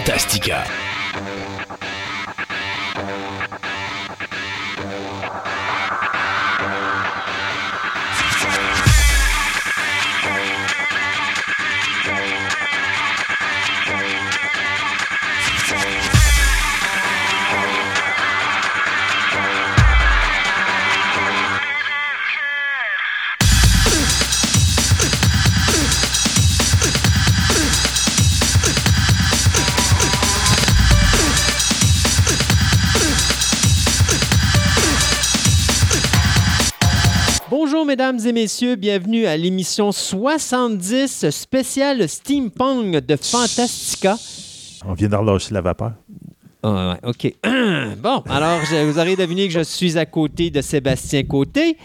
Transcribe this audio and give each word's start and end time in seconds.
Fantastica. 0.00 0.89
Et 38.30 38.32
messieurs, 38.32 38.76
bienvenue 38.76 39.26
à 39.26 39.36
l'émission 39.36 39.90
70 39.90 41.30
spéciale 41.30 42.08
steampunk 42.08 43.04
de 43.04 43.16
Fantastica. 43.16 44.16
On 44.86 44.92
vient 44.94 45.08
d'enlâcher 45.08 45.52
la 45.52 45.60
vapeur. 45.60 45.92
Ah, 46.62 46.98
ouais, 47.02 47.08
OK. 47.10 47.34
bon, 48.02 48.22
alors, 48.28 48.60
je- 48.70 48.84
vous 48.84 48.98
aurez 48.98 49.16
deviné 49.16 49.48
que 49.48 49.54
je 49.54 49.60
suis 49.64 49.96
à 49.96 50.04
côté 50.04 50.50
de 50.50 50.60
Sébastien 50.60 51.22
Côté 51.22 51.78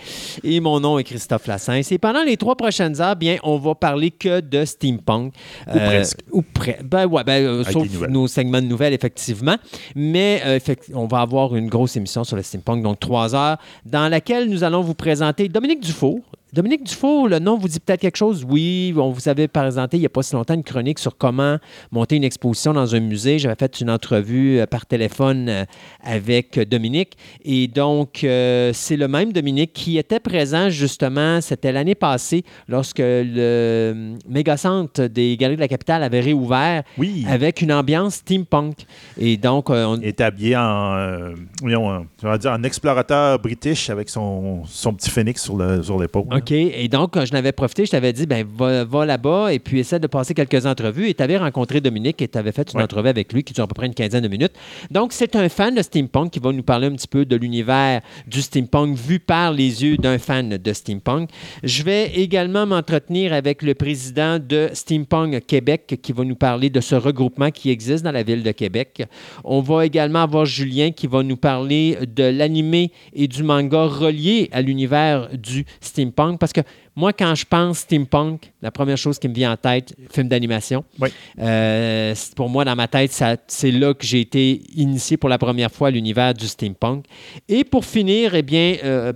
et 0.44 0.60
mon 0.60 0.82
nom 0.82 1.00
est 1.00 1.06
Christophe 1.06 1.48
Lassens. 1.48 1.90
Et 1.92 1.98
pendant 1.98 2.24
les 2.24 2.36
trois 2.36 2.56
prochaines 2.56 3.00
heures, 3.02 3.16
bien, 3.16 3.38
on 3.44 3.58
va 3.58 3.74
parler 3.74 4.12
que 4.12 4.42
de 4.42 4.66
steampunk. 4.66 5.34
Ou 5.68 5.72
presque. 5.80 6.20
Ou 6.30 6.42
près. 6.42 6.78
Ben 6.84 7.06
ouais, 7.06 7.24
ben, 7.24 7.42
euh, 7.46 7.64
sauf 7.64 7.88
nos 8.10 8.28
segments 8.28 8.62
de 8.62 8.68
nouvelles, 8.68 8.92
effectivement. 8.94 9.56
Mais 9.96 10.42
euh, 10.46 10.58
effect- 10.58 10.92
on 10.94 11.08
va 11.08 11.22
avoir 11.22 11.56
une 11.56 11.70
grosse 11.70 11.96
émission 11.96 12.26
sur 12.26 12.36
le 12.36 12.44
steampunk, 12.44 12.84
donc 12.84 13.00
trois 13.00 13.34
heures, 13.34 13.58
dans 13.86 14.10
laquelle 14.10 14.50
nous 14.50 14.66
allons 14.66 14.82
vous 14.82 14.94
présenter 14.94 15.48
Dominique 15.48 15.80
Dufour. 15.80 16.20
Dominique 16.56 16.86
Dufour, 16.86 17.28
le 17.28 17.40
nom 17.40 17.58
vous 17.58 17.68
dit 17.68 17.82
peut-être 17.82 18.00
quelque 18.00 18.16
chose? 18.16 18.46
Oui, 18.50 18.94
on 18.96 19.12
vous 19.12 19.28
avait 19.28 19.50
présenté 19.50 19.98
il 19.98 20.00
n'y 20.00 20.06
a 20.06 20.10
pas 20.10 20.24
si 20.24 20.36
longtemps 20.36 20.54
une 20.54 20.64
chronique 20.64 21.00
sur 21.00 21.18
comment 21.18 21.58
monter 21.92 22.16
une 22.16 22.24
exposition 22.24 22.74
dans 22.74 22.96
un 22.96 23.02
musée. 23.02 23.40
J'avais 23.40 23.58
fait 23.60 23.82
une 23.82 23.90
entrevue 23.90 24.60
euh, 24.60 24.66
par 24.66 24.86
téléphone 24.86 25.50
euh, 25.50 25.66
avec 26.02 26.58
Dominique. 26.70 27.18
Et 27.44 27.68
donc, 27.68 28.24
euh, 28.24 28.72
c'est 28.74 28.96
le 28.96 29.10
même 29.10 29.34
Dominique 29.34 29.74
qui 29.74 29.98
était 29.98 30.22
présent 30.22 30.70
justement, 30.70 31.42
c'était 31.42 31.74
l'année 31.74 31.94
passée, 31.94 32.46
lorsque 32.70 33.00
le 33.00 33.04
euh, 33.38 34.16
mégacentre 34.30 35.10
des 35.10 35.36
Galeries 35.36 35.58
de 35.58 35.62
la 35.62 35.68
Capitale 35.68 36.04
avait 36.04 36.22
réouvert 36.22 36.84
Oui. 36.98 37.26
avec 37.30 37.62
une 37.64 37.74
ambiance 37.74 38.16
steampunk. 38.16 38.78
Et 39.18 39.36
donc, 39.36 39.70
euh, 39.70 39.84
on, 39.88 39.98
Il 39.98 40.06
est 40.06 40.22
habillé 40.22 40.56
en, 40.56 40.94
euh, 40.96 41.34
euh, 41.66 42.00
je 42.24 42.28
vais 42.30 42.38
dire, 42.38 42.52
en 42.52 42.64
explorateur 42.64 43.40
british 43.40 43.90
avec 43.90 44.08
son, 44.08 44.64
son 44.64 44.94
petit 44.94 45.10
phénix 45.10 45.44
sur 45.44 46.00
l'épaule. 46.00 46.45
OK. 46.46 46.52
Et 46.52 46.88
donc, 46.88 47.14
quand 47.14 47.26
je 47.26 47.34
n'avais 47.34 47.52
profité, 47.52 47.86
je 47.86 47.92
t'avais 47.92 48.14
dit, 48.14 48.28
ben, 48.28 48.46
va, 48.56 48.84
va 48.84 49.06
là-bas 49.06 49.52
et 49.52 49.58
puis 49.60 49.80
essaie 49.80 50.00
de 50.00 50.06
passer 50.08 50.36
quelques 50.36 50.66
entrevues. 50.68 51.10
Et 51.10 51.14
tu 51.16 51.24
avais 51.24 51.38
rencontré 51.38 51.82
Dominique 51.82 52.22
et 52.22 52.28
tu 52.28 52.38
avais 52.38 52.52
fait 52.52 52.72
une 52.72 52.78
Ouais. 52.78 52.84
entrevue 52.84 53.10
avec 53.10 53.34
lui 53.34 53.44
qui 53.44 53.54
dure 53.54 53.64
à 53.64 53.68
peu 53.68 53.74
près 53.74 53.88
une 53.88 53.96
quinzaine 53.96 54.22
de 54.24 54.28
minutes. 54.28 54.54
Donc, 54.92 55.12
c'est 55.12 55.36
un 55.36 55.50
fan 55.50 55.74
de 55.74 55.82
steampunk 55.82 56.32
qui 56.32 56.40
va 56.40 56.52
nous 56.52 56.62
parler 56.62 56.88
un 56.88 56.92
petit 56.92 57.08
peu 57.08 57.26
de 57.26 57.36
l'univers 57.36 58.02
du 58.28 58.42
steampunk 58.42 58.96
vu 58.96 59.20
par 59.20 59.54
les 59.54 59.84
yeux 59.84 59.98
d'un 59.98 60.20
fan 60.20 60.58
de 60.58 60.74
steampunk. 60.74 61.30
Je 61.64 61.82
vais 61.84 62.12
également 62.16 62.66
m'entretenir 62.68 63.34
avec 63.34 63.64
le 63.64 63.74
président 63.74 64.38
de 64.38 64.70
Steampunk 64.74 65.46
Québec 65.48 66.00
qui 66.02 66.12
va 66.12 66.24
nous 66.24 66.36
parler 66.36 66.70
de 66.70 66.80
ce 66.80 66.96
regroupement 66.96 67.50
qui 67.50 67.70
existe 67.72 68.04
dans 68.04 68.12
la 68.12 68.24
ville 68.24 68.44
de 68.44 68.52
Québec. 68.52 69.04
On 69.44 69.62
va 69.62 69.86
également 69.86 70.22
avoir 70.24 70.46
Julien 70.46 70.92
qui 70.92 71.08
va 71.08 71.24
nous 71.24 71.38
parler 71.38 71.98
de 72.06 72.24
l'animé 72.24 72.92
et 73.14 73.28
du 73.28 73.42
manga 73.42 73.86
relié 73.86 74.50
à 74.52 74.62
l'univers 74.62 75.30
du 75.34 75.66
steampunk 75.82 76.35
parce 76.40 76.54
que 76.54 76.62
moi, 76.96 77.14
quand 77.14 77.36
je 77.36 77.46
pense 77.46 77.80
steampunk, 77.80 78.52
la 78.62 78.72
première 78.72 78.98
chose 78.98 79.20
qui 79.20 79.28
me 79.28 79.34
vient 79.34 79.52
en 79.52 79.58
tête, 79.58 79.96
film 80.12 80.28
d'animation. 80.28 80.84
Oui. 81.00 81.10
Euh, 81.40 82.16
pour 82.36 82.50
moi, 82.50 82.66
dans 82.66 82.76
ma 82.76 82.88
tête, 82.88 83.12
c'est 83.48 83.72
là 83.72 83.94
que 83.94 84.06
j'ai 84.06 84.22
été 84.22 84.62
initié 84.76 85.18
pour 85.18 85.30
la 85.30 85.38
première 85.38 85.72
fois 85.72 85.90
à 85.90 85.92
l'univers 85.92 86.34
du 86.34 86.48
steampunk. 86.48 87.06
Et 87.48 87.64
pour 87.64 87.86
finir, 87.86 88.36
eh 88.36 88.42
bien, 88.42 88.78
euh, 88.84 89.14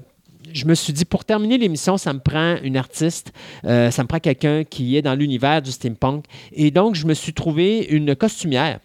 je 0.53 0.65
me 0.65 0.75
suis 0.75 0.93
dit, 0.93 1.05
pour 1.05 1.25
terminer 1.25 1.57
l'émission, 1.57 1.97
ça 1.97 2.13
me 2.13 2.19
prend 2.19 2.57
une 2.63 2.77
artiste, 2.77 3.31
euh, 3.65 3.91
ça 3.91 4.03
me 4.03 4.07
prend 4.07 4.19
quelqu'un 4.19 4.63
qui 4.63 4.97
est 4.97 5.01
dans 5.01 5.15
l'univers 5.15 5.61
du 5.61 5.71
steampunk. 5.71 6.25
Et 6.51 6.71
donc, 6.71 6.95
je 6.95 7.05
me 7.05 7.13
suis 7.13 7.33
trouvé 7.33 7.85
une 7.89 8.15
costumière. 8.15 8.79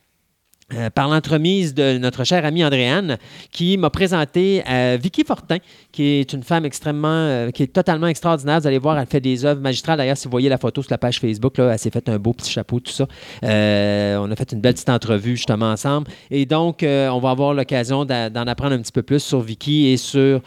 Euh, 0.73 0.89
par 0.89 1.09
l'entremise 1.09 1.75
de 1.75 1.99
notre 1.99 2.25
chère 2.25 2.43
amie 2.47 2.65
Andréane, 2.65 3.19
qui 3.53 3.77
m'a 3.77 3.91
présenté 3.91 4.63
euh, 4.67 4.97
Vicky 4.99 5.23
Fortin, 5.23 5.59
qui 5.93 6.05
est 6.05 6.33
une 6.33 6.43
femme 6.43 6.65
extrêmement, 6.65 7.09
euh, 7.09 7.51
qui 7.51 7.65
est 7.65 7.73
totalement 7.73 8.07
extraordinaire. 8.07 8.61
Vous 8.61 8.67
allez 8.67 8.79
voir, 8.79 8.99
elle 8.99 9.07
fait 9.07 9.21
des 9.21 9.45
œuvres 9.45 9.61
magistrales. 9.61 9.99
D'ailleurs, 9.99 10.17
si 10.17 10.25
vous 10.25 10.31
voyez 10.31 10.49
la 10.49 10.57
photo 10.57 10.81
sur 10.81 10.91
la 10.91 10.97
page 10.97 11.21
Facebook, 11.21 11.59
elle 11.59 11.79
s'est 11.79 11.91
fait 11.91 12.09
un 12.09 12.19
beau 12.19 12.33
petit 12.33 12.51
chapeau, 12.51 12.81
tout 12.81 12.93
ça. 12.93 13.07
On 13.43 14.31
a 14.31 14.37
fait 14.37 14.53
une 14.53 14.61
belle 14.63 14.73
petite 14.73 14.89
entrevue 14.89 15.37
justement 15.37 15.71
ensemble. 15.71 16.11
Et 16.31 16.47
donc, 16.47 16.79
on 16.83 17.19
va 17.21 17.31
avoir 17.31 17.53
l'occasion 17.53 18.07
d'en 18.07 18.47
apprendre 18.47 18.75
un 18.75 18.81
petit 18.81 18.93
peu 18.93 19.03
plus 19.03 19.21
sur 19.21 19.41
Vicky 19.41 19.89
et 19.89 19.99
sur 19.99 20.41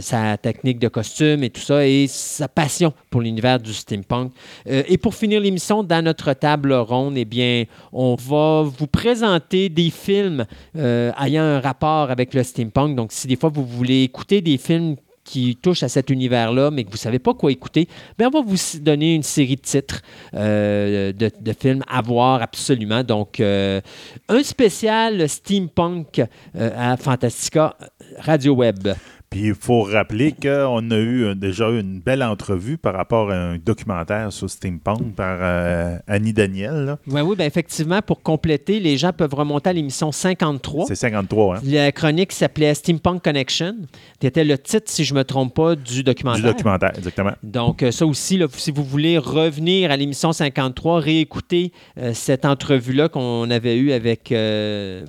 sa 0.00 0.36
technique 0.36 0.80
de 0.80 0.88
costume 0.88 1.44
et 1.44 1.50
tout 1.50 1.60
ça, 1.60 1.86
et 1.86 2.06
sa 2.08 2.48
passion 2.48 2.92
pour 3.08 3.20
l'univers 3.20 3.60
du 3.60 3.72
steampunk. 3.72 4.32
Et 4.66 4.98
pour 4.98 5.14
finir 5.14 5.40
l'émission, 5.40 5.84
dans 5.84 6.04
notre 6.04 6.32
table 6.32 6.72
ronde, 6.72 7.14
eh 7.16 7.24
bien, 7.24 7.64
on 7.92 8.16
va 8.16 8.62
vous 8.62 8.86
présenter 8.88 9.43
des 9.50 9.90
films 9.90 10.46
euh, 10.76 11.12
ayant 11.20 11.42
un 11.42 11.60
rapport 11.60 12.10
avec 12.10 12.34
le 12.34 12.42
steampunk. 12.42 12.96
Donc, 12.96 13.12
si 13.12 13.26
des 13.26 13.36
fois 13.36 13.50
vous 13.50 13.64
voulez 13.64 14.02
écouter 14.02 14.40
des 14.40 14.58
films 14.58 14.96
qui 15.24 15.56
touchent 15.56 15.82
à 15.82 15.88
cet 15.88 16.10
univers-là, 16.10 16.70
mais 16.70 16.84
que 16.84 16.90
vous 16.90 16.96
ne 16.96 16.98
savez 16.98 17.18
pas 17.18 17.32
quoi 17.32 17.50
écouter, 17.50 17.88
bien, 18.18 18.28
on 18.28 18.42
va 18.42 18.46
vous 18.46 18.56
donner 18.80 19.14
une 19.14 19.22
série 19.22 19.56
de 19.56 19.62
titres 19.62 20.02
euh, 20.34 21.12
de, 21.12 21.52
films 21.58 21.82
à 21.88 22.02
voir 22.02 22.42
absolument. 22.42 23.02
Donc, 23.02 23.40
euh, 23.40 23.80
un 24.28 24.42
spécial 24.42 25.26
steampunk 25.28 26.22
à 26.54 26.96
Fantastica 26.98 27.74
Radio 28.18 28.54
Web. 28.54 28.88
Puis 29.34 29.46
il 29.46 29.54
faut 29.56 29.82
rappeler 29.82 30.30
qu'on 30.30 30.90
a 30.92 30.96
eu 30.96 31.34
déjà 31.34 31.68
eu 31.68 31.80
une 31.80 31.98
belle 31.98 32.22
entrevue 32.22 32.78
par 32.78 32.94
rapport 32.94 33.32
à 33.32 33.34
un 33.34 33.58
documentaire 33.58 34.32
sur 34.32 34.48
Steampunk 34.48 35.16
par 35.16 35.38
euh, 35.40 35.98
Annie 36.06 36.32
Daniel. 36.32 36.84
là. 36.84 36.98
Ouais, 37.08 37.20
oui, 37.20 37.34
bien, 37.34 37.44
effectivement, 37.44 38.00
pour 38.00 38.22
compléter, 38.22 38.78
les 38.78 38.96
gens 38.96 39.12
peuvent 39.12 39.34
remonter 39.34 39.70
à 39.70 39.72
l'émission 39.72 40.12
53. 40.12 40.84
C'est 40.86 40.94
53, 40.94 41.56
hein? 41.56 41.60
La 41.64 41.90
chronique 41.90 42.30
s'appelait 42.30 42.74
Steampunk 42.74 43.24
Connection. 43.24 43.74
C'était 44.22 44.44
le 44.44 44.56
titre, 44.56 44.88
si 44.88 45.02
je 45.02 45.12
ne 45.12 45.18
me 45.18 45.24
trompe 45.24 45.52
pas, 45.52 45.74
du 45.74 46.04
documentaire. 46.04 46.44
Du 46.44 46.50
documentaire, 46.50 46.92
exactement. 46.96 47.32
Donc, 47.42 47.82
euh, 47.82 47.90
ça 47.90 48.06
aussi, 48.06 48.38
là, 48.38 48.46
si 48.52 48.70
vous 48.70 48.84
voulez 48.84 49.18
revenir 49.18 49.90
à 49.90 49.96
l'émission 49.96 50.32
53, 50.32 51.00
réécouter 51.00 51.72
euh, 51.98 52.12
cette 52.14 52.44
entrevue-là 52.44 53.08
qu'on 53.08 53.50
avait 53.50 53.78
eue 53.78 53.90
avec 53.90 54.30
euh, 54.30 55.04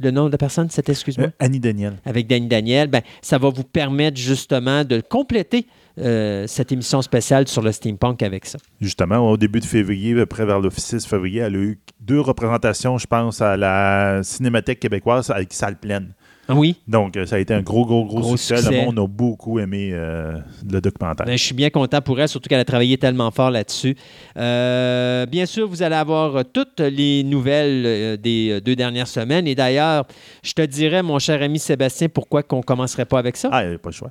le 0.00 0.10
nom 0.10 0.26
de 0.26 0.32
la 0.32 0.38
personne, 0.38 0.68
c'était, 0.70 0.92
excuse-moi, 0.92 1.28
Euh, 1.28 1.30
Annie 1.44 1.60
Daniel. 1.60 1.94
avec 2.04 2.26
Danny 2.26 2.46
Daniel, 2.48 2.88
ben, 2.88 3.02
ça 3.22 3.38
va 3.38 3.48
vous 3.50 3.64
permettre 3.64 4.16
justement 4.16 4.84
de 4.84 5.00
compléter 5.00 5.66
euh, 5.98 6.46
cette 6.46 6.72
émission 6.72 7.02
spéciale 7.02 7.46
sur 7.48 7.62
le 7.62 7.72
steampunk 7.72 8.22
avec 8.22 8.46
ça. 8.46 8.58
Justement, 8.80 9.18
au 9.30 9.36
début 9.36 9.60
de 9.60 9.64
février, 9.66 10.18
après 10.20 10.46
vers 10.46 10.60
le 10.60 10.70
6 10.70 11.06
février, 11.06 11.40
elle 11.40 11.54
a 11.54 11.58
eu 11.58 11.78
deux 12.00 12.20
représentations, 12.20 12.96
je 12.96 13.06
pense, 13.06 13.40
à 13.42 13.56
la 13.56 14.20
Cinémathèque 14.22 14.80
québécoise 14.80 15.30
avec 15.30 15.52
salle 15.52 15.76
pleine. 15.78 16.14
Ah 16.50 16.54
Oui, 16.56 16.74
Donc, 16.88 17.16
euh, 17.16 17.26
ça 17.26 17.36
a 17.36 17.38
été 17.38 17.54
un 17.54 17.62
gros, 17.62 17.86
gros, 17.86 18.04
gros, 18.04 18.20
Gros 18.20 18.36
succès. 18.36 18.56
succès. 18.56 18.80
Le 18.80 18.86
monde 18.86 18.98
a 18.98 19.06
beaucoup 19.06 19.58
aimé 19.60 19.90
euh, 19.92 20.36
le 20.68 20.80
documentaire. 20.80 21.24
Ben, 21.26 21.36
je 21.38 21.42
suis 21.44 21.54
bien 21.54 21.70
content 21.70 22.00
pour 22.02 22.20
elle, 22.20 22.28
surtout 22.28 22.48
qu'elle 22.48 22.58
a 22.60 22.64
travaillé 22.64 22.98
tellement 22.98 23.30
fort 23.30 23.50
là-dessus. 23.50 23.96
Euh, 24.36 25.26
bien 25.26 25.46
sûr, 25.46 25.68
vous 25.68 25.82
allez 25.82 25.94
avoir 25.94 26.44
toutes 26.52 26.80
les 26.80 27.22
nouvelles 27.22 28.18
des 28.20 28.60
deux 28.60 28.74
dernières 28.76 29.06
semaines. 29.08 29.46
Et 29.46 29.54
d'ailleurs, 29.54 30.06
je 30.42 30.52
te 30.52 30.62
dirais, 30.62 31.02
mon 31.02 31.18
cher 31.18 31.40
ami 31.42 31.58
Sébastien, 31.58 32.08
pourquoi 32.08 32.42
qu'on 32.42 32.58
ne 32.58 32.62
commencerait 32.62 33.04
pas 33.06 33.18
avec 33.18 33.36
ça? 33.36 33.48
Ah, 33.52 33.64
il 33.64 33.68
n'y 33.70 33.74
a 33.76 33.78
pas 33.78 33.90
le 33.90 33.94
choix. 33.94 34.10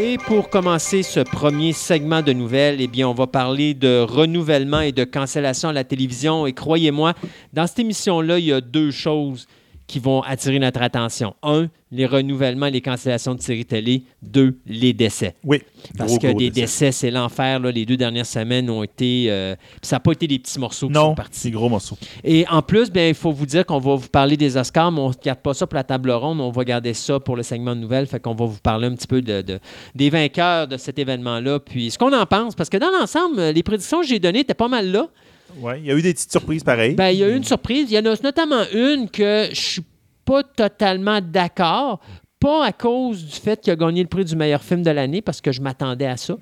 Et 0.00 0.16
pour 0.16 0.48
commencer 0.48 1.02
ce 1.02 1.18
premier 1.18 1.72
segment 1.72 2.22
de 2.22 2.32
nouvelles, 2.32 2.80
eh 2.80 2.86
bien, 2.86 3.08
on 3.08 3.14
va 3.14 3.26
parler 3.26 3.74
de 3.74 4.00
renouvellement 4.00 4.78
et 4.78 4.92
de 4.92 5.02
cancellation 5.02 5.70
à 5.70 5.72
la 5.72 5.82
télévision. 5.82 6.46
Et 6.46 6.52
croyez-moi, 6.52 7.14
dans 7.52 7.66
cette 7.66 7.80
émission-là, 7.80 8.38
il 8.38 8.44
y 8.44 8.52
a 8.52 8.60
deux 8.60 8.92
choses 8.92 9.48
qui 9.88 9.98
vont 9.98 10.20
attirer 10.20 10.58
notre 10.60 10.80
attention. 10.82 11.34
Un, 11.42 11.66
les 11.90 12.04
renouvellements 12.04 12.66
et 12.66 12.70
les 12.70 12.82
cancellations 12.82 13.34
de 13.34 13.40
séries 13.40 13.64
télé. 13.64 14.04
Deux, 14.22 14.58
les 14.66 14.92
décès. 14.92 15.34
Oui. 15.42 15.62
Parce 15.96 16.10
Gros, 16.12 16.18
que 16.20 16.26
gros 16.28 16.38
des 16.38 16.50
décès. 16.50 16.60
décès, 16.60 16.92
c'est 16.92 17.10
l'enfer. 17.10 17.58
Les 17.60 17.86
deux 17.86 17.96
dernières 17.96 18.26
semaines 18.26 18.68
ont 18.68 18.82
été... 18.82 19.26
euh, 19.30 19.56
ça 19.80 19.96
n'a 19.96 20.00
pas 20.00 20.12
été 20.12 20.26
des 20.26 20.38
petits 20.38 20.58
morceaux 20.58 20.88
qui 20.88 20.92
Non, 20.92 21.06
sont 21.06 21.14
partis. 21.14 21.40
c'est 21.40 21.50
gros 21.50 21.70
morceau. 21.70 21.96
Et 22.22 22.44
en 22.50 22.60
plus, 22.60 22.90
bien, 22.92 23.08
il 23.08 23.14
faut 23.14 23.32
vous 23.32 23.46
dire 23.46 23.64
qu'on 23.64 23.78
va 23.78 23.94
vous 23.94 24.08
parler 24.08 24.36
des 24.36 24.58
Oscars, 24.58 24.92
mais 24.92 25.00
on 25.00 25.08
ne 25.08 25.14
garde 25.24 25.38
pas 25.40 25.54
ça 25.54 25.66
pour 25.66 25.76
la 25.76 25.84
table 25.84 26.10
ronde, 26.10 26.40
on 26.42 26.50
va 26.50 26.64
garder 26.64 26.92
ça 26.92 27.18
pour 27.18 27.34
le 27.36 27.42
segment 27.42 27.74
de 27.74 27.80
nouvelles. 27.80 28.06
Fait 28.06 28.20
qu'on 28.20 28.34
va 28.34 28.44
vous 28.44 28.60
parler 28.62 28.88
un 28.88 28.94
petit 28.94 29.06
peu 29.06 29.22
de, 29.22 29.40
de- 29.40 29.58
des 29.94 30.10
vainqueurs 30.10 30.68
de 30.68 30.76
cet 30.76 30.98
événement-là, 30.98 31.60
puis 31.60 31.90
ce 31.90 31.96
qu'on 31.96 32.12
en 32.12 32.26
pense. 32.26 32.54
Parce 32.54 32.68
que 32.68 32.76
dans 32.76 32.90
l'ensemble, 32.90 33.40
les 33.40 33.62
prédictions 33.62 34.02
que 34.02 34.06
j'ai 34.06 34.18
données 34.18 34.40
étaient 34.40 34.52
pas 34.52 34.68
mal 34.68 34.90
là. 34.92 35.08
Ouais, 35.56 35.80
il 35.80 35.86
y 35.86 35.90
a 35.90 35.94
eu 35.94 36.02
des 36.02 36.12
petites 36.12 36.30
surprises 36.30 36.62
pareilles. 36.62 36.94
Ben, 36.94 37.10
il 37.10 37.18
y 37.18 37.24
a 37.24 37.28
eu 37.28 37.36
une 37.36 37.44
surprise. 37.44 37.90
Il 37.90 37.94
y 37.94 37.98
en 37.98 38.04
a 38.06 38.14
notamment 38.22 38.62
une 38.72 39.08
que 39.10 39.48
je 39.50 39.60
suis 39.60 39.84
pas 40.24 40.42
totalement 40.42 41.20
d'accord. 41.20 42.00
Pas 42.40 42.66
à 42.66 42.72
cause 42.72 43.24
du 43.24 43.32
fait 43.32 43.60
qu'il 43.60 43.72
a 43.72 43.76
gagné 43.76 44.02
le 44.02 44.08
prix 44.08 44.24
du 44.24 44.36
meilleur 44.36 44.62
film 44.62 44.82
de 44.82 44.90
l'année, 44.90 45.22
parce 45.22 45.40
que 45.40 45.50
je 45.50 45.60
m'attendais 45.60 46.06
à 46.06 46.16
ça. 46.16 46.36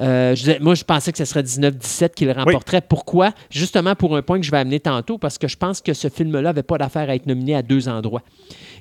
Euh, 0.00 0.34
je 0.34 0.40
disais- 0.40 0.58
moi, 0.60 0.74
je 0.74 0.84
pensais 0.84 1.12
que 1.12 1.18
ce 1.18 1.24
serait 1.24 1.42
19-17 1.42 2.14
qui 2.14 2.24
le 2.24 2.32
remporterait. 2.32 2.80
Pourquoi? 2.80 3.32
Justement 3.50 3.94
pour 3.94 4.16
un 4.16 4.22
point 4.22 4.38
que 4.40 4.46
je 4.46 4.50
vais 4.50 4.58
amener 4.58 4.80
tantôt, 4.80 5.18
parce 5.18 5.36
que 5.38 5.46
je 5.48 5.56
pense 5.56 5.80
que 5.80 5.92
ce 5.92 6.08
film-là 6.08 6.42
n'avait 6.42 6.62
pas 6.62 6.78
d'affaire 6.78 7.08
à 7.10 7.14
être 7.14 7.26
nominé 7.26 7.54
à 7.54 7.62
deux 7.62 7.88
endroits. 7.88 8.22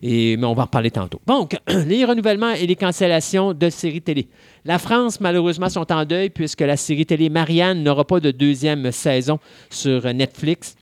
Et, 0.02 0.38
mais 0.38 0.46
on 0.46 0.54
va 0.54 0.62
en 0.64 0.66
reparler 0.66 0.92
tantôt. 0.92 1.20
Donc, 1.28 1.58
les 1.88 2.06
renouvellements 2.06 2.52
et 2.54 2.66
les 2.66 2.76
cancellations 2.76 3.54
de 3.54 3.70
séries 3.70 4.02
télé. 4.02 4.28
La 4.66 4.80
France, 4.80 5.20
malheureusement, 5.20 5.70
sont 5.70 5.92
en 5.92 6.06
deuil 6.06 6.30
puisque 6.30 6.62
la 6.62 6.78
série 6.78 7.06
télé 7.06 7.30
Marianne 7.30 7.84
n'aura 7.84 8.06
pas 8.06 8.20
de 8.20 8.32
deuxième 8.32 8.92
saison 8.92 9.40
sur 9.70 10.14
Netflix. 10.14 10.76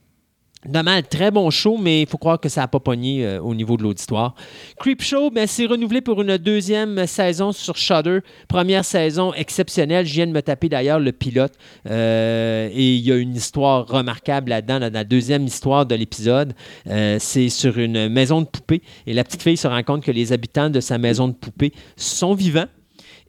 Dommage, 0.66 1.04
très 1.10 1.30
bon 1.30 1.52
show, 1.52 1.78
mais 1.78 2.02
il 2.02 2.08
faut 2.08 2.18
croire 2.18 2.40
que 2.40 2.50
ça 2.50 2.62
n'a 2.62 2.68
pas 2.68 2.80
pogné 2.80 3.24
euh, 3.24 3.40
au 3.40 3.54
niveau 3.54 3.78
de 3.78 3.84
l'auditoire. 3.84 4.34
Creepshow, 4.80 5.30
ben, 5.30 5.46
c'est 5.46 5.68
renouvelé 5.68 6.02
pour 6.02 6.20
une 6.22 6.36
deuxième 6.38 7.06
saison 7.06 7.52
sur 7.52 7.78
Shudder. 7.78 8.20
Première 8.48 8.84
saison 8.84 9.34
exceptionnelle. 9.36 10.08
Je 10.08 10.14
viens 10.14 10.26
de 10.26 10.32
me 10.32 10.42
taper 10.42 10.68
d'ailleurs 10.68 11.00
le 11.00 11.12
pilote. 11.12 11.54
Euh, 11.88 12.70
et 12.74 12.96
il 12.96 13.02
y 13.02 13.12
a 13.12 13.18
une 13.18 13.36
histoire 13.36 13.86
remarquable 13.88 14.50
là-dedans. 14.50 14.80
Dans 14.80 14.92
la 14.92 15.04
deuxième 15.04 15.46
histoire 15.46 15.86
de 15.86 15.96
l'épisode, 15.96 16.54
Euh, 16.88 17.18
c'est 17.20 17.50
sur 17.50 17.78
une 17.78 18.10
maison 18.10 18.42
de 18.42 18.48
poupée. 18.48 18.82
Et 19.06 19.14
la 19.14 19.24
petite 19.24 19.44
fille 19.44 19.58
se 19.58 19.68
rend 19.68 19.84
compte 19.84 20.04
que 20.04 20.12
les 20.12 20.34
habitants 20.34 20.70
de 20.70 20.80
sa 20.80 20.98
maison 20.98 21.28
de 21.28 21.34
poupée 21.34 21.72
sont 21.96 22.34
vivants 22.34 22.68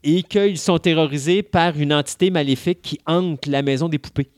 et 0.03 0.23
qu'ils 0.23 0.59
sont 0.59 0.79
terrorisés 0.79 1.43
par 1.43 1.79
une 1.79 1.93
entité 1.93 2.31
maléfique 2.31 2.81
qui 2.83 2.99
hante 3.07 3.47
la 3.47 3.63
maison 3.63 3.89
des 3.89 3.99
poupées. 3.99 4.29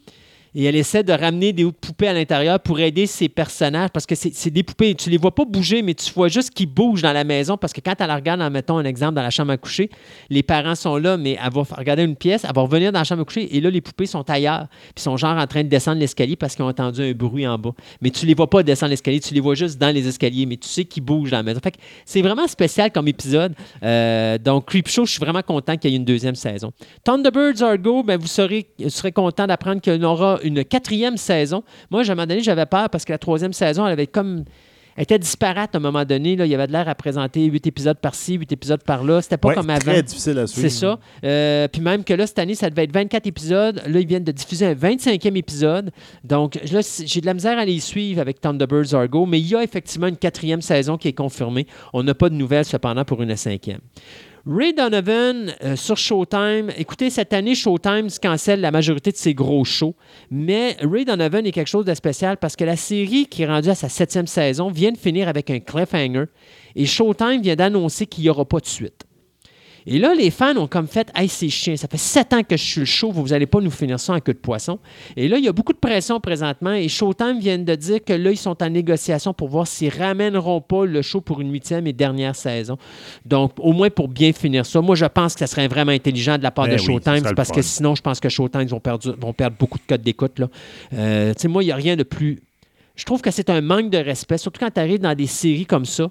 Et 0.54 0.64
elle 0.64 0.76
essaie 0.76 1.02
de 1.02 1.12
ramener 1.12 1.52
des 1.52 1.70
poupées 1.70 2.08
à 2.08 2.12
l'intérieur 2.12 2.58
pour 2.60 2.80
aider 2.80 3.06
ses 3.06 3.28
personnages 3.28 3.90
parce 3.90 4.06
que 4.06 4.14
c'est 4.14 4.50
des 4.50 4.62
poupées. 4.62 4.94
Tu 4.94 5.10
les 5.10 5.18
vois 5.18 5.34
pas 5.34 5.44
bouger, 5.44 5.82
mais 5.82 5.94
tu 5.94 6.12
vois 6.12 6.28
juste 6.28 6.50
qu'ils 6.50 6.66
bougent 6.66 7.02
dans 7.02 7.12
la 7.12 7.24
maison 7.24 7.56
parce 7.56 7.72
que 7.72 7.80
quand 7.80 7.94
elle 7.98 8.10
regarde, 8.10 8.40
en 8.40 8.50
mettons 8.50 8.78
un 8.78 8.84
exemple 8.84 9.14
dans 9.14 9.22
la 9.22 9.30
chambre 9.30 9.52
à 9.52 9.56
coucher, 9.56 9.90
les 10.28 10.42
parents 10.42 10.74
sont 10.74 10.96
là, 10.96 11.16
mais 11.16 11.38
elle 11.42 11.52
va 11.52 11.62
regarder 11.76 12.02
une 12.02 12.16
pièce, 12.16 12.44
elle 12.44 12.54
va 12.54 12.62
revenir 12.62 12.92
dans 12.92 12.98
la 12.98 13.04
chambre 13.04 13.22
à 13.22 13.24
coucher 13.24 13.54
et 13.56 13.60
là, 13.60 13.70
les 13.70 13.80
poupées 13.80 14.06
sont 14.06 14.28
ailleurs. 14.28 14.66
Puis 14.94 15.02
sont 15.02 15.16
genre 15.16 15.36
en 15.38 15.46
train 15.46 15.62
de 15.62 15.68
descendre 15.68 16.00
l'escalier 16.00 16.36
parce 16.36 16.56
qu'ils 16.56 16.64
ont 16.64 16.68
entendu 16.68 17.02
un 17.02 17.12
bruit 17.12 17.46
en 17.46 17.58
bas. 17.58 17.72
Mais 18.00 18.10
tu 18.10 18.26
les 18.26 18.34
vois 18.34 18.50
pas 18.50 18.62
descendre 18.62 18.90
l'escalier, 18.90 19.20
tu 19.20 19.34
les 19.34 19.40
vois 19.40 19.54
juste 19.54 19.78
dans 19.78 19.94
les 19.94 20.06
escaliers, 20.06 20.46
mais 20.46 20.56
tu 20.56 20.68
sais 20.68 20.84
qu'ils 20.84 21.04
bougent 21.04 21.30
dans 21.30 21.38
la 21.38 21.42
maison. 21.42 21.60
Fait 21.62 21.74
c'est 22.04 22.22
vraiment 22.22 22.46
spécial 22.48 22.90
comme 22.90 23.08
épisode. 23.08 23.54
Euh, 23.82 24.38
donc, 24.38 24.66
Creepshow, 24.66 25.06
je 25.06 25.12
suis 25.12 25.20
vraiment 25.20 25.42
content 25.42 25.76
qu'il 25.76 25.90
y 25.90 25.94
ait 25.94 25.96
une 25.96 26.04
deuxième 26.04 26.34
saison. 26.34 26.72
Thunderbirds 27.04 27.62
Argo, 27.62 28.02
ben, 28.02 28.18
vous, 28.18 28.26
serez, 28.26 28.68
vous 28.78 28.90
serez 28.90 29.12
content 29.12 29.46
d'apprendre 29.46 29.80
qu'il 29.80 30.00
y 30.00 30.04
aura 30.04 30.39
une 30.42 30.64
quatrième 30.64 31.16
saison. 31.16 31.62
Moi, 31.90 32.00
à 32.02 32.04
un 32.04 32.08
moment 32.14 32.26
donné, 32.26 32.42
j'avais 32.42 32.66
peur 32.66 32.90
parce 32.90 33.04
que 33.04 33.12
la 33.12 33.18
troisième 33.18 33.52
saison, 33.52 33.86
elle 33.86 33.92
avait 33.92 34.06
comme. 34.06 34.44
Elle 34.96 35.04
était 35.04 35.20
disparate 35.20 35.74
à 35.74 35.78
un 35.78 35.80
moment 35.80 36.04
donné. 36.04 36.34
Là. 36.36 36.44
Il 36.44 36.50
y 36.50 36.54
avait 36.54 36.66
de 36.66 36.72
l'air 36.72 36.86
à 36.88 36.94
présenter 36.94 37.44
huit 37.44 37.64
épisodes 37.66 37.96
par-ci, 37.96 38.34
huit 38.34 38.50
épides 38.52 38.82
par-là. 38.84 39.22
C'était 39.22 39.38
pas 39.38 39.48
Ouais, 39.48 39.54
comme 39.54 39.70
avant. 39.70 39.92
Très 39.92 40.02
difficile 40.02 40.36
à 40.38 40.46
suivre. 40.46 40.68
C'est 40.68 40.76
ça. 40.76 40.98
Euh, 41.24 41.68
puis 41.68 41.80
même 41.80 42.04
que 42.04 42.12
là, 42.12 42.26
cette 42.26 42.40
année, 42.40 42.56
ça 42.56 42.68
devait 42.68 42.84
être 42.84 42.92
24 42.92 43.26
épisodes. 43.26 43.80
Là, 43.86 44.00
ils 44.00 44.06
viennent 44.06 44.24
de 44.24 44.32
diffuser 44.32 44.66
un 44.66 44.74
25e 44.74 45.36
épisode. 45.36 45.90
Donc 46.24 46.56
là, 46.70 46.80
j'ai 47.04 47.20
de 47.20 47.26
la 47.26 47.34
misère 47.34 47.56
à 47.58 47.64
les 47.64 47.80
suivre 47.80 48.20
avec 48.20 48.40
Thunderbirds 48.40 48.92
Argo, 48.92 49.24
mais 49.26 49.40
il 49.40 49.46
y 49.46 49.54
a 49.54 49.62
effectivement 49.62 50.08
une 50.08 50.16
quatrième 50.18 50.60
saison 50.60 50.98
qui 50.98 51.08
est 51.08 51.14
confirmée. 51.14 51.66
On 51.94 52.02
n'a 52.02 52.12
pas 52.14 52.28
de 52.28 52.34
nouvelles 52.34 52.64
cependant 52.66 53.04
pour 53.04 53.22
une 53.22 53.34
cinquième. 53.36 53.80
Ray 54.46 54.72
Donovan 54.72 55.54
euh, 55.62 55.76
sur 55.76 55.96
Showtime. 55.96 56.70
Écoutez, 56.76 57.10
cette 57.10 57.32
année, 57.32 57.54
Showtime 57.54 58.08
cancelle 58.22 58.60
la 58.60 58.70
majorité 58.70 59.10
de 59.12 59.16
ses 59.16 59.34
gros 59.34 59.64
shows. 59.64 59.94
Mais 60.30 60.76
Ray 60.80 61.04
Donovan 61.04 61.46
est 61.46 61.52
quelque 61.52 61.68
chose 61.68 61.84
de 61.84 61.94
spécial 61.94 62.38
parce 62.38 62.56
que 62.56 62.64
la 62.64 62.76
série 62.76 63.26
qui 63.26 63.42
est 63.42 63.46
rendue 63.46 63.70
à 63.70 63.74
sa 63.74 63.88
septième 63.88 64.26
saison 64.26 64.70
vient 64.70 64.92
de 64.92 64.98
finir 64.98 65.28
avec 65.28 65.50
un 65.50 65.60
cliffhanger. 65.60 66.24
Et 66.74 66.86
Showtime 66.86 67.42
vient 67.42 67.56
d'annoncer 67.56 68.06
qu'il 68.06 68.24
n'y 68.24 68.30
aura 68.30 68.44
pas 68.44 68.60
de 68.60 68.66
suite. 68.66 69.04
Et 69.86 69.98
là, 69.98 70.14
les 70.14 70.30
fans 70.30 70.56
ont 70.56 70.66
comme 70.66 70.86
fait 70.86 71.10
Hey, 71.14 71.28
c'est 71.28 71.48
chiant, 71.48 71.76
ça 71.76 71.88
fait 71.88 71.96
sept 71.96 72.32
ans 72.32 72.42
que 72.42 72.56
je 72.56 72.62
suis 72.62 72.80
le 72.80 72.86
show, 72.86 73.10
vous 73.10 73.28
n'allez 73.28 73.46
pas 73.46 73.60
nous 73.60 73.70
finir 73.70 73.98
ça 73.98 74.14
en 74.14 74.20
queue 74.20 74.34
de 74.34 74.38
poisson. 74.38 74.78
Et 75.16 75.28
là, 75.28 75.38
il 75.38 75.44
y 75.44 75.48
a 75.48 75.52
beaucoup 75.52 75.72
de 75.72 75.78
pression 75.78 76.20
présentement 76.20 76.72
et 76.72 76.88
Showtime 76.88 77.38
vient 77.38 77.58
de 77.58 77.74
dire 77.74 78.04
que 78.04 78.12
là, 78.12 78.30
ils 78.30 78.36
sont 78.36 78.62
en 78.62 78.70
négociation 78.70 79.32
pour 79.32 79.48
voir 79.48 79.66
s'ils 79.66 79.90
ramèneront 79.90 80.60
pas 80.60 80.84
le 80.84 81.02
show 81.02 81.20
pour 81.20 81.40
une 81.40 81.52
huitième 81.52 81.86
et 81.86 81.92
dernière 81.92 82.36
saison. 82.36 82.76
Donc, 83.24 83.52
au 83.58 83.72
moins 83.72 83.90
pour 83.90 84.08
bien 84.08 84.32
finir 84.32 84.66
ça. 84.66 84.80
Moi, 84.80 84.96
je 84.96 85.06
pense 85.06 85.34
que 85.34 85.40
ça 85.40 85.46
serait 85.46 85.68
vraiment 85.68 85.92
intelligent 85.92 86.38
de 86.38 86.42
la 86.42 86.50
part 86.50 86.66
de 86.66 86.72
oui, 86.72 86.78
Showtime, 86.78 87.34
parce 87.34 87.50
que 87.50 87.62
sinon, 87.62 87.94
je 87.94 88.02
pense 88.02 88.20
que 88.20 88.28
Showtime 88.28 88.66
vont 88.66 88.80
perdre, 88.80 89.14
vont 89.18 89.32
perdre 89.32 89.56
beaucoup 89.58 89.78
de 89.78 89.84
codes 89.86 90.02
d'écoute. 90.02 90.40
Euh, 90.92 91.34
tu 91.34 91.42
sais, 91.42 91.48
moi, 91.48 91.62
il 91.62 91.66
n'y 91.66 91.72
a 91.72 91.76
rien 91.76 91.96
de 91.96 92.02
plus. 92.02 92.40
Je 92.96 93.04
trouve 93.04 93.22
que 93.22 93.30
c'est 93.30 93.50
un 93.50 93.60
manque 93.60 93.90
de 93.90 93.98
respect, 93.98 94.38
surtout 94.38 94.60
quand 94.60 94.70
tu 94.70 94.80
arrives 94.80 95.00
dans 95.00 95.14
des 95.14 95.26
séries 95.26 95.66
comme 95.66 95.86
ça, 95.86 96.08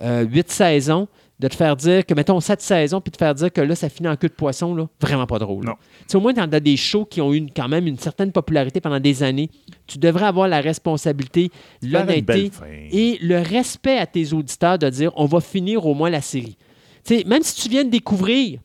euh, 0.00 0.24
huit 0.24 0.50
saisons, 0.50 1.06
de 1.40 1.48
te 1.48 1.56
faire 1.56 1.74
dire 1.74 2.06
que, 2.06 2.14
mettons, 2.14 2.38
sept 2.40 2.60
saisons, 2.60 3.00
puis 3.00 3.10
de 3.10 3.16
te 3.16 3.18
faire 3.18 3.34
dire 3.34 3.52
que 3.52 3.60
là, 3.60 3.74
ça 3.74 3.88
finit 3.88 4.08
en 4.08 4.16
queue 4.16 4.28
de 4.28 4.34
poisson, 4.34 4.74
là, 4.74 4.86
vraiment 5.00 5.26
pas 5.26 5.38
drôle. 5.38 5.64
Non. 5.64 5.72
Tu 5.72 6.04
sais, 6.08 6.16
au 6.16 6.20
moins, 6.20 6.32
dans 6.32 6.46
dans 6.46 6.62
des 6.62 6.76
shows 6.76 7.04
qui 7.04 7.20
ont 7.20 7.34
eu 7.34 7.46
quand 7.54 7.68
même 7.68 7.86
une 7.86 7.98
certaine 7.98 8.30
popularité 8.30 8.80
pendant 8.80 9.00
des 9.00 9.22
années, 9.22 9.50
tu 9.86 9.98
devrais 9.98 10.26
avoir 10.26 10.46
la 10.46 10.60
responsabilité, 10.60 11.50
l'honnêteté 11.82 12.50
et 12.92 13.18
le 13.20 13.40
respect 13.40 13.98
à 13.98 14.06
tes 14.06 14.32
auditeurs 14.32 14.78
de 14.78 14.88
dire 14.88 15.10
on 15.16 15.26
va 15.26 15.40
finir 15.40 15.84
au 15.86 15.94
moins 15.94 16.10
la 16.10 16.20
série. 16.20 16.56
Tu 17.04 17.18
sais, 17.18 17.24
même 17.26 17.42
si 17.42 17.60
tu 17.60 17.68
viens 17.68 17.84
de 17.84 17.90
découvrir 17.90 18.60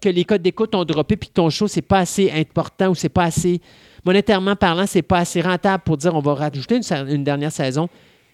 que 0.00 0.08
les 0.08 0.24
codes 0.24 0.42
d'écoute 0.42 0.74
ont 0.74 0.84
droppé 0.84 1.16
puis 1.16 1.28
que 1.28 1.34
ton 1.34 1.50
show, 1.50 1.68
c'est 1.68 1.82
pas 1.82 1.98
assez 1.98 2.30
important 2.30 2.88
ou 2.88 2.94
c'est 2.94 3.08
pas 3.08 3.24
assez, 3.24 3.60
monétairement 4.04 4.56
parlant, 4.56 4.86
c'est 4.86 5.02
pas 5.02 5.18
assez 5.18 5.40
rentable 5.40 5.82
pour 5.84 5.96
dire 5.96 6.14
on 6.14 6.20
va 6.20 6.34
rajouter 6.34 6.80
une 7.08 7.24
dernière 7.24 7.52
saison, 7.52 7.88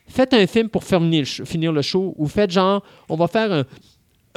faites 0.09 0.35
un 0.35 0.47
film 0.47 0.69
pour 0.69 0.85
finir 0.85 1.73
le 1.73 1.83
show, 1.83 2.15
ou 2.17 2.27
faites 2.27 2.51
genre, 2.51 2.83
on 3.09 3.17
va 3.17 3.29
faire 3.29 3.53
un, 3.53 3.65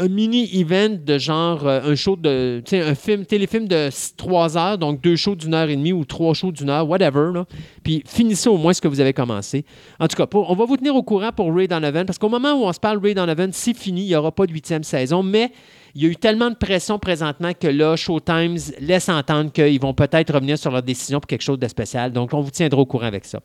un 0.01 0.07
mini-event 0.07 0.97
de 1.05 1.17
genre 1.17 1.67
euh, 1.67 1.81
un 1.83 1.95
show 1.95 2.15
de, 2.15 2.63
un 2.73 2.95
film, 2.95 3.25
téléfilm 3.25 3.67
de 3.67 3.89
trois 4.17 4.57
heures, 4.57 4.77
donc 4.77 5.01
deux 5.01 5.15
shows 5.15 5.35
d'une 5.35 5.53
heure 5.53 5.69
et 5.69 5.75
demie 5.75 5.93
ou 5.93 6.05
trois 6.05 6.33
shows 6.33 6.51
d'une 6.51 6.69
heure, 6.69 6.89
whatever. 6.89 7.43
Puis 7.83 8.03
finissez 8.05 8.49
au 8.49 8.57
moins 8.57 8.73
ce 8.73 8.81
que 8.81 8.87
vous 8.87 8.99
avez 8.99 9.13
commencé. 9.13 9.63
En 9.99 10.07
tout 10.07 10.15
cas, 10.15 10.27
on 10.33 10.55
va 10.55 10.65
vous 10.65 10.77
tenir 10.77 10.95
au 10.95 11.03
courant 11.03 11.31
pour 11.31 11.53
Ray 11.53 11.67
Donovan, 11.67 12.05
parce 12.05 12.17
qu'au 12.17 12.29
moment 12.29 12.53
où 12.53 12.65
on 12.65 12.73
se 12.73 12.79
parle 12.79 12.99
Ray 13.01 13.13
Donovan, 13.13 13.51
c'est 13.53 13.75
fini, 13.75 14.01
il 14.01 14.07
n'y 14.07 14.15
aura 14.15 14.31
pas 14.31 14.47
de 14.47 14.51
huitième 14.51 14.83
saison, 14.83 15.21
mais 15.21 15.51
il 15.93 16.03
y 16.03 16.05
a 16.05 16.09
eu 16.09 16.15
tellement 16.15 16.49
de 16.49 16.55
pression 16.55 16.97
présentement 16.97 17.51
que 17.53 17.67
là, 17.67 17.95
Showtime 17.95 18.55
laisse 18.79 19.09
entendre 19.09 19.51
qu'ils 19.51 19.79
vont 19.79 19.93
peut-être 19.93 20.33
revenir 20.33 20.57
sur 20.57 20.71
leur 20.71 20.83
décision 20.83 21.19
pour 21.19 21.27
quelque 21.27 21.41
chose 21.41 21.59
de 21.59 21.67
spécial. 21.67 22.11
Donc, 22.11 22.33
on 22.33 22.41
vous 22.41 22.51
tiendra 22.51 22.79
au 22.79 22.85
courant 22.85 23.07
avec 23.07 23.25
ça. 23.25 23.41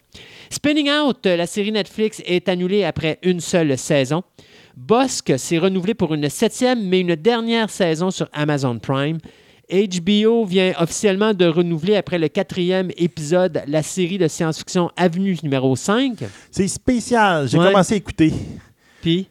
Spinning 0.51 0.89
Out, 0.91 1.27
euh, 1.27 1.37
la 1.37 1.47
série 1.47 1.73
Netflix, 1.73 2.23
est 2.25 2.49
annulée 2.49 2.85
après 2.85 3.19
une 3.23 3.41
seule 3.41 3.77
saison. 3.77 4.23
Bosque 4.76 5.35
s'est 5.38 5.59
renouvelé 5.59 5.95
pour 5.95 6.12
une 6.14 6.28
septième, 6.28 6.87
mais 6.87 7.00
une 7.00 7.14
dernière 7.16 7.71
saison 7.71 8.11
sur 8.11 8.28
Amazon 8.33 8.78
Prime. 8.78 9.18
HBO 9.73 10.45
vient 10.45 10.75
officiellement 10.78 11.35
de 11.35 11.45
renouveler 11.47 11.97
après 11.97 12.18
le 12.18 12.28
quatrième 12.28 12.90
épisode 12.97 13.62
la 13.66 13.83
série 13.83 14.18
de 14.18 14.28
science-fiction 14.28 14.90
Avenue 14.97 15.37
numéro 15.42 15.75
5. 15.75 16.18
C'est 16.52 16.68
spécial. 16.68 17.49
J'ai 17.49 17.59
Ouais. 17.59 17.66
commencé 17.73 17.95
à 17.95 17.97
écouter. 17.97 18.33
Puis, 19.00 19.28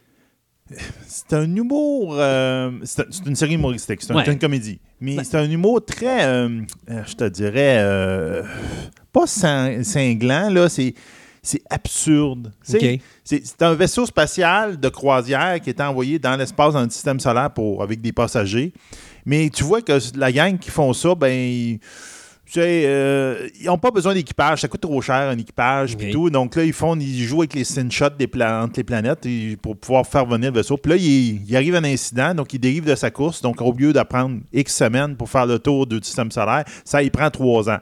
C'est 1.08 1.32
un 1.34 1.56
humour. 1.56 2.16
euh, 2.18 2.72
c'est 2.84 3.06
une 3.26 3.36
série 3.36 3.54
humoristique, 3.54 4.02
c'est 4.02 4.12
un- 4.12 4.16
Ouais. 4.16 4.24
c'est 4.26 4.34
une 4.34 4.40
comédie. 4.40 4.80
Mais 5.00 5.16
Ben- 5.16 5.24
c'est 5.24 5.38
un 5.38 5.50
humour 5.50 5.86
très, 5.86 6.26
euh, 6.26 6.50
euh, 6.90 7.02
je 7.06 7.14
te 7.16 7.30
dirais, 7.30 7.78
euh, 7.80 8.42
pas 9.14 9.26
cin- 9.26 9.84
cinglant, 9.84 10.50
là. 10.50 10.68
C'est. 10.68 10.96
C'est 11.48 11.62
absurde. 11.70 12.52
C'est 13.24 13.62
un 13.62 13.74
vaisseau 13.76 14.06
spatial 14.08 14.80
de 14.80 14.90
croisière 14.90 15.60
qui 15.62 15.70
est 15.70 15.80
envoyé 15.80 16.18
dans 16.18 16.36
l'espace 16.36 16.74
dans 16.74 16.82
le 16.84 16.90
système 16.90 17.20
solaire 17.20 17.52
pour, 17.52 17.84
avec 17.84 18.02
des 18.02 18.12
passagers. 18.12 18.74
Mais 19.26 19.50
tu 19.50 19.64
vois 19.64 19.82
que 19.82 19.94
la 20.18 20.32
gang 20.32 20.58
qui 20.58 20.72
font 20.72 20.92
ça, 20.94 21.14
ben, 21.14 21.28
ils- 21.32 21.80
tu 22.48 22.54
sais, 22.54 22.84
euh, 22.86 23.48
ils 23.60 23.66
n'ont 23.66 23.78
pas 23.78 23.90
besoin 23.92 24.14
d'équipage. 24.14 24.62
Ça 24.62 24.68
coûte 24.68 24.82
trop 24.82 25.02
cher, 25.02 25.16
un 25.30 25.38
équipage, 25.38 25.98
puis 25.98 26.08
Ok. 26.08 26.14
tout. 26.14 26.30
Donc 26.30 26.56
là, 26.56 26.64
ils 26.64 26.74
font, 26.74 26.96
ils 27.00 27.24
jouent 27.24 27.42
avec 27.42 27.54
les 27.56 27.64
screenshots 27.64 28.10
des 28.18 28.28
pla- 28.28 28.64
entre 28.64 28.74
les 28.78 28.84
planètes 28.84 29.26
et- 29.26 29.58
pour 29.60 29.76
pouvoir 29.78 30.06
faire 30.06 30.26
venir 30.26 30.52
le 30.52 30.58
vaisseau. 30.58 30.78
Puis 30.78 30.92
là, 30.92 30.96
il, 30.98 31.42
il 31.48 31.56
arrive 31.56 31.76
un 31.76 31.84
incident, 31.84 32.34
donc 32.36 32.54
il 32.54 32.60
dérive 32.60 32.86
de 32.86 32.94
sa 32.96 33.10
course. 33.12 33.42
Donc, 33.42 33.62
au 33.62 33.72
lieu 33.72 33.94
d'apprendre 33.94 34.40
X 34.54 34.76
semaines 34.76 35.16
pour 35.16 35.30
faire 35.30 35.46
le 35.48 35.58
tour 35.60 35.88
du 35.88 35.98
système 36.04 36.30
solaire, 36.32 36.66
ça, 36.84 37.02
il 37.04 37.10
prend 37.12 37.30
trois 37.32 37.68
ans. 37.70 37.80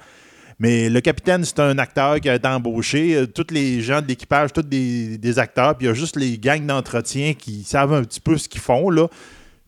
Mais 0.59 0.89
le 0.89 1.01
capitaine, 1.01 1.43
c'est 1.45 1.59
un 1.59 1.77
acteur 1.77 2.19
qui 2.19 2.29
a 2.29 2.35
été 2.35 2.47
embauché. 2.47 3.25
Tous 3.33 3.47
les 3.51 3.81
gens 3.81 4.01
de 4.01 4.07
l'équipage, 4.07 4.53
tous 4.53 4.61
des, 4.61 5.17
des 5.17 5.39
acteurs. 5.39 5.75
Puis 5.77 5.85
il 5.85 5.89
y 5.89 5.91
a 5.91 5.93
juste 5.95 6.15
les 6.15 6.37
gangs 6.37 6.65
d'entretien 6.65 7.33
qui 7.33 7.63
savent 7.63 7.93
un 7.93 8.03
petit 8.03 8.19
peu 8.19 8.37
ce 8.37 8.47
qu'ils 8.47 8.61
font, 8.61 8.89
là. 8.89 9.07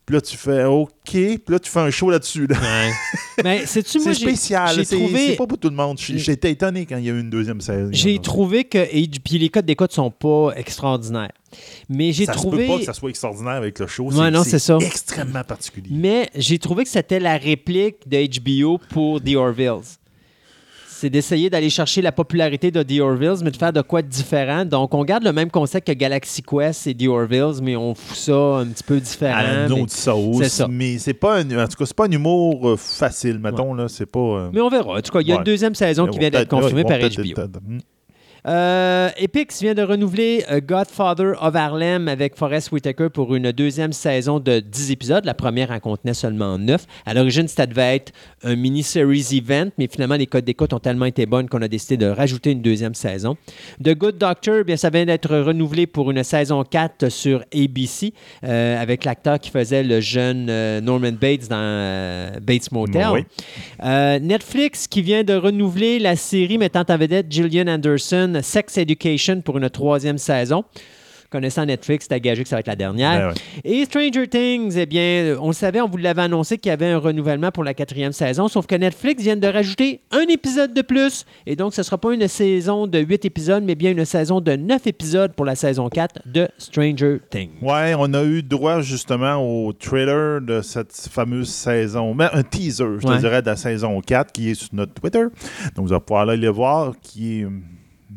Puis 0.05 0.13
là, 0.13 0.21
tu 0.21 0.37
fais 0.37 0.65
OK. 0.65 0.91
Puis 1.03 1.39
là, 1.49 1.57
tu 1.57 1.71
fais 1.71 1.79
un 1.79 1.89
show 1.89 2.11
là-dessus. 2.11 2.45
là. 2.45 2.57
mais 3.43 3.57
moi, 3.57 3.65
C'est 3.65 3.81
spécial. 4.13 4.85
C'est 4.85 4.95
trouvé- 4.95 5.27
c'est 5.29 5.35
pas 5.35 5.47
pour 5.47 5.57
tout 5.57 5.69
le 5.69 5.75
monde. 5.75 5.97
J'étais 5.99 6.51
étonné 6.51 6.85
quand 6.85 6.97
il 6.97 7.05
y 7.05 7.09
a 7.09 7.13
eu 7.13 7.19
une 7.19 7.31
deuxième 7.31 7.59
saison. 7.59 7.89
J'ai 7.91 8.19
trouvé 8.19 8.65
que. 8.65 8.77
Et 8.77 9.07
puis 9.07 9.39
les 9.39 9.49
codes 9.49 9.65
d'écoute 9.65 9.91
sont 9.93 10.11
pas 10.11 10.51
extraordinaires. 10.55 11.31
Mais 11.89 12.11
j'ai 12.11 12.25
ça 12.25 12.33
trouvé. 12.33 12.67
peut 12.67 12.73
pas 12.73 12.79
que 12.79 12.85
ça 12.85 12.93
soit 12.93 13.09
extraordinaire 13.09 13.53
avec 13.53 13.79
le 13.79 13.87
show. 13.87 14.11
Ouais, 14.11 14.29
non, 14.29 14.43
c'est 14.43 14.59
ça. 14.59 14.77
extrêmement 14.79 15.43
particulier. 15.43 15.89
Mais 15.91 16.29
j'ai 16.35 16.59
trouvé 16.59 16.83
que 16.83 16.89
c'était 16.91 17.19
la 17.19 17.37
réplique 17.37 18.07
de 18.07 18.27
HBO 18.39 18.79
pour 18.89 19.21
The 19.21 19.33
Orville's. 19.35 19.97
C'est 21.05 21.11
d'essayer 21.11 21.51
d'aller 21.51 21.69
chercher 21.69 22.01
la 22.01 22.11
popularité 22.11 22.71
de 22.71 22.81
The 22.81 22.99
Orville's, 22.99 23.43
mais 23.43 23.51
de 23.51 23.57
faire 23.57 23.71
de 23.71 23.81
quoi 23.81 24.01
de 24.01 24.07
différent. 24.07 24.65
Donc, 24.65 24.91
on 24.95 25.03
garde 25.03 25.23
le 25.23 25.33
même 25.33 25.51
concept 25.51 25.85
que 25.85 25.91
Galaxy 25.93 26.41
Quest 26.41 26.87
et 26.87 26.95
The 26.95 27.07
Orville's, 27.09 27.61
mais 27.61 27.75
on 27.75 27.93
fout 27.93 28.17
ça 28.17 28.33
un 28.33 28.65
petit 28.65 28.83
peu 28.83 28.99
différent. 28.99 29.37
à 29.37 29.67
autre 29.71 29.91
sauce. 29.91 30.47
ça. 30.47 30.67
Mais 30.67 30.97
c'est 30.97 31.13
pas 31.13 31.41
un, 31.41 31.63
en 31.63 31.67
tout 31.67 31.77
cas, 31.77 31.85
c'est 31.85 31.95
pas 31.95 32.07
un 32.07 32.11
humour 32.11 32.69
euh, 32.69 32.75
facile, 32.75 33.37
mettons. 33.37 33.75
Là, 33.75 33.87
c'est 33.87 34.07
pas. 34.07 34.19
euh, 34.19 34.49
Mais 34.51 34.61
on 34.61 34.69
verra. 34.69 34.97
En 34.97 35.01
tout 35.01 35.11
cas, 35.11 35.19
il 35.21 35.27
y 35.27 35.31
a 35.31 35.35
Ouais. 35.35 35.41
une 35.41 35.43
deuxième 35.45 35.75
saison 35.75 36.07
qui 36.07 36.17
vient 36.17 36.31
d'être 36.31 36.49
confirmée 36.49 36.83
par 36.83 36.97
HBO. 36.97 37.59
Euh, 38.47 39.09
Epix 39.17 39.61
vient 39.61 39.73
de 39.73 39.81
renouveler 39.81 40.45
euh, 40.51 40.61
Godfather 40.61 41.33
of 41.41 41.55
Harlem 41.55 42.07
avec 42.07 42.35
Forrest 42.35 42.71
Whitaker 42.71 43.09
pour 43.09 43.33
une 43.33 43.51
deuxième 43.51 43.91
saison 43.91 44.39
de 44.39 44.59
10 44.59 44.91
épisodes. 44.91 45.25
La 45.25 45.33
première 45.33 45.71
en 45.71 45.79
contenait 45.79 46.13
seulement 46.13 46.59
9. 46.59 46.85
À 47.07 47.15
l'origine, 47.15 47.47
ça 47.47 47.65
devait 47.65 47.95
être 47.95 48.11
un 48.43 48.55
mini-series 48.55 49.35
event, 49.37 49.69
mais 49.79 49.87
finalement, 49.87 50.15
les 50.15 50.27
codes 50.27 50.45
d'écoute 50.45 50.73
ont 50.73 50.79
tellement 50.79 51.05
été 51.05 51.25
bonnes 51.25 51.49
qu'on 51.49 51.61
a 51.63 51.67
décidé 51.67 51.97
de 51.97 52.05
rajouter 52.05 52.51
une 52.51 52.61
deuxième 52.61 52.93
saison. 52.93 53.35
The 53.83 53.95
Good 53.95 54.19
Doctor, 54.19 54.63
bien, 54.63 54.77
ça 54.77 54.91
vient 54.91 55.05
d'être 55.05 55.35
renouvelé 55.35 55.87
pour 55.87 56.11
une 56.11 56.23
saison 56.23 56.63
4 56.63 57.09
sur 57.09 57.43
ABC 57.53 58.13
euh, 58.43 58.79
avec 58.79 59.05
l'acteur 59.05 59.39
qui 59.39 59.49
faisait 59.49 59.83
le 59.83 59.99
jeune 60.01 60.47
euh, 60.49 60.81
Norman 60.81 61.13
Bates 61.13 61.47
dans 61.49 62.31
Bates 62.41 62.71
Motel. 62.71 63.07
Oui. 63.11 63.25
Netflix 63.81 64.87
qui 64.87 65.01
vient 65.01 65.23
de 65.23 65.33
renouveler 65.33 65.97
la 65.99 66.15
série 66.15 66.57
mettant 66.57 66.83
en 66.87 66.97
vedette 66.97 67.31
Gillian 67.31 67.67
Anderson, 67.67 68.34
Sex 68.41 68.77
Education, 68.77 69.41
pour 69.41 69.57
une 69.57 69.69
troisième 69.69 70.17
saison. 70.17 70.63
Connaissant 71.31 71.65
Netflix, 71.65 72.05
c'est 72.09 72.19
gagé 72.21 72.43
que 72.43 72.47
ça 72.49 72.55
va 72.55 72.59
être 72.61 72.67
la 72.67 72.75
dernière. 72.77 73.19
Ben 73.19 73.33
ouais. 73.65 73.79
Et 73.81 73.85
Stranger 73.85 74.27
Things, 74.27 74.77
eh 74.77 74.85
bien, 74.85 75.35
on 75.41 75.47
le 75.47 75.53
savait, 75.53 75.81
on 75.81 75.89
vous 75.89 75.97
l'avait 75.97 76.21
annoncé 76.21 76.57
qu'il 76.59 76.69
y 76.69 76.71
avait 76.71 76.91
un 76.91 76.99
renouvellement 76.99 77.51
pour 77.51 77.63
la 77.63 77.73
quatrième 77.73 78.13
saison, 78.13 78.47
sauf 78.47 78.67
que 78.67 78.75
Netflix 78.75 79.23
vient 79.23 79.35
de 79.35 79.47
rajouter 79.47 80.01
un 80.11 80.21
épisode 80.31 80.73
de 80.73 80.81
plus. 80.81 81.25
Et 81.47 81.55
donc, 81.55 81.73
ce 81.73 81.81
ne 81.81 81.83
sera 81.83 81.97
pas 81.97 82.13
une 82.13 82.25
saison 82.27 82.85
de 82.87 82.99
huit 82.99 83.25
épisodes, 83.25 83.63
mais 83.65 83.73
bien 83.75 83.91
une 83.91 84.05
saison 84.05 84.39
de 84.39 84.51
neuf 84.55 84.85
épisodes 84.87 85.33
pour 85.33 85.45
la 85.45 85.55
saison 85.55 85.89
4 85.89 86.21
de 86.27 86.47
Stranger 86.59 87.17
Things. 87.31 87.49
Ouais, 87.61 87.95
on 87.97 88.13
a 88.13 88.23
eu 88.23 88.41
droit 88.43 88.81
justement 88.81 89.35
au 89.37 89.73
trailer 89.73 90.39
de 90.41 90.61
cette 90.61 90.93
fameuse 91.11 91.49
saison, 91.49 92.13
mais 92.13 92.27
un 92.31 92.43
teaser, 92.43 92.85
je 93.01 93.07
Ouais. 93.07 93.15
te 93.15 93.19
dirais, 93.19 93.41
de 93.41 93.47
la 93.47 93.57
saison 93.57 93.99
4 93.99 94.31
qui 94.31 94.51
est 94.51 94.55
sur 94.55 94.69
notre 94.73 94.93
Twitter. 94.93 95.23
Donc 95.75 95.87
vous 95.87 95.91
allez 95.91 96.01
pouvoir 96.05 96.29
aller 96.29 96.37
le 96.41 96.49
voir, 96.49 96.93
qui 97.01 97.41
est 97.41 97.47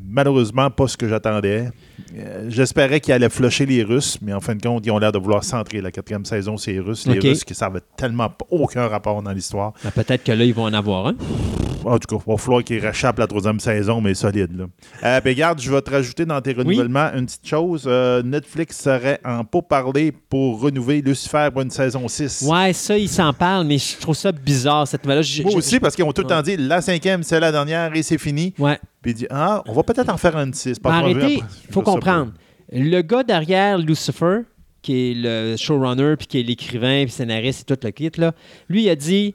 malheureusement 0.08 0.70
pas 0.70 0.88
ce 0.88 0.96
que 0.96 1.08
j'attendais. 1.08 1.70
Euh, 2.16 2.46
J'espérais 2.48 3.00
qu'il 3.00 3.12
allait 3.12 3.28
flusher 3.28 3.66
les 3.66 3.82
Russes, 3.82 4.18
mais 4.22 4.32
en 4.32 4.40
fin 4.40 4.54
de 4.54 4.62
compte, 4.62 4.84
ils 4.86 4.90
ont 4.90 4.98
l'air 4.98 5.12
de 5.12 5.18
vouloir 5.18 5.44
centrer 5.44 5.80
la 5.80 5.90
quatrième 5.90 6.24
saison 6.24 6.56
sur 6.56 6.72
les 6.72 6.80
Russes. 6.80 7.06
Les. 7.06 7.18
Russes 7.18 7.44
qui 7.44 7.54
n'avaient 7.60 7.80
tellement 7.96 8.28
pas- 8.30 8.46
aucun 8.50 8.86
rapport 8.88 9.22
dans 9.22 9.32
l'histoire. 9.32 9.72
Ben, 9.84 9.90
Peut-être 9.90 10.24
que 10.24 10.32
là, 10.32 10.44
ils 10.44 10.54
vont 10.54 10.64
en 10.64 10.72
avoir 10.72 11.06
un. 11.08 11.14
En 11.88 11.98
tout 11.98 12.16
cas, 12.16 12.22
il 12.26 12.30
va 12.30 12.36
falloir 12.38 12.62
qu'ils 12.64 12.78
réchappent 12.84 13.18
la 13.18 13.26
troisième 13.26 13.60
saison, 13.60 14.00
mais 14.00 14.14
solide. 14.14 14.56
Là. 14.56 14.64
Euh, 15.04 15.20
ben, 15.20 15.30
regarde, 15.30 15.60
je 15.60 15.70
vais 15.70 15.80
te 15.82 15.90
rajouter 15.90 16.24
dans 16.26 16.40
tes 16.40 16.52
renouvellements 16.52 17.10
une 17.14 17.26
petite 17.26 17.46
chose. 17.46 17.84
Euh, 17.86 18.22
Netflix 18.22 18.78
serait 18.78 19.20
en 19.24 19.44
parler 19.44 20.12
pour 20.12 20.60
renouveler 20.60 21.00
Lucifer 21.00 21.48
pour 21.52 21.62
une 21.62 21.70
saison 21.70 22.06
6. 22.06 22.44
Ouais, 22.48 22.72
ça, 22.72 22.96
ils 22.96 23.08
s'en 23.08 23.32
parlent, 23.32 23.66
mais 23.66 23.78
je 23.78 23.96
trouve 23.98 24.14
ça 24.16 24.30
bizarre, 24.32 24.86
cette 24.86 25.04
nouvelle-là. 25.04 25.42
Moi 25.42 25.52
je- 25.52 25.56
aussi, 25.58 25.80
parce 25.80 25.94
qu'ils 25.96 26.04
ont 26.04 26.12
tout 26.12 26.22
le 26.22 26.28
temps 26.28 26.42
dit 26.42 26.56
la 26.56 26.80
cinquième, 26.80 27.22
c'est 27.22 27.40
la 27.40 27.50
dernière 27.50 27.94
et 27.94 28.02
c'est 28.02 28.18
fini. 28.18 28.54
Ouais. 28.58 28.78
Puis 29.02 29.12
il 29.12 29.14
dit 29.14 29.26
Ah, 29.30 29.62
on 29.66 29.72
va 29.72 29.82
peut-être 29.82 30.08
en 30.10 30.16
faire 30.16 30.36
une 30.36 30.54
6. 30.54 30.78
Mais 30.84 30.90
arrêtez, 30.90 31.34
il 31.68 31.72
faut 31.72 31.82
comprendre. 31.82 32.32
Le 32.70 33.00
gars 33.02 33.22
derrière 33.22 33.78
Lucifer, 33.78 34.40
qui 34.82 35.10
est 35.10 35.14
le 35.16 35.56
showrunner, 35.56 36.16
puis 36.16 36.26
qui 36.26 36.40
est 36.40 36.42
l'écrivain, 36.42 37.02
puis 37.04 37.12
scénariste 37.12 37.68
et 37.70 37.74
tout 37.74 37.80
le 37.84 37.90
kit, 37.90 38.10
là, 38.18 38.32
lui, 38.68 38.84
il 38.84 38.90
a 38.90 38.96
dit 38.96 39.34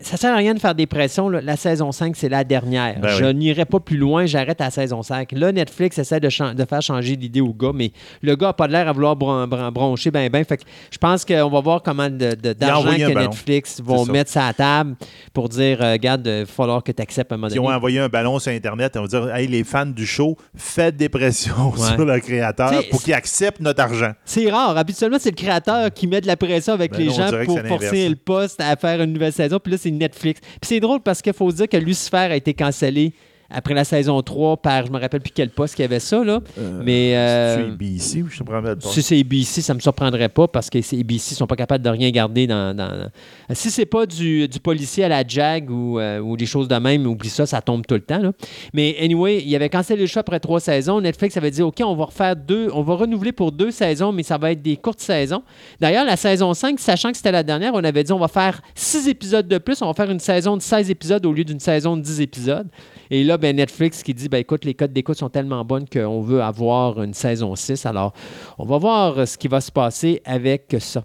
ça 0.00 0.16
sert 0.16 0.32
à 0.32 0.36
rien 0.36 0.54
de 0.54 0.58
faire 0.58 0.74
des 0.74 0.86
pressions. 0.86 1.28
là. 1.28 1.40
La 1.40 1.56
saison 1.56 1.92
5, 1.92 2.14
c'est 2.16 2.28
la 2.28 2.44
dernière. 2.44 2.98
Ben 3.00 3.08
je 3.08 3.24
oui. 3.26 3.34
n'irai 3.34 3.64
pas 3.64 3.80
plus 3.80 3.96
loin, 3.96 4.26
j'arrête 4.26 4.60
à 4.60 4.64
la 4.64 4.70
saison 4.70 5.02
5. 5.02 5.32
Là, 5.32 5.52
Netflix 5.52 5.98
essaie 5.98 6.20
de, 6.20 6.28
faire 6.28 6.82
changer 6.82 7.16
l'idée 7.16 7.40
au 7.40 7.52
gars, 7.52 7.70
mais 7.74 7.92
le 8.22 8.34
gars 8.36 8.48
n'a 8.48 8.52
pas 8.52 8.66
l'air 8.66 8.88
à 8.88 8.92
vouloir 8.92 9.16
bron- 9.16 9.46
bron- 9.46 9.70
broncher 9.72 10.10
ben 10.10 10.28
ben. 10.30 10.44
Fait 10.44 10.56
que 10.58 10.64
je 10.90 10.98
pense 10.98 11.24
qu'on 11.24 11.48
va 11.48 11.60
voir 11.60 11.82
comment 11.82 12.08
d'argent 12.10 12.90
que 12.94 13.12
ballon. 13.14 13.28
Netflix 13.30 13.80
vont 13.82 14.04
mettre 14.06 14.30
ça 14.30 14.44
à 14.44 14.46
la 14.48 14.54
table 14.54 14.96
pour 15.32 15.48
dire, 15.48 15.82
euh, 15.82 15.92
regarde, 15.92 16.26
il 16.26 16.40
va 16.40 16.46
falloir 16.46 16.82
que 16.82 16.92
tu 16.92 17.02
acceptes 17.02 17.32
un 17.32 17.36
moment 17.36 17.48
Ils 17.52 17.60
ont 17.60 17.68
envoyé 17.70 18.00
un 18.00 18.08
ballon 18.08 18.38
sur 18.38 18.52
Internet 18.52 18.96
et 18.96 18.98
on 18.98 19.02
va 19.02 19.08
dire 19.08 19.34
Hey, 19.34 19.46
les 19.46 19.64
fans 19.64 19.86
du 19.86 20.06
show, 20.06 20.36
faites 20.56 20.96
des 20.96 21.08
pressions 21.08 21.70
Ouais. 21.74 21.94
sur 21.94 22.04
le 22.04 22.20
créateur 22.20 22.70
T'sais, 22.70 22.88
pour 22.90 23.02
qu'il 23.02 23.14
accepte 23.14 23.60
notre 23.60 23.80
argent. 23.82 24.12
C'est 24.24 24.50
rare. 24.50 24.76
Habituellement, 24.76 25.18
c'est 25.20 25.30
le 25.30 25.36
créateur 25.36 25.92
qui 25.92 26.06
met 26.06 26.20
de 26.20 26.26
la 26.26 26.36
pression 26.36 26.72
avec 26.74 26.92
Ben 26.92 26.98
les 26.98 27.06
non, 27.08 27.12
gens 27.14 27.30
pour 27.44 27.60
forcer 27.62 28.08
le 28.08 28.16
poste 28.16 28.60
à 28.60 28.76
faire 28.76 29.00
une 29.02 29.12
nouvelle 29.12 29.32
saison. 29.32 29.58
Puis 29.62 29.72
là, 29.72 29.78
c'est 29.84 29.90
Netflix. 29.90 30.40
Puis 30.40 30.68
c'est 30.68 30.80
drôle 30.80 31.00
parce 31.00 31.22
qu'il 31.22 31.32
faut 31.32 31.50
dire 31.52 31.68
que 31.68 31.76
Lucifer 31.76 32.16
a 32.16 32.36
été 32.36 32.54
cancellé 32.54 33.12
après 33.50 33.74
la 33.74 33.84
saison 33.84 34.20
3 34.22 34.56
par, 34.58 34.86
je 34.86 34.92
me 34.92 34.98
rappelle 34.98 35.20
plus 35.20 35.32
quel 35.34 35.50
poste 35.50 35.74
qu'il 35.74 35.82
y 35.82 35.86
avait 35.86 36.00
ça, 36.00 36.24
là. 36.24 36.40
Mais 36.82 37.16
euh, 37.16 37.56
C'est 37.56 37.72
ABC 37.72 38.22
ou 38.22 38.28
je 38.28 38.42
te 38.42 38.50
rappelle 38.50 38.76
pas. 38.76 38.88
si 38.88 39.02
c'est 39.02 39.18
ABC, 39.18 39.60
ça 39.62 39.74
me 39.74 39.80
surprendrait 39.80 40.28
pas 40.28 40.48
parce 40.48 40.70
que 40.70 40.80
ces 40.80 40.98
ABC 41.00 41.34
sont 41.34 41.46
pas 41.46 41.56
capables 41.56 41.84
de 41.84 41.90
rien 41.90 42.10
garder 42.10 42.46
dans. 42.46 42.74
dans- 42.76 43.08
Si 43.52 43.70
c'est 43.70 43.86
pas 43.86 44.06
du, 44.06 44.48
du 44.48 44.60
policier 44.60 45.04
à 45.04 45.08
la 45.08 45.24
Jag 45.26 45.70
ou, 45.70 45.98
euh, 45.98 46.18
ou 46.20 46.36
des 46.36 46.46
choses 46.46 46.68
de 46.68 46.76
même, 46.76 47.06
oublie 47.06 47.28
ça, 47.28 47.46
ça 47.46 47.60
tombe 47.60 47.86
tout 47.86 47.94
le 47.94 48.00
temps. 48.00 48.18
là. 48.18 48.32
Mais 48.72 48.96
anyway, 49.00 49.42
il 49.44 49.54
avait 49.54 49.68
cancellé 49.68 50.00
le 50.00 50.06
show 50.06 50.20
après 50.20 50.40
trois 50.40 50.60
saisons. 50.60 51.00
Netflix 51.00 51.36
avait 51.36 51.50
dit 51.50 51.62
OK, 51.62 51.80
on 51.84 51.94
va 51.94 52.06
refaire 52.06 52.36
deux, 52.36 52.68
on 52.72 52.82
va 52.82 52.94
renouveler 52.94 53.32
pour 53.32 53.52
deux 53.52 53.70
saisons, 53.70 54.12
mais 54.12 54.22
ça 54.22 54.38
va 54.38 54.52
être 54.52 54.62
des 54.62 54.76
courtes 54.76 55.00
saisons. 55.00 55.42
D'ailleurs, 55.80 56.04
la 56.04 56.16
saison 56.16 56.54
5, 56.54 56.78
sachant 56.80 57.10
que 57.10 57.16
c'était 57.16 57.32
la 57.32 57.42
dernière, 57.42 57.72
on 57.74 57.84
avait 57.84 58.04
dit 58.04 58.12
on 58.12 58.18
va 58.18 58.28
faire 58.28 58.60
six 58.74 59.06
épisodes 59.08 59.46
de 59.46 59.58
plus, 59.58 59.80
on 59.82 59.86
va 59.86 59.94
faire 59.94 60.10
une 60.10 60.20
saison 60.20 60.56
de 60.56 60.62
16 60.62 60.90
épisodes 60.90 61.24
au 61.26 61.32
lieu 61.32 61.44
d'une 61.44 61.60
saison 61.60 61.96
de 61.96 62.02
10 62.02 62.20
épisodes. 62.20 62.66
Et 63.10 63.22
là, 63.22 63.33
ben, 63.36 63.54
Netflix 63.56 64.02
qui 64.02 64.14
dit 64.14 64.28
ben, 64.28 64.38
écoute, 64.38 64.64
les 64.64 64.74
codes 64.74 64.92
d'écoute 64.92 65.18
sont 65.18 65.28
tellement 65.30 65.64
bonnes 65.64 65.88
qu'on 65.88 66.20
veut 66.22 66.42
avoir 66.42 67.02
une 67.02 67.14
saison 67.14 67.54
6. 67.56 67.86
Alors, 67.86 68.12
on 68.58 68.64
va 68.64 68.78
voir 68.78 69.18
euh, 69.18 69.26
ce 69.26 69.36
qui 69.38 69.48
va 69.48 69.60
se 69.60 69.70
passer 69.72 70.20
avec 70.24 70.74
ça. 70.80 71.04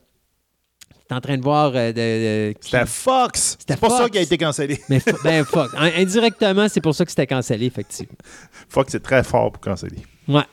Tu 1.08 1.14
es 1.16 1.18
en 1.18 1.22
train 1.22 1.38
de 1.38 1.42
voir. 1.44 1.72
euh, 1.76 1.92
de- 1.92 2.56
C'était 2.62 2.86
Fox. 2.86 3.58
C'était 3.60 3.74
C'est 3.74 3.80
pour 3.80 3.90
ça 3.92 3.98
Fox. 4.00 4.10
qu'il 4.12 4.20
a 4.20 4.24
été 4.24 4.38
cancellé. 4.38 4.80
Mais 4.90 5.02
ben. 5.24 5.44
In- 5.78 5.92
Indirectement, 5.98 6.68
c'est 6.70 6.82
pour 6.82 6.94
ça 6.94 7.04
que 7.06 7.12
c'était 7.12 7.28
cancellé, 7.28 7.66
effectivement. 7.66 8.16
Fox 8.70 8.94
est 8.96 9.00
très 9.00 9.24
fort 9.24 9.52
pour 9.52 9.62
canceller. 9.62 10.04
Ouais. 10.28 10.44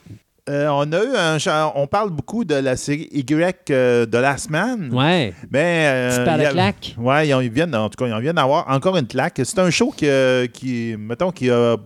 Euh, 0.48 0.68
on 0.68 0.92
a 0.92 1.02
eu 1.02 1.16
un 1.16 1.72
on 1.74 1.86
parle 1.88 2.10
beaucoup 2.10 2.44
de 2.44 2.54
la 2.54 2.76
série 2.76 3.08
Y 3.12 3.70
euh, 3.70 4.06
de 4.06 4.16
Last 4.18 4.48
Man. 4.48 4.90
Ouais. 4.92 5.34
Mais 5.50 5.86
euh, 5.88 6.24
il 6.36 6.42
y 6.42 6.46
a- 6.46 6.50
claques. 6.52 6.94
Ouais, 6.98 7.28
ils, 7.28 7.36
ils 7.44 7.50
viennent 7.50 7.74
en 7.74 7.88
tout 7.88 7.96
cas, 8.02 8.08
ils 8.08 8.14
en 8.14 8.20
viennent 8.20 8.36
d'avoir 8.36 8.68
encore 8.70 8.96
une 8.96 9.06
claque. 9.08 9.40
C'est 9.42 9.58
un 9.58 9.70
show 9.70 9.92
qui, 9.96 10.06
euh, 10.08 10.46
qui 10.46 10.94
mettons 10.98 11.32
qui 11.32 11.50
a 11.50 11.76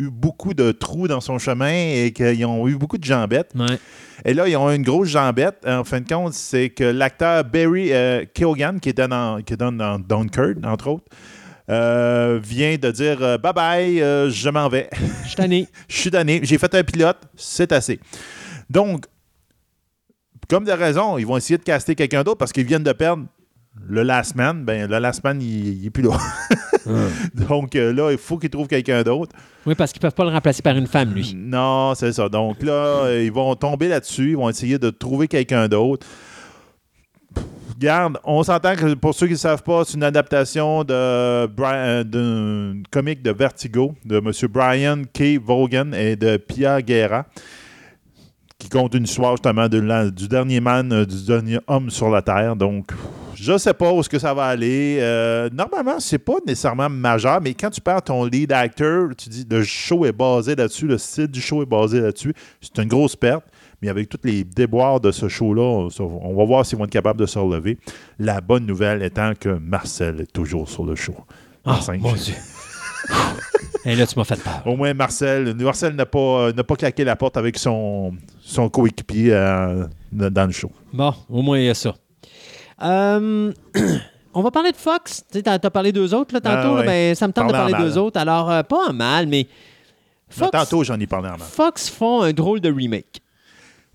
eu 0.00 0.10
beaucoup 0.10 0.52
de 0.54 0.72
trous 0.72 1.06
dans 1.08 1.20
son 1.20 1.38
chemin 1.38 1.70
et 1.72 2.12
qu'ils 2.12 2.44
ont 2.44 2.66
eu 2.66 2.76
beaucoup 2.76 2.98
de 2.98 3.04
jambettes. 3.04 3.52
Ouais. 3.56 3.78
Et 4.24 4.34
là, 4.34 4.48
ils 4.48 4.56
ont 4.56 4.70
une 4.70 4.82
grosse 4.82 5.08
jambette. 5.08 5.64
En 5.66 5.84
fin 5.84 6.00
de 6.00 6.08
compte, 6.08 6.32
c'est 6.34 6.70
que 6.70 6.84
l'acteur 6.84 7.44
Barry 7.44 7.92
euh, 7.92 8.24
Keoghan, 8.34 8.78
qui 8.80 8.88
était 8.88 9.06
dans, 9.06 9.40
qui 9.42 9.54
est 9.54 9.56
dans, 9.56 9.70
dans 9.72 9.98
Dunkirk, 10.00 10.56
entre 10.64 10.88
autres, 10.88 11.04
euh, 11.70 12.40
vient 12.42 12.76
de 12.76 12.90
dire 12.90 13.22
euh, 13.22 13.38
bye 13.38 13.52
bye, 13.52 14.02
euh, 14.02 14.30
je 14.30 14.48
m'en 14.48 14.68
vais. 14.68 14.88
Je 15.22 15.28
suis 15.28 15.36
tanné. 15.36 15.68
je 15.88 15.96
suis 15.96 16.10
donné, 16.10 16.40
j'ai 16.42 16.58
fait 16.58 16.74
un 16.74 16.82
pilote, 16.82 17.18
c'est 17.36 17.72
assez. 17.72 18.00
Donc, 18.70 19.04
comme 20.48 20.64
de 20.64 20.72
raison, 20.72 21.18
ils 21.18 21.26
vont 21.26 21.36
essayer 21.36 21.58
de 21.58 21.62
caster 21.62 21.94
quelqu'un 21.94 22.22
d'autre 22.22 22.38
parce 22.38 22.52
qu'ils 22.52 22.66
viennent 22.66 22.82
de 22.82 22.92
perdre 22.92 23.24
le 23.86 24.02
Last 24.02 24.34
Man. 24.34 24.64
Ben, 24.64 24.88
le 24.90 24.98
Last 24.98 25.22
Man, 25.24 25.40
il 25.42 25.82
n'est 25.82 25.90
plus 25.90 26.02
là. 26.02 26.16
Donc 27.48 27.76
euh, 27.76 27.92
là, 27.92 28.12
il 28.12 28.18
faut 28.18 28.38
qu'ils 28.38 28.50
trouvent 28.50 28.68
quelqu'un 28.68 29.02
d'autre. 29.02 29.36
Oui, 29.66 29.74
parce 29.74 29.92
qu'ils 29.92 30.00
peuvent 30.00 30.14
pas 30.14 30.24
le 30.24 30.30
remplacer 30.30 30.62
par 30.62 30.76
une 30.76 30.86
femme, 30.86 31.12
lui. 31.12 31.34
Non, 31.36 31.94
c'est 31.94 32.12
ça. 32.12 32.28
Donc 32.28 32.62
là, 32.62 33.12
ils 33.12 33.32
vont 33.32 33.54
tomber 33.56 33.88
là-dessus. 33.88 34.30
Ils 34.30 34.36
vont 34.36 34.48
essayer 34.48 34.78
de 34.78 34.88
trouver 34.90 35.28
quelqu'un 35.28 35.68
d'autre. 35.68 36.06
Regarde, 37.80 38.18
on 38.24 38.42
s'entend 38.42 38.74
que 38.74 38.94
pour 38.94 39.14
ceux 39.14 39.28
qui 39.28 39.34
ne 39.34 39.38
savent 39.38 39.62
pas, 39.62 39.84
c'est 39.84 39.94
une 39.94 40.02
adaptation 40.02 40.84
euh, 40.90 41.46
d'un 42.02 42.82
comique 42.90 43.22
de 43.22 43.30
Vertigo 43.30 43.94
de 44.04 44.16
M. 44.16 44.32
Brian 44.50 45.02
K. 45.14 45.40
Vaughan 45.40 45.92
et 45.92 46.16
de 46.16 46.38
Pierre 46.38 46.82
Guerra, 46.82 47.26
qui 48.58 48.68
compte 48.68 48.96
une 48.96 49.04
histoire 49.04 49.36
justement 49.36 49.68
de 49.68 50.10
du 50.10 50.26
dernier 50.26 50.58
man, 50.58 50.92
euh, 50.92 51.06
du 51.06 51.24
dernier 51.24 51.60
homme 51.68 51.88
sur 51.88 52.10
la 52.10 52.20
Terre. 52.20 52.56
Donc, 52.56 52.90
je 53.36 53.56
sais 53.56 53.74
pas 53.74 53.92
où 53.92 54.00
est-ce 54.00 54.08
que 54.08 54.18
ça 54.18 54.34
va 54.34 54.46
aller. 54.46 54.98
Euh, 55.00 55.48
normalement, 55.52 56.00
c'est 56.00 56.18
pas 56.18 56.38
nécessairement 56.44 56.88
majeur, 56.88 57.40
mais 57.40 57.54
quand 57.54 57.70
tu 57.70 57.80
perds 57.80 58.02
ton 58.02 58.24
lead 58.24 58.50
actor, 58.50 59.10
tu 59.16 59.28
dis 59.28 59.46
le 59.48 59.62
show 59.62 60.04
est 60.04 60.10
basé 60.10 60.56
là-dessus, 60.56 60.88
le 60.88 60.98
style 60.98 61.28
du 61.28 61.40
show 61.40 61.62
est 61.62 61.66
basé 61.66 62.00
là-dessus. 62.00 62.34
C'est 62.60 62.82
une 62.82 62.88
grosse 62.88 63.14
perte. 63.14 63.44
Mais 63.82 63.88
avec 63.88 64.08
tous 64.08 64.18
les 64.24 64.44
déboires 64.44 65.00
de 65.00 65.12
ce 65.12 65.28
show-là, 65.28 65.88
on, 66.00 66.34
va 66.34 66.44
voir 66.44 66.66
s'ils 66.66 66.78
vont 66.78 66.84
être 66.84 66.90
capables 66.90 67.20
de 67.20 67.26
se 67.26 67.38
relever. 67.38 67.78
La 68.18 68.40
bonne 68.40 68.66
nouvelle 68.66 69.02
étant 69.02 69.32
que 69.38 69.50
Marcel 69.50 70.20
est 70.22 70.32
toujours 70.32 70.68
sur 70.68 70.84
le 70.84 70.96
show. 70.96 71.14
Oh, 71.64 71.72
mon 72.00 72.12
Dieu. 72.14 72.34
Et 73.84 73.94
là, 73.94 74.06
tu 74.06 74.18
m'as 74.18 74.24
fait 74.24 74.42
peur. 74.42 74.62
Au 74.66 74.76
moins, 74.76 74.92
Marcel, 74.94 75.54
Marcel 75.54 75.94
n'a 75.94 76.06
pas, 76.06 76.48
euh, 76.48 76.52
pas 76.52 76.76
claqué 76.76 77.04
la 77.04 77.16
porte 77.16 77.36
avec 77.36 77.56
son, 77.56 78.14
son 78.40 78.68
coéquipier 78.68 79.32
euh, 79.32 79.86
dans 80.10 80.46
le 80.46 80.52
show. 80.52 80.70
Bon, 80.92 81.14
au 81.30 81.42
moins, 81.42 81.58
il 81.58 81.66
y 81.66 81.70
a 81.70 81.74
ça. 81.74 81.94
Euh, 82.82 83.52
on 84.34 84.42
va 84.42 84.50
parler 84.50 84.72
de 84.72 84.76
Fox. 84.76 85.24
Tu 85.32 85.38
sais, 85.38 85.48
as, 85.48 85.58
parlé 85.70 85.92
d'eux 85.92 86.12
autres 86.12 86.34
là, 86.34 86.40
tantôt. 86.40 86.76
Ah, 86.76 86.80
là, 86.80 86.82
ben, 86.82 87.14
ça 87.14 87.28
me 87.28 87.32
tente 87.32 87.46
de 87.46 87.52
Parler 87.52 87.72
mal. 87.72 87.82
d'eux 87.82 87.96
autres. 87.98 88.18
Alors, 88.18 88.64
pas 88.64 88.88
en 88.88 88.92
mal, 88.92 89.28
mais 89.28 89.46
Fox, 90.28 90.50
Tantôt, 90.50 90.84
j'en 90.84 90.98
ai 91.00 91.06
parlé 91.06 91.28
en 91.28 91.38
main. 91.38 91.44
Fox 91.44 91.88
font 91.88 92.22
un 92.22 92.32
drôle 92.32 92.60
de 92.60 92.70
remake. 92.70 93.22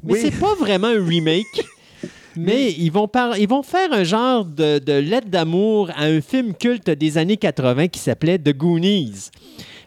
Mais 0.04 0.14
Oui. 0.14 0.20
c'est 0.22 0.40
pas 0.40 0.56
vraiment 0.56 0.88
un 0.88 1.06
remake. 1.06 1.46
Mais 2.36 2.72
ils 2.72 2.90
vont, 2.92 3.08
par- 3.08 3.38
ils 3.38 3.48
vont 3.48 3.62
faire 3.62 3.94
un 3.94 4.04
genre 4.04 4.44
de, 4.44 4.80
de 4.80 4.94
lettre 4.94 5.28
d'amour 5.30 5.92
à 5.96 6.06
un 6.06 6.20
film 6.20 6.54
culte 6.56 6.90
des 6.90 7.18
années 7.20 7.38
80 7.38 7.90
qui 7.90 8.00
s'appelait 8.00 8.40
The 8.40 8.58
Goonies. 8.58 9.30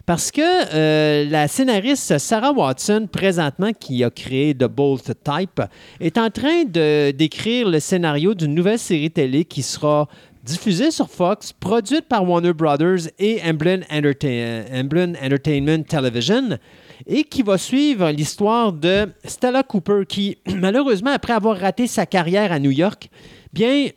Parce 0.05 0.31
que 0.31 0.39
euh, 0.73 1.29
la 1.29 1.49
scénariste 1.49 2.17
Sarah 2.17 2.53
Watson, 2.53 3.09
présentement, 3.11 3.71
qui 3.77 4.01
a 4.05 4.09
créé 4.09 4.55
The 4.55 4.63
Bolt 4.63 5.11
Type, 5.25 5.61
est 5.99 6.17
en 6.17 6.29
train 6.29 6.63
de- 6.63 7.11
d'écrire 7.11 7.67
le 7.67 7.81
scénario 7.81 8.33
d'une 8.33 8.55
nouvelle 8.55 8.79
série 8.79 9.11
télé 9.11 9.43
qui 9.43 9.61
sera 9.61 10.07
diffusée 10.41 10.91
sur 10.91 11.09
Fox, 11.09 11.51
produite 11.51 12.05
par 12.07 12.25
Warner 12.27 12.53
Brothers 12.53 13.09
et 13.19 13.41
Entertain- 13.41 14.63
Amblin 14.73 15.11
Entertainment 15.21 15.83
Television, 15.83 16.57
et 17.05 17.23
qui 17.23 17.43
va 17.43 17.57
suivre 17.57 18.09
l'histoire 18.09 18.73
de 18.73 19.09
Stella 19.23 19.63
Cooper, 19.63 20.03
qui, 20.07 20.37
malheureusement, 20.55 21.11
après 21.11 21.33
avoir 21.33 21.57
raté 21.57 21.87
sa 21.87 22.05
carrière 22.05 22.51
à 22.51 22.59
New 22.59 22.71
York, 22.71 23.09
bien, 23.53 23.89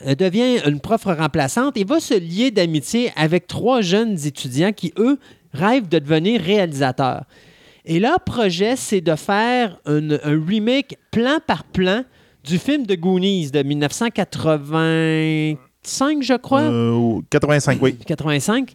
elle 0.00 0.16
devient 0.16 0.60
une 0.66 0.80
prof 0.80 1.04
remplaçante 1.04 1.76
et 1.76 1.84
va 1.84 2.00
se 2.00 2.14
lier 2.14 2.50
d'amitié 2.50 3.12
avec 3.16 3.46
trois 3.46 3.80
jeunes 3.80 4.18
étudiants 4.26 4.72
qui, 4.72 4.92
eux, 4.98 5.18
rêvent 5.52 5.88
de 5.88 5.98
devenir 5.98 6.40
réalisateurs. 6.40 7.24
Et 7.84 8.00
leur 8.00 8.20
projet, 8.20 8.76
c'est 8.76 9.02
de 9.02 9.14
faire 9.14 9.78
un, 9.84 10.12
un 10.12 10.44
remake 10.46 10.96
plan 11.10 11.38
par 11.46 11.64
plan 11.64 12.04
du 12.44 12.58
film 12.58 12.86
de 12.86 12.94
Goonies 12.94 13.50
de 13.50 13.62
1985, 13.62 16.22
je 16.22 16.36
crois. 16.36 16.62
Euh, 16.62 17.20
85, 17.30 17.78
oui. 17.82 17.96
85. 17.96 18.74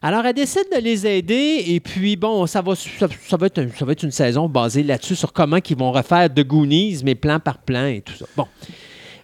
Alors, 0.00 0.24
elle 0.24 0.34
décide 0.34 0.66
de 0.74 0.80
les 0.80 1.06
aider 1.06 1.64
et 1.66 1.80
puis, 1.80 2.16
bon, 2.16 2.46
ça 2.46 2.62
va, 2.62 2.72
être, 2.72 4.04
une 4.04 4.10
saison 4.10 4.48
basée 4.48 4.82
là-dessus 4.82 5.16
sur 5.16 5.32
comment 5.32 5.58
ils 5.68 5.76
vont 5.76 5.90
refaire 5.90 6.32
The 6.32 6.44
Goonies, 6.44 7.00
mais 7.04 7.14
plan 7.14 7.40
par 7.40 7.58
plan 7.58 7.86
et 7.86 8.00
tout 8.00 8.14
ça. 8.14 8.26
Bon. 8.36 8.46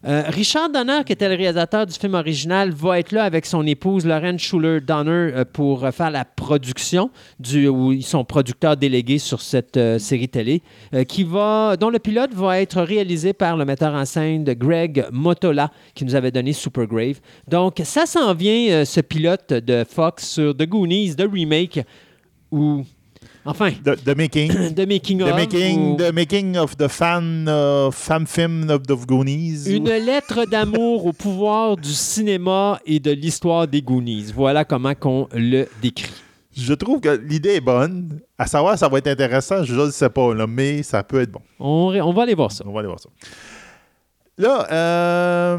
Euh, 0.07 0.25
Richard 0.29 0.69
Donner, 0.69 1.01
qui 1.07 1.13
était 1.15 1.29
le 1.31 1.35
réalisateur 1.35 1.87
du 1.87 1.95
film 1.95 2.15
original, 2.15 2.71
va 2.71 2.99
être 2.99 3.13
là 3.13 3.25
avec 3.25 3.47
son 3.47 3.67
épouse 3.67 4.05
Lauren 4.05 4.37
Schuler 4.37 4.81
Donner 4.83 5.11
euh, 5.11 5.45
pour 5.51 5.89
faire 5.93 6.11
la 6.11 6.27
production, 6.27 7.11
du, 7.41 7.69
où 7.69 7.91
ils 7.93 8.05
sont 8.05 8.25
producteurs 8.25 8.77
sur 9.19 9.41
cette 9.41 9.77
euh, 9.79 9.99
série 9.99 10.29
télé, 10.29 10.63
qui 11.09 11.25
va, 11.25 11.77
dont 11.79 11.89
le 11.89 11.99
pilote 11.99 12.35
va 12.35 12.61
être 12.61 12.83
réalisé 12.83 13.33
par 13.33 13.57
le 13.57 13.65
metteur 13.65 13.95
en 13.95 14.05
scène 14.05 14.45
de 14.45 14.53
Greg 14.53 15.07
Motola, 15.11 15.71
qui 15.95 16.05
nous 16.05 16.15
avait 16.15 16.31
donné 16.31 16.53
Supergrave. 16.53 17.21
Donc, 17.49 17.81
ça 17.85 18.07
s'en 18.07 18.35
vient, 18.35 18.85
ce 18.85 19.01
pilote 19.01 19.53
de 19.53 19.85
Fox 19.89 20.29
sur 20.29 20.57
The 20.57 20.67
Goonies, 20.67 21.15
de 21.15 21.27
remake, 21.27 21.81
ou, 22.51 22.85
enfin, 23.45 23.71
The, 23.85 23.97
the 24.05 24.17
making. 24.17 24.49
The 24.75 24.81
of, 24.83 25.37
making, 25.37 25.79
ou- 25.79 25.97
the 25.97 26.13
making 26.13 26.57
of 26.57 26.77
the 26.77 26.89
fan, 26.89 27.47
uh, 27.49 27.91
fan 27.91 28.27
film 28.27 28.71
of 28.71 28.83
the 28.87 28.95
Goonies. 29.07 29.67
Une 29.67 29.91
lettre 29.91 30.45
d'amour 30.45 31.07
au 31.07 31.13
pouvoir 31.13 31.77
du 31.77 31.93
cinéma 31.93 32.81
et 32.87 33.01
de 33.01 33.11
l'histoire 33.11 33.67
des 33.67 33.83
Goonies. 33.83 34.33
Voilà 34.35 34.65
comment 34.65 34.95
qu'on 34.95 35.29
le 35.33 35.67
décrit. 35.83 36.13
Je 36.57 36.73
trouve 36.75 37.01
que 37.01 37.09
l'idée 37.09 37.57
est 37.57 37.61
bonne. 37.61 38.21
À 38.39 38.47
savoir, 38.47 38.79
ça 38.79 38.89
va 38.89 38.99
être 38.99 39.09
intéressant, 39.09 39.65
je 39.65 39.75
ne 39.75 39.91
sais 39.91 40.09
pas, 40.09 40.35
là, 40.35 40.47
mais 40.47 40.83
ça 40.83 41.03
peut 41.03 41.21
être 41.21 41.33
bon. 41.33 41.41
On, 41.59 42.13
va 42.13 42.23
aller 42.23 42.35
voir 42.35 42.53
ça. 42.53 42.65
On 42.67 42.73
va 42.73 42.81
aller 42.81 42.89
voir 42.89 43.01
ça. 43.01 43.09
Là, 44.39 44.67
euh, 44.71 45.59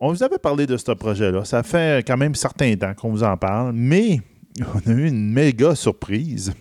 on 0.00 0.12
vous 0.12 0.22
avait 0.22 0.38
parlé 0.38 0.66
de 0.66 0.76
ce 0.76 0.92
projet-là. 0.92 1.44
Ça 1.44 1.62
fait 1.62 2.06
quand 2.06 2.16
même 2.16 2.32
un 2.32 2.34
certain 2.34 2.74
temps 2.76 2.92
qu'on 2.94 3.10
vous 3.10 3.22
en 3.22 3.36
parle, 3.36 3.72
mais 3.74 4.20
on 4.60 4.90
a 4.90 4.94
eu 4.94 5.08
une 5.08 5.32
méga 5.32 5.74
surprise. 5.74 6.52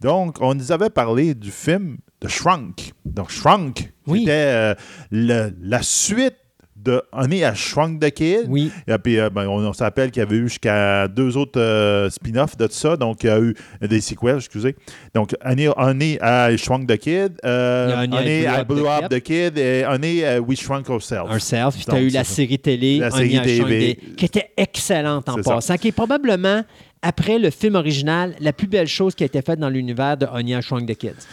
Donc, 0.00 0.36
on 0.40 0.54
nous 0.54 0.72
avait 0.72 0.90
parlé 0.90 1.34
du 1.34 1.50
film 1.50 1.98
de 2.20 2.28
Shrunk. 2.28 2.92
Donc, 3.04 3.30
Shrunk, 3.30 3.92
Oui. 4.06 4.20
c'était 4.20 4.30
euh, 4.32 4.74
le- 5.10 5.52
la 5.62 5.82
suite 5.82 6.34
de 6.76 7.02
Honey 7.12 7.44
a 7.44 7.52
Shrunk 7.54 8.00
the 8.00 8.10
Kid. 8.10 8.46
Oui, 8.48 8.72
Et 8.88 8.96
puis, 8.96 9.18
euh, 9.18 9.28
ben, 9.28 9.46
on, 9.46 9.58
on 9.66 9.72
se 9.74 9.82
rappelle 9.82 10.10
qu'il 10.10 10.20
y 10.20 10.22
avait 10.22 10.36
eu 10.36 10.48
jusqu'à 10.48 11.08
deux 11.08 11.36
autres 11.36 11.60
euh, 11.60 12.08
spin-offs 12.08 12.56
de 12.56 12.66
tout 12.66 12.72
ça. 12.72 12.96
Donc, 12.96 13.22
il 13.22 13.26
y 13.26 13.30
a 13.30 13.38
eu 13.38 13.54
des 13.82 14.00
sequels, 14.00 14.36
excusez. 14.36 14.74
Donc, 15.14 15.34
Honey, 15.44 15.68
Honey 15.76 16.18
I 16.22 16.56
Shrunk 16.56 16.86
the 16.88 16.96
Kid, 16.96 17.38
euh, 17.44 18.06
Honey, 18.06 18.44
I 18.44 18.64
Blew 18.66 18.86
Up 18.88 19.10
the 19.10 19.16
the 19.16 19.20
Kid 19.20 19.58
et 19.58 19.84
Honey, 19.84 20.20
uh, 20.22 20.38
We 20.38 20.58
Shrunk 20.58 20.88
Ourselves. 20.88 21.30
Ourselves. 21.30 21.74
Puis 21.76 21.84
tu 21.84 21.94
as 21.94 22.00
eu 22.00 22.08
la 22.08 22.24
série 22.24 22.58
télé, 22.58 22.98
La 23.00 23.10
série 23.10 23.42
TV. 23.42 23.98
qui 24.16 24.24
était 24.24 24.50
excellente 24.56 25.28
en 25.28 25.36
ça. 25.42 25.42
passant, 25.54 25.76
qui 25.76 25.88
est 25.88 25.92
probablement, 25.92 26.62
après 27.02 27.38
le 27.38 27.50
film 27.50 27.74
original, 27.76 28.34
la 28.40 28.52
plus 28.52 28.66
belle 28.66 28.86
chose 28.88 29.14
qui 29.14 29.22
a 29.22 29.26
été 29.26 29.40
faite 29.42 29.58
dans 29.58 29.68
l'univers 29.70 30.16
de 30.16 30.26
Anya 30.26 30.60
Shrunk 30.60 30.86
the 30.88 30.94
Kids. 30.96 31.26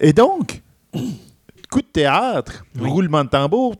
Et 0.00 0.12
donc, 0.12 0.62
coup 1.70 1.80
de 1.82 1.86
théâtre, 1.92 2.64
Oui. 2.80 2.88
roulement 2.90 3.24
de 3.24 3.28
tambour. 3.30 3.74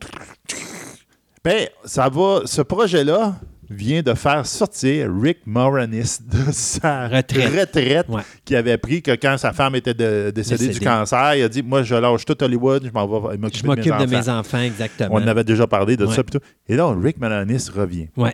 Ben, 1.43 1.67
ça 1.85 2.09
va. 2.09 2.41
Ce 2.45 2.61
projet-là 2.61 3.35
vient 3.69 4.01
de 4.01 4.13
faire 4.13 4.45
sortir 4.45 5.09
Rick 5.21 5.39
Moranis 5.45 6.19
de 6.25 6.51
sa 6.51 7.07
Retraite. 7.07 7.59
retraite 7.59 8.09
Ouais. 8.09 8.21
qu'il 8.45 8.55
avait 8.55 8.77
pris 8.77 9.01
que 9.01 9.11
quand 9.11 9.37
sa 9.37 9.51
femme 9.53 9.75
était 9.75 9.93
de- 9.93 10.31
décédée 10.33 10.69
du 10.69 10.79
cancer, 10.79 11.35
il 11.35 11.43
a 11.43 11.49
dit 11.49 11.61
Moi, 11.63 11.83
je 11.83 11.95
lâche 11.95 12.25
tout 12.25 12.41
Hollywood, 12.41 12.83
je 12.85 12.91
m'en 12.91 13.05
vais 13.07 13.35
Je 13.35 13.39
m'occuper 13.41 13.67
m'occupe 13.67 13.85
de 13.93 14.05
de 14.05 14.09
mes 14.09 14.17
mes 14.17 14.29
enfants. 14.29 14.39
enfants, 14.39 14.59
exactement. 14.61 15.09
On 15.11 15.25
avait 15.27 15.43
déjà 15.43 15.67
parlé 15.67 15.95
de 15.97 16.05
Ouais. 16.05 16.15
ça. 16.15 16.23
tout. 16.23 16.39
Et 16.67 16.75
là, 16.75 16.93
Rick 17.01 17.17
Moranis 17.19 17.67
revient. 17.73 18.07
Ouais. 18.17 18.33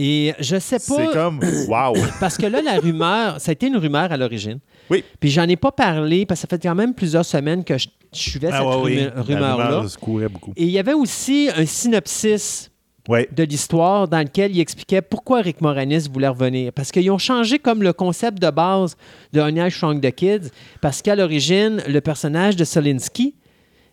Et 0.00 0.32
je 0.38 0.58
sais 0.60 0.78
C'est 0.78 0.94
pas. 0.94 1.12
comme 1.12 1.40
Wow! 1.68 1.94
Parce 2.20 2.36
que 2.36 2.46
là, 2.46 2.62
la 2.62 2.78
rumeur, 2.78 3.40
ça 3.40 3.50
a 3.50 3.52
été 3.52 3.66
une 3.66 3.76
rumeur 3.76 4.12
à 4.12 4.16
l'origine. 4.16 4.60
Oui. 4.88 5.02
Puis 5.18 5.28
j'en 5.30 5.42
ai 5.48 5.56
pas 5.56 5.72
parlé 5.72 6.24
parce 6.24 6.40
que 6.40 6.48
ça 6.48 6.56
fait 6.56 6.62
quand 6.62 6.74
même 6.76 6.94
plusieurs 6.94 7.24
semaines 7.24 7.64
que 7.64 7.76
je, 7.76 7.88
je 8.14 8.18
suivais 8.20 8.50
Ah 8.52 8.58
cette 8.58 8.66
ouais, 8.68 8.82
oui. 8.82 9.06
rumeur-là. 9.16 9.66
rumeur 9.66 9.90
se 9.90 9.98
courait 9.98 10.28
beaucoup. 10.28 10.52
Et 10.56 10.62
il 10.64 10.70
y 10.70 10.78
avait 10.78 10.92
aussi 10.92 11.50
un 11.56 11.66
synopsis 11.66 12.70
Oui. 13.08 13.26
de 13.34 13.42
l'histoire 13.42 14.06
dans 14.06 14.20
lequel 14.20 14.54
il 14.54 14.60
expliquait 14.60 15.02
pourquoi 15.02 15.40
Rick 15.40 15.60
Moranis 15.60 16.06
voulait 16.12 16.28
revenir. 16.28 16.72
Parce 16.72 16.92
qu'ils 16.92 17.10
ont 17.10 17.18
changé 17.18 17.58
comme 17.58 17.82
le 17.82 17.92
concept 17.92 18.38
de 18.40 18.50
base 18.50 18.96
de 19.32 19.40
Honey, 19.40 19.66
I 19.66 19.70
Shrunk 19.70 20.00
the 20.00 20.12
Kids, 20.14 20.50
parce 20.80 21.02
qu'à 21.02 21.16
l'origine, 21.16 21.82
le 21.88 22.00
personnage 22.00 22.54
de 22.54 22.64
Solinsky, 22.64 23.34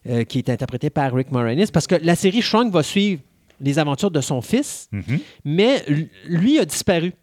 euh, 0.07 0.23
qui 0.23 0.37
est 0.37 0.49
interprété 0.49 0.91
par 0.91 1.11
Rick 1.13 1.31
Moranis, 1.31 1.67
parce 1.73 1.87
que 1.87 1.95
la 1.95 2.15
série 2.15 2.43
Shrunk 2.43 2.71
va 2.71 2.83
suivre 2.83 3.21
les 3.61 3.79
aventures 3.79 4.11
de 4.11 4.21
son 4.21 4.41
fils, 4.41 4.87
Mhm. 4.91 5.19
mais 5.43 5.83
lui 6.27 6.59
a 6.59 6.65
disparu. 6.65 7.13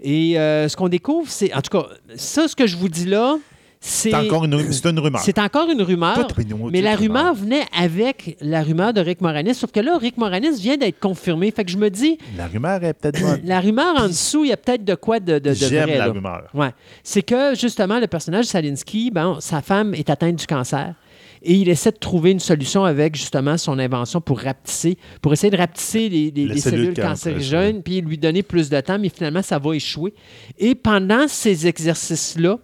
Et 0.00 0.38
euh, 0.38 0.68
ce 0.68 0.76
qu'on 0.76 0.88
découvre, 0.88 1.28
c'est. 1.30 1.52
En 1.54 1.60
tout 1.60 1.76
cas, 1.76 1.86
ça, 2.14 2.46
ce 2.46 2.54
que 2.54 2.66
je 2.66 2.76
vous 2.76 2.88
dis 2.88 3.04
là, 3.06 3.36
c'est. 3.80 4.10
C'est 4.10 4.16
encore 4.16 4.44
une, 4.44 4.54
rumeur. 4.54 5.20
C'est 5.20 5.38
encore 5.38 5.68
une 5.70 5.82
rumeur. 5.82 6.26
Tout 6.28 6.34
Mais 6.70 6.80
la 6.80 6.94
rumeur. 6.96 7.34
venait 7.34 7.64
avec 7.76 8.36
la 8.40 8.62
rumeur 8.62 8.92
de 8.92 9.00
Rick 9.00 9.20
Moranis. 9.20 9.54
Sauf 9.54 9.72
que 9.72 9.80
là, 9.80 9.98
Rick 9.98 10.16
Moranis 10.16 10.60
vient 10.60 10.76
d'être 10.76 11.00
confirmé. 11.00 11.50
Fait 11.50 11.64
que 11.64 11.70
je 11.72 11.76
me 11.78 11.88
dis, 11.90 12.16
La 12.36 12.46
rumeur 12.46 12.82
est 12.84 12.94
peut-être 12.94 13.20
bonne. 13.20 13.40
la 13.44 13.60
rumeur 13.60 13.94
en 13.96 14.06
dessous, 14.08 14.44
il 14.44 14.50
y 14.50 14.52
a 14.52 14.56
peut-être 14.56 14.84
de 14.84 14.94
quoi 14.94 15.18
de, 15.20 15.34
de, 15.34 15.50
de 15.50 15.54
J'aime 15.54 15.88
la 15.90 15.98
là. 15.98 16.12
rumeur. 16.12 16.42
Ouais. 16.54 16.70
C'est 17.02 17.22
que 17.22 17.54
justement, 17.56 17.98
le 17.98 18.06
personnage 18.06 18.44
de 18.46 18.50
Salinsky, 18.50 19.10
ben, 19.10 19.38
sa 19.40 19.62
femme 19.62 19.94
est 19.94 20.10
atteinte 20.10 20.36
du 20.36 20.46
cancer. 20.46 20.94
Et 21.42 21.54
il 21.54 21.68
essaie 21.68 21.92
de 21.92 21.96
trouver 21.98 22.30
une 22.32 22.40
solution 22.40 22.84
avec 22.84 23.14
justement 23.16 23.56
son 23.58 23.78
invention 23.78 24.20
pour 24.20 24.38
rapetisser, 24.40 24.98
pour 25.22 25.32
essayer 25.32 25.50
de 25.50 25.56
rapetisser 25.56 26.08
les, 26.08 26.30
les- 26.30 26.46
Les 26.46 26.54
les 26.54 26.60
cellules 26.60 26.80
cellules 26.94 26.94
cancérigènes, 27.04 27.82
puis 27.82 28.00
lui 28.00 28.18
donner 28.18 28.42
plus 28.42 28.68
de 28.70 28.80
temps, 28.80 28.98
mais 28.98 29.08
finalement, 29.08 29.42
ça 29.42 29.58
va 29.58 29.74
échouer. 29.74 30.14
Et 30.58 30.74
pendant 30.74 31.28
ces 31.28 31.66
exercices-là, 31.66 32.58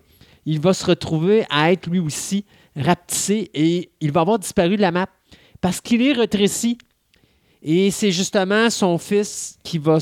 il 0.47 0.61
va 0.61 0.75
se 0.75 0.85
retrouver 0.85 1.45
à 1.51 1.73
être 1.73 1.89
lui 1.89 2.01
aussi 2.01 2.45
rapetissé 2.77 3.51
et 3.55 3.91
il 4.01 4.13
va 4.13 4.21
avoir 4.23 4.39
disparu 4.39 4.77
de 4.77 4.83
la 4.83 4.91
map 4.91 5.07
parce 5.61 5.81
qu'il 5.81 6.03
est 6.03 6.13
rétréci. 6.13 6.77
Et 7.63 7.91
c'est 7.91 8.11
justement 8.13 8.69
son 8.69 8.99
fils 8.99 9.57
qui 9.63 9.79
va 9.79 10.01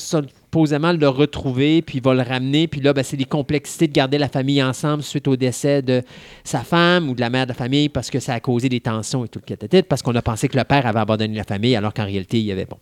supposément 0.52 0.92
le 0.92 1.08
retrouver, 1.08 1.80
puis 1.80 1.98
il 1.98 2.04
va 2.04 2.12
le 2.12 2.20
ramener. 2.20 2.68
Puis 2.68 2.82
là, 2.82 2.92
ben, 2.92 3.02
c'est 3.02 3.16
les 3.16 3.24
complexités 3.24 3.88
de 3.88 3.92
garder 3.92 4.18
la 4.18 4.28
famille 4.28 4.62
ensemble 4.62 5.02
suite 5.02 5.26
au 5.26 5.34
décès 5.34 5.80
de 5.80 6.02
sa 6.44 6.60
femme 6.60 7.08
ou 7.08 7.14
de 7.14 7.22
la 7.22 7.30
mère 7.30 7.46
de 7.46 7.52
la 7.52 7.54
famille 7.54 7.88
parce 7.88 8.10
que 8.10 8.20
ça 8.20 8.34
a 8.34 8.40
causé 8.40 8.68
des 8.68 8.80
tensions 8.80 9.24
et 9.24 9.28
tout 9.28 9.38
le 9.38 9.46
catatite, 9.46 9.86
parce 9.88 10.02
qu'on 10.02 10.14
a 10.14 10.20
pensé 10.20 10.48
que 10.48 10.58
le 10.58 10.64
père 10.64 10.86
avait 10.86 11.00
abandonné 11.00 11.34
la 11.34 11.44
famille 11.44 11.74
alors 11.74 11.94
qu'en 11.94 12.04
réalité, 12.04 12.38
il 12.38 12.44
y 12.44 12.52
avait 12.52 12.66
bon. 12.66 12.76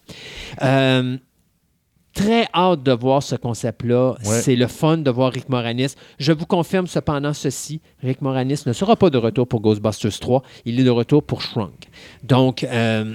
Euh, 0.62 1.16
Très 2.12 2.48
hâte 2.52 2.82
de 2.82 2.90
voir 2.90 3.22
ce 3.22 3.36
concept-là. 3.36 4.16
Ouais. 4.24 4.40
C'est 4.40 4.56
le 4.56 4.66
fun 4.66 4.96
de 4.96 5.10
voir 5.12 5.32
Rick 5.32 5.48
Moranis. 5.48 5.94
Je 6.18 6.32
vous 6.32 6.44
confirme 6.44 6.88
cependant 6.88 7.32
ceci. 7.32 7.80
Rick 8.02 8.20
Moranis 8.20 8.62
ne 8.66 8.72
sera 8.72 8.96
pas 8.96 9.10
de 9.10 9.18
retour 9.18 9.46
pour 9.46 9.60
Ghostbusters 9.60 10.18
3. 10.18 10.42
Il 10.64 10.80
est 10.80 10.82
de 10.82 10.90
retour 10.90 11.22
pour 11.22 11.40
Shrunk. 11.40 11.86
Donc, 12.24 12.64
euh, 12.64 13.14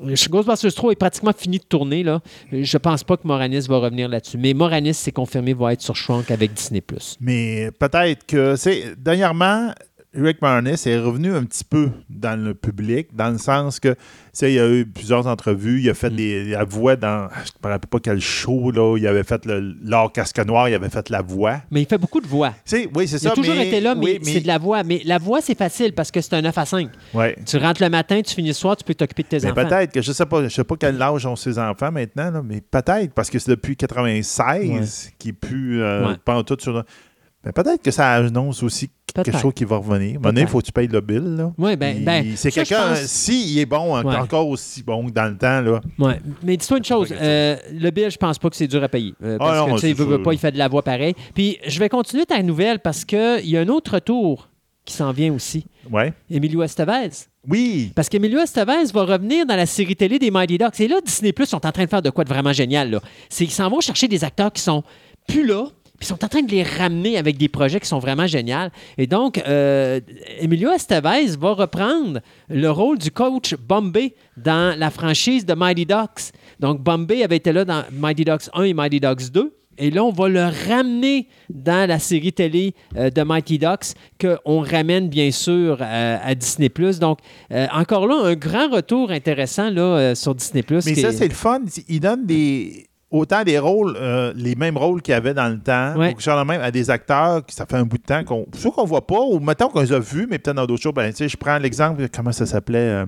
Ghostbusters 0.00 0.74
3 0.74 0.92
est 0.92 0.96
pratiquement 0.96 1.32
fini 1.36 1.58
de 1.58 1.64
tourner. 1.64 2.02
Là. 2.02 2.20
Je 2.52 2.78
pense 2.78 3.04
pas 3.04 3.16
que 3.16 3.26
Moranis 3.26 3.66
va 3.68 3.78
revenir 3.78 4.08
là-dessus. 4.08 4.38
Mais 4.38 4.54
Moranis, 4.54 4.94
c'est 4.94 5.12
confirmé, 5.12 5.54
va 5.54 5.72
être 5.72 5.82
sur 5.82 5.96
Shrunk 5.96 6.30
avec 6.30 6.54
Disney+. 6.54 6.82
Mais 7.20 7.70
peut-être 7.78 8.26
que, 8.26 8.94
dernièrement, 8.94 9.72
Rick 10.20 10.42
Moranis 10.42 10.82
est 10.86 10.98
revenu 10.98 11.34
un 11.34 11.44
petit 11.44 11.64
peu 11.64 11.90
dans 12.10 12.38
le 12.42 12.54
public, 12.54 13.08
dans 13.14 13.30
le 13.30 13.38
sens 13.38 13.78
que, 13.80 13.90
tu 13.90 13.96
sais, 14.32 14.52
il 14.52 14.54
y 14.56 14.60
a 14.60 14.68
eu 14.68 14.86
plusieurs 14.86 15.26
entrevues, 15.26 15.80
il 15.82 15.88
a 15.88 15.92
Mm. 15.92 15.94
fait 15.94 16.10
des, 16.10 16.44
la 16.50 16.64
voix 16.64 16.96
dans, 16.96 17.28
je 17.44 17.50
ne 17.62 17.68
me 17.68 17.72
rappelle 17.72 17.88
pas 17.88 17.98
quel 18.00 18.20
show, 18.20 18.70
là, 18.70 18.96
il 18.98 19.06
avait 19.06 19.24
fait 19.24 19.42
l'or 19.46 20.12
casque 20.12 20.38
noir, 20.46 20.68
il 20.68 20.74
avait 20.74 20.88
fait 20.88 21.08
la 21.10 21.22
voix. 21.22 21.60
Mais 21.70 21.82
il 21.82 21.86
fait 21.86 21.98
beaucoup 21.98 22.20
de 22.20 22.26
voix. 22.26 22.50
Tu 22.50 22.76
sais, 22.76 22.88
oui, 22.94 23.06
c'est 23.08 23.22
Il 23.22 23.26
a 23.26 23.30
ça. 23.30 23.34
toujours 23.36 23.54
mais- 23.54 23.68
été 23.68 23.80
là, 23.80 23.94
mais, 23.94 24.04
oui, 24.04 24.18
c'est 24.22 24.40
de 24.40 24.46
la 24.46 24.58
voix. 24.58 24.82
Mais 24.82 25.02
la 25.04 25.18
voix, 25.18 25.40
c'est 25.40 25.56
facile 25.56 25.92
parce 25.94 26.10
que 26.10 26.20
c'est 26.20 26.34
un 26.34 26.42
9 26.42 26.56
à 26.58 26.64
5. 26.66 26.88
Ouais. 27.14 27.36
Tu 27.46 27.56
rentres 27.56 27.82
le 27.82 27.88
matin, 27.90 28.20
tu 28.22 28.34
finis 28.34 28.48
le 28.48 28.54
soir, 28.54 28.76
tu 28.76 28.84
peux 28.84 28.94
t'occuper 28.94 29.22
de 29.22 29.28
tes 29.28 29.38
Mais 29.40 29.50
enfants. 29.52 29.68
peut-être 29.68 29.92
que 29.92 30.02
je 30.02 30.12
sais 30.12 30.26
pas, 30.26 30.42
je 30.44 30.48
sais 30.48 30.64
pas 30.64 30.76
quel 30.78 31.00
âge 31.00 31.26
ont 31.26 31.36
ses 31.36 31.58
enfants 31.58 31.92
maintenant, 31.92 32.30
là, 32.30 32.42
mais 32.44 32.60
peut-être 32.60 33.12
parce 33.14 33.30
que 33.30 33.38
c'est 33.38 33.50
depuis 33.50 33.76
96 34.22 35.10
qu'il 35.18 35.30
est 35.30 35.32
plus 35.32 35.82
euh, 35.82 36.08
Ouais. 36.08 36.42
tout 36.44 36.56
sur. 36.60 36.84
Mais 37.44 37.52
peut-être 37.52 37.82
que 37.82 37.90
ça 37.90 38.12
annonce 38.14 38.62
aussi 38.62 38.90
quelque 39.12 39.38
chose 39.38 39.52
qui 39.54 39.64
va 39.64 39.76
revenir. 39.76 40.20
Donné, 40.20 40.42
il 40.42 40.46
faut 40.46 40.60
que 40.60 40.66
tu 40.66 40.72
payes 40.72 40.88
le 40.88 41.00
bill. 41.00 41.36
Là. 41.36 41.52
Oui, 41.58 41.76
ben- 41.76 41.96
Il- 41.98 42.04
ben, 42.04 42.32
c'est 42.36 42.50
quelqu'un, 42.50 42.88
pense- 42.90 42.98
s'il 43.02 43.58
est 43.58 43.66
bon, 43.66 43.96
Ouais. 44.02 44.16
encore 44.16 44.48
aussi 44.48 44.82
bon 44.82 45.06
que 45.06 45.10
dans 45.12 45.26
le 45.30 45.36
temps, 45.36 45.60
là. 45.60 45.80
Ouais. 45.98 46.20
Mais 46.42 46.56
dis-toi 46.56 46.78
une 46.78 46.84
chose, 46.84 47.12
euh, 47.12 47.56
le 47.72 47.90
bill, 47.90 48.10
je 48.10 48.16
pense 48.18 48.38
pas 48.38 48.50
que 48.50 48.56
c'est 48.56 48.66
dur 48.68 48.82
à 48.82 48.88
payer. 48.88 49.14
Euh, 49.22 49.38
parce 49.38 49.50
Ah 49.52 49.58
non, 49.60 49.66
que, 49.66 49.72
tu 49.74 49.78
sais, 49.80 49.90
il 49.90 49.94
veut, 49.96 50.04
veut 50.04 50.22
pas, 50.22 50.32
il 50.32 50.38
fait 50.38 50.52
de 50.52 50.58
la 50.58 50.68
voix 50.68 50.82
pareil. 50.82 51.14
Puis 51.34 51.58
je 51.66 51.78
vais 51.78 51.88
continuer 51.88 52.26
ta 52.26 52.42
nouvelle 52.42 52.78
parce 52.80 53.04
qu'il 53.04 53.40
y 53.48 53.56
a 53.56 53.60
un 53.60 53.68
autre 53.68 53.94
retour 53.94 54.48
qui 54.84 54.94
s'en 54.94 55.12
vient 55.12 55.32
aussi. 55.34 55.66
Ouais. 55.90 56.12
Emilio 56.30 56.62
Estevez. 56.62 57.10
Oui. 57.46 57.92
Parce 57.94 58.08
qu'Emilio 58.08 58.38
Estevez 58.40 58.84
va 58.92 59.04
revenir 59.04 59.44
dans 59.46 59.56
la 59.56 59.66
série 59.66 59.94
télé 59.96 60.18
des 60.18 60.30
Mighty 60.30 60.56
Ducks. 60.58 60.80
Et 60.80 60.88
là, 60.88 60.96
Disney 61.04 61.32
Plus 61.32 61.46
sont 61.46 61.64
en 61.66 61.72
train 61.72 61.84
de 61.84 61.88
faire 61.90 62.02
de 62.02 62.10
quoi 62.10 62.24
de 62.24 62.28
vraiment 62.28 62.52
génial. 62.52 62.98
C'est 63.28 63.44
qu'ils 63.44 63.54
s'en 63.54 63.68
vont 63.68 63.80
chercher 63.80 64.08
des 64.08 64.24
acteurs 64.24 64.52
qui 64.52 64.62
sont 64.62 64.82
plus 65.26 65.46
là, 65.46 65.66
ils 66.00 66.06
sont 66.06 66.24
en 66.24 66.28
train 66.28 66.42
de 66.42 66.50
les 66.50 66.62
ramener 66.62 67.16
avec 67.18 67.36
des 67.38 67.48
projets 67.48 67.80
qui 67.80 67.88
sont 67.88 67.98
vraiment 67.98 68.26
géniaux. 68.26 68.68
Et 68.96 69.06
donc, 69.06 69.38
euh, 69.46 70.00
Emilio 70.40 70.70
Estevez 70.70 71.36
va 71.38 71.52
reprendre 71.54 72.20
le 72.48 72.70
rôle 72.70 72.98
du 72.98 73.10
coach 73.10 73.54
Bombay 73.56 74.14
dans 74.36 74.78
la 74.78 74.90
franchise 74.90 75.44
de 75.44 75.54
Mighty 75.54 75.86
Ducks. 75.86 76.32
Donc, 76.60 76.80
Bombay 76.82 77.24
avait 77.24 77.36
été 77.36 77.52
là 77.52 77.64
dans 77.64 77.82
Mighty 77.92 78.24
Ducks 78.24 78.48
1 78.54 78.62
et 78.62 78.74
Mighty 78.74 79.00
Ducks 79.00 79.30
2. 79.32 79.54
Et 79.80 79.90
là, 79.92 80.02
on 80.02 80.10
va 80.10 80.28
le 80.28 80.42
ramener 80.68 81.28
dans 81.48 81.88
la 81.88 82.00
série 82.00 82.32
télé 82.32 82.74
euh, 82.96 83.10
de 83.10 83.22
Mighty 83.22 83.58
Ducks 83.60 83.94
qu'on 84.20 84.60
ramène 84.60 85.08
bien 85.08 85.30
sûr 85.30 85.78
euh, 85.80 86.18
à 86.20 86.34
Disney+. 86.34 86.68
Donc, 87.00 87.18
euh, 87.52 87.66
encore 87.72 88.08
là, 88.08 88.16
un 88.24 88.34
grand 88.34 88.68
retour 88.70 89.12
intéressant 89.12 89.70
là, 89.70 89.82
euh, 89.82 90.14
sur 90.16 90.34
Disney+. 90.34 90.64
Mais 90.68 90.80
ça, 90.80 91.08
est- 91.10 91.12
c'est 91.12 91.28
le 91.28 91.34
fun. 91.34 91.60
Il 91.88 92.00
donne 92.00 92.26
des. 92.26 92.86
Autant 93.10 93.42
des 93.42 93.58
rôles, 93.58 93.94
euh, 93.96 94.34
les 94.36 94.54
mêmes 94.54 94.76
rôles 94.76 95.00
qu'il 95.00 95.12
y 95.12 95.14
avait 95.14 95.32
dans 95.32 95.48
le 95.48 95.58
temps, 95.58 95.94
Ouais. 95.96 96.14
ou 96.14 96.44
même 96.44 96.60
à 96.60 96.70
des 96.70 96.90
acteurs 96.90 97.44
qui 97.46 97.54
ça 97.54 97.64
fait 97.64 97.76
un 97.76 97.84
bout 97.84 97.96
de 97.96 98.02
temps 98.02 98.22
qu'on. 98.22 98.46
Soit 98.52 98.70
qu'on 98.70 98.84
voit 98.84 99.06
pas, 99.06 99.20
ou 99.20 99.40
mettons 99.40 99.68
qu'on 99.68 99.80
les 99.80 99.92
a 99.94 99.98
vus, 99.98 100.26
mais 100.28 100.38
peut-être 100.38 100.56
dans 100.56 100.66
d'autres 100.66 100.82
shows. 100.82 100.92
Ben, 100.92 101.10
je 101.16 101.36
prends 101.38 101.56
l'exemple, 101.58 102.06
comment 102.14 102.32
ça 102.32 102.44
s'appelait 102.44 102.78
euh, 102.78 103.06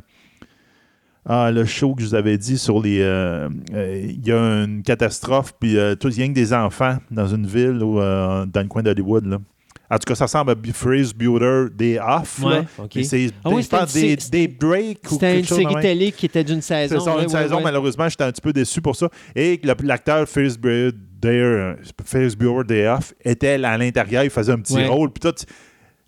ah, 1.26 1.50
le 1.52 1.66
show 1.66 1.94
que 1.94 2.00
je 2.02 2.06
vous 2.08 2.14
avais 2.14 2.38
dit 2.38 2.56
sur 2.56 2.80
les. 2.80 3.00
euh, 3.02 3.50
euh, 3.74 4.00
Il 4.08 4.26
y 4.26 4.32
a 4.32 4.38
une 4.64 4.82
catastrophe, 4.82 5.52
puis 5.60 5.76
tout, 6.00 6.08
il 6.08 6.18
y 6.18 6.22
a 6.22 6.28
que 6.28 6.32
des 6.32 6.54
enfants 6.54 6.96
dans 7.10 7.26
une 7.26 7.46
ville 7.46 7.82
ou 7.82 7.96
dans 8.00 8.50
le 8.62 8.68
coin 8.68 8.82
d'Hollywood. 8.82 9.38
En 9.90 9.96
tout 9.98 10.04
cas, 10.06 10.14
ça 10.14 10.26
ressemble 10.26 10.52
à 10.52 10.54
Freeze 10.72 11.12
Builder 11.12 11.64
Day 11.74 11.98
Off. 11.98 12.38
Ouais, 12.44 12.62
C'est 13.02 13.30
Ah 13.44 13.50
oui, 13.50 13.62
c'était 13.64 14.10
une 14.10 14.16
des, 14.16 14.16
des 14.30 14.48
breaks 14.48 15.00
ou 15.10 15.14
C'était 15.14 15.26
quelque 15.32 15.38
une 15.40 15.44
chose 15.46 15.58
de 15.58 15.62
série 15.62 15.74
même. 15.74 15.82
télé 15.82 16.12
qui 16.12 16.26
était 16.26 16.44
d'une 16.44 16.62
saison. 16.62 16.98
C'est 16.98 17.04
ça, 17.04 17.16
ouais, 17.16 17.24
une 17.24 17.30
ouais, 17.32 17.42
saison, 17.42 17.56
ouais. 17.56 17.62
malheureusement, 17.64 18.08
j'étais 18.08 18.22
un 18.24 18.30
petit 18.30 18.40
peu 18.40 18.52
déçu 18.52 18.80
pour 18.80 18.94
ça. 18.94 19.08
Et 19.34 19.60
l'acteur 19.82 20.28
Ferris 20.28 20.56
Bueller, 20.60 20.92
euh, 21.24 21.74
Ferris 22.04 22.36
Bueller 22.36 22.64
Day 22.64 22.86
Off 22.88 23.14
était 23.24 23.62
à 23.64 23.76
l'intérieur, 23.78 24.22
il 24.22 24.30
faisait 24.30 24.52
un 24.52 24.60
petit 24.60 24.74
Ouais. 24.76 24.86
rôle. 24.86 25.10
Puis 25.10 25.28
tout, 25.28 25.44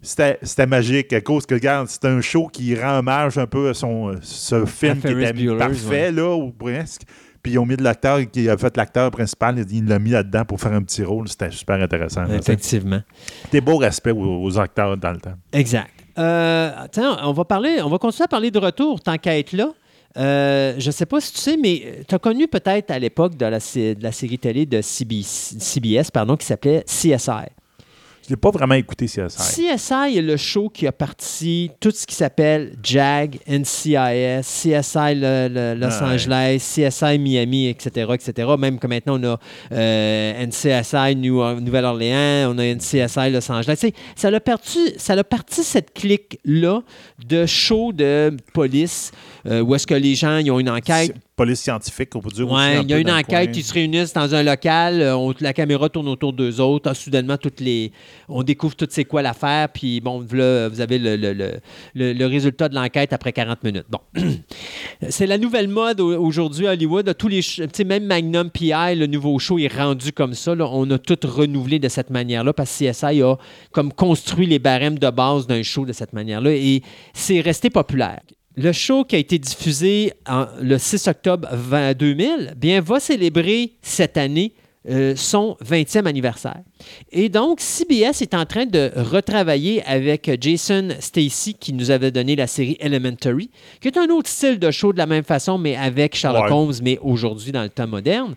c'était 0.01 0.39
c'était 0.43 0.67
magique 0.67 1.13
à 1.13 1.21
cause 1.21 1.45
que, 1.45 1.55
regarde, 1.55 1.89
c'est 1.89 2.05
un 2.05 2.21
show 2.21 2.47
qui 2.53 2.75
rend 2.77 2.99
hommage 3.01 3.37
un 3.37 3.47
peu 3.47 3.69
à 3.71 3.75
son, 3.75 4.11
euh, 4.11 4.17
ce 4.23 4.65
film 4.65 4.97
qui 4.97 5.01
Ferris 5.09 5.23
était 5.25 5.33
Bueller's, 5.33 5.59
parfait, 5.59 6.13
là, 6.13 6.35
ou 6.37 6.53
presque. 6.53 7.03
Puis 7.43 7.53
ils 7.53 7.59
ont 7.59 7.67
mis 7.67 7.77
de 7.77 7.83
l'acteur 7.83 8.21
qui 8.31 8.49
a 8.49 8.57
fait 8.57 8.77
l'acteur 8.77 9.11
principal, 9.11 9.65
il 9.71 9.87
l'a 9.87 9.99
mis 9.99 10.11
là-dedans 10.11 10.45
pour 10.45 10.61
faire 10.61 10.73
un 10.73 10.83
petit 10.83 11.03
rôle. 11.03 11.29
C'était 11.29 11.51
super 11.51 11.81
intéressant. 11.83 12.25
Effectivement. 12.27 13.01
C'était 13.45 13.61
beau 13.61 13.77
respect 13.79 14.13
aux, 14.13 14.43
aux 14.45 14.59
acteurs 14.59 14.97
dans 14.97 15.11
le 15.13 15.19
temps. 15.19 15.35
Exact. 15.53 15.91
Euh, 16.19 16.71
tiens, 16.93 17.19
on 17.25 17.33
va 17.33 17.45
parler, 17.45 17.81
on 17.83 17.89
va 17.89 17.99
continuer 17.99 18.25
à 18.25 18.29
parler 18.29 18.51
de 18.51 18.59
retour 18.59 19.01
tant 19.01 19.17
qu'à 19.19 19.39
être 19.39 19.53
là. 19.53 19.71
Euh, 20.19 20.75
je 20.79 20.87
ne 20.87 20.93
sais 20.93 21.07
pas 21.07 21.21
si 21.23 21.33
tu 21.33 21.39
sais, 21.41 21.57
mais 21.57 22.03
tu 22.07 22.15
as 22.15 22.19
connu 22.19 22.47
peut-être 22.47 22.91
à 22.91 22.99
l'époque 22.99 23.35
de 23.37 23.47
la, 23.47 23.61
sé- 23.61 23.95
de 23.95 24.03
la 24.03 24.13
série 24.13 24.39
télé 24.39 24.67
de 24.67 24.83
CBS, 24.83 25.57
CBS 25.59 26.11
pardon, 26.13 26.37
qui 26.37 26.45
s'appelait 26.47 26.85
CSI. 26.87 27.31
Je 28.25 28.31
l'ai 28.31 28.37
pas 28.37 28.51
vraiment 28.51 28.75
écouté, 28.77 29.07
CSI. 29.07 29.67
CSI 29.77 30.17
est 30.19 30.23
le 30.23 30.37
show 30.37 30.69
qui 30.69 30.87
a 30.87 30.93
parti 30.93 31.71
tout 31.81 31.91
ce 31.91 32.07
qui 32.07 32.15
s'appelle 32.15 32.75
JAG, 32.83 33.41
NCIS, 33.49 34.43
CSI 34.43 35.15
le- 35.17 35.49
le- 35.49 35.75
Los. 35.75 36.03
Angeles, 36.03 36.59
CSI 36.59 37.19
Miami, 37.19 37.69
etc., 37.69 38.07
etc. 38.15 38.49
Même 38.59 38.79
que 38.79 38.87
maintenant, 38.87 39.19
on 39.21 39.25
a 39.25 39.39
euh, 39.73 40.47
NCSI 40.47 41.17
New- 41.17 41.61
Nouvelle-Orléans, 41.61 42.53
on 42.55 42.59
a 42.59 42.65
NCSI 42.65 43.31
Los 43.31 43.51
Angeles. 43.51 43.91
Ça 44.15 44.29
a 44.29 44.41
parti, 44.41 44.93
ça 44.97 45.15
a 45.15 45.25
parti 45.25 45.63
cette 45.65 45.93
clique-là 45.93 46.83
de 47.27 47.45
shows 47.47 47.93
de 47.93 48.37
police 48.55 49.11
euh, 49.47 49.61
où 49.61 49.75
est-ce 49.75 49.87
que 49.87 49.95
les 49.95 50.15
gens 50.15 50.39
ils 50.39 50.51
ont 50.51 50.59
une 50.61 50.71
enquête? 50.71 51.15
Police 51.35 51.61
scientifique, 51.61 52.15
on 52.15 52.21
peut 52.21 52.31
dire. 52.31 52.53
un 52.55 52.83
il 52.83 52.91
y 52.91 52.95
a 52.95 52.99
une 52.99 53.11
enquête, 53.11 53.57
ils 53.57 53.63
se 53.65 53.73
réunissent 53.73 54.13
dans 54.13 54.35
un 54.35 54.43
local, 54.43 55.01
euh, 55.01 55.17
on- 55.17 55.35
la 55.41 55.53
caméra 55.53 55.89
tourne 55.89 56.07
autour 56.09 56.33
d'eux 56.35 56.61
autres, 56.61 56.91
ah, 56.91 56.95
soudainement, 56.95 57.37
toutes 57.39 57.61
les, 57.61 57.91
on 58.29 58.43
découvre 58.43 58.77
tout 58.77 58.87
c'est 58.91 59.05
quoi 59.07 59.23
l'affaire, 59.23 59.69
puis 59.71 60.01
bon, 60.01 60.25
là, 60.33 60.69
vous 60.69 60.81
avez 60.81 60.99
le, 60.99 61.17
le- 61.17 61.33
le- 61.33 61.55
le- 61.95 62.13
le 62.13 62.27
résultat 62.27 62.69
de 62.69 62.75
l'enquête 62.75 63.13
après 63.13 63.33
40 63.33 63.65
minutes. 63.65 63.87
Bon. 63.91 63.99
c'est 65.09 65.27
la 65.27 65.39
nouvelle 65.39 65.69
mode 65.69 66.01
au- 66.01 66.17
aujourd'hui 66.23 66.67
à 66.67 66.73
Hollywood. 66.73 67.15
Tous 67.19 67.29
les, 67.29 67.41
même 67.85 68.05
Magnum 68.05 68.51
PI, 68.51 68.95
le 68.97 69.07
nouveau 69.07 69.39
show 69.39 69.59
est 69.59 69.75
rendu 69.75 70.13
comme 70.13 70.35
ça. 70.35 70.55
là. 70.55 70.69
On 70.71 70.89
a 70.91 70.99
tout 70.99 71.19
renouvelé 71.25 71.79
de 71.79 71.89
cette 71.89 72.11
manière-là 72.11 72.53
parce 72.53 72.71
que 72.79 72.91
CSI 72.91 73.23
a 73.23 73.37
comme 73.73 73.93
construit 73.93 74.47
les 74.47 74.59
barèmes 74.59 74.99
de 74.99 75.11
base 75.11 75.47
d'un 75.47 75.63
show 75.63 75.85
de 75.85 75.93
cette 75.93 76.13
manière-là 76.13 76.53
et 76.53 76.83
c'est 77.15 77.41
resté 77.41 77.71
populaire. 77.71 78.21
Le 78.57 78.73
show 78.73 79.05
qui 79.05 79.17
a 79.17 79.19
été 79.19 79.39
diffusé 79.39 80.13
en- 80.29 80.47
le 80.61 80.77
6 80.79 81.09
octobre 81.09 81.49
20 81.53 81.95
2000 81.95 82.55
bien, 82.57 82.81
va 82.81 83.01
célébrer 83.01 83.73
cette 83.83 84.17
année 84.17 84.53
euh, 84.91 85.15
son 85.15 85.57
20e 85.65 86.07
anniversaire. 86.09 86.59
Et 87.13 87.29
donc, 87.29 87.61
CBS 87.61 88.21
est 88.21 88.35
en 88.35 88.45
train 88.45 88.67
de 88.67 88.91
retravailler 88.97 89.81
avec 89.85 90.29
Jason 90.41 90.89
Stacy, 90.99 91.55
qui 91.55 91.73
nous 91.73 91.93
avait 91.93 92.11
donné 92.11 92.35
la 92.35 92.49
série 92.49 92.77
Elementary, 92.81 93.49
qui 93.81 93.87
est 93.87 93.97
un 93.97 94.09
autre 94.09 94.29
style 94.29 94.59
de 94.59 94.73
show 94.73 94.93
de 94.93 94.99
la 94.99 95.07
même 95.07 95.23
façon, 95.23 95.57
mais 95.57 95.77
avec 95.77 96.17
Sherlock 96.17 96.47
Ouais. 96.47 96.53
Holmes, 96.53 96.75
mais 96.83 96.99
aujourd'hui 97.01 97.53
dans 97.53 97.63
le 97.63 97.69
temps 97.69 97.87
moderne, 97.87 98.35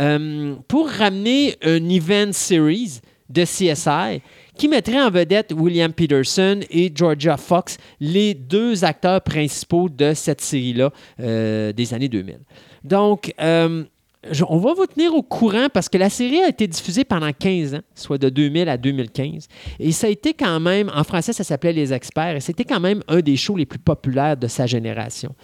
euh, 0.00 0.56
pour 0.66 0.88
ramener 0.88 1.54
un 1.62 1.88
event 1.88 2.32
series 2.32 3.00
de 3.30 3.44
CSI 3.44 4.20
qui 4.56 4.68
mettrait 4.68 5.00
en 5.00 5.10
vedette 5.10 5.52
William 5.56 5.92
Peterson 5.92 6.60
et 6.70 6.92
Georgia 6.94 7.36
Fox, 7.36 7.78
les 8.00 8.34
deux 8.34 8.84
acteurs 8.84 9.20
principaux 9.20 9.88
de 9.88 10.14
cette 10.14 10.40
série-là 10.40 10.90
euh, 11.20 11.72
des 11.72 11.94
années 11.94 12.08
2000. 12.08 12.38
Donc, 12.84 13.34
euh, 13.40 13.84
je- 14.30 14.44
on 14.48 14.58
va 14.58 14.74
vous 14.74 14.86
tenir 14.86 15.14
au 15.14 15.22
courant 15.22 15.66
parce 15.72 15.88
que 15.88 15.98
la 15.98 16.10
série 16.10 16.40
a 16.40 16.48
été 16.48 16.66
diffusée 16.66 17.04
pendant 17.04 17.30
15 17.32 17.74
ans, 17.74 17.80
soit 17.94 18.18
de 18.18 18.28
2000 18.28 18.68
à 18.68 18.76
2015. 18.76 19.48
Et 19.80 19.92
ça 19.92 20.06
a 20.06 20.10
été 20.10 20.34
quand 20.34 20.60
même, 20.60 20.90
en 20.94 21.04
français, 21.04 21.32
ça 21.32 21.44
s'appelait 21.44 21.72
Les 21.72 21.92
Experts, 21.92 22.36
et 22.36 22.40
c'était 22.40 22.64
quand 22.64 22.80
même 22.80 23.02
un 23.08 23.20
des 23.20 23.36
shows 23.36 23.56
les 23.56 23.66
plus 23.66 23.78
populaires 23.78 24.36
de 24.36 24.46
sa 24.46 24.66
génération. 24.66 25.34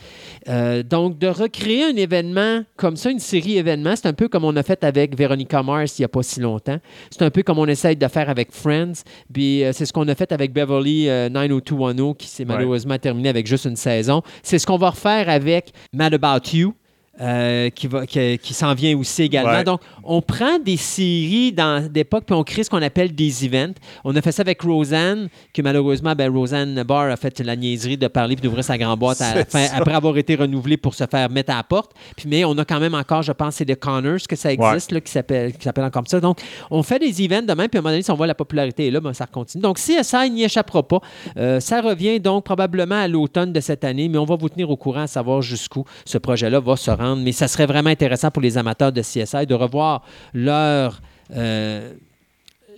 Euh, 0.49 0.83
donc, 0.83 1.19
de 1.19 1.27
recréer 1.29 1.85
un 1.85 1.97
événement 1.97 2.63
comme 2.77 2.97
ça, 2.97 3.11
une 3.11 3.19
série 3.19 3.59
événement, 3.59 3.95
c'est 3.97 4.07
un 4.09 4.13
peu 4.13 4.29
comme 4.29 4.45
on 4.45 4.57
a 4.57 4.63
fait 4.63 4.83
avec 4.85 5.17
Veronica 5.17 5.63
Mars 5.63 5.99
il 5.99 6.03
n'y 6.03 6.07
a 6.07 6.09
pas 6.09 6.23
si 6.23 6.41
longtemps. 6.41 6.79
C'est 7.11 7.23
un 7.23 7.31
peu 7.31 7.43
comme 7.43 7.59
on 7.59 7.67
essaye 7.67 7.97
de 7.97 8.09
faire 8.09 8.29
avec 8.31 8.53
Friends. 8.53 8.93
Puis 9.33 9.65
euh, 9.65 9.73
c'est 9.73 9.87
ce 9.87 9.93
qu'on 9.93 10.09
a 10.09 10.15
fait 10.15 10.33
avec 10.33 10.53
Beverly 10.53 11.09
euh, 11.09 11.29
90210 11.29 12.15
qui 12.19 12.27
s'est 12.29 12.45
malheureusement 12.45 12.99
terminé 12.99 13.29
avec 13.29 13.47
juste 13.47 13.65
une 13.67 13.77
saison. 13.77 14.23
C'est 14.43 14.59
ce 14.59 14.67
qu'on 14.67 14.77
va 14.79 14.91
refaire 14.91 15.29
avec 15.29 15.73
Mad 15.93 16.15
About 16.15 16.49
You. 16.57 16.75
Euh, 17.21 17.71
qui, 17.71 17.87
va, 17.87 18.07
qui, 18.07 18.39
qui 18.39 18.55
s'en 18.55 18.75
vient 18.75 18.97
aussi 18.97 19.23
également. 19.23 19.51
Ouais. 19.51 19.65
Donc, 19.65 19.81
on 20.05 20.23
prend 20.23 20.59
des 20.59 20.77
séries 20.77 21.53
dans 21.53 21.87
d'époque, 21.87 22.25
puis 22.27 22.35
on 22.35 22.43
crée 22.43 22.65
ce 22.65 22.71
qu'on 22.71 22.83
appelle 22.83 23.15
des 23.15 23.45
events. 23.45 23.75
On 24.05 24.15
a 24.17 24.23
fait 24.23 24.33
ça 24.33 24.43
avec 24.43 24.63
Roseanne, 24.63 25.29
que 25.53 25.63
malheureusement, 25.63 26.15
ben, 26.15 26.33
Roseanne 26.33 26.83
Barr 26.83 27.11
a 27.11 27.17
fait 27.17 27.41
la 27.41 27.57
niaiserie 27.57 27.97
de 27.97 28.09
parler 28.09 28.37
puis 28.37 28.43
d'ouvrir 28.43 28.65
sa 28.65 28.79
grande 28.79 28.99
boîte 28.99 29.21
à 29.21 29.45
fin, 29.45 29.67
après 29.75 29.95
avoir 29.95 30.17
été 30.17 30.35
renouvelée 30.35 30.77
pour 30.77 30.95
se 30.95 31.05
faire 31.05 31.29
mettre 31.31 31.53
à 31.53 31.57
la 31.57 31.63
porte. 31.63 31.93
Puis, 32.17 32.27
mais 32.29 32.45
on 32.45 32.57
a 32.59 32.65
quand 32.65 32.81
même 32.81 32.95
encore, 32.95 33.23
je 33.23 33.33
pense, 33.33 33.57
c'est 33.57 33.67
The 33.67 33.79
Connors 33.79 34.27
que 34.29 34.37
ça 34.37 34.53
existe, 34.53 34.93
là, 34.93 35.01
qui 35.01 35.11
s'appelle 35.11 35.53
encore 35.77 35.91
comme 35.91 36.07
ça. 36.07 36.21
Donc, 36.21 36.41
on 36.71 36.83
fait 36.83 36.99
des 36.99 37.23
events 37.23 37.43
demain, 37.43 37.69
puis 37.69 37.77
à 37.77 37.81
un 37.81 37.83
moment 37.83 37.93
donné, 37.93 38.03
si 38.03 38.11
on 38.11 38.15
voit 38.15 38.27
la 38.27 38.35
popularité 38.35 38.87
est 38.87 38.91
là, 38.91 39.01
ben, 39.01 39.13
ça 39.13 39.27
continue. 39.27 39.63
Donc, 39.63 39.77
CSI 39.77 40.31
n'y 40.31 40.45
échappera 40.45 40.83
pas. 40.83 41.01
Euh, 41.37 41.61
ça 41.61 41.83
revient 41.83 42.19
donc 42.21 42.45
probablement 42.45 42.95
à 42.95 43.09
l'automne 43.09 43.53
de 43.53 43.61
cette 43.61 43.85
année, 43.85 44.09
mais 44.09 44.19
on 44.19 44.25
va 44.25 44.37
vous 44.37 44.49
tenir 44.49 44.71
au 44.71 44.77
courant 44.77 45.03
à 45.03 45.07
savoir 45.07 45.43
jusqu'où 45.43 45.85
ce 46.07 46.17
projet-là 46.17 46.61
va 46.61 46.77
se 46.77 46.91
rendre. 46.91 47.10
Mais 47.17 47.33
ça 47.33 47.49
serait 47.49 47.67
vraiment 47.67 47.91
intéressant 47.91 48.31
pour 48.31 48.43
les 48.43 48.59
amateurs 48.59 48.93
de 48.93 49.03
CSI 49.03 49.47
de 49.47 49.55
revoir 49.55 50.03
leur. 50.33 51.01
euh, 51.37 51.93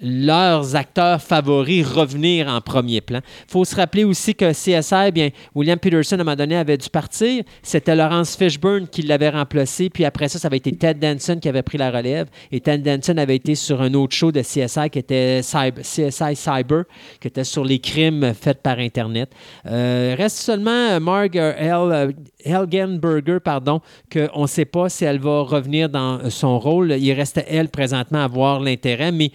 leurs 0.03 0.75
acteurs 0.77 1.23
favoris 1.23 1.87
revenir 1.87 2.49
en 2.49 2.61
premier 2.61 3.01
plan. 3.01 3.21
Il 3.49 3.53
faut 3.53 3.65
se 3.65 3.77
rappeler 3.77 4.05
aussi 4.05 4.35
que 4.35 4.51
CSI, 4.53 5.13
bien, 5.13 5.31
William 5.55 5.79
Peterson, 5.79 6.17
à 6.17 6.21
un 6.21 6.25
moment 6.25 6.37
donné, 6.37 6.57
avait 6.57 6.77
dû 6.77 6.89
partir. 6.91 7.45
C'était 7.63 7.95
Laurence 7.95 8.37
Fishburne 8.37 8.89
qui 8.89 9.03
l'avait 9.03 9.29
remplacé. 9.31 9.91
Puis 9.91 10.05
après 10.05 10.29
ça, 10.29 10.39
ça 10.39 10.49
avait 10.49 10.57
été 10.57 10.73
Ted 10.73 10.99
Danson 11.01 11.39
qui 11.41 11.49
avait 11.49 11.63
pris 11.63 11.79
la 11.79 11.91
relève. 11.91 12.27
Et 12.51 12.61
Ted 12.61 12.79
Danson 12.79 13.17
avait 13.17 13.37
été 13.37 13.55
sur 13.55 13.81
un 13.81 13.95
autre 13.95 14.15
show 14.15 14.33
de 14.33 14.41
CSI 14.41 14.91
qui 14.91 14.99
était 14.99 15.41
CSI 15.43 16.35
Cyber, 16.37 16.85
qui 17.21 17.29
était 17.29 17.45
sur 17.45 17.65
les 17.65 17.79
crimes 17.79 18.33
faits 18.35 18.63
par 18.63 18.79
Internet. 18.79 19.31
Euh, 19.67 20.15
reste 20.19 20.39
seulement 20.39 20.71
euh, 20.71 21.01
Marg 21.01 21.39
euh, 21.39 21.53
Hel- 21.57 22.15
Helgenberger, 22.45 23.39
pardon, 23.41 23.81
qu'on 24.13 24.43
ne 24.43 24.47
sait 24.47 24.65
pas 24.65 24.89
si 24.89 25.05
elle 25.05 25.21
va 25.21 25.43
revenir 25.43 25.89
dans 25.89 26.29
son 26.31 26.59
rôle. 26.59 26.93
Il 26.99 27.13
reste 27.13 27.41
elle 27.49 27.69
présentement 27.69 28.25
à 28.25 28.29
voir 28.29 28.61
l'intérêt, 28.61 29.13
mais 29.13 29.31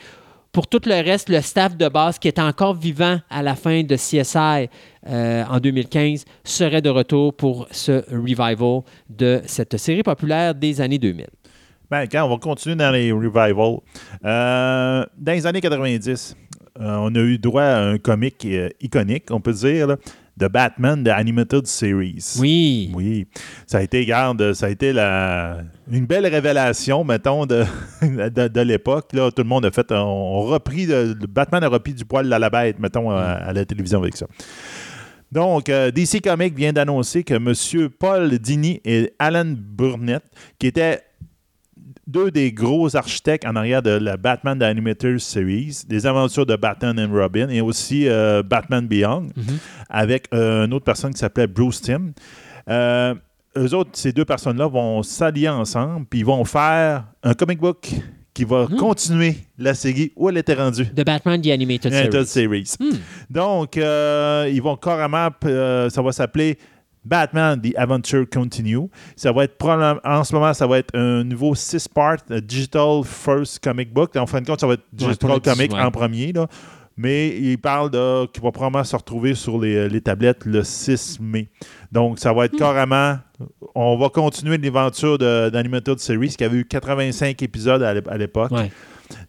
pour 0.57 0.65
tout 0.65 0.81
le 0.87 1.03
reste, 1.03 1.29
le 1.29 1.39
staff 1.39 1.77
de 1.77 1.87
base 1.87 2.17
qui 2.17 2.27
est 2.27 2.39
encore 2.39 2.73
vivant 2.73 3.19
à 3.29 3.43
la 3.43 3.53
fin 3.53 3.83
de 3.83 3.95
CSI 3.95 4.67
euh, 5.07 5.43
en 5.47 5.59
2015 5.59 6.25
serait 6.43 6.81
de 6.81 6.89
retour 6.89 7.35
pour 7.35 7.67
ce 7.69 8.03
revival 8.11 8.81
de 9.07 9.39
cette 9.45 9.77
série 9.77 10.01
populaire 10.01 10.55
des 10.55 10.81
années 10.81 10.97
2000. 10.97 11.27
Ben, 11.91 12.07
quand 12.07 12.25
on 12.25 12.29
va 12.29 12.37
continuer 12.37 12.75
dans 12.75 12.89
les 12.89 13.11
revivals. 13.11 13.81
Euh, 14.25 15.05
dans 15.15 15.31
les 15.31 15.45
années 15.45 15.61
90, 15.61 16.35
euh, 16.79 16.97
on 17.01 17.13
a 17.13 17.19
eu 17.19 17.37
droit 17.37 17.61
à 17.61 17.81
un 17.81 17.99
comique 17.99 18.47
iconique, 18.81 19.25
on 19.29 19.39
peut 19.39 19.53
dire, 19.53 19.95
de 20.37 20.47
Batman 20.47 21.03
de 21.03 21.09
Animated 21.09 21.65
Series. 21.65 22.35
Oui. 22.39 22.91
Oui, 22.93 23.27
ça 23.65 23.79
a 23.79 23.81
été, 23.81 24.05
garde, 24.05 24.53
ça 24.53 24.67
a 24.67 24.69
été 24.69 24.93
la, 24.93 25.57
une 25.91 26.05
belle 26.05 26.27
révélation, 26.27 27.03
mettons, 27.03 27.45
de, 27.45 27.63
de, 28.01 28.47
de 28.47 28.61
l'époque. 28.61 29.13
Là, 29.13 29.31
tout 29.31 29.41
le 29.41 29.49
monde 29.49 29.65
a 29.65 29.71
fait, 29.71 29.91
on, 29.91 30.41
repris, 30.41 30.85
le, 30.85 31.13
le 31.19 31.27
Batman 31.27 31.63
a 31.63 31.67
repris 31.67 31.93
du 31.93 32.05
poil 32.05 32.31
à 32.31 32.39
la 32.39 32.49
bête, 32.49 32.79
mettons, 32.79 33.09
à, 33.09 33.21
à 33.23 33.53
la 33.53 33.65
télévision 33.65 33.99
avec 33.99 34.15
ça. 34.15 34.27
Donc, 35.31 35.67
euh, 35.69 35.91
DC 35.91 36.21
Comics 36.23 36.55
vient 36.55 36.71
d'annoncer 36.71 37.23
que 37.23 37.33
M. 37.33 37.89
Paul 37.99 38.37
Dini 38.39 38.79
et 38.85 39.13
Alan 39.19 39.53
Burnett, 39.57 40.23
qui 40.57 40.67
étaient 40.67 41.01
deux 42.05 42.31
des 42.31 42.51
gros 42.51 42.95
architectes 42.95 43.45
en 43.45 43.55
arrière 43.55 43.81
de 43.81 43.91
la 43.91 44.17
Batman 44.17 44.57
The 44.59 44.63
Animated 44.63 45.19
Series, 45.19 45.83
des 45.87 46.05
aventures 46.05 46.45
de 46.45 46.55
Batman 46.55 46.99
and 46.99 47.13
Robin 47.13 47.49
et 47.49 47.61
aussi 47.61 48.07
euh, 48.07 48.43
Batman 48.43 48.87
Beyond, 48.87 49.27
avec 49.89 50.27
euh, 50.33 50.65
une 50.65 50.73
autre 50.73 50.85
personne 50.85 51.13
qui 51.13 51.19
s'appelait 51.19 51.47
Bruce 51.47 51.81
Timm. 51.81 52.13
Euh, 52.69 53.15
eux 53.57 53.73
autres, 53.73 53.91
ces 53.93 54.11
deux 54.11 54.25
personnes-là 54.25 54.67
vont 54.67 55.01
s'allier 55.03 55.49
ensemble, 55.49 56.05
puis 56.09 56.19
ils 56.19 56.25
vont 56.25 56.43
faire 56.45 57.05
un 57.23 57.33
comic 57.33 57.59
book 57.59 57.89
qui 58.33 58.43
va 58.43 58.67
continuer 58.77 59.35
la 59.57 59.73
série 59.73 60.11
où 60.15 60.29
elle 60.29 60.37
était 60.37 60.53
rendue. 60.53 60.85
The 60.85 61.03
Batman 61.03 61.41
The 61.41 61.47
Animated 61.47 61.91
Animated 61.91 62.25
Series. 62.25 62.67
Series. 62.67 62.99
Donc, 63.31 63.77
euh, 63.77 64.47
ils 64.51 64.61
vont 64.61 64.75
carrément, 64.75 65.29
ça 65.41 66.01
va 66.01 66.11
s'appeler 66.11 66.59
Batman 67.07 67.59
The 67.61 67.73
Adventure 67.77 68.25
Continue. 68.31 68.89
Ça 69.15 69.31
va 69.31 69.43
être, 69.45 69.55
en 70.03 70.23
ce 70.23 70.33
moment, 70.35 70.53
ça 70.53 70.67
va 70.67 70.79
être 70.79 70.95
un 70.95 71.23
nouveau 71.23 71.55
six-part 71.55 72.17
euh, 72.31 72.41
Digital 72.41 73.01
First 73.05 73.63
Comic 73.63 73.93
Book. 73.93 74.15
En 74.15 74.25
fin 74.27 74.41
de 74.41 74.47
compte, 74.47 74.59
ça 74.59 74.67
va 74.67 74.73
être 74.73 74.83
Digital 74.93 75.39
Comic 75.41 75.73
en 75.73 75.91
premier. 75.91 76.31
Là. 76.33 76.47
Mais 76.99 77.29
il 77.37 77.57
parle 77.59 77.91
de 77.91 78.25
qu'il 78.25 78.41
va 78.41 78.51
probablement 78.51 78.83
se 78.83 78.95
retrouver 78.95 79.35
sur 79.35 79.59
les, 79.59 79.87
les 79.87 80.01
tablettes 80.01 80.45
le 80.45 80.63
6 80.63 81.19
mai. 81.21 81.47
Donc, 81.91 82.17
ça 82.17 82.33
va 82.33 82.41
Hmm. 82.41 82.45
être 82.45 82.57
carrément. 82.57 83.17
On 83.75 83.97
va 83.97 84.09
continuer 84.09 84.57
l'aventure 84.57 85.17
de- 85.19 85.49
d'Animated 85.49 85.99
Series 85.99 86.29
qui 86.35 86.43
avait 86.43 86.57
eu 86.57 86.65
85 86.65 87.39
épisodes 87.43 87.83
à 87.83 88.17
l'époque. 88.17 88.51
Ouais. 88.51 88.71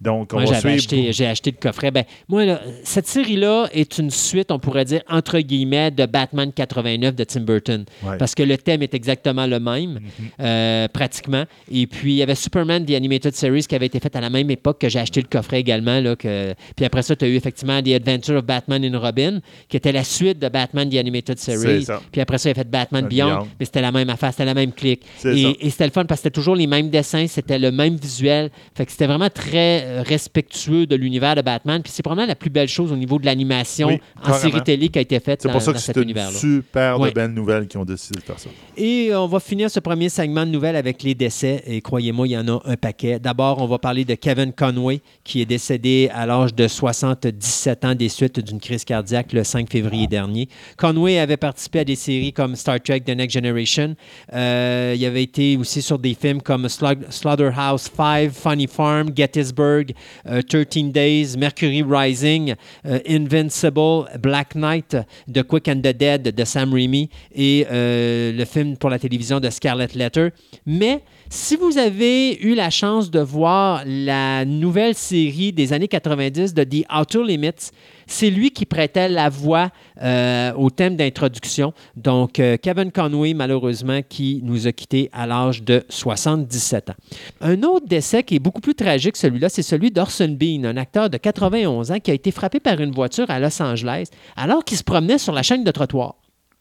Donc, 0.00 0.32
on 0.32 0.40
Moi, 0.40 0.50
va 0.50 0.58
suivre. 0.60 0.74
acheté, 0.74 1.12
j'ai 1.12 1.26
acheté 1.26 1.50
le 1.50 1.56
coffret. 1.60 1.90
Ben, 1.90 2.04
moi, 2.28 2.44
là, 2.44 2.60
cette 2.84 3.06
série-là 3.06 3.68
est 3.72 3.98
une 3.98 4.10
suite, 4.10 4.50
on 4.50 4.58
pourrait 4.58 4.84
dire, 4.84 5.02
entre 5.08 5.38
guillemets, 5.40 5.90
de 5.90 6.06
Batman 6.06 6.52
89 6.52 7.14
de 7.14 7.24
Tim 7.24 7.40
Burton. 7.40 7.84
Ouais. 8.02 8.16
Parce 8.18 8.34
que 8.34 8.42
le 8.42 8.58
thème 8.58 8.82
est 8.82 8.94
exactement 8.94 9.46
le 9.46 9.60
même, 9.60 10.00
euh, 10.40 10.88
pratiquement. 10.88 11.44
Et 11.70 11.86
puis, 11.86 12.12
il 12.14 12.16
y 12.16 12.22
avait 12.22 12.34
Superman, 12.34 12.84
The 12.84 12.92
Animated 12.92 13.34
Series, 13.34 13.64
qui 13.68 13.74
avait 13.74 13.86
été 13.86 14.00
fait 14.00 14.14
à 14.16 14.20
la 14.20 14.30
même 14.30 14.50
époque 14.50 14.80
que 14.80 14.88
j'ai 14.88 14.98
acheté 14.98 15.20
le 15.20 15.28
coffret 15.28 15.60
également. 15.60 16.00
Là, 16.00 16.16
que... 16.16 16.54
Puis 16.76 16.84
après 16.84 17.02
ça, 17.02 17.14
tu 17.16 17.24
as 17.24 17.28
eu 17.28 17.36
effectivement 17.36 17.82
The 17.82 17.88
Adventure 17.92 18.36
of 18.36 18.44
Batman 18.44 18.84
and 18.84 18.98
Robin, 18.98 19.40
qui 19.68 19.76
était 19.76 19.92
la 19.92 20.04
suite 20.04 20.38
de 20.38 20.48
Batman, 20.48 20.88
The 20.90 20.96
Animated 20.96 21.38
Series. 21.38 21.84
ça. 21.84 22.00
Puis 22.10 22.20
après 22.20 22.38
ça, 22.38 22.48
il 22.48 22.52
a 22.52 22.54
fait 22.54 22.68
Batman 22.68 22.88
Batman 23.02 23.08
Beyond, 23.08 23.26
Beyond. 23.28 23.48
mais 23.58 23.66
c'était 23.66 23.80
la 23.80 23.92
même 23.92 24.10
affaire, 24.10 24.30
c'était 24.30 24.44
la 24.44 24.54
même 24.54 24.72
clique. 24.72 25.02
Et, 25.24 25.66
et 25.66 25.70
c'était 25.70 25.84
le 25.86 25.90
fun 25.90 26.04
parce 26.04 26.20
que 26.20 26.24
c'était 26.24 26.34
toujours 26.34 26.56
les 26.56 26.66
mêmes 26.66 26.90
dessins, 26.90 27.26
c'était 27.26 27.58
le 27.58 27.70
même 27.70 27.96
visuel. 27.96 28.50
Fait 28.74 28.86
que 28.86 28.92
c'était 28.92 29.06
vraiment 29.06 29.28
très 29.30 29.67
respectueux 30.06 30.86
de 30.86 30.96
l'univers 30.96 31.34
de 31.34 31.42
Batman. 31.42 31.82
Puis 31.82 31.92
c'est 31.94 32.02
probablement 32.02 32.28
la 32.28 32.34
plus 32.34 32.50
belle 32.50 32.68
chose 32.68 32.92
au 32.92 32.96
niveau 32.96 33.18
de 33.18 33.26
l'animation 33.26 33.88
Oui, 33.88 34.00
en 34.24 34.32
série 34.34 34.62
télé 34.62 34.88
qui 34.88 34.98
a 34.98 35.02
été 35.02 35.18
faite 35.20 35.42
C'est 35.42 35.48
dans, 35.48 35.52
pour 35.54 35.62
ça 35.62 35.72
dans 35.72 35.78
que 35.78 35.82
cet 35.82 35.94
c'est 35.94 36.00
une 36.02 36.04
univers-là. 36.10 36.38
super 36.38 36.98
Ouais. 37.00 37.10
de 37.10 37.14
belles 37.14 37.32
nouvelles 37.32 37.66
qui 37.68 37.76
ont 37.76 37.84
décidé 37.84 38.18
de 38.20 38.24
faire 38.24 38.38
ça. 38.38 38.48
Et 38.76 39.10
on 39.14 39.26
va 39.26 39.40
finir 39.40 39.70
ce 39.70 39.80
premier 39.80 40.08
segment 40.08 40.44
de 40.46 40.50
nouvelles 40.50 40.76
avec 40.76 41.02
les 41.02 41.14
décès. 41.14 41.62
Et 41.66 41.80
croyez-moi, 41.80 42.26
il 42.26 42.30
y 42.32 42.36
en 42.38 42.48
a 42.48 42.60
un 42.64 42.76
paquet. 42.76 43.18
D'abord, 43.18 43.60
on 43.60 43.66
va 43.66 43.78
parler 43.78 44.04
de 44.04 44.14
Kevin 44.14 44.52
Conway, 44.52 45.00
qui 45.24 45.40
est 45.40 45.46
décédé 45.46 46.10
à 46.14 46.26
l'âge 46.26 46.54
de 46.54 46.66
77 46.68 47.84
ans 47.84 47.94
des 47.94 48.08
suites 48.08 48.40
d'une 48.40 48.60
crise 48.60 48.84
cardiaque 48.84 49.32
le 49.32 49.44
5 49.44 49.70
février 49.70 50.06
dernier. 50.06 50.48
Conway 50.76 51.18
avait 51.18 51.36
participé 51.36 51.80
à 51.80 51.84
des 51.84 51.96
séries 51.96 52.32
comme 52.32 52.56
Star 52.56 52.80
Trek 52.80 53.00
The 53.00 53.10
Next 53.10 53.34
Generation. 53.34 53.94
Euh, 54.32 54.94
il 54.96 55.04
avait 55.04 55.22
été 55.22 55.56
aussi 55.56 55.82
sur 55.82 55.98
des 55.98 56.14
films 56.14 56.40
comme 56.42 56.68
Slaughterhouse 56.68 57.90
5, 57.96 58.30
Funny 58.32 58.66
Farm, 58.66 59.10
Gettysburg, 59.14 59.38
euh, 59.60 60.42
13 60.42 60.92
Days, 60.92 61.36
Mercury 61.36 61.82
Rising, 61.82 62.54
euh, 62.86 62.98
Invincible, 63.08 64.06
Black 64.20 64.54
Knight, 64.54 64.96
The 65.32 65.42
Quick 65.42 65.68
and 65.68 65.80
the 65.80 65.96
Dead 65.96 66.22
de 66.34 66.44
Sam 66.44 66.72
Raimi 66.72 67.08
et 67.34 67.66
euh, 67.70 68.32
le 68.32 68.44
film 68.44 68.76
pour 68.76 68.90
la 68.90 68.98
télévision 68.98 69.40
de 69.40 69.50
Scarlet 69.50 69.88
Letter. 69.94 70.28
Mais 70.66 71.02
si 71.30 71.56
vous 71.56 71.78
avez 71.78 72.38
eu 72.40 72.54
la 72.54 72.70
chance 72.70 73.10
de 73.10 73.20
voir 73.20 73.82
la 73.86 74.44
nouvelle 74.44 74.94
série 74.94 75.52
des 75.52 75.72
années 75.72 75.88
90 75.88 76.54
de 76.54 76.64
The 76.64 76.84
Outer 76.92 77.22
Limits, 77.24 77.70
c'est 78.06 78.30
lui 78.30 78.50
qui 78.50 78.64
prêtait 78.64 79.08
la 79.08 79.28
voix 79.28 79.70
euh, 80.02 80.52
au 80.54 80.70
thème 80.70 80.96
d'introduction. 80.96 81.74
Donc, 81.96 82.40
euh, 82.40 82.56
Kevin 82.56 82.90
Conway, 82.90 83.34
malheureusement, 83.34 84.00
qui 84.08 84.40
nous 84.42 84.66
a 84.66 84.72
quittés 84.72 85.10
à 85.12 85.26
l'âge 85.26 85.62
de 85.62 85.84
77 85.90 86.90
ans. 86.90 86.94
Un 87.42 87.62
autre 87.62 87.86
décès 87.86 88.22
qui 88.22 88.36
est 88.36 88.40
beaucoup 88.40 88.62
plus 88.62 88.74
tragique, 88.74 89.16
celui-là, 89.16 89.50
c'est 89.50 89.62
celui 89.62 89.90
d'Orson 89.90 90.34
Bean, 90.38 90.64
un 90.64 90.76
acteur 90.78 91.10
de 91.10 91.18
91 91.18 91.90
ans 91.90 92.00
qui 92.00 92.10
a 92.10 92.14
été 92.14 92.30
frappé 92.30 92.60
par 92.60 92.80
une 92.80 92.92
voiture 92.92 93.28
à 93.28 93.38
Los 93.38 93.62
Angeles 93.62 94.08
alors 94.36 94.64
qu'il 94.64 94.78
se 94.78 94.84
promenait 94.84 95.18
sur 95.18 95.32
la 95.34 95.42
chaîne 95.42 95.64
de 95.64 95.70
trottoir. 95.70 96.14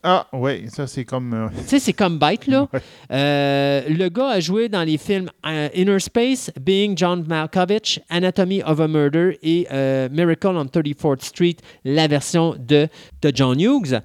Ah, 0.03 0.27
oui, 0.31 0.69
ça, 0.69 0.85
c'est 0.87 1.03
comme. 1.05 1.33
euh, 1.33 1.47
Tu 1.63 1.67
sais, 1.67 1.79
c'est 1.79 1.93
comme 1.93 2.17
bête, 2.19 2.47
là. 2.47 2.67
Ouais. 2.73 2.79
Euh, 3.11 3.81
le 3.89 4.09
gars 4.09 4.29
a 4.29 4.39
joué 4.39 4.69
dans 4.69 4.83
les 4.83 4.97
films 4.97 5.29
euh, 5.45 5.69
Inner 5.73 5.99
Space, 5.99 6.51
Being 6.61 6.95
John 6.97 7.25
Malkovich, 7.27 7.99
Anatomy 8.09 8.61
of 8.63 8.79
a 8.79 8.87
Murder 8.87 9.37
et 9.41 9.67
Miracle 10.11 10.47
on 10.55 10.65
34th 10.65 11.25
Street, 11.25 11.55
la 11.83 12.07
version 12.07 12.55
de, 12.57 12.87
de 13.21 13.31
John 13.33 13.59
Hughes. 13.59 13.99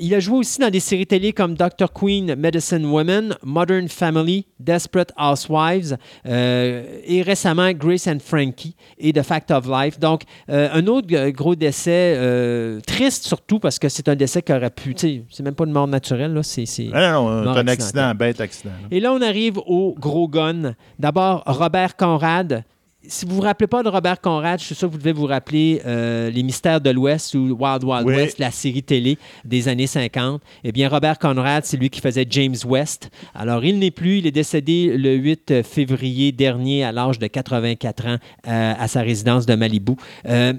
Il 0.00 0.14
a 0.14 0.20
joué 0.20 0.38
aussi 0.38 0.60
dans 0.60 0.70
des 0.70 0.80
séries 0.80 1.06
télé 1.06 1.32
comme 1.32 1.54
Dr. 1.54 1.92
Queen, 1.92 2.34
Medicine 2.36 2.86
Woman, 2.86 3.36
Modern 3.42 3.88
Family, 3.88 4.46
Desperate 4.60 5.12
Housewives 5.18 5.96
euh, 6.26 7.00
et 7.04 7.22
récemment 7.22 7.72
Grace 7.72 8.06
and 8.06 8.18
Frankie 8.24 8.76
et 8.98 9.12
The 9.12 9.22
Fact 9.22 9.50
of 9.50 9.66
Life. 9.66 9.98
Donc, 9.98 10.22
euh, 10.50 10.68
un 10.72 10.86
autre 10.86 11.08
gros 11.30 11.54
décès, 11.54 12.14
euh, 12.16 12.80
triste 12.86 13.24
surtout 13.24 13.58
parce 13.58 13.78
que 13.78 13.88
c'est 13.88 14.08
un 14.08 14.16
décès 14.16 14.42
qui 14.42 14.52
aurait 14.52 14.70
pu. 14.70 14.94
C'est 14.96 15.42
même 15.42 15.54
pas 15.54 15.64
une 15.64 15.72
mort 15.72 15.88
naturelle, 15.88 16.34
là. 16.34 16.42
C'est. 16.42 16.64
Ah 16.92 17.12
non, 17.12 17.42
non, 17.42 17.50
un 17.50 17.68
accident, 17.68 18.02
un 18.02 18.14
bête 18.14 18.40
accident. 18.40 18.70
là. 18.70 18.88
et 18.90 19.00
là, 19.00 19.12
on 19.12 19.20
arrive 19.22 19.58
au 19.58 19.94
gros 19.98 20.28
gun. 20.28 20.74
D'abord, 20.98 21.42
Robert 21.46 21.96
Conrad. 21.96 22.64
Si 23.10 23.24
vous 23.24 23.32
ne 23.32 23.36
vous 23.36 23.42
rappelez 23.42 23.66
pas 23.66 23.82
de 23.82 23.88
Robert 23.88 24.20
Conrad, 24.20 24.60
je 24.60 24.66
suis 24.66 24.74
sûr 24.74 24.86
que 24.86 24.92
vous 24.92 24.98
devez 24.98 25.12
vous 25.12 25.24
rappeler 25.24 25.80
euh, 25.86 26.28
Les 26.28 26.42
Mystères 26.42 26.78
de 26.78 26.90
l'Ouest 26.90 27.34
ou 27.34 27.56
Wild 27.58 27.82
Wild 27.82 28.06
Oui. 28.06 28.14
West, 28.14 28.38
la 28.38 28.50
série 28.50 28.82
télé 28.82 29.16
des 29.46 29.66
années 29.68 29.86
50. 29.86 30.42
Eh 30.62 30.72
bien, 30.72 30.90
Robert 30.90 31.18
Conrad, 31.18 31.64
c'est 31.64 31.78
lui 31.78 31.88
qui 31.88 32.02
faisait 32.02 32.26
James 32.28 32.54
West. 32.66 33.08
Alors, 33.34 33.64
il 33.64 33.78
n'est 33.78 33.90
plus. 33.90 34.18
Il 34.18 34.26
est 34.26 34.30
décédé 34.30 34.94
le 34.98 35.14
8 35.14 35.62
février 35.62 36.32
dernier 36.32 36.84
à 36.84 36.92
l'âge 36.92 37.18
de 37.18 37.26
84 37.26 38.06
ans 38.06 38.18
euh, 38.46 38.74
à 38.78 38.88
sa 38.88 39.00
résidence 39.00 39.46
de 39.46 39.54
Malibu. 39.54 39.94
Euh, 40.26 40.52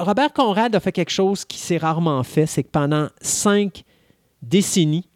Robert 0.00 0.32
Conrad 0.32 0.74
a 0.74 0.80
fait 0.80 0.92
quelque 0.92 1.12
chose 1.12 1.44
qui 1.44 1.58
s'est 1.58 1.78
rarement 1.78 2.24
fait, 2.24 2.46
c'est 2.46 2.64
que 2.64 2.70
pendant 2.72 3.06
cinq 3.20 3.84
décennies, 4.42 5.08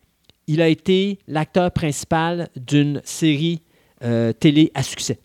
il 0.46 0.62
a 0.62 0.68
été 0.68 1.18
l'acteur 1.27 1.72
principal 1.72 2.48
d'une 2.55 3.01
série 3.05 3.62
télé 4.40 4.72
à 4.75 4.83
succès. 4.83 5.20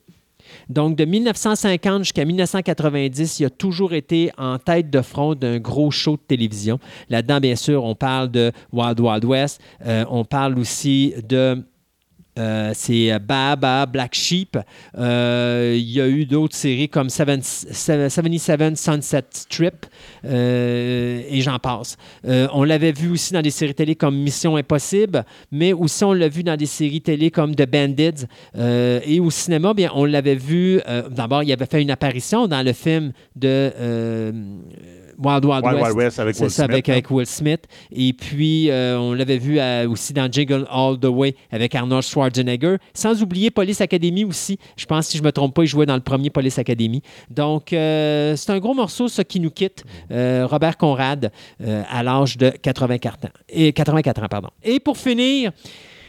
Donc, 0.69 0.95
de 0.95 1.05
1950 1.05 2.03
jusqu'à 2.03 2.25
1990, 2.25 3.39
il 3.39 3.45
a 3.45 3.49
toujours 3.49 3.93
été 3.93 4.31
en 4.37 4.59
tête 4.59 4.89
de 4.89 5.01
front 5.01 5.35
d'un 5.35 5.59
gros 5.59 5.91
show 5.91 6.13
de 6.13 6.21
télévision. 6.27 6.79
Là-dedans, 7.09 7.39
bien 7.39 7.55
sûr, 7.55 7.83
on 7.83 7.95
parle 7.95 8.29
de 8.31 8.51
Wild 8.71 8.99
Wild 8.99 9.25
West. 9.25 9.61
Euh, 9.85 10.05
on 10.09 10.25
parle 10.25 10.59
aussi 10.59 11.13
de 11.27 11.63
euh, 12.37 12.71
c'est 12.73 13.17
Baba, 13.19 13.85
Black 13.85 14.13
Sheep. 14.15 14.57
Euh, 14.97 15.75
il 15.77 15.89
y 15.91 15.99
a 16.01 16.07
eu 16.07 16.25
d'autres 16.25 16.55
séries 16.55 16.89
comme 16.89 17.09
Seven- 17.09 17.41
Seven- 17.43 18.09
77 18.09 18.77
Sunset 18.77 19.23
Strip 19.31 19.85
euh, 20.25 21.21
et 21.29 21.41
j'en 21.41 21.59
passe. 21.59 21.97
Euh, 22.27 22.47
on 22.53 22.63
l'avait 22.63 22.91
vu 22.91 23.09
aussi 23.09 23.33
dans 23.33 23.41
des 23.41 23.49
séries 23.51 23.73
télé 23.75 23.95
comme 23.95 24.15
Mission 24.17 24.55
Impossible, 24.57 25.23
mais 25.51 25.73
aussi 25.73 26.03
on 26.03 26.13
l'a 26.13 26.29
vu 26.29 26.43
dans 26.43 26.55
des 26.57 26.65
séries 26.65 27.01
télé 27.01 27.31
comme 27.31 27.55
The 27.55 27.67
Bandits. 27.69 28.25
Euh, 28.57 28.99
et 29.05 29.19
au 29.19 29.29
cinéma, 29.31 29.73
bien, 29.73 29.91
on 29.93 30.05
l'avait 30.05 30.35
vu. 30.35 30.79
euh, 30.87 31.09
D'abord, 31.09 31.43
il 31.43 31.51
avait 31.51 31.65
fait 31.65 31.81
une 31.81 31.91
apparition 31.91 32.47
dans 32.47 32.63
le 32.65 32.73
film 32.73 33.11
de 33.35 33.71
euh, 33.79 34.31
Wild 35.17 35.45
Wild, 35.45 35.63
Wild 35.65 35.75
West. 35.75 35.85
Wild 35.85 35.97
West 35.97 36.19
avec 36.19 36.35
Will 36.39 36.49
ça, 36.49 36.55
Smith. 36.63 36.69
avec, 36.71 36.89
hein. 36.89 36.91
avec 36.93 37.11
Will 37.11 37.25
Smith. 37.25 37.61
Et 37.91 38.13
puis, 38.13 38.69
euh, 38.69 38.97
on 38.99 39.13
l'avait 39.13 39.37
vu 39.37 39.59
euh, 39.59 39.89
aussi 39.89 40.13
dans 40.13 40.31
Jingle 40.31 40.65
All 40.69 40.99
the 40.99 41.05
Way 41.05 41.35
avec 41.51 41.73
Arnold 41.75 42.03
Schwarzenegger. 42.03 42.77
Sans 42.93 43.21
oublier 43.21 43.49
Police 43.51 43.81
Academy 43.81 44.25
aussi. 44.25 44.57
Je 44.77 44.85
pense, 44.85 45.07
si 45.07 45.17
je 45.17 45.23
ne 45.23 45.27
me 45.27 45.31
trompe 45.31 45.53
pas, 45.55 45.63
il 45.63 45.67
jouait 45.67 45.85
dans 45.85 45.95
le 45.95 46.01
premier 46.01 46.29
Police 46.29 46.59
Academy. 46.59 47.01
Donc, 47.29 47.73
euh, 47.73 48.35
c'est 48.35 48.51
un 48.51 48.59
gros 48.59 48.73
morceau, 48.73 49.07
ça, 49.07 49.23
qui 49.23 49.39
nous 49.39 49.51
quitte. 49.51 49.83
Euh, 50.11 50.45
Robert 50.49 50.77
Conrad, 50.77 51.31
à 51.89 52.03
l'âge 52.03 52.37
de 52.37 52.49
84 52.49 53.25
ans. 53.25 53.29
Et 53.49 53.73
84 53.73 54.23
ans, 54.23 54.27
pardon. 54.29 54.49
Et 54.63 54.79
pour 54.79 54.97
finir, 54.97 55.51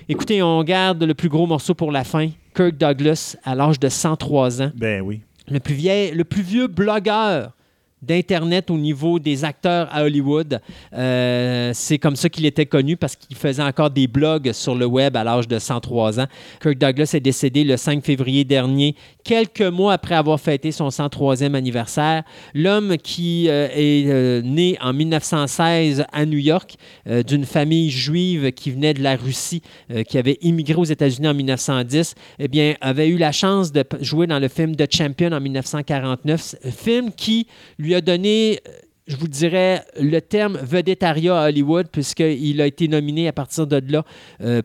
écoutez, 0.09 0.43
on 0.43 0.63
garde 0.63 1.03
le 1.03 1.15
plus 1.15 1.29
gros 1.29 1.47
morceau 1.47 1.75
pour 1.75 1.93
la 1.93 2.05
fin. 2.05 2.29
Kirk 2.55 2.77
Douglas, 2.77 3.37
à 3.45 3.55
l'âge 3.55 3.79
de 3.79 3.89
103 3.89 4.63
ans 4.63 4.73
Ben 4.75 5.01
oui. 5.01 5.21
le 5.49 5.61
plus, 5.61 5.75
vieil, 5.75 6.13
le 6.13 6.25
plus 6.25 6.43
vieux 6.43 6.67
blogueur 6.67 7.53
d'Internet 8.03 8.71
au 8.71 8.77
niveau 8.77 9.19
des 9.19 9.45
acteurs 9.45 9.89
à 9.93 10.05
Hollywood. 10.05 10.61
Euh, 10.93 11.73
c'est 11.75 11.99
comme 11.99 12.17
ça 12.17 12.29
qu'il 12.29 12.47
était 12.47 12.67
connu 12.67 12.97
parce 12.97 13.17
qu'il 13.17 13.37
faisait 13.37 13.63
encore 13.63 13.91
des 13.91 14.07
blogs 14.07 14.53
sur 14.53 14.75
le 14.75 14.87
web 14.87 15.17
à 15.17 15.25
l'âge 15.25 15.49
de 15.49 15.59
103 15.59 16.21
ans. 16.21 16.27
Kirk 16.61 16.79
Douglas 16.79 17.11
est 17.15 17.21
décédé 17.21 17.65
le 17.65 17.77
5 17.77 18.05
février 18.05 18.45
dernier, 18.45 18.95
quelques 19.29 19.61
mois 19.61 19.93
après 19.93 20.15
avoir 20.15 20.41
fêté 20.41 20.73
son 20.73 20.89
103e 20.89 21.53
anniversaire. 21.55 22.23
L'homme 22.55 22.97
qui 22.97 23.47
euh, 23.51 23.69
est 23.75 24.07
euh, 24.07 24.41
né 24.41 24.79
en 24.81 24.95
1916 24.95 26.07
à 26.11 26.25
New 26.25 26.39
York 26.39 26.77
euh, 27.07 27.23
d'une 27.23 27.45
famille 27.45 27.91
juive 27.91 28.53
qui 28.53 28.71
venait 28.71 28.95
de 28.95 29.03
la 29.03 29.17
Russie, 29.17 29.61
qui 30.09 30.17
avait 30.17 30.39
immigré 30.41 30.77
aux 30.77 30.85
États-Unis 30.85 31.29
en 31.29 31.35
1910, 31.35 32.15
eh 32.39 32.49
bien, 32.49 32.75
avait 32.81 33.09
eu 33.09 33.19
la 33.19 33.31
chance 33.33 33.71
de 33.71 33.85
jouer 34.01 34.27
dans 34.27 34.39
le 34.39 34.49
film 34.49 34.75
The 34.75 34.91
Champion 34.91 35.33
en 35.33 35.41
1949, 35.41 36.41
c- 36.41 36.57
film 36.71 37.13
qui 37.13 37.47
lui 37.79 37.95
a 37.95 38.01
donné 38.01 38.61
je 39.07 39.17
vous 39.17 39.29
dirais, 39.29 39.83
le 39.99 40.21
terme 40.21 40.59
vedettariat 40.63 41.41
à 41.41 41.49
Hollywood, 41.49 41.87
puisqu'il 41.91 42.61
a 42.61 42.67
été 42.67 42.89
nominé 42.89 43.27
à 43.27 43.33
partir 43.33 43.67
de 43.67 43.81
là 43.91 44.05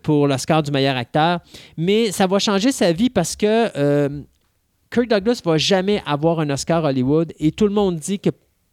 pour 0.03 0.27
l'Oscar 0.27 0.61
du 0.61 0.69
meilleur 0.69 0.97
acteur. 0.97 1.39
Mais 1.77 2.11
ça 2.11 2.27
va 2.27 2.39
changer 2.39 2.73
sa 2.73 2.91
vie 2.91 3.09
parce 3.09 3.37
que 3.37 3.69
Kirk 4.93 5.09
Douglas 5.09 5.41
va 5.43 5.57
jamais 5.57 6.03
avoir 6.05 6.39
un 6.39 6.51
Oscar 6.51 6.83
Hollywood 6.83 7.33
et 7.39 7.51
tout 7.51 7.65
le 7.65 7.73
monde 7.73 7.95
dit 7.95 8.19
que 8.19 8.29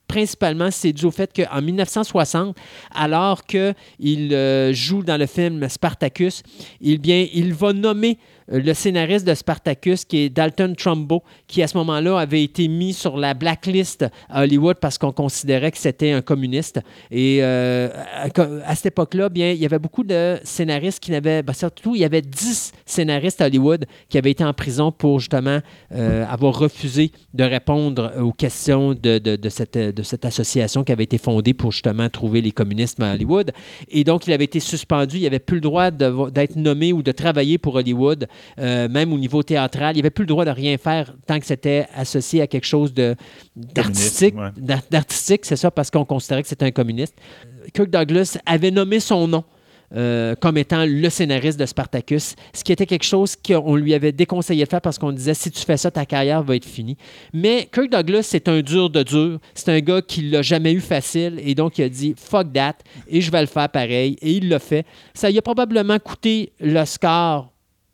principalement, 0.06 0.70
c'est 0.70 0.92
dû 0.92 1.06
au 1.06 1.10
fait 1.10 1.30
qu'en 1.32 1.62
1960, 1.62 2.56
alors 2.92 3.44
qu'il 3.44 3.74
euh, 4.34 4.72
joue 4.72 5.02
dans 5.02 5.16
le 5.16 5.26
film 5.26 5.66
Spartacus, 5.68 6.42
il, 6.80 6.98
bien, 6.98 7.26
il 7.32 7.54
va 7.54 7.72
nommer 7.72 8.18
le 8.50 8.74
scénariste 8.74 9.26
de 9.26 9.34
Spartacus, 9.34 10.04
qui 10.04 10.18
est 10.18 10.28
Dalton 10.28 10.74
Trumbo, 10.76 11.22
qui 11.46 11.62
à 11.62 11.68
ce 11.68 11.76
moment-là 11.78 12.18
avait 12.18 12.42
été 12.42 12.68
mis 12.68 12.92
sur 12.92 13.16
la 13.16 13.34
blacklist 13.34 14.06
à 14.28 14.42
Hollywood 14.42 14.76
parce 14.80 14.98
qu'on 14.98 15.12
considérait 15.12 15.70
que 15.70 15.78
c'était 15.78 16.10
un 16.10 16.22
communiste. 16.22 16.80
Et 17.10 17.38
euh, 17.42 17.88
à, 18.64 18.74
cette 18.74 18.86
époque-là, 18.86 19.28
bien, 19.28 19.52
il 19.52 19.58
y 19.58 19.66
avait 19.66 19.78
beaucoup 19.78 20.04
de 20.04 20.38
scénaristes 20.42 21.00
qui 21.00 21.10
n'avaient, 21.10 21.42
ben, 21.42 21.52
surtout, 21.52 21.94
il 21.94 22.00
y 22.00 22.04
avait 22.04 22.22
10 22.22 22.72
scénaristes 22.84 23.40
à 23.40 23.46
Hollywood 23.46 23.86
qui 24.08 24.18
avaient 24.18 24.30
été 24.30 24.44
en 24.44 24.52
prison 24.52 24.92
pour 24.92 25.20
justement 25.20 25.60
euh, 25.92 26.24
avoir 26.28 26.58
refusé 26.58 27.12
de 27.34 27.44
répondre 27.44 28.12
aux 28.20 28.32
questions 28.32 28.94
de, 28.94 29.38
cette, 29.48 29.78
de 29.78 30.02
cette 30.02 30.24
association 30.24 30.84
qui 30.84 30.92
avait 30.92 31.04
été 31.04 31.18
fondée 31.18 31.54
pour 31.54 31.72
justement 31.72 32.08
trouver 32.08 32.40
les 32.40 32.52
communistes 32.52 33.00
à 33.00 33.14
Hollywood. 33.14 33.52
Et 33.88 34.04
donc, 34.04 34.26
il 34.26 34.32
avait 34.32 34.44
été 34.44 34.60
suspendu. 34.60 35.18
Il 35.18 35.22
n'avait 35.22 35.38
plus 35.38 35.56
le 35.56 35.62
droit 35.62 35.90
d'être 35.90 36.56
nommé 36.56 36.92
ou 36.92 37.02
de 37.02 37.12
travailler 37.12 37.58
pour 37.58 37.74
Hollywood, 37.76 38.26
euh, 38.58 38.88
même 38.88 39.12
au 39.12 39.18
niveau 39.18 39.42
théâtral. 39.42 39.96
Il 39.96 40.00
n'avait 40.00 40.10
plus 40.10 40.22
le 40.24 40.28
droit 40.28 40.44
de 40.44 40.50
rien 40.50 40.76
faire 40.78 41.14
tant 41.26 41.38
que 41.38 41.46
c'était 41.46 41.86
associé 41.96 42.42
à 42.42 42.46
quelque 42.46 42.66
chose 42.66 42.92
de- 42.94 43.14
d'artistique. 43.56 44.36
ouais. 44.36 44.50
D'ar- 44.56 44.80
D'artistique, 44.90 45.44
c'est 45.44 45.56
ça, 45.56 45.70
parce 45.70 45.90
qu'on 45.90 46.04
considérait 46.04 46.42
que 46.42 46.48
c'était 46.48 46.64
un 46.66 46.70
communiste. 46.70 47.14
Kirk 47.74 47.90
Douglas 47.90 48.38
avait 48.46 48.70
nommé 48.70 49.00
son 49.00 49.26
nom. 49.28 49.44
euh, 49.96 50.36
comme 50.36 50.56
étant 50.56 50.84
le 50.86 51.10
scénariste 51.10 51.58
de 51.58 51.66
Spartacus, 51.66 52.36
ce 52.54 52.62
qui 52.62 52.70
était 52.70 52.86
quelque 52.86 53.02
chose 53.04 53.34
qu'on 53.34 53.74
lui 53.74 53.92
avait 53.92 54.12
déconseillé 54.12 54.62
de 54.62 54.68
faire 54.70 54.80
parce 54.80 55.00
qu'on 55.00 55.10
disait 55.10 55.34
si 55.34 55.50
tu 55.50 55.60
fais 55.64 55.76
ça, 55.76 55.90
ta 55.90 56.06
carrière 56.06 56.44
va 56.44 56.54
être 56.54 56.64
finie. 56.64 56.96
Mais 57.34 57.68
Kirk 57.74 57.90
Douglas, 57.90 58.22
c'est 58.22 58.46
un 58.46 58.60
dur 58.60 58.88
de 58.88 59.02
dur. 59.02 59.40
C'est 59.52 59.68
un 59.68 59.80
gars 59.80 60.00
qui 60.00 60.22
l'a 60.30 60.42
jamais 60.42 60.72
eu 60.74 60.78
facile 60.80 61.40
et 61.44 61.56
donc 61.56 61.76
il 61.78 61.82
a 61.82 61.88
dit 61.88 62.14
fuck 62.16 62.52
that 62.52 62.74
et 63.08 63.20
je 63.20 63.32
vais 63.32 63.40
le 63.40 63.48
faire 63.48 63.68
pareil 63.68 64.16
et 64.22 64.30
il 64.34 64.48
l'a 64.48 64.60
fait. 64.60 64.86
Ça 65.12 65.28
lui 65.28 65.38
a 65.38 65.42
probablement 65.42 65.98
coûté 65.98 66.52
l'Oscar 66.60 67.50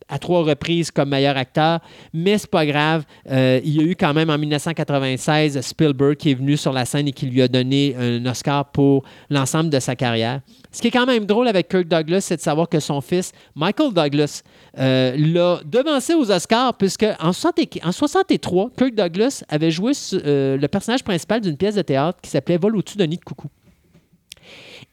à 0.08 0.18
trois 0.18 0.42
reprises 0.42 0.90
comme 0.90 1.10
meilleur 1.10 1.36
acteur, 1.36 1.80
mais 2.12 2.38
c'est 2.38 2.50
pas 2.50 2.66
grave. 2.66 3.04
Euh, 3.30 3.60
il 3.64 3.76
y 3.76 3.80
a 3.80 3.82
eu 3.82 3.96
quand 3.96 4.14
même 4.14 4.30
en 4.30 4.38
1996 4.38 5.60
Spielberg 5.60 6.16
qui 6.16 6.30
est 6.30 6.34
venu 6.34 6.56
sur 6.56 6.72
la 6.72 6.84
scène 6.84 7.08
et 7.08 7.12
qui 7.12 7.26
lui 7.26 7.42
a 7.42 7.48
donné 7.48 7.94
un 7.98 8.24
Oscar 8.26 8.66
pour 8.66 9.04
l'ensemble 9.30 9.70
de 9.70 9.80
sa 9.80 9.96
carrière. 9.96 10.40
Ce 10.70 10.80
qui 10.80 10.88
est 10.88 10.90
quand 10.90 11.06
même 11.06 11.24
drôle 11.24 11.48
avec 11.48 11.68
Kirk 11.68 11.88
Douglas, 11.88 12.20
c'est 12.20 12.36
de 12.36 12.42
savoir 12.42 12.68
que 12.68 12.80
son 12.80 13.00
fils, 13.00 13.32
Michael 13.54 13.92
Douglas, 13.94 14.42
euh, 14.78 15.16
l'a 15.16 15.60
devancé 15.64 16.14
aux 16.14 16.30
Oscars, 16.30 16.74
puisque 16.74 17.06
en, 17.18 17.32
60 17.32 17.78
en 17.82 17.92
63, 17.92 18.70
Kirk 18.76 18.94
Douglas 18.94 19.42
avait 19.48 19.70
joué 19.70 19.92
euh, 20.12 20.56
le 20.56 20.68
personnage 20.68 21.02
principal 21.02 21.40
d'une 21.40 21.56
pièce 21.56 21.76
de 21.76 21.82
théâtre 21.82 22.18
qui 22.22 22.30
s'appelait 22.30 22.58
Vol 22.58 22.76
au-dessus 22.76 22.98
d'un 22.98 23.06
nid 23.06 23.16
de 23.16 23.24
coucou. 23.24 23.48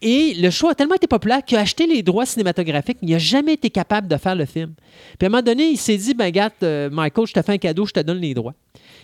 Et 0.04 0.34
le 0.36 0.50
show 0.50 0.70
a 0.70 0.76
tellement 0.76 0.96
été 0.96 1.08
populaire 1.08 1.44
qu'il 1.44 1.58
a 1.58 1.62
acheté 1.62 1.88
les 1.88 2.04
droits 2.04 2.26
cinématographiques. 2.26 2.98
Il 3.02 3.10
n'a 3.10 3.18
jamais 3.18 3.54
été 3.54 3.70
capable 3.70 4.08
de 4.08 4.18
faire 4.18 4.36
le 4.36 4.46
film. 4.46 4.74
Puis 5.18 5.26
à 5.26 5.28
un 5.28 5.30
moment 5.30 5.42
donné, 5.42 5.70
il 5.70 5.78
s'est 5.78 5.98
dit 5.98 6.14
ben, 6.14 6.30
gars, 6.30 6.52
euh, 6.62 6.90
Michael, 6.90 7.28
je 7.28 7.34
te 7.34 7.42
fais 7.42 7.54
un 7.54 7.58
cadeau, 7.58 7.86
je 7.86 7.94
te 7.94 8.00
donne 8.02 8.20
les 8.20 8.34
droits. 8.34 8.54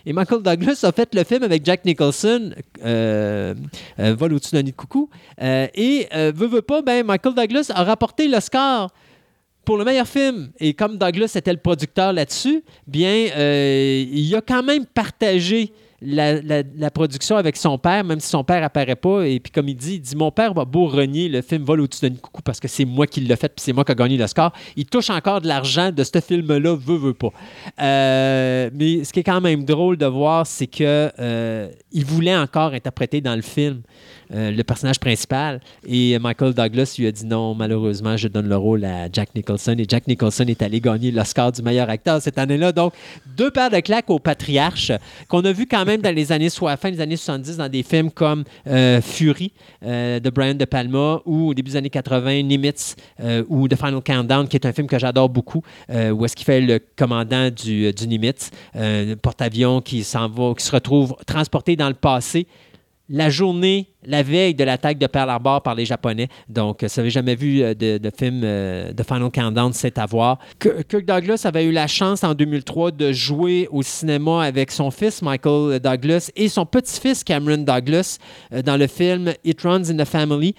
Et 0.05 0.13
Michael 0.13 0.43
Douglas 0.43 0.81
a 0.83 0.91
fait 0.91 1.13
le 1.15 1.23
film 1.23 1.43
avec 1.43 1.65
Jack 1.65 1.85
Nicholson, 1.85 2.51
euh, 2.85 3.53
euh, 3.99 4.15
Vol 4.15 4.33
au-dessus 4.33 4.61
de 4.61 4.71
coucou. 4.71 5.09
Euh, 5.41 5.67
et 5.73 6.07
veut, 6.13 6.47
veut 6.47 6.61
pas, 6.61 6.81
ben, 6.81 7.05
Michael 7.05 7.33
Douglas 7.33 7.71
a 7.73 7.83
rapporté 7.83 8.27
l'Oscar 8.27 8.89
pour 9.69 9.77
le 9.77 9.85
meilleur 9.85 10.07
film. 10.07 10.49
Et 10.59 10.73
comme 10.73 10.97
Douglas 10.97 11.33
était 11.35 11.53
le 11.53 11.59
producteur 11.59 12.11
là-dessus, 12.11 12.63
bien, 12.87 13.27
euh, 13.35 14.03
il 14.11 14.35
a 14.35 14.41
quand 14.41 14.63
même 14.63 14.83
partagé 14.83 15.71
la, 16.01 16.91
production 16.91 17.35
avec 17.35 17.57
son 17.57 17.77
père, 17.77 18.03
même 18.03 18.19
si 18.19 18.29
son 18.29 18.43
père 18.43 18.63
apparaît 18.63 18.95
pas. 18.95 19.27
Et 19.27 19.39
puis, 19.39 19.51
comme 19.51 19.67
il 19.67 19.75
dit, 19.75 19.95
il 19.95 20.01
dit 20.01 20.15
Mon 20.15 20.31
père 20.31 20.53
va 20.53 20.65
beau 20.65 20.87
renier 20.87 21.29
le 21.29 21.41
film 21.41 21.63
Vol 21.63 21.81
au-dessus 21.81 22.09
d'un 22.09 22.15
coucou 22.15 22.41
parce 22.41 22.59
que 22.59 22.67
c'est 22.67 22.85
moi 22.85 23.07
qui 23.07 23.21
l'ai 23.21 23.35
fait, 23.35 23.49
puis 23.49 23.63
c'est 23.63 23.73
moi 23.73 23.83
qui 23.83 23.91
ai 23.91 23.95
gagné 23.95 24.17
l'Oscar. 24.17 24.53
Il 24.75 24.85
touche 24.85 25.09
encore 25.09 25.41
de 25.41 25.47
l'argent 25.47 25.91
de 25.91 26.03
ce 26.03 26.19
film-là, 26.19 26.75
veut, 26.75 26.97
veut 26.97 27.13
pas. 27.13 27.31
Euh, 27.81 28.69
mais 28.73 29.03
ce 29.03 29.13
qui 29.13 29.19
est 29.19 29.23
quand 29.23 29.41
même 29.41 29.65
drôle 29.65 29.97
de 29.97 30.05
voir, 30.05 30.47
c'est 30.47 30.67
que 30.67 31.11
euh, 31.19 31.69
il 31.91 32.05
voulait 32.05 32.35
encore 32.35 32.73
interpréter 32.73 33.21
dans 33.21 33.35
le 33.35 33.41
film 33.41 33.81
euh, 34.31 34.51
le 34.51 34.63
personnage 34.63 34.99
principal. 34.99 35.59
Et 35.87 36.19
Michael 36.19 36.53
Douglas 36.53 36.95
lui 36.99 37.07
a 37.07 37.11
dit 37.11 37.25
non, 37.25 37.55
malheureusement, 37.55 38.15
je 38.15 38.27
donne 38.27 38.47
le 38.47 38.57
rôle 38.57 38.85
à 38.85 39.07
Jack 39.11 39.33
Nicholson. 39.33 39.75
Et 39.79 39.85
Jack 39.87 40.07
Nicholson 40.07 40.45
est 40.47 40.61
allé 40.61 40.79
gagner 40.79 41.09
l'Oscar 41.09 41.51
du 41.51 41.63
meilleur 41.63 41.89
acteur 41.89 42.21
cette 42.21 42.37
année-là. 42.37 42.71
Donc, 42.71 42.93
deux 43.35 43.49
paires 43.49 43.71
de 43.71 43.79
claques 43.79 44.09
au 44.09 44.19
patriarche 44.19 44.91
qu'on 45.27 45.43
a 45.45 45.51
vu 45.51 45.65
quand 45.65 45.83
même 45.83 46.01
dans 46.01 46.13
les 46.13 46.31
années, 46.31 46.49
soit 46.49 46.77
fin 46.77 46.91
des 46.91 47.01
années 47.01 47.17
70, 47.17 47.57
dans 47.57 47.69
des 47.69 47.81
films 47.81 48.11
comme 48.11 48.43
euh, 48.67 49.01
Fury 49.01 49.51
euh, 49.83 50.19
de 50.19 50.29
Brian 50.29 50.53
De 50.53 50.65
Palma 50.65 51.21
ou 51.25 51.49
au 51.49 51.53
début 51.55 51.71
des 51.71 51.77
années 51.77 51.89
80, 51.89 52.43
Nimitz 52.43 52.95
ou 53.47 53.67
The 53.67 53.75
Final 53.75 54.01
Countdown, 54.01 54.47
qui 54.47 54.57
est 54.57 54.65
un 54.65 54.73
film 54.73 54.87
que 54.87 54.99
j'adore 54.99 55.29
beaucoup, 55.29 55.63
où 55.89 56.25
est-ce 56.25 56.35
qu'il 56.35 56.45
fait 56.45 56.61
le 56.61 56.79
commandant 56.95 57.49
du, 57.49 57.91
du 57.93 58.07
Nimitz, 58.07 58.51
porte-avions 59.21 59.81
qui 59.81 60.03
s'en 60.03 60.29
va, 60.29 60.53
qui 60.55 60.63
se 60.63 60.71
retrouve 60.71 61.15
transporté 61.25 61.75
dans 61.75 61.87
le 61.87 61.95
passé 61.95 62.47
la 63.09 63.29
journée, 63.29 63.87
la 64.05 64.21
veille 64.23 64.53
de 64.53 64.63
l'attaque 64.63 64.99
de 64.99 65.07
Pearl 65.07 65.29
Harbor 65.29 65.61
par 65.63 65.75
les 65.75 65.85
Japonais. 65.85 66.29
Donc, 66.47 66.83
euh, 66.83 66.87
si 66.87 66.95
vous 66.95 67.01
n'avez 67.01 67.09
jamais 67.09 67.35
vu 67.35 67.63
euh, 67.63 67.73
de, 67.73 68.11
film 68.17 68.41
euh, 68.43 68.93
de 68.93 69.03
Final 69.03 69.31
Countdown, 69.31 69.73
c'est 69.73 69.97
à 69.97 70.05
voir. 70.05 70.37
Kirk 70.59 71.05
Douglas 71.05 71.41
avait 71.45 71.65
eu 71.65 71.71
la 71.71 71.87
chance 71.87 72.23
en 72.23 72.35
2003 72.35 72.91
de 72.91 73.11
jouer 73.11 73.67
au 73.71 73.81
cinéma 73.81 74.43
avec 74.43 74.71
son 74.71 74.91
fils 74.91 75.21
Michael 75.21 75.79
Douglas 75.79 76.29
et 76.35 76.47
son 76.49 76.65
petit-fils 76.65 77.23
Cameron 77.23 77.63
Douglas 77.63 78.19
dans 78.63 78.77
le 78.77 78.87
film 78.87 79.33
It 79.43 79.61
Runs 79.61 79.89
in 79.89 79.97
the 79.97 80.05
Family. 80.05 80.53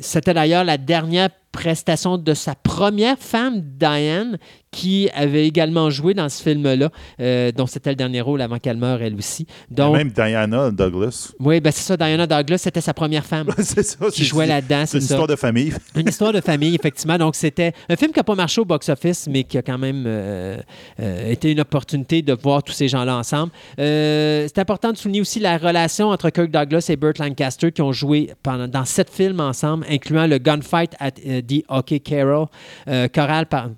C'était 0.00 0.34
d'ailleurs 0.34 0.64
la 0.64 0.78
dernière 0.78 1.30
prestation 1.52 2.18
de 2.18 2.34
sa 2.34 2.54
première 2.54 3.18
femme, 3.18 3.60
Diane, 3.62 4.38
qui 4.70 5.08
avait 5.14 5.46
également 5.46 5.88
joué 5.88 6.12
dans 6.12 6.28
ce 6.28 6.42
film-là, 6.42 6.90
euh, 7.18 7.50
dont 7.50 7.66
c'était 7.66 7.90
le 7.90 7.96
dernier 7.96 8.20
rôle 8.20 8.42
avant 8.42 8.58
qu'elle 8.58 8.76
meure, 8.76 9.00
elle 9.00 9.14
aussi. 9.14 9.46
Donc, 9.70 9.96
Même 9.96 10.10
Diana 10.10 10.70
Douglas. 10.70 11.32
oui, 11.40 11.60
ben 11.60 11.70
c'est 11.72 11.82
ça, 11.82 11.96
Diana 11.96 12.26
Douglas, 12.26 12.58
c'était 12.58 12.82
sa 12.82 12.92
première 12.92 13.24
femme 13.24 13.48
c'est 13.58 13.82
ça. 13.82 14.06
qui 14.12 14.24
jouait 14.24 14.46
là-dedans, 14.46 14.84
C'est 14.86 14.98
une 14.98 15.04
ça. 15.04 15.14
histoire 15.14 15.26
de 15.28 15.36
famille. 15.36 15.72
Une 15.96 16.08
histoire 16.08 16.32
de 16.34 16.42
famille, 16.42 16.74
effectivement. 16.74 17.16
Donc, 17.16 17.36
c'était 17.36 17.72
un 17.88 17.96
film 17.96 18.12
qui 18.12 18.18
n'a 18.18 18.24
pas 18.24 18.34
marché 18.34 18.60
au 18.60 18.66
box-office, 18.66 19.26
mais 19.30 19.44
qui 19.44 19.56
a 19.56 19.62
quand 19.62 19.78
même 19.78 20.04
euh, 20.06 20.58
euh, 21.00 21.30
été 21.30 21.52
une 21.52 21.60
opportunité 21.60 22.20
de 22.20 22.34
voir 22.34 22.62
tous 22.62 22.72
ces 22.74 22.88
gens-là 22.88 23.16
ensemble. 23.16 23.52
Euh, 23.78 24.46
c'est 24.46 24.58
important 24.60 24.92
de 24.92 24.98
souligner 24.98 25.22
aussi 25.22 25.40
la 25.40 25.56
relation 25.56 26.10
entre 26.10 26.28
Kirk 26.28 26.50
Douglas 26.50 26.86
et 26.90 26.96
Burt 26.96 27.18
Lancaster 27.18 27.72
qui 27.72 27.80
ont 27.80 27.92
joué 27.92 28.30
pendant, 28.42 28.68
dans 28.68 28.84
sept 28.84 29.08
films 29.08 29.40
ensemble, 29.40 29.86
incluant 29.90 30.26
le 30.26 30.36
Gunfight 30.36 30.94
at 31.00 31.12
euh, 31.36 31.42
the 31.42 31.64
Hockey 31.68 32.00
Carol, 32.00 32.46
euh, 32.88 33.08
Choral 33.08 33.46
par- 33.46 33.70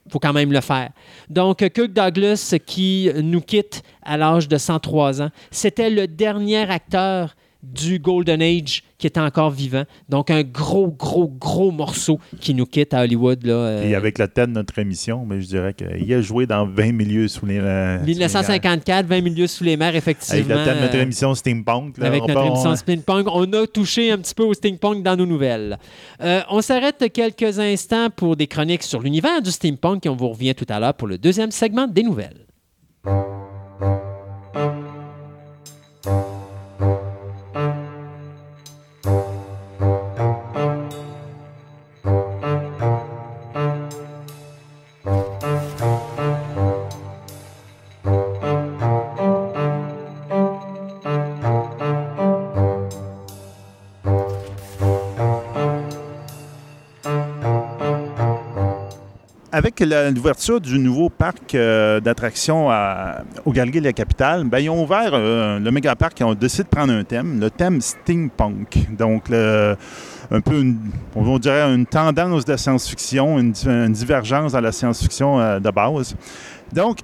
Faut 0.09 0.19
quand 0.19 0.33
même 0.33 0.51
le 0.51 0.61
faire. 0.61 0.91
Donc, 1.29 1.57
Kirk 1.57 1.91
Douglas, 1.91 2.55
qui 2.65 3.09
nous 3.23 3.41
quitte 3.41 3.81
à 4.03 4.17
l'âge 4.17 4.47
de 4.47 4.57
103 4.57 5.21
ans, 5.23 5.29
c'était 5.49 5.89
le 5.89 6.07
dernier 6.07 6.69
acteur 6.69 7.35
du 7.73 7.99
Golden 7.99 8.41
Age 8.41 8.83
qui 8.97 9.07
était 9.07 9.19
encore 9.19 9.49
vivant. 9.51 9.83
Donc, 10.07 10.29
un 10.31 10.43
gros, 10.43 10.87
gros, 10.87 11.27
gros 11.27 11.71
morceau 11.71 12.19
qui 12.39 12.53
nous 12.53 12.65
quitte 12.65 12.93
à 12.93 13.01
Hollywood. 13.03 13.43
Là, 13.45 13.53
euh, 13.53 13.83
Et 13.89 13.93
avec 13.95 14.17
le 14.19 14.27
thème 14.27 14.51
de 14.51 14.53
notre 14.53 14.79
émission, 14.79 15.25
mais 15.25 15.41
je 15.41 15.47
dirais 15.47 15.73
qu'il 15.73 16.13
a 16.13 16.21
joué 16.21 16.45
dans 16.45 16.65
20 16.65 16.93
milieux 16.93 17.27
sous 17.27 17.45
les. 17.45 17.59
les 17.59 17.99
1954, 18.05 19.05
20 19.05 19.21
milieux 19.21 19.47
sous 19.47 19.63
les 19.63 19.75
mers, 19.77 19.89
Avec 19.89 19.97
effectivement. 19.97 20.55
le 20.55 20.63
thème 20.63 20.77
de 20.77 20.81
notre 20.81 20.97
euh, 20.97 21.01
émission 21.01 21.35
Steampunk. 21.35 21.97
là, 21.97 22.07
avec 22.07 22.23
on 22.23 22.27
notre 22.27 22.45
émission 22.45 22.69
on- 22.71 22.75
Steampunk, 22.75 23.27
on 23.31 23.51
a 23.53 23.67
touché 23.67 24.11
un 24.11 24.17
petit 24.17 24.33
peu 24.35 24.43
au 24.43 24.53
Steampunk 24.53 25.03
dans 25.03 25.15
nos 25.17 25.25
nouvelles. 25.25 25.77
Euh, 26.21 26.41
on 26.49 26.61
s'arrête 26.61 27.03
quelques 27.13 27.59
instants 27.59 28.09
pour 28.15 28.35
des 28.35 28.47
chroniques 28.47 28.83
sur 28.83 29.01
l'univers 29.01 29.41
du 29.41 29.51
Steampunk 29.51 30.05
et 30.05 30.09
on 30.09 30.15
vous 30.15 30.29
revient 30.29 30.55
tout 30.55 30.65
à 30.69 30.79
l'heure 30.79 30.93
pour 30.93 31.07
le 31.07 31.17
deuxième 31.17 31.51
segment 31.51 31.87
des 31.87 32.03
nouvelles. 32.03 32.45
L'ouverture 59.81 60.61
du 60.61 60.79
nouveau 60.79 61.09
parc 61.09 61.53
euh, 61.53 61.99
d'attractions 61.99 62.69
au 63.45 63.51
de 63.81 63.85
la 63.85 63.93
Capitale, 63.93 64.43
ben, 64.45 64.59
ils 64.59 64.69
ont 64.69 64.83
ouvert 64.83 65.11
euh, 65.13 65.59
le 65.59 65.71
méga 65.71 65.95
parc 65.95 66.21
et 66.21 66.23
ont 66.23 66.33
décidé 66.33 66.63
de 66.63 66.69
prendre 66.69 66.93
un 66.93 67.03
thème, 67.03 67.39
le 67.39 67.49
thème 67.49 67.81
steampunk. 67.81 68.87
Donc, 68.97 69.29
un 70.31 70.39
peu, 70.41 70.61
une- 70.61 70.77
on 71.15 71.37
dirait 71.39 71.61
une 71.73 71.85
tendance 71.85 72.45
de 72.45 72.55
science-fiction, 72.55 73.37
une 73.39 73.91
divergence 73.91 74.53
dans 74.53 74.61
la 74.61 74.71
science-fiction 74.71 75.39
euh, 75.39 75.59
de 75.59 75.69
base. 75.71 76.15
Donc, 76.71 76.99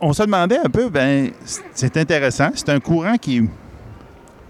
on 0.00 0.12
se 0.12 0.22
demandait 0.22 0.58
un 0.58 0.70
peu, 0.70 0.88
ben, 0.88 1.30
c'est 1.74 1.96
intéressant, 1.96 2.50
c'est 2.54 2.68
un 2.70 2.80
courant 2.80 3.16
qui 3.16 3.42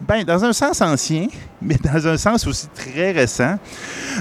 ben, 0.00 0.24
dans 0.24 0.44
un 0.44 0.52
sens 0.52 0.80
ancien, 0.80 1.26
mais 1.62 1.76
dans 1.76 2.06
un 2.06 2.16
sens 2.16 2.46
aussi 2.46 2.68
très 2.68 3.12
récent. 3.12 3.56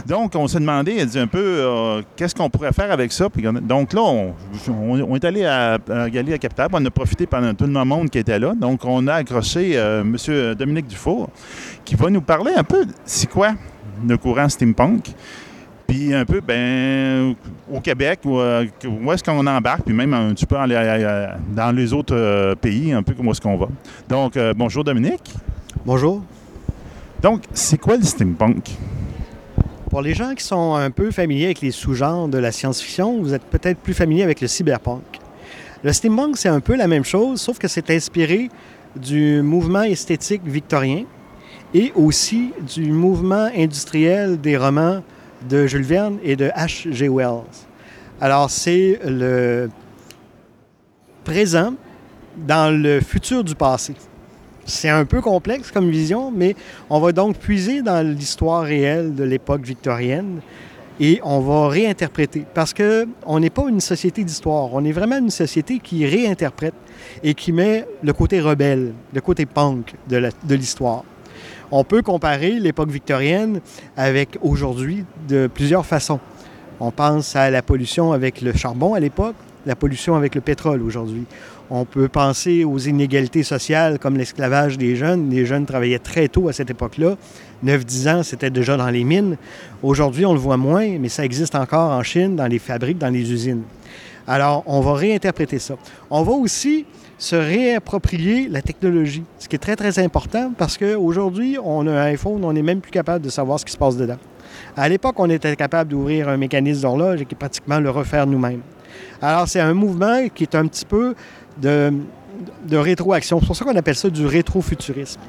Donc, 0.06 0.36
on 0.36 0.48
s'est 0.48 0.60
demandé 0.60 1.06
dit 1.06 1.20
un 1.20 1.28
peu 1.28 1.40
euh, 1.42 2.02
qu'est-ce 2.16 2.36
qu'on 2.36 2.50
pourrait 2.50 2.74
faire 2.74 2.92
avec 2.92 3.12
ça? 3.12 3.28
Donc 3.62 3.94
là, 3.94 4.02
on, 4.02 5.16
est 5.16 5.24
allé 5.24 5.46
à, 5.46 5.78
à 5.90 6.10
Galerie 6.10 6.34
à 6.34 6.38
Capitale. 6.38 6.68
On 6.74 6.86
a 6.86 6.92
profité 6.92 7.26
pendant 7.26 7.54
tout 7.54 7.66
le 7.66 7.86
monde 7.86 8.10
qui 8.10 8.18
était 8.18 8.40
là. 8.40 8.54
Donc, 8.56 8.84
on 8.84 9.08
a 9.08 9.16
accroché 9.16 9.72
euh, 9.76 10.02
M. 10.02 10.56
Dominique 10.56 10.88
Dufour 10.88 11.30
qui 11.86 11.96
va 11.96 12.10
nous 12.10 12.22
parler 12.22 12.52
un 12.56 12.64
peu 12.64 12.86
c'est 13.06 13.30
quoi 13.30 13.54
le 14.06 14.18
courant 14.18 14.50
steampunk? 14.50 15.12
Puis 15.88 16.14
un 16.14 16.24
peu, 16.24 16.40
ben, 16.40 17.34
au 17.72 17.80
Québec, 17.80 18.20
où, 18.24 18.38
euh, 18.38 18.66
où 18.86 19.12
est-ce 19.12 19.24
qu'on 19.24 19.48
embarque, 19.48 19.86
puis 19.86 19.94
même 19.96 20.14
un 20.14 20.34
petit 20.36 20.46
peu 20.46 20.56
dans 20.56 21.72
les, 21.72 21.94
autres 21.94 22.54
pays, 22.62 22.94
un 22.94 23.02
peu 23.02 23.14
comment 23.16 23.32
est-ce 23.32 23.42
qu'on 23.42 23.58
va? 23.58 23.68
Donc, 24.08 24.38
bonjour 24.56 24.84
Dominique. 24.84 25.34
Bonjour. 25.86 26.22
Donc, 27.22 27.44
c'est 27.54 27.78
quoi 27.78 27.96
le 27.96 28.04
steampunk? 28.04 28.72
Pour 29.90 30.02
les 30.02 30.14
gens 30.14 30.36
qui 30.36 30.44
sont 30.44 30.76
un 30.76 30.92
peu 30.92 31.10
familiers 31.10 31.46
avec 31.46 31.62
les 31.62 31.72
sous-genres 31.72 32.28
de 32.28 32.38
la 32.38 32.52
science-fiction, 32.52 33.22
vous 33.22 33.34
êtes 33.34 33.44
peut-être 33.44 33.78
plus 33.80 33.94
familier 33.94 34.24
avec 34.24 34.42
le 34.42 34.48
cyberpunk. 34.50 35.04
Le 35.82 35.94
steampunk, 35.94 36.36
c'est 36.36 36.50
un 36.50 36.60
peu 36.60 36.76
la 36.76 36.88
même 36.88 37.06
chose, 37.06 37.40
sauf 37.40 37.60
que 37.60 37.70
c'est 37.70 37.90
inspiré 37.92 38.50
du 38.98 39.42
mouvement 39.42 39.84
esthétique 39.84 40.42
victorien 40.46 41.06
et 41.74 41.94
aussi 41.96 42.52
du 42.76 42.92
mouvement 42.92 43.50
industriel 43.56 44.40
des 44.40 44.58
romans 44.58 45.02
de 45.50 45.66
Jules 45.66 45.84
Verne 45.84 46.18
et 46.24 46.36
de 46.36 46.50
H.G. 46.50 47.08
Wells. 47.08 47.44
Alors, 48.20 48.50
c'est 48.50 49.00
le 49.06 49.70
présent 51.24 51.74
dans 52.36 52.70
le 52.70 53.00
futur 53.00 53.46
du 53.46 53.56
passé. 53.56 53.96
C'est 54.70 54.90
un 54.90 55.04
peu 55.04 55.20
complexe 55.20 55.72
comme 55.72 55.90
vision, 55.90 56.32
mais 56.32 56.56
on 56.92 57.00
va 57.00 57.12
donc 57.12 57.38
puiser 57.38 57.82
dans 57.82 58.06
l'histoire 58.06 58.62
réelle 58.62 59.16
de 59.16 59.24
l'époque 59.24 59.66
victorienne 59.66 60.42
et 61.00 61.20
on 61.24 61.40
va 61.40 61.70
réinterpréter. 61.70 62.46
Parce 62.54 62.76
qu'on 62.76 63.40
n'est 63.40 63.50
pas 63.50 63.68
une 63.68 63.80
société 63.80 64.24
d'histoire, 64.24 64.70
on 64.74 64.86
est 64.86 64.92
vraiment 64.92 65.18
une 65.18 65.32
société 65.32 65.80
qui 65.80 66.06
réinterprète 66.06 66.76
et 67.24 67.34
qui 67.34 67.52
met 67.52 67.88
le 68.04 68.14
côté 68.14 68.40
rebelle, 68.42 68.94
le 69.12 69.22
côté 69.22 69.48
punk 69.48 69.96
de 70.08 70.56
l'histoire. 70.56 71.04
On 71.72 71.84
peut 71.84 72.04
comparer 72.04 72.52
l'époque 72.60 72.92
victorienne 72.92 73.62
avec 73.98 74.38
aujourd'hui 74.42 75.04
de 75.28 75.48
plusieurs 75.52 75.86
façons. 75.86 76.20
On 76.80 76.92
pense 76.92 77.36
à 77.36 77.50
la 77.50 77.64
pollution 77.64 78.12
avec 78.12 78.42
le 78.42 78.54
charbon 78.54 78.94
à 78.94 79.00
l'époque, 79.00 79.36
la 79.66 79.76
pollution 79.76 80.16
avec 80.16 80.36
le 80.36 80.42
pétrole 80.42 80.84
aujourd'hui. 80.84 81.26
On 81.72 81.86
peut 81.86 82.08
penser 82.08 82.64
aux 82.64 82.80
inégalités 82.80 83.44
sociales 83.44 84.00
comme 84.00 84.18
l'esclavage 84.18 84.80
des 84.80 84.96
jeunes. 84.96 85.30
Les 85.30 85.46
jeunes 85.46 85.68
travaillaient 85.68 86.00
très 86.00 86.28
tôt 86.28 86.50
à 86.50 86.54
cette 86.54 86.72
époque-là. 86.72 87.16
9-10 87.64 88.10
ans, 88.10 88.24
c'était 88.24 88.50
déjà 88.50 88.76
dans 88.76 88.90
les 88.90 89.04
mines. 89.04 89.38
Aujourd'hui, 89.84 90.26
on 90.26 90.34
le 90.34 90.40
voit 90.40 90.58
moins, 90.58 90.98
mais 91.00 91.10
ça 91.10 91.24
existe 91.24 91.54
encore 91.54 91.92
en 91.92 92.02
Chine, 92.02 92.36
dans 92.36 92.48
les 92.48 92.58
fabriques, 92.58 92.98
dans 92.98 93.14
les 93.14 93.32
usines. 93.32 93.62
Alors, 94.26 94.64
on 94.66 94.82
va 94.82 94.94
réinterpréter 94.94 95.60
ça. 95.60 95.76
On 96.10 96.24
va 96.24 96.32
aussi 96.32 96.88
se 97.20 97.36
réapproprier 97.36 98.48
la 98.48 98.64
technologie, 98.64 99.24
ce 99.38 99.48
qui 99.48 99.56
est 99.56 99.60
très, 99.60 99.76
très 99.76 100.00
important 100.00 100.52
parce 100.58 100.78
qu'aujourd'hui, 100.78 101.58
on 101.64 101.86
a 101.86 101.92
un 101.92 102.06
iPhone, 102.06 102.44
on 102.46 102.54
n'est 102.54 102.64
même 102.64 102.80
plus 102.80 102.92
capable 102.92 103.24
de 103.24 103.30
savoir 103.30 103.60
ce 103.60 103.66
qui 103.66 103.74
se 103.74 103.78
passe 103.78 103.98
dedans. 103.98 104.18
À 104.76 104.90
l'époque, 104.90 105.16
on 105.18 105.30
était 105.30 105.56
capable 105.56 105.92
d'ouvrir 105.92 106.30
un 106.30 106.38
mécanisme 106.38 106.82
d'horloge 106.82 107.22
et 107.22 107.26
pratiquement 107.26 107.80
le 107.80 107.90
refaire 107.90 108.26
nous-mêmes. 108.26 108.62
Alors, 109.22 109.48
c'est 109.48 109.60
un 109.60 109.74
mouvement 109.74 110.28
qui 110.34 110.44
est 110.44 110.56
un 110.56 110.66
petit 110.68 110.86
peu 110.86 111.14
de, 111.62 111.92
rétroaction. 112.72 113.40
C'est 113.40 113.48
pour 113.48 113.56
ça 113.56 113.66
qu'on 113.66 113.76
appelle 113.76 113.96
ça 113.96 114.10
du 114.10 114.26
rétrofuturisme. 114.26 115.22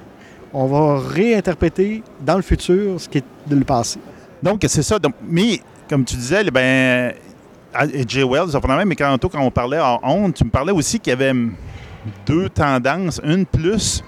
On 0.52 0.66
va 0.66 0.98
réinterpréter 0.98 2.02
dans 2.20 2.36
le 2.36 2.42
futur 2.42 3.00
ce 3.00 3.08
qui 3.08 3.18
est 3.18 3.24
de 3.46 3.56
le 3.56 3.64
passé. 3.64 4.00
Donc, 4.42 4.64
c'est 4.66 4.82
ça. 4.82 4.98
Mais, 5.22 5.60
comme 5.88 6.04
tu 6.04 6.16
disais, 6.16 6.44
ben, 6.50 7.12
Jay 8.06 8.24
Wells, 8.24 8.50
mais 8.86 8.96
quand, 8.96 9.16
quand 9.18 9.40
on 9.40 9.50
parlait 9.50 9.78
en 9.78 10.00
honte, 10.02 10.34
tu 10.34 10.44
me 10.44 10.50
parlais 10.50 10.72
aussi 10.72 10.98
qu'il 10.98 11.10
y 11.10 11.14
avait 11.14 11.32
deux 12.26 12.48
tendances. 12.48 13.20
Une 13.24 13.46
plus, 13.46 14.02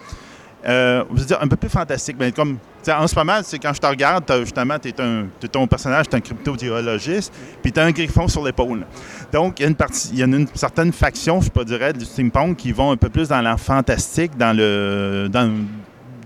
euh, 0.66 1.05
dire, 1.27 1.39
un 1.41 1.49
peu 1.49 1.57
plus 1.57 1.68
fantastique. 1.68 2.16
Mais 2.18 2.33
comme, 2.33 2.59
en 2.89 3.07
ce 3.07 3.14
moment, 3.14 3.41
c'est 3.43 3.59
quand 3.59 3.73
je 3.73 3.81
te 3.81 3.87
regarde, 3.87 4.25
justement, 4.41 4.79
tu 4.79 4.89
es, 4.89 5.49
ton 5.49 5.66
personnage, 5.66 6.09
tu 6.09 6.14
es 6.14 6.18
un 6.18 6.20
cryptothéologiste, 6.20 7.33
puis 7.62 7.73
tu 7.73 7.81
as 7.81 7.85
un 7.85 7.93
griffon 7.93 8.27
sur 8.29 8.43
l'épaule. 8.43 8.85
Donc, 9.33 9.59
il 9.59 9.62
y 9.62 9.64
a 9.64 9.68
une 9.68 9.74
partie, 9.74 10.11
il 10.12 10.18
y 10.18 10.22
a 10.22 10.26
une, 10.26 10.47
certaine 10.55 10.93
faction, 10.93 11.41
je 11.41 11.49
pas 11.49 11.64
dirais, 11.64 11.95
du 11.95 12.05
steampunk 12.05 12.59
qui 12.59 12.70
vont 12.70 12.91
un 12.91 12.99
peu 12.99 13.09
plus 13.09 13.28
dans 13.28 13.41
le 13.41 13.57
fantastique, 13.57 14.37
dans 14.37 14.55
le. 14.55 15.28
dans, 15.33 15.51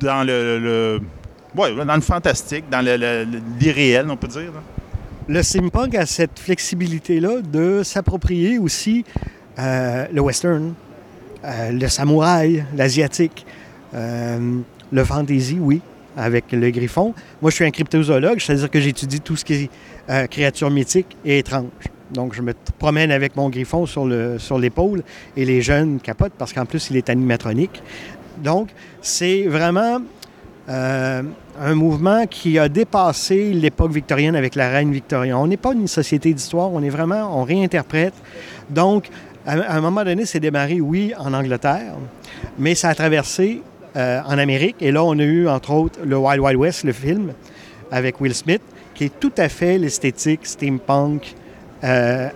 dans 0.01 0.27
le, 0.27 1.01
dans 1.55 1.95
le 1.95 2.01
fantastique, 2.01 2.65
dans 2.69 2.85
l'irréel, 2.85 4.07
on 4.11 4.17
peut 4.17 4.27
dire. 4.27 4.53
Le 5.29 5.43
steampunk 5.43 5.95
a 5.95 6.05
cette 6.05 6.39
flexibilité-là 6.39 7.41
de 7.43 7.83
s'approprier 7.83 8.59
aussi 8.59 9.05
euh, 9.59 10.07
le 10.13 10.21
western, 10.21 10.75
euh, 11.45 11.71
le 11.71 11.89
samouraï, 11.89 12.65
l'asiatique, 12.77 13.47
euh, 13.95 14.59
le 14.93 15.05
fantasy, 15.05 15.59
oui, 15.61 15.81
avec 16.17 16.53
le 16.53 16.71
griffon. 16.71 17.15
Moi, 17.41 17.51
je 17.51 17.57
suis 17.57 17.65
un 17.65 17.71
cryptozoologue, 17.71 18.41
c'est-à-dire 18.41 18.71
que 18.71 18.81
j'étudie 18.81 19.21
tout 19.21 19.37
ce 19.37 19.45
qui 19.45 19.71
est 20.09 20.29
créatures 20.29 20.71
mythiques 20.71 21.17
et 21.25 21.39
étranges. 21.39 21.71
Donc, 22.11 22.35
je 22.35 22.43
me 22.43 22.53
promène 22.79 23.11
avec 23.11 23.37
mon 23.37 23.49
griffon 23.49 23.87
sur, 23.87 24.07
le, 24.07 24.39
sur 24.39 24.59
l'épaule 24.59 25.03
et 25.37 25.45
les 25.45 25.63
jeunes 25.63 25.99
capotent 26.01 26.35
parce 26.39 26.53
qu'en 26.53 26.67
plus, 26.67 26.91
il 26.91 26.97
est 26.97 27.11
animatronique. 27.11 27.83
Donc, 28.39 28.69
c'est 29.03 29.45
vraiment 29.45 30.01
un 30.69 31.75
mouvement 31.75 32.27
qui 32.27 32.59
a 32.59 32.69
dépassé 32.69 33.53
l'époque 33.53 33.93
victorienne 33.93 34.37
avec 34.37 34.55
la 34.55 34.69
reine 34.69 34.93
Victoria. 34.93 35.39
On 35.39 35.47
n'est 35.47 35.57
pas 35.57 35.73
une 35.73 35.87
société 35.87 36.33
d'histoire, 36.33 36.73
on 36.73 36.83
est 36.83 36.91
vraiment, 36.91 37.41
on 37.41 37.45
réinterprète. 37.45 38.15
Donc, 38.69 39.09
à 39.47 39.77
un 39.77 39.81
moment 39.81 40.05
donné, 40.05 40.27
c'est 40.27 40.41
démarré, 40.41 40.81
oui, 40.81 41.13
en 41.17 41.33
Angleterre, 41.33 41.95
mais 42.59 42.75
ça 42.75 42.89
a 42.89 42.95
traversé 42.95 43.63
euh, 43.97 44.21
en 44.27 44.39
Amérique. 44.39 44.77
Et 44.81 44.91
là, 44.91 45.05
on 45.05 45.19
a 45.19 45.23
eu, 45.23 45.49
entre 45.49 45.73
autres, 45.73 46.01
le 46.05 46.19
Wild 46.19 46.41
Wild 46.41 46.59
West, 46.59 46.85
le 46.85 46.93
film, 46.93 47.33
avec 47.93 48.21
Will 48.21 48.35
Smith, 48.35 48.63
qui 48.95 49.05
est 49.05 49.21
tout 49.21 49.33
à 49.39 49.49
fait 49.49 49.79
l'esthétique 49.79 50.45
steampunk 50.45 51.35
euh. 51.87 52.29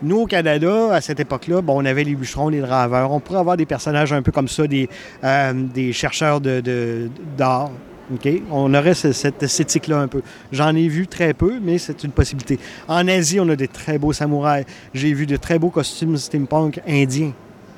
Nous, 0.00 0.16
au 0.16 0.26
Canada, 0.26 0.92
à 0.92 1.00
cette 1.00 1.18
époque-là, 1.18 1.60
on 1.66 1.84
avait 1.84 2.04
les 2.04 2.14
bûcherons, 2.14 2.50
les 2.50 2.60
draveurs. 2.60 3.10
On 3.10 3.18
pourrait 3.18 3.40
avoir 3.40 3.56
des 3.56 3.66
personnages 3.66 4.12
un 4.12 4.22
peu 4.22 4.30
comme 4.30 4.46
ça, 4.46 4.66
des, 4.66 4.88
euh, 5.24 5.92
chercheurs 5.92 6.40
d'art, 6.40 7.70
de, 8.10 8.40
on 8.50 8.72
aurait 8.74 8.94
cette 8.94 9.42
esthétique-là 9.42 9.98
un 9.98 10.06
peu. 10.06 10.22
J'en 10.52 10.74
ai 10.76 10.86
vu 10.86 11.08
très 11.08 11.34
peu, 11.34 11.58
mais 11.60 11.78
c'est 11.78 12.04
une 12.04 12.12
possibilité. 12.12 12.60
En 12.86 13.08
Asie, 13.08 13.40
on 13.40 13.48
a 13.48 13.56
des 13.56 13.66
très 13.66 13.98
beaux 13.98 14.12
samouraïs. 14.12 14.66
J'ai 14.94 15.12
vu 15.12 15.26
de 15.26 15.36
très 15.36 15.58
beaux 15.58 15.70
costumes 15.70 16.16
steampunk 16.16 16.80
indiens 16.86 17.32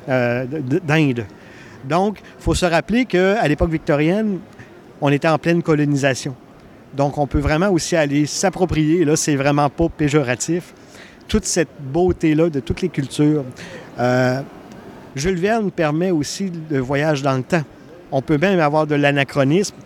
euh, 0.08 0.44
d'Inde. 0.84 1.24
Donc, 1.84 2.20
il 2.20 2.42
faut 2.42 2.54
se 2.54 2.66
rappeler 2.66 3.06
qu'à 3.06 3.48
l'époque 3.48 3.70
victorienne, 3.70 4.40
on 5.00 5.10
était 5.10 5.28
en 5.28 5.38
pleine 5.38 5.62
colonisation. 5.62 6.34
Donc, 6.94 7.18
on 7.18 7.26
peut 7.26 7.38
vraiment 7.38 7.70
aussi 7.70 7.96
aller 7.96 8.26
s'approprier, 8.26 9.04
là, 9.04 9.16
c'est 9.16 9.36
vraiment 9.36 9.68
pas 9.70 9.88
péjoratif, 9.88 10.74
toute 11.28 11.44
cette 11.44 11.68
beauté-là 11.80 12.50
de 12.50 12.60
toutes 12.60 12.82
les 12.82 12.88
cultures. 12.88 13.44
Euh, 13.98 14.40
Jules 15.14 15.38
Verne 15.38 15.70
permet 15.70 16.10
aussi 16.10 16.50
le 16.70 16.78
voyage 16.78 17.22
dans 17.22 17.36
le 17.36 17.42
temps. 17.42 17.62
On 18.10 18.22
peut 18.22 18.38
même 18.38 18.58
avoir 18.58 18.86
de 18.86 18.96
l'anachronisme 18.96 19.76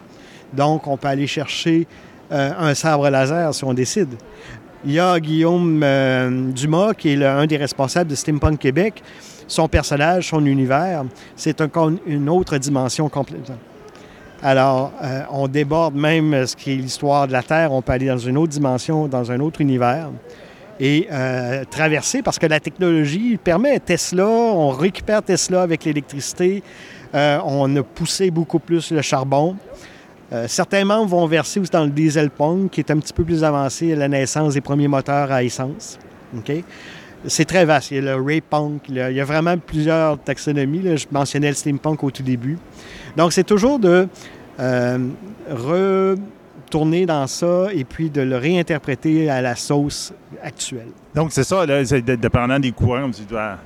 donc, 0.54 0.86
on 0.86 0.96
peut 0.96 1.08
aller 1.08 1.26
chercher 1.26 1.86
euh, 2.32 2.52
un 2.58 2.74
sabre 2.74 3.08
laser 3.10 3.54
si 3.54 3.64
on 3.64 3.74
décide. 3.74 4.14
Il 4.84 4.92
y 4.92 5.00
a 5.00 5.18
Guillaume 5.18 5.80
euh, 5.82 6.50
Dumas, 6.52 6.94
qui 6.94 7.10
est 7.10 7.24
un 7.24 7.46
des 7.46 7.56
responsables 7.56 8.10
de 8.10 8.14
Steampunk 8.14 8.58
Québec. 8.58 9.02
Son 9.46 9.68
personnage, 9.68 10.28
son 10.28 10.44
univers, 10.46 11.04
c'est 11.36 11.60
une 12.06 12.28
autre 12.28 12.56
dimension 12.58 13.08
complètement. 13.08 13.58
Alors, 14.44 14.92
euh, 15.02 15.22
on 15.32 15.48
déborde 15.48 15.96
même 15.96 16.46
ce 16.46 16.54
qui 16.54 16.72
est 16.72 16.76
l'histoire 16.76 17.26
de 17.26 17.32
la 17.32 17.42
Terre. 17.42 17.72
On 17.72 17.82
peut 17.82 17.92
aller 17.92 18.06
dans 18.06 18.18
une 18.18 18.38
autre 18.38 18.52
dimension, 18.52 19.08
dans 19.08 19.32
un 19.32 19.40
autre 19.40 19.60
univers 19.60 20.10
et 20.80 21.08
traverser 21.70 22.20
parce 22.20 22.36
que 22.36 22.46
la 22.46 22.58
technologie 22.58 23.36
permet 23.36 23.78
Tesla, 23.78 24.26
on 24.26 24.70
récupère 24.70 25.22
Tesla 25.22 25.62
avec 25.62 25.84
l'électricité, 25.84 26.64
on 27.12 27.76
a 27.76 27.82
poussé 27.84 28.32
beaucoup 28.32 28.58
plus 28.58 28.90
le 28.90 29.00
charbon. 29.00 29.54
Euh, 30.32 30.46
certains 30.48 30.84
membres 30.84 31.10
vont 31.10 31.26
verser 31.26 31.60
aussi 31.60 31.70
dans 31.70 31.84
le 31.84 31.90
diesel 31.90 32.30
punk, 32.30 32.70
qui 32.70 32.80
est 32.80 32.90
un 32.90 32.98
petit 32.98 33.12
peu 33.12 33.24
plus 33.24 33.44
avancé 33.44 33.92
à 33.92 33.96
la 33.96 34.08
naissance 34.08 34.54
des 34.54 34.60
premiers 34.60 34.88
moteurs 34.88 35.30
à 35.30 35.42
essence. 35.42 35.98
C'est 37.26 37.44
très 37.44 37.64
vaste. 37.64 37.90
Il 37.90 37.96
y 37.96 37.98
a 37.98 38.16
le 38.16 38.22
ray 38.22 38.40
punk, 38.40 38.82
il 38.88 38.96
y 38.96 39.20
a, 39.20 39.24
vraiment 39.24 39.56
plusieurs 39.56 40.18
taxonomies. 40.18 40.96
Je 40.96 41.06
mentionnais 41.10 41.48
le 41.48 41.54
steampunk 41.54 42.02
au 42.04 42.10
tout 42.10 42.22
début. 42.22 42.58
Donc, 43.16 43.32
c'est 43.32 43.44
toujours 43.44 43.78
de 43.78 44.08
euh, 44.60 44.98
retourner 45.50 47.06
dans 47.06 47.26
ça 47.26 47.68
et 47.72 47.84
puis 47.84 48.10
de 48.10 48.20
le 48.20 48.36
réinterpréter 48.36 49.30
à 49.30 49.40
la 49.40 49.56
sauce 49.56 50.12
actuelle. 50.42 50.88
Donc, 51.14 51.32
c'est 51.32 51.44
ça, 51.44 51.64
là, 51.64 51.82
dépendant 51.82 52.58
des 52.58 52.72
courants, 52.72 53.02
comme 53.02 53.12
tu 53.12 53.22
dois 53.22 53.56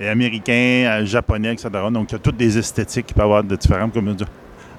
américains, 0.00 1.04
japonais, 1.04 1.52
etc. 1.52 1.68
Donc, 1.92 2.10
il 2.10 2.12
y 2.12 2.16
a 2.16 2.18
toutes 2.18 2.36
des 2.36 2.58
esthétiques 2.58 3.06
qui 3.06 3.14
peuvent 3.14 3.24
avoir 3.24 3.44
de 3.44 3.56
différentes, 3.56 3.92
comme 3.92 4.14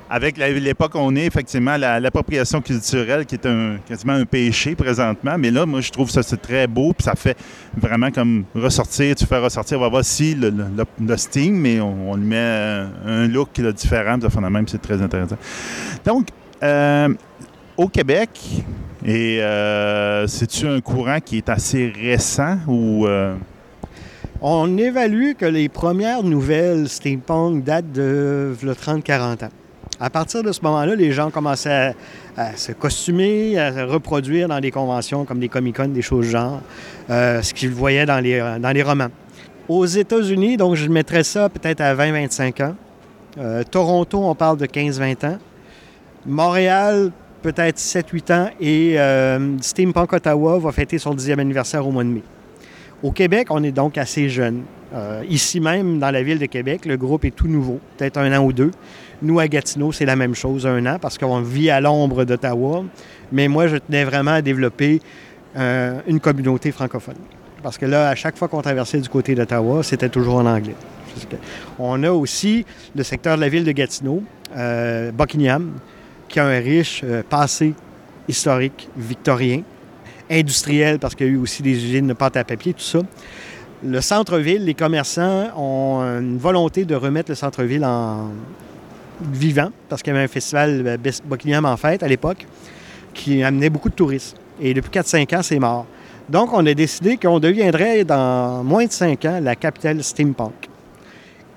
avec 0.09 0.37
l'époque 0.37 0.93
on 0.95 1.15
est, 1.15 1.25
effectivement, 1.25 1.77
l'appropriation 1.77 2.61
culturelle 2.61 3.25
qui 3.25 3.35
est 3.35 3.47
quasiment 3.87 4.13
un 4.13 4.25
péché 4.25 4.75
présentement. 4.75 5.35
Mais 5.37 5.51
là, 5.51 5.65
moi, 5.65 5.81
je 5.81 5.91
trouve 5.91 6.09
ça 6.09 6.21
très 6.37 6.67
beau, 6.67 6.93
puis 6.93 7.03
ça 7.03 7.15
fait 7.15 7.37
vraiment 7.75 8.11
comme 8.11 8.45
ressortir, 8.55 9.15
tu 9.15 9.25
fais 9.25 9.39
ressortir, 9.39 9.77
on 9.77 9.81
va 9.81 9.89
voir 9.89 10.05
si 10.05 10.35
le, 10.35 10.53
Steam, 11.17 11.55
mais 11.55 11.79
on, 11.79 12.15
lui 12.15 12.25
met 12.25 12.85
un 13.05 13.27
look 13.27 13.49
qui 13.53 13.61
est 13.61 13.73
différent, 13.73 14.17
ça 14.21 14.29
fait 14.29 14.39
même, 14.39 14.67
c'est 14.67 14.81
très 14.81 15.01
intéressant. 15.01 15.37
Donc, 16.05 16.27
euh, 16.63 17.13
au 17.75 17.87
Québec, 17.87 18.29
et 19.05 19.41
euh, 19.41 20.27
c'est-tu 20.27 20.67
un 20.67 20.81
courant 20.81 21.19
qui 21.23 21.37
est 21.37 21.49
assez 21.49 21.91
récent 21.95 22.57
ou... 22.67 23.07
Euh? 23.07 23.35
On 24.39 24.77
évalue 24.77 25.31
que 25.35 25.45
les 25.45 25.67
premières 25.67 26.21
nouvelles 26.21 26.87
steampunk 26.87 27.63
datent 27.63 27.91
de 27.91 28.55
30-40 28.63 29.45
ans. 29.45 29.49
À 29.99 30.09
partir 30.09 30.43
de 30.43 30.51
ce 30.51 30.61
moment-là, 30.61 30.95
les 30.95 31.11
gens 31.11 31.31
commençaient 31.31 31.95
à, 32.37 32.55
se 32.55 32.71
costumer, 32.71 33.57
à 33.57 33.73
se 33.73 33.79
reproduire 33.79 34.47
dans 34.47 34.59
des 34.59 34.71
conventions 34.71 35.25
comme 35.25 35.39
des 35.39 35.49
Comic-Con, 35.49 35.87
des 35.87 36.03
choses 36.03 36.27
genre, 36.27 36.61
euh, 37.09 37.41
ce 37.41 37.53
qu'ils 37.53 37.71
voyaient 37.71 38.05
dans 38.05 38.19
les, 38.19 38.39
dans 38.59 38.71
les 38.71 38.83
romans. 38.83 39.09
Aux 39.67 39.85
États-Unis, 39.85 40.55
donc 40.55 40.75
je 40.75 40.87
mettrais 40.87 41.23
ça 41.23 41.49
peut-être 41.49 41.81
à 41.81 41.95
20-25 41.95 42.63
ans. 42.63 42.75
Euh, 43.39 43.63
Toronto, 43.63 44.19
on 44.23 44.33
parle 44.33 44.57
de 44.57 44.65
15-20 44.65 45.25
ans. 45.27 45.37
Montréal, 46.25 47.11
peut-être 47.41 47.77
7-8 47.77 48.33
ans. 48.33 48.49
Et 48.59 48.99
euh, 48.99 49.57
Steampunk 49.61 50.13
Ottawa 50.13 50.57
va 50.59 50.71
fêter 50.71 50.97
son 50.97 51.15
10e 51.15 51.39
anniversaire 51.39 51.85
au 51.85 51.91
mois 51.91 52.03
de 52.03 52.09
mai. 52.09 52.23
Au 53.03 53.11
Québec, 53.11 53.47
on 53.49 53.63
est 53.63 53.71
donc 53.71 53.97
assez 53.97 54.27
jeune. 54.29 54.63
Euh, 54.93 55.23
ici 55.29 55.59
même, 55.59 55.99
dans 55.99 56.11
la 56.11 56.23
ville 56.23 56.39
de 56.39 56.45
Québec, 56.45 56.85
le 56.85 56.97
groupe 56.97 57.25
est 57.25 57.35
tout 57.35 57.47
nouveau, 57.47 57.79
peut-être 57.97 58.17
un 58.17 58.37
an 58.37 58.43
ou 58.43 58.53
deux. 58.53 58.71
Nous, 59.21 59.39
à 59.39 59.47
Gatineau, 59.47 59.91
c'est 59.91 60.05
la 60.05 60.15
même 60.15 60.35
chose, 60.35 60.67
un 60.67 60.85
an, 60.85 60.97
parce 61.01 61.17
qu'on 61.17 61.41
vit 61.41 61.71
à 61.71 61.81
l'ombre 61.81 62.23
d'Ottawa. 62.23 62.83
Mais 63.31 63.47
moi, 63.47 63.67
je 63.67 63.77
tenais 63.77 64.03
vraiment 64.03 64.31
à 64.31 64.41
développer 64.41 65.01
euh, 65.55 65.99
une 66.07 66.19
communauté 66.19 66.71
francophone. 66.71 67.15
Parce 67.63 67.79
que 67.79 67.87
là, 67.87 68.09
à 68.09 68.15
chaque 68.15 68.37
fois 68.37 68.47
qu'on 68.47 68.61
traversait 68.61 68.99
du 68.99 69.09
côté 69.09 69.33
d'Ottawa, 69.33 69.81
c'était 69.81 70.09
toujours 70.09 70.35
en 70.35 70.45
anglais. 70.45 70.75
On 71.79 72.03
a 72.03 72.11
aussi 72.11 72.63
le 72.95 73.01
secteur 73.01 73.37
de 73.37 73.41
la 73.41 73.49
ville 73.49 73.63
de 73.63 73.71
Gatineau, 73.71 74.21
euh, 74.55 75.11
Buckingham, 75.11 75.71
qui 76.29 76.39
a 76.39 76.45
un 76.45 76.59
riche 76.59 77.01
euh, 77.03 77.23
passé 77.27 77.73
historique 78.27 78.87
victorien, 78.95 79.63
industriel, 80.29 80.99
parce 80.99 81.15
qu'il 81.15 81.25
y 81.25 81.29
a 81.29 81.33
eu 81.33 81.37
aussi 81.37 81.63
des 81.63 81.71
usines 81.71 82.07
de 82.07 82.13
pâte 82.13 82.37
à 82.37 82.43
papier, 82.43 82.73
tout 82.73 82.81
ça. 82.81 82.99
Le 83.83 84.01
centre-ville, 84.01 84.63
les 84.63 84.73
commerçants 84.75 85.47
ont 85.55 86.01
une 86.19 86.37
volonté 86.37 86.85
de 86.85 86.93
remettre 86.93 87.31
le 87.31 87.35
centre-ville 87.35 87.85
en 87.85 88.31
vivant, 89.21 89.69
parce 89.89 90.01
qu'il 90.01 90.13
y 90.13 90.15
avait 90.15 90.25
un 90.25 90.29
festival 90.29 90.83
euh, 90.85 91.11
Buckingham 91.25 91.65
en 91.65 91.77
fête 91.77 92.03
à 92.03 92.07
l'époque, 92.07 92.45
qui 93.13 93.43
amenait 93.43 93.69
beaucoup 93.69 93.89
de 93.89 93.95
touristes. 93.95 94.35
Et 94.61 94.73
depuis 94.73 94.91
4-5 94.91 95.37
ans, 95.37 95.43
c'est 95.43 95.59
mort. 95.59 95.85
Donc, 96.29 96.51
on 96.53 96.65
a 96.65 96.73
décidé 96.73 97.17
qu'on 97.17 97.39
deviendrait, 97.39 98.03
dans 98.03 98.63
moins 98.63 98.85
de 98.85 98.91
5 98.91 99.25
ans, 99.25 99.39
la 99.41 99.55
capitale 99.55 100.03
steampunk. 100.03 100.69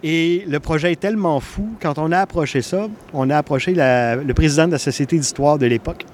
Et 0.02 0.44
le 0.48 0.60
projet 0.60 0.92
est 0.92 1.00
tellement 1.00 1.40
fou, 1.40 1.68
quand 1.80 1.98
on 1.98 2.10
a 2.12 2.20
approché 2.20 2.62
ça, 2.62 2.88
on 3.12 3.28
a 3.28 3.36
approché 3.36 3.74
le 3.74 4.32
président 4.32 4.66
de 4.66 4.72
la 4.72 4.78
Société 4.78 5.18
d'histoire 5.18 5.58
de 5.58 5.66
l'époque. 5.66 6.06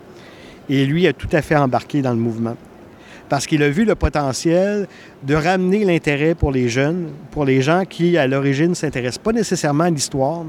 Et 0.69 0.85
lui 0.85 1.07
a 1.07 1.13
tout 1.13 1.29
à 1.33 1.43
fait 1.43 1.55
embarqué 1.55 2.03
dans 2.03 2.11
le 2.11 2.17
mouvement. 2.17 2.57
Parce 3.29 3.47
qu'il 3.47 3.63
a 3.63 3.69
vu 3.69 3.85
le 3.85 3.95
potentiel 3.95 4.87
de 5.23 5.35
ramener 5.35 5.85
l'intérêt 5.85 6.35
pour 6.35 6.53
les 6.53 6.69
jeunes, 6.69 7.09
pour 7.31 7.45
les 7.45 7.61
gens 7.61 7.85
qui, 7.85 8.17
à 8.17 8.27
l'origine, 8.27 8.71
ne 8.71 8.75
s'intéressent 8.75 9.23
pas 9.23 9.33
nécessairement 9.33 9.85
à 9.85 9.91
l'histoire, 9.91 10.45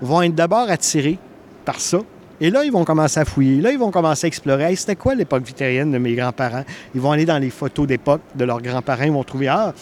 vont 0.00 0.22
être 0.22 0.34
d'abord 0.34 0.70
attirés 0.70 1.18
par 1.64 1.80
ça. 1.80 1.98
Et 2.40 2.48
là, 2.48 2.64
ils 2.64 2.72
vont 2.72 2.84
commencer 2.84 3.20
à 3.20 3.24
fouiller. 3.24 3.60
Là, 3.60 3.70
ils 3.70 3.78
vont 3.78 3.90
commencer 3.90 4.26
à 4.26 4.28
explorer. 4.28 4.74
C'était 4.74 4.96
quoi 4.96 5.14
l'époque 5.14 5.44
victorienne 5.44 5.90
de 5.92 5.98
mes 5.98 6.14
grands-parents? 6.14 6.64
Ils 6.94 7.00
vont 7.00 7.12
aller 7.12 7.26
dans 7.26 7.38
les 7.38 7.50
photos 7.50 7.86
d'époque 7.86 8.22
de 8.34 8.44
leurs 8.44 8.62
grands-parents. 8.62 9.04
Ils 9.04 9.12
vont 9.12 9.24
trouver, 9.24 9.48
ah, 9.48 9.74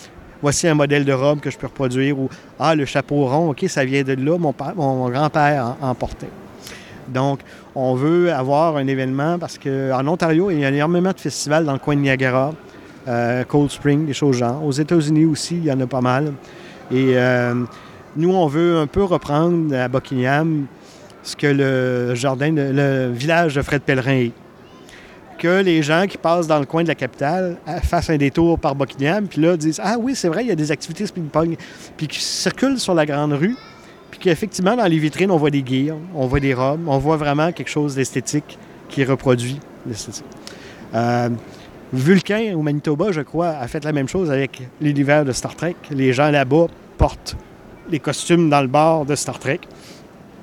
voici 0.42 0.66
un 0.66 0.74
modèle 0.74 1.04
de 1.04 1.12
robe 1.12 1.38
que 1.38 1.50
je 1.50 1.58
peux 1.58 1.68
reproduire, 1.68 2.18
ou 2.18 2.28
ah, 2.58 2.74
le 2.74 2.84
chapeau 2.84 3.26
rond, 3.26 3.50
OK, 3.50 3.64
ça 3.68 3.84
vient 3.84 4.02
de 4.02 4.14
là, 4.14 4.38
mon, 4.38 4.52
mon 4.74 5.08
grand-père 5.08 5.76
en, 5.80 5.94
portait. 5.94 6.30
Donc, 7.06 7.40
on 7.74 7.94
veut 7.94 8.32
avoir 8.32 8.76
un 8.76 8.86
événement 8.86 9.38
parce 9.38 9.58
qu'en 9.58 10.06
Ontario, 10.06 10.50
il 10.50 10.60
y 10.60 10.64
a 10.64 10.70
énormément 10.70 11.12
de 11.12 11.20
festivals 11.20 11.64
dans 11.64 11.72
le 11.72 11.78
coin 11.78 11.94
de 11.94 12.00
Niagara, 12.00 12.52
euh, 13.06 13.44
Cold 13.44 13.70
Spring, 13.70 14.06
des 14.06 14.12
choses 14.12 14.36
genre. 14.36 14.64
Aux 14.64 14.72
États-Unis 14.72 15.24
aussi, 15.24 15.56
il 15.56 15.64
y 15.64 15.72
en 15.72 15.80
a 15.80 15.86
pas 15.86 16.00
mal. 16.00 16.32
Et 16.90 17.12
euh, 17.16 17.54
nous, 18.16 18.32
on 18.32 18.46
veut 18.46 18.78
un 18.78 18.86
peu 18.86 19.04
reprendre 19.04 19.74
à 19.76 19.88
Buckingham 19.88 20.66
ce 21.22 21.36
que 21.36 21.46
le 21.46 22.14
jardin, 22.14 22.52
le 22.52 23.10
village 23.12 23.54
de 23.54 23.62
Fred 23.62 23.82
Pellerin 23.82 24.12
est 24.12 24.32
que 25.38 25.62
les 25.62 25.82
gens 25.82 26.06
qui 26.06 26.18
passent 26.18 26.48
dans 26.48 26.58
le 26.58 26.66
coin 26.66 26.82
de 26.82 26.88
la 26.88 26.94
capitale 26.94 27.56
euh, 27.68 27.78
fassent 27.80 28.10
un 28.10 28.16
détour 28.16 28.58
par 28.58 28.74
Buckingham, 28.74 29.26
puis 29.26 29.40
là 29.40 29.56
disent 29.56 29.80
Ah 29.82 29.96
oui, 29.98 30.14
c'est 30.14 30.28
vrai, 30.28 30.44
il 30.44 30.48
y 30.48 30.50
a 30.50 30.56
des 30.56 30.70
activités 30.70 31.04
ping-pong, 31.06 31.56
puis 31.96 32.08
qui 32.08 32.20
circulent 32.20 32.78
sur 32.78 32.94
la 32.94 33.06
grande 33.06 33.32
rue, 33.32 33.56
puis 34.18 34.28
qu'effectivement, 34.30 34.74
dans 34.74 34.86
les 34.86 34.98
vitrines, 34.98 35.30
on 35.30 35.36
voit 35.36 35.50
des 35.50 35.64
gears, 35.64 35.96
on 36.14 36.26
voit 36.26 36.40
des 36.40 36.52
robes, 36.52 36.88
on 36.88 36.98
voit 36.98 37.16
vraiment 37.16 37.52
quelque 37.52 37.70
chose 37.70 37.94
d'esthétique 37.94 38.58
qui 38.88 39.04
reproduit 39.04 39.60
l'esthétique. 39.86 40.24
Euh, 40.94 41.28
Vulcain, 41.92 42.54
au 42.56 42.62
Manitoba, 42.62 43.12
je 43.12 43.20
crois, 43.20 43.50
a 43.50 43.68
fait 43.68 43.84
la 43.84 43.92
même 43.92 44.08
chose 44.08 44.30
avec 44.30 44.62
l'univers 44.80 45.24
de 45.24 45.30
Star 45.30 45.54
Trek. 45.54 45.76
Les 45.90 46.12
gens 46.12 46.30
là-bas 46.30 46.66
portent 46.96 47.36
les 47.90 48.00
costumes 48.00 48.50
dans 48.50 48.60
le 48.60 48.66
bar 48.66 49.04
de 49.04 49.14
Star 49.14 49.38
Trek. 49.38 49.60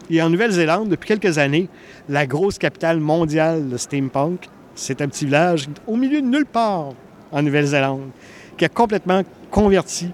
Et 0.10 0.22
en 0.22 0.30
Nouvelle-Zélande, 0.30 0.88
depuis 0.88 1.08
quelques 1.08 1.38
années, 1.38 1.68
la 2.08 2.26
grosse 2.26 2.58
capitale 2.58 3.00
mondiale 3.00 3.68
de 3.68 3.78
steampunk, 3.78 4.48
c'est 4.74 5.02
un 5.02 5.08
petit 5.08 5.26
village 5.26 5.68
au 5.86 5.98
milieu 5.98 6.22
de 6.22 6.28
nulle 6.28 6.46
part 6.46 6.94
en 7.32 7.42
Nouvelle-Zélande 7.42 8.10
qui 8.58 8.64
a 8.64 8.70
complètement 8.70 9.22
converti 9.52 10.12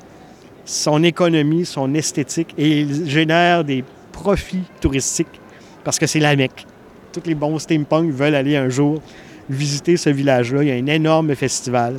son 0.66 1.03
économie, 1.03 1.66
son 1.66 1.93
esthétique 1.93 2.53
et 2.57 2.82
il 2.82 3.09
génère 3.09 3.64
des 3.64 3.84
profits 4.12 4.64
touristiques 4.80 5.39
parce 5.84 5.97
que 5.99 6.07
c'est 6.07 6.20
la 6.20 6.36
Mecque. 6.36 6.66
Tous 7.12 7.22
les 7.26 7.36
bons 7.36 7.59
steampunk 7.59 8.12
veulent 8.12 8.36
aller 8.36 8.55
un 8.55 8.70
jour 8.70 9.01
visiter 9.49 9.97
ce 9.97 10.09
village-là. 10.09 10.64
Il 10.64 10.70
y 10.70 10.72
a 10.72 10.76
un 10.76 10.86
énorme 10.86 11.36
festival. 11.36 11.97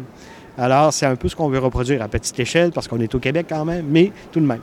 Alors, 0.56 0.92
c'est 0.92 1.06
un 1.06 1.16
peu 1.16 1.28
ce 1.28 1.36
qu'on 1.36 1.48
veut 1.48 1.58
reproduire 1.58 2.02
à 2.02 2.08
petite 2.08 2.38
échelle 2.38 2.72
parce 2.72 2.88
qu'on 2.88 3.00
est 3.00 3.14
au 3.14 3.18
Québec 3.18 3.46
quand 3.48 3.64
même, 3.64 3.86
mais 3.88 4.12
tout 4.30 4.40
de 4.40 4.46
même. 4.46 4.60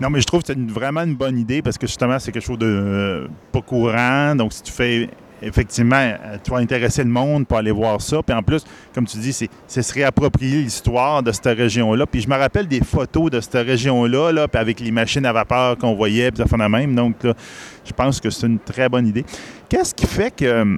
Non, 0.00 0.10
mais 0.10 0.20
je 0.20 0.26
trouve 0.26 0.42
que 0.42 0.48
c'est 0.48 0.58
vraiment 0.58 1.02
une 1.02 1.16
bonne 1.16 1.38
idée 1.38 1.60
parce 1.60 1.76
que 1.76 1.86
justement, 1.86 2.18
c'est 2.18 2.30
quelque 2.30 2.44
chose 2.44 2.58
de 2.58 2.66
euh, 2.66 3.28
pas 3.50 3.62
courant. 3.62 4.36
Donc, 4.36 4.52
si 4.52 4.62
tu 4.62 4.72
fais 4.72 5.10
effectivement, 5.42 5.96
euh, 5.96 6.36
tu 6.42 6.50
vas 6.50 6.58
intéresser 6.58 7.02
le 7.04 7.10
monde 7.10 7.46
pour 7.46 7.58
aller 7.58 7.70
voir 7.70 8.00
ça. 8.00 8.22
Puis 8.22 8.34
en 8.34 8.42
plus, 8.42 8.64
comme 8.94 9.06
tu 9.06 9.18
dis, 9.18 9.32
c'est 9.32 9.82
se 9.82 9.94
réapproprier 9.94 10.62
l'histoire 10.62 11.22
de 11.22 11.32
cette 11.32 11.56
région-là. 11.56 12.06
Puis 12.06 12.22
je 12.22 12.28
me 12.28 12.36
rappelle 12.36 12.66
des 12.66 12.80
photos 12.80 13.30
de 13.30 13.40
cette 13.40 13.66
région-là, 13.66 14.32
là, 14.32 14.48
puis 14.48 14.60
avec 14.60 14.80
les 14.80 14.90
machines 14.90 15.26
à 15.26 15.32
vapeur 15.32 15.76
qu'on 15.78 15.94
voyait, 15.94 16.30
puis 16.30 16.38
ça 16.38 16.46
fait 16.46 16.56
la 16.56 16.68
même. 16.68 16.94
Donc, 16.94 17.16
je 17.22 17.92
pense 17.92 18.20
que 18.20 18.30
c'est 18.30 18.46
une 18.46 18.58
très 18.58 18.88
bonne 18.88 19.06
idée. 19.06 19.24
Qu'est-ce 19.68 19.94
qui 19.94 20.06
fait 20.06 20.34
que 20.34 20.44
euh, 20.44 20.76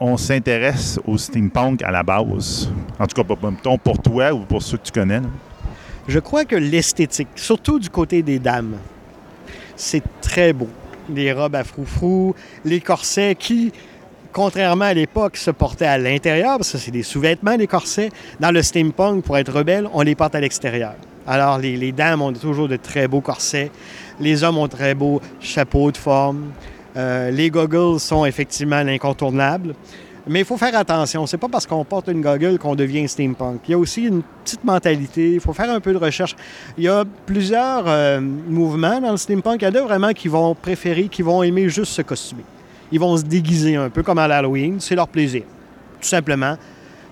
on 0.00 0.16
s'intéresse 0.16 0.98
au 1.06 1.16
steampunk 1.18 1.82
à 1.82 1.90
la 1.90 2.02
base? 2.02 2.70
En 2.98 3.06
tout 3.06 3.22
cas, 3.22 3.36
pour 3.82 3.98
toi 3.98 4.32
ou 4.32 4.40
pour 4.40 4.62
ceux 4.62 4.78
que 4.78 4.84
tu 4.84 4.92
connais. 4.92 5.20
Je 6.08 6.20
crois 6.20 6.44
que 6.44 6.56
l'esthétique, 6.56 7.28
surtout 7.34 7.78
du 7.78 7.90
côté 7.90 8.22
des 8.22 8.38
dames, 8.38 8.76
c'est 9.74 10.02
très 10.20 10.52
beau 10.52 10.68
les 11.14 11.32
robes 11.32 11.54
à 11.54 11.64
froufrou, 11.64 12.34
les 12.64 12.80
corsets 12.80 13.34
qui, 13.34 13.72
contrairement 14.32 14.86
à 14.86 14.94
l'époque, 14.94 15.36
se 15.36 15.50
portaient 15.50 15.86
à 15.86 15.98
l'intérieur, 15.98 16.58
parce 16.58 16.72
que 16.72 16.78
c'est 16.78 16.90
des 16.90 17.02
sous-vêtements, 17.02 17.56
les 17.56 17.66
corsets. 17.66 18.10
Dans 18.40 18.50
le 18.50 18.62
steampunk, 18.62 19.24
pour 19.24 19.38
être 19.38 19.52
rebelle, 19.52 19.88
on 19.92 20.02
les 20.02 20.14
porte 20.14 20.34
à 20.34 20.40
l'extérieur. 20.40 20.94
Alors, 21.26 21.58
les, 21.58 21.92
dames 21.92 22.22
ont 22.22 22.32
toujours 22.32 22.68
de 22.68 22.76
très 22.76 23.08
beaux 23.08 23.20
corsets. 23.20 23.70
Les 24.20 24.44
hommes 24.44 24.58
ont 24.58 24.66
de 24.66 24.72
très 24.72 24.94
beaux 24.94 25.20
chapeaux 25.40 25.90
de 25.90 25.96
forme. 25.96 26.52
Euh, 26.96 27.30
les 27.30 27.50
goggles 27.50 27.98
sont 27.98 28.24
effectivement 28.24 28.82
l'incontournable. 28.82 29.74
Mais 30.28 30.40
il 30.40 30.44
faut 30.44 30.56
faire 30.56 30.76
attention. 30.76 31.26
C'est 31.26 31.38
pas 31.38 31.48
parce 31.48 31.66
qu'on 31.66 31.84
porte 31.84 32.08
une 32.08 32.20
goggle 32.20 32.58
qu'on 32.58 32.74
devient 32.74 33.06
steampunk. 33.08 33.60
Il 33.68 33.70
y 33.70 33.74
a 33.74 33.78
aussi 33.78 34.04
une 34.04 34.22
petite 34.44 34.64
mentalité. 34.64 35.34
Il 35.34 35.40
faut 35.40 35.52
faire 35.52 35.70
un 35.70 35.80
peu 35.80 35.92
de 35.92 35.98
recherche. 35.98 36.34
Il 36.76 36.84
y 36.84 36.88
a 36.88 37.04
plusieurs 37.26 37.84
euh, 37.86 38.20
mouvements 38.20 39.00
dans 39.00 39.12
le 39.12 39.16
steampunk. 39.16 39.62
Il 39.62 39.66
y 39.66 39.68
en 39.68 39.74
a 39.74 39.82
vraiment 39.82 40.12
qui 40.12 40.28
vont 40.28 40.54
préférer, 40.54 41.08
qui 41.08 41.22
vont 41.22 41.42
aimer 41.42 41.68
juste 41.68 41.92
se 41.92 42.02
costumer. 42.02 42.44
Ils 42.90 42.98
vont 42.98 43.16
se 43.16 43.22
déguiser 43.22 43.76
un 43.76 43.88
peu 43.88 44.02
comme 44.02 44.18
à 44.18 44.26
l'Halloween. 44.26 44.80
C'est 44.80 44.96
leur 44.96 45.08
plaisir, 45.08 45.42
tout 46.00 46.08
simplement. 46.08 46.56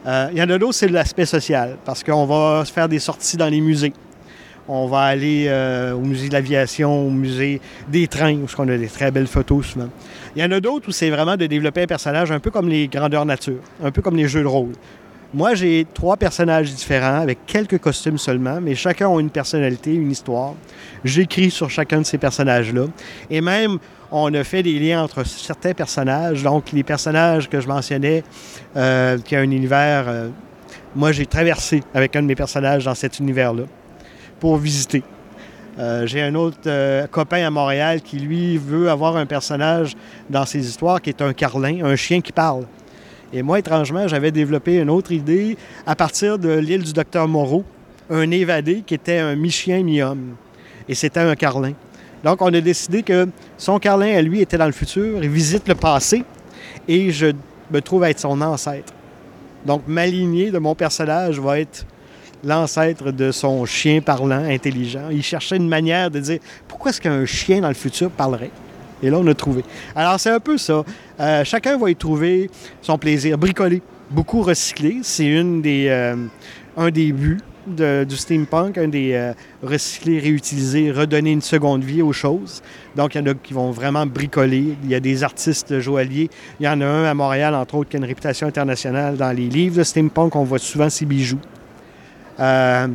Euh, 0.07 0.29
il 0.33 0.39
y 0.39 0.43
en 0.43 0.51
a 0.51 0.59
d'autres, 0.59 0.75
c'est 0.75 0.89
l'aspect 0.89 1.25
social, 1.25 1.79
parce 1.85 2.05
qu'on 2.05 2.27
va 2.27 2.65
faire 2.67 2.89
des 2.89 2.99
sorties 2.99 3.37
dans 3.37 3.49
les 3.49 3.61
musées. 3.61 3.93
On 4.69 4.87
va 4.87 5.01
aller 5.01 5.47
euh, 5.49 5.93
au 5.93 6.01
musée 6.01 6.29
de 6.29 6.33
l'aviation, 6.33 7.07
au 7.07 7.11
musée 7.11 7.61
des 7.89 8.07
trains, 8.07 8.35
où 8.35 8.47
on 8.59 8.69
a 8.69 8.77
des 8.77 8.89
très 8.89 9.11
belles 9.11 9.27
photos 9.27 9.67
souvent. 9.67 9.89
Il 10.37 10.43
y 10.43 10.45
en 10.45 10.51
a 10.51 10.61
d'autres 10.61 10.89
où 10.89 10.93
c'est 10.93 11.11
vraiment 11.11 11.37
de 11.37 11.47
développer 11.47 11.83
un 11.83 11.87
personnage 11.87 12.33
un 12.33 12.41
peu 12.41 12.51
comme 12.51 12.69
les 12.69 12.89
grandeurs 12.89 13.25
nature, 13.25 13.61
un 13.83 13.93
peu 13.93 14.03
comme 14.03 14.17
les 14.17 14.27
jeux 14.27 14.43
de 14.43 14.49
rôle. 14.49 14.73
Moi, 15.33 15.55
j'ai 15.55 15.87
trois 15.95 16.17
personnages 16.17 16.73
différents 16.73 17.21
avec 17.21 17.39
quelques 17.47 17.79
costumes 17.79 18.19
seulement, 18.19 18.61
mais 18.61 18.75
chacun 18.75 19.09
a 19.09 19.21
une 19.21 19.31
personnalité, 19.31 19.95
une 19.95 20.11
histoire. 20.11 20.55
J'écris 21.05 21.51
sur 21.51 21.71
chacun 21.71 21.99
de 21.99 22.07
ces 22.07 22.19
personnages-là. 22.19 22.87
Et 23.31 23.41
même, 23.41 23.79
on 24.11 24.33
a 24.35 24.45
fait 24.45 24.63
des 24.63 24.79
liens 24.79 25.03
entre 25.03 25.25
certains 25.25 25.73
personnages. 25.73 26.43
Donc, 26.43 26.73
les 26.73 26.85
personnages 26.85 27.49
que 27.49 27.61
je 27.61 27.67
mentionnais, 27.69 28.23
euh, 28.77 29.19
qui 29.19 29.37
a 29.37 29.41
un 29.41 29.51
univers... 29.51 30.05
Euh, 30.09 30.29
moi, 30.97 31.11
j'ai 31.11 31.27
traversé 31.27 31.83
avec 31.93 32.15
un 32.15 32.23
de 32.23 32.29
mes 32.29 32.37
personnages 32.37 32.85
dans 32.85 32.95
cet 32.95 33.19
univers-là 33.19 33.65
pour 34.39 34.57
visiter. 34.57 35.03
Euh, 35.79 36.07
j'ai 36.07 36.23
un 36.23 36.35
autre 36.37 36.59
euh, 36.67 37.07
copain 37.09 37.45
à 37.45 37.51
Montréal 37.51 38.01
qui, 38.01 38.19
lui, 38.19 38.59
veut 38.59 38.89
avoir 38.89 39.17
un 39.17 39.27
personnage 39.27 39.97
dans 40.31 40.47
ses 40.47 40.67
histoires 40.67 41.03
qui 41.03 41.11
est 41.11 41.21
un 41.21 41.33
carlin, 41.33 41.85
un 41.85 41.97
chien 41.97 42.21
qui 42.21 42.31
parle. 42.31 42.65
Et 43.33 43.43
moi, 43.43 43.59
étrangement, 43.59 44.07
j'avais 44.07 44.31
développé 44.31 44.77
une 44.77 44.91
autre 44.91 45.11
idée 45.11 45.57
à 45.85 45.97
partir 45.97 46.39
de 46.39 46.51
l'île 46.51 46.85
du 46.85 46.93
docteur 46.93 47.27
Moreau, 47.27 47.65
un 48.09 48.31
évadé 48.31 48.83
qui 48.87 48.95
était 48.95 49.19
un 49.19 49.35
mi-chien, 49.35 49.83
mi-homme. 49.83 50.37
Et 50.89 50.95
c'était 50.95 51.21
un 51.21 51.35
carlin. 51.35 51.73
Donc, 52.23 52.41
on 52.41 52.55
a 52.55 52.61
décidé 52.61 53.03
que 53.03 53.29
son 53.59 53.81
carlin, 53.81 54.17
à 54.17 54.23
lui, 54.23 54.41
était 54.41 54.57
dans 54.57 54.67
le 54.67 54.73
futur, 54.73 55.23
il 55.23 55.29
visite 55.29 55.67
le 55.67 55.75
passé, 55.75 56.23
et 56.87 57.11
je 57.11 57.33
me 57.71 57.81
trouve 57.81 58.05
être 58.05 58.21
son 58.21 58.41
ancêtre. 58.41 58.93
Donc, 59.67 59.83
ma 59.89 60.07
lignée 60.07 60.51
de 60.53 60.59
mon 60.59 60.75
personnage 60.77 61.41
va 61.41 61.59
être 61.59 61.85
l'ancêtre 62.45 63.11
de 63.11 63.33
son 63.33 63.65
chien 63.65 64.01
parlant, 64.01 64.45
intelligent. 64.45 65.09
Il 65.11 65.23
cherchait 65.23 65.57
une 65.57 65.69
manière 65.69 66.11
de 66.11 66.21
dire 66.21 66.39
pourquoi 66.69 66.91
est-ce 66.91 67.01
qu'un 67.01 67.25
chien 67.27 67.61
dans 67.61 67.69
le 67.69 67.75
futur 67.75 68.11
parlerait? 68.11 68.51
Et 69.03 69.11
là, 69.11 69.19
on 69.19 69.27
a 69.27 69.35
trouvé. 69.35 69.63
Alors, 69.95 70.19
c'est 70.19 70.31
un 70.31 70.41
peu 70.41 70.57
ça. 70.57 70.83
Euh, 71.21 71.45
chacun 71.45 71.77
va 71.77 71.91
y 71.91 71.97
trouver 71.97 72.49
son 72.81 72.97
plaisir. 72.97 73.37
Bricoler, 73.37 73.83
beaucoup 74.11 74.43
recycler, 74.43 75.01
c'est 75.03 75.27
euh, 75.29 76.17
un 76.77 76.91
des 76.91 77.13
buts 77.13 77.41
de- 77.67 78.05
du 78.09 78.17
steampunk, 78.17 78.79
un 78.79 78.89
des 78.89 79.13
euh, 79.13 79.33
recycler, 79.63 80.21
réutiliser, 80.21 80.91
redonner 80.91 81.33
une 81.33 81.43
seconde 81.43 81.83
vie 81.83 82.03
aux 82.03 82.13
choses. 82.13 82.63
Donc, 82.97 83.15
il 83.15 83.19
y 83.19 83.21
en 83.23 83.27
a 83.27 83.35
qui 83.35 83.53
vont 83.53 83.71
vraiment 83.73 84.07
bricoler. 84.07 84.75
Il 84.85 84.91
y 84.91 84.95
a 84.95 85.01
des 85.01 85.23
artistes 85.23 85.81
joailliers. 85.81 86.31
Il 86.61 86.65
y 86.65 86.69
en 86.69 86.81
a 86.81 86.87
un 86.87 87.05
à 87.05 87.15
Montréal, 87.15 87.55
entre 87.55 87.75
autres, 87.75 87.91
qui 87.91 87.97
a 87.97 87.99
une 87.99 88.07
réputation 88.07 88.47
internationale 88.47 89.17
dans 89.17 89.33
les 89.33 89.49
livres 89.49 89.77
de 89.79 89.83
steampunk. 89.83 90.35
On 90.37 90.45
voit 90.45 90.59
souvent 90.59 90.89
ses 90.89 91.05
bijoux. 91.05 91.41
Euh, 92.41 92.89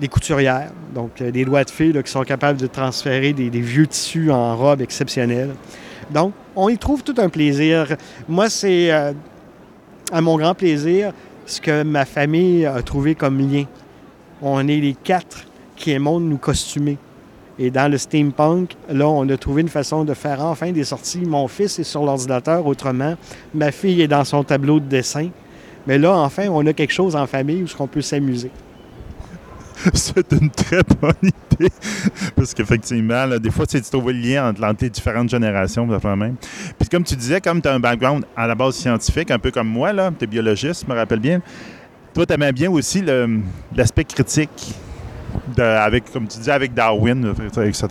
des 0.00 0.08
couturières, 0.08 0.70
donc 0.94 1.20
euh, 1.20 1.30
des 1.30 1.44
doigts 1.44 1.62
de 1.62 1.92
là, 1.92 2.02
qui 2.02 2.10
sont 2.10 2.22
capables 2.22 2.58
de 2.58 2.66
transférer 2.66 3.32
des, 3.32 3.50
vieux 3.50 3.86
tissus 3.86 4.30
en 4.30 4.56
robes 4.56 4.80
exceptionnelles. 4.80 5.54
Donc, 6.10 6.32
on 6.56 6.68
y 6.68 6.78
trouve 6.78 7.02
tout 7.02 7.14
un 7.18 7.28
plaisir. 7.28 7.96
Moi, 8.28 8.48
c'est 8.48 8.90
euh, 8.90 9.12
à 10.10 10.20
mon 10.20 10.38
grand 10.38 10.54
plaisir 10.54 11.12
ce 11.46 11.60
que 11.60 11.82
ma 11.82 12.04
famille 12.04 12.64
a 12.64 12.82
trouvé 12.82 13.14
comme 13.14 13.38
lien. 13.38 13.64
On 14.40 14.66
est 14.66 14.80
les 14.80 14.94
quatre 14.94 15.44
qui 15.76 15.90
aimons 15.90 16.18
nous 16.18 16.38
costumer. 16.38 16.96
Et 17.58 17.70
dans 17.70 17.90
le 17.90 17.98
steampunk, 17.98 18.74
là, 18.88 19.06
on 19.06 19.28
a 19.28 19.36
trouvé 19.36 19.60
une 19.60 19.68
façon 19.68 20.04
de 20.04 20.14
faire 20.14 20.42
enfin 20.42 20.72
des 20.72 20.84
sorties. 20.84 21.26
Mon 21.26 21.46
fils 21.46 21.78
est 21.78 21.84
sur 21.84 22.04
l'ordinateur 22.04 22.66
autrement. 22.66 23.16
Ma 23.54 23.70
fille 23.70 24.00
est 24.00 24.08
dans 24.08 24.24
son 24.24 24.44
tableau 24.44 24.80
de 24.80 24.86
dessin. 24.86 25.28
Mais 25.86 25.98
là, 25.98 26.12
enfin, 26.12 26.48
on 26.48 26.66
a 26.66 26.72
quelque 26.72 26.92
chose 26.92 27.16
en 27.16 27.26
famille 27.26 27.62
où 27.62 27.82
on 27.82 27.86
peut 27.86 28.02
s'amuser. 28.02 28.50
C'est 29.94 30.32
une 30.32 30.50
très 30.50 30.82
bonne 31.00 31.12
idée. 31.22 31.70
Parce 32.36 32.52
qu'effectivement, 32.54 33.26
des 33.38 33.50
fois, 33.50 33.64
sais, 33.66 33.80
tu 33.80 33.90
trouves 33.90 34.10
le 34.10 34.18
lien 34.18 34.50
entre, 34.50 34.60
les 34.80 34.90
différentes 34.90 35.30
générations, 35.30 35.86
même. 35.86 36.36
Puis 36.78 36.88
comme 36.88 37.04
tu 37.04 37.16
disais, 37.16 37.40
comme 37.40 37.62
tu 37.62 37.68
as 37.68 37.74
un 37.74 37.80
background 37.80 38.24
à 38.36 38.46
la 38.46 38.54
base 38.54 38.76
scientifique, 38.76 39.30
un 39.30 39.38
peu 39.38 39.50
comme 39.50 39.68
moi, 39.68 39.92
tu 40.18 40.24
es 40.24 40.26
biologiste, 40.26 40.84
je 40.86 40.92
me 40.92 40.96
rappelle 40.96 41.20
bien. 41.20 41.40
Toi, 42.12 42.26
tu 42.26 42.34
aimais 42.34 42.52
bien 42.52 42.70
aussi 42.70 43.02
l'aspect 43.74 44.04
critique, 44.04 44.74
avec, 45.58 46.10
comme 46.12 46.26
tu 46.26 46.38
disais, 46.38 46.52
avec 46.52 46.74
Darwin, 46.74 47.34
etc. 47.64 47.86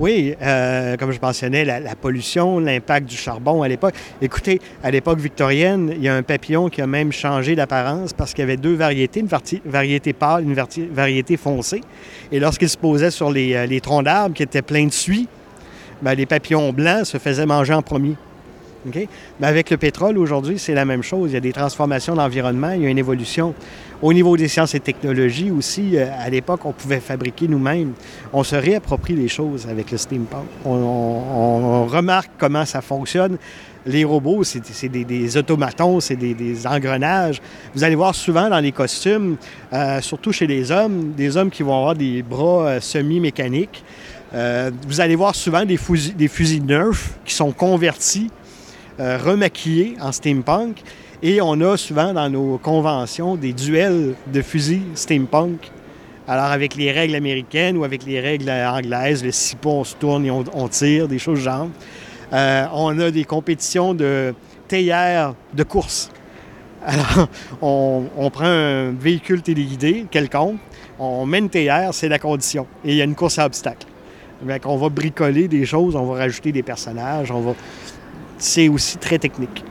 Oui, 0.00 0.34
euh, 0.40 0.96
comme 0.96 1.10
je 1.10 1.18
mentionnais, 1.20 1.64
la, 1.64 1.96
pollution, 1.96 2.60
l'impact 2.60 3.08
du 3.08 3.16
charbon 3.16 3.62
à 3.62 3.68
l'époque. 3.68 3.94
Écoutez, 4.22 4.60
à 4.84 4.92
l'époque 4.92 5.18
victorienne, 5.18 5.92
il 5.96 6.02
y 6.02 6.08
a 6.08 6.14
un 6.14 6.22
papillon 6.22 6.68
qui 6.68 6.80
a 6.80 6.86
même 6.86 7.10
changé 7.10 7.56
d'apparence 7.56 8.12
parce 8.12 8.32
qu'il 8.32 8.42
y 8.42 8.44
avait 8.44 8.56
deux 8.56 8.74
variétés, 8.74 9.20
une 9.20 9.28
variété 9.66 10.12
pâle, 10.12 10.44
une 10.44 10.54
variété 10.92 11.36
foncée. 11.36 11.80
Et 12.30 12.38
lorsqu'il 12.38 12.68
se 12.68 12.76
posait 12.76 13.10
sur 13.10 13.30
les, 13.30 13.54
euh, 13.54 13.66
les 13.66 13.80
troncs 13.80 14.04
d'arbres 14.04 14.36
qui 14.36 14.44
étaient 14.44 14.62
pleins 14.62 14.86
de 14.86 14.92
suie, 14.92 15.26
ben, 16.00 16.14
les 16.14 16.26
papillons 16.26 16.72
blancs 16.72 17.04
se 17.04 17.18
faisaient 17.18 17.46
manger 17.46 17.74
en 17.74 17.82
premier. 17.82 18.14
Mais 19.40 19.46
avec 19.46 19.70
le 19.70 19.76
pétrole, 19.76 20.18
aujourd'hui, 20.18 20.58
c'est 20.58 20.74
la 20.74 20.84
même 20.84 21.02
chose. 21.02 21.30
Il 21.30 21.34
y 21.34 21.36
a 21.36 21.40
des 21.40 21.52
transformations 21.52 22.14
de 22.14 22.18
l'environnement, 22.18 22.70
il 22.70 22.82
y 22.82 22.86
a 22.86 22.88
une 22.88 22.98
évolution. 22.98 23.54
Au 24.00 24.12
niveau 24.12 24.36
des 24.36 24.46
sciences 24.46 24.76
et 24.76 24.80
technologies 24.80 25.50
aussi, 25.50 25.96
euh, 25.96 26.06
à 26.16 26.30
l'époque, 26.30 26.64
on 26.64 26.72
pouvait 26.72 27.00
fabriquer 27.00 27.48
nous-mêmes. 27.48 27.94
On 28.32 28.44
se 28.44 28.54
réapproprie 28.54 29.14
les 29.14 29.26
choses 29.26 29.66
avec 29.68 29.90
le 29.90 29.98
steampunk. 29.98 30.46
On, 30.64 31.84
remarque 31.86 32.30
comment 32.38 32.64
ça 32.64 32.80
fonctionne. 32.80 33.38
Les 33.86 34.04
robots, 34.04 34.44
c'est 34.44 34.88
des, 34.88 35.04
des 35.04 35.36
automatons, 35.36 35.98
c'est 35.98 36.14
des, 36.14 36.66
engrenages. 36.66 37.40
Vous 37.74 37.82
allez 37.82 37.96
voir 37.96 38.14
souvent 38.14 38.48
dans 38.48 38.60
les 38.60 38.70
costumes, 38.70 39.36
euh, 39.72 40.00
surtout 40.00 40.30
chez 40.30 40.46
les 40.46 40.70
hommes, 40.70 41.14
des 41.16 41.36
hommes 41.36 41.50
qui 41.50 41.64
vont 41.64 41.76
avoir 41.76 41.94
des 41.96 42.22
bras 42.22 42.66
euh, 42.66 42.80
semi-mécaniques. 42.80 43.82
Vous 44.86 45.00
allez 45.00 45.16
voir 45.16 45.34
souvent 45.34 45.64
des 45.64 45.78
fusils, 45.78 46.14
des 46.14 46.28
fusils 46.28 46.62
Nerf 46.62 47.14
qui 47.24 47.34
sont 47.34 47.50
convertis 47.50 48.30
remaquillés 48.98 49.96
en 50.02 50.12
steampunk. 50.12 50.82
Et 51.22 51.40
on 51.40 51.60
a 51.60 51.76
souvent 51.76 52.12
dans 52.12 52.30
nos 52.30 52.58
conventions 52.58 53.34
des 53.34 53.52
duels 53.52 54.14
de 54.32 54.40
fusils 54.40 54.82
steampunk. 54.94 55.70
Alors 56.28 56.46
avec 56.46 56.76
les 56.76 56.92
règles 56.92 57.16
américaines 57.16 57.76
ou 57.76 57.82
avec 57.82 58.04
les 58.04 58.20
règles 58.20 58.48
anglaises, 58.50 59.24
le 59.24 59.30
pas, 59.56 59.68
on 59.70 59.84
se 59.84 59.96
tourne 59.96 60.24
et 60.26 60.30
on, 60.30 60.44
on 60.54 60.68
tire, 60.68 61.08
des 61.08 61.18
choses 61.18 61.40
genre. 61.40 61.68
Euh, 62.32 62.66
on 62.72 62.96
a 63.00 63.10
des 63.10 63.24
compétitions 63.24 63.94
de 63.94 64.32
théières 64.68 65.34
de 65.54 65.62
course. 65.64 66.10
Alors, 66.86 67.28
on, 67.60 68.04
on 68.16 68.30
prend 68.30 68.44
un 68.44 68.92
véhicule 68.92 69.42
téléguidé 69.42 70.06
quelconque, 70.08 70.60
on 71.00 71.26
met 71.26 71.38
une 71.38 71.50
théière, 71.50 71.92
c'est 71.92 72.08
la 72.08 72.20
condition. 72.20 72.66
Et 72.84 72.92
il 72.92 72.96
y 72.96 73.00
a 73.00 73.04
une 73.04 73.16
course 73.16 73.40
à 73.40 73.46
obstacles. 73.46 73.88
Fait 74.46 74.60
qu'on 74.60 74.76
va 74.76 74.88
bricoler 74.88 75.48
des 75.48 75.66
choses, 75.66 75.96
on 75.96 76.04
va 76.04 76.18
rajouter 76.18 76.52
des 76.52 76.62
personnages, 76.62 77.32
on. 77.32 77.56
C'est 78.38 78.68
aussi 78.68 78.98
très 78.98 79.18
technique. 79.18 79.64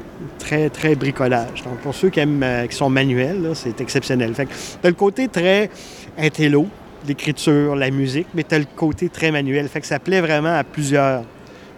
Très, 0.48 0.70
très 0.70 0.96
bricolage. 0.96 1.62
Donc, 1.66 1.80
pour 1.80 1.94
ceux 1.94 2.10
qui 2.10 2.22
aiment, 2.22 2.42
euh, 2.42 2.66
qui 2.68 2.76
sont 2.78 2.90
manuels, 2.90 3.52
c'est 3.54 3.82
exceptionnel. 3.82 4.34
Fait 4.34 4.48
t'as 4.82 4.88
le 4.88 4.96
côté 4.96 5.28
très 5.28 5.70
intello, 6.18 6.68
l'écriture, 7.06 7.76
la 7.76 7.92
musique, 7.92 8.28
mais 8.34 8.44
t'as 8.44 8.60
le 8.60 8.66
côté 8.74 9.10
très 9.10 9.30
manuel. 9.30 9.68
Fait 9.68 9.82
que 9.82 9.88
ça 9.88 10.00
plaît 10.00 10.22
vraiment 10.22 10.58
à 10.58 10.64
plusieurs. 10.64 11.24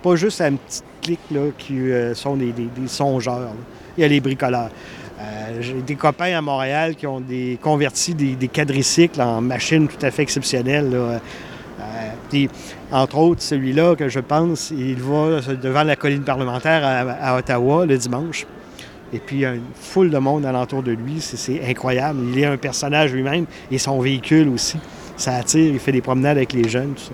Pas 0.03 0.15
juste 0.15 0.39
à 0.41 0.49
une 0.49 0.59
petite 0.59 0.83
clique, 1.01 1.19
là, 1.31 1.47
qui 1.57 1.79
euh, 1.79 2.13
sont 2.13 2.35
des, 2.35 2.51
des- 2.51 2.69
songeurs. 2.85 3.53
Il 3.97 4.01
y 4.01 4.03
a 4.03 4.07
les 4.07 4.19
bricoleurs. 4.19 4.69
Euh, 5.19 5.57
J'ai 5.61 5.81
des 5.81 5.95
copains 5.95 6.37
à 6.37 6.41
Montréal 6.41 6.95
qui 6.95 7.07
ont 7.07 7.21
des, 7.21 7.57
converti 7.59 8.13
des, 8.13 8.47
quadricycles 8.49 9.19
en 9.19 9.41
machines 9.41 9.87
tout 9.87 10.05
à 10.05 10.11
fait 10.11 10.21
exceptionnelles. 10.21 10.95
puis, 12.29 12.47
entre 12.91 13.17
autres, 13.17 13.41
celui-là 13.41 13.95
que 13.95 14.09
je 14.09 14.19
pense, 14.19 14.69
il 14.69 14.97
va 14.97 15.41
devant 15.55 15.83
la 15.83 15.95
colline 15.95 16.21
parlementaire 16.23 16.83
à 17.19 17.35
Ottawa 17.35 17.87
le 17.87 17.97
dimanche. 17.97 18.45
Et 19.13 19.19
puis, 19.19 19.37
il 19.37 19.39
y 19.41 19.45
a 19.45 19.55
une 19.55 19.61
foule 19.73 20.09
de 20.11 20.17
monde 20.19 20.45
alentour 20.45 20.83
de 20.83 20.91
lui. 20.91 21.19
C'est- 21.19 21.61
incroyable. 21.67 22.19
Il 22.31 22.39
est 22.39 22.45
un 22.45 22.57
personnage 22.57 23.11
lui-même 23.13 23.45
et 23.71 23.77
son 23.77 23.99
véhicule 23.99 24.49
aussi. 24.49 24.77
Ça 25.17 25.35
attire. 25.35 25.73
Il 25.73 25.79
fait 25.79 25.91
des 25.91 26.01
promenades 26.01 26.37
avec 26.37 26.53
les 26.53 26.67
jeunes, 26.69 26.93
tout 26.93 27.03
ça. 27.03 27.11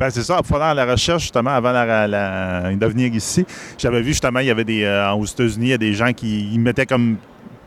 Ben, 0.00 0.10
c'est 0.10 0.22
ça, 0.22 0.40
faire 0.44 0.74
la 0.74 0.86
recherche, 0.86 1.22
justement, 1.22 1.50
avant 1.50 1.72
la- 1.72 2.72
de 2.74 2.86
venir 2.86 3.12
ici, 3.12 3.44
j'avais 3.76 4.00
vu, 4.00 4.08
justement, 4.08 4.38
il 4.40 4.46
y 4.46 4.50
avait 4.50 4.64
des. 4.64 4.84
euh, 4.84 5.10
aux 5.12 5.24
États-Unis, 5.24 5.66
il 5.66 5.70
y 5.70 5.72
a 5.72 5.78
des 5.78 5.92
gens 5.92 6.12
qui 6.12 6.48
ils 6.52 6.60
mettaient 6.60 6.86
comme. 6.86 7.16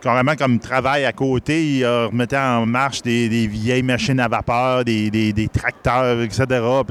Carrément 0.01 0.35
comme 0.35 0.59
travail 0.59 1.05
à 1.05 1.13
côté, 1.13 1.77
ils 1.77 1.83
euh, 1.83 2.07
remettaient 2.07 2.37
en 2.37 2.65
marche 2.65 3.01
des, 3.01 3.47
vieilles 3.47 3.83
machines 3.83 4.19
à 4.19 4.27
vapeur, 4.27 4.83
des, 4.83 5.09
des- 5.09 5.33
des 5.33 5.47
tracteurs, 5.47 6.21
etc. 6.21 6.45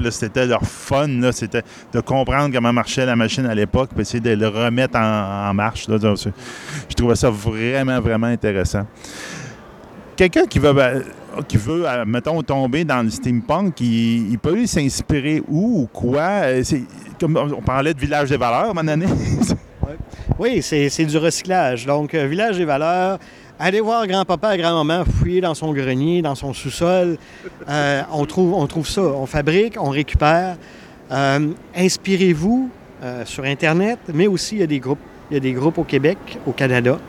C'était 0.09 0.45
leur 0.47 0.63
fun, 0.63 1.31
c'était 1.31 1.63
de 1.93 1.99
comprendre 1.99 2.53
comment 2.53 2.73
marchait 2.73 3.05
la 3.05 3.15
machine 3.15 3.45
à 3.45 3.55
l'époque, 3.55 3.89
puis 3.93 4.01
essayer 4.01 4.19
de 4.19 4.31
le 4.31 4.47
remettre 4.47 4.97
en, 4.97 5.53
marche. 5.53 5.87
là. 5.87 5.97
Je 5.99 6.95
trouvais 6.95 7.15
ça 7.15 7.29
vraiment, 7.29 7.99
vraiment 7.99 8.27
intéressant. 8.27 8.85
Quelqu'un 10.15 10.45
qui 10.45 10.59
veut, 10.59 10.73
ben, 10.73 11.01
qui 11.47 11.57
veut, 11.57 11.87
euh, 11.87 12.05
mettons, 12.05 12.41
tomber 12.43 12.83
dans 12.83 13.01
le 13.01 13.09
steampunk, 13.09 13.79
il, 13.81 14.31
il 14.31 14.39
peut 14.39 14.65
s'inspirer 14.65 15.41
où 15.47 15.81
ou 15.83 15.87
quoi? 15.91 16.43
Euh, 16.43 16.63
on 17.23 17.61
parlait 17.61 17.93
de 17.93 17.99
village 17.99 18.29
des 18.29 18.37
valeurs 18.37 18.59
à 18.59 18.63
un 18.65 18.73
moment 18.73 18.83
donné. 18.83 19.05
Oui, 20.39 20.61
c'est 20.61 21.05
du 21.05 21.17
recyclage. 21.17 21.85
Donc, 21.85 22.13
euh, 22.13 22.25
Village 22.25 22.57
des 22.57 22.65
valeurs, 22.65 23.19
allez 23.59 23.81
voir 23.81 24.07
grand-papa 24.07 24.55
et 24.55 24.57
grand-maman 24.57 25.03
fouiller 25.05 25.41
dans 25.41 25.53
son 25.53 25.73
grenier, 25.73 26.21
dans 26.21 26.35
son 26.35 26.53
sous-sol. 26.53 27.17
Euh, 27.69 28.01
on, 28.11 28.25
trouve, 28.25 28.53
on 28.53 28.65
trouve 28.65 28.87
ça. 28.87 29.01
On 29.01 29.25
fabrique, 29.25 29.75
on 29.79 29.89
récupère. 29.89 30.57
Euh, 31.11 31.49
Inspirez-vous 31.75 32.69
sur 33.25 33.45
Internet, 33.45 33.97
mais 34.13 34.27
aussi 34.27 34.55
il 34.55 34.61
y 34.61 34.63
a 34.63 34.67
des 34.67 34.79
groupes. 34.79 34.99
Il 35.31 35.33
y 35.33 35.37
a 35.37 35.39
des 35.39 35.53
groupes 35.53 35.79
au 35.79 35.83
Québec, 35.83 36.19
au 36.45 36.51
Canada. 36.51 36.99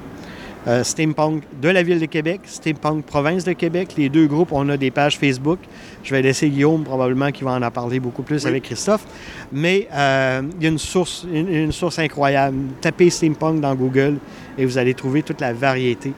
Euh, 0.68 0.84
Steampunk 0.84 1.42
de 1.60 1.68
la 1.68 1.82
Ville 1.82 1.98
de 1.98 2.06
Québec, 2.06 2.42
Steampunk 2.44 3.04
Province 3.04 3.42
de 3.42 3.52
Québec. 3.52 3.94
Les 3.96 4.08
deux 4.08 4.26
groupes, 4.26 4.52
on 4.52 4.68
a 4.68 4.76
des 4.76 4.92
pages 4.92 5.18
Facebook. 5.18 5.58
Je 6.04 6.14
vais 6.14 6.22
laisser 6.22 6.48
Guillaume 6.48 6.84
probablement 6.84 7.32
qui 7.32 7.42
va 7.42 7.52
en 7.52 7.70
parler 7.70 7.98
beaucoup 7.98 8.22
plus 8.22 8.46
avec 8.46 8.62
Christophe. 8.62 9.04
Mais 9.50 9.88
euh, 9.92 10.42
il 10.56 10.62
y 10.62 10.66
a 10.66 10.68
une 10.68 10.78
source, 10.78 11.26
une, 11.32 11.48
une 11.48 11.72
source 11.72 11.98
incroyable. 11.98 12.56
Tapez 12.80 13.10
Steampunk 13.10 13.60
dans 13.60 13.74
Google 13.74 14.18
et 14.56 14.64
vous 14.64 14.78
allez 14.78 14.94
trouver 14.94 15.22
toute 15.24 15.40
la 15.40 15.52
variété 15.52 16.12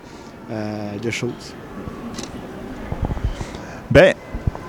euh, 0.50 0.98
de 0.98 1.10
choses. 1.10 1.54
Ben, 3.90 4.14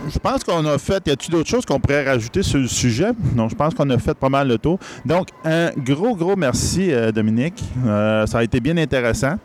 je 0.09 0.19
pense 0.19 0.43
qu'on 0.43 0.65
a 0.65 0.77
fait. 0.77 1.07
Y 1.07 1.11
a-t-il 1.11 1.31
d'autres 1.31 1.49
choses 1.49 1.65
qu'on 1.65 1.79
pourrait 1.79 2.05
rajouter 2.05 2.43
sur 2.43 2.59
le 2.59 2.67
sujet? 2.67 3.11
Non, 3.35 3.49
je 3.49 3.55
pense 3.55 3.73
qu'on 3.73 3.89
a 3.89 3.97
fait 3.97 4.13
pas 4.13 4.29
mal 4.29 4.47
le 4.47 4.57
tour. 4.57 4.79
Donc, 5.05 5.29
un 5.43 5.71
gros, 5.77 6.15
gros 6.15 6.35
merci, 6.35 6.91
euh, 6.91 7.11
Dominique. 7.11 7.63
Euh, 7.85 8.25
ça 8.25 8.39
a 8.39 8.43
été 8.43 8.59
bien 8.59 8.77
intéressant. 8.77 9.35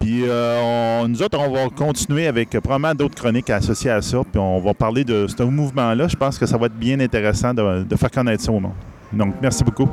Puis, 0.00 0.24
euh, 0.26 1.06
nous 1.08 1.22
autres, 1.22 1.38
on 1.38 1.50
va 1.50 1.68
continuer 1.68 2.26
avec 2.26 2.50
probablement 2.50 2.94
d'autres 2.94 3.14
chroniques 3.14 3.50
associées 3.50 3.90
à 3.90 4.02
ça. 4.02 4.18
Puis, 4.30 4.40
on 4.40 4.60
va 4.60 4.74
parler 4.74 5.04
de 5.04 5.26
ce 5.26 5.42
mouvement-là. 5.42 6.08
Je 6.08 6.16
pense 6.16 6.38
que 6.38 6.46
ça 6.46 6.56
va 6.56 6.66
être 6.66 6.78
bien 6.78 7.00
intéressant 7.00 7.54
de, 7.54 7.84
de 7.84 7.96
faire 7.96 8.10
connaître 8.10 8.42
ça 8.42 8.52
au 8.52 8.60
monde. 8.60 8.72
Donc, 9.12 9.34
merci 9.40 9.64
beaucoup. 9.64 9.88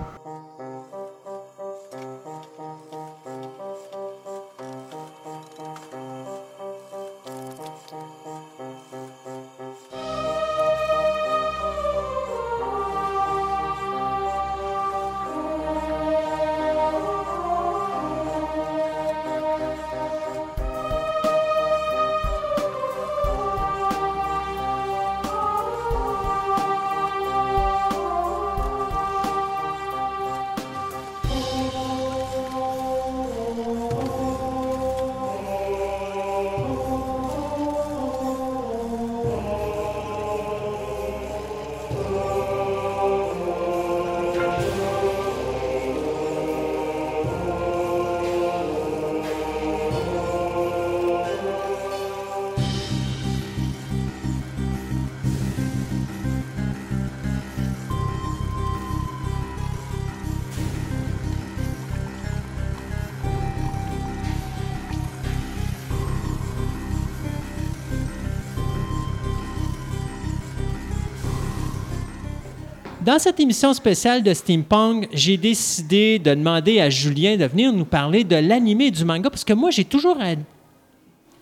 Dans 73.10 73.18
cette 73.18 73.40
émission 73.40 73.74
spéciale 73.74 74.22
de 74.22 74.32
Steampunk, 74.36 75.08
j'ai 75.12 75.36
décidé 75.36 76.20
de 76.20 76.36
demander 76.36 76.80
à 76.80 76.92
Julien 76.92 77.38
de 77.38 77.46
venir 77.46 77.74
nous 77.74 77.84
parler 77.86 78.24
de 78.24 78.36
l'animé 78.36 78.86
et 78.86 78.92
du 78.92 79.04
manga 79.04 79.32
parce 79.32 79.44
que 79.44 79.54
moi, 79.54 79.72
j'ai 79.72 79.84
toujours 79.84 80.16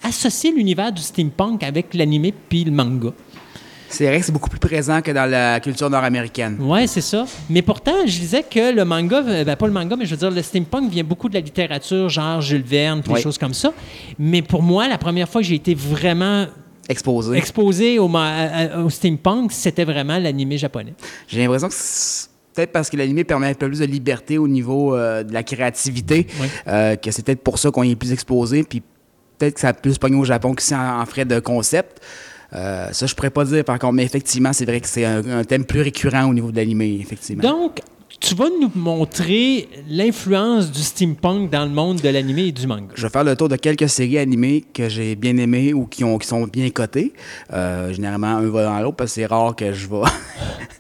associé 0.02 0.54
l'univers 0.54 0.94
du 0.94 1.02
steampunk 1.02 1.64
avec 1.64 1.94
l'animé 1.94 2.34
puis 2.48 2.64
le 2.64 2.72
manga. 2.72 3.10
C'est 3.90 4.08
vrai 4.08 4.20
que 4.22 4.26
c'est 4.26 4.32
beaucoup 4.32 4.50
plus 4.50 4.62
présent 4.62 5.02
que 5.02 5.12
dans 5.12 5.30
la 5.30 5.60
culture 5.60 5.90
nord-américaine. 5.90 6.56
Ouais, 6.62 6.88
c'est 6.88 7.02
ça. 7.02 7.26
Mais 7.50 7.62
pourtant, 7.62 7.96
je 8.06 8.18
disais 8.18 8.44
que 8.50 8.74
le 8.74 8.86
manga, 8.86 9.22
ben, 9.22 9.56
pas 9.58 9.68
le 9.68 9.74
manga, 9.74 9.98
mais 9.98 10.06
je 10.06 10.12
veux 10.12 10.18
dire, 10.18 10.32
le 10.32 10.42
steampunk 10.42 10.90
vient 10.90 11.04
beaucoup 11.04 11.28
de 11.28 11.34
la 11.34 11.42
littérature, 11.42 12.08
genre 12.08 12.40
Jules 12.40 12.64
Verne, 12.64 13.02
des 13.02 13.12
Oui. 13.12 13.22
choses 13.22 13.38
comme 13.38 13.54
ça. 13.54 13.74
Mais 14.18 14.42
pour 14.42 14.64
moi, 14.64 14.88
la 14.88 14.98
première 14.98 15.28
fois 15.28 15.42
que 15.42 15.48
j'ai 15.48 15.56
été 15.56 15.76
vraiment 15.76 16.46
Exposé. 16.90 17.38
exposé 17.38 18.00
au, 18.00 18.10
steampunk, 18.90 19.52
c'était 19.52 19.86
vraiment 19.86 20.18
l'animé 20.18 20.58
japonais. 20.58 20.94
J'ai 21.28 21.42
l'impression 21.42 21.68
que 21.68 21.74
c'est 21.76 22.30
peut-être 22.54 22.72
parce 22.72 22.90
que 22.90 22.98
l'animé 22.98 23.24
permet 23.24 23.48
un 23.48 23.54
peu 23.54 23.68
plus 23.68 23.80
de 23.80 23.86
liberté 23.86 24.38
au 24.38 24.48
niveau 24.48 24.96
euh, 24.96 25.24
de 25.24 25.34
la 25.34 25.44
créativité, 25.44 26.28
Oui. 26.42 26.48
euh, 26.68 26.96
que 26.96 27.12
c'est 27.12 27.24
peut-être 27.26 27.44
pour 27.44 27.60
ça 27.60 27.72
qu'on 27.72 27.84
y 27.84 27.92
est 27.92 27.96
plus 27.96 28.12
exposé, 28.14 28.64
puis 28.64 28.82
peut-être 29.38 29.56
que 29.56 29.60
ça 29.60 29.70
a 29.70 29.74
plus 29.74 29.98
pogné 29.98 30.16
au 30.18 30.26
Japon 30.26 30.54
qu'ici 30.56 30.74
en, 30.74 31.02
en 31.02 31.06
frais 31.06 31.26
de 31.26 31.40
concept. 31.40 32.02
Euh, 32.54 32.88
ça, 32.94 33.06
je 33.06 33.14
pourrais 33.14 33.30
pas 33.30 33.44
dire 33.44 33.64
par 33.66 33.78
contre, 33.78 33.94
mais 33.94 34.06
effectivement, 34.06 34.54
c'est 34.54 34.66
vrai 34.66 34.80
que 34.80 34.88
c'est 34.88 35.04
un, 35.06 35.40
un 35.40 35.44
thème 35.44 35.66
plus 35.66 35.82
récurrent 35.82 36.26
au 36.30 36.34
niveau 36.34 36.52
de 36.52 36.56
l'animé, 36.56 36.98
effectivement. 37.02 37.44
Donc, 37.44 37.82
tu 38.20 38.34
vas 38.36 38.46
nous 38.62 38.72
montrer 38.76 39.70
l'influence 39.90 40.72
du 40.72 40.82
steampunk 40.82 41.50
dans 41.52 41.66
le 41.66 41.72
monde 41.72 42.02
de 42.02 42.10
l'animé 42.10 42.46
et 42.48 42.52
du 42.52 42.66
manga. 42.68 42.88
Je 42.96 43.04
vais 43.04 43.10
faire 43.10 43.24
le 43.24 43.36
tour 43.36 43.48
de 43.50 43.56
quelques 43.56 43.88
séries 43.90 44.18
animées 44.18 44.64
que 44.74 44.90
j'ai 44.90 45.16
bien 45.16 45.38
aimées 45.38 45.74
ou 45.74 45.86
qui, 45.86 46.04
ont, 46.04 46.18
qui 46.18 46.28
sont 46.28 46.44
bien 46.48 46.70
cotées. 46.72 47.14
Euh, 47.54 47.94
généralement, 47.94 48.28
un 48.38 48.50
va 48.50 48.64
dans 48.64 48.80
l'autre 48.80 48.96
parce 48.98 49.12
que 49.12 49.16
c'est 49.22 49.26
rare 49.28 49.56
que 49.56 49.72
je 49.72 49.88
vais. 49.88 50.02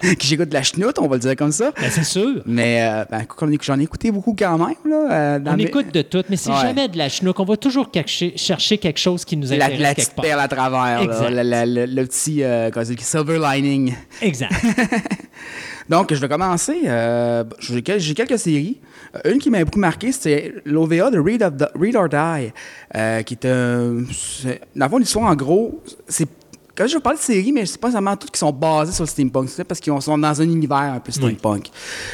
que 0.15 0.23
j'écoute 0.23 0.49
de 0.49 0.53
la 0.53 0.63
chenoute, 0.63 0.97
on 0.99 1.07
va 1.07 1.15
le 1.15 1.21
dire 1.21 1.35
comme 1.35 1.51
ça. 1.51 1.71
Ben, 1.79 1.89
c'est 1.91 2.03
sûr. 2.03 2.41
Mais 2.45 2.81
euh, 2.81 3.05
ben, 3.09 3.25
j'en 3.61 3.79
ai- 3.79 3.83
écouté 3.83 4.11
beaucoup 4.11 4.35
quand 4.37 4.57
même. 4.57 4.75
Là, 4.85 5.11
euh, 5.11 5.39
dans 5.39 5.53
On 5.53 5.57
mes- 5.57 5.63
écoute 5.63 5.93
de 5.93 6.01
tout, 6.01 6.23
mais 6.29 6.37
c'est 6.37 6.49
Ouais. 6.51 6.61
jamais 6.61 6.87
de 6.87 6.97
la 6.97 7.07
chenoute. 7.09 7.39
On 7.39 7.45
va 7.45 7.55
toujours 7.57 7.89
chercher 8.35 8.77
quelque 8.79 8.99
chose 8.99 9.23
qui 9.23 9.37
nous 9.37 9.47
la, 9.49 9.65
intéresse 9.65 9.79
la 9.79 9.95
quelque 9.95 10.09
petite 10.09 10.21
perle 10.21 10.39
à 10.39 10.47
travers, 10.47 11.05
là, 11.05 11.29
la- 11.29 11.43
la- 11.43 11.65
le, 11.65 11.85
le 11.85 12.05
petit 12.05 12.43
euh, 12.43 12.69
silver 12.99 13.39
lining. 13.39 13.93
Exact. 14.21 14.51
Donc, 15.89 16.13
je 16.13 16.19
vais 16.19 16.27
commencer. 16.27 16.81
euh, 16.85 17.43
j'ai, 17.59 17.81
quel- 17.81 17.99
j'ai 17.99 18.13
quelques 18.13 18.37
séries. 18.39 18.79
Euh, 19.15 19.31
Une 19.31 19.39
qui 19.39 19.49
m'a 19.49 19.63
beaucoup 19.63 19.79
marqué, 19.79 20.11
c'était 20.11 20.53
l'OVA 20.65 21.09
de 21.11 21.19
Read, 21.19 21.41
of 21.43 21.55
the- 21.57 21.69
Read 21.79 21.95
or 21.95 22.09
Die, 22.09 22.51
euh, 22.95 23.21
qui 23.23 23.33
est 23.35 23.45
un. 23.45 24.03
c'est- 24.11 24.59
Dans 24.75 24.87
le 24.91 24.99
l'histoire, 24.99 25.29
en 25.31 25.35
gros, 25.35 25.81
c'est. 26.07 26.27
Quand 26.75 26.85
je 26.85 26.93
vais 26.93 26.99
parler 27.01 27.17
de 27.17 27.23
séries, 27.23 27.51
mais 27.51 27.65
c'est 27.65 27.81
pas 27.81 27.89
seulement 27.91 28.15
toutes 28.15 28.29
qui 28.29 28.37
sont 28.37 28.51
basées 28.51 28.91
sur 28.91 29.03
le 29.03 29.09
steampunk, 29.09 29.49
c'est 29.49 29.63
parce 29.63 29.79
qu'ils 29.79 29.99
sont 29.99 30.15
dans 30.15 30.41
un 30.41 30.43
univers 30.43 30.77
un 30.77 30.99
peu 30.99 31.11
steampunk. 31.11 31.69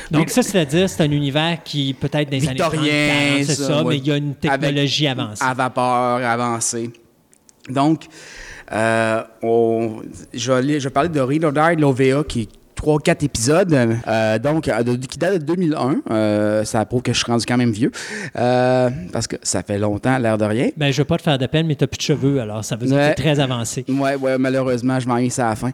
Donc, 0.09 0.29
ça, 0.29 0.41
c'est-à-dire, 0.41 0.87
c'est 0.89 1.03
un 1.03 1.11
univers 1.11 1.57
qui, 1.65 1.93
peut-être 1.93 2.31
les 2.31 2.47
années 2.47 2.57
30, 2.57 2.71
Victorien, 2.71 3.07
40, 3.33 3.43
c'est 3.45 3.55
ça, 3.55 3.83
ouais. 3.83 3.89
mais 3.89 3.97
il 3.97 4.07
y 4.07 4.11
a 4.13 4.15
une 4.15 4.35
technologie 4.35 5.07
Avec- 5.07 5.19
avancée. 5.21 5.43
À 5.43 5.53
vapeur 5.53 6.25
avancée. 6.25 6.91
Donc, 7.69 8.03
euh, 8.71 9.21
on- 9.41 10.01
je, 10.33 10.51
vais, 10.53 10.57
aller- 10.57 10.79
je 10.79 10.85
vais 10.87 10.93
parler 10.93 11.09
de 11.09 11.19
Read 11.19 11.43
or 11.43 11.51
Die 11.51 11.75
de 11.75 11.81
l'OVA 11.81 12.23
qui 12.23 12.41
est 12.43 12.49
3-4 12.83 13.23
épisodes, 13.23 13.73
euh, 14.07 14.39
donc 14.39 14.67
euh, 14.67 14.83
de- 14.83 14.95
qui 15.05 15.17
date 15.17 15.39
de 15.39 15.45
2001. 15.45 16.01
Euh, 16.11 16.63
ça 16.65 16.83
prouve 16.85 17.01
que 17.01 17.13
je 17.13 17.17
suis 17.19 17.31
rendu 17.31 17.45
quand 17.45 17.55
même 17.57 17.71
vieux, 17.71 17.91
euh, 18.37 18.89
parce 19.13 19.27
que 19.27 19.37
ça 19.41 19.63
fait 19.63 19.77
longtemps, 19.77 20.17
l'air 20.17 20.37
de 20.37 20.45
rien. 20.45 20.69
Ben, 20.75 20.91
je 20.91 20.97
veux 21.01 21.05
pas 21.05 21.17
te 21.17 21.21
faire 21.23 21.37
de 21.37 21.45
peine, 21.47 21.65
mais 21.67 21.75
tu 21.75 21.87
plus 21.87 21.97
de 21.97 22.01
cheveux, 22.01 22.41
alors 22.41 22.63
ça 22.65 22.75
veut 22.75 22.87
dire 22.87 22.95
Ouais. 22.97 23.11
que 23.15 23.21
tu 23.21 23.27
es 23.27 23.33
très 23.33 23.39
avancé. 23.39 23.85
Ouais, 23.87 24.15
ouais, 24.15 24.37
malheureusement, 24.37 24.99
je 24.99 25.07
m'en 25.07 25.29
ça 25.29 25.47
à 25.47 25.49
la 25.51 25.55
fin. 25.55 25.71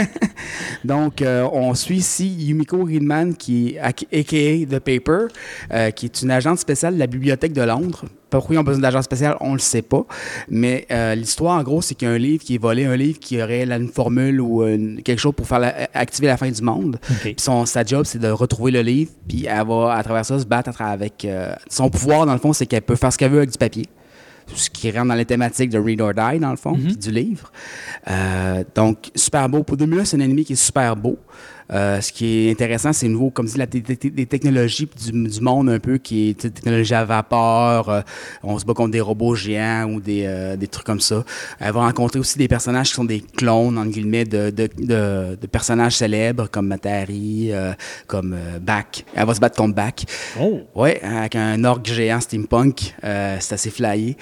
Donc, 0.84 1.22
on 1.52 1.74
suit 1.74 1.96
ici 1.98 2.28
Yumiko 2.28 2.84
Reedman, 2.84 3.34
qui 3.34 3.76
est 3.76 3.78
a.k.a. 3.78 4.66
The 4.66 4.80
Paper, 4.80 5.92
qui 5.94 6.06
est 6.06 6.22
une 6.22 6.30
agente 6.30 6.58
spéciale 6.58 6.94
de 6.94 6.98
la 6.98 7.06
Bibliothèque 7.06 7.52
de 7.52 7.62
Londres. 7.62 8.04
Pourquoi 8.38 8.56
ils 8.56 8.58
ont 8.58 8.62
besoin 8.64 8.82
d'agent 8.82 9.02
spécial, 9.02 9.36
on 9.40 9.52
le 9.52 9.58
sait 9.58 9.82
pas. 9.82 10.04
Mais 10.48 10.86
euh, 10.90 11.14
l'histoire, 11.14 11.58
en 11.58 11.62
gros, 11.62 11.82
c'est 11.82 11.94
qu'il 11.94 12.08
y 12.08 12.10
a 12.10 12.14
un 12.14 12.18
livre 12.18 12.42
qui 12.44 12.54
est 12.56 12.58
volé, 12.58 12.84
un 12.84 12.96
livre 12.96 13.18
qui 13.18 13.40
aurait 13.42 13.64
là, 13.66 13.76
une 13.76 13.88
formule 13.88 14.40
ou 14.40 14.64
une- 14.66 15.02
quelque 15.02 15.18
chose 15.20 15.34
pour 15.36 15.46
faire 15.46 15.58
la- 15.60 15.88
activer 15.94 16.26
la 16.26 16.36
fin 16.36 16.50
du 16.50 16.62
monde. 16.62 16.98
Puis 17.20 17.34
son, 17.38 17.66
sa 17.66 17.84
job, 17.84 18.04
c'est 18.04 18.18
de 18.18 18.28
retrouver 18.28 18.72
le 18.72 18.80
livre, 18.82 19.10
puis 19.28 19.46
elle 19.46 19.66
va, 19.66 19.94
à 19.94 20.02
travers 20.02 20.24
ça, 20.24 20.38
se 20.38 20.44
battre 20.44 20.80
avec... 20.82 21.24
euh, 21.24 21.52
son 21.68 21.88
pouvoir, 21.90 22.26
dans 22.26 22.32
le 22.32 22.38
fond, 22.38 22.52
c'est 22.52 22.66
qu'elle 22.66 22.82
peut 22.82 22.96
faire 22.96 23.12
ce 23.12 23.18
qu'elle 23.18 23.30
veut 23.30 23.38
avec 23.38 23.50
du 23.50 23.58
papier. 23.58 23.86
Ce 24.54 24.68
qui 24.68 24.90
rentre 24.90 25.06
dans 25.08 25.14
les 25.14 25.24
thématiques 25.24 25.70
de 25.70 25.78
Read 25.78 26.00
or 26.00 26.12
Die, 26.14 26.38
dans 26.40 26.50
le 26.50 26.56
fond, 26.56 26.74
puis 26.74 26.96
du 26.96 27.10
livre. 27.12 27.52
Euh, 28.10 28.64
donc, 28.74 29.10
super 29.14 29.48
beau. 29.48 29.62
Pour 29.62 29.76
2001, 29.76 30.04
c'est 30.04 30.16
un 30.16 30.20
ennemi 30.20 30.44
qui 30.44 30.54
est 30.54 30.56
super 30.56 30.96
beau. 30.96 31.16
Euh, 31.72 32.00
ce 32.00 32.12
qui 32.12 32.46
est 32.48 32.50
intéressant, 32.50 32.92
c'est 32.92 33.08
nouveau, 33.08 33.30
comme 33.30 33.46
dit, 33.46 33.56
la, 33.56 33.66
des 33.66 34.26
technologies 34.26 34.88
du, 35.04 35.28
du 35.28 35.40
monde 35.40 35.70
un 35.70 35.78
peu 35.78 35.98
qui 35.98 36.30
est 36.30 36.34
technologie 36.52 36.94
à 36.94 37.04
vapeur. 37.04 37.88
euh, 37.88 38.00
on 38.42 38.58
se 38.58 38.64
bat 38.64 38.74
contre 38.74 38.90
des 38.90 39.00
robots 39.00 39.34
géants 39.34 39.90
ou 39.90 40.00
des, 40.00 40.24
euh, 40.26 40.56
des 40.56 40.66
trucs 40.66 40.84
comme 40.86 41.00
ça. 41.00 41.24
Elle 41.60 41.72
va 41.72 41.80
rencontrer 41.80 42.18
aussi 42.18 42.36
des 42.38 42.48
personnages 42.48 42.88
qui 42.90 42.94
sont 42.94 43.04
des 43.04 43.20
clones, 43.20 43.78
entre 43.78 43.90
guillemets, 43.90 44.24
de, 44.24 44.50
de, 44.50 44.68
de- 44.78 45.38
de 45.40 45.46
personnages 45.46 45.96
célèbres 45.96 46.48
comme 46.50 46.66
Matari, 46.66 47.50
comme 48.06 48.36
Bach. 48.60 49.04
Elle 49.14 49.26
va 49.26 49.34
se 49.34 49.40
battre 49.40 49.56
contre 49.56 49.74
Bach. 49.74 49.94
Oh! 50.40 50.60
Ouais, 50.74 51.00
avec 51.02 51.36
un 51.36 51.62
orgue 51.64 51.86
géant 51.86 52.20
steampunk. 52.20 52.94
C'est 53.02 53.52
assez 53.54 53.70
flyé. 53.70 54.16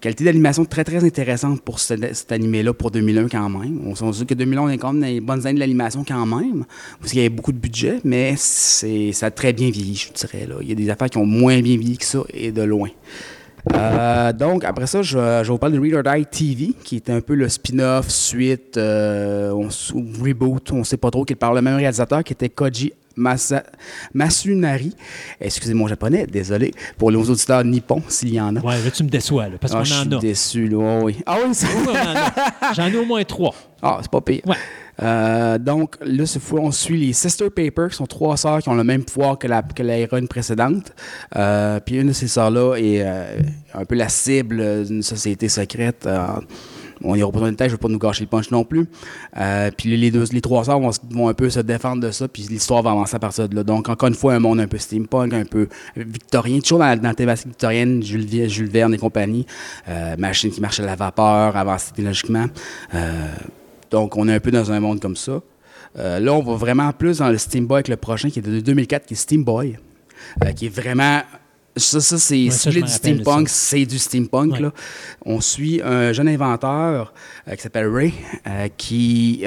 Qualité 0.00 0.24
d'animation 0.24 0.64
très, 0.64 0.84
très 0.84 1.04
intéressante 1.04 1.62
pour 1.62 1.78
ce- 1.80 1.94
cet 2.12 2.32
animé-là 2.32 2.72
pour 2.74 2.90
2001 2.90 3.28
quand 3.28 3.48
même. 3.48 3.80
On 3.86 3.94
s'en 3.94 4.10
dit 4.10 4.26
que 4.26 4.34
2001, 4.34 4.62
on 4.62 4.68
est 4.68 4.78
quand 4.78 4.92
même 4.92 5.00
dans 5.02 5.06
les 5.06 5.20
bonnes 5.20 5.46
années 5.46 5.54
de 5.54 5.60
l'animation 5.60 6.04
quand 6.06 6.26
même, 6.26 6.64
parce 7.00 7.10
qu'il 7.12 7.18
y 7.20 7.22
avait 7.24 7.28
beaucoup 7.34 7.52
de 7.52 7.58
budget, 7.58 8.00
mais 8.04 8.34
c'est, 8.36 9.12
ça 9.12 9.26
a 9.26 9.30
très 9.30 9.52
bien 9.52 9.70
vieilli, 9.70 9.94
je 9.96 10.12
dirais. 10.12 10.46
Là. 10.46 10.56
Il 10.62 10.68
y 10.68 10.72
a 10.72 10.74
des 10.74 10.90
affaires 10.90 11.08
qui 11.10 11.18
ont 11.18 11.26
moins 11.26 11.60
bien 11.60 11.76
vieilli 11.76 11.98
que 11.98 12.04
ça, 12.04 12.20
et 12.32 12.52
de 12.52 12.62
loin. 12.62 12.88
Euh, 13.74 14.32
donc, 14.34 14.62
après 14.64 14.86
ça, 14.86 15.00
je, 15.02 15.42
je 15.42 15.50
vous 15.50 15.56
parler 15.58 15.76
de 15.78 15.82
Read 15.82 15.94
or 15.94 16.02
Die 16.14 16.26
TV, 16.26 16.74
qui 16.84 16.96
est 16.96 17.08
un 17.08 17.20
peu 17.22 17.34
le 17.34 17.48
spin-off, 17.48 18.08
suite, 18.10 18.76
euh, 18.76 19.50
on 19.52 19.68
reboot, 20.22 20.70
on 20.72 20.78
ne 20.80 20.84
sait 20.84 20.98
pas 20.98 21.10
trop, 21.10 21.24
qui 21.24 21.32
est 21.32 21.36
par 21.36 21.54
le 21.54 21.62
même 21.62 21.76
réalisateur, 21.76 22.22
qui 22.22 22.34
était 22.34 22.50
Koji 22.50 22.92
Masa- 23.16 23.64
Masunari. 24.12 24.92
Excusez 25.40 25.72
mon 25.72 25.86
japonais, 25.86 26.26
désolé, 26.26 26.72
pour 26.98 27.10
les 27.10 27.16
auditeurs 27.30 27.64
nippons, 27.64 28.02
s'il 28.08 28.34
y 28.34 28.40
en 28.40 28.54
a. 28.56 28.60
Ouais, 28.60 28.82
là, 28.84 28.90
tu 28.90 29.02
me 29.02 29.08
déçois, 29.08 29.48
là, 29.48 29.56
parce 29.58 29.72
Ah, 29.72 29.78
qu'on 29.78 29.84
je 29.84 29.94
suis 29.94 30.08
en 30.08 30.12
a. 30.18 30.20
déçu, 30.20 30.68
là. 30.68 30.76
Oh, 30.78 31.04
oui. 31.04 31.16
Ah 31.24 31.38
oui. 31.46 31.54
J'en 32.76 32.86
ai 32.88 32.96
au 32.96 33.06
moins 33.06 33.24
trois. 33.24 33.54
Ah, 33.80 33.98
c'est 34.02 34.10
pas 34.10 34.20
pire. 34.20 34.42
Ouais. 34.46 34.56
Euh, 35.02 35.58
donc, 35.58 35.96
là, 36.04 36.24
on 36.52 36.70
suit 36.70 36.98
les 36.98 37.12
Sister 37.12 37.50
Paper, 37.50 37.86
qui 37.90 37.96
sont 37.96 38.06
trois 38.06 38.36
sœurs 38.36 38.60
qui 38.60 38.68
ont 38.68 38.74
le 38.74 38.84
même 38.84 39.04
pouvoir 39.04 39.38
que 39.38 39.46
la, 39.46 39.62
que 39.62 40.26
précédente. 40.26 40.92
Euh, 41.36 41.80
puis 41.80 41.96
une 41.96 42.08
de 42.08 42.12
ces 42.12 42.28
sœurs-là 42.28 42.76
est 42.76 43.02
euh, 43.02 43.38
un 43.74 43.84
peu 43.84 43.94
la 43.94 44.08
cible 44.08 44.86
d'une 44.86 45.02
société 45.02 45.48
secrète. 45.48 46.08
On 47.02 47.20
aura 47.20 47.32
pas 47.32 47.38
besoin 47.38 47.52
de 47.52 47.56
tête, 47.56 47.68
je 47.68 47.72
ne 47.72 47.76
veux 47.76 47.80
pas 47.80 47.88
nous 47.88 47.98
gâcher 47.98 48.22
le 48.22 48.28
punch 48.28 48.50
non 48.50 48.64
plus. 48.64 48.86
Puis 49.76 49.96
les, 49.96 50.10
deux, 50.10 50.24
les 50.32 50.40
trois 50.40 50.64
sœurs 50.64 50.80
vont, 50.80 51.28
un 51.28 51.34
peu 51.34 51.50
se 51.50 51.60
défendre 51.60 52.00
de 52.02 52.10
ça, 52.10 52.28
puis 52.28 52.46
l'histoire 52.48 52.82
va 52.82 52.92
avancer 52.92 53.16
à 53.16 53.18
partir 53.18 53.48
de 53.48 53.56
là. 53.56 53.64
Donc, 53.64 53.88
encore 53.88 54.08
une 54.08 54.14
fois, 54.14 54.34
un 54.34 54.38
monde 54.38 54.60
un 54.60 54.68
peu 54.68 54.78
steampunk, 54.78 55.34
un 55.34 55.44
peu 55.44 55.68
victorien, 55.96 56.60
toujours 56.60 56.78
dans 56.78 56.96
dans 56.96 57.08
la 57.08 57.14
thématique 57.14 57.48
victorienne, 57.48 58.02
Jules, 58.02 58.48
Jules 58.48 58.70
Verne 58.70 58.94
et 58.94 58.98
compagnie. 58.98 59.44
Machine 60.16 60.50
qui 60.50 60.60
marche 60.60 60.80
à 60.80 60.86
la 60.86 60.94
vapeur, 60.94 61.56
avancée 61.56 61.88
technologiquement. 61.88 62.46
Donc, 63.94 64.16
on 64.16 64.26
est 64.28 64.34
un 64.34 64.40
peu 64.40 64.50
dans 64.50 64.72
un 64.72 64.80
monde 64.80 64.98
comme 64.98 65.14
ça. 65.14 65.40
Euh, 65.96 66.18
là, 66.18 66.32
on 66.34 66.42
va 66.42 66.56
vraiment 66.56 66.92
plus 66.92 67.18
dans 67.18 67.28
le 67.30 67.38
Steam 67.38 67.64
Boy 67.64 67.76
avec 67.76 67.86
le 67.86 67.96
prochain 67.96 68.28
qui 68.28 68.40
est 68.40 68.42
de 68.42 68.58
2004, 68.58 69.06
qui 69.06 69.14
est 69.14 69.16
Steam 69.16 69.44
Boy, 69.44 69.78
euh, 70.42 70.50
qui 70.50 70.66
est 70.66 70.68
vraiment. 70.68 71.22
Ça, 71.76 72.00
ça 72.00 72.18
c'est 72.18 72.50
je 72.50 72.80
du 72.80 72.88
steampunk, 72.88 73.48
c'est 73.48 73.86
du 73.86 74.00
steampunk. 74.00 74.54
Ouais. 74.54 74.60
Là. 74.62 74.72
On 75.24 75.40
suit 75.40 75.80
un 75.84 76.12
jeune 76.12 76.26
inventeur 76.26 77.14
euh, 77.46 77.54
qui 77.54 77.62
s'appelle 77.62 77.86
Ray, 77.86 78.14
qui 78.76 79.44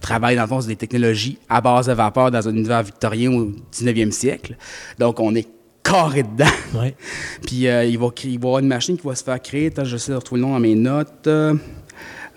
travaille 0.00 0.36
dans 0.36 0.42
le 0.42 0.48
fond 0.48 0.62
sur 0.62 0.68
des 0.68 0.76
technologies 0.76 1.36
à 1.50 1.60
base 1.60 1.88
de 1.88 1.92
vapeur 1.92 2.30
dans 2.30 2.48
un 2.48 2.54
univers 2.54 2.82
victorien 2.82 3.30
au 3.30 3.52
19e 3.74 4.10
siècle. 4.12 4.56
Donc, 4.98 5.20
on 5.20 5.34
est 5.34 5.48
carré 5.82 6.22
dedans. 6.22 6.80
Ouais. 6.80 6.94
Puis 7.46 7.66
il, 7.66 7.98
va, 7.98 8.08
créer- 8.10 8.32
il 8.32 8.38
va 8.38 8.46
y 8.46 8.48
avoir 8.48 8.58
une 8.60 8.68
machine 8.68 8.96
qui 8.96 9.06
va 9.06 9.14
se 9.14 9.22
faire 9.22 9.40
créer. 9.42 9.66
Attends, 9.66 9.84
j'essaie 9.84 10.12
de 10.12 10.16
retrouver 10.16 10.40
le 10.40 10.46
nom 10.46 10.54
dans 10.54 10.60
mes 10.60 10.74
notes. 10.74 11.28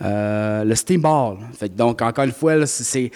Euh, 0.02 0.64
le 0.64 0.76
Steamball. 0.76 1.38
Fait 1.58 1.68
que 1.70 1.76
donc, 1.76 2.02
encore 2.02 2.24
une 2.24 2.32
fois, 2.32 2.66
c'est- 2.66 3.12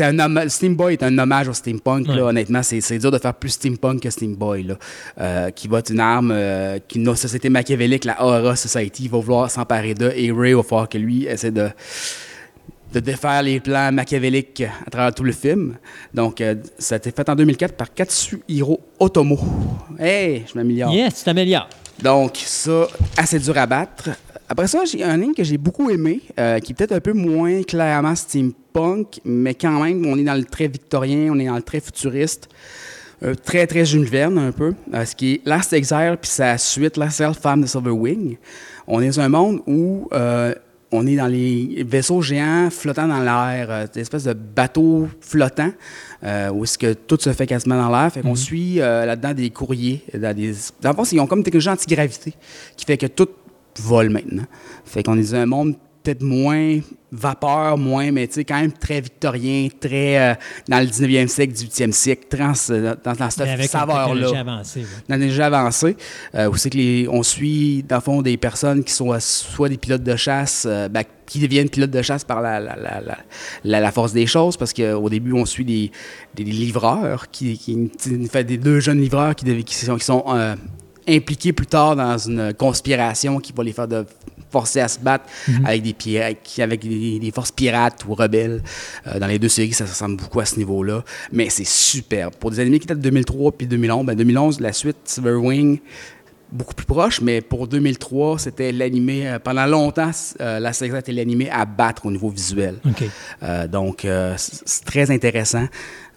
un 0.00 0.18
hommage- 0.18 0.48
Steam 0.48 0.74
Boy 0.74 0.94
est 0.94 1.02
un 1.02 1.16
hommage 1.18 1.48
au 1.48 1.52
steampunk. 1.52 2.08
Ouais. 2.08 2.16
Là, 2.16 2.24
honnêtement, 2.24 2.62
c'est 2.62 2.98
dur 2.98 3.10
de 3.10 3.18
faire 3.18 3.34
plus 3.34 3.50
steampunk 3.50 4.00
que 4.02 4.10
Steam 4.10 4.34
Boy. 4.34 4.64
Là, 4.64 4.74
Euh, 5.20 5.50
qui 5.50 5.68
va 5.68 5.78
être 5.78 5.90
une 5.90 6.00
arme 6.00 6.32
euh, 6.34 6.78
qu'une 6.88 7.14
société 7.16 7.48
machiavélique, 7.48 8.04
la 8.04 8.22
Aura 8.24 8.56
Society, 8.56 9.08
va 9.08 9.18
vouloir 9.18 9.50
s'emparer 9.50 9.94
d'eux. 9.94 10.12
Et 10.16 10.32
Ray 10.32 10.52
va 10.54 10.62
falloir 10.62 10.88
que 10.88 10.98
lui 10.98 11.26
essaie 11.26 11.50
de 11.50 11.68
de 12.92 13.00
défaire 13.00 13.42
les 13.42 13.58
plans 13.60 13.90
machiavéliques 13.92 14.62
à 14.86 14.90
travers 14.90 15.12
tout 15.12 15.24
le 15.24 15.32
film. 15.32 15.76
Donc, 16.14 16.40
euh, 16.40 16.54
ça 16.78 16.94
a 16.94 16.98
été 16.98 17.10
fait 17.10 17.28
en 17.28 17.34
2004 17.34 17.74
par 17.74 17.92
Katsuhiro 17.92 18.80
Otomo. 18.98 19.38
Hey, 19.98 20.44
je 20.50 20.56
m'améliore. 20.56 20.92
Yes, 20.92 21.16
tu 21.16 21.24
t'améliores. 21.24 21.68
Donc, 22.00 22.36
ça, 22.36 22.86
assez 23.16 23.38
dur 23.40 23.58
à 23.58 23.66
battre. 23.66 24.10
Après 24.48 24.68
ça, 24.68 24.84
j'ai 24.84 25.02
un 25.02 25.16
ligne 25.16 25.34
que 25.34 25.42
j'ai 25.42 25.58
beaucoup 25.58 25.90
aimé, 25.90 26.20
euh, 26.38 26.60
qui 26.60 26.72
est 26.72 26.74
peut-être 26.74 26.92
un 26.92 27.00
peu 27.00 27.12
moins 27.12 27.62
clairement 27.62 28.14
steampunk, 28.14 29.20
mais 29.24 29.54
quand 29.54 29.82
même, 29.82 30.06
on 30.06 30.16
est 30.16 30.24
dans 30.24 30.34
le 30.34 30.44
très 30.44 30.68
victorien, 30.68 31.32
on 31.32 31.38
est 31.38 31.46
dans 31.46 31.56
le 31.56 31.62
très 31.62 31.80
futuriste. 31.80 32.48
Euh, 33.22 33.34
très, 33.34 33.66
très 33.66 33.84
Jules 33.84 34.04
Verne, 34.04 34.38
un 34.38 34.52
peu. 34.52 34.74
Euh, 34.92 35.04
ce 35.04 35.16
qui 35.16 35.34
est 35.34 35.40
Last 35.46 35.72
Exile, 35.72 36.16
puis 36.20 36.30
sa 36.30 36.58
suite, 36.58 36.96
Last 36.96 37.20
Exile, 37.20 37.34
Femme 37.40 37.62
de 37.62 37.66
Silver 37.66 37.90
Wing. 37.90 38.36
On 38.86 39.00
est 39.00 39.08
dans 39.08 39.20
un 39.20 39.28
monde 39.28 39.62
où 39.66 40.08
euh, 40.12 40.54
on 40.92 41.06
est 41.06 41.16
dans 41.16 41.26
les 41.26 41.84
vaisseaux 41.88 42.22
géants 42.22 42.68
flottant 42.70 43.08
dans 43.08 43.20
l'air, 43.20 43.88
des 43.88 44.00
espèces 44.00 44.24
de 44.24 44.34
bateaux 44.34 45.08
flottants, 45.20 45.72
euh, 46.22 46.50
où 46.50 46.64
est-ce 46.64 46.78
que 46.78 46.92
tout 46.92 47.18
se 47.18 47.32
fait 47.32 47.46
quasiment 47.46 47.76
dans 47.76 47.90
l'air. 47.90 48.12
Fait 48.12 48.20
qu'on 48.20 48.34
suit 48.34 48.80
euh, 48.80 49.04
là-dedans 49.06 49.34
des 49.34 49.50
courriers. 49.50 50.04
Dans, 50.14 50.36
des... 50.36 50.52
dans 50.80 50.90
le 50.90 50.96
fond, 50.96 51.04
ils 51.04 51.18
ont 51.18 51.26
comme 51.26 51.38
une 51.38 51.44
technologie 51.44 51.70
antigravité 51.70 52.34
qui 52.76 52.84
fait 52.84 52.96
que 52.98 53.06
tout 53.06 53.28
vole 53.78 54.10
maintenant. 54.10 54.44
Fait 54.84 55.02
qu'on 55.02 55.16
est 55.18 55.32
dans 55.32 55.34
un 55.36 55.46
monde 55.46 55.74
peut-être 56.02 56.22
moins 56.22 56.78
vapeur, 57.10 57.76
moins, 57.78 58.12
mais 58.12 58.28
tu 58.28 58.34
sais, 58.34 58.44
quand 58.44 58.60
même 58.60 58.70
très 58.72 59.00
victorien, 59.00 59.66
très 59.80 60.18
euh, 60.18 60.34
dans 60.68 60.78
le 60.78 60.86
19e 60.86 61.26
siècle, 61.26 61.52
18e 61.52 61.90
siècle, 61.90 62.26
très 62.28 62.38
dans, 62.46 62.54
ce- 62.54 62.72
dans, 63.02 63.12
dans 63.14 63.30
cette 63.30 63.46
saveur-là 63.68 64.28
avancée. 64.38 64.84
dans 65.08 65.16
les 65.16 65.30
jeux 65.30 65.42
avancés, 65.42 65.96
euh, 66.36 66.48
où 66.48 66.56
c'est 66.56 66.70
que 66.70 66.76
les, 66.76 67.08
on 67.10 67.24
suit, 67.24 67.82
dans 67.88 67.96
le 67.96 68.02
fond, 68.02 68.22
des 68.22 68.36
personnes 68.36 68.84
qui 68.84 68.92
sont 68.92 69.12
euh, 69.12 69.18
soit 69.18 69.68
des 69.68 69.78
pilotes 69.78 70.04
de 70.04 70.14
chasse, 70.14 70.64
euh, 70.68 70.88
ben, 70.88 71.02
qui 71.26 71.40
deviennent 71.40 71.70
pilotes 71.70 71.90
de 71.90 72.02
chasse 72.02 72.22
par 72.22 72.40
la, 72.40 72.60
la, 72.60 72.76
la, 72.76 73.00
la, 73.00 73.18
la- 73.64 73.80
la 73.80 73.90
force 73.92 74.12
des 74.12 74.26
choses, 74.26 74.56
parce 74.56 74.72
qu'au 74.72 75.08
début, 75.10 75.32
on 75.32 75.44
suit 75.44 75.64
des, 75.64 75.90
des, 76.36 76.44
livreurs, 76.44 77.30
qui, 77.32 77.58
qui, 77.58 77.90
des 78.44 78.58
deux 78.58 78.78
jeunes 78.78 79.00
livreurs 79.00 79.34
qui, 79.34 79.44
sont, 79.74 79.96
qui 79.96 80.04
sont 80.04 80.24
euh, 80.28 80.54
impliqués 81.08 81.52
plus 81.52 81.66
tard 81.66 81.96
dans 81.96 82.18
une 82.18 82.52
conspiration 82.54 83.38
qui 83.38 83.52
va 83.52 83.64
les 83.64 83.72
faire 83.72 83.88
de 83.88 84.04
forcer 84.50 84.80
à 84.80 84.88
se 84.88 84.98
battre 84.98 85.24
avec 85.64 85.82
des 85.82 86.20
avec 86.58 86.80
des, 86.80 87.18
des 87.18 87.30
forces 87.30 87.52
pirates 87.52 88.04
ou 88.06 88.14
rebelles. 88.14 88.62
Euh, 89.06 89.18
dans 89.18 89.26
les 89.26 89.38
deux 89.38 89.48
séries, 89.48 89.72
ça 89.72 89.84
ressemble 89.84 90.16
beaucoup 90.16 90.40
à 90.40 90.44
ce 90.44 90.56
niveau-là. 90.56 91.04
Mais 91.32 91.50
c'est 91.50 91.66
superbe. 91.66 92.34
Pour 92.34 92.50
des 92.50 92.60
animés 92.60 92.78
qui 92.78 92.86
datent 92.86 92.98
de 92.98 93.02
2003 93.02 93.52
puis 93.52 93.66
2011, 93.66 94.06
ben 94.06 94.16
2011, 94.16 94.60
la 94.60 94.72
suite, 94.72 94.96
Silverwing, 95.04 95.80
beaucoup 96.52 96.74
plus 96.74 96.86
proche, 96.86 97.20
mais 97.20 97.40
pour 97.40 97.66
2003, 97.66 98.38
c'était 98.38 98.72
l'animé, 98.72 99.28
euh, 99.28 99.38
pendant 99.38 99.66
longtemps, 99.66 100.12
euh, 100.40 100.60
la 100.60 100.72
série 100.72 100.96
était 100.96 101.12
l'animé 101.12 101.50
à 101.50 101.64
battre 101.64 102.06
au 102.06 102.10
niveau 102.10 102.30
visuel. 102.30 102.76
Donc, 103.68 104.06
c'est 104.36 104.84
très 104.84 105.10
intéressant. 105.10 105.66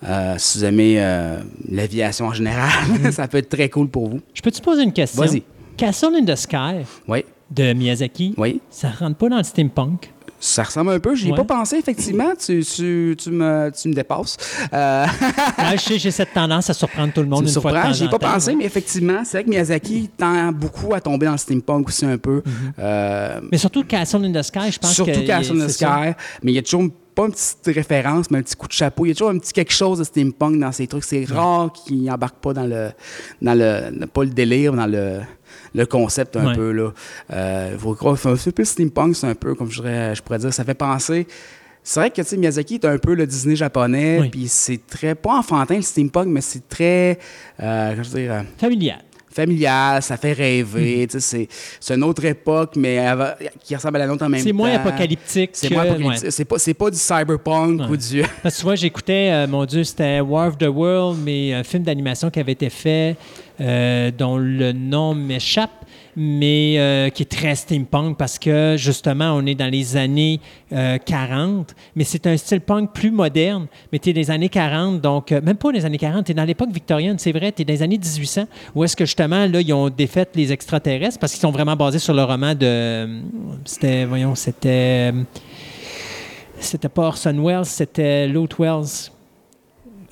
Euh, 0.07 0.35
si 0.37 0.59
vous 0.59 0.65
aimez 0.65 0.95
euh, 0.97 1.37
l'aviation 1.69 2.27
en 2.27 2.33
général, 2.33 2.71
ça 3.11 3.27
peut 3.27 3.37
être 3.37 3.49
très 3.49 3.69
cool 3.69 3.89
pour 3.89 4.07
vous. 4.09 4.19
Je 4.33 4.41
peux 4.41 4.51
te 4.51 4.61
poser 4.61 4.83
une 4.83 4.93
question? 4.93 5.21
Vas-y. 5.23 5.43
Castle 5.77 6.15
in 6.15 6.25
the 6.25 6.35
Sky 6.35 6.85
Oui, 7.07 7.23
de 7.51 7.73
Miyazaki, 7.73 8.33
oui. 8.37 8.61
ça 8.69 8.89
rentre 8.89 9.17
pas 9.17 9.29
dans 9.29 9.37
le 9.37 9.43
steampunk? 9.43 10.11
Ça 10.41 10.63
ressemble 10.63 10.91
un 10.91 10.99
peu. 11.01 11.15
J'y 11.15 11.27
ai 11.27 11.31
Ouais. 11.31 11.37
pas 11.37 11.43
pensé, 11.43 11.75
effectivement. 11.77 12.29
Tu, 12.39 12.63
tu, 12.63 13.13
tu, 13.21 13.29
me, 13.29 13.69
tu 13.77 13.89
me 13.89 13.93
dépasses. 13.93 14.37
Euh, 14.71 15.05
j'ai 15.97 16.11
cette 16.11 16.31
tendance 16.33 16.69
à 16.69 16.73
surprendre 16.73 17.11
tout 17.11 17.19
le 17.19 17.27
monde 17.27 17.39
tu 17.45 17.51
me 17.51 17.55
une 17.55 17.61
fois 17.61 17.71
de 17.73 17.77
temps 17.81 17.91
J'y 17.91 18.05
ai 18.05 18.07
pas 18.09 18.19
temps. 18.19 18.31
pensé, 18.31 18.55
mais 18.55 18.63
effectivement, 18.63 19.21
c'est 19.25 19.37
vrai 19.39 19.43
que 19.43 19.49
Miyazaki 19.49 20.09
tend 20.17 20.53
beaucoup 20.53 20.93
à 20.93 21.01
tomber 21.01 21.25
dans 21.25 21.33
le 21.33 21.37
steampunk 21.37 21.89
aussi 21.89 22.05
un 22.05 22.17
peu. 22.17 22.37
Mm-hmm. 22.39 22.71
Euh, 22.79 23.41
Mais 23.51 23.57
surtout 23.57 23.83
Castle 23.83 24.23
in 24.23 24.31
the 24.31 24.41
Sky, 24.43 24.71
je 24.71 24.79
pense 24.79 24.91
que... 24.91 25.03
Surtout 25.03 25.25
Castle 25.25 25.61
in 25.61 25.65
the 25.65 25.69
ça. 25.69 25.87
Sky. 26.03 26.15
Mais 26.43 26.53
il 26.53 26.55
y 26.55 26.59
a 26.59 26.61
toujours 26.61 26.85
pas 27.19 27.25
une 27.25 27.31
petite 27.33 27.75
référence, 27.75 28.31
mais 28.31 28.37
un 28.37 28.41
petit 28.41 28.55
coup 28.55 28.67
de 28.67 28.71
chapeau. 28.73 29.05
Il 29.05 29.09
y 29.09 29.11
a 29.11 29.15
toujours 29.15 29.31
un 29.31 29.37
petit 29.39 29.51
quelque 29.53 29.73
chose 29.73 29.99
de 29.99 30.03
steampunk 30.05 30.59
dans 30.59 30.71
ces 30.71 30.87
trucs. 30.87 31.03
C'est 31.03 31.25
rare 31.25 31.71
qu'ils 31.73 32.03
n'embarquent 32.03 32.39
pas 32.41 32.53
dans 32.53 32.65
le, 32.65 32.89
dans 33.41 33.57
le, 33.57 34.05
pas 34.05 34.23
le 34.23 34.29
délire, 34.29 34.73
dans 34.73 34.87
le, 34.87 35.19
le 35.75 35.85
concept 35.85 36.37
un 36.37 36.47
Ouais. 36.47 36.55
peu. 36.55 36.71
Là. 36.71 36.91
Euh, 37.31 37.77
faut 37.77 37.93
croire, 37.95 38.13
enfin, 38.13 38.35
c'est 38.37 38.51
plus 38.53 38.65
steampunk, 38.65 39.15
c'est 39.15 39.27
un 39.27 39.35
peu, 39.35 39.53
comme 39.55 39.69
je, 39.69 39.81
dirais- 39.81 40.15
je 40.15 40.21
pourrais 40.23 40.39
dire, 40.39 40.53
ça 40.53 40.63
fait 40.63 40.73
penser. 40.73 41.27
C'est 41.83 41.99
vrai 42.01 42.09
que 42.11 42.21
tu 42.21 42.27
sais, 42.27 42.37
Miyazaki 42.37 42.75
est 42.75 42.85
un 42.85 42.97
peu 42.97 43.13
le 43.15 43.25
Disney 43.25 43.55
japonais, 43.55 44.19
Oui. 44.21 44.29
puis 44.29 44.47
c'est 44.47 44.85
très, 44.85 45.15
pas 45.15 45.37
enfantin 45.39 45.75
le 45.77 45.81
steampunk, 45.81 46.27
mais 46.27 46.41
c'est 46.41 46.67
très, 46.67 47.17
euh, 47.61 47.91
comment 47.91 48.03
je 48.03 48.09
veux 48.09 48.19
dire, 48.21 48.33
euh, 48.33 48.41
Familial. 48.57 48.99
Familial, 49.31 50.01
ça 50.01 50.17
fait 50.17 50.33
rêver. 50.33 51.07
Sais, 51.09 51.47
C'est 51.79 51.93
une 51.95 52.03
autre 52.03 52.23
époque, 52.25 52.73
mais 52.75 52.99
qui 53.63 53.75
ressemble 53.75 53.97
à 53.97 53.99
la 53.99 54.07
nôtre 54.07 54.23
en 54.25 54.29
même 54.29 54.39
temps. 54.39 54.45
C'est 54.45 54.53
moins 54.53 54.73
apocalyptique 54.73 55.51
C'est 55.53 55.69
que- 55.69 55.73
moins 55.73 55.83
apocalyptique. 55.83 56.23
ouais. 56.23 56.31
C'est 56.31 56.45
pas, 56.45 56.85
pas 56.85 56.91
du 56.91 56.97
cyberpunk 56.97 57.81
Ouais. 57.81 57.87
ou 57.89 57.97
du. 57.97 58.23
Parce 58.43 58.55
que 58.55 58.59
tu 58.59 58.65
vois, 58.65 58.75
j'écoutais, 58.75 59.29
euh, 59.31 59.47
mon 59.47 59.65
Dieu, 59.65 59.83
c'était 59.83 60.19
War 60.19 60.47
of 60.47 60.57
the 60.57 60.63
World, 60.67 61.19
mais 61.23 61.53
un 61.53 61.63
film 61.63 61.83
d'animation 61.83 62.29
qui 62.29 62.39
avait 62.39 62.53
été 62.53 62.69
fait, 62.69 63.15
euh, 63.61 64.11
dont 64.17 64.37
le 64.37 64.71
nom 64.71 65.13
m'échappe, 65.13 65.71
mais 66.15 66.75
euh, 66.77 67.09
qui 67.09 67.23
est 67.23 67.31
très 67.31 67.55
steampunk 67.55 68.17
parce 68.17 68.39
que 68.39 68.75
justement, 68.77 69.33
on 69.35 69.45
est 69.45 69.55
dans 69.55 69.71
les 69.71 69.97
années 69.97 70.39
euh, 70.73 70.97
40, 70.97 71.75
mais 71.95 72.03
c'est 72.03 72.27
un 72.27 72.37
style 72.37 72.61
punk 72.61 72.91
plus 72.93 73.11
moderne, 73.11 73.67
mais 73.91 73.99
tu 73.99 74.09
es 74.09 74.13
des 74.13 74.31
années 74.31 74.49
40, 74.49 75.01
donc 75.01 75.31
euh, 75.31 75.41
même 75.41 75.57
pas 75.57 75.71
les 75.71 75.85
années 75.85 75.97
40, 75.97 76.25
tu 76.25 76.31
es 76.31 76.35
dans 76.35 76.43
l'époque 76.43 76.71
victorienne, 76.71 77.17
c'est 77.19 77.31
vrai, 77.31 77.51
tu 77.51 77.61
es 77.61 77.65
dans 77.65 77.73
les 77.73 77.83
années 77.83 77.97
1800, 77.97 78.45
où 78.75 78.83
est-ce 78.83 78.95
que 78.95 79.05
justement, 79.05 79.45
là, 79.45 79.61
ils 79.61 79.73
ont 79.73 79.89
défait 79.89 80.27
les 80.35 80.51
extraterrestres 80.51 81.19
parce 81.19 81.33
qu'ils 81.33 81.41
sont 81.41 81.51
vraiment 81.51 81.75
basés 81.75 81.99
sur 81.99 82.13
le 82.13 82.23
roman 82.23 82.55
de. 82.55 83.21
C'était, 83.65 84.05
voyons, 84.05 84.35
c'était. 84.35 85.13
C'était 86.59 86.89
pas 86.89 87.03
Orson 87.03 87.35
Welles, 87.41 87.65
c'était 87.65 88.27
Lot 88.27 88.59
Wells. 88.59 89.11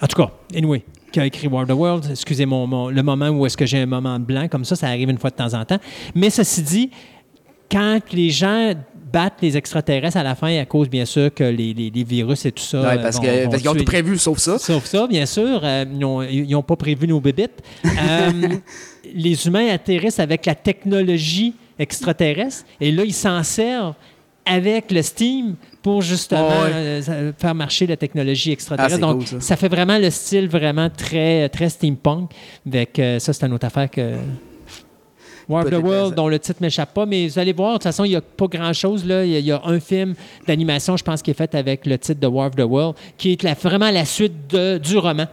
En 0.01 0.07
tout 0.07 0.15
cas, 0.15 0.31
anyway, 0.55 0.83
qui 1.17 1.21
a 1.21 1.25
écrit 1.25 1.47
War 1.47 1.63
of 1.63 1.69
the 1.69 1.71
World. 1.73 2.07
Excusez 2.11 2.45
mon, 2.45 2.67
mon- 2.67 2.89
le 2.89 3.01
moment 3.01 3.29
où 3.29 3.43
est-ce 3.47 3.57
que 3.57 3.65
j'ai 3.65 3.79
un 3.79 3.85
moment 3.87 4.19
blanc, 4.19 4.47
comme 4.47 4.63
ça, 4.65 4.75
ça 4.75 4.87
arrive 4.87 5.09
une 5.09 5.17
fois 5.17 5.31
de 5.31 5.35
temps 5.35 5.53
en 5.55 5.65
temps. 5.65 5.79
Mais 6.13 6.29
ceci 6.29 6.61
dit, 6.61 6.91
quand 7.71 7.99
les 8.13 8.29
gens 8.29 8.73
battent 9.11 9.41
les 9.41 9.57
extraterrestres 9.57 10.17
à 10.17 10.23
la 10.23 10.35
fin, 10.35 10.55
à 10.59 10.65
cause, 10.65 10.89
bien 10.89 11.05
sûr, 11.05 11.33
que 11.33 11.43
les, 11.43 11.73
les- 11.73 11.89
les 11.89 12.03
virus 12.03 12.45
et 12.45 12.51
tout 12.51 12.61
ça. 12.63 12.81
Ouais, 12.81 12.87
euh, 12.99 13.01
parce 13.01 13.19
qu'ils 13.19 13.69
ont 13.69 13.73
tout 13.73 13.83
prévu 13.83 14.17
sauf 14.17 14.37
ça. 14.37 14.59
Sauf 14.59 14.85
ça, 14.85 15.07
bien 15.07 15.25
sûr. 15.25 15.59
euh, 15.63 15.85
ils 16.29 16.49
n'ont 16.51 16.61
pas 16.61 16.75
prévu 16.75 17.07
nos 17.07 17.19
bébites. 17.19 17.63
Euh, 17.85 18.31
les 19.15 19.47
humains 19.47 19.69
atterrissent 19.69 20.19
avec 20.19 20.45
la 20.45 20.53
technologie 20.55 21.55
extraterrestre 21.79 22.65
et 22.79 22.91
là, 22.91 23.03
ils 23.03 23.13
s'en 23.13 23.41
servent 23.43 23.93
avec 24.45 24.91
le 24.91 25.01
Steam 25.01 25.55
pour 25.87 26.01
justement 26.01 26.49
ouais. 26.63 27.01
euh, 27.09 27.31
faire 27.37 27.55
marcher 27.55 27.87
la 27.87 27.95
technologie 27.95 28.51
extraterrestre. 28.51 28.97
Ah, 28.97 29.07
Donc, 29.13 29.29
cool, 29.29 29.41
ça. 29.41 29.55
fait 29.55 29.69
vraiment 29.69 29.97
le 29.97 30.09
style 30.09 30.49
vraiment 30.49 30.89
très, 30.89 31.47
très 31.49 31.69
steampunk. 31.69 32.31
Avec, 32.67 32.99
euh, 32.99 33.19
ça, 33.19 33.31
c'est 33.31 33.45
une 33.45 33.53
autre 33.53 33.65
affaire 33.67 33.89
que... 33.89 34.15
War 35.49 35.63
of 35.63 35.71
the 35.71 35.75
World, 35.81 36.13
dont 36.13 36.27
le 36.27 36.39
titre 36.39 36.61
m'échappe 36.61 36.93
pas, 36.93 37.05
mais 37.05 37.25
vous 37.29 37.39
allez 37.39 37.53
voir, 37.53 37.69
de 37.69 37.73
toute 37.75 37.83
façon, 37.83 38.03
il 38.03 38.09
n'y 38.09 38.17
a 38.17 38.21
pas 38.21 38.47
grand-chose. 38.47 39.03
Il 39.05 39.09
y, 39.11 39.13
a- 39.13 39.23
il 39.39 39.45
y 39.45 39.51
a 39.53 39.61
un 39.63 39.79
film 39.79 40.13
d'animation, 40.45 40.97
je 40.97 41.03
pense, 41.05 41.21
qui 41.21 41.31
est 41.31 41.33
fait 41.33 41.55
avec 41.55 41.85
le 41.85 41.97
titre 41.97 42.19
de 42.19 42.27
War 42.27 42.47
of 42.47 42.55
the 42.57 42.63
World, 42.67 42.95
qui 43.17 43.31
est 43.31 43.43
la- 43.43 43.53
vraiment 43.53 43.89
la 43.89 44.03
suite 44.03 44.33
de- 44.49 44.77
du 44.77 44.97
roman. 44.97 45.25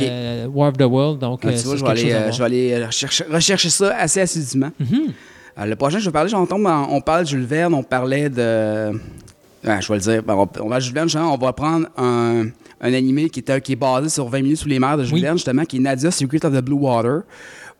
Euh, 0.00 0.46
War 0.54 0.70
of 0.70 0.78
the 0.78 0.84
World. 0.84 1.18
Donc, 1.20 1.40
Ah, 1.44 1.52
tu 1.52 1.58
vois, 1.58 1.76
je 1.76 1.84
vais 1.84 1.90
aller, 1.90 2.12
euh, 2.14 2.32
je 2.32 2.38
vais 2.38 2.44
aller 2.46 2.82
rechercher, 2.86 3.24
rechercher 3.30 3.68
ça 3.68 3.94
assez 3.98 4.20
assidûment. 4.22 4.70
Euh, 4.80 5.64
le 5.66 5.76
prochain, 5.76 5.98
je 5.98 6.06
vais 6.06 6.12
parler, 6.12 6.30
j'en 6.30 6.46
tombe, 6.46 6.64
en- 6.66 6.88
on 6.90 7.02
parle 7.02 7.24
de 7.24 7.28
Jules 7.28 7.44
Verne, 7.44 7.74
on 7.74 7.82
parlait 7.82 8.30
de. 8.30 8.92
Je 9.64 9.88
vais 9.88 9.94
le 9.94 10.00
dire. 10.00 10.22
Ben, 10.22 10.34
on, 10.34 10.48
on 10.60 10.68
va 10.68 10.78
Verne, 10.78 11.08
justement, 11.08 11.34
on 11.34 11.38
va 11.38 11.52
prendre 11.52 11.88
un, 11.96 12.46
un 12.80 12.92
animé 12.92 13.28
qui 13.28 13.40
est, 13.40 13.60
qui 13.60 13.72
est 13.72 13.76
basé 13.76 14.08
sur 14.08 14.28
20 14.28 14.42
minutes 14.42 14.58
sous 14.58 14.68
les 14.68 14.78
mers 14.78 14.96
de 14.96 15.04
Jules 15.04 15.14
Oui. 15.14 15.22
Verne, 15.22 15.36
justement, 15.36 15.64
qui 15.64 15.76
est 15.76 15.80
Nadia 15.80 16.10
Secret 16.10 16.44
of 16.44 16.52
the 16.54 16.60
Blue 16.60 16.76
Water. 16.76 17.22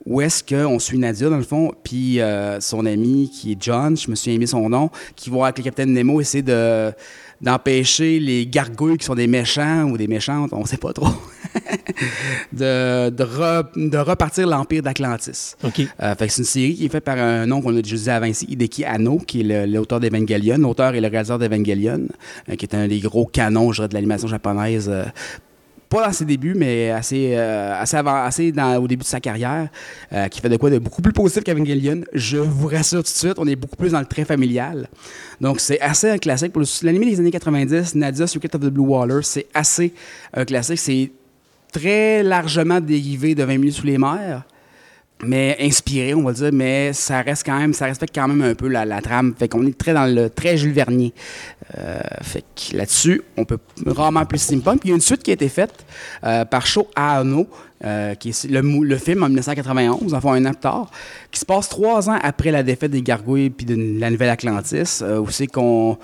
Où 0.07 0.21
est-ce 0.21 0.43
qu'on 0.43 0.79
suit 0.79 0.99
Nadia, 0.99 1.29
dans 1.29 1.37
le 1.37 1.43
fond, 1.43 1.73
puis 1.83 2.21
euh, 2.21 2.61
son 2.61 2.87
ami 2.87 3.31
qui 3.31 3.53
est 3.53 3.57
John, 3.61 3.97
je 3.97 4.09
me 4.11 4.15
suis 4.15 4.33
aimé 4.33 4.47
son 4.47 4.69
nom, 4.69 4.91
qui 5.17 5.29
vont 5.29 5.43
avec 5.43 5.59
le 5.59 5.65
capitaine 5.65 5.93
Nemo 5.93 6.21
essayer 6.21 6.43
de 6.43 6.93
d'empêcher 7.41 8.19
les 8.19 8.47
gargouilles 8.47 8.97
qui 8.99 9.05
sont 9.07 9.15
des 9.15 9.27
méchants 9.29 9.85
ou 9.85 9.97
des 9.97 10.09
méchantes, 10.09 10.51
on 10.53 10.65
sait 10.65 10.77
pas 10.77 10.93
trop, 10.93 11.07
de, 12.53 13.11
de, 13.11 13.25
re- 13.25 13.89
de 13.91 13.99
repartir 13.99 14.47
l'Empire 14.47 14.83
d'Atlantis. 14.83 15.55
OK. 15.65 15.81
Euh, 16.03 16.15
c'est 16.19 16.39
une 16.39 16.45
série 16.45 16.75
qui 16.75 16.87
est 16.87 16.89
faite 16.89 17.05
par 17.05 17.19
un 17.19 17.47
nom 17.47 17.61
qu'on 17.63 17.77
a 17.77 17.83
déjà 17.83 17.97
dit 17.97 18.11
avant 18.11 18.27
ici, 18.27 18.47
Hideki 18.49 18.85
Anno, 18.85 19.19
qui 19.19 19.41
est 19.41 19.67
l'auteur 19.67 20.01
d'Evangelion, 20.01 20.59
l'auteur 20.59 20.95
et 20.95 21.01
le 21.01 21.09
réalisateur 21.09 21.39
d'Evangelion, 21.39 22.09
euh, 22.49 22.57
qui 22.57 22.65
est 22.65 22.75
un 22.75 22.89
des 22.89 22.99
gros 23.01 23.27
canons, 23.27 23.73
je 23.73 23.77
dirais, 23.79 23.89
de 23.89 23.95
l'animation 23.95 24.29
japonaise. 24.29 24.91
Pas 25.89 26.07
dans 26.07 26.13
ses 26.13 26.25
débuts, 26.25 26.55
mais 26.55 26.91
assez, 26.91 27.33
euh, 27.35 27.81
assez, 27.81 27.97
avant, 27.97 28.23
assez 28.23 28.53
au 28.79 28.89
début 28.89 29.03
de 29.03 29.09
sa 29.09 29.21
carrière, 29.21 29.69
euh, 30.13 30.29
qui 30.29 30.41
fait 30.41 30.49
de 30.49 30.57
quoi 30.57 30.71
de 30.71 30.79
beaucoup 30.79 31.03
plus 31.03 31.13
positif 31.13 31.45
qu'Evangelion. 31.45 32.03
Je 32.13 32.39
vous 32.39 32.69
rassure 32.69 33.03
tout 33.03 33.13
de 33.13 33.17
suite, 33.17 33.39
on 33.39 33.47
est 33.47 33.57
beaucoup 33.57 33.77
plus 33.77 33.93
dans 33.93 34.01
le 34.01 34.07
très 34.07 34.25
familial. 34.25 34.89
Donc, 35.41 35.61
c'est 35.61 35.81
assez 35.81 36.11
un 36.11 36.19
classique. 36.19 36.53
Pour 36.53 36.63
l'anime 36.83 37.05
des 37.05 37.21
années 37.21 37.31
90, 37.31 37.95
Nadia 37.95 38.27
Secret 38.27 38.55
of 38.55 38.61
the 38.61 38.67
Blue 38.67 38.85
Water, 38.85 39.25
c'est 39.25 39.47
assez 39.55 39.93
un 40.35 40.45
classique. 40.45 40.79
C'est 40.79 41.11
très 41.73 42.23
largement 42.23 42.81
dérivé 42.81 43.35
de 43.35 43.45
20 43.45 43.59
minutes 43.59 43.75
sous 43.75 43.87
les 43.87 43.99
mers 43.99 44.45
mais 45.25 45.57
inspiré, 45.61 46.15
on 46.15 46.23
va 46.23 46.33
dire, 46.33 46.51
mais 46.53 46.93
ça 46.93 47.23
reste 47.23 47.45
quand 47.45 47.59
même, 47.59 47.73
ça 47.73 47.87
respecte 47.87 48.15
quand 48.15 48.29
même 48.29 48.43
un 48.43 48.55
peu 48.55 48.69
la, 48.69 48.85
la 48.85 49.01
trame. 49.01 49.35
Fait 49.39 49.49
qu'on 49.49 49.67
est 49.67 49.77
très 49.77 49.93
dans 49.93 50.07
le 50.07 50.31
très 50.31 50.57
Jules 50.57 50.73
Vernier. 50.73 51.13
Euh, 51.77 51.99
fait 52.23 52.45
que 52.55 52.77
là-dessus, 52.77 53.23
on 53.37 53.45
peut 53.45 53.59
rarement 53.87 54.25
plus 54.25 54.39
steampunk. 54.39 54.81
Puis 54.81 54.89
il 54.89 54.91
y 54.91 54.93
a 54.93 54.97
une 54.97 55.01
suite 55.01 55.23
qui 55.23 55.31
a 55.31 55.35
été 55.35 55.49
faite 55.49 55.85
euh, 56.25 56.45
par 56.45 56.67
Sho 56.67 56.89
Aano, 56.95 57.49
euh, 57.85 58.15
qui 58.17 58.31
est 58.31 58.45
le, 58.51 58.97
film 58.97 59.23
en 59.23 59.27
1991, 59.27 60.13
enfin 60.13 60.33
un 60.33 60.47
an 60.47 60.51
plus 60.51 60.61
tard, 60.61 60.91
qui 61.31 61.39
se 61.39 61.45
passe 61.45 61.69
trois 61.69 62.11
ans 62.11 62.19
après 62.23 62.51
la 62.51 62.65
défaite 62.65 62.91
des 62.91 63.03
Gargouilles 63.03 63.51
puis 63.51 63.67
de 63.67 64.01
la 64.01 64.11
Nouvelle 64.11 64.31
Atlantis, 64.31 65.01
euh, 65.03 65.21
où 65.21 65.31
c'est 65.31 65.47
qu'on 65.47 65.97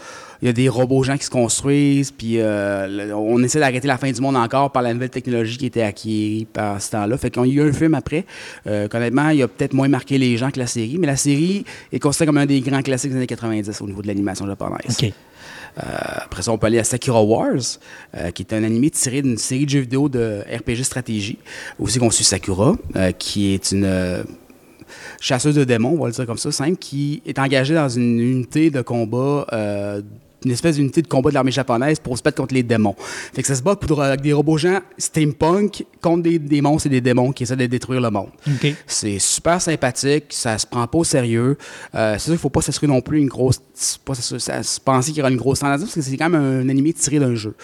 il 0.45 0.49
y 0.49 0.51
a 0.51 0.53
des 0.53 0.69
robots 0.69 1.03
gens 1.03 1.17
qui 1.17 1.25
se 1.25 1.31
construisent, 1.31 2.11
puis 2.11 2.35
euh, 2.39 2.87
le- 3.07 3.15
on 3.17 3.43
essaie 3.43 3.59
d'arrêter 3.61 3.89
la 3.89 3.97
fin 3.97 4.13
du 4.13 4.21
monde 4.21 4.37
encore 4.37 4.71
par 4.71 4.83
la 4.83 4.93
nouvelle 4.93 5.09
technologie 5.09 5.57
qui 5.57 5.65
était 5.65 5.81
acquise 5.81 6.45
par 6.53 6.83
ce 6.83 6.91
temps-là. 6.91 7.17
Fait 7.17 7.35
qu'on 7.35 7.45
y 7.45 7.53
a 7.59 7.63
eu 7.65 7.69
un 7.71 7.73
film 7.73 7.95
après. 7.95 8.27
Euh, 8.67 8.87
honnêtement, 8.93 9.31
il 9.31 9.43
a 9.43 9.49
peut-être 9.49 9.73
moins 9.73 9.89
marqué 9.89 10.19
les 10.19 10.37
gens 10.37 10.51
que 10.51 10.59
la 10.59 10.67
série, 10.67 10.99
mais 10.99 11.07
la 11.07 11.17
série 11.17 11.65
est 11.93 11.99
considérée 11.99 12.27
comme 12.27 12.37
un 12.37 12.45
des 12.47 12.61
grands 12.61 12.83
classiques 12.83 13.11
des 13.13 13.17
années 13.17 13.27
90 13.27 13.81
au 13.81 13.87
niveau 13.87 14.03
de 14.03 14.07
l'animation 14.07 14.47
japonaise. 14.47 14.97
Euh, 15.79 15.83
après 16.27 16.43
ça, 16.43 16.53
on 16.53 16.59
peut 16.59 16.67
aller 16.67 16.79
à 16.79 16.85
Sakura 16.85 17.25
Wars, 17.25 17.55
euh, 18.15 18.31
qui 18.31 18.43
est 18.43 18.53
un 18.53 18.63
animé 18.65 18.91
tiré 18.91 19.23
d'une 19.23 19.39
série 19.39 19.65
de 19.65 19.71
jeux 19.71 19.81
vidéo 19.81 20.11
de 20.11 20.43
RPG 20.55 20.85
stratégie. 20.85 21.39
Aussi 21.79 21.99
qu'on 21.99 22.11
suit 22.11 22.23
Sakura, 22.23 22.77
euh, 22.97 23.13
qui 23.13 23.55
est 23.55 23.73
une 23.73 24.25
chasseuse 25.21 25.55
de 25.57 25.65
démons, 25.65 25.95
on 25.99 26.03
va 26.03 26.09
le 26.09 26.13
dire 26.13 26.27
comme 26.27 26.37
ça, 26.39 26.53
simple, 26.53 26.77
qui 26.77 27.23
est 27.27 27.39
engagée 27.39 27.75
dans 27.75 27.89
une 27.89 28.21
unité 28.21 28.71
de 28.71 28.83
combat. 28.83 29.47
Euh, 30.45 30.49
une 30.49 30.53
espèce 30.53 30.77
d'unité 30.77 31.03
de 31.03 31.07
combat 31.09 31.31
de 31.31 31.35
l'armée 31.35 31.51
japonaise 31.51 31.99
pour 32.01 32.17
se 32.19 32.23
battre 32.23 32.37
contre 32.37 32.55
les 32.55 32.63
démons. 32.63 32.95
Fait 32.99 33.43
que 33.43 33.49
ça 33.49 33.55
se 33.55 33.63
bat 33.63 33.77
pour- 33.77 34.03
avec 34.03 34.21
des 34.21 34.33
robots 34.33 34.59
gens 34.59 34.79
steampunk 34.99 35.85
contre 36.01 36.23
des, 36.23 36.61
monstres 36.61 36.87
et 36.87 36.91
des 36.91 37.01
démons 37.01 37.33
qui 37.33 37.43
essaient 37.45 37.57
de 37.57 37.67
détruire 37.67 38.01
le 38.01 38.11
monde. 38.11 38.29
C'est 38.87 39.19
super 39.19 39.61
sympathique, 39.61 40.27
ça 40.31 40.59
se 40.59 40.67
prend 40.67 40.87
pas 40.87 40.99
au 40.99 41.05
sérieux. 41.05 41.57
Euh, 41.95 42.15
c'est 42.15 42.25
sûr 42.25 42.33
qu'il 42.33 42.39
faut 42.41 42.51
pas 42.51 42.63
s'assurer 42.63 42.87
non 42.87 43.01
plus 43.01 43.19
une 43.19 43.29
grosse. 43.29 43.61
Pas 44.05 44.15
ça- 44.15 44.63
se 44.63 44.81
penser 44.81 45.11
qu'il 45.11 45.19
y 45.19 45.23
aura 45.23 45.31
une 45.31 45.37
grosse 45.37 45.61
tendance 45.61 45.81
parce 45.81 45.95
que 45.95 46.01
c'est 46.03 46.17
quand 46.17 46.29
même 46.31 46.41
un, 46.41 46.69
animé 46.69 46.93
tiré 46.93 47.19
d'un 47.19 47.35
jeu. 47.35 47.55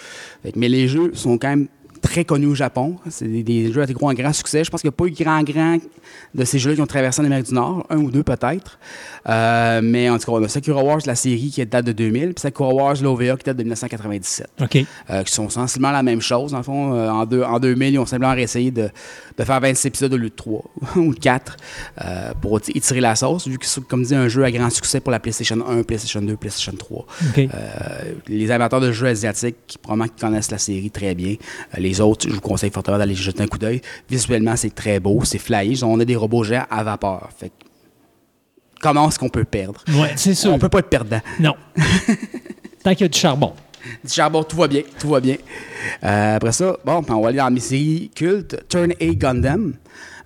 Fait 0.43 0.51
que- 0.51 0.59
mais 0.59 0.69
les 0.69 0.87
jeux 0.87 1.11
sont 1.13 1.37
quand 1.37 1.49
même 1.49 1.67
très 2.01 2.25
connus 2.25 2.47
au 2.47 2.55
Japon. 2.55 2.97
C'est 3.09 3.27
des, 3.27 3.43
des 3.43 3.71
jeux 3.71 3.81
à 3.81 3.85
gros 3.87 4.09
un 4.09 4.13
grand 4.13 4.33
succès. 4.33 4.63
Je 4.63 4.69
pense 4.71 4.81
qu'il 4.81 4.89
n'y 4.89 4.93
a 4.93 4.97
pas 4.97 5.05
eu 5.05 5.11
grand 5.11 5.43
grand 5.43 5.77
de 6.33 6.43
ces 6.45 6.59
jeux-là 6.59 6.75
qui 6.75 6.81
ont 6.81 6.85
traversé 6.87 7.21
l'Amérique 7.21 7.47
du 7.47 7.53
Nord, 7.53 7.85
un 7.89 7.97
ou 7.97 8.09
deux 8.11 8.23
peut-être. 8.23 8.79
Euh, 9.29 9.81
mais 9.83 10.09
en 10.09 10.17
tout 10.17 10.25
cas, 10.25 10.31
on 10.37 10.43
a 10.43 10.47
Sakura 10.47 10.83
Wars, 10.83 10.99
la 11.05 11.15
série 11.15 11.49
qui 11.51 11.65
date 11.65 11.85
de 11.85 11.91
2000, 11.91 12.33
puis 12.33 12.41
Sakura 12.41 12.73
Wars, 12.73 12.95
l'OVA 13.01 13.37
qui 13.37 13.43
date 13.45 13.57
de 13.57 13.63
1997 13.63 14.47
OK. 14.61 14.77
euh, 15.09 15.23
qui 15.23 15.31
sont 15.31 15.49
sensiblement 15.49 15.91
la 15.91 16.03
même 16.03 16.21
chose. 16.21 16.51
Dans 16.51 16.57
le 16.57 16.63
fond, 16.63 16.93
euh, 16.95 17.09
en, 17.09 17.25
deux- 17.25 17.43
en 17.43 17.59
2000, 17.59 17.93
ils 17.93 17.99
ont 17.99 18.05
simplement 18.05 18.33
essayé 18.33 18.71
de, 18.71 18.89
de 19.37 19.43
faire 19.43 19.59
26 19.59 19.87
épisodes 19.87 20.13
au 20.13 20.17
lieu 20.17 20.29
de 20.29 20.35
3 20.35 20.63
ou 20.95 21.13
de 21.13 21.19
4 21.19 21.57
euh, 22.03 22.31
pour 22.41 22.57
étirer 22.73 23.01
la 23.01 23.15
sauce, 23.15 23.47
vu 23.47 23.57
que 23.57 23.65
c'est, 23.65 23.83
comme 23.85 24.03
dit, 24.03 24.15
un 24.15 24.27
jeu 24.27 24.43
à 24.43 24.51
grand 24.51 24.69
succès 24.69 24.99
pour 24.99 25.11
la 25.11 25.19
PlayStation 25.19 25.57
1, 25.67 25.83
PlayStation 25.83 26.21
2, 26.21 26.35
PlayStation 26.35 26.73
3. 26.77 27.05
OK. 27.29 27.37
Euh, 27.37 27.47
les 28.27 28.49
amateurs 28.51 28.81
de 28.81 28.91
jeux 28.91 29.07
asiatiques, 29.07 29.57
qui, 29.67 29.77
probablement 29.77 30.07
qui 30.13 30.19
connaissent 30.21 30.51
la 30.51 30.57
série 30.57 30.89
très 30.91 31.13
bien. 31.15 31.35
Euh, 31.77 31.77
les 31.91 32.01
autres, 32.01 32.27
je 32.27 32.33
vous 32.33 32.41
conseille 32.41 32.71
fortement 32.71 32.97
d'aller 32.97 33.15
jeter 33.15 33.43
un 33.43 33.47
coup 33.47 33.57
d'œil. 33.57 33.81
Visuellement, 34.09 34.55
c'est 34.55 34.73
très 34.73 34.99
beau, 34.99 35.21
c'est 35.23 35.37
flyé. 35.37 35.83
On 35.83 35.99
a 35.99 36.05
des 36.05 36.15
robots 36.15 36.43
géants 36.43 36.65
à 36.69 36.83
vapeur. 36.83 37.29
Fait 37.37 37.49
que, 37.49 37.65
comment 38.81 39.07
est-ce 39.07 39.19
qu'on 39.19 39.29
peut 39.29 39.43
perdre? 39.43 39.83
Ouais, 39.89 40.13
c'est 40.15 40.33
sûr. 40.33 40.53
On 40.53 40.59
peut 40.59 40.69
pas 40.69 40.79
être 40.79 40.89
perdant. 40.89 41.21
Non. 41.39 41.55
Tant 42.83 42.91
qu'il 42.91 43.01
y 43.01 43.03
a 43.03 43.07
du 43.09 43.19
charbon. 43.19 43.53
Du 44.03 44.11
charbon, 44.11 44.43
tout 44.43 44.57
va 44.57 44.67
bien, 44.67 44.83
tout 44.99 45.09
va 45.09 45.19
bien. 45.19 45.37
Euh, 46.03 46.35
après 46.35 46.51
ça, 46.51 46.77
bon, 46.85 47.01
ben, 47.01 47.15
on 47.15 47.21
va 47.21 47.29
aller 47.29 47.37
dans 47.37 47.51
mes 47.51 47.59
séries 47.59 48.11
cultes. 48.15 48.57
Turn 48.69 48.91
A 48.99 49.05
Gundam. 49.13 49.73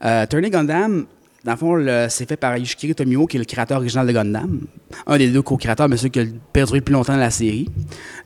Euh, 0.03 0.25
Turn 0.27 0.45
A 0.45 0.49
Gundam, 0.49 1.05
dans 1.45 1.51
le 1.51 1.57
fond, 1.57 1.85
c'est 2.09 2.27
fait 2.27 2.37
par 2.37 2.57
Yoshikiri 2.57 2.95
Tomio, 2.95 3.27
qui 3.27 3.37
est 3.37 3.39
le 3.39 3.45
créateur 3.45 3.77
original 3.77 4.07
de 4.07 4.11
Gundam. 4.11 4.61
Un 5.05 5.17
des 5.19 5.29
deux 5.29 5.43
co-créateurs, 5.43 5.87
mais 5.87 5.95
celui 5.95 6.09
qui 6.09 6.19
a 6.19 6.23
perduré 6.51 6.81
plus 6.81 6.91
longtemps 6.91 7.13
dans 7.13 7.19
la 7.19 7.29
série. 7.29 7.69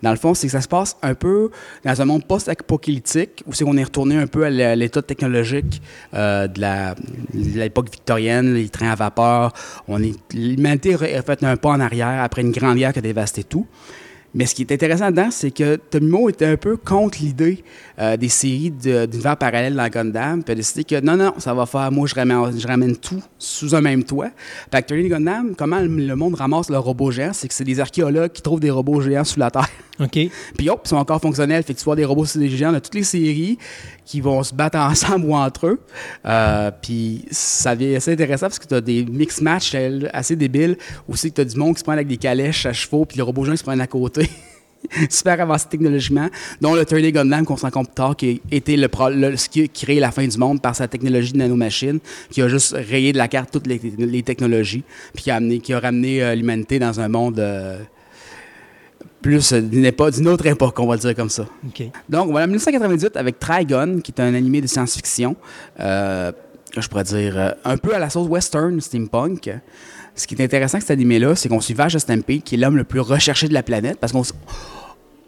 Dans 0.01 0.11
le 0.11 0.15
fond, 0.15 0.34
c'est 0.34 0.47
que 0.47 0.53
ça 0.53 0.61
se 0.61 0.70
passe 0.70 0.95
un 1.01 1.13
peu 1.15 1.49
dans 1.84 2.01
un 2.01 2.05
monde 2.05 2.26
post-apocalyptique, 2.26 3.43
où 3.45 3.51
c'est 3.51 3.65
qu'on 3.65 3.76
est 3.76 3.84
retourné 3.84 4.15
un 4.15 4.28
peu 4.28 4.45
à 4.45 4.49
l'état 4.49 5.01
technologique 5.01 5.82
euh, 6.13 6.47
de 6.47 7.59
l'époque 7.59 7.91
victorienne, 7.91 8.53
les 8.53 8.70
trains 8.70 8.91
à 8.91 8.95
vapeur. 8.95 9.51
On 9.89 10.01
est, 10.01 10.15
l'humanité 10.34 10.93
a 10.93 11.22
fait 11.22 11.43
un 11.43 11.57
pas 11.57 11.72
en 11.72 11.82
arrière 11.82 12.24
après 12.24 12.41
une 12.41 12.51
grande 12.51 12.78
guerre 12.78 12.93
qui 12.93 12.99
a 12.99 13.01
dévasté 13.01 13.43
tout. 13.43 13.67
Mais 14.39 14.45
ce 14.45 14.55
qui 14.55 14.61
est 14.61 14.71
intéressant 14.71 15.11
dedans, 15.11 15.31
c'est 15.31 15.51
que 15.51 15.75
Tomimo 15.75 16.29
était 16.29 16.45
un 16.45 16.55
peu 16.55 16.77
contre 16.77 17.17
l'idée 17.19 17.61
euh, 17.99 18.15
des 18.15 18.29
séries 18.29 18.71
de- 18.71 19.05
d'univers 19.05 19.35
parallèles 19.35 19.75
dans 19.75 19.89
Gundam, 19.89 20.41
puis 20.43 20.53
a 20.53 20.55
décidé 20.55 20.85
que 20.85 20.97
non, 21.01 21.17
non, 21.17 21.33
ça 21.39 21.53
va 21.53 21.65
faire, 21.65 21.91
moi 21.91 22.07
je 22.07 22.15
ramène, 22.15 22.57
je 22.57 22.65
ramène 22.65 22.95
tout 22.95 23.21
sous 23.37 23.75
un 23.75 23.81
même 23.81 24.05
toit. 24.05 24.29
Fait 24.71 24.81
que 24.81 24.87
Turning 24.87 25.09
Gundam, 25.09 25.55
comment 25.57 25.81
le 25.81 25.89
le 25.89 26.15
monde 26.15 26.35
ramasse 26.35 26.69
le 26.69 26.77
robot 26.77 27.11
géant, 27.11 27.33
c'est 27.33 27.49
que 27.49 27.53
c'est 27.53 27.65
des 27.65 27.81
archéologues 27.81 28.31
qui 28.31 28.41
trouvent 28.41 28.61
des 28.61 28.71
robots 28.71 29.01
géants 29.01 29.25
sous 29.25 29.41
la 29.41 29.51
Terre. 29.51 29.67
OK. 29.99 30.17
Puis 30.57 30.69
hop, 30.69 30.81
ils 30.85 30.87
sont 30.87 30.95
encore 30.95 31.19
fonctionnels. 31.19 31.63
Fait 31.63 31.73
que 31.73 31.79
tu 31.79 31.83
vois 31.83 31.97
des 31.97 32.05
robots 32.05 32.25
géants 32.25 32.71
de 32.71 32.79
toutes 32.79 32.95
les 32.95 33.03
séries 33.03 33.57
qui 34.05 34.21
vont 34.21 34.41
se 34.43 34.53
battre 34.53 34.77
ensemble 34.79 35.25
ou 35.25 35.35
entre 35.35 35.67
eux. 35.67 35.79
Euh, 36.25 36.71
puis 36.81 37.25
ça 37.31 37.75
devient 37.75 37.97
assez 37.97 38.13
intéressant 38.13 38.47
parce 38.47 38.59
que 38.59 38.67
tu 38.67 38.75
as 38.75 38.81
des 38.81 39.03
mix 39.03 39.41
match 39.41 39.75
assez 40.13 40.37
débiles. 40.37 40.77
Aussi 41.09 41.29
que 41.31 41.35
tu 41.35 41.41
as 41.41 41.45
du 41.45 41.57
monde 41.57 41.73
qui 41.73 41.79
se 41.79 41.83
prend 41.83 41.93
avec 41.93 42.07
des 42.07 42.17
calèches 42.17 42.65
à 42.65 42.71
chevaux, 42.71 43.03
puis 43.03 43.17
les 43.17 43.23
robots 43.23 43.43
géants 43.43 43.53
qui 43.53 43.59
se 43.59 43.63
prennent 43.63 43.81
à 43.81 43.87
côté. 43.87 44.28
Super 45.09 45.39
avancé 45.41 45.65
technologiquement, 45.69 46.30
dont 46.61 46.73
le 46.73 46.84
3D 46.84 47.11
Gundam 47.11 47.45
qu'on 47.45 47.57
se 47.57 47.63
rend 47.63 47.69
compte 47.69 47.88
plus 47.88 47.95
tard, 47.95 48.15
qui 48.15 48.41
a 48.51 48.55
été 48.55 48.77
le, 48.77 48.88
le- 49.13 49.36
ce 49.38 49.49
qui 49.49 49.63
a 49.63 49.67
créé 49.67 49.99
la 49.99 50.09
fin 50.11 50.25
du 50.25 50.38
monde 50.38 50.61
par 50.61 50.75
sa 50.75 50.88
technologie 50.88 51.34
de 51.34 51.38
nanomachine, 51.38 51.99
qui 52.32 52.41
a 52.41 52.47
juste 52.47 52.73
rayé 52.73 53.11
de 53.11 53.17
la 53.17 53.27
carte 53.27 53.51
toutes 53.51 53.67
les, 53.67 53.80
les 53.97 54.23
technologies, 54.23 54.84
puis 55.13 55.23
qui 55.23 55.32
a, 55.32 55.36
amené, 55.36 55.59
qui 55.59 55.73
a 55.73 55.80
ramené 55.80 56.23
euh, 56.23 56.34
l'humanité 56.34 56.80
dans 56.80 56.99
un 56.99 57.09
monde 57.09 57.39
euh, 57.39 57.77
plus 59.21 59.51
d'une 59.53 59.91
d'une 59.91 60.27
autre 60.30 60.45
époque, 60.47 60.80
on 60.80 60.88
va 60.88 60.95
le 60.95 61.01
dire 61.01 61.13
comme 61.15 61.30
ça. 61.30 61.43
OK. 61.67 61.84
Donc, 62.07 62.32
voilà, 62.32 62.47
1998 62.47 63.17
avec 63.17 63.38
Trigon, 63.38 63.99
qui 64.01 64.13
est 64.17 64.21
un 64.21 64.34
animé 64.34 64.61
de 64.61 64.67
science-fiction, 64.67 65.36
euh, 65.80 66.32
je 66.77 66.88
pourrais 66.88 67.03
dire 67.03 67.38
euh, 67.38 67.51
un 67.65 67.77
peu 67.77 67.93
à 67.93 67.99
la 67.99 68.09
sauce 68.09 68.27
western, 68.30 68.80
steampunk. 68.80 69.49
Ce 70.20 70.28
qui 70.28 70.36
est 70.36 70.43
intéressant 70.43 70.76
avec 70.76 70.84
cet 70.84 70.91
animé-là, 70.91 71.34
c'est 71.36 71.47
qu'on 71.47 71.61
suit 71.61 71.74
Vache 71.74 71.93
de 71.93 71.99
Stampede, 71.99 72.43
qui 72.43 72.55
est 72.55 72.57
l'homme 72.57 72.76
le 72.76 72.84
plus 72.84 72.99
recherché 72.99 73.47
de 73.47 73.53
la 73.53 73.63
planète, 73.63 73.99
parce 74.01 74.11
qu'on 74.11 74.24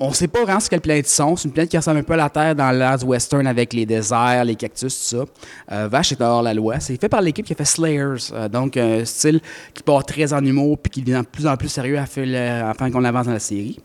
on 0.02 0.12
sait 0.12 0.28
pas 0.28 0.42
vraiment 0.42 0.60
ce 0.60 0.70
quelle 0.70 0.82
planète 0.82 1.08
sont. 1.08 1.38
C'est 1.38 1.48
une 1.48 1.54
planète 1.54 1.72
qui 1.72 1.78
ressemble 1.78 2.00
un 2.00 2.04
peu 2.04 2.14
à 2.14 2.18
la 2.18 2.30
Terre 2.30 2.56
dans 2.56 2.98
du 2.98 3.06
western 3.06 3.48
avec 3.48 3.72
les 3.72 3.86
déserts, 3.86 4.44
les 4.44 4.56
cactus, 4.56 4.94
tout 4.94 5.16
ça. 5.16 5.26
Euh, 5.72 5.88
Vache 5.88 6.12
est 6.12 6.20
hors 6.20 6.42
la 6.42 6.54
loi. 6.54 6.82
C'est 6.82 7.00
fait 7.00 7.08
par 7.08 7.22
l'équipe 7.22 7.46
qui 7.46 7.54
a 7.54 7.56
fait 7.56 7.64
Slayers, 7.64 8.34
euh, 8.34 8.50
donc 8.50 8.76
un 8.76 9.06
style 9.06 9.40
qui 9.74 9.82
part 9.82 10.04
très 10.04 10.34
en 10.34 10.44
humour 10.44 10.78
puis 10.78 10.90
qui 10.90 11.02
devient 11.04 11.22
de 11.22 11.28
plus 11.28 11.48
en 11.48 11.56
plus 11.56 11.70
sérieux 11.70 11.98
afin, 11.98 12.92
qu'on 12.92 13.06
avance 13.06 13.28
dans 13.28 13.34
la 13.34 13.40
série. 13.40 13.80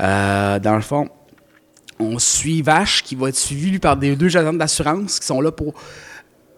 Euh, 0.00 0.58
dans 0.58 0.74
le 0.74 0.82
fond, 0.82 1.08
on 2.00 2.18
suit 2.18 2.62
Vache 2.62 3.04
qui 3.04 3.14
va 3.14 3.28
être 3.28 3.36
suivi 3.36 3.78
par 3.78 3.96
des 3.96 4.16
deux 4.16 4.36
agents 4.36 4.54
d'assurance 4.54 5.20
qui 5.20 5.26
sont 5.26 5.40
là 5.40 5.52
pour 5.52 5.74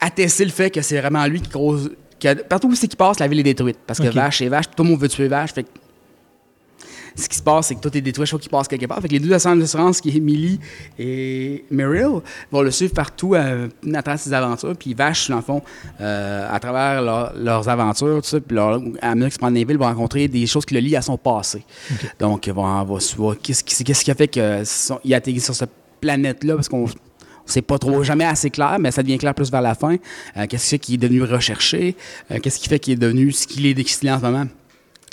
attester 0.00 0.44
le 0.44 0.52
fait 0.52 0.70
que 0.70 0.80
c'est 0.80 1.00
vraiment 1.00 1.26
lui 1.26 1.40
qui 1.40 1.50
cause. 1.50 1.90
Que 2.24 2.42
partout 2.42 2.68
où 2.68 2.74
c'est 2.74 2.88
qu'il 2.88 2.96
passe, 2.96 3.18
la 3.20 3.28
ville 3.28 3.40
est 3.40 3.44
détruite. 3.44 3.78
Parce 3.86 3.98
que 4.00 4.08
Ok. 4.08 4.14
Vache 4.14 4.40
est 4.42 4.48
Vache, 4.48 4.66
tout 4.76 4.82
le 4.82 4.90
monde 4.90 5.00
veut 5.00 5.08
tuer 5.08 5.28
Vache. 5.28 5.52
Fait 5.52 5.62
que 5.64 5.68
ce 7.16 7.28
qui 7.28 7.36
se 7.38 7.42
passe, 7.44 7.68
c'est 7.68 7.76
que 7.76 7.80
tout 7.80 7.96
est 7.96 8.00
détruit, 8.00 8.26
fois 8.26 8.40
qu'il 8.40 8.50
passe 8.50 8.66
quelque 8.66 8.86
part. 8.86 9.00
Fait 9.00 9.06
que 9.06 9.12
les 9.12 9.20
deux 9.20 9.32
agents 9.32 9.54
d'assurance, 9.54 10.00
qui 10.00 10.16
est 10.16 10.18
Millie 10.20 10.58
et 10.98 11.64
Meryl, 11.70 12.20
vont 12.50 12.60
le 12.62 12.72
suivre 12.72 12.92
partout 12.92 13.36
euh, 13.36 13.68
à 13.94 14.02
travers 14.02 14.18
ses 14.18 14.32
aventures. 14.32 14.74
Puis 14.76 14.94
Vache, 14.94 15.28
dans 15.30 15.36
le 15.36 15.42
fond, 15.42 15.62
euh, 16.00 16.48
à 16.50 16.58
travers 16.58 17.00
leur- 17.02 17.32
leurs 17.36 17.68
aventures, 17.68 18.20
tout 18.20 18.28
ça, 18.28 18.40
puis 18.40 18.56
leur, 18.56 18.80
à 19.00 19.14
mesure 19.14 19.26
qu'ils 19.28 19.32
se 19.34 19.38
prennent 19.38 19.54
des 19.54 19.64
villes, 19.64 19.78
vont 19.78 19.84
rencontrer 19.84 20.26
des 20.26 20.44
choses 20.48 20.64
qui 20.64 20.74
le 20.74 20.80
lient 20.80 20.96
à 20.96 21.02
son 21.02 21.16
passé. 21.16 21.64
Donc, 22.18 22.48
ils 22.48 22.52
vont, 22.52 22.64
on 22.66 22.82
va 22.84 22.98
voir 23.16 23.36
qu'est-ce 23.40 23.62
qui, 23.62 23.84
qu'est-ce 23.84 24.04
qui 24.04 24.10
a 24.10 24.14
fait 24.16 24.26
qu'il 24.26 24.42
a 24.42 25.16
atterri 25.16 25.38
sur 25.40 25.54
cette 25.54 25.70
planète-là, 26.00 26.56
parce 26.56 26.68
qu'on 26.68 26.86
c'est 27.46 27.62
pas 27.62 27.78
trop 27.78 28.02
jamais 28.02 28.24
assez 28.24 28.50
clair, 28.50 28.76
mais 28.78 28.90
ça 28.90 29.02
devient 29.02 29.18
clair 29.18 29.34
plus 29.34 29.50
vers 29.50 29.62
la 29.62 29.74
fin. 29.74 29.96
Euh, 30.36 30.46
qu'est-ce 30.48 30.64
qui 30.64 30.70
fait 30.70 30.78
qu'il 30.78 30.94
est 30.94 30.98
devenu 30.98 31.22
recherché? 31.22 31.96
Euh, 32.30 32.38
qu'est-ce 32.40 32.58
qui 32.58 32.68
fait 32.68 32.78
qu'il 32.78 32.94
est 32.94 32.96
devenu 32.96 33.32
ce 33.32 33.46
qu'il 33.46 33.66
est, 33.66 33.78
est 33.78 34.10
en 34.10 34.18
ce 34.18 34.22
moment? 34.22 34.46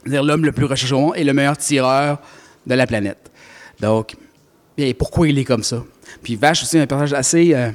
C'est-à-dire 0.03 0.23
l'homme 0.23 0.45
le 0.45 0.51
plus 0.51 0.65
recherché 0.65 0.93
au 0.95 0.99
monde 0.99 1.13
et 1.15 1.23
le 1.23 1.33
meilleur 1.33 1.57
tireur 1.57 2.19
de 2.65 2.73
la 2.73 2.87
planète. 2.87 3.31
Donc, 3.79 4.15
pourquoi 4.97 5.27
il 5.27 5.37
est 5.37 5.43
comme 5.43 5.63
ça? 5.63 5.83
Puis 6.23 6.35
Vache 6.35 6.63
aussi, 6.63 6.77
un 6.79 6.87
personnage 6.87 7.13
assez 7.13 7.53
euh, 7.53 7.71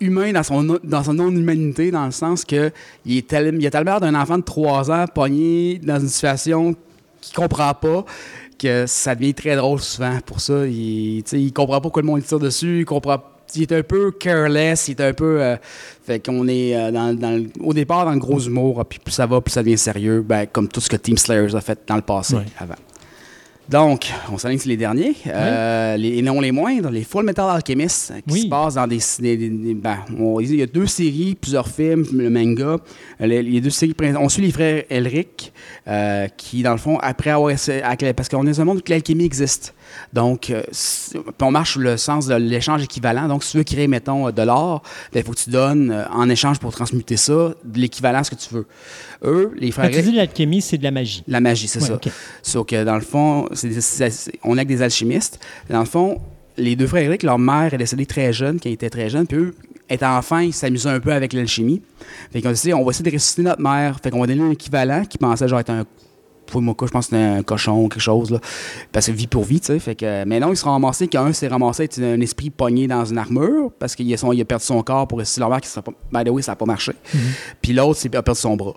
humain 0.00 0.32
dans 0.32 0.42
son, 0.42 0.78
dans 0.82 1.02
son 1.02 1.14
non-humanité, 1.14 1.90
dans 1.90 2.04
le 2.06 2.10
sens 2.12 2.44
que 2.44 2.70
il, 3.04 3.18
est 3.18 3.26
tel- 3.28 3.56
il 3.58 3.66
a 3.66 3.70
tellement 3.70 3.98
d'un 4.00 4.14
enfant 4.14 4.38
de 4.38 4.42
3 4.42 4.90
ans 4.90 5.04
pogné 5.12 5.78
dans 5.82 5.98
une 5.98 6.08
situation 6.08 6.74
qu'il 7.20 7.34
comprend 7.34 7.72
pas 7.74 8.04
que 8.62 8.86
ça 8.86 9.14
devient 9.14 9.34
très 9.34 9.56
drôle 9.56 9.80
souvent 9.80 10.18
pour 10.24 10.40
ça. 10.40 10.66
Il, 10.66 11.18
il 11.32 11.52
comprend 11.52 11.76
pas 11.76 11.80
pourquoi 11.82 12.02
le 12.02 12.06
monde 12.08 12.22
tire 12.22 12.38
dessus, 12.38 12.80
il 12.80 12.84
comprend 12.84 13.22
il 13.54 13.62
est 13.62 13.72
un 13.72 13.82
peu 13.82 14.12
careless, 14.12 14.88
il 14.88 14.92
est 14.92 15.02
un 15.02 15.12
peu. 15.12 15.42
euh, 15.42 15.56
fait 16.06 16.24
qu'on 16.24 16.48
est 16.48 16.74
euh, 16.74 16.90
dans, 16.90 17.12
dans 17.14 17.32
le- 17.36 17.48
au 17.60 17.74
départ 17.74 18.06
dans 18.06 18.12
le 18.12 18.18
gros 18.18 18.40
humour, 18.40 18.82
puis 18.88 18.98
plus 18.98 19.12
ça 19.12 19.26
va, 19.26 19.42
plus 19.42 19.52
ça 19.52 19.62
devient 19.62 19.76
sérieux, 19.76 20.22
ben, 20.26 20.46
comme 20.46 20.68
tout 20.68 20.80
ce 20.80 20.88
que 20.88 20.96
Team 20.96 21.18
Slayers 21.18 21.54
a 21.54 21.60
fait 21.60 21.78
dans 21.86 21.96
le 21.96 22.02
passé 22.02 22.36
Ouais. 22.36 22.44
avant. 22.58 22.76
Donc, 23.68 24.10
on 24.30 24.36
s'aligne 24.36 24.58
sur 24.58 24.68
les 24.68 24.76
derniers, 24.76 25.14
euh, 25.28 25.96
les, 25.96 26.18
et 26.18 26.22
non 26.22 26.40
les 26.40 26.50
moindres, 26.52 26.90
les 26.90 27.04
Full 27.04 27.24
Metal 27.24 27.48
Alchemist, 27.48 28.12
qui 28.26 28.32
Oui. 28.34 28.42
se 28.42 28.46
passent 28.48 28.74
dans 28.74 28.86
des... 28.86 28.98
des- 29.20 29.36
des- 29.36 29.48
des- 29.48 29.74
ben, 29.74 29.98
on- 30.18 30.40
il 30.40 30.56
y 30.56 30.62
a 30.62 30.66
deux 30.66 30.86
séries, 30.86 31.36
plusieurs 31.40 31.68
films, 31.68 32.04
le 32.12 32.28
manga. 32.28 32.76
Euh, 33.20 33.26
Les, 33.26 33.42
les 33.42 33.60
deux 33.60 33.70
séries, 33.70 33.94
on 34.18 34.28
suit 34.28 34.42
les 34.42 34.50
frères 34.52 34.84
Elric, 34.90 35.52
euh, 35.88 36.26
qui, 36.36 36.62
dans 36.62 36.72
le 36.72 36.78
fond, 36.78 36.98
après 37.00 37.30
avoir... 37.30 37.54
Parce 38.16 38.28
qu'on 38.28 38.42
est 38.46 38.50
dans 38.50 38.60
un 38.60 38.64
monde 38.64 38.78
où 38.78 38.90
l'alchimie 38.90 39.24
existe. 39.24 39.74
Donc, 40.12 40.50
euh, 40.50 40.62
on 41.40 41.50
marche 41.50 41.72
sur 41.72 41.80
le 41.80 41.96
sens 41.96 42.26
de 42.26 42.34
l'échange 42.34 42.82
équivalent. 42.82 43.28
Donc, 43.28 43.44
si 43.44 43.52
tu 43.52 43.56
veux 43.58 43.64
créer, 43.64 43.88
mettons, 43.88 44.30
de 44.30 44.42
l'or, 44.42 44.82
il 45.14 45.22
faut 45.22 45.32
que 45.32 45.38
tu 45.38 45.50
donnes, 45.50 45.90
euh, 45.90 46.04
en 46.10 46.28
échange 46.28 46.58
pour 46.58 46.72
transmuter 46.72 47.16
ça, 47.16 47.32
de 47.64 47.78
l'équivalent 47.78 48.20
à 48.20 48.24
ce 48.24 48.30
que 48.30 48.36
tu 48.36 48.54
veux. 48.54 48.66
Eux, 49.24 49.52
les 49.58 49.70
frères 49.70 49.90
Quand 49.90 49.96
tu 49.96 50.02
dis 50.02 50.12
l'alchimie, 50.12 50.60
c'est 50.60 50.78
de 50.78 50.84
la 50.84 50.90
magie. 50.90 51.22
La 51.28 51.40
magie, 51.40 51.68
c'est 51.68 51.80
Ouais, 51.80 51.88
ça. 51.88 51.94
ok. 51.94 52.08
Sauf 52.42 52.66
que 52.66 52.84
dans 52.84 52.94
le 52.96 53.00
fond, 53.00 53.48
on 54.44 54.56
est 54.56 54.60
avec 54.60 54.68
des 54.68 54.82
alchimistes. 54.82 55.38
Dans 55.70 55.80
le 55.80 55.84
fond, 55.86 56.20
les 56.56 56.76
deux 56.76 56.86
frères 56.86 57.02
Eric, 57.04 57.22
leur 57.22 57.38
mère 57.38 57.72
est 57.72 57.78
décédée 57.78 58.06
très 58.06 58.32
jeune, 58.32 58.60
quand 58.60 58.68
ils 58.68 58.74
étaient 58.74 58.90
très 58.90 59.08
jeunes, 59.08 59.26
puis 59.26 59.38
eux, 59.38 59.54
étant 59.88 60.16
enfants, 60.16 60.38
ils 60.38 60.52
s'amusaient 60.52 60.88
un 60.90 61.00
peu 61.00 61.12
avec 61.12 61.32
l'alchimie. 61.32 61.82
Fait 62.32 62.42
qu'on 62.42 62.52
dit, 62.52 62.74
on 62.74 62.84
va 62.84 62.90
essayer 62.90 63.04
de 63.10 63.14
ressusciter 63.14 63.42
notre 63.42 63.62
mère. 63.62 63.98
Fait 64.02 64.10
qu'on 64.10 64.20
va 64.20 64.26
donner 64.26 64.42
un 64.42 64.50
équivalent 64.50 65.04
qui 65.04 65.18
pensait 65.18 65.48
genre 65.48 65.60
être 65.60 65.70
un. 65.70 65.84
Je 66.60 66.90
pense 66.90 66.90
que 66.90 67.00
c'était 67.16 67.16
un 67.16 67.42
cochon 67.42 67.84
ou 67.84 67.88
quelque 67.88 68.00
chose, 68.02 68.30
là. 68.30 68.38
Parce 68.92 69.06
que 69.06 69.12
vie 69.12 69.26
pour 69.26 69.44
vie, 69.44 69.60
tu 69.60 69.66
sais. 69.66 69.78
Fait 69.78 69.94
que, 69.94 70.24
mais 70.24 70.40
non, 70.40 70.50
ils 70.50 70.56
se 70.56 70.62
sont 70.62 70.70
ramassés 70.70 71.08
qu'un 71.08 71.32
s'est 71.32 71.48
ramassé 71.48 71.84
être 71.84 72.00
un 72.02 72.20
esprit 72.20 72.50
pogné 72.50 72.86
dans 72.86 73.04
une 73.04 73.18
armure 73.18 73.70
parce 73.78 73.94
qu'il 73.94 74.12
a, 74.12 74.32
il 74.34 74.44
perdu 74.44 74.64
son 74.64 74.82
corps 74.82 75.06
pour 75.08 75.18
ressusciter 75.18 75.40
leur 75.40 75.50
mère 75.50 75.60
qui 75.60 75.68
sera 75.68 75.82
pas. 75.82 75.92
By 76.12 76.24
the 76.24 76.30
way, 76.32 76.42
ça 76.42 76.52
n'a 76.52 76.56
pas 76.56 76.66
marché. 76.66 76.92
Puis 77.60 77.72
l'autre, 77.72 77.98
c'est- 77.98 78.14
a 78.14 78.22
perdu 78.22 78.40
son 78.40 78.56
bras. 78.56 78.74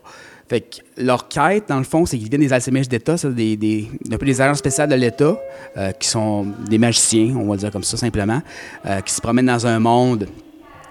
Fait 0.48 0.62
que 0.62 0.78
leur 1.04 1.28
quête, 1.28 1.70
dans 1.70 1.80
le 1.80 1.84
fond, 1.84 2.06
c'est 2.06 2.20
qu'ils 2.20 2.30
viennent 2.30 2.42
des 2.42 2.54
alchimistes 2.54 2.92
d'État, 2.92 3.18
c'est 3.18 3.34
des, 3.34 3.58
des, 3.58 3.90
un 4.12 4.18
peu 4.18 4.28
des 4.28 4.40
agents 4.42 4.54
spéciaux 4.54 4.86
de 4.86 4.94
l'État, 4.94 5.40
euh, 5.76 5.92
qui 5.94 6.08
sont 6.08 6.46
des 6.70 6.78
magiciens, 6.78 7.36
on 7.36 7.48
va 7.48 7.54
le 7.56 7.60
dire 7.62 7.72
comme 7.72 7.84
ça 7.84 7.98
simplement, 7.98 8.42
euh, 8.86 9.02
qui 9.02 9.12
se 9.12 9.20
promènent 9.22 9.48
dans 9.48 9.66
un 9.66 9.80
monde 9.80 10.28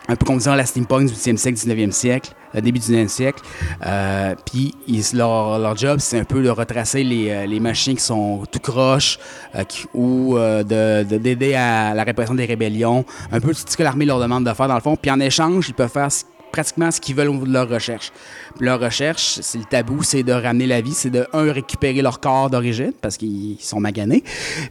un 0.09 0.17
peu 0.17 0.27
comme 0.27 0.39
disant 0.39 0.57
la 0.57 0.67
steampunk 0.67 1.07
du 1.07 1.15
18e 1.15 1.37
siècle, 1.37 1.57
19e 1.57 1.93
siècle, 1.93 2.33
début 2.61 2.79
du 2.79 2.87
19e 2.87 3.09
siècle. 3.09 3.43
Euh, 3.87 4.35
Puis 4.45 4.75
leur, 5.15 5.59
leur 5.59 5.77
job, 5.77 5.99
c'est 6.01 6.19
un 6.19 6.25
peu 6.25 6.43
de 6.43 6.49
retracer 6.51 7.05
les, 7.05 7.31
euh, 7.31 7.47
les 7.47 7.61
machines 7.61 7.97
qui 7.97 8.03
sont 8.03 8.45
tout 8.51 8.59
croches 8.61 9.19
euh, 9.55 9.65
ou 9.95 10.37
euh, 10.37 10.63
de- 10.63 11.09
de- 11.09 11.19
d'aider 11.19 11.55
à 11.55 11.95
la 11.95 12.05
répression 12.05 12.35
des 12.35 12.45
rébellions. 12.45 13.05
Un 13.33 13.41
peu 13.41 13.53
ce 13.53 13.77
que 13.77 13.83
l'armée 13.83 14.05
leur 14.05 14.21
demande 14.21 14.45
de 14.49 14.53
faire 14.55 14.69
dans 14.69 14.75
le 14.75 14.81
fond. 14.81 14.97
Puis 14.97 15.11
en 15.11 15.21
échange, 15.21 15.69
ils 15.69 15.75
peuvent 15.75 15.91
faire 15.91 16.09
pratiquement 16.53 16.91
ce 16.93 17.01
qu'ils 17.01 17.17
veulent 17.17 17.31
au 17.31 17.33
niveau 17.35 17.47
de 17.47 17.53
leur 17.53 17.69
recherche. 17.69 18.13
Leur 18.61 18.79
recherche, 18.79 19.41
c'est 19.43 19.59
le 19.59 19.65
tabou, 19.65 20.05
c'est 20.05 20.23
de 20.23 20.33
ramener 20.33 20.67
la 20.67 20.81
vie, 20.81 20.93
c'est 20.93 21.11
de, 21.11 21.27
un, 21.33 21.51
récupérer 21.53 22.01
leur 22.01 22.21
corps 22.21 22.49
d'origine, 22.49 22.93
parce 23.03 23.17
qu'ils 23.17 23.57
sont 23.61 23.81
maganés, 23.81 24.23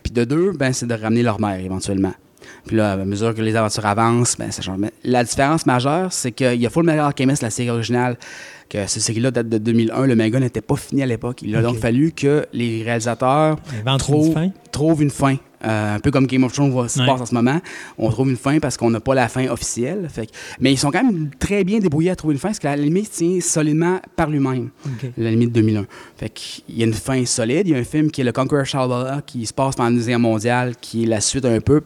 puis 0.01 0.13
de 0.13 0.23
deux, 0.23 0.51
ben, 0.53 0.71
c'est 0.71 0.85
de 0.87 0.93
ramener 0.93 1.23
leur 1.23 1.41
mère 1.41 1.59
éventuellement. 1.59 2.13
Puis 2.65 2.77
là, 2.77 2.93
à 2.93 2.97
mesure 2.97 3.33
que 3.35 3.41
les 3.41 3.55
aventures 3.55 3.85
avancent, 3.85 4.37
ben, 4.37 4.51
ça 4.51 4.61
change. 4.61 4.77
Mais 4.77 4.91
la 5.03 5.23
différence 5.23 5.65
majeure, 5.65 6.13
c'est 6.13 6.31
qu'il 6.31 6.61
y 6.61 6.65
a 6.65 6.69
Full 6.69 6.85
Metal 6.85 7.05
Alchemist, 7.05 7.41
la 7.41 7.49
série 7.49 7.69
originale, 7.69 8.17
que 8.69 8.87
cette 8.87 9.03
série-là 9.03 9.31
date 9.31 9.49
de 9.49 9.57
2001. 9.57 10.05
Le 10.07 10.15
manga 10.15 10.39
n'était 10.39 10.61
pas 10.61 10.75
fini 10.75 11.03
à 11.03 11.05
l'époque. 11.05 11.41
Il 11.41 11.55
a 11.55 11.61
donc 11.61 11.77
fallu 11.77 12.11
que 12.11 12.45
les 12.53 12.83
réalisateurs 12.83 13.57
trouvent 14.71 15.01
une 15.03 15.09
fin. 15.11 15.35
Euh, 15.65 15.95
un 15.95 15.99
peu 15.99 16.11
comme 16.11 16.27
Game 16.27 16.43
of 16.43 16.53
Thrones 16.53 16.71
va- 16.73 16.87
se 16.87 16.99
passe 16.99 17.21
en 17.21 17.25
ce 17.25 17.33
moment. 17.33 17.59
On 17.97 18.09
trouve 18.09 18.29
une 18.29 18.37
fin 18.37 18.59
parce 18.59 18.77
qu'on 18.77 18.89
n'a 18.89 18.99
pas 18.99 19.15
la 19.15 19.27
fin 19.29 19.47
officielle. 19.47 20.07
Fait 20.11 20.29
mais 20.59 20.71
ils 20.71 20.77
sont 20.77 20.91
quand 20.91 21.03
même 21.03 21.29
très 21.39 21.63
bien 21.63 21.79
débrouillés 21.79 22.11
à 22.11 22.15
trouver 22.15 22.33
une 22.33 22.39
fin 22.39 22.49
parce 22.49 22.59
que 22.59 22.67
la 22.67 22.75
limite 22.75 23.11
tient 23.11 23.39
solidement 23.41 23.99
par 24.15 24.29
lui-même. 24.29 24.69
OK. 24.85 25.09
La 25.17 25.29
limite 25.31 25.51
2001. 25.51 25.85
Fait 26.17 26.29
qu'il 26.29 26.77
y 26.77 26.83
a 26.83 26.85
une 26.85 26.93
fin 26.93 27.25
solide. 27.25 27.67
Il 27.67 27.73
y 27.73 27.75
a 27.75 27.79
un 27.79 27.83
film 27.83 28.11
qui 28.11 28.21
est 28.21 28.23
le 28.23 28.31
Conqueror 28.31 28.65
Shambhala 28.65 29.21
qui 29.25 29.45
se 29.45 29.53
passe 29.53 29.75
pendant 29.75 29.89
la 29.89 29.95
Deuxième 29.95 30.21
mondiale, 30.21 30.73
qui 30.79 31.03
est 31.03 31.07
la 31.07 31.21
suite 31.21 31.45
un 31.45 31.59
peu, 31.59 31.81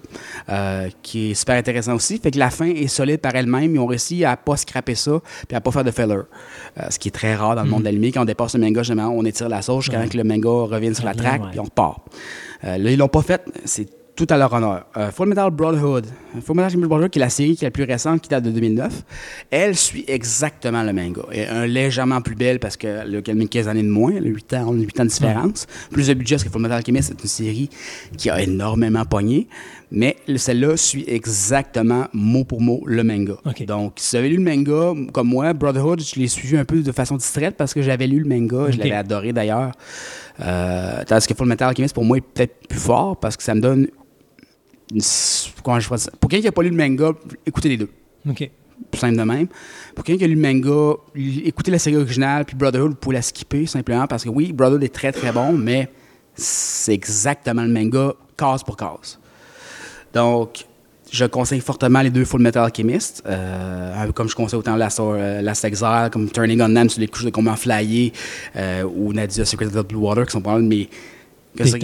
euh, 0.49 0.89
qui 1.03 1.31
est 1.31 1.33
super 1.33 1.55
intéressant 1.55 1.95
aussi. 1.95 2.17
Fait 2.17 2.31
que 2.31 2.39
la 2.39 2.49
fin 2.49 2.67
est 2.67 2.87
solide 2.87 3.19
par 3.19 3.35
elle-même. 3.35 3.75
Ils 3.75 3.79
ont 3.79 3.85
réussi 3.85 4.25
à 4.25 4.37
pas 4.37 4.57
scraper 4.57 4.95
ça 4.95 5.19
puis 5.47 5.55
à 5.55 5.61
pas 5.61 5.71
faire 5.71 5.83
de 5.83 5.91
filler. 5.91 6.07
Euh, 6.07 6.87
ce 6.89 6.99
qui 6.99 7.09
est 7.09 7.11
très 7.11 7.35
rare 7.35 7.55
dans 7.55 7.63
le 7.63 7.69
monde 7.69 7.81
de 7.81 7.85
l'anime. 7.89 8.11
Quand 8.11 8.21
on 8.21 8.25
dépasse 8.25 8.55
le 8.55 8.61
manga, 8.61 8.83
généralement, 8.83 9.15
on 9.17 9.25
étire 9.25 9.49
la 9.49 9.61
sauce 9.61 9.85
jusqu'à 9.85 10.07
que 10.07 10.17
le 10.17 10.23
manga 10.23 10.49
revienne 10.49 10.95
sur 10.95 11.05
la 11.05 11.13
track 11.13 11.41
ouais. 11.41 11.47
puis 11.51 11.59
on 11.59 11.63
repart. 11.63 12.01
Euh, 12.63 12.77
là, 12.77 12.91
ils 12.91 12.97
l'ont 12.97 13.07
pas 13.07 13.21
fait. 13.21 13.43
C'est 13.65 13.87
tout 14.17 14.27
à 14.31 14.37
leur 14.37 14.51
honneur. 14.51 14.87
Euh, 14.97 15.11
Full 15.11 15.29
Metal 15.29 15.51
Brotherhood. 15.51 16.07
Full 16.43 16.55
Metal 16.55 16.75
Brotherhood, 16.75 17.11
qui 17.11 17.19
est 17.19 17.21
la 17.21 17.29
série 17.29 17.55
qui 17.55 17.63
est 17.63 17.67
la 17.67 17.71
plus 17.71 17.83
récente, 17.83 18.19
qui 18.21 18.29
date 18.29 18.43
de 18.43 18.49
2009. 18.49 19.03
Elle 19.51 19.75
suit 19.75 20.03
exactement 20.07 20.81
le 20.81 20.91
manga. 20.91 21.21
Et 21.31 21.45
un 21.45 21.67
légèrement 21.67 22.19
plus 22.21 22.35
belle 22.35 22.59
parce 22.59 22.77
qu'elle 22.77 23.15
a 23.15 23.21
quelques 23.21 23.49
15 23.49 23.67
années 23.67 23.83
de 23.83 23.89
moins. 23.89 24.11
Elle 24.17 24.25
a 24.25 24.29
8 24.29 24.53
ans, 24.55 24.65
on 24.69 24.79
a 24.79 24.81
8 24.81 24.99
ans 24.99 25.03
de 25.05 25.09
différence. 25.09 25.67
Plus 25.91 26.07
de 26.07 26.15
budget 26.15 26.35
parce 26.35 26.43
que 26.45 26.49
Full 26.49 26.61
Metal 26.61 26.77
Alchemist, 26.77 27.09
c'est 27.09 27.21
une 27.21 27.29
série 27.29 27.69
qui 28.17 28.31
a 28.31 28.41
énormément 28.41 29.05
pogné. 29.05 29.47
Mais 29.91 30.17
celle-là 30.35 30.75
suit 30.75 31.05
exactement 31.07 32.07
mot 32.11 32.43
pour 32.43 32.59
mot 32.59 32.81
le 32.87 33.03
manga. 33.03 33.35
OK. 33.45 33.65
Donc, 33.65 33.93
si 33.97 34.15
vous 34.15 34.19
avez 34.19 34.29
lu 34.29 34.37
le 34.37 34.43
manga, 34.43 34.93
comme 35.13 35.29
moi, 35.29 35.53
Brotherhood, 35.53 36.01
je 36.01 36.19
l'ai 36.19 36.27
suivi 36.27 36.57
un 36.57 36.65
peu 36.65 36.81
de 36.81 36.91
façon 36.91 37.15
distraite 37.15 37.55
parce 37.55 37.73
que 37.73 37.83
j'avais 37.83 38.07
lu 38.07 38.19
le 38.19 38.27
manga. 38.27 38.71
Je 38.71 38.79
l'avais 38.79 38.91
adoré 38.93 39.31
d'ailleurs. 39.31 39.71
Euh, 40.39 41.03
tandis 41.05 41.27
que 41.27 41.33
Full 41.33 41.47
Metal 41.47 41.69
Alchemist, 41.69 41.93
pour 41.93 42.05
moi, 42.05 42.17
est 42.17 42.21
peut-être 42.21 42.67
plus 42.67 42.79
fort 42.79 43.17
parce 43.17 43.35
que 43.37 43.43
ça 43.43 43.55
me 43.55 43.61
donne. 43.61 43.87
Une, 44.91 45.01
comment 45.63 45.79
je 45.79 45.95
ça? 45.97 46.11
Pour 46.19 46.29
quelqu'un 46.29 46.41
qui 46.41 46.47
n'a 46.47 46.51
pas 46.51 46.63
lu 46.63 46.69
le 46.69 46.75
manga, 46.75 47.11
écoutez 47.45 47.69
les 47.69 47.77
deux. 47.77 47.89
OK. 48.29 48.49
Plus 48.91 48.99
simple 48.99 49.17
de 49.17 49.23
même. 49.23 49.47
Pour 49.95 50.03
quelqu'un 50.03 50.19
qui 50.19 50.23
a 50.25 50.27
lu 50.27 50.35
le 50.35 50.41
manga, 50.41 50.97
écoutez 51.15 51.71
la 51.71 51.79
série 51.79 51.97
originale, 51.97 52.45
puis 52.45 52.55
Brotherhood, 52.55 52.91
vous 52.91 52.97
pouvez 52.97 53.15
la 53.15 53.21
skipper 53.21 53.65
simplement 53.65 54.07
parce 54.07 54.23
que 54.23 54.29
oui, 54.29 54.53
Brotherhood 54.53 54.83
est 54.83 54.93
très 54.93 55.11
très 55.11 55.31
bon, 55.31 55.53
mais 55.53 55.89
c'est 56.35 56.93
exactement 56.93 57.63
le 57.63 57.69
manga, 57.69 58.13
case 58.37 58.63
pour 58.63 58.77
case. 58.77 59.19
Donc, 60.13 60.65
je 61.11 61.25
conseille 61.25 61.61
fortement 61.61 62.01
les 62.01 62.09
deux 62.09 62.25
Full 62.25 62.41
Metal 62.41 62.63
Alchemist, 62.63 63.23
euh, 63.25 64.01
un 64.03 64.05
peu 64.07 64.11
comme 64.13 64.29
je 64.29 64.35
conseille 64.35 64.59
autant 64.59 64.75
Last, 64.75 64.99
euh, 64.99 65.41
Last 65.41 65.63
Exile, 65.65 66.09
comme 66.11 66.29
Turning 66.29 66.61
on 66.61 66.73
Them 66.73 66.89
sur 66.89 66.99
les 66.99 67.07
couches 67.07 67.25
de 67.25 67.29
comment 67.29 67.55
flyé, 67.55 68.11
euh, 68.55 68.83
ou 68.83 69.13
Nadia 69.13 69.45
Secret 69.45 69.67
of 69.67 69.73
the 69.73 69.87
Blue 69.87 69.99
Water, 69.99 70.25
qui 70.25 70.31
sont 70.31 70.41
pas 70.41 70.57
mes, 70.59 70.89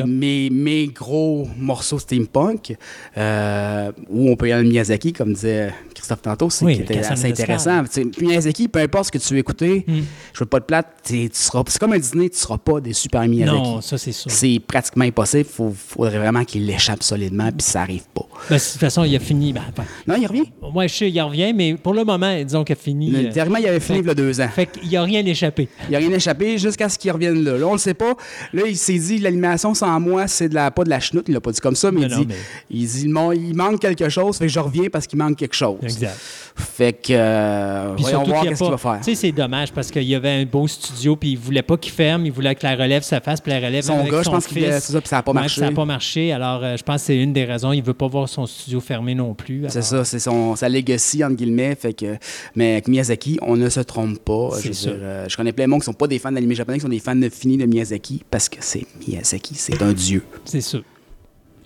mes, 0.05 0.49
mes 0.51 0.87
gros 0.87 1.47
morceaux 1.57 1.97
steampunk, 1.97 2.75
euh, 3.17 3.91
où 4.09 4.29
on 4.29 4.35
peut 4.35 4.49
y 4.49 4.51
aller 4.51 4.67
à 4.67 4.69
Miyazaki, 4.69 5.13
comme 5.13 5.33
disait 5.33 5.73
Christophe 5.95 6.21
tantôt, 6.21 6.49
c'est 6.51 6.65
Oui, 6.65 6.85
assez 7.09 7.27
intéressant. 7.29 7.81
Miyazaki, 8.21 8.67
peu 8.67 8.79
importe 8.79 9.05
ce 9.05 9.11
que 9.13 9.17
tu 9.17 9.33
veux 9.33 9.39
écouter, 9.39 9.83
Mm. 9.87 10.01
je 10.33 10.39
veux 10.41 10.45
pas 10.45 10.59
de 10.59 10.65
plate, 10.65 10.87
tu 11.05 11.29
seras, 11.33 11.63
c'est 11.67 11.79
comme 11.79 11.93
un 11.93 11.97
Disney, 11.97 12.29
tu 12.29 12.37
seras 12.37 12.57
pas 12.57 12.79
des 12.81 12.93
super 12.93 13.21
Miyazaki. 13.27 13.57
Non, 13.57 13.81
ça, 13.81 13.97
c'est 13.97 14.11
sûr. 14.11 14.29
C'est 14.29 14.59
pratiquement 14.59 15.05
impossible. 15.05 15.47
Il 15.59 15.71
faudrait 15.75 16.17
vraiment 16.19 16.43
qu'il 16.43 16.65
l'échappe 16.67 17.01
solidement, 17.01 17.49
puis 17.51 17.65
ça 17.65 17.81
arrive 17.81 18.03
pas. 18.13 18.27
Ben, 18.49 18.55
de 18.57 18.61
toute 18.61 18.79
façon, 18.79 19.03
il 19.03 19.15
a 19.15 19.19
fini. 19.19 19.53
Ben, 19.53 19.61
ben, 19.75 19.83
Non, 20.07 20.15
il 20.19 20.27
revient. 20.27 20.43
moi, 20.73 20.87
je 20.87 20.93
sais, 20.93 21.09
il 21.09 21.21
revient, 21.21 21.53
mais 21.53 21.75
pour 21.75 21.93
le 21.93 22.03
moment, 22.03 22.35
disons 22.43 22.63
qu'il 22.63 22.73
a 22.73 22.75
fini. 22.75 23.09
Le- 23.11 23.19
euh, 23.19 23.31
Dernièrement, 23.31 23.57
il 23.59 23.67
avait 23.67 23.79
fini 23.79 23.99
il 23.99 24.05
y 24.05 24.09
a 24.09 24.13
deux 24.13 24.41
ans. 24.41 24.49
fait 24.53 24.65
qu'il 24.65 24.89
n'y 24.89 24.97
a 24.97 25.03
rien 25.03 25.25
échappé. 25.25 25.69
Il 25.85 25.89
n'y 25.91 25.95
a 25.95 25.99
rien 25.99 26.11
échappé 26.11 26.57
jusqu'à 26.57 26.89
ce 26.89 26.97
qu'il 26.97 27.11
revienne 27.11 27.43
là. 27.43 27.57
Là, 27.57 27.67
on 27.67 27.73
le 27.73 27.77
sait 27.77 27.93
pas. 27.93 28.13
Là, 28.53 28.63
il 28.67 28.75
s'est 28.77 28.97
dit 28.99 29.19
l'animation 29.19 29.73
sans 29.73 29.99
moi, 29.99 30.27
c'est 30.27 30.49
de 30.49 30.55
la, 30.55 30.71
pas 30.71 30.83
de 30.83 30.89
la 30.89 30.99
chenoute. 30.99 31.25
Il 31.27 31.33
l'a 31.33 31.41
pas 31.41 31.51
dit 31.51 31.61
comme 31.61 31.75
ça, 31.75 31.91
mais, 31.91 32.01
Non, 32.01 32.07
il, 32.07 32.11
non, 32.11 32.19
dit, 32.21 32.25
mais- 32.27 32.35
il 32.69 32.87
dit 32.87 33.07
Mon- 33.07 33.31
il 33.31 33.53
manque 33.55 33.79
quelque 33.79 34.09
chose, 34.09 34.37
fait 34.37 34.45
que 34.47 34.51
je 34.51 34.59
reviens 34.59 34.89
parce 34.91 35.07
qu'il 35.07 35.19
manque 35.19 35.37
quelque 35.37 35.55
chose. 35.55 35.77
Exact. 35.83 36.17
Fait 36.55 36.93
que 36.93 37.13
euh, 37.13 37.93
voyons 37.97 38.23
voir 38.23 38.43
qu'est-ce 38.43 38.61
qu'il 38.61 38.71
va 38.71 38.77
faire. 38.77 38.97
Tu 38.99 39.03
sais, 39.05 39.15
c'est 39.15 39.31
dommage 39.31 39.71
parce 39.71 39.89
qu'il 39.89 40.03
y 40.03 40.13
avait 40.15 40.29
un 40.29 40.45
beau 40.45 40.67
studio, 40.67 41.15
puis 41.15 41.31
il 41.31 41.37
voulait 41.37 41.61
pas 41.63 41.77
qu'il 41.77 41.91
ferme, 41.91 42.25
il 42.25 42.31
voulait 42.31 42.53
que 42.55 42.63
la 42.65 42.75
relève 42.75 43.01
se 43.03 43.19
fasse, 43.19 43.41
puis 43.41 43.51
la 43.51 43.59
relève 43.59 43.83
Son 43.83 43.99
avec 43.99 44.11
gars, 44.11 44.21
je 44.23 44.29
pense 44.29 44.43
c'est 44.47 44.79
ça, 44.79 44.99
puis 45.01 45.07
ça 45.09 45.17
a 45.19 45.23
pas 45.23 45.33
marché. 45.33 45.61
ça 45.61 45.67
n'a 45.69 45.75
pas 45.75 45.85
marché. 45.85 46.31
Alors, 46.31 46.63
euh, 46.63 46.77
je 46.77 46.83
pense 46.83 47.01
que 47.01 47.07
c'est 47.07 47.17
une 47.17 47.33
des 47.33 47.45
raisons. 47.45 47.71
Il 47.73 47.81
veut 47.83 47.93
pas 47.93 48.07
voir 48.07 48.29
son 48.33 48.45
studio 48.45 48.79
fermé 48.81 49.15
non 49.15 49.33
plus. 49.33 49.63
C'est 49.69 49.81
ça, 49.81 50.03
c'est 50.03 50.19
son, 50.19 50.55
sa 50.55 50.67
legacy, 50.69 51.23
entre 51.23 51.35
guillemets. 51.35 51.75
Fait 51.75 51.93
que, 51.93 52.17
mais 52.55 52.73
avec 52.73 52.87
Miyazaki, 52.87 53.39
on 53.41 53.55
ne 53.55 53.69
se 53.69 53.79
trompe 53.79 54.19
pas. 54.19 54.49
Je, 54.61 54.71
sûr. 54.71 54.91
dire, 54.93 54.99
euh, 55.01 55.25
je 55.29 55.37
connais 55.37 55.53
plein 55.53 55.65
de 55.65 55.69
monde 55.69 55.79
qui 55.81 55.85
sont 55.85 55.93
pas 55.93 56.07
des 56.07 56.19
fans 56.19 56.31
d'anime 56.31 56.53
japonais, 56.53 56.77
qui 56.77 56.83
sont 56.83 56.89
des 56.89 56.99
fans 56.99 57.15
de 57.15 57.29
finis 57.29 57.57
de 57.57 57.65
Miyazaki, 57.65 58.23
parce 58.29 58.49
que 58.49 58.57
c'est 58.59 58.85
Miyazaki, 59.07 59.55
c'est 59.55 59.81
un 59.81 59.93
dieu. 59.93 60.23
C'est 60.45 60.61
sûr. 60.61 60.83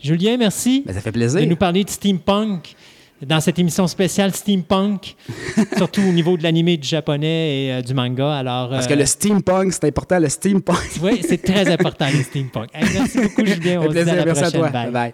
Julien, 0.01 0.37
merci 0.37 0.83
Ben, 0.85 0.93
ça 0.93 1.01
fait 1.01 1.09
de 1.11 1.17
plaisir. 1.17 1.47
nous 1.47 1.55
parler 1.55 1.83
de 1.83 1.89
steampunk 1.89 2.75
dans 3.25 3.41
cette 3.41 3.57
émission 3.57 3.87
spéciale 3.87 4.31
steampunk, 4.35 5.15
surtout 5.77 6.01
au 6.01 6.11
niveau 6.11 6.37
de 6.37 6.43
l'animé 6.43 6.77
du 6.77 6.87
japonais 6.87 7.65
et 7.65 7.73
euh, 7.73 7.81
du 7.81 7.95
manga. 7.95 8.31
Alors, 8.31 8.69
Parce 8.69 8.85
euh, 8.85 8.89
que 8.89 8.93
le 8.93 9.07
steampunk, 9.07 9.73
c'est 9.73 9.85
important, 9.85 10.19
le 10.19 10.29
steampunk. 10.29 10.77
oui, 11.01 11.21
c'est 11.27 11.41
très 11.41 11.67
important, 11.71 12.05
le 12.15 12.21
steampunk. 12.21 12.69
Hey, 12.75 12.85
merci 12.93 13.19
beaucoup, 13.19 13.43
Julien. 13.43 13.81
On 13.83 13.87
se 13.87 13.93
dit 13.93 13.99
à 14.01 14.15
la 14.17 14.25
merci 14.25 14.43
à 14.43 14.51
prochaine. 14.51 14.59
toi. 14.59 14.69
Bye. 14.69 14.91
Bye. 14.91 15.13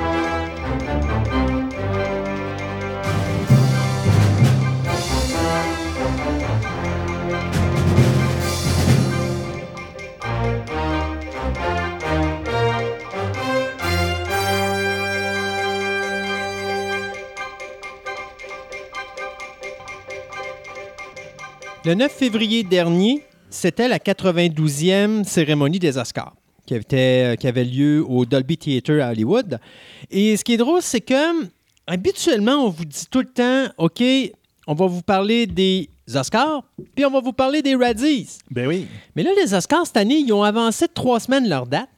Le 21.83 21.95
9 21.95 22.11
février 22.11 22.63
dernier, 22.63 23.23
c'était 23.49 23.87
la 23.87 23.97
92e 23.97 25.23
cérémonie 25.23 25.79
des 25.79 25.97
Oscars 25.97 26.35
qui 26.67 26.75
avait, 26.75 27.37
qui 27.37 27.47
avait 27.47 27.63
lieu 27.63 28.05
au 28.07 28.23
Dolby 28.23 28.55
Theatre 28.55 29.01
à 29.01 29.09
Hollywood. 29.09 29.59
Et 30.11 30.37
ce 30.37 30.43
qui 30.43 30.53
est 30.53 30.57
drôle, 30.57 30.83
c'est 30.83 31.01
que 31.01 31.47
habituellement, 31.87 32.67
on 32.67 32.69
vous 32.69 32.85
dit 32.85 33.05
tout 33.09 33.21
le 33.21 33.25
temps, 33.25 33.73
OK, 33.79 34.03
on 34.67 34.75
va 34.75 34.85
vous 34.85 35.01
parler 35.01 35.47
des 35.47 35.89
Oscars, 36.13 36.63
puis 36.93 37.03
on 37.03 37.09
va 37.09 37.19
vous 37.19 37.33
parler 37.33 37.63
des 37.63 37.73
Razzies. 37.73 38.37
Ben 38.51 38.67
oui. 38.67 38.85
Mais 39.15 39.23
là, 39.23 39.31
les 39.43 39.51
Oscars, 39.55 39.87
cette 39.87 39.97
année, 39.97 40.19
ils 40.19 40.31
ont 40.33 40.43
avancé 40.43 40.85
de 40.85 40.93
trois 40.93 41.19
semaines 41.19 41.49
leur 41.49 41.65
date. 41.65 41.89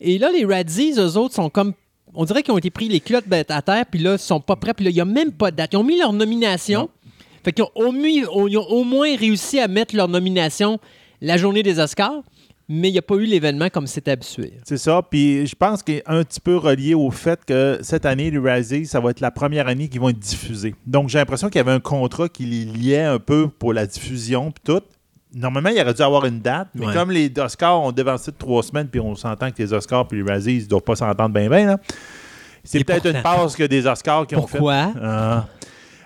Et 0.00 0.18
là, 0.18 0.30
les 0.30 0.44
Razzies, 0.44 0.94
eux 0.98 1.16
autres, 1.16 1.34
sont 1.34 1.50
comme. 1.50 1.72
On 2.14 2.24
dirait 2.24 2.44
qu'ils 2.44 2.54
ont 2.54 2.58
été 2.58 2.70
pris 2.70 2.88
les 2.88 3.00
culottes 3.00 3.24
à 3.48 3.62
terre, 3.62 3.86
puis 3.90 3.98
là, 3.98 4.12
ils 4.12 4.18
sont 4.20 4.38
pas 4.38 4.54
prêts, 4.54 4.72
puis 4.72 4.84
là, 4.84 4.90
il 4.92 4.94
n'y 4.94 5.00
a 5.00 5.04
même 5.04 5.32
pas 5.32 5.50
de 5.50 5.56
date. 5.56 5.70
Ils 5.72 5.78
ont 5.78 5.84
mis 5.84 5.98
leur 5.98 6.12
nomination. 6.12 6.88
Fait 7.44 7.52
qu'ils 7.52 7.64
ont 7.64 7.70
au, 7.74 8.48
ils 8.48 8.56
ont 8.58 8.84
moins 8.84 9.16
réussi 9.16 9.58
à 9.60 9.68
mettre 9.68 9.96
leur 9.96 10.08
nomination 10.08 10.78
la 11.20 11.36
journée 11.36 11.62
des 11.62 11.78
Oscars, 11.78 12.22
mais 12.68 12.88
il 12.88 12.92
n'y 12.92 12.98
a 12.98 13.02
pas 13.02 13.14
eu 13.16 13.24
l'événement 13.24 13.68
comme 13.68 13.86
c'était 13.86 14.12
habitué. 14.12 14.54
C'est 14.64 14.76
ça. 14.78 15.02
Puis 15.08 15.46
je 15.46 15.54
pense 15.54 15.82
qu'il 15.82 15.96
est 15.96 16.02
un 16.06 16.22
petit 16.24 16.40
peu 16.40 16.56
relié 16.56 16.94
au 16.94 17.10
fait 17.10 17.44
que 17.44 17.78
cette 17.82 18.06
année, 18.06 18.30
les 18.30 18.38
Razzies, 18.38 18.86
ça 18.86 19.00
va 19.00 19.10
être 19.10 19.20
la 19.20 19.30
première 19.30 19.68
année 19.68 19.88
qu'ils 19.88 20.00
vont 20.00 20.08
être 20.08 20.18
diffusés. 20.18 20.74
Donc 20.86 21.08
j'ai 21.08 21.18
l'impression 21.18 21.48
qu'il 21.48 21.58
y 21.58 21.60
avait 21.60 21.72
un 21.72 21.80
contrat 21.80 22.28
qui 22.28 22.44
les 22.44 22.64
liait 22.64 23.02
un 23.02 23.18
peu 23.18 23.48
pour 23.48 23.72
la 23.72 23.86
diffusion 23.86 24.50
puis 24.52 24.62
tout. 24.64 24.80
Normalement, 25.34 25.70
il 25.70 25.80
aurait 25.80 25.94
dû 25.94 26.02
avoir 26.02 26.26
une 26.26 26.40
date, 26.40 26.68
mais 26.74 26.86
Ouais. 26.86 26.92
comme 26.94 27.10
les 27.10 27.32
Oscars 27.38 27.80
ont 27.80 27.90
devancé 27.90 28.30
de 28.32 28.36
trois 28.36 28.62
semaines, 28.62 28.88
puis 28.88 29.00
on 29.00 29.14
s'entend 29.14 29.50
que 29.50 29.62
les 29.62 29.72
Oscars 29.72 30.06
puis 30.06 30.22
les 30.22 30.30
Razzies 30.30 30.58
ne 30.58 30.64
doivent 30.66 30.82
pas 30.82 30.94
s'entendre 30.96 31.30
bien 31.34 31.48
bien, 31.48 31.66
là. 31.66 31.78
C'est 32.64 32.84
peut-être 32.84 33.06
une 33.06 33.22
passe 33.22 33.56
que 33.56 33.64
des 33.64 33.86
Oscars 33.86 34.26
qui 34.26 34.36
ont 34.36 34.46
fait. 34.46 34.58
Pourquoi? 34.58 34.92
Ah. 35.02 35.46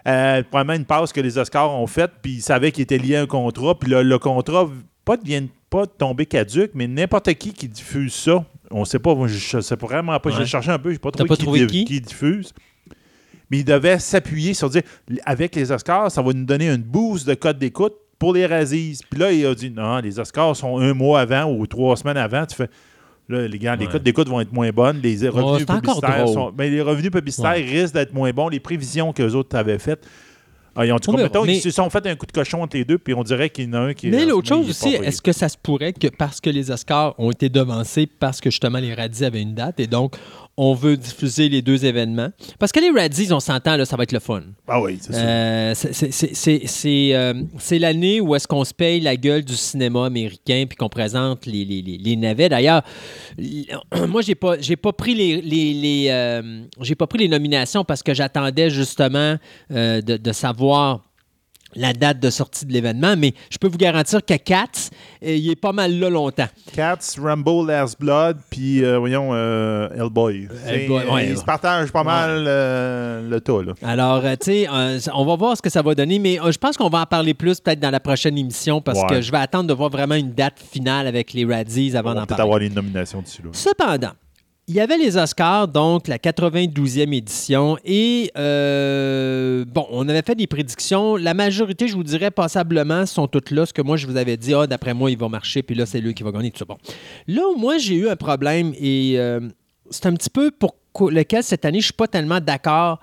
Euh, 0.06 0.42
probablement 0.44 0.78
une 0.78 0.84
passe 0.84 1.12
que 1.12 1.20
les 1.20 1.36
Oscars 1.38 1.70
ont 1.72 1.86
faite, 1.86 2.12
puis 2.22 2.34
ils 2.34 2.42
savaient 2.42 2.70
qu'il 2.72 2.82
était 2.82 2.98
lié 2.98 3.16
à 3.16 3.22
un 3.22 3.26
contrat, 3.26 3.76
puis 3.78 3.90
le, 3.90 4.02
le 4.02 4.18
contrat, 4.18 4.68
pas 5.04 5.16
de, 5.16 5.24
vient 5.24 5.44
pas 5.68 5.84
de 5.86 5.90
tomber 5.90 6.26
caduque, 6.26 6.70
mais 6.74 6.86
n'importe 6.86 7.32
qui 7.34 7.52
qui 7.52 7.68
diffuse 7.68 8.14
ça, 8.14 8.44
on 8.70 8.84
sait 8.84 8.98
pas, 9.00 9.14
je 9.26 9.56
ne 9.56 9.62
sais 9.62 9.76
pas 9.76 9.86
vraiment 9.86 10.18
pas, 10.20 10.30
Ouais. 10.30 10.36
j'ai 10.38 10.46
cherché 10.46 10.70
un 10.70 10.78
peu, 10.78 10.92
j'ai 10.92 10.98
pas 10.98 11.10
trouvé, 11.10 11.28
pas 11.28 11.34
qui, 11.36 11.42
trouvé 11.42 11.66
qui? 11.66 12.00
diffuse. 12.00 12.52
Mais 13.50 13.58
il 13.58 13.64
devait 13.64 13.98
s'appuyer 13.98 14.54
sur 14.54 14.70
dire, 14.70 14.82
avec 15.24 15.54
les 15.54 15.70
Oscars, 15.72 16.10
ça 16.10 16.22
va 16.22 16.32
nous 16.32 16.44
donner 16.44 16.68
une 16.68 16.82
boost 16.82 17.26
de 17.26 17.34
code 17.34 17.58
d'écoute 17.58 17.94
pour 18.18 18.32
les 18.32 18.44
Razzies. 18.46 19.00
Puis 19.08 19.20
là, 19.20 19.30
il 19.30 19.44
a 19.46 19.54
dit, 19.54 19.70
non, 19.70 19.98
les 19.98 20.18
Oscars 20.18 20.56
sont 20.56 20.78
un 20.78 20.94
mois 20.94 21.20
avant 21.20 21.44
ou 21.52 21.66
trois 21.66 21.96
semaines 21.96 22.16
avant, 22.16 22.44
tu 22.46 22.56
fais... 22.56 22.68
Là, 23.28 23.48
les 23.48 23.58
gars, 23.58 23.74
les 23.74 23.86
Ouais. 23.88 23.98
d'écoute 23.98 24.28
vont 24.28 24.40
être 24.40 24.52
moins 24.52 24.70
bonnes. 24.70 25.00
Les 25.02 25.28
revenus 25.28 25.66
publicitaires 25.66 26.28
sont. 26.28 26.52
ben, 26.52 26.70
les 26.70 26.80
revenus 26.80 27.10
publicitaires 27.10 27.54
risquent 27.54 27.94
d'être 27.94 28.14
moins 28.14 28.30
bons. 28.30 28.48
Les 28.48 28.60
prévisions 28.60 29.12
que 29.12 29.22
les 29.22 29.34
autres 29.34 29.56
avaient 29.56 29.78
faites. 29.78 30.06
Ah, 30.78 30.84
ils 30.84 30.92
ont 30.92 30.96
dit, 30.98 31.10
mettons, 31.10 31.44
Mais- 31.46 31.56
ils 31.56 31.60
se 31.62 31.70
sont 31.70 31.88
fait 31.88 32.06
un 32.06 32.14
coup 32.16 32.26
de 32.26 32.32
cochon 32.32 32.62
entre 32.62 32.76
les 32.76 32.84
deux, 32.84 32.98
puis 32.98 33.14
on 33.14 33.22
dirait 33.22 33.48
qu'il 33.48 33.64
y 33.64 33.68
en 33.70 33.72
a 33.72 33.78
un 33.78 33.94
qui 33.94 34.08
Mais 34.10 34.26
l'autre 34.26 34.46
chose 34.48 34.68
aussi, 34.68 34.90
est-ce 34.90 35.22
que 35.22 35.32
ça 35.32 35.48
se 35.48 35.56
pourrait 35.56 35.94
que 35.94 36.08
parce 36.08 36.38
que 36.38 36.50
les 36.50 36.70
Oscars 36.70 37.14
ont 37.18 37.30
été 37.30 37.48
devancés, 37.48 38.06
parce 38.06 38.42
que 38.42 38.50
justement 38.50 38.78
les 38.78 38.92
Radis 38.92 39.24
avaient 39.24 39.40
une 39.40 39.54
date, 39.54 39.80
et 39.80 39.86
donc 39.86 40.16
on 40.56 40.74
veut 40.74 40.96
diffuser 40.96 41.48
les 41.48 41.60
deux 41.62 41.84
événements? 41.84 42.28
Parce 42.58 42.72
que 42.72 42.80
les 42.80 42.90
Radis, 42.90 43.32
on 43.32 43.40
s'entend, 43.40 43.76
là, 43.76 43.84
ça 43.84 43.96
va 43.96 44.04
être 44.04 44.12
le 44.12 44.20
fun. 44.20 44.42
Ah 44.66 44.80
oui, 44.80 44.98
c'est 45.00 45.12
ça. 45.12 45.18
Euh, 45.20 45.74
c'est- 45.74 47.14
euh, 47.14 47.34
c'est 47.58 47.78
l'année 47.78 48.20
où 48.20 48.34
est-ce 48.34 48.48
qu'on 48.48 48.64
se 48.64 48.72
paye 48.74 49.00
la 49.00 49.16
gueule 49.16 49.44
du 49.44 49.54
cinéma 49.54 50.06
américain 50.06 50.64
puis 50.68 50.76
qu'on 50.76 50.88
présente 50.88 51.46
les, 51.46 51.64
les, 51.64 51.82
les- 51.82 51.98
les 51.98 52.16
navets. 52.16 52.48
D'ailleurs, 52.48 52.82
moi, 54.08 54.22
j'ai 54.22 54.34
pas, 54.34 54.58
j'ai 54.60 54.76
pas 54.76 54.92
pris 54.92 55.14
les, 55.14 55.40
les, 55.40 55.74
les, 55.74 56.06
euh, 56.10 56.62
j'ai 56.80 56.94
pas 56.94 57.06
pris 57.06 57.18
les 57.18 57.28
nominations 57.28 57.84
parce 57.84 58.02
que 58.02 58.14
j'attendais 58.14 58.70
justement 58.70 59.36
euh, 59.72 60.00
de, 60.00 60.16
de 60.16 60.32
savoir 60.32 61.02
la 61.74 61.92
date 61.92 62.20
de 62.20 62.30
sortie 62.30 62.64
de 62.64 62.72
l'événement, 62.72 63.16
mais 63.18 63.34
je 63.50 63.58
peux 63.58 63.68
vous 63.68 63.76
garantir 63.76 64.24
que 64.24 64.34
Cats, 64.34 64.64
euh, 65.22 65.34
il 65.36 65.50
est 65.50 65.60
pas 65.60 65.72
mal 65.72 65.98
là 65.98 66.08
longtemps. 66.08 66.46
Cats, 66.72 66.98
Rambo, 67.20 67.66
Last 67.66 68.00
Blood, 68.00 68.38
puis, 68.50 68.82
euh, 68.84 68.98
voyons, 68.98 69.30
euh, 69.32 69.88
Hellboy. 69.94 70.48
C'est- 70.64 70.82
Hellboy, 70.84 70.96
ouais, 71.10 71.26
ils 71.26 71.30
ouais. 71.30 71.36
se 71.36 71.44
partagent 71.44 71.92
pas 71.92 72.04
mal 72.04 72.44
euh, 72.46 73.28
le 73.28 73.62
là. 73.64 73.72
Alors, 73.82 74.24
euh, 74.24 74.32
tu 74.40 74.44
sais, 74.46 74.68
euh, 74.72 74.98
on 75.14 75.24
va 75.26 75.36
voir 75.36 75.56
ce 75.56 75.62
que 75.62 75.70
ça 75.70 75.82
va 75.82 75.94
donner, 75.94 76.18
mais 76.18 76.40
euh, 76.40 76.50
je 76.52 76.58
pense 76.58 76.76
qu'on 76.76 76.88
va 76.88 77.00
en 77.00 77.06
parler 77.06 77.34
plus 77.34 77.60
peut-être 77.60 77.80
dans 77.80 77.90
la 77.90 78.00
prochaine 78.00 78.38
émission 78.38 78.80
parce 78.80 79.02
que 79.08 79.20
je 79.20 79.30
vais 79.30 79.38
attendre 79.38 79.68
de 79.68 79.74
voir 79.74 79.90
vraiment 79.90 80.14
une 80.14 80.32
date 80.32 80.58
finale 80.60 81.06
avec 81.06 81.32
les 81.32 81.44
Radis 81.44 81.96
avant 81.96 82.10
va 82.10 82.14
d'en 82.14 82.20
peut-être 82.20 82.28
parler. 82.36 82.42
avoir 82.42 82.58
les 82.60 82.70
nominations 82.70 83.20
dessus, 83.22 83.42
là. 83.42 83.50
Cependant, 83.52 84.12
il 84.68 84.74
y 84.74 84.80
avait 84.80 84.98
les 84.98 85.16
Oscars, 85.16 85.68
donc 85.68 86.08
la 86.08 86.18
92e 86.18 87.14
édition, 87.14 87.78
et 87.84 88.32
euh, 88.36 89.64
bon, 89.64 89.86
on 89.90 90.08
avait 90.08 90.22
fait 90.22 90.34
des 90.34 90.48
prédictions. 90.48 91.14
La 91.14 91.34
majorité, 91.34 91.86
je 91.86 91.94
vous 91.94 92.02
dirais, 92.02 92.32
passablement, 92.32 93.06
sont 93.06 93.28
toutes 93.28 93.52
là. 93.52 93.64
Ce 93.64 93.72
que 93.72 93.80
moi, 93.80 93.96
je 93.96 94.08
vous 94.08 94.16
avais 94.16 94.36
dit, 94.36 94.54
ah, 94.54 94.66
d'après 94.66 94.92
moi, 94.92 95.12
il 95.12 95.18
va 95.18 95.28
marcher, 95.28 95.62
puis 95.62 95.76
là, 95.76 95.86
c'est 95.86 96.00
lui 96.00 96.14
qui 96.14 96.24
va 96.24 96.32
gagner, 96.32 96.50
tout 96.50 96.58
ça. 96.58 96.64
Bon. 96.64 96.78
Là 97.28 97.42
moi, 97.56 97.78
j'ai 97.78 97.94
eu 97.94 98.08
un 98.08 98.16
problème, 98.16 98.72
et 98.80 99.14
euh, 99.18 99.40
c'est 99.90 100.06
un 100.06 100.14
petit 100.14 100.30
peu 100.30 100.50
pour 100.50 100.74
lequel 101.10 101.44
cette 101.44 101.64
année, 101.64 101.78
je 101.78 101.84
ne 101.84 101.86
suis 101.86 101.92
pas 101.92 102.08
tellement 102.08 102.40
d'accord 102.40 102.98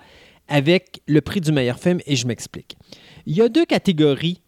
avec 0.48 1.00
le 1.06 1.22
prix 1.22 1.40
du 1.40 1.50
meilleur 1.50 1.78
film, 1.78 2.00
et 2.04 2.14
je 2.14 2.26
m'explique. 2.26 2.76
Il 3.24 3.34
y 3.34 3.40
a 3.40 3.48
deux 3.48 3.64
catégories 3.64 4.42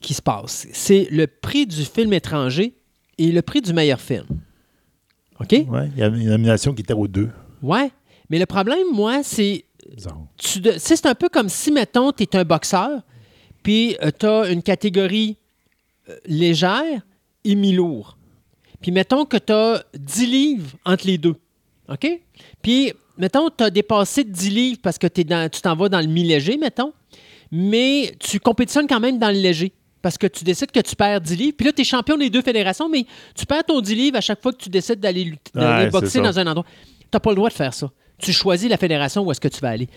qui 0.00 0.14
se 0.14 0.22
passent. 0.22 0.68
C'est 0.72 1.08
le 1.10 1.26
prix 1.26 1.66
du 1.66 1.84
film 1.84 2.12
étranger 2.12 2.74
et 3.18 3.32
le 3.32 3.42
prix 3.42 3.60
du 3.60 3.72
meilleur 3.72 4.00
film. 4.00 4.26
OK? 5.40 5.52
Ouais, 5.68 5.88
il 5.94 5.98
y 5.98 6.02
a 6.02 6.06
une 6.08 6.28
nomination 6.28 6.74
qui 6.74 6.82
était 6.82 6.92
aux 6.94 7.08
deux. 7.08 7.30
Ouais. 7.62 7.90
Mais 8.28 8.38
le 8.38 8.46
problème, 8.46 8.86
moi, 8.92 9.22
c'est. 9.22 9.64
Tu 10.36 10.60
de- 10.60 10.74
C'est 10.78 11.06
un 11.06 11.14
peu 11.14 11.28
comme 11.28 11.48
si, 11.48 11.72
mettons, 11.72 12.12
tu 12.12 12.22
es 12.24 12.36
un 12.36 12.44
boxeur, 12.44 13.00
puis 13.62 13.96
tu 14.18 14.26
as 14.26 14.50
une 14.50 14.62
catégorie 14.62 15.36
euh, 16.08 16.16
légère 16.26 17.00
et 17.44 17.54
mi-lourd. 17.54 18.16
Puis 18.80 18.92
mettons 18.92 19.24
que 19.24 19.36
tu 19.36 19.52
as 19.52 19.82
10 19.98 20.26
livres 20.26 20.70
entre 20.84 21.06
les 21.06 21.18
deux. 21.18 21.34
OK? 21.88 22.20
Puis, 22.62 22.92
mettons, 23.18 23.48
tu 23.50 23.64
as 23.64 23.70
dépassé 23.70 24.24
de 24.24 24.30
10 24.30 24.50
livres 24.50 24.78
parce 24.82 24.96
que 24.98 25.06
dans- 25.22 25.50
tu 25.50 25.60
t'en 25.60 25.74
vas 25.74 25.88
dans 25.88 26.00
le 26.00 26.06
mi-léger, 26.06 26.56
mettons, 26.56 26.92
mais 27.50 28.14
tu 28.20 28.38
compétitionnes 28.40 28.86
quand 28.86 29.00
même 29.00 29.18
dans 29.18 29.28
le 29.34 29.40
léger. 29.40 29.72
Parce 30.02 30.16
que 30.16 30.26
tu 30.26 30.44
décides 30.44 30.70
que 30.70 30.80
tu 30.80 30.96
perds 30.96 31.20
10 31.20 31.36
livres. 31.36 31.54
Puis 31.56 31.66
là, 31.66 31.72
tu 31.72 31.82
es 31.82 31.84
champion 31.84 32.16
des 32.16 32.30
deux 32.30 32.42
fédérations, 32.42 32.88
mais 32.88 33.04
tu 33.34 33.44
perds 33.46 33.64
ton 33.64 33.80
10 33.80 33.94
livres 33.94 34.16
à 34.16 34.20
chaque 34.22 34.40
fois 34.40 34.52
que 34.52 34.58
tu 34.58 34.68
décides 34.70 34.98
d'aller 35.00 35.24
lutter- 35.24 35.50
d'aller 35.54 35.84
Ouais, 35.84 35.90
boxer 35.90 36.20
dans 36.24 36.38
un 36.38 36.46
endroit. 36.46 36.64
Tu 37.00 37.06
n'as 37.12 37.20
pas 37.20 37.30
le 37.30 37.36
droit 37.36 37.48
de 37.50 37.54
faire 37.54 37.74
ça. 37.74 37.90
Tu 38.18 38.32
choisis 38.32 38.68
la 38.70 38.76
fédération 38.76 39.22
où 39.24 39.30
est-ce 39.30 39.40
que 39.40 39.48
tu 39.48 39.60
vas 39.60 39.70
aller. 39.70 39.88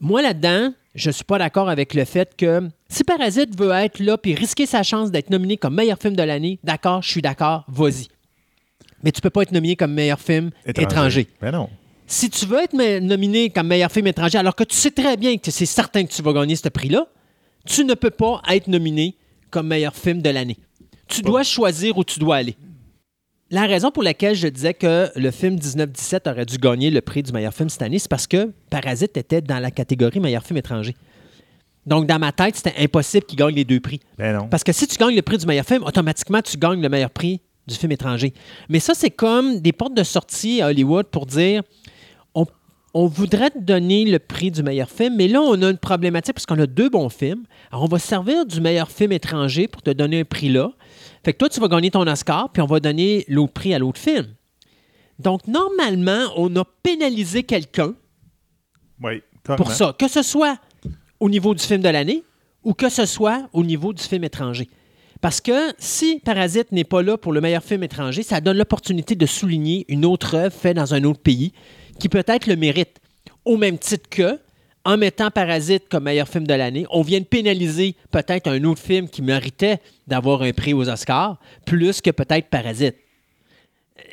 Moi, 0.00 0.22
là-dedans, 0.22 0.72
je 0.94 1.08
ne 1.08 1.12
suis 1.12 1.24
pas 1.24 1.38
d'accord 1.38 1.68
avec 1.68 1.94
le 1.94 2.04
fait 2.04 2.34
que 2.36 2.68
si 2.88 3.04
Parasite 3.04 3.56
veut 3.58 3.70
être 3.70 4.00
là 4.00 4.18
puis 4.18 4.34
risquer 4.34 4.66
sa 4.66 4.82
chance 4.82 5.10
d'être 5.10 5.30
nominé 5.30 5.56
comme 5.56 5.74
meilleur 5.74 5.98
film 5.98 6.16
de 6.16 6.22
l'année, 6.22 6.58
d'accord, 6.64 7.02
je 7.02 7.10
suis 7.10 7.22
d'accord, 7.22 7.64
vas-y. 7.68 8.08
Mais 9.02 9.12
tu 9.12 9.20
peux 9.20 9.30
pas 9.30 9.42
être 9.42 9.52
nominé 9.52 9.76
comme 9.76 9.92
meilleur 9.92 10.20
film 10.20 10.50
étranger. 10.82 11.28
Ben 11.40 11.50
non. 11.52 11.68
Si 12.06 12.28
tu 12.30 12.46
veux 12.46 12.60
être 12.62 12.74
nominé 12.74 13.50
comme 13.50 13.68
meilleur 13.68 13.90
film 13.90 14.06
étranger, 14.06 14.38
alors 14.38 14.54
que 14.54 14.64
tu 14.64 14.76
sais 14.76 14.90
très 14.90 15.16
bien 15.16 15.38
que 15.38 15.50
c'est 15.50 15.66
certain 15.66 16.04
que 16.04 16.12
tu 16.12 16.20
vas 16.22 16.32
gagner 16.32 16.56
ce 16.56 16.68
prix-là, 16.68 17.06
tu 17.66 17.84
ne 17.84 17.94
peux 17.94 18.10
pas 18.10 18.42
être 18.50 18.68
nominé 18.68 19.16
comme 19.50 19.68
meilleur 19.68 19.94
film 19.94 20.22
de 20.22 20.30
l'année. 20.30 20.58
Tu 21.08 21.22
dois 21.22 21.42
choisir 21.42 21.98
où 21.98 22.04
tu 22.04 22.18
dois 22.18 22.36
aller. 22.36 22.56
La 23.50 23.66
raison 23.66 23.90
pour 23.90 24.02
laquelle 24.02 24.34
je 24.34 24.48
disais 24.48 24.72
que 24.72 25.10
le 25.14 25.30
film 25.30 25.54
1917 25.54 26.26
aurait 26.26 26.46
dû 26.46 26.56
gagner 26.56 26.90
le 26.90 27.02
prix 27.02 27.22
du 27.22 27.32
meilleur 27.32 27.52
film 27.52 27.68
cette 27.68 27.82
année, 27.82 27.98
c'est 27.98 28.08
parce 28.08 28.26
que 28.26 28.50
Parasite 28.70 29.16
était 29.18 29.42
dans 29.42 29.58
la 29.58 29.70
catégorie 29.70 30.20
meilleur 30.20 30.42
film 30.42 30.56
étranger. 30.56 30.94
Donc, 31.84 32.06
dans 32.06 32.18
ma 32.18 32.32
tête, 32.32 32.56
c'était 32.56 32.74
impossible 32.78 33.26
qu'il 33.26 33.38
gagne 33.38 33.54
les 33.54 33.64
deux 33.64 33.80
prix. 33.80 34.00
Ben 34.16 34.36
non. 34.36 34.48
Parce 34.48 34.64
que 34.64 34.72
si 34.72 34.86
tu 34.86 34.96
gagnes 34.96 35.16
le 35.16 35.22
prix 35.22 35.36
du 35.36 35.46
meilleur 35.46 35.66
film, 35.66 35.82
automatiquement, 35.82 36.40
tu 36.40 36.56
gagnes 36.56 36.80
le 36.80 36.88
meilleur 36.88 37.10
prix 37.10 37.42
du 37.66 37.74
film 37.74 37.92
étranger. 37.92 38.32
Mais 38.68 38.80
ça, 38.80 38.94
c'est 38.94 39.10
comme 39.10 39.60
des 39.60 39.72
portes 39.72 39.94
de 39.94 40.02
sortie 40.02 40.62
à 40.62 40.68
Hollywood 40.68 41.06
pour 41.06 41.26
dire 41.26 41.62
on, 42.94 43.06
voudrait 43.06 43.50
te 43.50 43.58
donner 43.58 44.04
le 44.04 44.18
prix 44.18 44.50
du 44.50 44.62
meilleur 44.62 44.90
film, 44.90 45.16
mais 45.16 45.28
là, 45.28 45.40
on 45.40 45.60
a 45.62 45.70
une 45.70 45.78
problématique 45.78 46.34
parce 46.34 46.46
qu'on 46.46 46.58
a 46.58 46.66
deux 46.66 46.88
bons 46.88 47.08
films. 47.08 47.44
Alors, 47.70 47.84
on 47.84 47.88
va 47.88 47.98
se 47.98 48.06
servir 48.06 48.46
du 48.46 48.60
meilleur 48.60 48.90
film 48.90 49.12
étranger 49.12 49.68
pour 49.68 49.82
te 49.82 49.90
donner 49.90 50.20
un 50.20 50.24
prix 50.24 50.48
là. 50.48 50.72
Fait 51.24 51.32
que 51.32 51.38
toi, 51.38 51.48
tu 51.48 51.60
vas 51.60 51.68
gagner 51.68 51.90
ton 51.90 52.06
Oscar, 52.06 52.50
puis 52.50 52.62
on 52.62 52.66
va 52.66 52.80
donner 52.80 53.24
l'autre 53.28 53.52
prix 53.52 53.74
à 53.74 53.78
l'autre 53.78 54.00
film. 54.00 54.26
Donc, 55.18 55.46
normalement, 55.46 56.32
on 56.36 56.54
a 56.56 56.64
pénalisé 56.82 57.44
quelqu'un 57.44 57.94
Oui, 59.02 59.22
pour 59.44 59.70
ça, 59.70 59.94
que 59.98 60.08
ce 60.08 60.22
soit 60.22 60.58
au 61.20 61.28
niveau 61.28 61.54
du 61.54 61.62
film 61.62 61.80
de 61.80 61.88
l'année 61.88 62.24
ou 62.64 62.74
que 62.74 62.88
ce 62.88 63.06
soit 63.06 63.48
au 63.52 63.64
niveau 63.64 63.92
du 63.92 64.02
film 64.02 64.24
étranger. 64.24 64.68
Parce 65.20 65.40
que 65.40 65.72
si 65.78 66.20
Parasite 66.24 66.72
n'est 66.72 66.84
pas 66.84 67.00
là 67.00 67.16
pour 67.16 67.32
le 67.32 67.40
meilleur 67.40 67.62
film 67.62 67.84
étranger, 67.84 68.24
ça 68.24 68.40
donne 68.40 68.58
l'opportunité 68.58 69.14
de 69.14 69.26
souligner 69.26 69.84
une 69.88 70.04
autre 70.04 70.34
œuvre 70.34 70.54
faite 70.54 70.76
dans 70.76 70.94
un 70.94 71.04
autre 71.04 71.20
pays 71.20 71.52
qui 71.98 72.08
peut-être 72.08 72.46
le 72.46 72.56
mérite. 72.56 72.98
Au 73.44 73.56
même 73.56 73.78
titre 73.78 74.08
que, 74.08 74.38
en 74.84 74.96
mettant 74.96 75.30
Parasite 75.30 75.84
comme 75.88 76.04
meilleur 76.04 76.28
film 76.28 76.46
de 76.46 76.54
l'année, 76.54 76.86
on 76.90 77.02
vient 77.02 77.20
de 77.20 77.24
pénaliser 77.24 77.94
peut-être 78.10 78.48
un 78.48 78.62
autre 78.64 78.80
film 78.80 79.08
qui 79.08 79.22
méritait 79.22 79.78
d'avoir 80.06 80.42
un 80.42 80.52
prix 80.52 80.74
aux 80.74 80.88
Oscars, 80.88 81.38
plus 81.64 82.00
que 82.00 82.10
peut-être 82.10 82.48
Parasite. 82.48 82.96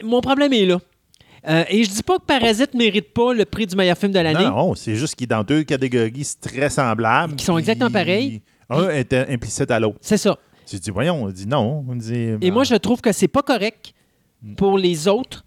Mon 0.03 0.21
problème 0.21 0.53
est 0.53 0.65
là. 0.65 0.79
Euh, 1.47 1.63
et 1.69 1.83
je 1.83 1.89
dis 1.89 2.03
pas 2.03 2.17
que 2.17 2.25
Parasite 2.25 2.73
ne 2.73 2.79
mérite 2.79 3.13
pas 3.13 3.33
le 3.33 3.45
prix 3.45 3.65
du 3.65 3.75
meilleur 3.75 3.97
film 3.97 4.11
de 4.11 4.19
l'année. 4.19 4.43
Non, 4.43 4.55
non, 4.55 4.75
c'est 4.75 4.95
juste 4.95 5.15
qu'il 5.15 5.25
est 5.25 5.27
dans 5.27 5.43
deux 5.43 5.63
catégories 5.63 6.27
très 6.41 6.69
semblables. 6.69 7.35
Qui 7.35 7.45
sont 7.45 7.57
exactement 7.57 7.89
pareilles. 7.89 8.41
Un 8.69 8.89
était 8.89 9.25
implicite 9.29 9.71
à 9.71 9.79
l'autre. 9.79 9.97
C'est 10.01 10.17
ça. 10.17 10.37
Tu 10.67 10.77
dis, 10.77 10.91
voyons, 10.91 11.23
on 11.23 11.29
dit 11.29 11.47
non. 11.47 11.83
On 11.89 11.95
dit, 11.95 12.13
Et 12.13 12.37
ben, 12.37 12.53
moi, 12.53 12.63
je 12.63 12.75
trouve 12.75 13.01
que 13.01 13.11
c'est 13.11 13.27
pas 13.27 13.41
correct 13.41 13.93
pour 14.57 14.77
les 14.77 15.07
autres 15.07 15.43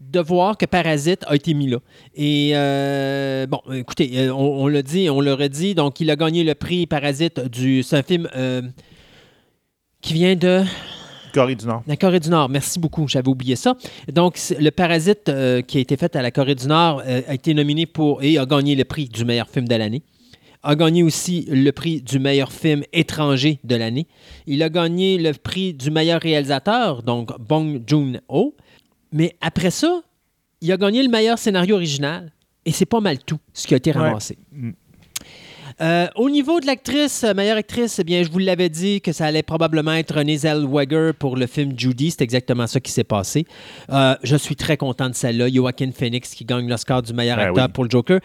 de 0.00 0.20
voir 0.20 0.56
que 0.56 0.66
Parasite 0.66 1.24
a 1.26 1.34
été 1.36 1.54
mis 1.54 1.68
là. 1.68 1.78
Et 2.14 2.52
euh, 2.54 3.46
bon, 3.46 3.60
écoutez, 3.72 4.10
euh, 4.14 4.34
on, 4.34 4.64
on 4.64 4.66
l'a 4.66 4.82
dit, 4.82 5.08
on 5.10 5.20
l'aurait 5.20 5.48
dit, 5.48 5.74
donc 5.74 6.00
il 6.00 6.10
a 6.10 6.16
gagné 6.16 6.42
le 6.42 6.54
prix 6.54 6.86
Parasite 6.86 7.40
du. 7.40 7.82
C'est 7.82 7.96
un 7.98 8.02
film 8.02 8.28
euh, 8.34 8.62
qui 10.00 10.14
vient 10.14 10.34
de 10.34 10.64
Corée 11.32 11.54
du 11.54 11.66
Nord. 11.66 11.82
la 11.86 11.96
Corée 11.96 12.20
du 12.20 12.28
Nord. 12.28 12.48
Merci 12.48 12.78
beaucoup, 12.78 13.06
j'avais 13.08 13.28
oublié 13.28 13.56
ça. 13.56 13.76
Donc, 14.12 14.38
le 14.58 14.70
Parasite 14.70 15.28
euh, 15.28 15.62
qui 15.62 15.78
a 15.78 15.80
été 15.80 15.96
fait 15.96 16.14
à 16.16 16.22
la 16.22 16.30
Corée 16.30 16.54
du 16.54 16.66
Nord 16.66 17.02
euh, 17.06 17.22
a 17.28 17.34
été 17.34 17.54
nominé 17.54 17.86
pour 17.86 18.22
et 18.22 18.38
a 18.38 18.46
gagné 18.46 18.74
le 18.74 18.84
prix 18.84 19.08
du 19.08 19.24
meilleur 19.24 19.48
film 19.48 19.68
de 19.68 19.74
l'année. 19.74 20.02
A 20.62 20.76
gagné 20.76 21.02
aussi 21.02 21.46
le 21.48 21.70
prix 21.70 22.02
du 22.02 22.18
meilleur 22.18 22.52
film 22.52 22.82
étranger 22.92 23.60
de 23.64 23.76
l'année. 23.76 24.06
Il 24.46 24.62
a 24.62 24.68
gagné 24.68 25.16
le 25.16 25.32
prix 25.32 25.72
du 25.72 25.90
meilleur 25.90 26.20
réalisateur, 26.20 27.02
donc 27.02 27.30
Bong 27.40 27.82
Joon-ho. 27.86 28.54
Mais 29.12 29.36
après 29.40 29.70
ça, 29.70 30.02
il 30.60 30.70
a 30.72 30.76
gagné 30.76 31.02
le 31.02 31.08
meilleur 31.08 31.38
scénario 31.38 31.76
original. 31.76 32.32
Et 32.64 32.72
c'est 32.72 32.86
pas 32.86 33.00
mal 33.00 33.18
tout 33.18 33.38
ce 33.52 33.66
qui 33.66 33.74
a 33.74 33.78
été 33.78 33.90
ramassé. 33.90 34.36
Mm. 34.52 34.70
Euh, 35.80 36.08
au 36.16 36.28
niveau 36.28 36.60
de 36.60 36.66
l'actrice, 36.66 37.24
euh, 37.24 37.32
meilleure 37.32 37.56
actrice, 37.56 37.98
eh 37.98 38.04
bien, 38.04 38.22
je 38.22 38.30
vous 38.30 38.38
l'avais 38.38 38.68
dit 38.68 39.00
que 39.00 39.12
ça 39.12 39.24
allait 39.24 39.42
probablement 39.42 39.92
être 39.92 40.14
Renée 40.14 40.36
Zellweger 40.36 41.12
pour 41.18 41.36
le 41.36 41.46
film 41.46 41.72
Judy. 41.78 42.10
C'est 42.10 42.20
exactement 42.20 42.66
ça 42.66 42.80
qui 42.80 42.92
s'est 42.92 43.04
passé. 43.04 43.46
Euh, 43.90 44.14
je 44.22 44.36
suis 44.36 44.56
très 44.56 44.76
content 44.76 45.08
de 45.08 45.14
celle-là. 45.14 45.48
Joaquin 45.48 45.90
Phoenix 45.92 46.34
qui 46.34 46.44
gagne 46.44 46.68
l'Oscar 46.68 47.00
du 47.00 47.14
meilleur 47.14 47.38
Ben 47.38 47.48
acteur 47.48 47.66
oui. 47.66 47.72
pour 47.72 47.84
le 47.84 47.90
Joker. 47.90 48.20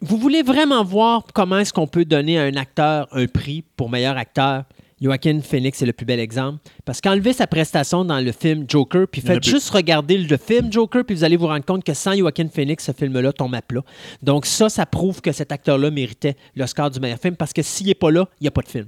Vous 0.00 0.16
voulez 0.16 0.42
vraiment 0.42 0.82
voir 0.82 1.24
comment 1.32 1.58
est-ce 1.58 1.72
qu'on 1.72 1.86
peut 1.86 2.04
donner 2.04 2.38
à 2.40 2.42
un 2.42 2.56
acteur 2.56 3.06
un 3.12 3.26
prix 3.26 3.62
pour 3.76 3.88
meilleur 3.88 4.16
acteur? 4.16 4.64
Joaquin 5.00 5.40
Phoenix 5.40 5.80
est 5.80 5.86
le 5.86 5.92
plus 5.92 6.04
bel 6.04 6.20
exemple. 6.20 6.58
Parce 6.84 7.00
qu'enlevez 7.00 7.32
sa 7.32 7.46
prestation 7.46 8.04
dans 8.04 8.20
le 8.20 8.32
film 8.32 8.66
Joker, 8.68 9.06
puis 9.08 9.20
faites 9.20 9.44
juste 9.44 9.70
regarder 9.70 10.18
le 10.18 10.36
film 10.36 10.70
Joker, 10.72 11.04
puis 11.04 11.14
vous 11.14 11.24
allez 11.24 11.36
vous 11.36 11.46
rendre 11.46 11.64
compte 11.64 11.84
que 11.84 11.94
sans 11.94 12.14
Joaquin 12.16 12.48
Phoenix, 12.48 12.84
ce 12.84 12.92
film-là 12.92 13.32
tombe 13.32 13.54
à 13.54 13.62
plat. 13.62 13.82
Donc 14.22 14.46
ça, 14.46 14.68
ça 14.68 14.84
prouve 14.86 15.20
que 15.20 15.32
cet 15.32 15.52
acteur-là 15.52 15.90
méritait 15.90 16.36
l'Oscar 16.54 16.90
du 16.90 17.00
meilleur 17.00 17.18
film, 17.18 17.36
parce 17.36 17.52
que 17.52 17.62
s'il 17.62 17.86
n'est 17.86 17.94
pas 17.94 18.10
là, 18.10 18.28
il 18.40 18.44
n'y 18.44 18.48
a 18.48 18.52
pas 18.52 18.62
de 18.62 18.68
film. 18.68 18.86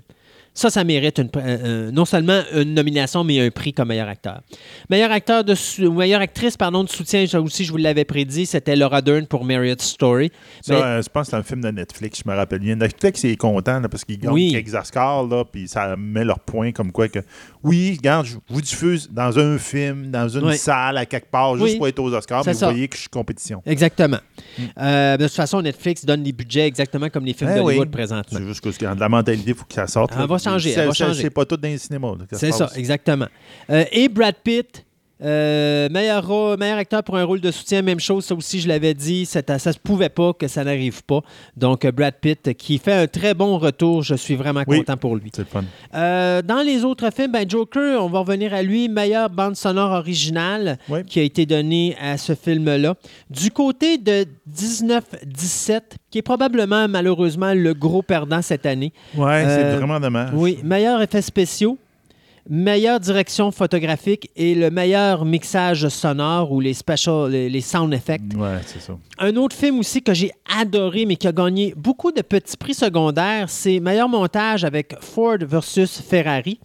Ça, 0.55 0.69
ça 0.69 0.85
mérite 0.85 1.19
une- 1.19 1.31
euh, 1.37 1.91
non 1.93 2.05
seulement 2.05 2.43
une 2.55 2.75
nomination, 2.75 3.25
mais 3.25 3.41
un 3.41 3.51
prix 3.51 3.73
comme 3.73 3.89
meilleur 3.89 4.09
acteur. 4.09 4.43
Meilleur 4.91 5.11
acteur 5.11 5.45
de 5.45 5.55
meilleure 5.91 6.21
actrice 6.21 6.57
pardon, 6.59 6.85
de 6.85 6.91
soutien, 6.91 7.27
ça 7.27 7.41
aussi, 7.41 7.65
je 7.65 7.71
vous 7.73 7.79
l'avais 7.79 8.05
prédit, 8.05 8.45
c'était 8.45 8.77
Laura 8.77 9.01
Dern 9.01 9.27
pour 9.27 9.45
Marriott's 9.47 9.85
Story. 9.87 10.31
Ça, 10.61 10.75
Mais- 10.75 10.83
euh, 10.83 11.03
je 11.03 11.09
pense 11.09 11.27
que 11.27 11.31
c'est 11.31 11.37
un 11.37 11.43
film 11.43 11.63
de 11.63 11.71
Netflix, 11.71 12.21
je 12.25 12.31
me 12.31 12.37
rappelle 12.37 12.59
bien. 12.59 12.77
Netflix 12.77 13.25
est 13.25 13.37
content 13.37 13.81
là, 13.81 13.89
parce 13.89 14.05
qu'ils 14.05 14.19
gagnent 14.19 14.33
Oui. 14.35 14.53
quelques 14.53 14.75
Oscars, 14.75 15.27
là, 15.27 15.45
puis 15.51 15.67
ça 15.69 15.97
met 15.97 16.25
leur 16.25 16.41
point 16.41 16.73
comme 16.73 16.93
quoi 16.93 17.09
que 17.09 17.21
oui, 17.63 17.95
regarde, 17.97 18.27
je 18.27 18.37
vous 18.49 18.61
diffuse 18.61 19.09
dans 19.11 19.39
un 19.39 19.57
film, 19.57 20.11
dans 20.11 20.29
une 20.29 20.45
Oui. 20.45 20.59
salle 20.59 20.99
à 20.99 21.07
quelque 21.07 21.31
part, 21.31 21.57
juste 21.57 21.65
Oui. 21.73 21.77
pour 21.79 21.89
être 21.89 21.99
aux 22.01 22.13
Oscars, 22.13 22.43
mais 22.45 22.53
ça. 22.53 22.67
vous 22.67 22.73
voyez 22.73 22.89
que 22.89 22.97
je 22.97 23.01
suis 23.03 23.09
compétition. 23.09 23.63
Exactement. 23.65 24.19
Mm. 24.59 24.63
Euh, 24.79 25.17
de 25.17 25.25
toute 25.27 25.35
façon, 25.37 25.63
Netflix 25.63 26.05
donne 26.05 26.23
des 26.23 26.33
budgets 26.33 26.67
exactement 26.67 27.09
comme 27.09 27.25
les 27.25 27.33
films 27.33 27.51
Eh 27.55 27.59
d'Hollywood 27.59 27.87
oui. 27.87 27.91
présentement. 27.93 28.39
C'est 28.39 28.47
juste 28.47 28.61
que 28.61 28.69
de 28.95 29.01
la 29.01 29.09
mentalité, 29.09 29.51
il 29.51 29.55
faut 29.55 29.65
que 29.65 29.75
ça 29.75 29.87
sorte. 29.87 30.13
Changer, 30.43 31.23
C'est- 31.23 31.31
pas 31.31 31.45
tout 31.45 31.57
dans 31.57 31.69
les 31.69 31.79
cinémas. 31.79 32.15
C'est 32.33 32.53
ça, 32.53 32.71
exactement. 32.77 33.27
Euh, 33.71 33.85
et 33.93 34.09
Brad 34.09 34.35
Pitt, 34.43 34.85
euh, 35.25 35.89
meilleur, 35.91 36.79
acteur 36.79 37.03
pour 37.03 37.17
un 37.17 37.25
rôle 37.25 37.41
de 37.41 37.51
soutien, 37.51 37.83
même 37.83 38.01
chose, 38.01 38.25
ça 38.25 38.35
aussi 38.35 38.61
je 38.61 38.69
l'avais 38.69 38.95
dit, 38.95 39.25
ça 39.27 39.41
ne 39.49 39.59
se 39.59 39.79
pouvait 39.79 40.09
pas 40.09 40.33
que 40.33 40.49
ça 40.49 40.65
n'arrive 40.65 41.03
pas. 41.05 41.21
Donc 41.57 41.85
euh, 41.85 41.93
Brad 41.93 42.15
Pitt 42.21 42.55
qui 42.57 42.79
fait 42.79 42.93
un 42.93 43.07
très 43.07 43.35
bon 43.35 43.59
retour, 43.59 44.03
je 44.03 44.15
suis 44.15 44.35
vraiment 44.35 44.63
Oui. 44.67 44.79
content 44.79 44.97
pour 44.97 45.17
lui. 45.17 45.31
C'est 45.35 45.49
fun. 45.49 45.65
Euh, 45.95 46.43
dans 46.43 46.63
les 46.63 46.85
autres 46.85 47.11
films, 47.15 47.33
ben 47.33 47.49
Joker, 47.49 48.05
on 48.05 48.09
va 48.09 48.21
revenir 48.21 48.53
à 48.55 48.63
lui, 48.63 48.89
meilleure 48.89 49.31
bande 49.31 49.57
sonore 49.57 49.93
originale 49.93 50.79
Oui. 50.89 51.05
qui 51.05 51.21
a 51.21 51.23
été 51.23 51.47
donnée 51.47 51.97
à 52.01 52.17
ce 52.19 52.35
film-là. 52.35 52.95
Du 53.31 53.51
côté 53.51 53.99
de 53.99 54.27
19-17, 54.51 55.81
qui 56.11 56.19
est 56.19 56.23
probablement 56.23 56.89
malheureusement 56.89 57.55
le 57.55 57.75
gros 57.75 58.03
perdant 58.03 58.43
cette 58.43 58.67
année. 58.67 58.93
Ouais, 59.17 59.45
c'est 59.47 59.77
vraiment 59.77 60.01
dommage. 60.01 60.31
Oui, 60.35 60.59
meilleurs 60.63 61.01
effets 61.03 61.23
spéciaux, 61.23 61.79
meilleure 62.49 63.01
direction 63.01 63.51
photographique 63.51 64.31
et 64.37 64.55
le 64.55 64.71
meilleur 64.71 65.25
mixage 65.25 65.89
sonore 65.89 66.53
ou 66.53 66.61
les 66.61 66.75
special, 66.75 67.31
les, 67.31 67.49
les 67.49 67.61
sound 67.61 67.93
effects. 67.95 68.35
Ouais, 68.37 68.59
c'est 68.67 68.81
ça. 68.81 68.97
Un 69.19 69.37
autre 69.37 69.57
film 69.57 69.79
aussi 69.79 70.03
que 70.03 70.15
j'ai 70.15 70.33
adoré 70.59 71.07
mais 71.07 71.17
qui 71.17 71.29
a 71.29 71.33
gagné 71.33 71.75
beaucoup 71.77 72.13
de 72.13 72.23
petits 72.23 72.57
prix 72.57 72.75
secondaires, 72.75 73.49
c'est 73.49 73.81
meilleur 73.81 74.09
montage 74.09 74.65
avec 74.65 74.95
Ford 75.01 75.39
versus 75.41 76.01
Ferrari. 76.01 76.59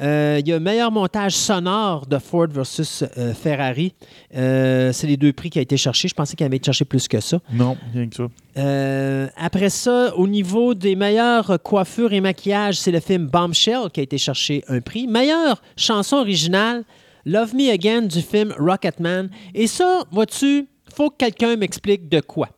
Euh, 0.00 0.38
Il 0.40 0.48
y 0.48 0.52
a 0.52 0.60
meilleur 0.60 0.92
montage 0.92 1.32
sonore 1.32 2.06
de 2.06 2.18
Ford 2.18 2.46
versus 2.48 3.04
euh, 3.16 3.34
Ferrari. 3.34 3.94
Euh, 4.34 4.92
c'est 4.92 5.06
les 5.06 5.16
deux 5.16 5.32
prix 5.32 5.50
qui 5.50 5.58
a 5.58 5.62
été 5.62 5.76
cherché. 5.76 6.08
Je 6.08 6.14
pensais 6.14 6.36
qu'il 6.36 6.46
avait 6.46 6.56
été 6.56 6.66
cherché 6.66 6.84
plus 6.84 7.08
que 7.08 7.20
ça. 7.20 7.38
Non, 7.52 7.76
rien 7.92 8.08
que 8.08 8.16
ça. 8.16 9.32
Après 9.36 9.70
ça, 9.70 10.14
au 10.16 10.26
niveau 10.26 10.74
des 10.74 10.96
meilleures 10.96 11.62
coiffures 11.62 12.12
et 12.12 12.20
maquillages, 12.20 12.78
c'est 12.78 12.90
le 12.90 13.00
film 13.00 13.26
Bombshell 13.26 13.90
qui 13.92 14.00
a 14.00 14.02
été 14.02 14.18
cherché 14.18 14.64
un 14.68 14.80
prix. 14.80 15.06
Meilleure 15.06 15.62
chanson 15.76 16.16
originale, 16.16 16.84
Love 17.24 17.54
Me 17.54 17.70
Again 17.70 18.02
du 18.02 18.22
film 18.22 18.54
Rocketman. 18.58 19.30
Et 19.54 19.66
ça, 19.66 20.04
vois-tu, 20.10 20.68
faut 20.94 21.10
que 21.10 21.16
quelqu'un 21.16 21.56
m'explique 21.56 22.08
de 22.08 22.20
quoi. 22.20 22.48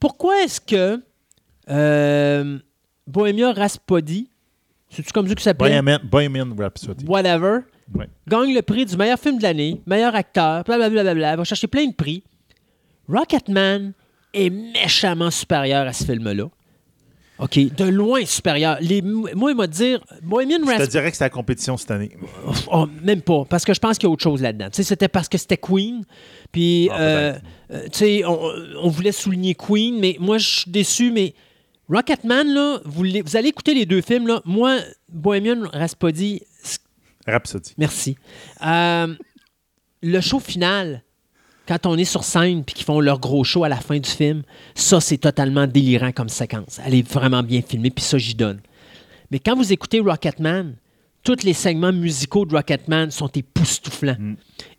Pourquoi 0.00 0.42
est-ce 0.42 0.60
que 0.60 1.00
euh, 1.70 2.58
Bohemia 3.06 3.52
Rhapsody, 3.52 4.28
c'est-tu 4.88 5.12
comme 5.12 5.26
ça 5.28 5.34
que 5.34 5.40
ça 5.42 5.50
s'appelle? 5.50 6.00
Bohemian, 6.04 6.48
Rhapsody. 6.58 7.04
Whatever, 7.06 7.60
Ouais. 7.94 8.08
gagne 8.28 8.52
le 8.54 8.62
prix 8.62 8.84
du 8.84 8.96
meilleur 8.96 9.18
film 9.18 9.38
de 9.38 9.42
l'année, 9.44 9.80
meilleur 9.86 10.14
acteur, 10.14 10.64
blablabla, 10.64 11.36
va 11.36 11.44
chercher 11.44 11.68
plein 11.68 11.86
de 11.86 11.94
prix. 11.94 12.22
Rocketman 13.08 13.92
est 14.34 14.50
méchamment 14.50 15.30
supérieur 15.30 15.86
à 15.86 15.92
ce 15.92 16.04
film-là. 16.04 16.48
OK, 17.38 17.58
de 17.74 17.84
loin 17.84 18.24
supérieur. 18.24 18.78
Les, 18.80 19.02
moi, 19.02 19.50
il 19.50 19.56
m'a 19.56 19.66
dire, 19.66 20.02
Bohemian 20.22 20.56
Je 20.60 20.64
te 20.64 20.70
Rhapsody, 20.70 20.90
dirais 20.90 21.10
que 21.10 21.16
c'est 21.18 21.24
la 21.24 21.30
compétition 21.30 21.76
cette 21.76 21.90
année. 21.90 22.16
oh, 22.72 22.86
même 23.02 23.20
pas, 23.20 23.44
parce 23.44 23.64
que 23.64 23.74
je 23.74 23.78
pense 23.78 23.98
qu'il 23.98 24.06
y 24.06 24.10
a 24.10 24.12
autre 24.12 24.22
chose 24.22 24.40
là-dedans. 24.40 24.70
Tu 24.70 24.76
sais, 24.76 24.82
c'était 24.84 25.08
parce 25.08 25.28
que 25.28 25.36
c'était 25.36 25.58
Queen, 25.58 26.02
puis, 26.50 26.88
Ah, 26.90 26.98
euh, 27.00 27.38
euh, 27.72 27.82
tu 27.84 27.98
sais, 27.98 28.24
on, 28.24 28.40
on 28.82 28.88
voulait 28.88 29.12
souligner 29.12 29.54
Queen, 29.54 29.98
mais 30.00 30.16
moi, 30.18 30.38
je 30.38 30.48
suis 30.60 30.70
déçu, 30.70 31.10
mais 31.12 31.34
Rocketman, 31.88 32.48
là, 32.48 32.80
vous, 32.84 33.04
allez 33.36 33.48
écouter 33.48 33.74
les 33.74 33.86
deux 33.86 34.00
films, 34.00 34.26
là. 34.26 34.40
Moi, 34.44 34.78
Bohemian 35.08 35.68
Rhapsody, 35.72 36.42
Rhapsody. 37.26 37.74
Merci. 37.76 38.16
Euh, 38.64 39.14
le 40.02 40.20
show 40.20 40.38
final, 40.38 41.02
quand 41.66 41.86
on 41.86 41.96
est 41.98 42.04
sur 42.04 42.24
scène 42.24 42.64
puis 42.64 42.74
qu'ils 42.74 42.84
font 42.84 43.00
leur 43.00 43.18
gros 43.18 43.44
show 43.44 43.64
à 43.64 43.68
la 43.68 43.76
fin 43.76 43.98
du 43.98 44.08
film, 44.08 44.42
ça, 44.74 45.00
c'est 45.00 45.18
totalement 45.18 45.66
délirant 45.66 46.12
comme 46.12 46.28
séquence. 46.28 46.80
Elle 46.84 46.94
est 46.94 47.08
vraiment 47.08 47.42
bien 47.42 47.62
filmée, 47.62 47.90
puis 47.90 48.04
ça, 48.04 48.18
j'y 48.18 48.34
donne. 48.34 48.60
Mais 49.30 49.40
quand 49.40 49.56
vous 49.56 49.72
écoutez 49.72 49.98
Rocketman, 49.98 50.76
tous 51.24 51.42
les 51.42 51.54
segments 51.54 51.92
musicaux 51.92 52.46
de 52.46 52.54
Rocketman 52.54 53.10
sont 53.10 53.26
époustouflants. 53.28 54.34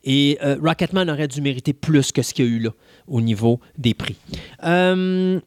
Et 0.05 0.38
euh, 0.41 0.57
Rocketman 0.63 1.09
aurait 1.09 1.27
dû 1.27 1.41
mériter 1.41 1.73
plus 1.73 2.13
que 2.13 2.21
ce 2.21 2.34
qu'il 2.34 2.45
y 2.45 2.47
a 2.47 2.51
eu 2.51 2.59
là 2.59 2.69
au 3.05 3.19
niveau 3.19 3.59
des 3.77 3.93
prix. 3.93 4.15
Euh, 4.63 5.41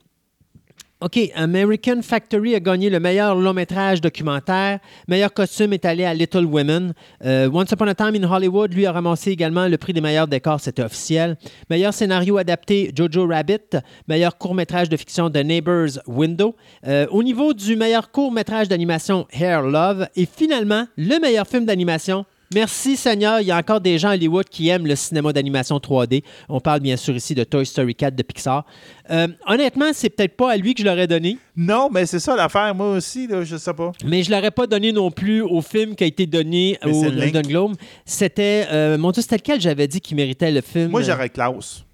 OK, 1.03 1.19
American 1.35 2.03
Factory 2.03 2.55
a 2.55 2.61
gagné 2.61 2.91
le 2.91 3.01
meilleur 3.01 3.35
long 3.35 3.55
métrage 3.55 4.03
documentaire. 4.03 4.81
Meilleur 5.09 5.33
costume 5.33 5.73
est 5.73 5.87
allé 5.87 6.05
à 6.05 6.13
Little 6.13 6.45
Women. 6.45 6.93
Euh, 7.25 7.49
Once 7.51 7.71
Upon 7.73 7.87
a 7.87 7.95
Time 7.95 8.15
in 8.17 8.31
Hollywood, 8.31 8.75
lui, 8.75 8.85
a 8.85 8.93
ramassé 8.93 9.31
également 9.31 9.67
le 9.67 9.79
prix 9.79 9.95
des 9.95 10.03
meilleurs 10.03 10.29
décors, 10.29 10.61
c'était 10.61 10.83
officiel. 10.83 11.39
Meilleur 11.71 11.95
scénario 11.95 12.37
adapté, 12.37 12.93
Jojo 12.95 13.27
Rabbit. 13.27 13.79
Meilleur 14.09 14.37
court-métrage 14.37 14.91
de 14.91 14.97
fiction, 14.99 15.31
The 15.31 15.39
Neighbor's 15.39 16.01
Window. 16.07 16.55
Euh, 16.87 17.07
au 17.11 17.23
niveau 17.23 17.55
du 17.55 17.77
meilleur 17.77 18.11
court-métrage 18.11 18.69
d'animation, 18.69 19.27
Hair 19.33 19.63
Love. 19.63 20.07
Et 20.17 20.27
finalement, 20.27 20.87
le 20.99 21.19
meilleur 21.19 21.47
film 21.47 21.65
d'animation, 21.65 22.27
Merci 22.53 22.97
Seigneur, 22.97 23.41
il 23.41 23.47
y 23.47 23.53
a 23.53 23.57
encore 23.57 23.81
des 23.81 23.97
gens 23.97 24.09
à 24.09 24.15
Hollywood 24.15 24.45
qui 24.49 24.69
aiment 24.71 24.89
le 24.89 24.97
cinéma 24.97 25.33
d'animation 25.33 25.77
3D. 25.79 26.25
On 26.49 26.59
parle 26.59 26.81
bien 26.81 26.97
sûr 26.97 27.15
ici 27.15 27.33
de 27.33 27.45
Toy 27.45 27.65
Story 27.65 27.95
4 27.95 28.17
de 28.17 28.25
Pixar. 28.25 28.67
Euh, 29.09 29.29
honnêtement, 29.47 29.93
c'est 29.93 30.11
peut-être 30.11 30.37
pas 30.37 30.51
à 30.51 30.57
lui 30.57 30.75
que 30.75 30.83
je 30.83 30.89
l'aurais 30.89 31.07
donné, 31.07 31.39
Non, 31.55 31.89
mais 31.93 32.07
c'est 32.07 32.19
ça 32.19 32.35
l'affaire. 32.35 32.75
Moi 32.75 32.91
aussi, 32.97 33.29
là, 33.29 33.45
je 33.45 33.57
sais 33.57 33.73
pas. 33.73 33.93
mais 34.05 34.25
je 34.25 34.33
l'aurais 34.33 34.51
pas 34.51 34.67
donné 34.67 34.91
non 34.91 35.13
plus 35.13 35.43
au 35.43 35.61
film 35.63 35.95
qui 35.95 36.03
a 36.03 36.09
été 36.09 36.27
donné 36.27 36.77
Mais 36.85 36.91
au. 36.91 37.03
Golden 37.03 37.47
Globe. 37.47 37.77
C'était, 38.05 38.67
euh, 38.73 38.99
mon 38.99 39.13
Dieu, 39.13 39.23
c'était 39.23 39.37
lequel 39.37 39.61
j'avais 39.61 39.87
dit 39.87 40.01
qui 40.01 40.17
méritait 40.17 40.51
le 40.51 40.61
film? 40.61 40.89
Moi, 40.89 41.03
j'aurais 41.03 41.29
Klaus. 41.29 41.85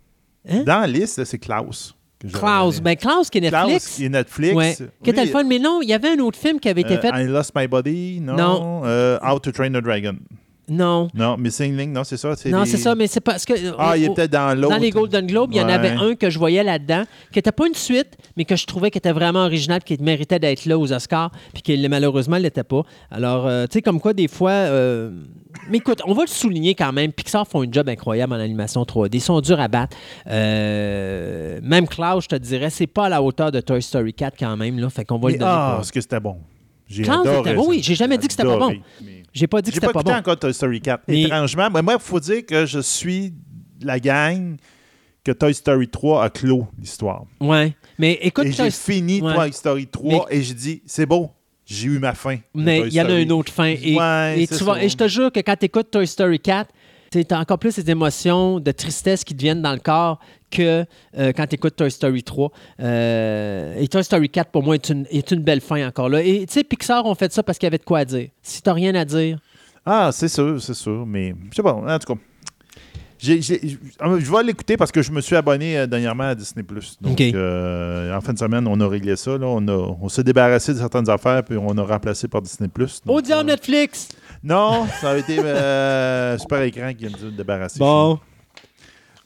Hein? 0.48 0.62
Dans 0.64 0.80
la 0.80 0.86
liste, 0.86 1.22
c'est 1.22 1.38
Klaus. 1.38 1.94
Klaus. 2.32 2.80
Ben 2.80 2.96
Klaus 2.96 3.28
qui 3.28 3.38
est 3.38 3.48
Klaus, 3.48 3.68
Netflix. 3.68 3.96
qui 3.96 4.04
est 4.06 4.08
Netflix. 4.08 4.54
Ouais. 4.54 4.74
Qui 5.04 5.10
était 5.10 5.26
le 5.26 5.30
fun, 5.30 5.44
mais 5.44 5.58
non, 5.58 5.80
il 5.82 5.88
y 5.90 5.92
avait 5.92 6.08
un 6.08 6.18
autre 6.20 6.38
film 6.38 6.58
qui 6.60 6.70
avait 6.70 6.80
été 6.80 6.96
euh, 6.96 7.00
fait. 7.02 7.10
I 7.10 7.26
Lost 7.26 7.52
My 7.54 7.68
Body, 7.68 8.20
non. 8.22 8.36
Non. 8.36 8.82
Euh, 8.86 9.18
How 9.22 9.38
to 9.38 9.52
Train 9.52 9.74
a 9.74 9.82
Dragon. 9.82 10.16
Non. 10.68 11.08
Non, 11.14 11.36
Missing 11.36 11.76
Link, 11.76 11.92
non, 11.94 12.02
c'est 12.02 12.16
ça. 12.16 12.34
Non, 12.46 12.62
les- 12.62 12.66
c'est 12.70 12.76
ça, 12.76 12.94
mais 12.94 13.06
c'est 13.06 13.20
parce 13.20 13.44
que. 13.44 13.52
Ah, 13.78 13.96
il 13.96 14.04
était 14.04 14.26
dans 14.26 14.58
l'autre. 14.58 14.74
Dans 14.74 14.80
les 14.82 14.90
Golden 14.90 15.26
Globes, 15.26 15.50
il 15.52 15.58
y 15.58 15.60
en 15.60 15.68
avait 15.68 15.90
un 15.90 16.14
que 16.16 16.28
je 16.28 16.38
voyais 16.38 16.62
là-dedans, 16.64 17.04
qui 17.30 17.38
n'était 17.38 17.52
pas 17.52 17.66
une 17.68 17.74
suite, 17.74 18.16
mais 18.36 18.44
que 18.44 18.56
je 18.56 18.66
trouvais 18.66 18.90
qui 18.90 18.98
était 18.98 19.12
vraiment 19.12 19.44
original, 19.44 19.82
qui 19.84 19.96
méritait 20.00 20.38
d'être 20.40 20.64
là 20.66 20.76
aux 20.78 20.92
Oscars, 20.92 21.30
puis 21.54 21.62
qui 21.62 21.88
malheureusement 21.88 22.36
ne 22.36 22.42
l'était 22.42 22.64
pas. 22.64 22.82
Alors, 23.10 23.46
euh, 23.46 23.66
tu 23.66 23.74
sais, 23.74 23.82
comme 23.82 24.00
quoi, 24.00 24.12
des 24.12 24.28
fois. 24.28 24.50
euh, 24.50 25.10
Mais 25.70 25.78
écoute, 25.78 26.02
on 26.04 26.12
va 26.14 26.22
le 26.22 26.28
souligner 26.28 26.74
quand 26.74 26.92
même. 26.92 27.12
Pixar 27.12 27.46
font 27.46 27.62
un 27.62 27.70
job 27.70 27.88
incroyable 27.88 28.32
en 28.34 28.40
animation 28.40 28.82
3D. 28.84 29.16
Ils 29.18 29.20
sont 29.20 29.40
durs 29.40 29.58
à 29.60 29.68
battre. 29.68 29.96
Euh, 30.66 31.60
Même 31.62 31.86
Klaus, 31.86 32.24
je 32.24 32.28
te 32.28 32.36
dirais, 32.36 32.70
c'est 32.70 32.86
pas 32.86 33.06
à 33.06 33.08
la 33.08 33.22
hauteur 33.22 33.50
de 33.52 33.60
Toy 33.60 33.80
Story 33.82 34.12
4 34.12 34.34
quand 34.38 34.56
même. 34.56 34.78
Là, 34.78 34.90
fait 34.90 35.04
qu'on 35.04 35.18
va 35.18 35.28
Mais, 35.28 35.32
le 35.34 35.38
donner. 35.38 35.50
ah, 35.54 35.72
parce 35.76 35.90
que 35.90 36.00
c'était 36.00 36.20
bon. 36.20 36.36
J'ai 36.88 37.08
adoré 37.08 37.50
était 37.52 37.56
oui. 37.60 37.80
J'ai 37.82 37.94
jamais 37.96 38.16
dit 38.16 38.26
que 38.28 38.32
c'était 38.32 38.44
pas 38.46 38.58
bon. 38.58 38.74
Mais- 39.02 39.22
J'ai 39.36 39.46
pas 39.46 39.60
dit 39.60 39.70
que 39.70 39.74
J'ai 39.74 39.80
c'était 39.80 39.86
pas 39.88 39.92
pas 39.92 40.00
écouté 40.00 40.12
bon. 40.14 40.18
encore 40.18 40.38
Toy 40.38 40.54
Story 40.54 40.80
4. 40.80 41.02
Mais- 41.08 41.22
Étrangement, 41.24 41.68
mais 41.70 41.82
moi, 41.82 41.94
il 41.94 42.00
faut 42.00 42.18
dire 42.20 42.44
que 42.46 42.64
je 42.64 42.78
suis 42.80 43.34
la 43.82 44.00
gang 44.00 44.56
que 45.22 45.32
Toy 45.32 45.52
Story 45.54 45.88
3 45.88 46.24
a 46.24 46.30
clos 46.30 46.66
l'histoire. 46.78 47.24
Ouais. 47.40 47.74
Mais 47.98 48.18
écoute, 48.22 48.46
j'ai 48.50 48.70
fini 48.70 49.20
Ouais. 49.20 49.34
Toy 49.34 49.52
Story 49.52 49.86
3 49.88 50.26
et 50.30 50.42
j'ai 50.42 50.54
dit, 50.54 50.82
c'est 50.86 51.04
beau, 51.04 51.30
j'ai 51.66 51.88
eu 51.88 51.98
ma 51.98 52.14
fin. 52.14 52.38
Mais 52.54 52.80
il 52.86 52.94
y 52.94 53.00
en 53.02 53.06
a 53.10 53.18
une 53.20 53.32
autre 53.32 53.52
fin. 53.52 53.64
Et, 53.82 53.94
Ouais, 53.98 54.40
et 54.42 54.46
tu 54.46 54.64
vas- 54.64 54.82
et 54.82 54.88
je 54.88 54.96
te 54.96 55.06
jure 55.08 55.30
que 55.30 55.40
quand 55.40 55.56
tu 55.58 55.66
écoutes 55.66 55.90
Toy 55.90 56.06
Story 56.06 56.40
4, 56.40 56.70
tu 57.10 57.24
as 57.30 57.38
encore 57.40 57.58
plus 57.58 57.72
ces 57.72 57.90
émotions 57.90 58.60
de 58.60 58.70
tristesse 58.72 59.24
qui 59.24 59.34
te 59.34 59.40
viennent 59.42 59.62
dans 59.62 59.72
le 59.72 59.78
corps 59.78 60.18
que 60.50 60.84
euh, 61.18 61.32
quand 61.32 61.46
tu 61.46 61.54
écoutes 61.56 61.76
Toy 61.76 61.90
Story 61.90 62.22
3. 62.22 62.50
Euh, 62.80 63.74
et 63.78 63.88
Toy 63.88 64.02
Story 64.04 64.28
4, 64.28 64.50
pour 64.50 64.62
moi, 64.62 64.74
est 64.74 64.88
une, 64.88 65.06
est 65.10 65.30
une 65.30 65.40
belle 65.42 65.60
fin 65.60 65.86
encore 65.86 66.08
là. 66.08 66.22
Et 66.22 66.46
tu 66.46 66.52
sais, 66.54 66.64
Pixar 66.64 67.04
ont 67.06 67.14
fait 67.14 67.32
ça 67.32 67.42
parce 67.42 67.58
qu'il 67.58 67.66
y 67.66 67.68
avait 67.68 67.78
de 67.78 67.84
quoi 67.84 67.98
à 68.00 68.04
dire. 68.04 68.28
Si 68.42 68.62
tu 68.62 68.70
rien 68.70 68.94
à 68.94 69.04
dire, 69.04 69.38
Ah, 69.84 70.10
c'est 70.12 70.28
sûr, 70.28 70.60
c'est 70.60 70.74
sûr. 70.74 71.04
Mais 71.06 71.34
je 71.50 71.56
sais 71.56 71.62
pas, 71.62 71.72
en 71.74 71.98
tout 71.98 72.14
cas. 72.14 72.20
j'ai- 73.18 73.40
j'ai- 73.40 73.60
je 73.62 74.30
vais 74.32 74.42
l'écouter 74.42 74.76
parce 74.76 74.92
que 74.92 75.00
je 75.00 75.10
me 75.10 75.20
suis 75.20 75.34
abonné 75.36 75.78
euh, 75.78 75.86
dernièrement 75.86 76.24
à 76.24 76.34
Disney+. 76.34 76.62
Donc, 77.00 77.20
euh, 77.20 78.14
en 78.16 78.20
fin 78.20 78.32
de 78.32 78.38
semaine, 78.38 78.66
on 78.68 78.78
a 78.80 78.86
réglé 78.88 79.16
ça. 79.16 79.38
Là. 79.38 79.46
On, 79.46 79.66
a- 79.68 79.96
on 80.02 80.08
s'est 80.08 80.22
débarrassé 80.24 80.74
de 80.74 80.78
certaines 80.78 81.08
affaires 81.08 81.42
puis 81.44 81.56
on 81.56 81.76
a 81.78 81.82
remplacé 81.82 82.28
par 82.28 82.42
Disney+. 82.42 82.68
au 82.76 83.12
Donc, 83.12 83.22
diable 83.22 83.48
euh, 83.48 83.52
Netflix! 83.54 84.08
Non, 84.42 84.86
ça 85.00 85.10
a 85.12 85.16
été 85.16 85.38
euh, 85.38 86.38
Super 86.38 86.62
Écran 86.62 86.92
qui 86.94 87.06
a 87.06 87.08
dû 87.08 87.30
débarrasser. 87.32 87.78
Bon. 87.78 88.18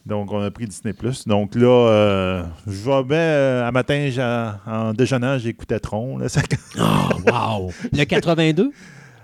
Donc, 0.05 0.31
on 0.31 0.41
a 0.41 0.49
pris 0.49 0.65
Disney+. 0.65 0.93
Donc 1.27 1.53
là, 1.53 1.67
euh, 1.67 2.43
je 2.65 2.71
vais 2.71 3.03
bien... 3.03 3.17
euh, 3.17 3.67
à 3.67 3.71
matin, 3.71 4.09
j'ai- 4.09 4.49
en 4.65 4.93
déjeunant, 4.93 5.37
j'écoutais 5.37 5.79
Tron. 5.79 6.17
Là, 6.17 6.27
ça- 6.29 6.41
Oh, 6.79 7.09
wow! 7.31 7.71
Le 7.93 8.03
82? 8.05 8.71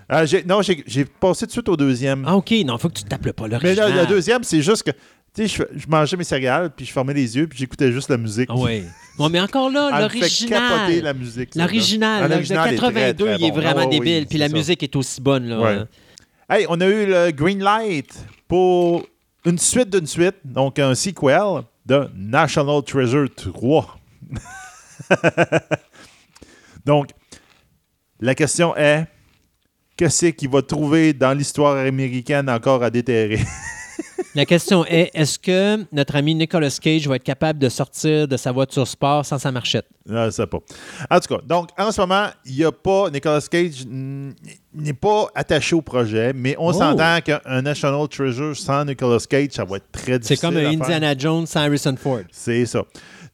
Ah, 0.10 0.26
j'ai- 0.26 0.44
non, 0.44 0.62
j'ai 0.62 0.84
j'ai 0.88 1.04
passé 1.06 1.42
tout 1.42 1.48
de 1.48 1.52
suite 1.52 1.70
au 1.70 1.76
deuxième. 1.78 2.24
Ah, 2.26 2.36
OK. 2.38 2.52
Non, 2.66 2.78
faut 2.78 2.88
que 2.90 2.94
tu 2.94 3.04
tapes 3.04 3.30
pas 3.32 3.44
Mais 3.44 3.50
l'original. 3.50 3.94
là, 3.96 4.02
le 4.04 4.08
deuxième, 4.08 4.44
c'est 4.44 4.62
juste 4.62 4.84
que... 4.84 4.92
Tu 5.36 5.48
sais, 5.48 5.66
je, 5.74 5.80
je 5.80 5.86
mangeais 5.88 6.16
mes 6.18 6.24
céréales, 6.24 6.72
puis 6.76 6.86
je 6.86 6.92
fermais 6.94 7.14
les 7.14 7.36
yeux, 7.38 7.46
puis 7.48 7.60
j'écoutais 7.60 7.92
juste 7.92 8.10
la 8.10 8.18
musique. 8.18 8.50
Ah 8.50 8.56
oui. 8.58 8.84
Bon, 9.18 9.30
mais 9.32 9.40
encore 9.42 9.70
là, 9.70 9.90
Elle 9.94 10.04
me 10.06 10.10
fait 10.10 10.20
l'original. 10.20 11.02
la 11.04 11.14
musique. 11.14 11.50
celle-là. 11.54 11.66
L'original, 11.66 12.20
Ah, 12.24 12.28
le 12.28 12.34
l'original 12.36 12.74
est 12.74 12.78
très, 12.78 12.88
82, 12.94 13.26
très 13.26 13.36
il 13.36 13.46
est 13.46 13.50
bon. 13.50 13.56
vraiment 13.56 13.82
Ah, 13.84 13.86
débile. 13.88 14.26
Puis 14.26 14.28
c'est 14.32 14.38
la 14.38 14.48
ça. 14.50 14.56
musique 14.56 14.82
est 14.84 14.96
aussi 14.96 15.22
bonne. 15.22 15.48
Là. 15.50 15.60
Ouais. 15.60 15.80
Hey, 16.50 16.66
on 16.70 16.80
a 16.80 16.88
eu 16.88 17.06
le 17.06 17.32
green 17.32 17.60
light 17.60 18.18
pour 18.48 19.06
une 19.46 19.58
suite 19.60 19.90
d'une 19.90 20.08
suite, 20.08 20.38
donc 20.46 20.80
un 20.80 20.96
sequel 20.96 21.64
de 21.86 22.10
National 22.16 22.82
Treasure 22.84 23.28
3. 23.36 24.00
donc, 26.86 27.10
la 28.20 28.34
question 28.36 28.76
est 28.76 29.06
qu'est-ce 29.98 30.28
qu'il 30.28 30.50
va 30.50 30.62
trouver 30.62 31.14
dans 31.14 31.34
l'histoire 31.34 31.76
américaine 31.78 32.50
encore 32.50 32.84
à 32.84 32.90
déterrer? 32.90 33.40
La 34.36 34.46
question 34.46 34.86
est 34.86 35.10
est-ce 35.16 35.40
que 35.40 35.84
notre 35.92 36.16
ami 36.16 36.36
Nicolas 36.36 36.70
Cage 36.80 37.08
va 37.08 37.16
être 37.16 37.24
capable 37.24 37.58
de 37.58 37.70
sortir 37.70 38.28
de 38.28 38.38
sa 38.38 38.52
voiture 38.52 38.88
sport 38.88 39.26
sans 39.26 39.40
sa 39.40 39.52
marchette? 39.52 39.86
Je 40.08 40.14
ne 40.14 40.30
sais 40.30 40.46
pas. 40.46 40.60
En 41.10 41.20
tout 41.20 41.36
cas, 41.36 41.42
donc 41.44 41.70
en 41.78 41.92
ce 41.92 42.00
moment, 42.02 42.28
il 42.46 42.56
n'y 42.58 42.64
a 42.64 42.72
pas. 42.72 43.10
Nicolas 43.10 43.42
Cage 43.50 43.86
n'est 43.88 44.94
pas 44.94 45.28
attaché 45.34 45.76
au 45.76 45.82
projet, 45.82 46.34
mais 46.36 46.56
on 46.60 46.70
Oh. 46.70 46.74
s'entend 46.74 47.20
qu'un 47.22 47.62
National 47.64 48.08
Treasure 48.08 48.56
sans 48.56 48.86
Nicolas 48.86 49.24
Cage, 49.28 49.50
ça 49.54 49.66
va 49.66 49.78
être 49.78 49.92
très 49.92 50.14
C'est 50.14 50.20
difficile. 50.20 50.50
comme 50.50 50.58
un. 50.58 50.68
Indiana 50.82 51.18
Jones 51.18 51.48
sans 51.48 51.62
Harrison 51.62 51.96
Ford. 51.98 52.22
C'est 52.32 52.66
ça. 52.68 52.84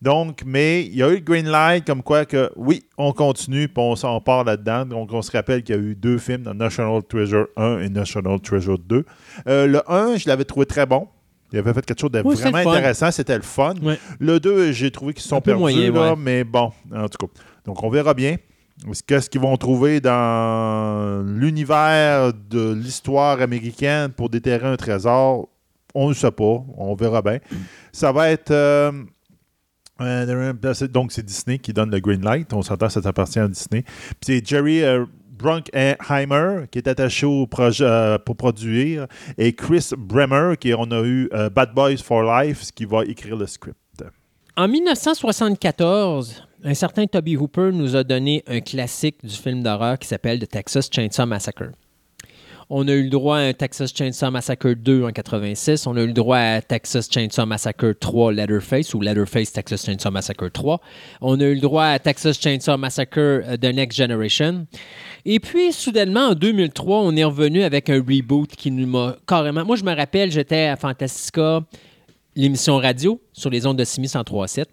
Donc, 0.03 0.41
mais 0.45 0.83
il 0.85 0.95
y 0.95 1.01
a 1.01 1.07
eu 1.09 1.13
le 1.15 1.19
green 1.21 1.47
light 1.49 1.85
comme 1.87 2.03
quoi 2.03 2.25
que 2.25 2.51
oui, 2.57 2.83
on 2.97 3.13
continue, 3.13 3.69
puis 3.69 3.77
on 3.81 3.95
s'en 3.95 4.19
part 4.19 4.43
là-dedans. 4.43 4.85
Donc, 4.85 5.13
on 5.13 5.21
se 5.21 5.31
rappelle 5.31 5.63
qu'il 5.63 5.75
y 5.75 5.77
a 5.77 5.81
eu 5.81 5.95
deux 5.95 6.17
films, 6.17 6.43
dans 6.43 6.53
National 6.53 7.01
Treasure 7.03 7.47
1 7.55 7.79
et 7.79 7.89
National 7.89 8.37
Treasure 8.41 8.77
2. 8.79 9.05
Euh, 9.47 9.65
le 9.65 9.81
1, 9.89 10.17
je 10.17 10.27
l'avais 10.27 10.43
trouvé 10.43 10.65
très 10.65 10.85
bon. 10.85 11.07
Il 11.53 11.59
avait 11.59 11.73
fait 11.73 11.85
quelque 11.85 12.01
chose 12.01 12.11
de 12.11 12.21
Oui, 12.25 12.35
vraiment 12.35 12.57
intéressant. 12.71 13.11
C'était 13.11 13.37
le 13.37 13.43
fun. 13.43 13.75
Ouais. 13.81 13.97
Le 14.19 14.41
2, 14.41 14.73
j'ai 14.73 14.91
trouvé 14.91 15.13
qu'ils 15.13 15.23
sont 15.23 15.39
perdus, 15.39 15.59
moyen, 15.61 15.93
là, 15.93 16.09
ouais. 16.09 16.15
mais 16.19 16.43
bon, 16.43 16.71
en 16.93 17.07
tout 17.07 17.25
cas. 17.25 17.33
Donc, 17.63 17.81
on 17.81 17.89
verra 17.89 18.13
bien. 18.13 18.35
Qu'est-ce 19.07 19.29
qu'ils 19.29 19.39
vont 19.39 19.55
trouver 19.55 20.01
dans 20.01 21.23
l'univers 21.25 22.33
de 22.33 22.73
l'histoire 22.73 23.39
américaine 23.39 24.09
pour 24.11 24.29
déterrer 24.29 24.67
un 24.67 24.75
trésor? 24.75 25.47
On 25.93 26.09
ne 26.09 26.13
sait 26.13 26.31
pas. 26.31 26.61
On 26.77 26.93
verra 26.95 27.21
bien. 27.21 27.37
Ça 27.93 28.11
va 28.11 28.31
être. 28.31 28.51
euh, 28.51 28.91
donc, 30.91 31.11
c'est 31.11 31.25
Disney 31.25 31.59
qui 31.59 31.73
donne 31.73 31.91
le 31.91 31.99
green 31.99 32.23
light. 32.23 32.53
On 32.53 32.61
s'entend, 32.61 32.89
ça 32.89 33.01
appartient 33.03 33.39
à 33.39 33.47
Disney. 33.47 33.83
Puis 33.83 34.17
c'est 34.21 34.45
Jerry 34.45 34.83
euh, 34.83 35.05
Bruckheimer 35.43 36.67
qui 36.71 36.77
est 36.77 36.87
attaché 36.87 37.25
au 37.25 37.47
projet 37.47 37.85
euh, 37.85 38.17
pour 38.17 38.37
produire 38.37 39.07
et 39.37 39.53
Chris 39.53 39.89
Bremer 39.97 40.55
qui 40.59 40.73
on 40.73 40.89
a 40.91 41.03
eu 41.03 41.29
euh, 41.33 41.49
Bad 41.49 41.73
Boys 41.73 41.97
for 41.97 42.23
Life 42.23 42.71
qui 42.71 42.85
va 42.85 43.03
écrire 43.05 43.35
le 43.35 43.47
script. 43.47 43.77
En 44.55 44.67
1974, 44.67 46.47
un 46.63 46.73
certain 46.75 47.07
Toby 47.07 47.35
Hooper 47.35 47.71
nous 47.73 47.95
a 47.95 48.03
donné 48.03 48.43
un 48.47 48.59
classique 48.59 49.25
du 49.25 49.35
film 49.35 49.63
d'horreur 49.63 49.97
qui 49.97 50.07
s'appelle 50.07 50.39
The 50.39 50.47
Texas 50.47 50.89
Chainsaw 50.91 51.25
Massacre. 51.25 51.71
On 52.69 52.87
a 52.87 52.91
eu 52.93 53.03
le 53.03 53.09
droit 53.09 53.37
à 53.37 53.41
un 53.41 53.53
Texas 53.53 53.93
Chainsaw 53.93 54.31
Massacre 54.31 54.73
2 54.73 55.03
en 55.03 55.11
86. 55.11 55.85
On 55.85 55.97
a 55.97 56.01
eu 56.01 56.07
le 56.07 56.13
droit 56.13 56.37
à 56.37 56.61
Texas 56.61 57.09
Chainsaw 57.11 57.45
Massacre 57.45 57.91
3 57.91 58.31
Leatherface 58.31 58.93
ou 58.93 59.01
Leatherface 59.01 59.51
Texas 59.51 59.85
Chainsaw 59.85 60.11
Massacre 60.11 60.47
3. 60.47 60.79
On 61.21 61.39
a 61.39 61.43
eu 61.43 61.55
le 61.55 61.61
droit 61.61 61.85
à 61.85 61.99
Texas 61.99 62.39
Chainsaw 62.39 62.77
Massacre 62.77 63.19
euh, 63.19 63.57
The 63.57 63.73
Next 63.73 63.97
Generation. 63.97 64.65
Et 65.25 65.39
puis, 65.39 65.73
soudainement, 65.73 66.29
en 66.29 66.35
2003, 66.35 67.01
on 67.01 67.15
est 67.15 67.23
revenu 67.23 67.63
avec 67.63 67.89
un 67.89 67.97
reboot 67.97 68.55
qui 68.55 68.71
nous 68.71 68.87
m'a 68.87 69.17
carrément... 69.27 69.65
Moi, 69.65 69.75
je 69.75 69.83
me 69.83 69.95
rappelle, 69.95 70.31
j'étais 70.31 70.65
à 70.65 70.75
Fantastica, 70.75 71.61
l'émission 72.35 72.77
radio, 72.77 73.21
sur 73.33 73.49
les 73.49 73.65
ondes 73.65 73.77
de 73.77 73.83
Simi 73.83 74.07
103.7. 74.07 74.65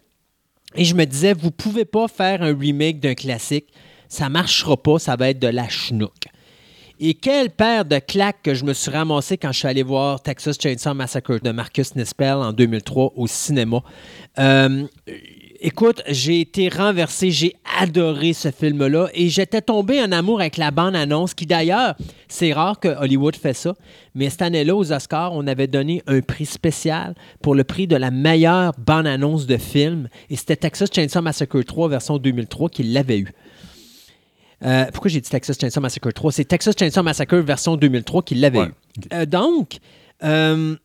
Et 0.75 0.85
je 0.85 0.95
me 0.95 1.05
disais, 1.05 1.33
vous 1.33 1.51
pouvez 1.51 1.85
pas 1.85 2.07
faire 2.07 2.41
un 2.41 2.57
remake 2.57 2.99
d'un 2.99 3.15
classique. 3.15 3.67
Ça 4.07 4.29
marchera 4.29 4.75
pas, 4.75 4.99
ça 4.99 5.15
va 5.15 5.29
être 5.29 5.39
de 5.39 5.47
la 5.47 5.67
chenouk. 5.67 6.30
Et 7.03 7.15
quelle 7.15 7.49
paire 7.49 7.83
de 7.83 7.97
claques 7.97 8.43
que 8.43 8.53
je 8.53 8.63
me 8.63 8.73
suis 8.73 8.91
ramassé 8.91 9.35
quand 9.35 9.51
je 9.51 9.57
suis 9.57 9.67
allé 9.67 9.81
voir 9.81 10.21
Texas 10.21 10.55
Chainsaw 10.61 10.93
Massacre 10.93 11.39
de 11.39 11.49
Marcus 11.49 11.95
Nispel 11.95 12.35
en 12.35 12.53
2003 12.53 13.13
au 13.15 13.25
cinéma. 13.25 13.81
Euh, 14.37 14.85
écoute, 15.61 16.03
j'ai 16.07 16.41
été 16.41 16.69
renversé, 16.69 17.31
j'ai 17.31 17.55
adoré 17.79 18.33
ce 18.33 18.51
film-là 18.51 19.07
et 19.15 19.29
j'étais 19.29 19.63
tombé 19.63 19.99
en 19.99 20.11
amour 20.11 20.41
avec 20.41 20.57
la 20.57 20.69
bande-annonce 20.69 21.33
qui 21.33 21.47
d'ailleurs, 21.47 21.95
c'est 22.27 22.53
rare 22.53 22.79
que 22.79 22.89
Hollywood 22.89 23.35
fait 23.35 23.55
ça, 23.55 23.73
mais 24.13 24.29
cette 24.29 24.43
année-là 24.43 24.75
aux 24.75 24.93
Oscars, 24.93 25.33
on 25.33 25.47
avait 25.47 25.65
donné 25.65 26.03
un 26.05 26.21
prix 26.21 26.45
spécial 26.45 27.15
pour 27.41 27.55
le 27.55 27.63
prix 27.63 27.87
de 27.87 27.95
la 27.95 28.11
meilleure 28.11 28.73
bande-annonce 28.77 29.47
de 29.47 29.57
film 29.57 30.07
et 30.29 30.35
c'était 30.35 30.55
Texas 30.55 30.89
Chainsaw 30.93 31.23
Massacre 31.23 31.63
3 31.63 31.89
version 31.89 32.19
2003 32.19 32.69
qui 32.69 32.83
l'avait 32.83 33.17
eu. 33.17 33.33
Euh, 34.63 34.85
pourquoi 34.91 35.09
j'ai 35.09 35.21
dit 35.21 35.29
Texas 35.29 35.57
Chainsaw 35.59 35.81
Massacre 35.81 36.11
3? 36.11 36.31
C'est 36.31 36.45
Texas 36.45 36.75
Chainsaw 36.77 37.01
Massacre 37.03 37.37
version 37.37 37.75
2003 37.77 38.21
qui 38.23 38.35
l'avait 38.35 38.59
Ouais. 38.59 38.65
eu. 38.67 39.01
Euh, 39.13 39.25
donc, 39.25 39.77
euh, 40.23 40.75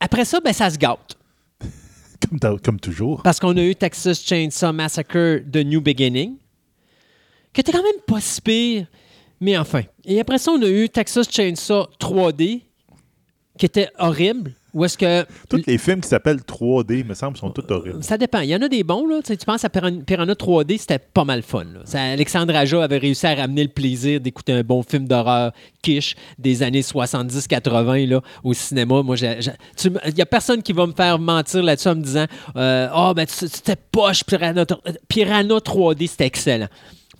après 0.00 0.24
ça, 0.24 0.40
ben, 0.40 0.52
ça 0.52 0.70
se 0.70 0.78
gâte. 0.78 1.16
Comme, 2.62 2.80
toujours. 2.80 3.22
Parce 3.22 3.40
qu'on 3.40 3.56
a 3.56 3.62
eu 3.62 3.74
Texas 3.74 4.22
Chainsaw 4.24 4.72
Massacre 4.72 5.40
de 5.44 5.62
New 5.62 5.80
Beginning, 5.80 6.36
qui 7.52 7.60
était 7.60 7.72
quand 7.72 7.82
même 7.82 8.00
pas 8.06 8.20
si 8.20 8.40
pire, 8.40 8.86
Mais 9.40 9.56
enfin. 9.56 9.82
Et 10.04 10.20
après 10.20 10.38
ça, 10.38 10.52
on 10.52 10.62
a 10.62 10.68
eu 10.68 10.88
Texas 10.88 11.26
Chainsaw 11.30 11.86
3D, 12.00 12.62
qui 13.58 13.66
était 13.66 13.88
horrible. 13.98 14.52
Où 14.74 14.84
est-ce 14.84 14.98
que. 14.98 15.24
Tous 15.48 15.62
les 15.66 15.78
films 15.78 16.02
qui 16.02 16.08
s'appellent 16.08 16.40
3D, 16.46 17.02
me 17.06 17.14
semble, 17.14 17.38
sont 17.38 17.48
tous 17.48 17.64
horribles. 17.72 18.04
Ça 18.04 18.18
dépend. 18.18 18.40
Il 18.40 18.50
y 18.50 18.54
en 18.54 18.60
a 18.60 18.68
des 18.68 18.84
bons, 18.84 19.06
là. 19.08 19.20
Tu, 19.22 19.28
sais, 19.28 19.36
tu 19.38 19.46
penses 19.46 19.64
à 19.64 19.70
Piran- 19.70 20.02
Piranha 20.04 20.34
3D, 20.34 20.76
c'était 20.76 20.98
pas 20.98 21.24
mal 21.24 21.40
fun. 21.42 21.64
là. 21.64 21.80
Ça- 21.86 22.02
Alexandre 22.02 22.54
Aja 22.54 22.84
avait 22.84 22.98
réussi 22.98 23.26
à 23.26 23.34
ramener 23.34 23.62
le 23.62 23.70
plaisir 23.70 24.20
d'écouter 24.20 24.52
un 24.52 24.62
bon 24.62 24.82
film 24.82 25.08
d'horreur 25.08 25.52
quiche 25.82 26.14
des 26.38 26.62
années 26.62 26.82
70-80 26.82 28.06
là, 28.06 28.20
au 28.44 28.52
cinéma. 28.52 29.02
Moi, 29.02 29.16
il 29.18 30.14
n'y 30.14 30.20
a 30.20 30.26
personne 30.26 30.62
qui 30.62 30.74
va 30.74 30.86
me 30.86 30.92
faire 30.92 31.18
mentir 31.18 31.62
là-dessus 31.62 31.88
en 31.88 31.94
me 31.96 32.02
disant 32.02 32.26
euh, 32.56 32.88
Ah, 32.92 33.12
ben, 33.16 33.24
tu- 33.26 33.48
c'était 33.48 33.76
poche, 33.76 34.24
Piranha, 34.24 34.66
Piranha 35.08 35.56
3D, 35.58 36.06
c'était 36.06 36.26
excellent. 36.26 36.68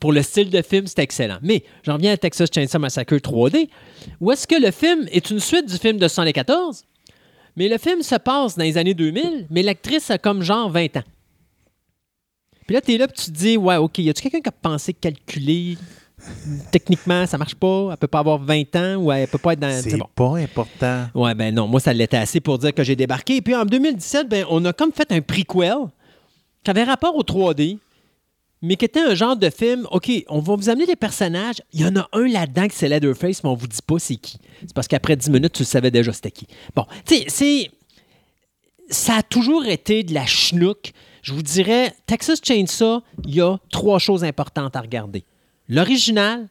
Pour 0.00 0.12
le 0.12 0.22
style 0.22 0.50
de 0.50 0.62
film, 0.62 0.86
c'est 0.86 0.98
excellent. 0.98 1.38
Mais 1.42 1.64
j'en 1.82 1.94
reviens 1.94 2.12
à 2.12 2.16
Texas 2.16 2.48
Chainsaw 2.54 2.78
Massacre 2.78 3.16
3D, 3.16 3.68
où 4.20 4.30
est-ce 4.30 4.46
que 4.46 4.60
le 4.60 4.70
film 4.70 5.06
est 5.10 5.30
une 5.30 5.40
suite 5.40 5.66
du 5.66 5.78
film 5.78 5.98
de 5.98 6.08
74, 6.08 6.84
mais 7.56 7.68
le 7.68 7.78
film 7.78 8.02
se 8.02 8.16
passe 8.16 8.56
dans 8.56 8.64
les 8.64 8.76
années 8.76 8.94
2000, 8.94 9.46
mais 9.50 9.62
l'actrice 9.62 10.10
a 10.10 10.18
comme 10.18 10.42
genre 10.42 10.70
20 10.70 10.98
ans. 10.98 11.04
Puis 12.66 12.74
là, 12.74 12.80
t'es 12.80 12.98
là, 12.98 13.06
puis 13.06 13.16
tu 13.16 13.30
te 13.30 13.36
dis, 13.36 13.56
ouais, 13.56 13.76
OK, 13.76 13.98
y 13.98 14.10
a-tu 14.10 14.22
quelqu'un 14.22 14.40
qui 14.40 14.48
a 14.48 14.52
pensé 14.52 14.92
calculer? 14.92 15.78
Techniquement, 16.72 17.26
ça 17.26 17.38
marche 17.38 17.54
pas, 17.54 17.90
elle 17.92 17.96
peut 17.98 18.06
pas 18.06 18.18
avoir 18.18 18.38
20 18.38 18.76
ans 18.76 18.96
ou 18.96 19.12
elle 19.12 19.28
peut 19.28 19.38
pas 19.38 19.52
être 19.52 19.60
dans. 19.60 19.82
C'est 19.82 19.96
bon. 19.96 20.08
pas 20.14 20.36
important. 20.38 21.06
Ouais, 21.14 21.34
ben 21.34 21.54
non, 21.54 21.68
moi, 21.68 21.78
ça 21.78 21.92
l'était 21.92 22.16
assez 22.16 22.40
pour 22.40 22.58
dire 22.58 22.74
que 22.74 22.82
j'ai 22.82 22.96
débarqué. 22.96 23.36
Et 23.36 23.42
puis 23.42 23.54
en 23.54 23.64
2017, 23.64 24.28
ben, 24.28 24.44
on 24.50 24.64
a 24.64 24.72
comme 24.72 24.92
fait 24.92 25.10
un 25.12 25.20
prequel 25.20 25.76
qui 26.64 26.70
avait 26.70 26.84
rapport 26.84 27.14
au 27.14 27.22
3D, 27.22 27.78
mais 28.66 28.76
qui 28.76 28.84
était 28.84 29.00
un 29.00 29.14
genre 29.14 29.36
de 29.36 29.48
film. 29.48 29.86
OK, 29.90 30.10
on 30.28 30.40
va 30.40 30.56
vous 30.56 30.68
amener 30.68 30.86
des 30.86 30.96
personnages. 30.96 31.62
Il 31.72 31.80
y 31.80 31.84
en 31.84 31.96
a 31.96 32.08
un 32.12 32.26
là-dedans 32.26 32.68
qui 32.68 32.76
c'est 32.76 32.88
Leatherface, 32.88 33.42
mais 33.44 33.50
on 33.50 33.54
vous 33.54 33.68
dit 33.68 33.78
pas 33.86 33.98
c'est 33.98 34.16
qui. 34.16 34.38
C'est 34.60 34.74
parce 34.74 34.88
qu'après 34.88 35.16
10 35.16 35.30
minutes, 35.30 35.52
tu 35.52 35.64
savais 35.64 35.90
déjà 35.90 36.12
c'était 36.12 36.30
qui. 36.30 36.46
Bon, 36.74 36.84
tu 37.06 37.16
sais, 37.16 37.24
c'est. 37.28 37.70
Ça 38.88 39.16
a 39.16 39.22
toujours 39.22 39.66
été 39.66 40.04
de 40.04 40.14
la 40.14 40.26
schnook. 40.26 40.92
Je 41.22 41.32
vous 41.32 41.42
dirais, 41.42 41.92
Texas 42.06 42.38
Chainsaw, 42.42 43.02
il 43.24 43.34
y 43.34 43.40
a 43.40 43.56
trois 43.72 43.98
choses 43.98 44.22
importantes 44.22 44.76
à 44.76 44.80
regarder. 44.80 45.24
L'original, 45.68 46.48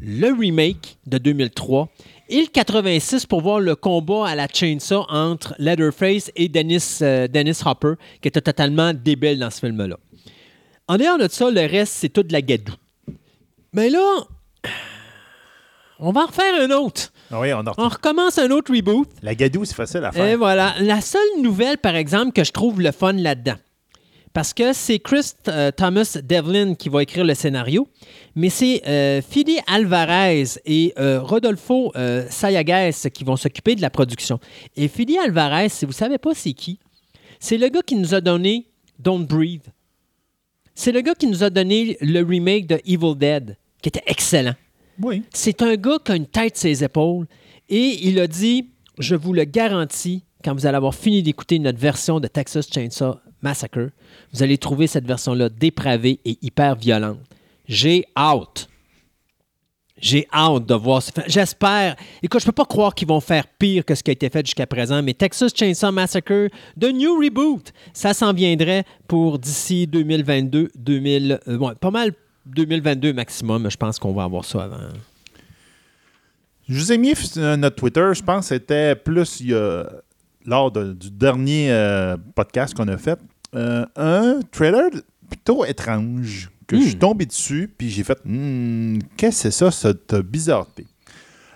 le 0.00 0.32
remake 0.32 0.98
de 1.06 1.18
2003 1.18 1.88
et 2.28 2.40
le 2.40 2.48
86 2.48 3.26
pour 3.26 3.40
voir 3.40 3.60
le 3.60 3.76
combat 3.76 4.26
à 4.26 4.34
la 4.34 4.48
chainsaw 4.48 5.06
entre 5.08 5.54
Leatherface 5.58 6.32
et 6.34 6.48
Dennis, 6.48 6.98
euh, 7.02 7.28
Dennis 7.28 7.60
Hopper, 7.64 7.94
qui 8.20 8.28
était 8.28 8.40
totalement 8.40 8.92
débile 8.92 9.38
dans 9.38 9.50
ce 9.50 9.60
film-là. 9.60 9.96
En 10.88 10.96
dehors 10.98 11.18
de 11.18 11.28
ça, 11.28 11.50
le 11.50 11.60
reste, 11.62 11.94
c'est 11.94 12.08
tout 12.08 12.22
de 12.22 12.32
la 12.32 12.42
gadoue. 12.42 12.74
Mais 13.72 13.90
là, 13.90 14.24
on 15.98 16.12
va 16.12 16.22
en 16.22 16.26
refaire 16.26 16.54
un 16.60 16.70
autre. 16.70 17.12
Ah 17.30 17.40
oui, 17.40 17.52
on 17.52 17.88
recommence 17.88 18.38
un 18.38 18.50
autre 18.50 18.72
reboot. 18.72 19.08
La 19.22 19.34
gadoue, 19.34 19.64
c'est 19.64 19.74
facile 19.74 20.04
à 20.04 20.10
Et 20.10 20.12
faire. 20.12 20.38
voilà. 20.38 20.74
La 20.80 21.00
seule 21.00 21.40
nouvelle, 21.40 21.78
par 21.78 21.96
exemple, 21.96 22.32
que 22.32 22.44
je 22.44 22.52
trouve 22.52 22.80
le 22.80 22.92
fun 22.92 23.14
là-dedans, 23.14 23.56
parce 24.32 24.54
que 24.54 24.72
c'est 24.72 25.00
Chris 25.00 25.32
euh, 25.48 25.72
Thomas 25.72 26.18
Devlin 26.22 26.74
qui 26.74 26.88
va 26.88 27.02
écrire 27.02 27.24
le 27.24 27.34
scénario, 27.34 27.88
mais 28.36 28.50
c'est 28.50 28.82
euh, 28.86 29.20
Alvarez 29.66 30.44
et 30.66 30.92
euh, 30.98 31.20
Rodolfo 31.20 31.90
euh, 31.96 32.26
Sayagues 32.30 32.92
qui 33.12 33.24
vont 33.24 33.36
s'occuper 33.36 33.74
de 33.74 33.82
la 33.82 33.90
production. 33.90 34.38
Et 34.76 34.86
Fidi 34.86 35.18
Alvarez, 35.18 35.70
si 35.70 35.84
vous 35.84 35.92
ne 35.92 35.96
savez 35.96 36.18
pas 36.18 36.34
c'est 36.34 36.52
qui, 36.52 36.78
c'est 37.40 37.58
le 37.58 37.68
gars 37.68 37.82
qui 37.84 37.96
nous 37.96 38.14
a 38.14 38.20
donné 38.20 38.66
Don't 39.00 39.26
Breathe. 39.26 39.62
C'est 40.78 40.92
le 40.92 41.00
gars 41.00 41.14
qui 41.14 41.26
nous 41.26 41.42
a 41.42 41.48
donné 41.48 41.96
le 42.02 42.20
remake 42.20 42.66
de 42.66 42.78
Evil 42.84 43.16
Dead, 43.16 43.56
qui 43.80 43.88
était 43.88 44.02
excellent. 44.06 44.54
Oui. 45.02 45.22
C'est 45.32 45.62
un 45.62 45.74
gars 45.74 45.98
qui 46.04 46.12
a 46.12 46.16
une 46.16 46.26
tête 46.26 46.56
sur 46.56 46.68
ses 46.68 46.84
épaules 46.84 47.26
et 47.70 47.98
il 48.06 48.20
a 48.20 48.26
dit 48.26 48.68
Je 48.98 49.14
vous 49.14 49.32
le 49.32 49.44
garantis, 49.44 50.22
quand 50.44 50.54
vous 50.54 50.66
allez 50.66 50.76
avoir 50.76 50.94
fini 50.94 51.22
d'écouter 51.22 51.58
notre 51.58 51.78
version 51.78 52.20
de 52.20 52.28
Texas 52.28 52.68
Chainsaw 52.72 53.16
Massacre, 53.40 53.88
vous 54.34 54.42
allez 54.42 54.58
trouver 54.58 54.86
cette 54.86 55.06
version-là 55.06 55.48
dépravée 55.48 56.20
et 56.26 56.36
hyper 56.42 56.76
violente. 56.76 57.20
J'ai 57.66 58.04
hâte. 58.14 58.68
J'ai 59.98 60.26
hâte 60.32 60.66
de 60.66 60.74
voir. 60.74 61.02
J'espère. 61.26 61.96
Écoute, 62.22 62.40
je 62.40 62.46
peux 62.46 62.52
pas 62.52 62.66
croire 62.66 62.94
qu'ils 62.94 63.08
vont 63.08 63.20
faire 63.20 63.46
pire 63.46 63.84
que 63.84 63.94
ce 63.94 64.02
qui 64.02 64.10
a 64.10 64.12
été 64.12 64.28
fait 64.28 64.44
jusqu'à 64.44 64.66
présent, 64.66 65.02
mais 65.02 65.14
Texas 65.14 65.52
Chainsaw 65.54 65.90
Massacre, 65.90 66.48
The 66.78 66.92
New 66.92 67.18
Reboot, 67.18 67.72
ça 67.94 68.12
s'en 68.12 68.32
viendrait 68.34 68.84
pour 69.08 69.38
d'ici 69.38 69.86
2022, 69.86 70.70
2000, 70.76 71.40
euh, 71.48 71.74
pas 71.80 71.90
mal 71.90 72.12
2022 72.46 73.14
maximum. 73.14 73.70
Je 73.70 73.76
pense 73.76 73.98
qu'on 73.98 74.12
va 74.12 74.24
avoir 74.24 74.44
ça 74.44 74.64
avant. 74.64 74.76
Je 76.68 76.78
vous 76.78 76.92
ai 76.92 76.98
mis 76.98 77.14
sur 77.14 77.56
notre 77.56 77.76
Twitter, 77.76 78.10
je 78.12 78.22
pense 78.22 78.48
que 78.48 78.54
c'était 78.56 78.96
plus 78.96 79.52
lors 80.44 80.72
du 80.72 81.10
dernier 81.10 81.70
euh, 81.70 82.16
podcast 82.34 82.74
qu'on 82.74 82.88
a 82.88 82.98
fait, 82.98 83.18
euh, 83.54 83.86
un 83.96 84.40
trailer 84.50 84.90
plutôt 85.28 85.64
étrange 85.64 86.50
que 86.66 86.76
je 86.76 86.82
suis 86.82 86.94
Hmm. 86.96 86.98
tombé 86.98 87.26
dessus, 87.26 87.72
puis 87.76 87.90
j'ai 87.90 88.02
fait 88.04 88.18
Hmm, 88.24 88.98
Qu'est-ce 89.16 89.44
que 89.44 89.50
c'est 89.50 89.50
ça, 89.50 89.70
cette 89.70 90.14
bizarreté? 90.16 90.86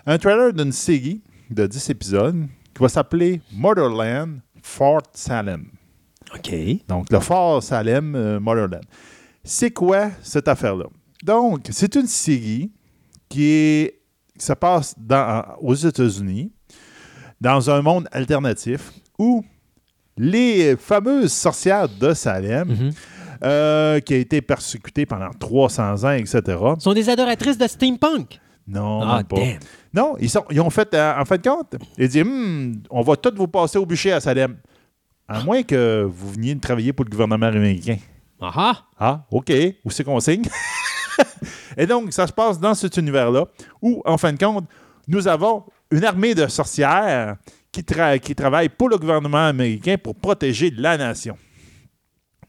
Un 0.05 0.17
trailer 0.17 0.53
d'une 0.53 0.71
série 0.71 1.21
de 1.49 1.67
10 1.67 1.89
épisodes 1.89 2.47
qui 2.73 2.81
va 2.81 2.89
s'appeler 2.89 3.41
Motherland 3.53 4.39
Fort 4.63 5.01
Salem. 5.13 5.65
OK. 6.33 6.53
Donc, 6.87 7.11
le 7.11 7.19
Fort 7.19 7.61
Salem, 7.61 8.15
euh, 8.15 8.39
Motherland. 8.39 8.83
C'est 9.43 9.71
quoi 9.71 10.11
cette 10.21 10.47
affaire-là? 10.47 10.85
Donc, 11.23 11.67
c'est 11.71 11.93
une 11.95 12.07
série 12.07 12.71
qui, 13.27 13.43
est, 13.45 13.99
qui 14.37 14.45
se 14.45 14.53
passe 14.53 14.95
dans- 14.97 15.43
aux 15.59 15.75
États-Unis, 15.75 16.51
dans 17.39 17.69
un 17.69 17.81
monde 17.81 18.07
alternatif, 18.11 18.91
où 19.19 19.43
les 20.17 20.75
fameuses 20.77 21.31
sorcières 21.33 21.89
de 21.89 22.13
Salem, 22.13 22.69
Mhm. 22.69 22.91
Euh, 23.43 23.99
qui 23.99 24.13
a 24.13 24.17
été 24.17 24.41
persécutée 24.41 25.05
pendant 25.05 25.29
300 25.31 26.03
ans, 26.03 26.11
etc. 26.11 26.41
Ce 26.77 26.83
sont 26.83 26.93
des 26.93 27.09
adoratrices 27.09 27.57
de 27.57 27.67
steampunk. 27.67 28.39
Non, 28.67 29.01
ah, 29.01 29.23
pas. 29.23 29.35
damn. 29.37 29.59
Non, 29.93 30.15
ils, 30.19 30.29
sont, 30.29 30.45
ils 30.51 30.61
ont 30.61 30.69
fait, 30.69 30.93
euh, 30.93 31.13
en 31.19 31.25
fin 31.25 31.37
de 31.37 31.41
compte, 31.47 31.75
ils 31.97 32.07
disent 32.07 32.23
Hmm, 32.23 32.73
on 32.89 33.01
va 33.01 33.15
tous 33.15 33.33
vous 33.35 33.47
passer 33.47 33.77
au 33.77 33.85
bûcher 33.85 34.11
à 34.13 34.19
Salem. 34.19 34.57
À 35.27 35.43
moins 35.43 35.63
que 35.63 36.03
vous 36.09 36.31
veniez 36.31 36.53
de 36.55 36.59
travailler 36.59 36.93
pour 36.93 37.05
le 37.05 37.09
gouvernement 37.09 37.45
américain. 37.47 37.97
Ah 38.41 38.51
ah. 38.55 38.77
Ah, 38.99 39.25
OK. 39.31 39.51
Où 39.85 39.89
c'est 39.91 40.03
qu'on 40.03 40.19
signe? 40.19 40.43
Et 41.77 41.85
donc, 41.85 42.11
ça 42.13 42.27
se 42.27 42.33
passe 42.33 42.59
dans 42.59 42.73
cet 42.73 42.97
univers-là 42.97 43.45
où, 43.81 44.01
en 44.05 44.17
fin 44.17 44.33
de 44.33 44.37
compte, 44.37 44.65
nous 45.07 45.27
avons 45.27 45.63
une 45.89 46.03
armée 46.03 46.35
de 46.35 46.47
sorcières 46.47 47.37
qui, 47.71 47.81
tra- 47.81 48.19
qui 48.19 48.35
travaillent 48.35 48.69
pour 48.69 48.89
le 48.89 48.97
gouvernement 48.97 49.47
américain 49.47 49.95
pour 50.01 50.15
protéger 50.15 50.71
la 50.75 50.97
nation. 50.97 51.37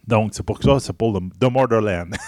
Donc, 0.06 0.32
c'est 0.34 0.44
pour 0.44 0.62
ça 0.62 0.78
c'est 0.80 0.92
pour 0.92 1.12
le 1.12 1.20
The 1.40 1.52
Borderland. 1.52 2.14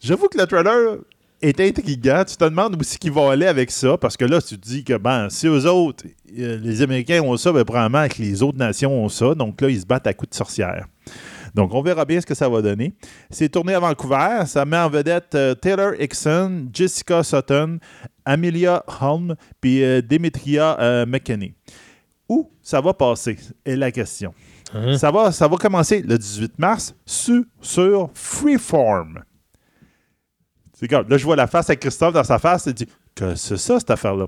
J'avoue 0.00 0.28
que 0.28 0.38
le 0.38 0.46
trailer 0.46 0.98
est 1.42 1.60
intriguant. 1.60 2.24
Tu 2.26 2.36
te 2.36 2.44
demandes 2.44 2.76
c'est 2.82 2.98
qu'ils 2.98 3.12
vont 3.12 3.28
aller 3.28 3.46
avec 3.46 3.70
ça, 3.70 3.98
parce 3.98 4.16
que 4.16 4.24
là, 4.24 4.40
tu 4.40 4.58
te 4.58 4.66
dis 4.66 4.84
que, 4.84 4.96
ben, 4.96 5.28
si 5.28 5.46
eux 5.46 5.66
autres, 5.66 6.04
euh, 6.38 6.58
les 6.58 6.82
Américains 6.82 7.20
ont 7.22 7.36
ça, 7.36 7.52
ben, 7.52 7.64
probablement 7.64 8.08
que 8.08 8.22
les 8.22 8.42
autres 8.42 8.58
nations 8.58 9.04
ont 9.04 9.08
ça. 9.08 9.34
Donc 9.34 9.60
là, 9.60 9.68
ils 9.68 9.80
se 9.80 9.86
battent 9.86 10.06
à 10.06 10.14
coups 10.14 10.30
de 10.30 10.36
sorcières. 10.36 10.86
Donc, 11.56 11.72
on 11.72 11.80
verra 11.80 12.04
bien 12.04 12.20
ce 12.20 12.26
que 12.26 12.34
ça 12.34 12.50
va 12.50 12.60
donner. 12.60 12.92
C'est 13.30 13.48
tourné 13.48 13.72
à 13.72 13.80
Vancouver. 13.80 14.42
Ça 14.44 14.66
met 14.66 14.76
en 14.76 14.90
vedette 14.90 15.34
euh, 15.34 15.54
Taylor 15.54 15.94
Hickson, 15.98 16.68
Jessica 16.70 17.22
Sutton, 17.22 17.78
Amelia 18.26 18.84
Holm, 19.00 19.34
puis 19.58 19.82
euh, 19.82 20.02
Demetria 20.02 20.78
euh, 20.78 21.06
McKinney. 21.06 21.54
Où 22.28 22.50
ça 22.60 22.82
va 22.82 22.92
passer, 22.92 23.38
est 23.64 23.76
la 23.76 23.90
question. 23.90 24.34
Hein? 24.74 24.98
Ça, 24.98 25.10
va, 25.10 25.32
ça 25.32 25.46
va 25.48 25.56
commencer 25.56 26.02
le 26.02 26.18
18 26.18 26.58
mars 26.58 26.94
sur, 27.04 27.42
sur 27.60 28.10
Freeform. 28.14 29.20
C'est 30.78 30.88
comme, 30.88 31.08
là, 31.08 31.16
je 31.16 31.24
vois 31.24 31.36
la 31.36 31.46
face 31.46 31.70
à 31.70 31.76
Christophe 31.76 32.12
dans 32.14 32.24
sa 32.24 32.38
face. 32.38 32.66
Il 32.66 32.74
dit 32.74 32.86
Que 33.14 33.34
c'est 33.34 33.56
ça, 33.56 33.78
cette 33.78 33.90
affaire-là? 33.90 34.26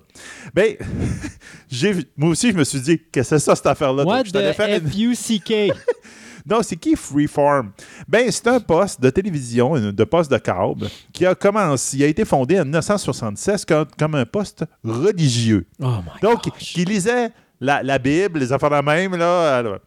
Ben, 0.55 0.77
j'ai 1.71 1.95
moi 2.17 2.31
aussi, 2.31 2.53
je 2.53 2.57
me 2.57 2.65
suis 2.65 2.81
dit 2.81 3.01
Que 3.13 3.23
c'est 3.23 3.39
ça, 3.39 3.55
cette 3.55 3.67
affaire-là? 3.67 4.05
What 4.05 4.23
Donc, 4.25 4.33
the 4.33 4.53
F-U-C-K? 4.55 5.73
non, 6.47 6.63
c'est 6.63 6.77
qui 6.77 6.97
Freeform? 6.97 7.73
Ben, 8.09 8.31
c'est 8.31 8.47
un 8.47 8.61
poste 8.61 8.99
de 8.99 9.11
télévision, 9.11 9.79
de 9.79 10.05
poste 10.05 10.31
de 10.31 10.39
câble, 10.39 10.89
qui 11.13 11.27
a 11.27 11.35
commencé, 11.35 11.99
il 11.99 12.05
a 12.05 12.07
été 12.07 12.25
fondé 12.25 12.59
en 12.59 12.65
1976 12.65 13.67
comme, 13.67 13.87
comme 13.99 14.15
un 14.15 14.25
poste 14.25 14.65
religieux. 14.83 15.67
Oh 15.83 15.87
my 16.03 16.21
Donc, 16.23 16.45
gosh. 16.45 16.55
qui 16.59 16.85
lisait 16.87 17.31
la, 17.61 17.83
la 17.83 17.99
Bible, 17.99 18.39
les 18.39 18.53
affaires 18.55 18.71
de 18.71 18.81
même, 18.83 19.17
là. 19.17 19.61
là. 19.63 19.79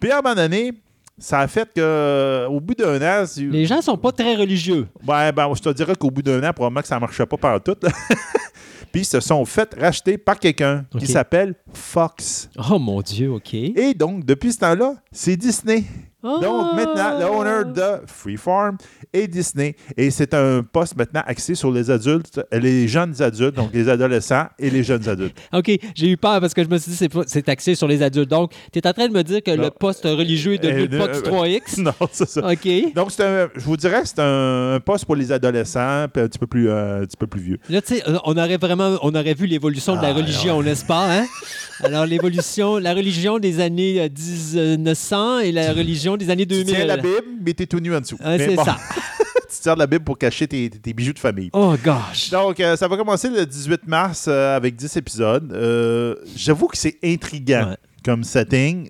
Puis, 0.00 0.10
à 0.10 0.18
un 0.18 0.22
moment 0.22 0.34
donné, 0.34 0.72
ça 1.18 1.40
a 1.40 1.48
fait 1.48 1.68
que, 1.74 2.46
au 2.48 2.60
bout 2.60 2.74
d'un 2.74 3.00
an, 3.02 3.24
Les 3.36 3.66
gens 3.66 3.80
sont 3.80 3.96
pas 3.96 4.12
très 4.12 4.36
religieux. 4.36 4.86
Ouais, 5.06 5.32
ben, 5.32 5.52
je 5.54 5.62
te 5.62 5.68
dirais 5.70 5.94
qu'au 5.96 6.10
bout 6.10 6.22
d'un 6.22 6.42
an, 6.48 6.52
probablement 6.52 6.80
que 6.82 6.88
ça 6.88 6.94
ne 6.96 7.00
marchait 7.00 7.26
pas 7.26 7.36
par 7.36 7.62
tout. 7.62 7.76
Puis, 8.92 9.02
ils 9.02 9.04
se 9.04 9.20
sont 9.20 9.44
fait 9.44 9.74
racheter 9.78 10.16
par 10.16 10.38
quelqu'un 10.38 10.84
qui 10.98 11.06
s'appelle 11.06 11.54
Fox. 11.72 12.48
Oh 12.70 12.78
mon 12.78 13.02
Dieu, 13.02 13.30
OK. 13.32 13.52
Et 13.54 13.94
donc, 13.94 14.24
depuis 14.24 14.52
ce 14.52 14.58
temps-là, 14.58 14.94
c'est 15.12 15.36
Disney 15.36 15.84
Ah! 16.24 16.38
Donc 16.42 16.74
maintenant, 16.74 17.18
le 17.18 17.24
owner 17.26 17.72
de 17.72 18.06
Freeform 18.06 18.76
et 19.12 19.28
Disney. 19.28 19.76
Et 19.96 20.10
c'est 20.10 20.34
un 20.34 20.62
poste 20.62 20.96
maintenant 20.96 21.22
axé 21.26 21.54
sur 21.54 21.70
les 21.70 21.90
adultes, 21.90 22.40
les 22.52 22.88
jeunes 22.88 23.14
adultes, 23.22 23.54
donc 23.54 23.70
les 23.72 23.88
adolescents 23.88 24.46
et 24.58 24.68
les 24.68 24.82
jeunes 24.82 25.08
adultes. 25.08 25.36
OK, 25.52 25.70
j'ai 25.94 26.08
eu 26.10 26.16
peur 26.16 26.40
parce 26.40 26.54
que 26.54 26.64
je 26.64 26.68
me 26.68 26.76
suis 26.78 26.90
dit 26.90 26.96
c'est 26.96 27.10
c'est 27.28 27.48
axé 27.48 27.74
sur 27.76 27.86
les 27.86 28.02
adultes. 28.02 28.28
Donc, 28.30 28.52
tu 28.72 28.78
es 28.80 28.86
en 28.86 28.92
train 28.92 29.06
de 29.08 29.12
me 29.12 29.22
dire 29.22 29.42
que 29.42 29.52
Non. 29.52 29.62
le 29.64 29.70
poste 29.70 30.04
religieux 30.04 30.54
est 30.54 30.58
devenu 30.58 30.82
Euh, 30.82 30.86
le 30.90 30.98
poste 30.98 31.26
euh, 31.26 31.30
3X? 31.30 31.80
non, 31.82 31.92
c'est 32.10 32.28
ça. 32.28 32.40
OK. 32.50 32.92
Donc, 32.94 33.12
c'est 33.12 33.24
un- 33.24 33.48
je 33.54 33.60
vous 33.64 33.76
dirais 33.76 34.02
c'est 34.04 34.18
un, 34.18 34.74
un 34.74 34.80
poste 34.80 35.04
pour 35.04 35.14
les 35.14 35.30
adolescents, 35.30 36.06
puis 36.12 36.22
un 36.22 36.26
petit 36.28 36.38
peu 36.40 36.46
plus, 36.48 36.68
euh, 36.68 37.02
un 37.02 37.06
petit 37.06 37.16
peu 37.16 37.26
plus 37.28 37.40
vieux. 37.40 37.58
Là, 37.70 37.80
tu 37.80 37.94
sais, 37.94 38.02
on 38.24 38.36
aurait 38.36 38.56
vraiment 38.56 38.96
on 39.02 39.14
aurait 39.14 39.34
vu 39.34 39.46
l'évolution 39.46 39.94
de 39.96 40.02
la 40.02 40.08
Ah, 40.08 40.14
religion, 40.14 40.62
n'est-ce 40.62 40.84
pas? 40.84 41.18
Hein? 41.20 41.26
Alors, 41.84 42.06
l'évolution, 42.06 42.78
la 42.78 42.92
religion 42.92 43.38
des 43.38 43.60
années 43.60 44.00
euh, 44.00 44.08
1900 44.08 45.38
et 45.40 45.52
la 45.52 45.72
religion 45.72 46.07
des 46.16 46.30
années 46.30 46.46
2000. 46.46 46.66
Tu 46.66 46.72
tiens 46.74 46.86
la 46.86 46.96
Bible, 46.96 47.24
mais 47.44 47.54
t'es 47.54 47.66
tout 47.66 47.80
nu 47.80 47.94
en 47.94 48.00
dessous. 48.00 48.18
Ah, 48.22 48.38
c'est 48.38 48.54
bon, 48.54 48.64
ça. 48.64 48.78
tu 49.50 49.56
tiens 49.60 49.74
la 49.76 49.86
Bible 49.86 50.04
pour 50.04 50.18
cacher 50.18 50.46
tes, 50.48 50.70
tes 50.70 50.92
bijoux 50.92 51.12
de 51.12 51.18
famille. 51.18 51.50
Oh, 51.52 51.74
gosh. 51.82 52.30
Donc, 52.30 52.60
euh, 52.60 52.76
ça 52.76 52.88
va 52.88 52.96
commencer 52.96 53.28
le 53.28 53.44
18 53.44 53.86
mars 53.86 54.26
euh, 54.28 54.56
avec 54.56 54.76
10 54.76 54.96
épisodes. 54.96 55.52
Euh, 55.52 56.14
J'avoue 56.36 56.68
que 56.68 56.76
c'est 56.76 56.98
intriguant 57.04 57.68
Ouais. 57.70 57.76
comme 58.04 58.24
setting. 58.24 58.88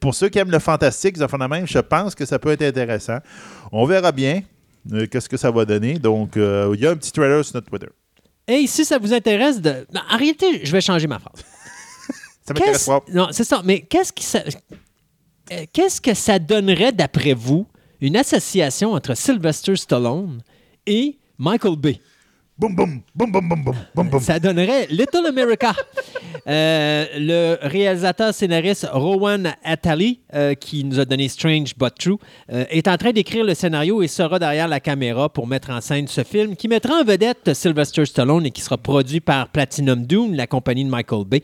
Pour 0.00 0.14
ceux 0.14 0.28
qui 0.28 0.38
aiment 0.38 0.50
le 0.50 0.58
fantastique, 0.58 1.16
de 1.16 1.48
même, 1.48 1.66
je 1.66 1.78
pense 1.78 2.14
que 2.14 2.26
ça 2.26 2.38
peut 2.38 2.50
être 2.50 2.62
intéressant. 2.62 3.18
On 3.72 3.86
verra 3.86 4.12
bien 4.12 4.42
qu'est-ce 5.10 5.28
que 5.28 5.36
ça 5.36 5.50
va 5.50 5.64
donner. 5.64 5.98
Donc, 5.98 6.32
il 6.36 6.80
y 6.80 6.86
a 6.86 6.90
un 6.90 6.96
petit 6.96 7.12
trailer 7.12 7.44
sur 7.44 7.54
notre 7.56 7.70
Twitter. 7.70 7.88
Hey, 8.48 8.66
si 8.66 8.86
ça 8.86 8.98
vous 8.98 9.12
intéresse 9.12 9.60
de. 9.60 9.86
Non, 9.92 10.00
en 10.10 10.16
réalité, 10.16 10.64
je 10.64 10.72
vais 10.72 10.80
changer 10.80 11.06
ma 11.06 11.18
phrase. 11.18 11.44
Ça 12.46 12.54
m'intéresse 12.54 12.86
pas. 12.86 13.04
Non, 13.12 13.28
c'est 13.30 13.44
ça. 13.44 13.60
Mais 13.62 13.80
qu'est-ce 13.82 14.10
qui 14.10 14.24
qu'est-ce 15.72 16.00
que 16.00 16.14
ça 16.14 16.38
donnerait, 16.38 16.92
d'après 16.92 17.34
vous, 17.34 17.66
une 18.00 18.16
association 18.16 18.92
entre 18.92 19.16
Sylvester 19.16 19.76
Stallone 19.76 20.42
et 20.86 21.18
Michael 21.38 21.76
Bay? 21.76 22.00
Boum, 22.58 22.74
boum, 22.74 23.02
boum, 23.14 23.30
boum, 23.30 23.48
boum, 23.48 23.62
boum, 23.62 23.76
boum, 23.94 24.08
boum. 24.10 24.20
Ça 24.20 24.40
donnerait 24.40 24.88
Little 24.90 25.26
America. 25.28 25.72
Euh, 26.48 27.04
le 27.18 27.68
réalisateur 27.68 28.32
scénariste 28.32 28.88
Rowan 28.90 29.54
Attali, 29.62 30.20
euh, 30.34 30.54
qui 30.54 30.82
nous 30.82 30.98
a 30.98 31.04
donné 31.04 31.28
Strange 31.28 31.76
But 31.76 31.92
True, 31.98 32.16
euh, 32.50 32.64
est 32.70 32.88
en 32.88 32.96
train 32.96 33.12
d'écrire 33.12 33.44
le 33.44 33.54
scénario 33.54 34.02
et 34.02 34.08
sera 34.08 34.38
derrière 34.38 34.66
la 34.66 34.80
caméra 34.80 35.28
pour 35.28 35.46
mettre 35.46 35.70
en 35.70 35.80
scène 35.80 36.08
ce 36.08 36.24
film 36.24 36.56
qui 36.56 36.66
mettra 36.66 37.00
en 37.00 37.04
vedette 37.04 37.52
Sylvester 37.52 38.06
Stallone 38.06 38.46
et 38.46 38.50
qui 38.50 38.62
sera 38.62 38.78
produit 38.78 39.20
par 39.20 39.48
Platinum 39.48 40.06
Dune, 40.06 40.34
la 40.36 40.46
compagnie 40.46 40.84
de 40.84 40.90
Michael 40.90 41.24
Bay, 41.26 41.42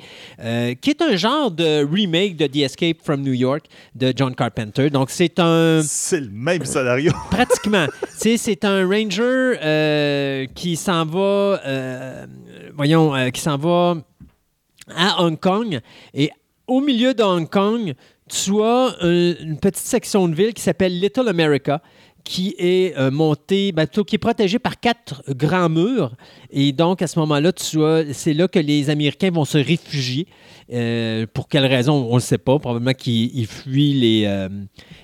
qui 0.80 0.90
est 0.90 1.02
un 1.02 1.16
genre 1.16 1.50
de 1.50 1.84
remake 1.84 2.36
de 2.36 2.46
The 2.46 2.64
Escape 2.64 2.98
from 3.04 3.20
New 3.22 3.34
York 3.34 3.66
de 3.94 4.12
John 4.16 4.34
Carpenter. 4.34 4.90
Donc 4.90 5.10
c'est 5.10 5.38
un 5.38 5.80
C'est 5.84 6.20
le 6.20 6.30
même 6.30 6.64
scénario. 6.64 7.12
Pratiquement. 7.30 7.86
C'est 8.16 8.64
un 8.64 8.88
ranger 8.88 10.48
qui 10.54 10.76
s'en 10.76 11.03
va, 11.04 11.60
euh, 11.66 12.26
voyons, 12.74 13.14
euh, 13.14 13.30
qui 13.30 13.40
s'en 13.40 13.56
va 13.56 13.96
à 14.94 15.22
Hong 15.22 15.38
Kong. 15.38 15.80
Et 16.12 16.30
au 16.66 16.80
milieu 16.80 17.14
de 17.14 17.22
Hong 17.22 17.48
Kong, 17.48 17.94
tu 18.28 18.62
as 18.62 18.96
une 19.02 19.58
petite 19.60 19.76
section 19.84 20.28
de 20.28 20.34
ville 20.34 20.54
qui 20.54 20.62
s'appelle 20.62 20.98
Little 20.98 21.28
America 21.28 21.82
qui 22.24 22.54
est 22.58 22.96
euh, 22.96 23.10
montée, 23.10 23.70
ben, 23.72 23.86
qui 23.86 24.16
est 24.16 24.18
protégée 24.18 24.58
par 24.58 24.80
quatre 24.80 25.22
grands 25.28 25.68
murs. 25.68 26.16
Et 26.50 26.72
donc, 26.72 27.02
à 27.02 27.06
ce 27.06 27.18
moment-là, 27.18 27.52
c'est 27.54 28.32
là 28.32 28.48
que 28.48 28.58
les 28.58 28.88
Américains 28.88 29.30
vont 29.30 29.44
se 29.44 29.58
réfugier. 29.58 30.26
Euh, 30.72 31.26
pour 31.32 31.48
quelle 31.48 31.66
raison, 31.66 32.06
on 32.06 32.10
ne 32.10 32.14
le 32.14 32.20
sait 32.20 32.38
pas. 32.38 32.58
Probablement 32.58 32.92
qu'ils 32.94 33.30
ils 33.36 33.46
fuient 33.46 33.94
les, 33.94 34.24
euh, 34.26 34.48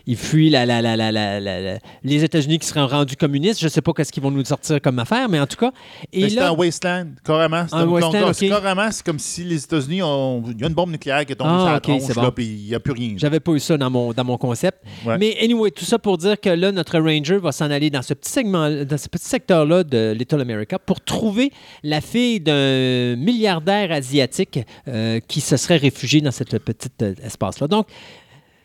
ils 0.06 0.16
fuient 0.16 0.50
la, 0.50 0.64
la- 0.66 0.80
la- 0.80 0.96
la- 0.96 1.12
la- 1.12 1.40
la- 1.40 1.60
la- 1.60 1.78
les 2.02 2.24
États-Unis 2.24 2.58
qui 2.58 2.66
seraient 2.66 2.80
rendus 2.84 3.16
communistes. 3.16 3.60
Je 3.60 3.66
ne 3.66 3.70
sais 3.70 3.82
pas 3.82 3.92
qu'est-ce 3.92 4.10
qu'ils 4.12 4.22
vont 4.22 4.30
nous 4.30 4.44
sortir 4.44 4.80
comme 4.80 4.98
affaire, 4.98 5.28
mais 5.28 5.38
en 5.38 5.46
tout 5.46 5.56
cas. 5.58 5.72
Et 6.12 6.22
Mais 6.22 6.28
c'est 6.30 6.40
un 6.40 6.52
wasteland, 6.52 7.06
carrément. 7.24 7.66
C'est 7.68 7.74
Un 7.76 7.86
wasteland, 7.86 8.20
donc, 8.26 8.34
c'est 8.34 8.50
ok. 8.52 8.60
carrément, 8.62 8.90
c'est 8.90 9.04
comme 9.04 9.18
si 9.18 9.44
les 9.44 9.62
États-Unis 9.62 10.02
ont. 10.02 10.42
Il 10.50 10.60
y 10.60 10.64
a 10.64 10.68
une 10.68 10.74
bombe 10.74 10.90
nucléaire 10.90 11.24
qui 11.26 11.32
est 11.32 11.36
tombée 11.36 11.50
Ah, 11.52 11.58
sur 11.58 11.68
la 11.70 11.76
ok, 11.76 11.82
tronche, 11.82 12.14
bon. 12.14 12.32
il 12.42 12.66
n'y 12.68 12.74
a 12.74 12.80
plus 12.80 12.92
rien. 12.92 13.14
J'avais 13.16 13.40
pas 13.40 13.52
eu 13.52 13.60
ça 13.60 13.76
dans 13.76 13.90
mon, 13.90 14.12
dans 14.12 14.24
mon 14.24 14.38
concept. 14.38 14.78
Ouais. 15.04 15.18
Mais 15.18 15.36
anyway, 15.42 15.70
tout 15.70 15.84
ça 15.84 15.98
pour 15.98 16.16
dire 16.18 16.40
que 16.40 16.48
là, 16.50 16.72
notre 16.72 16.98
ranger 16.98 17.38
va 17.38 17.52
s'en 17.52 17.70
aller 17.70 17.90
dans 17.90 18.02
ce 18.02 18.14
petit 18.14 18.30
segment, 18.32 18.70
dans 18.84 18.98
ce 18.98 19.08
petit 19.08 19.28
secteur-là 19.28 19.84
de 19.84 20.12
Little 20.16 20.40
America 20.40 20.78
pour 20.78 21.00
trouver 21.00 21.52
la 21.82 22.00
fille 22.00 22.40
d'un 22.40 23.16
milliardaire 23.16 23.92
asiatique 23.92 24.60
euh, 24.88 25.20
qui 25.28 25.40
se 25.50 25.56
serait 25.56 25.76
réfugié 25.76 26.20
dans 26.20 26.30
cette 26.30 26.58
petite 26.58 27.02
euh, 27.02 27.14
espace-là. 27.24 27.66
Donc, 27.66 27.86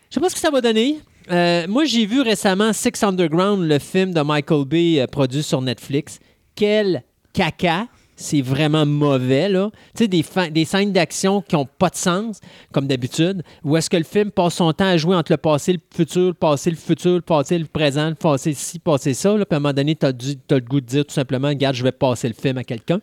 je 0.09 0.15
sais 0.15 0.19
pas 0.19 0.29
ce 0.29 0.35
que 0.35 0.41
ça 0.41 0.51
va 0.51 0.61
donner. 0.61 0.99
Euh, 1.31 1.65
moi, 1.67 1.85
j'ai 1.85 2.05
vu 2.05 2.21
récemment 2.21 2.71
Six 2.73 3.03
Underground, 3.03 3.67
le 3.67 3.79
film 3.79 4.13
de 4.13 4.21
Michael 4.21 4.65
Bay 4.65 5.01
euh, 5.01 5.07
produit 5.07 5.43
sur 5.43 5.61
Netflix. 5.61 6.19
Quel 6.55 7.03
caca! 7.33 7.87
C'est 8.15 8.41
vraiment 8.41 8.85
mauvais, 8.85 9.49
là. 9.49 9.69
Tu 9.95 10.03
sais, 10.03 10.07
des, 10.07 10.23
des 10.51 10.65
scènes 10.65 10.91
d'action 10.91 11.41
qui 11.41 11.55
n'ont 11.55 11.65
pas 11.65 11.89
de 11.89 11.95
sens, 11.95 12.39
comme 12.71 12.87
d'habitude, 12.87 13.43
où 13.63 13.75
est-ce 13.75 13.89
que 13.89 13.97
le 13.97 14.03
film 14.03 14.31
passe 14.31 14.55
son 14.55 14.71
temps 14.71 14.87
à 14.87 14.97
jouer 14.97 15.15
entre 15.15 15.31
le 15.33 15.37
passé, 15.37 15.73
le 15.73 15.79
futur, 15.93 16.27
le 16.27 16.33
passé, 16.33 16.69
le 16.69 16.77
futur, 16.77 17.15
le 17.15 17.21
passé, 17.21 17.57
le 17.57 17.65
présent, 17.65 18.09
le 18.09 18.15
passé 18.15 18.53
ci, 18.53 18.79
passé 18.79 19.13
ça, 19.13 19.35
là. 19.35 19.45
Puis 19.45 19.55
à 19.55 19.57
un 19.57 19.59
moment 19.59 19.73
donné, 19.73 19.95
tu 19.95 20.05
as, 20.05 20.11
le 20.11 20.59
goût 20.59 20.81
de 20.81 20.85
dire 20.85 21.05
tout 21.05 21.13
simplement, 21.13 21.49
regarde, 21.49 21.75
je 21.75 21.83
vais 21.83 21.91
passer 21.91 22.27
le 22.27 22.33
film 22.33 22.57
à 22.57 22.63
quelqu'un. 22.63 22.99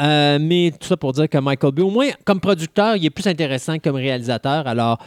Euh, 0.00 0.38
mais 0.40 0.72
tout 0.78 0.86
ça 0.86 0.96
pour 0.96 1.12
dire 1.12 1.28
que 1.28 1.38
Michael 1.38 1.72
Bay, 1.72 1.82
au 1.82 1.90
moins, 1.90 2.08
comme 2.24 2.40
producteur, 2.40 2.96
il 2.96 3.04
est 3.04 3.10
plus 3.10 3.26
intéressant 3.26 3.78
que 3.78 3.82
comme 3.82 3.96
réalisateur. 3.96 4.66
Alors, 4.66 4.98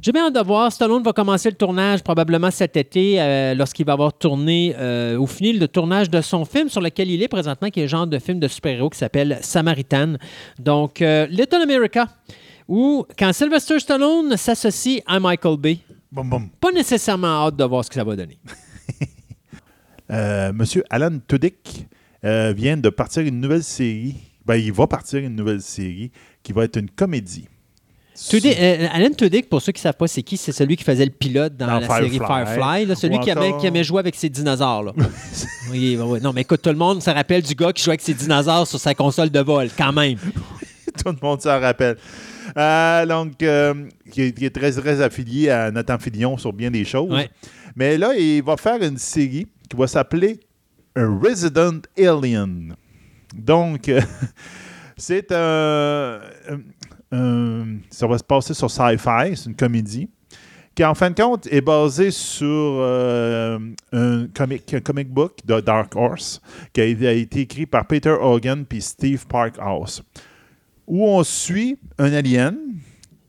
j'ai 0.00 0.12
bien 0.12 0.26
hâte 0.26 0.34
de 0.34 0.40
voir. 0.40 0.72
Stallone 0.72 1.02
va 1.02 1.12
commencer 1.12 1.50
le 1.50 1.56
tournage 1.56 2.02
probablement 2.02 2.50
cet 2.50 2.76
été 2.76 3.20
euh, 3.20 3.54
lorsqu'il 3.54 3.84
va 3.84 3.92
avoir 3.92 4.12
tourné 4.12 4.74
euh, 4.78 5.16
ou 5.16 5.26
fini 5.26 5.52
le 5.52 5.68
tournage 5.68 6.08
de 6.08 6.20
son 6.20 6.44
film 6.44 6.68
sur 6.68 6.80
lequel 6.80 7.10
il 7.10 7.22
est 7.22 7.28
présentement, 7.28 7.68
qui 7.68 7.80
est 7.80 7.84
un 7.84 7.88
genre 7.88 8.06
de 8.06 8.18
film 8.18 8.40
de 8.40 8.48
super-héros 8.48 8.90
qui 8.90 8.98
s'appelle 8.98 9.38
Samaritan. 9.42 10.14
Donc, 10.58 11.02
euh, 11.02 11.26
Little 11.26 11.62
America, 11.62 12.06
où 12.68 13.04
quand 13.18 13.32
Sylvester 13.32 13.78
Stallone 13.78 14.36
s'associe 14.36 15.02
à 15.06 15.20
Michael 15.20 15.56
Bay, 15.58 15.78
Boum, 16.10 16.28
boum. 16.28 16.48
pas 16.60 16.72
nécessairement 16.72 17.46
hâte 17.46 17.56
de 17.56 17.64
voir 17.64 17.84
ce 17.84 17.90
que 17.90 17.94
ça 17.94 18.04
va 18.04 18.16
donner. 18.16 18.38
Euh, 20.10 20.52
Monsieur 20.52 20.84
Alan 20.90 21.16
Tudyk 21.26 21.86
vient 22.22 22.76
de 22.76 22.90
partir 22.90 23.22
une 23.22 23.40
nouvelle 23.40 23.62
série. 23.62 24.14
Ben, 24.44 24.56
il 24.56 24.70
va 24.70 24.86
partir 24.86 25.20
une 25.20 25.34
nouvelle 25.34 25.62
série 25.62 26.10
qui 26.42 26.52
va 26.52 26.64
être 26.64 26.76
une 26.76 26.90
comédie. 26.90 27.48
Tudyk- 28.14 28.56
euh, 28.58 28.88
Alan 28.92 29.10
Tudyk, 29.16 29.48
pour 29.48 29.62
ceux 29.62 29.72
qui 29.72 29.78
ne 29.78 29.82
savent 29.82 29.96
pas 29.96 30.06
c'est 30.06 30.22
qui, 30.22 30.36
c'est 30.36 30.52
celui 30.52 30.76
qui 30.76 30.84
faisait 30.84 31.04
le 31.04 31.10
pilote 31.10 31.56
dans, 31.56 31.66
Dans 31.66 31.80
la 31.80 31.88
série 31.88 32.18
Firefly. 32.18 32.86
Là, 32.86 32.94
celui 32.94 33.18
qui, 33.20 33.30
aimait, 33.30 33.52
qui 33.58 33.66
aimait 33.66 33.84
jouer 33.84 34.00
avec 34.00 34.14
ses 34.14 34.28
dinosaures. 34.28 34.82
là. 34.84 34.92
oui, 35.70 35.96
oui, 35.98 36.04
oui. 36.06 36.18
Non, 36.22 36.32
mais 36.32 36.42
écoute, 36.42 36.60
tout 36.62 36.70
le 36.70 36.76
monde 36.76 37.02
se 37.02 37.10
rappelle 37.10 37.42
du 37.42 37.54
gars 37.54 37.72
qui 37.72 37.82
jouait 37.82 37.92
avec 37.92 38.02
ses 38.02 38.14
dinosaures 38.14 38.66
sur 38.66 38.78
sa 38.78 38.94
console 38.94 39.30
de 39.30 39.40
vol, 39.40 39.68
quand 39.76 39.92
même. 39.92 40.18
Tout 41.02 41.08
le 41.10 41.16
monde 41.26 41.40
s'en 41.40 41.58
rappelle. 41.58 41.96
Euh, 42.54 43.06
donc, 43.06 43.42
euh, 43.42 43.72
qui, 44.10 44.22
est, 44.24 44.32
qui 44.32 44.44
est 44.44 44.50
très, 44.54 44.70
très 44.72 45.00
affilié 45.00 45.48
à 45.48 45.70
Nathan 45.70 45.98
Fillion 45.98 46.36
sur 46.36 46.52
bien 46.52 46.70
des 46.70 46.84
choses. 46.84 47.10
Ouais. 47.10 47.30
Mais 47.74 47.96
là, 47.96 48.14
il 48.14 48.42
va 48.42 48.58
faire 48.58 48.82
une 48.82 48.98
série 48.98 49.46
qui 49.70 49.76
va 49.76 49.86
s'appeler 49.86 50.38
A 50.94 51.06
Resident 51.06 51.80
Alien. 51.96 52.74
Donc, 53.34 53.88
euh, 53.88 54.02
c'est 54.98 55.32
un- 55.32 56.18
Ça 57.12 58.06
va 58.06 58.18
se 58.18 58.24
passer 58.24 58.54
sur 58.54 58.70
Sci-Fi, 58.70 59.36
c'est 59.36 59.46
une 59.46 59.56
comédie 59.56 60.08
qui, 60.74 60.84
en 60.84 60.94
fin 60.94 61.10
de 61.10 61.20
compte, 61.20 61.46
est 61.50 61.60
basée 61.60 62.10
sur 62.10 62.48
euh, 62.48 63.58
un, 63.92 64.26
comic, 64.28 64.72
un 64.72 64.80
comic 64.80 65.10
book 65.10 65.38
de 65.44 65.60
Dark 65.60 65.94
Horse 65.94 66.40
qui 66.72 66.80
a 66.80 66.84
été, 66.84 67.06
a 67.06 67.12
été 67.12 67.40
écrit 67.40 67.66
par 67.66 67.86
Peter 67.86 68.16
Hogan 68.18 68.64
puis 68.64 68.80
Steve 68.80 69.26
Parkhouse 69.26 70.02
où 70.86 71.06
on 71.06 71.22
suit 71.24 71.78
un 71.98 72.12
alien 72.12 72.56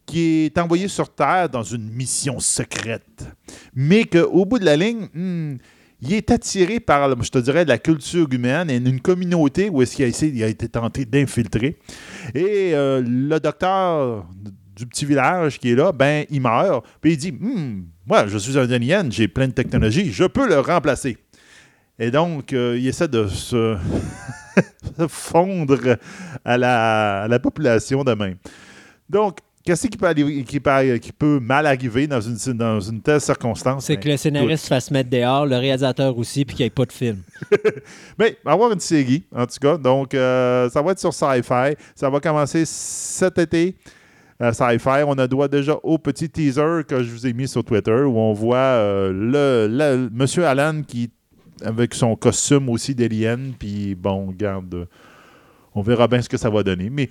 qui 0.06 0.46
est 0.46 0.58
envoyé 0.58 0.88
sur 0.88 1.14
Terre 1.14 1.50
dans 1.50 1.64
une 1.64 1.90
mission 1.90 2.40
secrète, 2.40 3.26
mais 3.74 4.04
qu'au 4.04 4.46
bout 4.46 4.60
de 4.60 4.66
la 4.66 4.76
ligne, 4.76 5.08
hmm, 5.14 5.56
il 6.04 6.14
est 6.14 6.32
attiré 6.32 6.80
par, 6.80 7.24
je 7.24 7.30
te 7.30 7.38
dirais, 7.38 7.64
la 7.64 7.78
culture 7.78 8.28
humaine 8.30 8.70
et 8.70 8.76
une 8.76 9.00
communauté 9.00 9.70
où 9.70 9.82
est-ce 9.82 9.96
qu'il 9.96 10.06
a, 10.06 10.26
il 10.28 10.44
a 10.44 10.48
été 10.48 10.68
tenté 10.68 11.06
d'infiltrer. 11.06 11.78
Et 12.36 12.72
euh, 12.74 13.02
le 13.06 13.40
docteur 13.40 14.26
du 14.76 14.86
petit 14.86 15.06
village 15.06 15.60
qui 15.60 15.72
est 15.72 15.76
là, 15.76 15.92
ben, 15.94 16.26
il 16.30 16.42
meurt. 16.42 16.86
Puis 17.00 17.14
il 17.14 17.18
dit, 17.18 17.32
Hmm, 17.32 17.84
moi, 18.06 18.28
je 18.28 18.38
suis 18.38 18.58
un 18.58 18.70
alien, 18.70 19.12
j'ai 19.12 19.30
plein 19.30 19.48
de 19.48 19.54
technologie, 19.54 20.12
je 20.12 20.26
peux 20.26 20.48
le 20.48 20.60
remplacer. 20.60 21.18
Et 22.00 22.12
donc, 22.12 22.52
euh, 22.52 22.78
il 22.78 22.86
essaie 22.88 23.08
de 23.08 23.28
se 23.28 23.78
se 24.98 25.08
fondre 25.08 25.98
à 26.44 26.58
la, 26.58 27.24
à 27.24 27.28
la 27.28 27.40
population 27.40 28.04
de 28.04 28.14
même. 28.14 28.36
Donc, 29.10 29.38
qu'est-ce 29.66 29.88
qui 29.88 29.98
peut, 29.98 30.08
arriver- 30.08 30.44
qui 30.44 30.60
peut- 30.60 30.98
qui 30.98 31.12
peut 31.12 31.40
mal 31.40 31.66
arriver 31.66 32.06
dans 32.08 32.22
une, 32.22 32.36
dans 32.54 32.80
une 32.80 33.02
telle 33.02 33.22
circonstance? 33.22 33.86
C'est 33.86 33.96
Ben, 33.96 34.04
que 34.04 34.10
le 34.10 34.18
scénariste 34.18 34.64
se 34.64 34.68
fasse 34.68 34.92
mettre 34.92 35.10
dehors, 35.10 35.46
le 35.46 35.58
réalisateur 35.58 36.18
aussi, 36.18 36.46
puis 36.46 36.56
qu'il 36.56 36.64
n'y 36.64 36.68
ait 36.68 36.70
pas 36.72 36.86
de 36.86 36.92
film. 36.92 37.20
Mais 38.20 38.38
avoir 38.46 38.72
une 38.72 38.80
série, 38.80 39.24
en 39.36 39.46
tout 39.46 39.58
cas. 39.62 39.78
Donc, 39.78 40.14
euh, 40.14 40.70
ça 40.70 40.82
va 40.82 40.92
être 40.92 41.00
sur 41.00 41.14
Sci-Fi. 41.14 41.76
Ça 41.96 42.10
va 42.10 42.20
commencer 42.20 42.64
cet 42.66 43.38
été. 43.40 43.76
à 44.40 44.52
Sci-Fi. 44.52 45.04
On 45.08 45.18
a 45.18 45.28
droit 45.28 45.48
déjà 45.48 45.78
au 45.84 45.98
petit 45.98 46.30
teaser 46.30 46.82
que 46.88 47.02
je 47.04 47.10
vous 47.12 47.26
ai 47.28 47.34
mis 47.34 47.48
sur 47.48 47.64
Twitter 47.64 47.92
où 48.04 48.18
on 48.18 48.34
voit 48.34 48.58
euh, 48.58 49.12
le, 49.12 49.68
le- 49.76 50.10
Monsieur 50.12 50.46
Allen 50.46 50.84
qui 50.86 51.10
avec 51.64 51.94
son 51.94 52.16
costume 52.18 52.68
aussi 52.70 52.94
d'alien. 52.96 53.54
Puis 53.58 53.96
bon, 53.96 54.34
garde, 54.38 54.88
on 55.74 55.82
verra 55.82 56.08
bien 56.08 56.22
ce 56.22 56.28
que 56.28 56.36
ça 56.36 56.50
va 56.50 56.62
donner. 56.64 56.90
Mais 56.90 57.10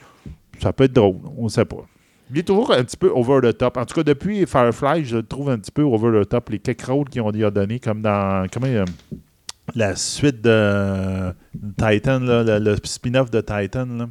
ça 0.61 0.73
peut 0.73 0.85
être 0.85 0.93
drôle, 0.93 1.17
on 1.39 1.45
ne 1.45 1.49
sait 1.49 1.65
pas. 1.65 1.87
Il 2.33 2.39
est 2.39 2.43
toujours 2.45 2.73
un 2.73 2.83
petit 2.83 2.97
peu 2.97 3.11
over 3.11 3.41
the 3.43 3.57
top. 3.57 3.77
En 3.77 3.85
tout 3.85 3.95
cas, 3.95 4.03
depuis 4.03 4.47
Firefly, 4.47 5.05
je 5.05 5.17
le 5.19 5.23
trouve 5.23 5.51
un 5.51 5.59
petit 5.59 5.71
peu 5.71 5.83
over 5.83 6.25
the 6.25 6.29
top. 6.29 6.49
Les 6.51 6.59
quelques 6.59 6.87
rôles 6.87 7.09
qu'ils 7.09 7.21
ont 7.21 7.31
donner, 7.31 7.79
comme 7.79 8.01
dans 8.01 8.47
comment, 8.53 8.67
euh, 8.67 8.85
la 9.75 9.97
suite 9.97 10.41
de 10.41 11.33
Titan, 11.77 12.21
là, 12.21 12.43
le, 12.43 12.59
le 12.59 12.77
spin-off 12.83 13.31
de 13.31 13.41
Titan, 13.41 13.87
là. 13.87 14.09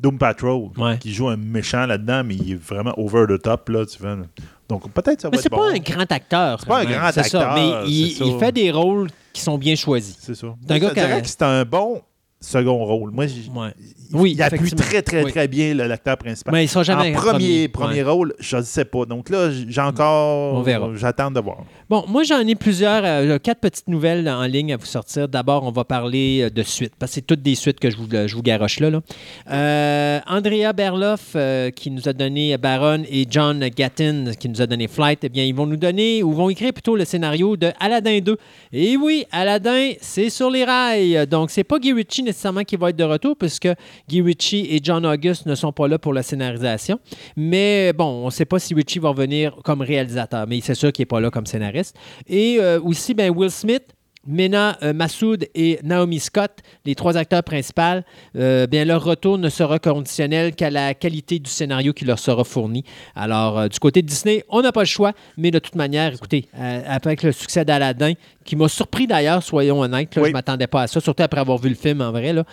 Doom 0.00 0.16
Patrol, 0.16 0.68
Ouais. 0.76 0.96
qui 0.98 1.12
joue 1.12 1.28
un 1.28 1.36
méchant 1.36 1.84
là-dedans, 1.86 2.22
mais 2.24 2.36
il 2.36 2.52
est 2.52 2.62
vraiment 2.62 2.92
over 2.96 3.24
the 3.28 3.42
top. 3.42 3.68
Là, 3.68 3.84
tu 3.84 3.98
vois. 4.00 4.16
Donc 4.68 4.88
peut-être 4.92 5.20
ça 5.22 5.28
va 5.28 5.32
Mais 5.32 5.38
être 5.38 5.42
c'est 5.42 5.48
bon. 5.48 5.56
pas 5.56 5.70
un 5.72 5.78
grand 5.78 6.12
acteur. 6.12 6.60
C'est 6.60 6.68
pas 6.68 6.78
un 6.80 6.84
grand 6.84 7.10
C'est 7.12 7.22
ça, 7.24 7.50
acteur, 7.50 7.54
Mais 7.54 7.90
il, 7.90 8.12
c'est 8.12 8.38
fait 8.38 8.52
des 8.52 8.70
rôles 8.70 9.08
qui 9.32 9.40
sont 9.40 9.58
bien 9.58 9.74
choisis. 9.74 10.16
C'est 10.20 10.34
ça. 10.36 10.54
C'est 10.66 10.72
un 10.74 10.78
gars 10.78 10.90
qui 11.20 11.28
c'est 11.28 11.42
un 11.42 11.64
bon 11.64 12.02
second 12.40 12.84
rôle. 12.84 13.10
Moi, 13.10 13.24
Ouais. 13.24 13.72
il, 13.78 14.16
Oui, 14.16 14.32
il 14.32 14.42
appuie 14.42 14.70
très, 14.70 15.02
très, 15.02 15.24
Oui. 15.24 15.30
très 15.32 15.48
bien 15.48 15.74
le- 15.74 15.86
l'acteur 15.86 16.16
principal. 16.16 16.54
Mais 16.54 16.64
il 16.64 16.68
sera 16.68 16.82
jamais 16.84 17.10
en 17.10 17.18
premier, 17.20 17.68
premier. 17.68 17.68
premier 17.68 17.94
Ouais. 18.04 18.10
rôle, 18.10 18.34
je 18.38 18.56
ne 18.56 18.62
sais 18.62 18.84
pas. 18.84 19.04
Donc 19.06 19.28
là, 19.28 19.50
j'ai 19.50 19.80
encore. 19.80 20.54
On 20.54 20.62
verra. 20.62 20.88
J'attends 20.94 21.30
de 21.30 21.40
voir. 21.40 21.58
Bon, 21.90 22.04
moi, 22.08 22.22
j'en 22.22 22.38
ai 22.46 22.54
plusieurs, 22.54 23.02
euh, 23.04 23.38
quatre 23.38 23.60
petites 23.60 23.88
nouvelles 23.88 24.28
en 24.28 24.42
ligne 24.44 24.72
à 24.72 24.76
vous 24.76 24.86
sortir. 24.86 25.26
D'abord, 25.28 25.64
on 25.64 25.70
va 25.72 25.84
parler 25.84 26.42
euh, 26.44 26.50
de 26.50 26.62
suites, 26.62 26.92
parce 26.98 27.10
que 27.10 27.14
c'est 27.16 27.26
toutes 27.26 27.42
des 27.42 27.54
suites 27.54 27.80
que 27.80 27.90
je 27.90 27.96
vous, 27.96 28.06
je 28.10 28.34
vous 28.34 28.42
garoche 28.42 28.80
là. 28.80 28.90
là. 28.90 29.00
Euh, 29.50 30.20
Andrea 30.28 30.72
Berloff, 30.72 31.32
euh, 31.34 31.70
qui 31.70 31.90
nous 31.90 32.08
a 32.08 32.12
donné 32.12 32.56
Baron, 32.58 33.02
et 33.10 33.26
John 33.28 33.66
Gattin, 33.74 34.32
qui 34.38 34.48
nous 34.48 34.60
a 34.62 34.66
donné 34.66 34.86
Flight, 34.88 35.20
eh 35.24 35.28
bien, 35.28 35.44
ils 35.44 35.54
vont 35.54 35.66
nous 35.66 35.76
donner, 35.76 36.22
ou 36.22 36.32
vont 36.32 36.48
écrire 36.50 36.72
plutôt 36.72 36.96
le 36.96 37.04
scénario 37.04 37.56
de 37.56 37.70
Aladdin 37.80 38.20
2. 38.20 38.36
Et 38.72 38.96
oui, 38.96 39.24
Aladdin, 39.32 39.92
c'est 40.00 40.30
sur 40.30 40.50
les 40.50 40.64
rails. 40.64 41.26
Donc, 41.26 41.50
c'est 41.50 41.64
pas 41.64 41.78
Guy 41.78 41.92
Ritchie 41.92 42.22
nécessairement 42.28 42.64
qui 42.64 42.76
va 42.76 42.90
être 42.90 42.96
de 42.96 43.04
retour, 43.04 43.36
puisque 43.36 43.68
Guy 44.08 44.22
Ritchie 44.22 44.66
et 44.70 44.80
John 44.82 45.04
August 45.04 45.46
ne 45.46 45.54
sont 45.54 45.72
pas 45.72 45.88
là 45.88 45.98
pour 45.98 46.12
la 46.12 46.22
scénarisation. 46.22 47.00
Mais 47.36 47.92
bon, 47.92 48.22
on 48.22 48.26
ne 48.26 48.30
sait 48.30 48.44
pas 48.44 48.58
si 48.58 48.74
Ritchie 48.74 48.98
va 48.98 49.10
revenir 49.10 49.56
comme 49.64 49.80
réalisateur, 49.80 50.46
mais 50.46 50.60
c'est 50.60 50.74
sûr 50.74 50.92
qu'il 50.92 51.02
n'est 51.02 51.06
pas 51.06 51.20
là 51.20 51.30
comme 51.30 51.46
scénariste. 51.46 51.96
Et 52.26 52.58
euh, 52.60 52.80
aussi, 52.80 53.14
ben, 53.14 53.30
Will 53.30 53.50
Smith. 53.50 53.82
Mena 54.28 54.76
euh, 54.82 54.92
Massoud 54.92 55.48
et 55.54 55.78
Naomi 55.82 56.20
Scott, 56.20 56.52
les 56.84 56.94
trois 56.94 57.16
acteurs 57.16 57.42
principaux, 57.42 58.02
euh, 58.36 58.66
bien 58.66 58.84
leur 58.84 59.02
retour 59.02 59.38
ne 59.38 59.48
sera 59.48 59.78
conditionnel 59.78 60.54
qu'à 60.54 60.70
la 60.70 60.92
qualité 60.94 61.38
du 61.38 61.50
scénario 61.50 61.92
qui 61.94 62.04
leur 62.04 62.18
sera 62.18 62.44
fourni. 62.44 62.84
Alors, 63.16 63.58
euh, 63.58 63.68
du 63.68 63.78
côté 63.78 64.02
de 64.02 64.06
Disney, 64.06 64.44
on 64.50 64.60
n'a 64.62 64.70
pas 64.70 64.82
le 64.82 64.86
choix, 64.86 65.12
mais 65.38 65.50
de 65.50 65.58
toute 65.58 65.74
manière, 65.76 66.12
écoutez, 66.12 66.46
euh, 66.58 66.82
avec 66.86 67.22
le 67.22 67.32
succès 67.32 67.64
d'Aladin, 67.64 68.12
qui 68.44 68.54
m'a 68.56 68.68
surpris 68.68 69.06
d'ailleurs, 69.06 69.42
soyons 69.42 69.80
honnêtes, 69.80 70.14
là, 70.14 70.22
Oui. 70.22 70.28
je 70.28 70.32
ne 70.32 70.34
m'attendais 70.34 70.66
pas 70.66 70.82
à 70.82 70.86
ça, 70.86 71.00
surtout 71.00 71.22
après 71.22 71.40
avoir 71.40 71.58
vu 71.58 71.70
le 71.70 71.74
film 71.74 72.00
en 72.02 72.12
vrai. 72.12 72.32
là. 72.32 72.44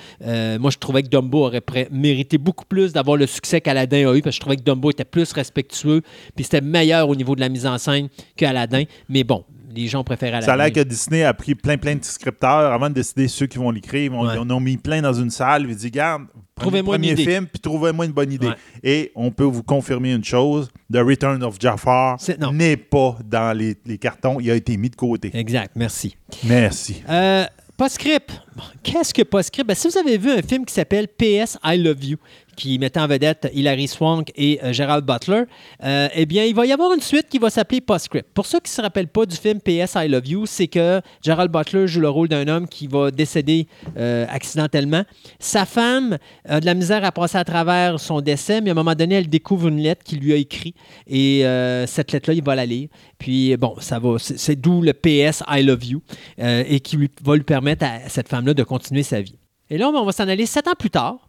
Moi, 0.57 0.71
je 0.71 0.77
trouvais 0.77 1.03
que 1.03 1.09
Dumbo 1.09 1.45
aurait 1.45 1.61
mérité 1.91 2.37
beaucoup 2.37 2.65
plus 2.65 2.93
d'avoir 2.93 3.17
le 3.17 3.27
succès 3.27 3.61
qu'Aladin 3.61 4.09
a 4.09 4.15
eu, 4.15 4.21
parce 4.21 4.35
que 4.35 4.37
je 4.37 4.39
trouvais 4.41 4.55
que 4.57 4.63
Dumbo 4.63 4.91
était 4.91 5.05
plus 5.05 5.31
respectueux, 5.33 6.01
puis 6.35 6.43
c'était 6.45 6.61
meilleur 6.61 7.09
au 7.09 7.15
niveau 7.15 7.35
de 7.35 7.41
la 7.41 7.49
mise 7.49 7.65
en 7.65 7.77
scène 7.77 8.07
qu'Aladin. 8.35 8.83
Mais 9.09 9.23
bon, 9.23 9.43
les 9.75 9.87
gens 9.87 10.03
préfèrent 10.03 10.29
Aladin. 10.35 10.45
Ça 10.45 10.53
a 10.53 10.57
l'air 10.57 10.71
que 10.71 10.79
Disney 10.81 11.23
a 11.23 11.33
pris 11.33 11.55
plein, 11.55 11.77
plein 11.77 11.95
de 11.95 12.03
scripteurs 12.03 12.71
avant 12.73 12.89
de 12.89 12.95
décider 12.95 13.27
ceux 13.27 13.45
qui 13.47 13.57
vont 13.57 13.71
l'écrire. 13.71 14.03
Ils, 14.03 14.09
vont- 14.11 14.25
Ouais. 14.25 14.35
ils 14.35 14.39
en 14.39 14.49
ont 14.49 14.59
mis 14.59 14.77
plein 14.77 15.01
dans 15.01 15.13
une 15.13 15.29
salle. 15.29 15.65
Ils 15.69 15.75
disent 15.75 15.91
Garde, 15.91 16.23
prenez 16.55 16.77
le 16.79 16.83
Trouvez-moi 16.83 16.95
une 16.95 17.01
premier 17.01 17.13
idée. 17.21 17.31
film, 17.31 17.47
puis 17.47 17.59
trouvez-moi 17.59 18.05
une 18.05 18.11
bonne 18.11 18.31
idée. 18.31 18.47
Ouais. 18.47 18.55
Et 18.83 19.11
on 19.15 19.31
peut 19.31 19.43
vous 19.43 19.63
confirmer 19.63 20.13
une 20.13 20.23
chose 20.23 20.69
The 20.91 20.97
Return 20.97 21.43
of 21.43 21.57
Jafar 21.59 22.17
n'est 22.53 22.77
pas 22.77 23.17
dans 23.23 23.57
les, 23.57 23.75
les 23.85 23.97
cartons. 23.97 24.39
Il 24.39 24.49
a 24.51 24.55
été 24.55 24.77
mis 24.77 24.89
de 24.89 24.95
côté. 24.95 25.31
Exact, 25.33 25.71
merci. 25.75 26.15
Merci. 26.45 27.03
Euh, 27.09 27.45
Postscript. 27.77 28.41
Qu'est-ce 28.83 29.13
que 29.13 29.21
Postscript? 29.23 29.67
Ben, 29.67 29.75
si 29.75 29.89
vous 29.89 29.97
avez 29.97 30.17
vu 30.17 30.31
un 30.31 30.41
film 30.41 30.63
qui 30.65 30.73
s'appelle 30.73 31.07
PS 31.09 31.57
I 31.63 31.77
Love 31.77 32.03
You, 32.05 32.17
qui 32.55 32.79
mettait 32.79 32.99
en 32.99 33.07
vedette 33.07 33.49
Hilary 33.53 33.87
Swank 33.87 34.31
et 34.35 34.59
euh, 34.63 34.73
Gerald 34.73 35.05
Butler, 35.05 35.43
euh, 35.83 36.07
eh 36.13 36.25
bien, 36.25 36.43
il 36.45 36.55
va 36.55 36.65
y 36.65 36.71
avoir 36.71 36.93
une 36.93 37.01
suite 37.01 37.27
qui 37.29 37.37
va 37.37 37.49
s'appeler 37.49 37.81
Postscript. 37.81 38.27
Pour 38.33 38.45
ceux 38.45 38.59
qui 38.59 38.71
ne 38.71 38.75
se 38.75 38.81
rappellent 38.81 39.07
pas 39.07 39.25
du 39.25 39.35
film 39.35 39.59
PS 39.59 39.95
I 39.95 40.07
Love 40.07 40.27
You, 40.27 40.45
c'est 40.45 40.67
que 40.67 41.01
Gerald 41.21 41.51
Butler 41.51 41.87
joue 41.87 41.99
le 42.01 42.09
rôle 42.09 42.27
d'un 42.27 42.47
homme 42.47 42.67
qui 42.67 42.87
va 42.87 43.11
décéder 43.11 43.67
euh, 43.97 44.25
accidentellement. 44.29 45.03
Sa 45.39 45.65
femme 45.65 46.17
a 46.47 46.59
de 46.59 46.65
la 46.65 46.73
misère 46.73 47.03
à 47.03 47.11
passer 47.11 47.37
à 47.37 47.43
travers 47.43 47.99
son 47.99 48.21
décès, 48.21 48.61
mais 48.61 48.69
à 48.69 48.73
un 48.73 48.75
moment 48.75 48.95
donné, 48.95 49.15
elle 49.15 49.29
découvre 49.29 49.67
une 49.67 49.79
lettre 49.79 50.03
qu'il 50.03 50.19
lui 50.19 50.33
a 50.33 50.35
écrite 50.37 50.75
et 51.07 51.41
cette 51.87 52.11
lettre-là, 52.11 52.33
il 52.35 52.43
va 52.43 52.55
la 52.55 52.65
lire. 52.65 52.89
Puis, 53.17 53.55
bon, 53.57 53.75
ça 53.79 53.99
va, 53.99 54.17
c'est 54.19 54.55
d'où 54.59 54.81
le 54.81 54.93
PS 54.93 55.43
I 55.49 55.63
Love 55.63 55.85
You 55.85 56.01
et 56.37 56.79
qui 56.79 56.97
lui- 56.97 57.09
va 57.23 57.35
lui 57.35 57.43
permettre 57.43 57.85
à 57.85 58.09
cette 58.09 58.27
femme-là 58.29 58.53
de 58.53 58.63
continuer 58.63 59.03
sa 59.03 59.21
vie. 59.21 59.35
Et 59.69 59.77
là, 59.77 59.89
on 59.89 60.05
va 60.05 60.11
s'en 60.11 60.27
aller 60.27 60.45
sept 60.45 60.67
ans 60.67 60.73
plus 60.77 60.89
tard. 60.91 61.24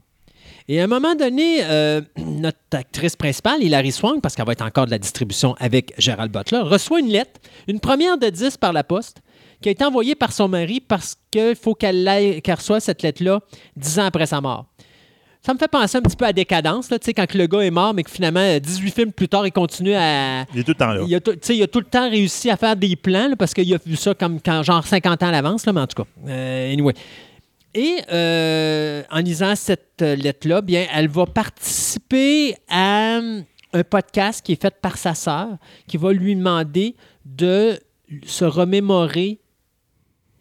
Et 0.69 0.81
à 0.81 0.85
un 0.85 0.89
moment 0.89 1.15
donné, 1.15 1.59
euh, 1.63 2.01
notre 2.17 2.59
actrice 2.73 3.17
principale, 3.17 3.63
Hilary 3.63 3.93
Swank, 3.93 4.21
parce 4.21 4.35
qu'elle 4.35 4.47
va 4.47 4.53
être 4.53 4.65
encore 4.65 4.87
de 4.87 4.91
la 4.91 4.99
distribution 4.99 5.55
avec 5.59 5.93
Gerald 5.99 6.33
Butler, 6.33 6.59
reçoit 6.61 7.01
une 7.01 7.09
lettre, 7.09 7.41
une 7.69 7.81
première 7.81 8.19
de 8.19 8.29
10 8.29 8.57
par 8.57 8.73
la 8.73 8.83
poste, 8.83 9.19
qui 9.63 9.69
a 9.69 9.73
été 9.73 9.85
envoyée 9.85 10.15
par 10.15 10.33
son 10.33 10.49
mari 10.49 10.81
parce 10.81 11.17
qu'il 11.31 11.55
faut 11.55 11.75
qu'elle 11.75 12.07
reçoive 12.49 12.81
cette 12.81 13.03
lettre-là 13.03 13.41
dix 13.77 13.99
ans 13.99 14.05
après 14.05 14.27
sa 14.27 14.41
mort. 14.41 14.67
Ça 15.41 15.55
me 15.55 15.59
fait 15.59 15.69
penser 15.69 15.97
un 15.97 16.03
petit 16.03 16.17
peu 16.17 16.25
à 16.25 16.33
Décadence, 16.33 16.91
là, 16.91 16.99
quand 16.99 17.35
le 17.35 17.47
gars 17.47 17.61
est 17.61 17.71
mort, 17.71 17.95
mais 17.95 18.03
que 18.03 18.11
finalement, 18.11 18.59
18 18.59 18.91
films 18.91 19.13
plus 19.13 19.29
tard, 19.29 19.47
il 19.47 19.53
continue 19.53 19.95
à, 19.95 20.45
Il 20.53 20.61
est 20.61 20.65
tout 20.65 20.73
le 20.73 20.75
temps 20.75 20.93
là. 20.93 21.05
il 21.07 21.15
a, 21.15 21.21
il 21.51 21.63
a 21.63 21.67
tout 21.69 21.79
le 21.79 21.87
temps 21.87 22.11
réussi 22.11 22.51
à 22.51 22.57
faire 22.57 22.75
des 22.75 22.97
plans 22.97 23.29
là, 23.29 23.37
parce 23.37 23.55
qu'il 23.55 23.73
a 23.73 23.79
vu 23.87 23.95
ça 23.95 24.13
comme 24.13 24.41
quand, 24.41 24.65
genre 24.65 24.85
50 24.85 25.23
ans 25.23 25.29
à 25.29 25.31
l'avance, 25.31 25.65
mais 25.67 25.81
en 25.81 25.87
tout 25.87 26.03
cas. 26.03 26.09
euh, 26.29 26.73
anyway. 26.73 26.95
Et 27.77 28.01
euh, 28.11 29.03
en 29.11 29.19
lisant 29.19 29.55
cette 29.55 30.01
lettre-là, 30.01 30.63
bien, 30.63 30.87
elle 30.95 31.09
va 31.09 31.27
participer 31.27 32.57
à 32.69 33.19
euh, 33.19 33.43
un 33.75 33.85
podcast 33.85 34.43
qui 34.43 34.53
est 34.53 34.63
fait 34.63 34.75
par 34.81 34.97
sa 34.97 35.15
sœur, 35.15 35.59
qui 35.87 35.99
va 35.99 36.15
lui 36.15 36.35
demander 36.35 36.97
de 37.27 37.79
se 38.25 38.47
remémorer 38.47 39.41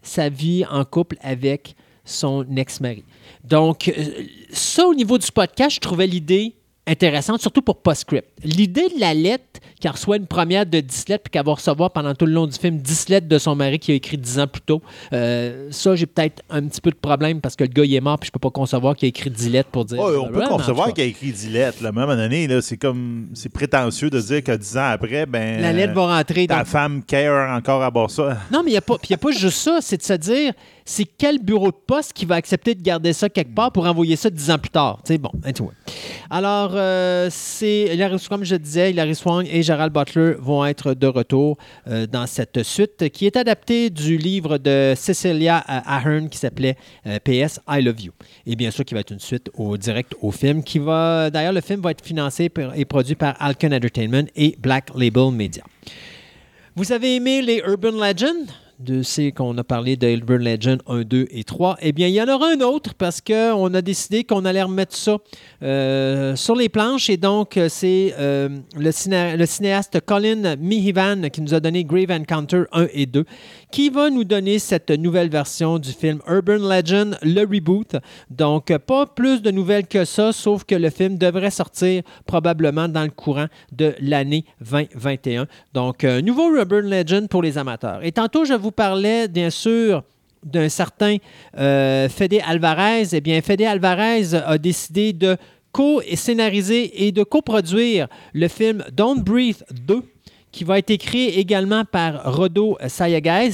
sa 0.02 0.30
vie 0.30 0.64
en 0.72 0.86
couple 0.86 1.18
avec 1.20 1.76
son 2.06 2.45
ex-mari. 2.56 3.03
Donc, 3.44 3.90
euh, 3.90 4.24
ça, 4.52 4.88
au 4.88 4.94
niveau 4.94 5.18
du 5.18 5.30
podcast, 5.30 5.76
je 5.76 5.82
trouvais 5.82 6.07
l'idée 6.07 6.56
intéressante, 6.88 7.41
surtout 7.41 7.62
pour 7.62 7.78
Postscript. 7.78 8.28
L'idée 8.44 8.88
de 8.95 8.99
la 8.99 9.14
lettre, 9.14 9.60
qu'elle 9.80 9.91
reçoit 9.91 10.18
une 10.18 10.28
première 10.28 10.66
de 10.66 10.80
10 10.80 11.10
lettres, 11.10 11.24
puis 11.26 11.32
qu'elle 11.32 11.45
va 11.45 11.53
recevoir 11.53 11.91
pendant 11.91 12.14
tout 12.14 12.26
le 12.26 12.32
long 12.32 12.45
du 12.48 12.57
film 12.57 12.78
10 12.78 13.10
lettres 13.10 13.28
de 13.28 13.38
son 13.38 13.56
mari 13.56 13.80
qui 13.80 13.91
a 13.91 13.95
écrit 13.95 14.18
10 14.18 14.40
ans 14.40 14.48
plus 14.48 14.62
tôt, 14.62 14.82
euh, 15.14 15.68
ça, 15.72 15.95
j'ai 15.95 16.06
peut-être 16.06 16.44
un 16.49 16.64
petit 16.68 16.82
peu 16.82 16.91
de 16.91 16.95
problème 16.95 17.41
parce 17.41 17.56
que 17.56 17.64
le 17.64 17.70
gars, 17.70 17.84
il 17.84 17.94
est 17.94 18.02
mort, 18.02 18.20
puis 18.20 18.28
je 18.28 18.32
peux 18.32 18.40
pas 18.40 18.52
concevoir 18.52 18.95
qu'il 18.95 19.07
a 19.07 19.10
écrit 19.10 19.30
10 19.30 19.49
lettres 19.49 19.70
pour 19.70 19.86
dire... 19.86 19.99
Ouais, 19.99 20.16
on 20.18 20.30
peut 20.30 20.48
concevoir 20.48 20.94
qu'il 20.94 21.03
a 21.03 21.07
écrit 21.07 21.32
10 21.32 21.49
lettres. 21.49 21.78
Là. 21.82 21.90
À 21.90 21.91
un 21.91 21.94
moment 21.94 22.16
donné, 22.16 22.48
là, 22.48 22.62
c'est 22.62 22.78
comme 22.78 23.28
c'est 23.34 23.49
prétentieux 23.49 24.10
de 24.10 24.20
dire 24.22 24.44
que 24.44 24.56
10 24.56 24.78
ans 24.78 24.90
après, 24.91 25.26
ben. 25.26 25.62
La 25.62 25.74
lettre 25.74 25.94
va 25.94 26.18
rentrer 26.18 26.48
dans 26.48 26.57
Ta 26.57 26.66
femme 26.66 27.03
care 27.03 27.56
encore 27.56 27.84
à 27.84 27.91
bord 27.91 28.10
ça. 28.12 28.38
Non, 28.52 28.62
mais 28.64 28.70
il 28.72 28.74
n'y 28.74 28.78
a, 28.78 28.82
pas- 28.82 28.98
puis 28.98 29.10
y 29.12 29.14
a 29.14 29.18
pas 29.18 29.32
juste 29.32 29.57
ça, 29.60 29.80
c'est 29.82 29.98
de 29.98 30.03
se 30.03 30.14
dire, 30.14 30.53
c'est 30.88 31.06
quel 31.06 31.40
bureau 31.40 31.72
de 31.72 31.78
poste 31.88 32.14
qui 32.14 32.26
va 32.26 32.36
accepter 32.36 32.76
de 32.76 32.82
garder 32.82 33.12
ça 33.12 33.28
quelque 33.28 33.53
part 33.56 33.72
pour 33.72 33.86
envoyer 33.86 34.16
ça 34.16 34.30
dix 34.30 34.52
ans 34.52 34.60
plus 34.60 34.70
tard? 34.70 34.99
Tu 35.03 35.14
sais, 35.14 35.18
bon, 35.18 35.32
anyway. 35.44 35.74
Alors, 36.30 36.72
euh, 36.76 37.28
c'est 37.32 37.98
comme 38.30 38.44
je 38.44 38.56
disais, 38.56 38.91
Hilary 38.91 39.16
Swank 39.16 39.48
et 39.52 39.64
Gerald 39.64 39.91
Butler 39.91 40.36
vont 40.38 40.64
être 40.64 40.94
de 40.94 41.07
retour 41.07 41.57
euh, 41.88 42.06
dans 42.06 42.28
cette 42.28 42.62
suite 42.62 43.10
qui 43.10 43.26
est 43.26 43.36
adaptée 43.36 43.90
du 43.90 44.18
livre 44.18 44.60
de 44.60 44.94
Cecilia 44.95 45.64
euh, 45.68 45.80
Ahern 45.86 46.30
qui 46.30 46.38
s'appelait 46.38 46.78
euh, 47.07 47.18
PS 47.24 47.60
I 47.68 47.82
Love 47.82 48.02
You. 48.02 48.12
Et 48.45 48.56
bien 48.56 48.70
sûr, 48.70 48.86
qui 48.86 48.94
va 48.94 48.99
être 48.99 49.12
une 49.12 49.20
suite 49.20 49.49
au 49.56 49.78
direct 49.78 50.14
au 50.22 50.30
film 50.30 50.64
qui 50.64 50.78
va, 50.78 51.32
d'ailleurs, 51.32 51.53
le 51.53 51.62
film 51.62 51.82
va 51.82 51.91
être 51.91 52.06
financé 52.06 52.52
et 52.76 52.86
produit 52.86 53.16
par 53.16 53.36
Alken 53.40 53.74
Entertainment 53.74 54.28
et 54.36 54.56
Black 54.60 54.91
Label 54.95 55.32
Media. 55.32 55.64
Vous 56.76 56.91
avez 56.91 57.16
aimé 57.16 57.41
les 57.41 57.64
Urban 57.66 57.91
Legends? 57.91 58.65
De 58.78 59.04
c'est 59.04 59.32
qu'on 59.32 59.58
a 59.58 59.64
parlé 59.64 59.96
de 59.96 60.06
Legend 60.08 60.82
1, 60.86 61.04
2 61.04 61.28
et 61.32 61.46
3. 61.46 61.78
Eh 61.82 61.94
bien, 61.94 62.08
il 62.10 62.14
y 62.14 62.22
en 62.22 62.28
aura 62.28 62.50
un 62.50 62.60
autre 62.60 62.94
parce 62.94 63.22
qu'on 63.22 63.74
a 63.74 63.82
décidé 63.82 64.26
qu'on 64.26 64.44
allait 64.44 64.64
remettre 64.64 64.94
ça 64.94 65.18
euh, 65.64 66.36
sur 66.36 66.56
les 66.56 66.68
planches. 66.68 67.10
Et 67.10 67.16
donc, 67.16 67.56
euh, 67.56 67.70
c'est 67.70 68.14
euh, 68.20 68.50
le, 68.78 68.92
ciné- 68.92 69.38
le 69.38 69.46
cinéaste 69.46 70.02
Colin 70.02 70.58
Mihivan 70.58 71.30
qui 71.30 71.40
nous 71.40 71.54
a 71.54 71.62
donné 71.62 71.86
Grave 71.86 72.12
Encounter 72.12 72.64
1 72.74 72.88
et 72.94 73.06
2, 73.06 73.24
qui 73.72 73.90
va 73.90 74.10
nous 74.10 74.26
donner 74.26 74.60
cette 74.60 74.92
nouvelle 74.92 75.30
version 75.30 75.80
du 75.80 75.92
film 75.94 76.20
Urban 76.28 76.58
Legend, 76.58 77.18
le 77.24 77.42
reboot. 77.46 77.96
Donc, 78.30 78.78
pas 78.80 79.06
plus 79.06 79.42
de 79.42 79.52
nouvelles 79.52 79.88
que 79.88 80.04
ça, 80.04 80.34
sauf 80.34 80.66
que 80.66 80.76
le 80.76 80.90
film 80.90 81.18
devrait 81.18 81.50
sortir 81.52 82.04
probablement 82.26 82.90
dans 82.90 83.04
le 83.04 83.10
courant 83.12 83.48
de 83.72 83.96
l'année 84.02 84.44
2021. 84.60 85.48
Donc, 85.74 86.04
nouveau 86.04 86.54
Urban 86.54 86.82
Legend 86.82 87.30
pour 87.30 87.42
les 87.42 87.58
amateurs. 87.58 88.04
Et 88.04 88.12
tantôt, 88.12 88.44
je 88.44 88.54
vous 88.54 88.65
parlais, 88.72 89.28
bien 89.28 89.50
sûr, 89.50 90.04
d'un 90.44 90.70
certain 90.70 91.18
euh, 91.58 92.08
Fede 92.10 92.40
Alvarez. 92.46 93.08
Eh 93.14 93.22
bien, 93.22 93.42
Fede 93.42 93.64
Alvarez 93.64 94.34
a 94.34 94.58
décidé 94.58 95.14
de 95.14 95.38
co-scénariser 95.72 97.06
et 97.06 97.12
de 97.12 97.24
coproduire 97.24 98.08
le 98.34 98.48
film 98.48 98.84
Don't 98.94 99.22
Breathe 99.22 99.64
2 99.72 100.04
qui 100.56 100.64
va 100.64 100.80
être 100.80 100.90
écrit 100.90 101.27
également 101.27 101.84
par 101.84 102.34
Rodo 102.34 102.77
Sayagues. 102.88 103.52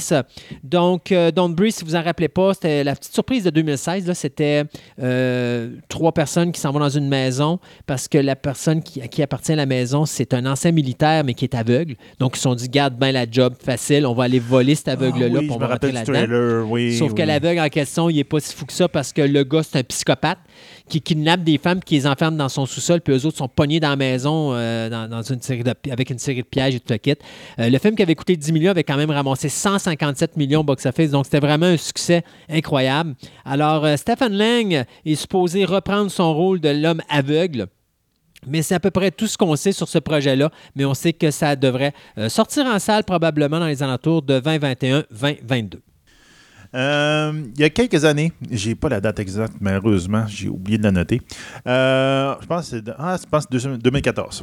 Donc, 0.62 1.10
euh, 1.10 1.32
Don't 1.32 1.56
si 1.70 1.84
vous 1.84 1.96
en 1.96 2.02
rappelez 2.02 2.28
pas, 2.28 2.54
c'était 2.54 2.84
la 2.84 2.94
petite 2.94 3.12
surprise 3.12 3.42
de 3.42 3.50
2016. 3.50 4.06
là. 4.06 4.14
C'était 4.14 4.62
euh, 5.00 5.70
trois 5.88 6.12
personnes 6.12 6.52
qui 6.52 6.60
s'en 6.60 6.70
vont 6.70 6.78
dans 6.78 6.88
une 6.88 7.08
maison 7.08 7.58
parce 7.88 8.06
que 8.06 8.18
la 8.18 8.36
personne 8.36 8.84
qui, 8.84 9.02
à 9.02 9.08
qui 9.08 9.20
appartient 9.20 9.54
la 9.56 9.66
maison, 9.66 10.06
c'est 10.06 10.32
un 10.32 10.46
ancien 10.46 10.70
militaire, 10.70 11.24
mais 11.24 11.34
qui 11.34 11.44
est 11.44 11.56
aveugle. 11.56 11.96
Donc, 12.20 12.34
ils 12.34 12.36
se 12.36 12.42
sont 12.44 12.54
dit, 12.54 12.68
garde 12.68 12.94
bien 12.96 13.10
la 13.10 13.26
job 13.28 13.54
facile, 13.60 14.06
on 14.06 14.14
va 14.14 14.24
aller 14.24 14.38
voler 14.38 14.76
cet 14.76 14.86
aveugle-là, 14.86 15.26
Ah 15.34 15.38
oui, 15.40 15.48
je 15.48 15.58
va 15.58 15.66
me 15.66 15.72
rentrer 15.72 15.90
là-dedans. 15.90 16.68
oui. 16.70 16.96
Sauf 16.96 17.14
que 17.14 17.22
l'aveugle 17.22 17.60
en 17.60 17.68
question, 17.68 18.10
il 18.10 18.16
n'est 18.16 18.24
pas 18.24 18.38
si 18.38 18.54
fou 18.54 18.64
que 18.64 18.72
ça 18.72 18.88
parce 18.88 19.12
que 19.12 19.22
le 19.22 19.42
gars, 19.42 19.64
c'est 19.64 19.80
un 19.80 19.82
psychopathe 19.82 20.38
qui 20.88 21.00
kidnappe 21.00 21.42
des 21.42 21.58
femmes, 21.58 21.80
qui 21.80 21.94
les 21.94 22.06
enferme 22.06 22.36
dans 22.36 22.48
son 22.48 22.66
sous-sol, 22.66 23.00
puis 23.00 23.14
eux 23.14 23.26
autres 23.26 23.38
sont 23.38 23.48
pognés 23.48 23.80
dans 23.80 23.90
la 23.90 23.96
maison 23.96 24.52
euh, 24.52 24.88
avec 25.90 26.10
une 26.10 26.18
série 26.18 26.42
de 26.42 26.46
pièges 26.46 26.74
et 26.74 26.80
tout 26.80 26.92
le. 26.92 27.22
Euh, 27.58 27.70
le 27.70 27.78
film 27.78 27.94
qui 27.94 28.02
avait 28.02 28.14
coûté 28.14 28.36
10 28.36 28.52
millions 28.52 28.70
avait 28.70 28.84
quand 28.84 28.96
même 28.96 29.10
ramassé 29.10 29.48
157 29.48 30.36
millions 30.36 30.64
box-office, 30.64 31.10
donc 31.10 31.26
c'était 31.26 31.40
vraiment 31.40 31.66
un 31.66 31.76
succès 31.76 32.24
incroyable. 32.48 33.14
Alors, 33.44 33.84
euh, 33.84 33.96
Stephen 33.96 34.32
Lang 34.32 34.84
est 35.04 35.14
supposé 35.14 35.64
reprendre 35.64 36.10
son 36.10 36.34
rôle 36.34 36.60
de 36.60 36.70
l'homme 36.70 37.02
aveugle. 37.08 37.66
Mais 38.44 38.62
c'est 38.62 38.74
à 38.74 38.80
peu 38.80 38.90
près 38.90 39.12
tout 39.12 39.28
ce 39.28 39.38
qu'on 39.38 39.54
sait 39.54 39.70
sur 39.70 39.88
ce 39.88 39.98
projet-là. 39.98 40.50
Mais 40.74 40.84
on 40.84 40.94
sait 40.94 41.12
que 41.12 41.30
ça 41.30 41.54
devrait 41.54 41.92
sortir 42.26 42.66
en 42.66 42.80
salle 42.80 43.04
probablement 43.04 43.60
dans 43.60 43.68
les 43.68 43.84
alentours 43.84 44.22
de 44.22 44.40
2021-2022. 44.40 45.78
Euh, 46.74 47.32
il 47.54 47.60
y 47.60 47.64
a 47.64 47.70
quelques 47.70 48.04
années, 48.04 48.32
j'ai 48.50 48.74
pas 48.74 48.88
la 48.88 49.00
date 49.00 49.18
exacte, 49.20 49.54
malheureusement, 49.60 50.26
j'ai 50.26 50.48
oublié 50.48 50.78
de 50.78 50.82
la 50.84 50.90
noter. 50.92 51.20
Euh, 51.66 52.34
je 52.40 52.46
pense 52.46 52.70
que 52.70 52.76
c'est 52.76 52.92
ah, 52.98 53.16
je 53.22 53.28
pense 53.28 53.46
que 53.46 53.58
c'est 53.58 53.76
2014. 53.78 54.42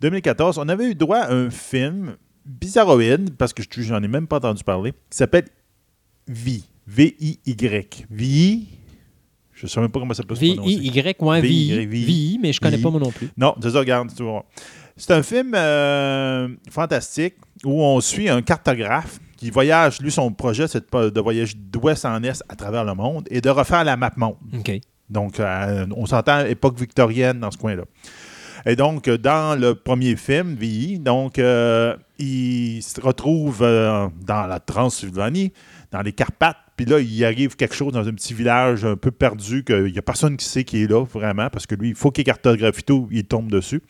2014, 0.00 0.58
on 0.58 0.68
avait 0.68 0.90
eu 0.90 0.94
droit 0.96 1.18
à 1.18 1.32
un 1.32 1.50
film 1.50 2.16
bizarroïde, 2.44 3.36
parce 3.36 3.52
que 3.52 3.62
je- 3.62 3.82
j'en 3.82 4.02
ai 4.02 4.08
même 4.08 4.26
pas 4.26 4.36
entendu 4.38 4.64
parler, 4.64 4.92
qui 4.92 5.16
s'appelle 5.16 5.44
Vi. 6.26 6.64
V-I-Y. 6.86 8.06
Vi. 8.10 8.66
Je 9.52 9.66
ne 9.66 9.68
sais 9.70 9.80
même 9.80 9.90
pas 9.90 10.00
comment 10.00 10.14
ça 10.14 10.24
peut 10.24 10.34
se 10.34 10.44
prononcer. 10.44 10.76
V-I-Y, 10.76 11.16
ouais, 11.20 11.40
VI, 11.40 11.86
VI, 11.86 12.38
mais 12.42 12.52
je 12.52 12.60
connais 12.60 12.76
VI. 12.78 12.82
pas 12.82 12.90
moi 12.90 12.98
non 13.00 13.10
plus. 13.12 13.28
Non, 13.36 13.54
c'est 13.62 13.70
ça, 13.70 13.78
regarde, 13.78 14.12
tu 14.16 14.24
voir. 14.24 14.42
C'est 14.96 15.12
un 15.12 15.22
film 15.22 15.52
euh, 15.54 16.48
fantastique 16.70 17.34
où 17.64 17.82
on 17.82 18.00
suit 18.00 18.28
un 18.28 18.42
cartographe 18.42 19.20
qui 19.42 19.50
voyage. 19.50 20.00
Lui, 20.00 20.12
son 20.12 20.32
projet, 20.32 20.68
c'est 20.68 20.84
de, 20.94 21.20
voyager 21.20 21.54
d'ouest 21.56 22.04
en 22.04 22.22
est 22.22 22.44
à 22.48 22.54
travers 22.54 22.84
le 22.84 22.94
monde 22.94 23.26
et 23.28 23.40
de 23.40 23.50
refaire 23.50 23.82
la 23.82 23.96
map 23.96 24.12
monde. 24.16 24.36
Donc, 25.10 25.40
euh, 25.40 25.84
on 25.96 26.06
s'entend 26.06 26.46
époque 26.46 26.78
victorienne 26.78 27.40
dans 27.40 27.50
ce 27.50 27.58
coin-là. 27.58 27.82
Et 28.66 28.76
donc, 28.76 29.08
euh, 29.08 29.18
dans 29.18 29.58
le 29.58 29.74
premier 29.74 30.16
film, 30.16 30.54
VI, 30.54 30.98
donc, 30.98 31.38
euh, 31.38 31.96
il 32.18 32.80
se 32.82 33.00
retrouve 33.00 33.62
euh, 33.62 34.08
dans 34.24 34.46
la 34.46 34.60
Transylvanie, 34.60 35.52
dans 35.90 36.02
les 36.02 36.12
Carpates, 36.12 36.56
puis 36.76 36.86
là, 36.86 37.00
il 37.00 37.24
arrive 37.24 37.56
quelque 37.56 37.74
chose 37.74 37.92
dans 37.92 38.06
un 38.06 38.12
petit 38.12 38.34
village 38.34 38.84
un 38.84 38.96
peu 38.96 39.10
perdu, 39.10 39.64
qu'il 39.64 39.92
n'y 39.92 39.98
a 39.98 40.02
personne 40.02 40.36
qui 40.36 40.46
sait 40.46 40.64
qui 40.64 40.82
est 40.82 40.86
là, 40.86 41.04
vraiment, 41.04 41.50
parce 41.50 41.66
que 41.66 41.74
lui, 41.74 41.90
il 41.90 41.94
faut 41.94 42.10
qu'il 42.10 42.24
cartographie 42.24 42.84
tout, 42.84 43.08
il 43.10 43.24
tombe 43.24 43.50
dessus. 43.50 43.82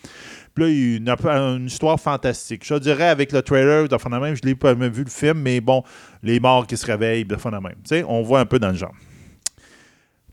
Puis 0.54 0.64
là, 0.64 0.70
il 0.70 1.08
a 1.08 1.38
une, 1.38 1.60
une 1.60 1.66
histoire 1.66 1.98
fantastique. 1.98 2.64
Je 2.64 2.74
dirais, 2.74 3.08
avec 3.08 3.32
le 3.32 3.42
trailer, 3.42 3.88
de 3.88 3.96
fond 3.98 4.10
de 4.10 4.16
même, 4.16 4.34
je 4.34 4.42
l'ai 4.42 4.54
pas 4.54 4.74
vu 4.74 5.04
le 5.04 5.10
film, 5.10 5.38
mais 5.38 5.60
bon, 5.60 5.82
les 6.22 6.40
morts 6.40 6.66
qui 6.66 6.76
se 6.76 6.86
réveillent, 6.86 7.24
de 7.24 7.36
fond 7.36 7.50
de 7.50 7.56
même. 7.56 7.76
Tu 7.84 7.96
sais, 7.96 8.04
on 8.06 8.22
voit 8.22 8.40
un 8.40 8.46
peu 8.46 8.58
dans 8.58 8.68
le 8.68 8.76
genre. 8.76 8.94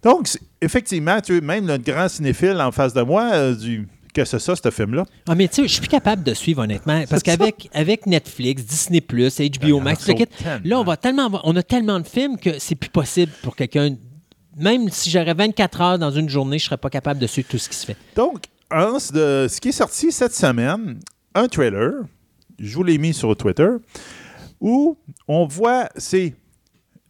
Donc, 0.01 0.29
effectivement, 0.61 1.19
tu 1.21 1.41
même 1.41 1.67
le 1.67 1.77
grand 1.77 2.07
cinéphile 2.07 2.59
en 2.61 2.71
face 2.71 2.93
de 2.93 3.01
moi, 3.01 3.31
euh, 3.33 3.55
du 3.55 3.87
que 4.13 4.25
c'est 4.25 4.39
ça, 4.39 4.55
ce 4.55 4.71
film-là. 4.71 5.05
Ah, 5.27 5.35
mais 5.35 5.47
tu 5.47 5.55
sais, 5.55 5.63
je 5.63 5.67
suis 5.67 5.81
plus 5.81 5.89
capable 5.89 6.23
de 6.23 6.33
suivre, 6.33 6.63
honnêtement. 6.63 7.03
Parce 7.09 7.23
qu'avec 7.23 7.69
avec 7.73 8.05
Netflix, 8.05 8.63
Disney, 8.63 9.01
HBO 9.01 9.79
Max, 9.79 10.07
y 10.07 10.11
le 10.11 10.13
kit, 10.15 10.25
là, 10.63 10.79
on, 10.79 10.83
va 10.83 10.97
tellement 10.97 11.29
on 11.43 11.55
a 11.55 11.63
tellement 11.63 11.99
de 11.99 12.07
films 12.07 12.37
que 12.37 12.59
c'est 12.59 12.75
plus 12.75 12.89
possible 12.89 13.31
pour 13.43 13.55
quelqu'un. 13.55 13.95
Même 14.57 14.89
si 14.89 15.09
j'aurais 15.09 15.33
24 15.33 15.81
heures 15.81 15.99
dans 15.99 16.11
une 16.11 16.27
journée, 16.27 16.59
je 16.59 16.65
serais 16.65 16.77
pas 16.77 16.89
capable 16.89 17.19
de 17.19 17.27
suivre 17.27 17.47
tout 17.49 17.57
ce 17.57 17.69
qui 17.69 17.75
se 17.75 17.85
fait. 17.85 17.95
Donc, 18.15 18.45
un, 18.71 18.93
de 18.93 19.47
ce 19.49 19.59
qui 19.59 19.69
est 19.69 19.73
sorti 19.73 20.11
cette 20.11 20.33
semaine, 20.33 20.99
un 21.35 21.47
trailer, 21.47 22.03
je 22.59 22.75
vous 22.75 22.83
l'ai 22.83 22.97
mis 22.97 23.13
sur 23.13 23.35
Twitter, 23.35 23.69
où 24.59 24.97
on 25.27 25.45
voit, 25.45 25.89
c'est, 25.95 26.35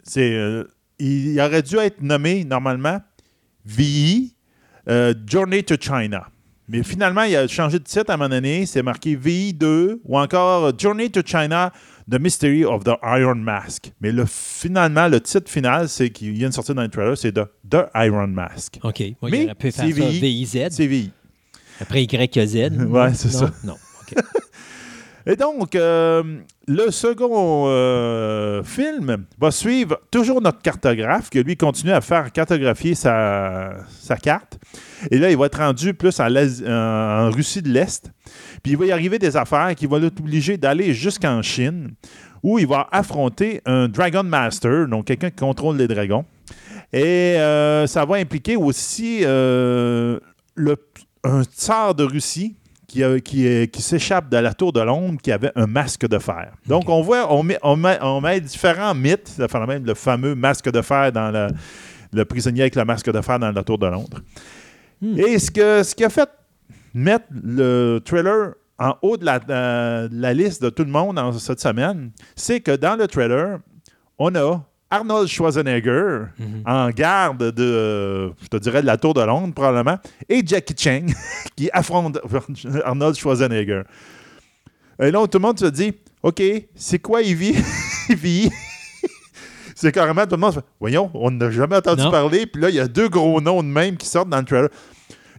c'est, 0.02 0.32
euh, 0.32 0.64
il 0.98 1.38
aurait 1.40 1.62
dû 1.62 1.76
être 1.76 2.00
nommé 2.00 2.44
normalement 2.44 3.00
VI, 3.64 4.34
euh, 4.88 5.14
Journey 5.26 5.62
to 5.62 5.76
China. 5.78 6.26
Mais 6.68 6.84
finalement, 6.84 7.22
il 7.24 7.34
a 7.34 7.48
changé 7.48 7.80
de 7.80 7.84
titre 7.84 8.10
à 8.10 8.14
un 8.14 8.16
moment 8.16 8.28
donné, 8.28 8.64
c'est 8.64 8.82
marqué 8.82 9.16
VI 9.16 9.52
2 9.54 10.02
ou 10.04 10.16
encore 10.18 10.72
Journey 10.78 11.10
to 11.10 11.20
China, 11.24 11.72
The 12.08 12.20
Mystery 12.20 12.64
of 12.64 12.84
the 12.84 12.92
Iron 13.02 13.36
Mask. 13.36 13.92
Mais 14.00 14.12
le, 14.12 14.24
finalement, 14.24 15.08
le 15.08 15.20
titre 15.20 15.50
final, 15.50 15.88
c'est 15.88 16.10
qui 16.10 16.30
vient 16.30 16.48
de 16.48 16.54
sortir 16.54 16.76
dans 16.76 16.82
le 16.82 16.88
trailer, 16.88 17.18
c'est 17.18 17.32
The, 17.32 17.46
the 17.68 17.88
Iron 17.96 18.28
Mask. 18.28 18.78
OK. 18.84 19.00
Ouais, 19.00 19.16
Mais 19.30 19.42
il 19.42 19.44
aurait 19.46 19.54
pu 19.56 19.72
faire 19.72 19.84
c'est 19.84 20.00
ça 20.00 20.08
VI. 20.08 20.20
VIZ. 20.20 20.66
C'est 20.70 20.86
VI. 20.86 21.10
Après 21.80 22.02
YZ. 22.04 22.70
Ouais, 22.88 23.14
c'est 23.14 23.30
ça. 23.30 23.50
Non. 23.64 23.76
OK. 24.02 24.14
Et 25.26 25.36
donc, 25.36 25.74
euh, 25.74 26.22
le 26.66 26.90
second 26.90 27.66
euh, 27.68 28.62
film 28.64 29.24
va 29.38 29.50
suivre 29.50 30.00
toujours 30.10 30.40
notre 30.40 30.62
cartographe, 30.62 31.28
qui 31.28 31.42
lui 31.42 31.56
continue 31.58 31.92
à 31.92 32.00
faire 32.00 32.32
cartographier 32.32 32.94
sa, 32.94 33.74
sa 34.00 34.16
carte. 34.16 34.58
Et 35.10 35.18
là, 35.18 35.30
il 35.30 35.36
va 35.36 35.46
être 35.46 35.58
rendu 35.58 35.92
plus 35.92 36.18
en, 36.20 36.34
en 36.34 37.30
Russie 37.30 37.60
de 37.60 37.68
l'Est. 37.68 38.10
Puis 38.62 38.72
il 38.72 38.78
va 38.78 38.86
y 38.86 38.92
arriver 38.92 39.18
des 39.18 39.36
affaires 39.36 39.74
qui 39.74 39.86
vont 39.86 39.98
l'obliger 39.98 40.56
d'aller 40.56 40.94
jusqu'en 40.94 41.42
Chine, 41.42 41.90
où 42.42 42.58
il 42.58 42.66
va 42.66 42.88
affronter 42.90 43.60
un 43.66 43.88
Dragon 43.88 44.24
Master, 44.24 44.88
donc 44.88 45.04
quelqu'un 45.04 45.30
qui 45.30 45.36
contrôle 45.36 45.76
les 45.76 45.86
dragons. 45.86 46.24
Et 46.92 47.36
euh, 47.38 47.86
ça 47.86 48.04
va 48.04 48.16
impliquer 48.16 48.56
aussi 48.56 49.20
euh, 49.22 50.18
le, 50.54 50.76
un 51.24 51.42
tsar 51.44 51.94
de 51.94 52.04
Russie 52.04 52.56
qui, 52.86 53.04
a- 53.04 53.20
qui, 53.20 53.46
euh, 53.46 53.66
qui 53.66 53.82
s'échappe 53.82 54.28
de 54.30 54.36
la 54.38 54.52
tour 54.54 54.72
de 54.72 54.80
Londres 54.80 55.18
qui 55.22 55.30
avait 55.32 55.52
un 55.54 55.66
masque 55.66 56.06
de 56.08 56.18
fer. 56.18 56.52
Donc, 56.66 56.88
on 56.88 57.02
voit, 57.02 57.32
on 57.32 57.42
met, 57.42 57.58
on 57.62 57.76
met, 57.76 57.98
on 58.02 58.20
met 58.20 58.40
différents 58.40 58.94
mythes, 58.94 59.28
ça 59.28 59.46
fait 59.48 59.66
même 59.66 59.84
le 59.84 59.94
fameux 59.94 60.34
masque 60.34 60.70
de 60.70 60.82
fer 60.82 61.12
dans 61.12 61.30
le, 61.30 61.48
le 62.12 62.24
prisonnier 62.24 62.62
avec 62.62 62.74
le 62.74 62.84
masque 62.84 63.10
de 63.12 63.20
fer 63.20 63.38
dans 63.38 63.52
la 63.52 63.62
tour 63.62 63.78
de 63.78 63.86
Londres. 63.86 64.20
Et 65.02 65.38
ce, 65.38 65.50
que, 65.50 65.82
ce 65.82 65.94
qui 65.94 66.04
a 66.04 66.10
fait 66.10 66.28
mettre 66.92 67.26
le 67.30 68.00
trailer 68.04 68.54
en 68.78 68.96
haut 69.02 69.16
de 69.16 69.24
la, 69.24 69.38
de 69.38 70.08
la 70.12 70.34
liste 70.34 70.62
de 70.62 70.70
tout 70.70 70.84
le 70.84 70.90
monde 70.90 71.18
en 71.18 71.32
cette 71.32 71.60
semaine, 71.60 72.10
c'est 72.34 72.60
que 72.60 72.72
dans 72.76 72.96
le 72.98 73.06
trailer, 73.06 73.58
on 74.18 74.34
a 74.34 74.62
Arnold 74.90 75.28
Schwarzenegger 75.28 76.22
en 76.66 76.90
garde 76.90 77.52
de, 77.52 78.32
je 78.42 78.48
te 78.48 78.56
dirais, 78.56 78.80
de 78.82 78.86
la 78.86 78.96
Tour 78.96 79.14
de 79.14 79.22
Londres, 79.22 79.54
probablement, 79.54 79.98
et 80.28 80.42
Jackie 80.44 80.74
Chan 80.76 81.06
qui 81.56 81.70
affronte 81.72 82.18
Arnold 82.84 83.14
Schwarzenegger. 83.16 83.82
Et 85.00 85.10
là, 85.10 85.26
tout 85.26 85.38
le 85.38 85.42
monde 85.42 85.58
se 85.58 85.66
dit, 85.66 85.92
OK, 86.22 86.42
c'est 86.74 86.98
quoi 86.98 87.22
Evie? 87.22 87.54
Evie? 88.08 88.50
c'est 89.74 89.92
carrément 89.92 90.24
tout 90.24 90.32
le 90.34 90.38
monde 90.38 90.54
fait, 90.54 90.64
voyons, 90.78 91.10
on 91.14 91.30
n'a 91.30 91.50
jamais 91.50 91.76
entendu 91.76 92.02
Non. 92.02 92.10
parler, 92.10 92.46
puis 92.46 92.60
là, 92.60 92.68
il 92.68 92.74
y 92.74 92.80
a 92.80 92.88
deux 92.88 93.08
gros 93.08 93.40
noms 93.40 93.62
de 93.62 93.68
même 93.68 93.96
qui 93.96 94.06
sortent 94.06 94.28
dans 94.28 94.38
le 94.38 94.44
trailer. 94.44 94.68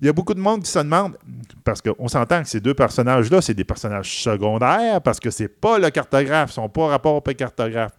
Il 0.01 0.07
y 0.07 0.09
a 0.09 0.13
beaucoup 0.13 0.33
de 0.33 0.39
monde 0.39 0.63
qui 0.63 0.71
se 0.71 0.79
demande, 0.79 1.15
parce 1.63 1.79
qu'on 1.79 2.07
s'entend 2.07 2.41
que 2.41 2.49
ces 2.49 2.59
deux 2.59 2.73
personnages-là, 2.73 3.39
c'est 3.39 3.53
des 3.53 3.63
personnages 3.63 4.23
secondaires, 4.23 4.99
parce 5.01 5.19
que 5.19 5.29
c'est 5.29 5.47
pas 5.47 5.77
le 5.77 5.91
cartographe, 5.91 6.49
ils 6.49 6.53
sont 6.53 6.69
pas 6.69 6.87
rapport 6.87 7.13
au 7.13 7.21
cartographe. 7.21 7.91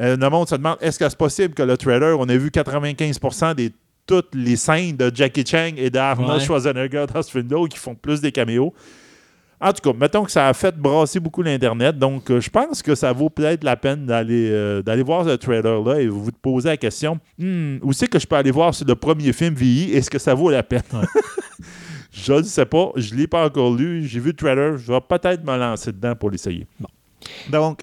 Euh, 0.00 0.16
le 0.16 0.30
monde 0.30 0.48
se 0.48 0.54
demande, 0.54 0.76
est-ce 0.80 0.98
que 0.98 1.08
c'est 1.08 1.18
possible 1.18 1.54
que 1.54 1.62
le 1.62 1.76
trailer, 1.76 2.18
on 2.18 2.28
a 2.28 2.36
vu 2.36 2.48
95% 2.50 3.54
des 3.54 3.72
toutes 4.06 4.34
les 4.34 4.56
scènes 4.56 4.96
de 4.96 5.10
Jackie 5.14 5.44
Chan 5.44 5.72
et 5.76 5.90
d'Arnold 5.90 6.38
Ouais. 6.40 6.44
Schwarzenegger 6.44 7.04
dans 7.12 7.22
ce 7.22 7.30
film-là, 7.30 7.66
qui 7.68 7.76
font 7.78 7.94
plus 7.94 8.20
des 8.20 8.32
caméos? 8.32 8.72
En 9.60 9.72
tout 9.72 9.82
cas, 9.92 9.98
mettons 9.98 10.24
que 10.24 10.30
ça 10.30 10.46
a 10.48 10.54
fait 10.54 10.74
brasser 10.76 11.18
beaucoup 11.18 11.42
l'Internet. 11.42 11.98
Donc, 11.98 12.30
euh, 12.30 12.40
je 12.40 12.48
pense 12.48 12.80
que 12.80 12.94
ça 12.94 13.12
vaut 13.12 13.28
peut-être 13.28 13.64
la 13.64 13.76
peine 13.76 14.06
d'aller 14.06 14.48
euh, 14.52 14.82
d'aller 14.82 15.02
voir 15.02 15.24
ce 15.24 15.30
trailer-là 15.30 16.00
et 16.00 16.06
vous 16.06 16.24
vous 16.24 16.30
poser 16.32 16.68
la 16.68 16.76
question 16.76 17.18
Hmm, 17.38 17.78
où 17.82 17.92
c'est 17.92 18.06
que 18.06 18.18
je 18.20 18.26
peux 18.26 18.36
aller 18.36 18.52
voir 18.52 18.72
sur 18.72 18.86
le 18.86 18.94
premier 18.94 19.32
film 19.32 19.54
VI 19.54 19.92
Est-ce 19.92 20.08
que 20.10 20.18
ça 20.18 20.32
vaut 20.32 20.48
la 20.50 20.62
peine? 20.62 20.82
Je 22.12 22.32
ne 22.32 22.42
sais 22.42 22.66
pas. 22.66 22.90
Je 22.96 23.14
ne 23.14 23.20
l'ai 23.20 23.26
pas 23.26 23.44
encore 23.46 23.74
lu. 23.74 24.06
J'ai 24.06 24.20
vu 24.20 24.28
le 24.28 24.36
trailer. 24.36 24.78
Je 24.78 24.92
vais 24.92 25.00
peut-être 25.00 25.44
me 25.44 25.56
lancer 25.56 25.92
dedans 25.92 26.14
pour 26.14 26.30
l'essayer. 26.30 26.66
Donc, 27.50 27.80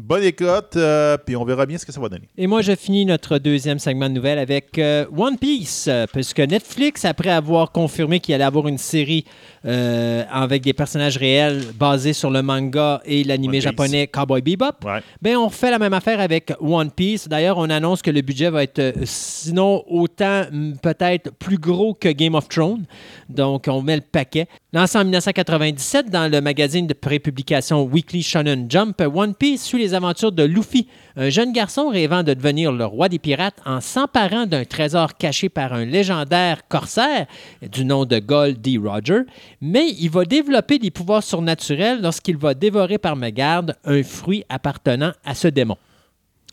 bonne 0.00 0.24
écoute, 0.24 0.76
euh, 0.76 1.16
puis 1.18 1.36
on 1.36 1.44
verra 1.44 1.66
bien 1.66 1.78
ce 1.78 1.86
que 1.86 1.92
ça 1.92 2.00
va 2.00 2.08
donner. 2.08 2.28
Et 2.36 2.46
moi, 2.46 2.62
je 2.62 2.74
finis 2.74 3.04
notre 3.04 3.38
deuxième 3.38 3.78
segment 3.78 4.08
de 4.08 4.14
nouvelles 4.14 4.38
avec 4.38 4.78
euh, 4.78 5.04
One 5.16 5.38
Piece, 5.38 5.86
euh, 5.88 6.06
puisque 6.12 6.40
Netflix, 6.40 7.04
après 7.04 7.30
avoir 7.30 7.70
confirmé 7.70 8.20
qu'il 8.20 8.34
allait 8.34 8.44
avoir 8.44 8.66
une 8.66 8.78
série 8.78 9.24
euh, 9.66 10.24
avec 10.30 10.62
des 10.62 10.72
personnages 10.72 11.16
réels 11.18 11.62
basés 11.78 12.12
sur 12.12 12.30
le 12.30 12.42
manga 12.42 13.00
et 13.04 13.22
Piece. 13.24 13.62
japonais 13.62 14.06
Cowboy 14.06 14.40
Bebop, 14.40 14.84
Ouais. 14.84 15.00
ben, 15.20 15.36
on 15.36 15.50
fait 15.50 15.70
la 15.70 15.78
même 15.78 15.92
affaire 15.92 16.20
avec 16.20 16.52
One 16.60 16.90
Piece. 16.90 17.28
D'ailleurs, 17.28 17.58
on 17.58 17.68
annonce 17.68 18.00
que 18.02 18.10
le 18.10 18.22
budget 18.22 18.50
va 18.50 18.62
être 18.62 18.78
euh, 18.78 18.92
sinon 19.04 19.84
autant, 19.88 20.44
peut-être 20.82 21.30
plus 21.38 21.58
gros 21.58 21.94
que 21.94 22.08
Game 22.08 22.34
of 22.34 22.48
Thrones. 22.48 22.84
Donc, 23.28 23.66
on 23.68 23.82
met 23.82 23.96
le 23.96 24.02
paquet. 24.02 24.46
Lancé 24.72 24.96
en 24.98 25.02
1997 25.04 26.10
dans 26.10 26.30
le 26.30 26.40
magazine 26.40 26.86
de 26.86 26.94
prépublication 26.94 27.82
Weekly 27.84 28.22
Shonen 28.22 28.66
Jump, 28.70 29.00
One 29.00 29.34
Piece 29.34 29.64
suit 29.64 29.78
les 29.78 29.94
aventures 29.94 30.32
de 30.32 30.44
Luffy, 30.44 30.86
un 31.16 31.28
jeune 31.28 31.52
garçon 31.52 31.88
rêvant 31.88 32.22
de 32.22 32.34
devenir 32.34 32.72
le 32.72 32.84
roi 32.84 33.08
des 33.08 33.18
pirates 33.18 33.60
en 33.66 33.80
s'emparant 33.80 34.46
d'un 34.46 34.64
trésor 34.64 35.16
caché 35.16 35.48
par 35.48 35.72
un 35.72 35.84
légendaire 35.84 36.66
corsaire 36.68 37.26
du 37.62 37.84
nom 37.84 38.04
de 38.04 38.18
Gold 38.20 38.60
D. 38.60 38.78
Roger. 38.82 39.22
Mais 39.60 39.90
il 39.98 40.10
va 40.10 40.24
développer 40.24 40.78
des 40.78 40.90
pouvoirs 40.90 41.22
surnaturels 41.22 42.00
lorsqu'il 42.00 42.36
va 42.36 42.54
dévorer 42.54 42.98
par 42.98 43.16
mégarde 43.16 43.76
un 43.84 44.02
fruit 44.02 44.44
appartenant 44.48 45.12
à 45.24 45.34
ce 45.34 45.48
démon. 45.48 45.76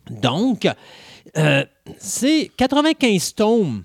Donc, 0.10 0.68
euh, 1.38 1.64
c'est 1.98 2.52
95 2.58 3.36
tomes 3.36 3.84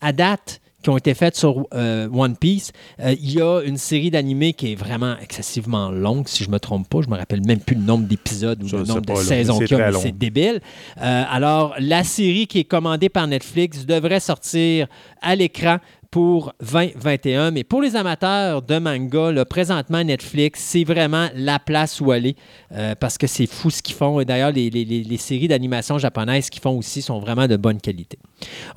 à 0.00 0.12
date 0.12 0.62
qui 0.82 0.90
ont 0.90 0.96
été 0.96 1.14
faites 1.14 1.36
sur 1.36 1.66
euh, 1.74 2.08
One 2.12 2.36
Piece. 2.36 2.72
Euh, 3.00 3.14
il 3.20 3.32
y 3.32 3.40
a 3.40 3.60
une 3.62 3.78
série 3.78 4.10
d'animés 4.10 4.52
qui 4.52 4.72
est 4.72 4.74
vraiment 4.74 5.16
excessivement 5.20 5.90
longue, 5.90 6.28
si 6.28 6.44
je 6.44 6.48
ne 6.48 6.54
me 6.54 6.58
trompe 6.58 6.88
pas. 6.88 7.00
Je 7.02 7.08
me 7.08 7.16
rappelle 7.16 7.44
même 7.46 7.60
plus 7.60 7.76
le 7.76 7.82
nombre 7.82 8.06
d'épisodes 8.06 8.62
ou 8.62 8.66
le 8.76 8.84
nombre 8.84 9.00
de 9.00 9.14
saisons 9.14 9.58
qu'il 9.60 9.78
y 9.78 9.80
a, 9.80 9.90
mais 9.92 9.98
c'est 9.98 10.16
débile. 10.16 10.60
Euh, 11.00 11.24
alors, 11.30 11.74
la 11.78 12.04
série 12.04 12.46
qui 12.46 12.58
est 12.58 12.64
commandée 12.64 13.08
par 13.08 13.26
Netflix 13.26 13.86
devrait 13.86 14.20
sortir 14.20 14.88
à 15.20 15.36
l'écran 15.36 15.78
pour 16.12 16.52
2021. 16.60 17.50
Mais 17.50 17.64
pour 17.64 17.82
les 17.82 17.96
amateurs 17.96 18.62
de 18.62 18.78
manga, 18.78 19.44
présentement, 19.46 20.04
Netflix, 20.04 20.60
c'est 20.60 20.84
vraiment 20.84 21.28
la 21.34 21.58
place 21.58 22.00
où 22.00 22.12
aller 22.12 22.36
euh, 22.70 22.94
parce 22.94 23.18
que 23.18 23.26
c'est 23.26 23.46
fou 23.46 23.70
ce 23.70 23.82
qu'ils 23.82 23.96
font. 23.96 24.20
Et 24.20 24.24
d'ailleurs, 24.24 24.52
les 24.52 25.16
séries 25.16 25.48
d'animation 25.48 25.98
japonaises 25.98 26.50
qu'ils 26.50 26.62
font 26.62 26.78
aussi 26.78 27.02
sont 27.02 27.18
vraiment 27.18 27.48
de 27.48 27.56
bonne 27.56 27.80
qualité. 27.80 28.18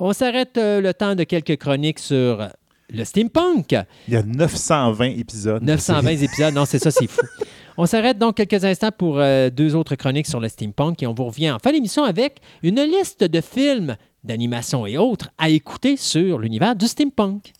On 0.00 0.12
s'arrête 0.12 0.56
euh, 0.56 0.80
le 0.80 0.94
temps 0.94 1.14
de 1.14 1.24
quelques 1.24 1.58
chroniques 1.58 1.98
sur 1.98 2.48
le 2.92 3.04
steampunk. 3.04 3.74
Il 4.08 4.14
y 4.14 4.16
a 4.16 4.22
920 4.22 5.04
épisodes. 5.18 5.62
920 5.62 6.10
épisodes, 6.22 6.54
non, 6.54 6.64
c'est 6.64 6.78
ça, 6.78 6.90
c'est 6.90 7.06
fou. 7.06 7.20
On 7.78 7.86
s'arrête 7.86 8.18
donc 8.18 8.36
quelques 8.36 8.64
instants 8.64 8.90
pour 8.96 9.18
euh, 9.18 9.50
deux 9.50 9.74
autres 9.74 9.96
chroniques 9.96 10.26
sur 10.26 10.40
le 10.40 10.48
steampunk 10.48 11.02
et 11.02 11.06
on 11.06 11.12
vous 11.14 11.24
revient 11.24 11.50
en 11.50 11.58
fin 11.58 11.72
d'émission 11.72 12.04
avec 12.04 12.38
une 12.62 12.80
liste 12.80 13.22
de 13.22 13.40
films, 13.40 13.96
d'animation 14.24 14.86
et 14.86 14.96
autres 14.96 15.30
à 15.36 15.50
écouter 15.50 15.96
sur 15.96 16.38
l'univers 16.38 16.74
du 16.74 16.86
steampunk. 16.86 17.52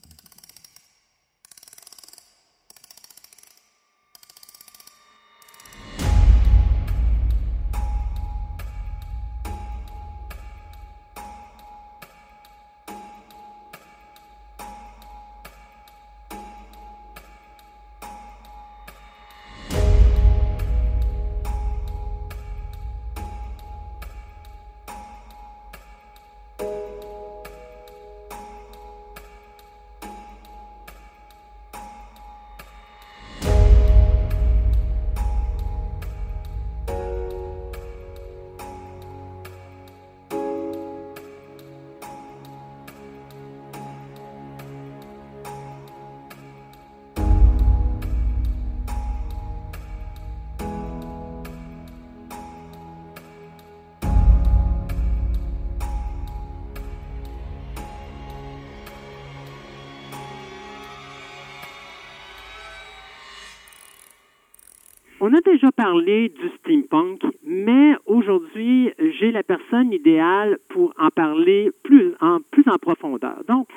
Déjà 65.41 65.73
parlé 65.73 66.29
du 66.29 66.49
steampunk, 66.59 67.21
mais 67.45 67.95
aujourd'hui, 68.07 68.93
j'ai 69.19 69.33
la 69.33 69.43
personne 69.43 69.93
idéale 69.93 70.59
pour 70.69 70.93
en 70.99 71.11
parler 71.11 71.71
plus 71.83 72.13
en, 72.21 72.41
plus 72.51 72.65
en 72.67 72.79
profondeur. 72.79 73.43
Donc, 73.49 73.69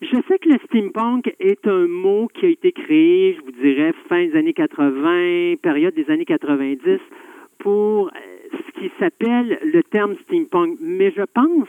je 0.00 0.16
sais 0.28 0.38
que 0.38 0.48
le 0.48 0.58
steampunk 0.66 1.34
est 1.40 1.66
un 1.66 1.86
mot 1.86 2.28
qui 2.32 2.46
a 2.46 2.48
été 2.48 2.72
créé, 2.72 3.34
je 3.34 3.44
vous 3.44 3.52
dirais, 3.52 3.92
fin 4.08 4.24
des 4.26 4.36
années 4.36 4.54
80, 4.54 5.56
période 5.62 5.94
des 5.94 6.10
années 6.10 6.24
90, 6.24 6.98
pour 7.58 8.08
euh, 8.08 8.10
ce 8.52 8.80
qui 8.80 8.90
s'appelle 8.98 9.58
le 9.62 9.82
terme 9.82 10.16
steampunk. 10.24 10.78
Mais 10.80 11.12
je 11.14 11.22
pense, 11.22 11.68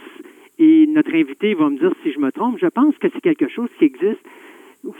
et 0.60 0.88
notre 0.88 1.14
invité 1.14 1.54
va 1.56 1.70
me 1.70 1.78
dire 1.78 1.94
si 2.04 2.14
je 2.14 2.20
me 2.20 2.32
trompe, 2.32 2.58
je 2.60 2.68
pense 2.68 2.98
que 3.00 3.08
c'est 3.14 3.22
quelque 3.22 3.50
chose 3.50 3.70
qui 3.80 3.86
existe 3.86 4.22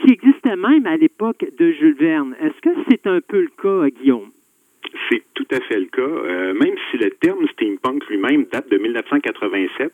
qui 0.00 0.12
existait 0.12 0.56
même 0.56 0.86
à 0.86 0.96
l'époque 0.96 1.44
de 1.58 1.72
Jules 1.72 1.96
Verne. 1.98 2.34
Est-ce 2.40 2.60
que 2.60 2.70
c'est 2.88 3.06
un 3.06 3.20
peu 3.20 3.40
le 3.40 3.50
cas, 3.60 3.88
Guillaume? 3.90 4.30
C'est 5.08 5.22
tout 5.34 5.46
à 5.50 5.60
fait 5.60 5.78
le 5.80 5.86
cas. 5.86 6.02
Euh, 6.02 6.52
même 6.54 6.74
si 6.90 6.98
le 6.98 7.10
terme 7.12 7.46
steampunk 7.48 8.06
lui-même 8.08 8.44
date 8.52 8.68
de 8.70 8.76
1987, 8.76 9.90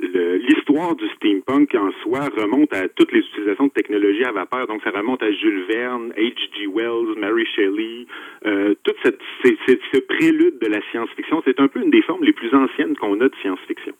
le- 0.00 0.36
l'histoire 0.36 0.96
du 0.96 1.06
steampunk 1.16 1.74
en 1.74 1.90
soi 2.02 2.20
remonte 2.36 2.72
à 2.74 2.88
toutes 2.88 3.12
les 3.12 3.20
utilisations 3.20 3.66
de 3.66 3.72
technologies 3.72 4.24
à 4.24 4.32
vapeur. 4.32 4.66
Donc, 4.66 4.82
ça 4.82 4.90
remonte 4.90 5.22
à 5.22 5.30
Jules 5.32 5.64
Verne, 5.68 6.12
H.G. 6.16 6.66
Wells, 6.66 7.18
Mary 7.18 7.44
Shelley. 7.54 8.06
Euh, 8.46 8.74
toute 8.84 8.96
cette, 9.04 9.20
ce 9.44 9.98
prélude 9.98 10.58
de 10.60 10.66
la 10.66 10.80
science-fiction, 10.90 11.42
c'est 11.44 11.60
un 11.60 11.68
peu 11.68 11.80
une 11.82 11.90
des 11.90 12.02
formes 12.02 12.24
les 12.24 12.32
plus 12.32 12.52
anciennes 12.54 12.96
qu'on 12.96 13.20
a 13.20 13.28
de 13.28 13.34
science-fiction. 13.42 13.92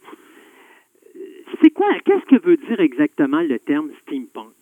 C'est 1.62 1.70
quoi, 1.70 1.88
qu'est-ce 2.04 2.24
que 2.36 2.40
veut 2.42 2.56
dire 2.56 2.80
exactement 2.80 3.40
le 3.42 3.58
terme 3.58 3.90
steampunk? 4.02 4.52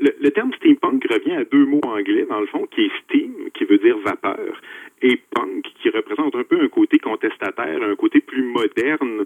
Le, 0.00 0.10
le 0.20 0.30
terme 0.30 0.52
steampunk 0.54 1.04
revient 1.10 1.36
à 1.36 1.44
deux 1.44 1.66
mots 1.66 1.80
anglais, 1.84 2.26
dans 2.28 2.40
le 2.40 2.46
fond, 2.46 2.66
qui 2.70 2.82
est 2.82 2.90
steam, 3.04 3.32
qui 3.54 3.64
veut 3.64 3.78
dire 3.78 3.98
vapeur, 3.98 4.60
et 5.02 5.20
punk, 5.30 5.66
qui 5.80 5.90
représente 5.90 6.34
un 6.34 6.44
peu 6.44 6.60
un 6.60 6.68
côté 6.68 6.98
contestataire, 6.98 7.82
un 7.82 7.94
côté 7.94 8.20
plus 8.20 8.42
moderne 8.42 9.24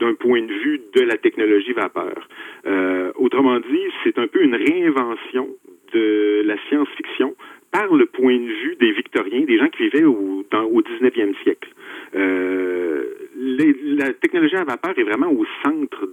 d'un 0.00 0.14
point 0.14 0.42
de 0.42 0.52
vue 0.52 0.80
de 0.94 1.00
la 1.02 1.16
technologie 1.16 1.72
vapeur. 1.72 2.28
Euh, 2.66 3.12
autrement 3.16 3.60
dit, 3.60 3.86
c'est 4.02 4.18
un 4.18 4.26
peu 4.26 4.42
une 4.42 4.54
réinvention 4.54 5.48
de 5.92 6.42
la 6.46 6.56
science-fiction 6.68 7.34
par 7.70 7.92
le 7.94 8.06
point 8.06 8.36
de 8.36 8.52
vue 8.62 8.76
des 8.80 8.92
Victoriens, 8.92 9.42
des 9.42 9.58
gens 9.58 9.68
qui 9.68 9.84
vivaient 9.84 10.04
au, 10.04 10.44
au 10.52 10.82
19e 10.82 11.34
siècle. 11.42 11.68
Euh, 12.14 13.04
la 13.36 14.12
technologie 14.14 14.56
à 14.56 14.64
vapeur 14.64 14.98
est 14.98 15.04
vraiment 15.04 15.30
au 15.30 15.44
centre 15.62 16.08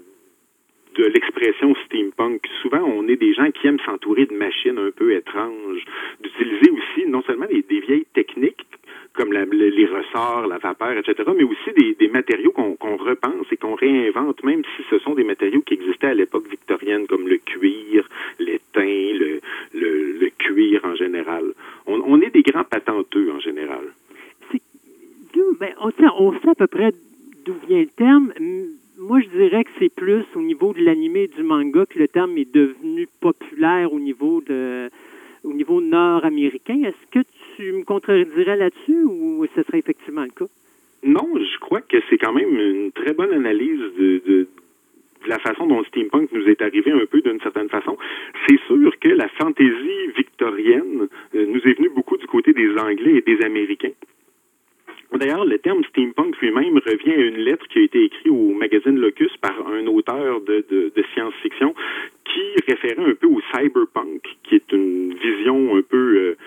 de 0.97 1.05
l'expression 1.05 1.75
steampunk. 1.85 2.41
Souvent, 2.61 2.83
on 2.83 3.07
est 3.07 3.15
des 3.15 3.33
gens 3.33 3.51
qui 3.51 3.67
aiment 3.67 3.79
s'entourer 3.85 4.25
de 4.25 4.33
machines 4.33 4.77
un 4.77 4.91
peu 4.91 5.13
étranges, 5.13 5.85
d'utiliser 6.21 6.71
aussi 6.71 7.07
non 7.07 7.21
seulement 7.21 7.45
des, 7.45 7.79
vieilles 7.79 8.07
techniques 8.13 8.65
comme 9.13 9.33
les 9.33 9.85
ressorts, 9.85 10.45
la 10.45 10.59
vapeur, 10.59 10.91
etc., 10.91 11.15
mais 11.35 11.43
aussi 11.43 11.95
des, 11.97 12.07
matériaux 12.07 12.51
qu'on 12.51 12.97
repense 12.97 13.47
et 13.51 13.57
qu'on 13.57 13.73
réinvente, 13.73 14.43
même 14.43 14.61
si 14.75 14.83
ce 14.91 14.99
sont 14.99 15.15
des 15.15 15.23
matériaux 15.23 15.61
qui 15.61 15.73
existaient 15.73 16.07
à 16.07 16.13
l'époque 16.13 16.47
victorienne, 16.47 17.07
comme 17.07 17.27
le 17.27 17.37
cuir, 17.37 18.07
l'étain, 18.39 19.13
le, 19.73 20.29
cuir 20.37 20.81
en 20.83 20.95
général. 20.95 21.45
On, 21.87 22.21
est 22.21 22.29
des 22.29 22.43
grands 22.43 22.63
patenteux 22.63 23.31
en 23.31 23.39
général. 23.39 23.85
Ben, 25.59 25.73
on 25.79 25.91
sait 25.91 26.49
à 26.49 26.55
peu 26.55 26.67
près 26.67 26.91
d'où 27.43 27.55
vient 27.67 27.81
le 27.81 27.87
terme. 27.87 28.33
Moi, 29.07 29.21
je 29.21 29.29
dirais 29.29 29.63
que 29.63 29.69
c'est 29.79 29.93
plus 29.93 30.25
au 30.35 30.41
niveau 30.41 30.73
de 30.73 30.83
l'animé 30.83 31.23
et 31.23 31.27
du 31.27 31.41
manga 31.41 31.85
que 31.85 31.97
le 31.97 32.09
terme 32.09 32.37
est 32.37 32.53
devenu 32.53 33.07
populaire 33.21 33.93
au 33.93 33.99
niveau 33.99 34.41
de 34.41 34.89
au 35.45 35.53
niveau 35.53 35.79
nord-américain. 35.79 36.81
Est-ce 36.83 37.05
que 37.11 37.25
tu 37.55 37.71
me 37.71 37.83
contredirais 37.85 38.57
là-dessus 38.57 39.03
ou 39.05 39.45
ce 39.55 39.63
serait 39.63 39.79
effectivement 39.79 40.23
le 40.23 40.31
cas? 40.39 40.51
Non, 41.03 41.25
je 41.35 41.59
crois 41.59 41.79
que 41.79 41.97
c'est 42.09 42.17
quand 42.17 42.33
même 42.33 42.53
une 42.59 42.91
très 42.91 43.13
bonne 43.13 43.31
analyse 43.31 43.79
de, 43.97 44.21
de- 44.27 44.47
de 45.23 45.29
la 45.29 45.39
façon 45.39 45.65
dont 45.67 45.79
le 45.79 45.85
steampunk 45.85 46.29
nous 46.33 46.45
est 46.49 46.61
arrivé 46.61 46.91
un 46.91 47.05
peu 47.05 47.21
d'une 47.21 47.39
certaine 47.39 47.69
façon. 47.69 47.97
C'est 48.45 48.59
sûr 48.67 48.91
que 48.99 49.09
la 49.09 49.29
fantaisie 49.29 50.07
victorienne 50.17 51.07
euh, 51.33 51.45
nous 51.47 51.61
est 51.61 51.77
venue 51.77 51.89
beaucoup 51.95 52.17
du 52.17 52.27
côté 52.27 52.51
des 52.51 52.69
Anglais 52.77 53.15
et 53.15 53.21
des 53.21 53.41
Américains. 53.45 53.95
D'ailleurs, 55.13 55.45
le 55.45 55.57
terme 55.59 55.83
steampunk 55.85 56.37
lui-même 56.41 56.77
revient 56.85 57.13
à 57.13 57.21
une 57.25 57.37
lettre 57.37 57.65
qui 57.69 57.79
a 57.79 57.81
été 57.83 58.03
écrite 58.03 58.27
au 58.27 58.51
magazine 58.53 58.97
Locus 58.99 59.35
par 59.37 59.55
un 59.67 59.87
auteur 59.87 60.41
de, 60.41 60.65
de, 60.69 61.03
science-fiction 61.13 61.73
qui 62.25 62.41
référait 62.67 62.99
un 63.11 63.15
peu 63.15 63.27
au 63.27 63.39
cyberpunk, 63.55 64.21
qui 64.43 64.55
est 64.55 64.71
une 64.73 65.13
vision 65.15 65.77
un 65.77 65.81
peu 65.81 66.17
euh, 66.17 66.37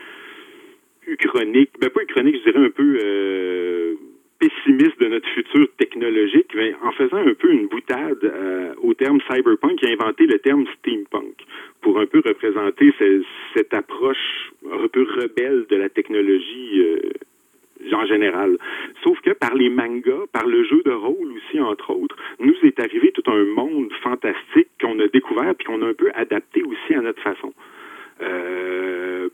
uchronique, 1.06 1.70
ben 1.80 1.90
pas 1.90 2.02
uchronique, 2.02 2.36
je 2.44 2.50
dirais 2.50 2.66
un 2.66 2.70
peu 2.70 2.98
euh, 3.02 3.94
pessimiste 4.38 5.00
de 5.00 5.06
notre 5.08 5.28
futur 5.30 5.66
technologique, 5.78 6.52
mais 6.54 6.74
en 6.82 6.92
faisant 6.92 7.16
un 7.16 7.34
peu 7.34 7.50
une 7.50 7.66
boutade 7.66 8.22
euh, 8.24 8.74
au 8.82 8.94
terme 8.94 9.20
cyberpunk, 9.30 9.80
il 9.82 9.88
a 9.88 9.92
inventé 9.92 10.26
le 10.26 10.38
terme 10.38 10.66
steampunk 10.78 11.34
pour 11.80 11.98
un 11.98 12.06
peu 12.06 12.20
représenter 12.24 12.92
ce- 12.98 13.22
cette 13.56 13.72
approche 13.74 14.52
un 14.70 14.86
peu 14.88 15.02
rebelle 15.02 15.66
de 15.68 15.76
la 15.76 15.88
technologie 15.88 16.80
euh, 16.80 16.98
en 17.92 18.06
général. 18.06 18.58
Sauf 19.02 19.20
que 19.20 19.30
par 19.30 19.54
les 19.54 19.70
mangas, 19.70 20.26
par 20.32 20.46
le 20.46 20.64
jeu 20.64 20.82
de 20.84 20.90
rôle 20.90 21.32
aussi, 21.36 21.60
entre 21.60 21.90
autres, 21.90 22.16
nous 22.38 22.54
est 22.62 22.78
arrivé 22.80 23.12
tout 23.12 23.28
un 23.30 23.44
monde 23.44 23.92
fantastique 24.02 24.68
qu'on 24.80 24.98
a 25.00 25.08
découvert 25.08 25.54
puis 25.54 25.66
qu'on 25.66 25.82
a 25.82 25.86
un 25.86 25.94
peu 25.94 26.10
adapté 26.14 26.62
aussi 26.62 26.94
à 26.94 27.00
notre 27.00 27.22
façon. 27.22 27.52
Euh, 28.22 29.28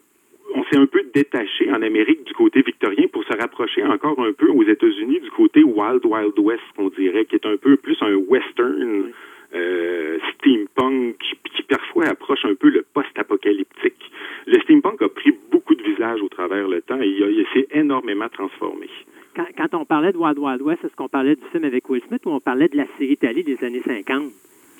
on 0.54 0.64
s'est 0.64 0.76
un 0.76 0.86
peu 0.86 1.02
détaché 1.12 1.70
en 1.70 1.82
Amérique 1.82 2.24
du 2.24 2.32
côté 2.32 2.62
victorien 2.62 3.06
pour 3.12 3.24
se 3.24 3.36
rapprocher 3.36 3.82
encore 3.82 4.18
un 4.20 4.32
peu 4.32 4.48
aux 4.48 4.62
États-Unis 4.62 5.20
du 5.20 5.30
côté 5.30 5.62
Wild 5.64 6.04
Wild 6.04 6.38
West, 6.38 6.62
qu'on 6.76 6.88
dirait, 6.88 7.24
qui 7.24 7.34
est 7.34 7.46
un 7.46 7.56
peu 7.56 7.76
plus 7.76 7.96
un 8.00 8.14
western 8.14 9.12
euh, 9.56 10.18
steampunk 10.34 11.16
qui, 11.18 11.62
parfois 11.62 12.06
approche 12.06 12.44
un 12.44 12.54
peu 12.54 12.68
le 12.68 12.84
post-apocalyptique. 12.94 14.10
Le 14.46 14.60
steampunk 14.60 15.02
a 15.02 15.08
pris 15.08 15.34
beaucoup 15.50 15.74
de 15.74 15.82
visages 15.82 16.22
au 16.22 16.28
travers 16.28 16.68
le 16.68 16.80
temps 16.82 17.00
et 17.00 17.08
il, 17.08 17.46
s'est 17.52 17.66
énormément 17.72 18.28
transformé. 18.28 18.88
Quand, 19.34 19.46
quand 19.56 19.74
on 19.74 19.84
parlait 19.84 20.12
de 20.12 20.16
Wild 20.16 20.38
Wild 20.38 20.62
West, 20.62 20.84
est-ce 20.84 20.94
qu'on 20.94 21.08
parlait 21.08 21.34
du 21.34 21.42
film 21.50 21.64
avec 21.64 21.88
Will 21.88 22.02
Smith 22.06 22.22
ou 22.26 22.30
on 22.30 22.40
parlait 22.40 22.68
de 22.68 22.76
la 22.76 22.86
série 22.98 23.16
télé 23.16 23.42
des 23.42 23.62
années 23.64 23.82
50? 23.84 24.32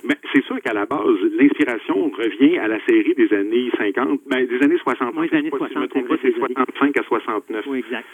Mais 0.05 0.16
c'est 0.32 0.44
sûr 0.44 0.61
qu'à 0.61 0.73
la 0.73 0.86
base, 0.86 1.19
l'inspiration 1.32 2.11
revient 2.11 2.59
à 2.59 2.69
la 2.69 2.78
série 2.86 3.15
des 3.15 3.32
années 3.32 3.70
50, 3.77 4.20
ben, 4.27 4.47
des 4.47 4.62
années 4.62 4.78
60. 4.78 5.15
Oui, 5.16 5.28
des 5.28 5.36
années 5.36 5.51
Je 5.51 5.57
sais 5.57 5.59
pas 5.59 5.69
si 5.69 5.74
je 5.74 5.78
me 5.78 5.89
60, 5.89 5.90
trompe 5.90 6.09
pas, 6.09 6.16
c'est 6.23 6.32
c'est 6.32 6.39
vrai, 6.39 6.53
65 6.55 6.97
à 6.98 7.03
69. 7.03 7.65
Oui, 7.66 7.78
exact. 7.78 8.07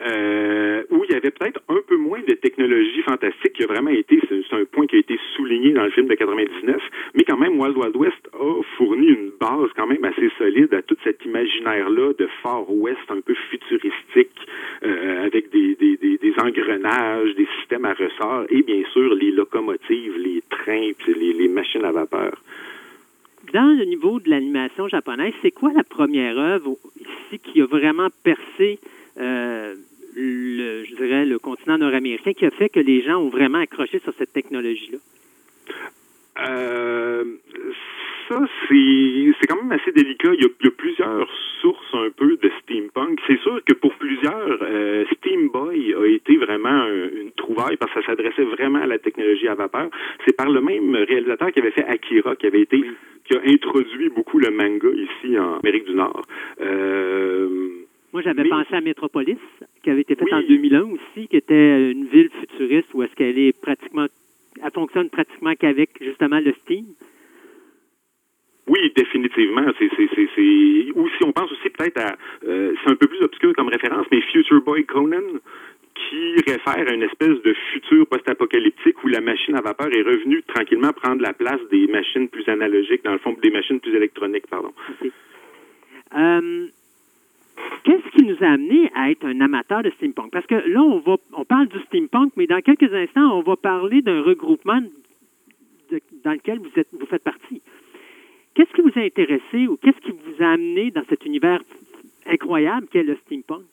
Euh, 0.00 0.82
où 0.90 1.04
il 1.04 1.12
y 1.12 1.14
avait 1.14 1.30
peut-être 1.30 1.60
un 1.68 1.80
peu 1.86 1.96
moins 1.96 2.20
de 2.20 2.34
technologie 2.34 3.02
fantastique 3.02 3.54
qui 3.54 3.64
a 3.64 3.66
vraiment 3.66 3.90
été, 3.90 4.20
c'est 4.28 4.54
un 4.54 4.64
point 4.64 4.86
qui 4.86 4.96
a 4.96 4.98
été 4.98 5.18
souligné 5.34 5.72
dans 5.72 5.84
le 5.84 5.90
film 5.90 6.06
de 6.06 6.14
99, 6.14 6.76
mais 7.14 7.24
quand 7.24 7.38
même 7.38 7.58
Wild 7.58 7.76
Wild 7.76 7.96
West 7.96 8.28
a 8.34 8.62
fourni 8.76 9.06
une 9.06 9.30
base 9.40 9.70
quand 9.74 9.86
même 9.86 10.04
assez 10.04 10.30
solide 10.38 10.74
à 10.74 10.82
tout 10.82 10.96
cet 11.04 11.24
imaginaire-là 11.24 12.12
de 12.18 12.28
Far 12.42 12.70
West 12.70 13.00
un 13.08 13.20
peu 13.20 13.34
futuristique, 13.50 14.36
euh, 14.84 15.26
avec 15.26 15.50
des, 15.50 15.74
des, 15.76 15.96
des, 15.96 16.34
engrenages, 16.38 17.34
des 17.34 17.48
systèmes 17.58 17.84
à 17.84 17.94
ressort 17.94 18.44
et 18.50 18.62
bien 18.62 18.82
sûr 18.92 19.14
les 19.14 19.30
locomotives, 19.30 20.16
les 20.18 20.42
trains, 20.50 20.90
puis 20.98 21.14
les, 21.14 21.48
machines 21.48 21.84
à 21.84 21.92
vapeur. 21.92 22.42
Dans 23.52 23.76
le 23.78 23.84
niveau 23.84 24.20
de 24.20 24.28
l'animation 24.28 24.88
japonaise, 24.88 25.32
c'est 25.40 25.52
quoi 25.52 25.72
la 25.72 25.84
première 25.84 26.38
œuvre 26.38 26.76
ici 27.00 27.38
qui 27.38 27.62
a 27.62 27.66
vraiment 27.66 28.08
percé, 28.24 28.78
euh, 29.18 29.74
le, 30.16 30.84
je 30.84 30.94
dirais, 30.96 31.24
le 31.26 31.38
continent 31.38 31.78
nord-américain, 31.78 32.32
qui 32.32 32.46
a 32.46 32.50
fait 32.50 32.68
que 32.68 32.80
les 32.80 33.02
gens 33.02 33.18
ont 33.18 33.28
vraiment 33.28 33.58
accroché 33.58 33.98
sur 34.00 34.12
cette 34.14 34.32
technologie-là? 34.32 34.98
Euh, 36.48 37.24
ça, 38.28 38.40
c'est 38.68 39.46
quand 39.46 39.62
même 39.62 39.72
assez 39.72 39.92
délicat. 39.92 40.30
Il 40.34 40.42
y, 40.42 40.44
a, 40.44 40.48
il 40.60 40.64
y 40.64 40.68
a 40.68 40.70
plusieurs 40.70 41.30
sources 41.60 41.94
un 41.94 42.10
peu 42.10 42.36
de 42.36 42.50
steampunk. 42.62 43.20
C'est 43.26 43.38
sûr 43.40 43.60
que 43.64 43.72
pour 43.74 43.94
plusieurs, 43.94 44.58
euh, 44.62 45.04
Steam 45.16 45.48
Boy 45.48 45.94
a 45.94 46.06
été 46.06 46.36
vraiment 46.36 46.68
un- 46.68 47.08
une 47.22 47.30
trouvaille 47.32 47.76
parce 47.76 47.92
que 47.92 48.00
ça 48.00 48.06
s'adressait 48.06 48.44
vraiment 48.44 48.80
à 48.80 48.86
la 48.86 48.98
technologie 48.98 49.48
à 49.48 49.54
vapeur. 49.54 49.88
C'est 50.26 50.36
par 50.36 50.50
le 50.50 50.60
même 50.60 50.94
réalisateur 50.94 51.52
qui 51.52 51.60
avait 51.60 51.70
fait 51.70 51.84
Akira, 51.84 52.36
qui 52.36 52.46
avait 52.46 52.62
été, 52.62 52.84
qui 53.24 53.36
a 53.36 53.40
introduit 53.46 54.08
beaucoup 54.10 54.38
le 54.38 54.50
manga 54.50 54.88
ici 54.90 55.38
en 55.38 55.58
Amérique 55.60 55.86
du 55.86 55.94
Nord. 55.94 56.22
Euh, 56.60 57.68
Moi, 58.16 58.22
j'avais 58.22 58.44
Mais- 58.44 58.48
pensé 58.48 58.74
à 58.74 58.80
Metropolis, 58.80 59.36
qui 59.82 59.90
avait 59.90 60.00
été 60.00 60.14
faite 60.14 60.28
Oui. 60.32 60.32
en 60.32 60.40
2001 60.40 60.84
aussi, 60.84 61.28
qui 61.28 61.36
était 61.36 61.90
une 61.92 62.06
ville 62.06 62.30
futuriste 62.40 62.88
où 62.94 63.02
est-ce 63.02 63.14
qu'elle 63.14 63.38
est 63.38 63.52
pratiquement, 63.60 64.06
elle 64.64 64.70
fonctionne 64.72 65.10
pratiquement 65.10 65.54
qu'avec 65.54 65.90
justement 66.00 66.40
le 66.40 66.54
Steam. 66.62 66.86
Oui, 68.68 68.90
définitivement. 68.96 69.66
C'est, 69.78 69.90
c'est, 69.98 70.08
c'est, 70.14 70.28
c'est... 70.34 70.92
Ou 70.94 71.10
si 71.10 71.24
on 71.26 71.32
pense 71.32 71.52
aussi 71.52 71.68
peut-être 71.68 71.98
à... 72.00 72.16
euh, 72.46 72.72
c'est 72.82 72.90
un 72.90 72.96
peu 72.96 73.06
plus 73.06 73.20
obscur 73.20 73.52
comme 73.54 73.68
référence, 73.68 74.06
mais 74.10 74.22
Future 74.22 74.62
Boy 74.62 74.86
Conan, 74.86 75.20
qui 75.94 76.36
réfère 76.50 76.88
à 76.88 76.94
une 76.94 77.02
espèce 77.02 77.42
de 77.42 77.52
futur 77.70 78.06
post-apocalyptique 78.06 79.04
où 79.04 79.08
la 79.08 79.20
machine 79.20 79.56
à 79.56 79.60
vapeur 79.60 79.92
est 79.92 80.00
revenue 80.00 80.42
tranquillement 80.44 80.94
prendre 80.94 81.20
la 81.20 81.34
place 81.34 81.60
des 81.70 81.86
machines 81.88 82.30
plus 82.30 82.48
analogiques, 82.48 83.04
dans 83.04 83.12
le 83.12 83.18
fond, 83.18 83.36
des 83.42 83.50
machines 83.50 83.78
plus 83.78 83.94
électroniques, 83.94 84.46
pardon. 84.48 84.72
Euh, 86.16 86.68
Qu'est-ce 87.84 88.10
qui 88.16 88.24
nous 88.24 88.36
a 88.40 88.48
amené 88.52 88.90
à 88.94 89.10
être 89.10 89.24
un 89.24 89.40
amateur 89.40 89.82
de 89.82 89.90
steampunk? 89.90 90.32
Parce 90.32 90.46
que 90.46 90.54
là, 90.54 90.82
on 90.82 91.44
parle 91.44 91.68
du 91.68 91.78
steampunk, 91.80 92.32
mais 92.36 92.46
dans 92.46 92.60
quelques 92.60 92.92
instants, 92.92 93.38
on 93.38 93.42
va 93.42 93.56
parler 93.56 94.02
d'un 94.02 94.22
regroupement 94.22 94.80
dans 96.24 96.32
lequel 96.32 96.58
vous, 96.58 96.70
vous 96.92 97.06
faites 97.06 97.22
partie. 97.22 97.62
Qu'est-ce 98.54 98.72
qui 98.72 98.80
vous 98.80 98.98
a 98.98 99.04
intéressé 99.04 99.66
ou 99.68 99.76
qu'est-ce 99.76 100.00
qui 100.00 100.10
vous 100.10 100.42
a 100.42 100.48
amené 100.48 100.90
dans 100.90 101.04
cet 101.08 101.24
univers 101.26 101.60
incroyable 102.26 102.86
qu'est 102.88 103.02
le 103.02 103.16
steampunk? 103.26 103.64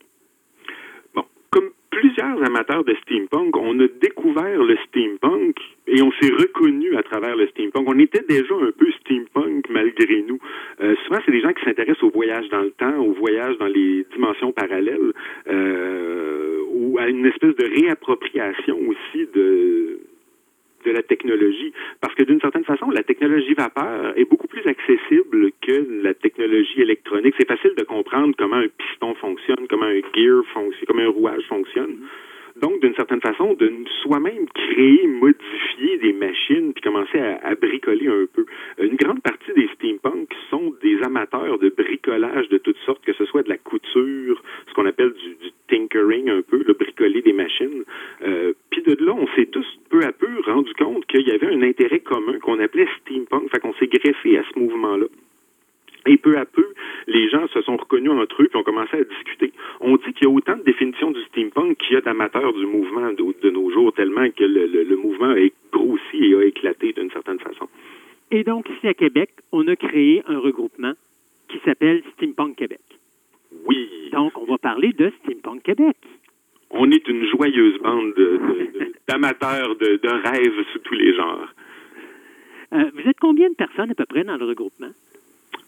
Plusieurs 1.99 2.43
amateurs 2.43 2.83
de 2.83 2.95
steampunk, 3.01 3.55
on 3.57 3.79
a 3.79 3.87
découvert 4.01 4.63
le 4.63 4.77
steampunk 4.87 5.57
et 5.87 6.01
on 6.01 6.11
s'est 6.13 6.33
reconnu 6.33 6.95
à 6.95 7.03
travers 7.03 7.35
le 7.35 7.47
steampunk. 7.47 7.87
On 7.87 7.99
était 7.99 8.23
déjà 8.27 8.55
un 8.55 8.71
peu 8.71 8.91
steampunk 9.01 9.69
malgré 9.69 10.23
nous. 10.23 10.39
Euh, 10.81 10.95
souvent, 11.05 11.19
c'est 11.25 11.31
des 11.31 11.41
gens 11.41 11.53
qui 11.53 11.63
s'intéressent 11.63 12.03
au 12.03 12.09
voyage 12.09 12.49
dans 12.49 12.61
le 12.61 12.71
temps, 12.71 12.97
au 12.97 13.13
voyage 13.13 13.57
dans 13.57 13.67
les 13.67 14.05
dimensions 14.13 14.51
parallèles, 14.51 15.13
euh, 15.47 16.59
ou 16.71 16.97
à 16.97 17.07
une 17.07 17.25
espèce 17.25 17.55
de 17.55 17.65
réappropriation 17.65 18.77
aussi 18.87 19.27
de 19.33 19.99
de 20.85 20.91
la 20.91 21.03
technologie. 21.03 21.73
Parce 22.01 22.13
que 22.15 22.23
d'une 22.23 22.39
certaine 22.39 22.63
façon, 22.63 22.89
la 22.89 23.03
technologie 23.03 23.53
vapeur 23.53 24.13
est 24.17 24.25
beaucoup 24.25 24.47
plus 24.47 24.65
accessible 24.67 25.51
que 25.61 26.03
la 26.03 26.13
technologie 26.13 26.81
électronique. 26.81 27.35
C'est 27.37 27.47
facile 27.47 27.73
de 27.77 27.83
comprendre 27.83 28.35
comment 28.37 28.57
un 28.57 28.67
piston 28.67 29.15
fonctionne, 29.15 29.67
comment 29.69 29.85
un 29.85 30.01
gear 30.15 30.43
fonctionne, 30.53 30.85
comment 30.87 31.03
un 31.03 31.09
rouage 31.09 31.43
fonctionne. 31.47 31.97
Donc, 32.61 32.81
d'une 32.81 32.93
certaine 32.95 33.21
façon, 33.21 33.53
de 33.55 33.71
soi-même 34.03 34.45
créer, 34.53 35.07
modifier 35.07 35.97
des 35.97 36.13
machines, 36.13 36.73
puis 36.73 36.81
commencer 36.83 37.19
à, 37.19 37.55
bricoler 37.55 38.07
un 38.07 38.25
peu. 38.31 38.45
Une 38.79 38.95
grande 38.95 39.21
partie 39.21 39.53
des 39.53 39.67
steampunks 39.75 40.33
sont 40.49 40.73
des 40.81 41.01
amateurs 41.03 41.57
de 41.57 41.69
bricolage 41.69 42.49
de 42.49 42.57
toutes 42.57 42.77
sortes, 42.85 43.03
que 43.03 43.13
ce 43.13 43.25
soit 43.25 43.43
de 43.43 43.49
la 43.49 43.57
couture, 43.57 44.43
ce 44.67 44.73
qu'on 44.73 44.85
appelle 44.85 45.13
du, 45.13 45.29
du 45.29 45.51
tinkering 45.67 46.29
un 46.29 46.41
peu, 46.41 46.63
le 46.65 46.73
bricoler 46.73 47.21
des 47.21 47.33
machines. 47.33 47.83
Euh, 48.23 48.53
puis 48.69 48.83
de 48.83 49.03
là, 49.03 49.13
on 49.13 49.27
s'est 49.35 49.47
tous 49.47 49.65
peu 49.89 50.03
à 50.03 50.11
peu 50.11 50.27
rendu 50.45 50.73
compte 50.75 51.05
qu'il 51.07 51.27
y 51.27 51.31
avait 51.31 51.47
un 51.47 51.61
intérêt 51.63 51.99
commun 51.99 52.37
qu'on 52.39 52.59
appelait 52.59 52.87
steampunk. 53.01 53.49
Fait 53.49 53.59
qu'on 53.59 53.73
s'est 53.73 53.87
greffé 53.87 54.37
à 54.37 54.43
ce 54.53 54.59
mouvement-là. 54.59 55.07
Et 56.05 56.17
peu 56.17 56.37
à 56.37 56.45
peu, 56.45 56.65
les 57.07 57.29
gens 57.29 57.47
se 57.47 57.61
sont 57.61 57.77
reconnus 57.77 58.11
entre 58.11 58.41
eux 58.43 58.49
et 58.53 58.57
ont 58.57 58.63
commencé 58.63 58.97
à 58.97 59.03
discuter. 59.03 59.53
On 59.79 59.95
dit 59.95 60.11
qu'il 60.13 60.27
y 60.27 60.29
a 60.29 60.33
autant 60.33 60.57
de 60.57 60.63
définitions 60.63 61.11
du 61.11 61.21
steampunk 61.23 61.77
qu'il 61.77 61.93
y 61.93 61.95
a 61.95 62.01
d'amateurs 62.01 62.51
du 62.53 62.65
mouvement 62.65 63.11
de, 63.13 63.23
de 63.41 63.49
nos 63.49 63.69
jours, 63.71 63.93
tellement 63.93 64.29
que 64.31 64.43
le, 64.43 64.65
le- 64.67 64.83
le 64.83 64.95
mouvement 64.97 65.29
a 65.31 65.47
grossi 65.71 66.17
et 66.25 66.35
a 66.35 66.43
éclaté 66.43 66.91
d'une 66.91 67.09
certaine 67.11 67.39
façon. 67.39 67.69
Et 68.31 68.43
donc, 68.43 68.67
ici 68.69 68.87
à 68.87 68.93
Québec, 68.93 69.29
on 69.53 69.65
a 69.69 69.75
créé 69.77 70.23
un 70.27 70.39
regroupement 70.39 70.93
qui 71.47 71.59
s'appelle 71.63 72.03
Steampunk 72.17 72.57
Québec. 72.57 72.81
Oui, 73.67 73.87
Donc, 74.11 74.37
on 74.37 74.45
va 74.45 74.57
parler 74.57 74.91
de 74.93 75.11
Steampunk 75.23 75.63
Québec. 75.63 75.95
on 76.71 76.89
est 76.91 77.07
une 77.07 77.25
joyeuse 77.27 77.77
bande 77.79 78.13
de- 78.15 78.37
de- 78.37 78.79
de- 78.79 78.93
d'amateurs 79.07 79.75
de, 79.77 79.99
de 80.01 80.09
rêves 80.09 80.65
sous 80.73 80.79
tous 80.79 80.95
les 80.95 81.13
genres. 81.15 81.47
Euh, 82.73 82.89
vous 82.95 83.07
êtes 83.09 83.19
combien 83.21 83.49
de 83.49 83.55
personnes 83.55 83.91
à 83.91 83.95
peu 83.95 84.05
près 84.05 84.23
dans 84.23 84.35
le 84.37 84.45
regroupement? 84.45 84.89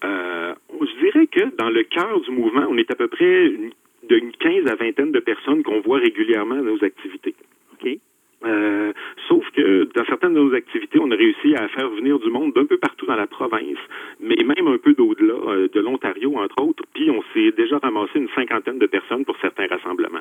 Euh, 0.04 0.54
je 0.82 1.00
dirais 1.00 1.28
que 1.28 1.56
dans 1.56 1.70
le 1.70 1.84
cœur 1.84 2.20
du 2.22 2.32
mouvement, 2.32 2.66
on 2.70 2.78
est 2.78 2.90
à 2.92 2.96
peu 2.96 3.08
près 3.08 3.48
une, 3.48 3.72
d'une 4.08 4.32
15 4.32 4.68
à 4.68 4.76
vingtaine 4.76 5.12
de 5.12 5.20
personnes 5.20 5.64
qu'on 5.64 5.82
voit 5.82 6.00
régulièrement 6.00 6.56
dans 6.56 6.64
nos 6.64 6.84
activités. 6.84 7.36
OK. 7.74 7.98
Euh, 8.46 8.94
sauf 9.28 9.50
que 9.52 9.88
dans 9.96 10.06
certaines 10.06 10.34
de 10.34 10.40
nos 10.40 10.54
activités, 10.54 11.00
on 11.00 11.10
a 11.10 11.16
réussi 11.16 11.56
à 11.56 11.68
faire 11.70 11.90
venir 11.90 12.20
du 12.20 12.30
monde 12.30 12.54
d'un 12.54 12.66
peu 12.66 12.78
partout 12.78 13.06
dans 13.06 13.16
la 13.16 13.28
province, 13.28 13.80
mais 14.20 14.36
même 14.36 14.68
un 14.68 14.78
peu 14.78 14.94
d'au-delà, 14.94 15.34
euh, 15.34 15.68
de 15.74 15.80
l'Ontario 15.80 16.38
entre 16.38 16.62
autres, 16.62 16.84
puis 16.94 17.10
on 17.10 17.24
s'est 17.34 17.52
déjà 17.52 17.80
ramassé 17.80 18.20
une 18.20 18.30
cinquantaine 18.36 18.78
de 18.78 18.86
personnes 18.86 19.26
pour 19.26 19.38
certains 19.42 19.68
rassemblements. 19.68 20.20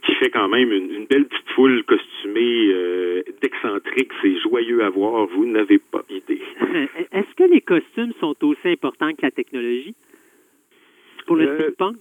Ce 0.00 0.06
qui 0.06 0.14
fait 0.14 0.30
quand 0.30 0.48
même 0.48 0.70
une, 0.72 0.92
une 0.92 1.06
belle 1.06 1.26
petite 1.26 1.48
foule 1.54 1.82
costumée 1.84 2.68
euh, 2.72 3.22
d'excentriques. 3.42 4.12
C'est 4.22 4.38
joyeux 4.40 4.82
à 4.84 4.90
voir, 4.90 5.26
vous 5.26 5.44
n'avez 5.44 5.78
pas 5.78 6.02
idée. 6.08 6.40
Est-ce 7.12 7.34
que 7.36 7.44
les 7.44 7.60
costumes 7.60 8.12
sont 8.20 8.34
aussi 8.42 8.68
importants 8.68 9.10
que 9.12 9.22
la 9.22 9.30
technologie? 9.32 9.94
Pour 11.26 11.36
le 11.36 11.48
Euh, 11.48 11.58
steampunk? 11.72 11.96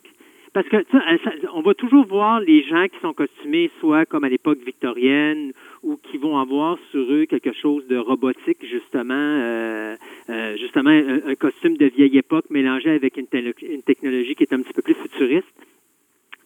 Parce 0.54 0.68
que 0.70 0.78
euh, 0.78 1.18
ça- 1.24 1.34
on 1.54 1.62
va 1.62 1.74
toujours 1.74 2.06
voir 2.06 2.40
les 2.40 2.64
gens 2.64 2.88
qui 2.88 3.00
sont 3.02 3.14
costumés, 3.14 3.70
soit 3.80 4.06
comme 4.06 4.24
à 4.24 4.30
l'époque 4.30 4.60
victorienne, 4.66 5.52
ou 5.84 5.98
qui 5.98 6.18
vont 6.18 6.38
avoir 6.38 6.78
sur 6.92 7.02
eux 7.12 7.26
quelque 7.26 7.54
chose 7.54 7.86
de 7.88 7.98
robotique, 7.98 8.58
justement, 8.66 9.14
euh, 9.14 9.96
euh, 10.30 10.56
justement 10.58 10.90
un, 10.90 11.20
un 11.28 11.36
costume 11.36 11.78
de 11.78 11.86
vieille 11.88 12.18
époque 12.18 12.46
mélangé 12.50 12.90
avec 12.92 13.18
une, 13.18 13.28
une 13.62 13.84
technologie 13.84 14.36
qui 14.36 14.44
est 14.44 14.54
un 14.54 14.62
petit 14.62 14.74
peu 14.74 14.82
plus 14.82 14.96
futuriste. 14.96 15.48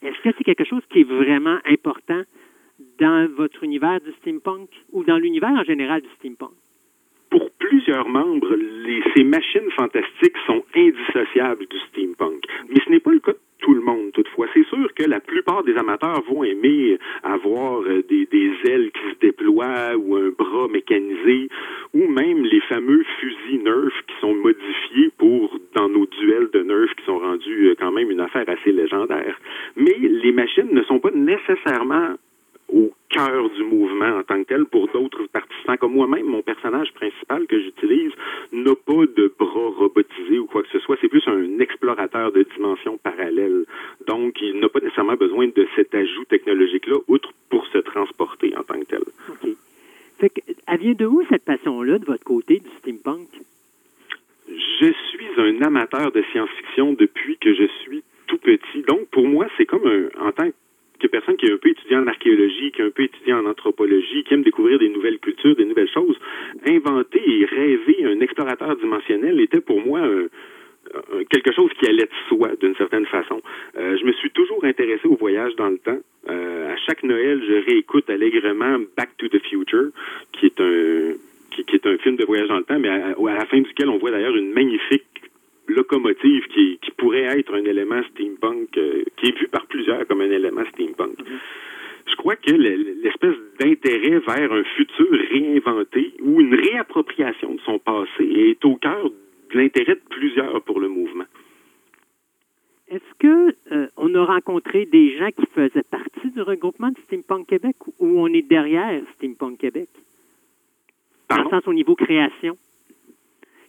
Est-ce 0.02 0.20
que 0.22 0.36
c'est 0.38 0.44
quelque 0.44 0.66
chose 0.66 0.84
qui 0.90 1.02
est 1.02 1.04
vraiment 1.04 1.60
important 1.66 2.24
dans 3.00 3.28
votre 3.36 3.64
univers 3.64 4.02
du 4.02 4.12
steampunk 4.22 4.70
ou 4.92 5.04
dans 5.04 5.18
l'univers 5.18 5.52
en 5.52 5.64
général 5.64 6.02
du 6.02 6.10
steampunk? 6.20 6.54
Pour 7.32 7.50
plusieurs 7.58 8.08
membres, 8.10 8.56
les- 8.56 9.02
ces 9.16 9.24
machines 9.24 9.72
fantastiques 9.76 10.38
sont 10.46 10.64
indissociables 10.76 11.66
du 11.68 11.78
steampunk. 11.90 12.44
Mais 12.70 12.76
ce 12.86 12.90
n'est 12.92 13.00
pas 13.00 13.12
le 13.12 13.20
cas 13.20 13.32
de 13.32 13.38
tout 13.60 13.74
le 13.74 13.82
monde, 13.82 14.12
toutefois. 14.14 14.48
C'est 14.54 14.66
sûr 14.68 14.94
que 14.96 15.04
la 15.04 15.20
plupart 15.20 15.64
des 15.64 15.76
amateurs 15.78 16.22
vont 16.30 16.44
aimer 16.44 16.98
avoir 17.24 17.82
euh, 17.84 18.04
des, 18.10 18.26
des 18.26 18.52
ailes 18.66 18.92
qui 18.92 19.02
se 19.14 19.20
déploient 19.22 19.96
ou 19.98 20.16
un 20.18 20.30
bras 20.30 20.68
mécanisé 20.68 21.48
ou 21.94 22.08
même 22.08 22.44
les 22.44 22.62
fameux 22.62 23.04
fusils 23.20 23.64
Nerf 23.64 23.94
qui 24.08 24.16
sont 24.20 24.34
modifiés 24.36 25.12
pour, 25.18 25.58
dans 25.76 25.90
nos 25.90 26.06
duels 26.08 26.50
de 26.54 26.62
Nerf 26.64 26.94
qui 26.98 27.06
sont 27.06 27.20
rendus 27.20 27.68
euh, 27.70 27.76
quand 27.80 27.92
même 27.92 28.10
une 28.12 28.20
affaire 28.22 28.50
assez 28.50 28.72
légendaire. 28.72 29.40
Mais 29.76 29.96
les 30.02 30.32
machines 30.32 30.70
ne 30.72 30.82
sont 30.84 31.00
pas 31.00 31.12
nécessairement 31.12 32.16
au 32.72 32.92
cœur 33.10 33.50
du 33.50 33.64
mouvement 33.64 34.18
en 34.18 34.24
tant 34.24 34.42
que 34.44 34.48
tel 34.48 34.66
pour 34.66 34.88
d'autres 34.88 35.28
participants 35.28 35.78
comme 35.78 35.94
moi-même. 35.94 36.26
Mon 36.26 36.42
personnage 36.42 36.92
principal 36.94 37.46
que 37.48 37.60
j'utilise 37.60 38.12
n'a 38.52 38.76
pas 38.76 39.06
de 39.06 39.34
bras 39.38 39.70
robotisés 39.78 40.40
ou 40.40 40.46
quoi 40.46 40.64
que 40.64 40.70
ce 40.70 40.80
soit. 40.80 40.98
C'est 41.02 41.10
plus 41.10 41.28
un 41.28 41.60
explorateur 41.60 42.32
de 42.32 42.46
dimensions 42.56 42.98
parallèles. 42.98 43.66
Donc, 44.08 44.42
il 44.42 44.60
n'a 44.60 44.70
pas 44.70 44.80
nécessairement 44.80 45.16
besoin 45.16 45.48
de 45.48 45.68
cet 45.76 45.94
ajout 45.94 46.26
technologique-là, 46.26 46.98
outre 47.08 47.32
pour 47.50 47.66
se 47.68 47.80
transporter 47.80 48.54
en 48.58 48.64
tant 48.64 48.80
que 48.80 48.86
tel. 48.86 49.02
OK. 49.30 49.50
Fait 50.20 50.30
que, 50.30 50.42
elle 50.68 50.80
vient 50.80 50.94
de 50.94 51.06
où 51.06 51.24
cette 51.30 51.44
passion-là 51.44 51.98
de 51.98 52.06
votre 52.06 52.24
côté 52.24 52.60
du 52.60 52.70
steampunk? 52.80 53.28
Je 54.48 54.92
suis 55.10 55.28
un 55.38 55.62
amateur 55.62 56.12
de 56.12 56.24
science-fiction 56.32 56.94
depuis 56.94 57.38
que 57.38 57.54
je 57.54 57.68
suis 57.82 58.04
tout 58.28 58.38
petit. 58.38 58.82
Donc, 58.88 59.08
pour 59.10 59.28
moi, 59.28 59.48
c'est 59.58 59.66
comme 59.66 59.86
un, 59.86 60.26
en 60.26 60.32
tant 60.32 60.50
que 60.50 60.56
personne 61.08 61.38
qui 61.38 61.46
est 61.46 61.52
un 61.52 61.58
peu 61.58 61.70
étudiant 61.70 62.04
en 62.04 62.08
archéologie, 62.08 62.72
qui 62.72 62.82
est 62.82 62.86
un 62.86 62.92
peu 62.92 63.04
étudiant 63.04 63.40
en 63.40 63.50
anthropologie, 63.50 64.24
qui 64.24 64.34
aime 64.34 64.44
découvrir 64.44 64.80
des 64.80 64.90
nouvelles 64.90 65.20
cultures, 65.20 65.56
des 65.56 65.66
nouvelles 65.66 65.92
choses, 65.92 66.18
inventer 66.68 67.22
et 67.26 67.46
rêver 67.46 68.06
un 68.06 68.20
explorateur 68.20 68.76
dimensionnel 68.78 69.40
était 69.40 69.62
pour 69.62 69.86
moi 69.86 70.02
un, 70.02 70.28
quelque 71.30 71.54
chose 71.54 71.72
qui 71.80 71.88
allait 71.88 72.06
de 72.06 72.28
soi, 72.28 72.50
d'une 72.60 72.76
certaine 72.76 73.06
façon. 73.06 73.42
Euh, 73.78 73.98
je 73.98 74.06
me 74.06 74.12
suis 74.14 74.32
toujours 74.32 74.64
intéressé 74.66 75.08
au 75.08 75.16
voyage 75.16 75.56
dans 75.56 75.70
le 75.70 75.78
temps. 75.78 76.00
Euh, 76.30 76.74
à 76.74 76.78
chaque 76.78 77.04
Noël, 77.04 77.42
je 77.48 77.66
réécoute 77.66 78.10
allègrement 78.10 78.80
Back 78.98 79.10
to 79.18 79.28
the 79.28 79.42
Future, 79.48 79.90
qui 80.34 80.48
est 80.48 80.60
un 80.60 81.14
qui, 81.52 81.76
est 81.76 81.86
un 81.86 81.98
film 81.98 82.16
de 82.16 82.24
voyage 82.24 82.48
dans 82.48 82.58
le 82.58 82.64
temps, 82.64 82.80
mais 82.80 82.88
à 82.88 83.14
la 83.18 83.46
fin 83.46 83.60
duquel 83.60 83.90
on 83.90 83.98
voit 83.98 84.12
d'ailleurs 84.12 84.36
une 84.36 84.54
magnifique 84.54 85.04
locomotive 85.74 86.48
qui, 86.48 86.78
qui 86.82 86.92
pourrait 86.92 87.24
être 87.40 87.54
un 87.54 87.64
élément 87.66 88.02
steampunk, 88.12 88.78
euh, 88.78 89.04
qui 89.18 89.28
est 89.28 89.38
vu 89.40 89.48
par 89.48 89.66
plusieurs 89.68 90.06
comme 90.08 90.22
un 90.22 90.30
élément 90.32 90.64
steampunk. 90.74 91.16
Je 92.08 92.16
crois 92.16 92.36
que 92.36 92.52
le- 92.52 93.02
l'espèce 93.04 93.36
d'intérêt 93.60 94.20
vers 94.20 94.52
un 94.52 94.64
futur 94.76 95.08
réinventé 95.32 96.14
ou 96.22 96.42
une 96.42 96.56
réappropriation 96.56 97.54
de 97.56 97.60
son 97.62 97.80
passé 97.80 98.24
est 98.24 98.64
au 98.66 98.76
cœur 98.76 99.10
de 99.10 99.58
l'intérêt 99.58 99.96
de 99.96 100.02
plusieurs 100.10 100.62
pour 100.64 100.80
le 100.80 100.88
mouvement. 100.90 101.26
Est-ce 102.90 103.14
que 103.20 103.56
euh, 103.72 103.88
on 103.96 104.14
a 104.16 104.26
rencontré 104.26 104.86
des 104.86 105.18
gens 105.18 105.30
qui 105.32 105.46
faisaient 105.56 105.84
partie 105.90 106.30
du 106.32 106.42
regroupement 106.42 106.90
de 106.90 106.98
Steampunk 107.08 107.48
Québec 107.48 107.76
ou 108.00 108.20
on 108.20 108.28
est 108.28 108.42
derrière 108.42 109.02
Steampunk 109.16 109.60
Québec? 109.60 109.88
Dans 111.30 111.38
le 111.38 111.44
Pardon? 111.44 111.50
sens 111.62 111.68
au 111.70 111.74
niveau 111.74 111.96
création. 111.96 112.58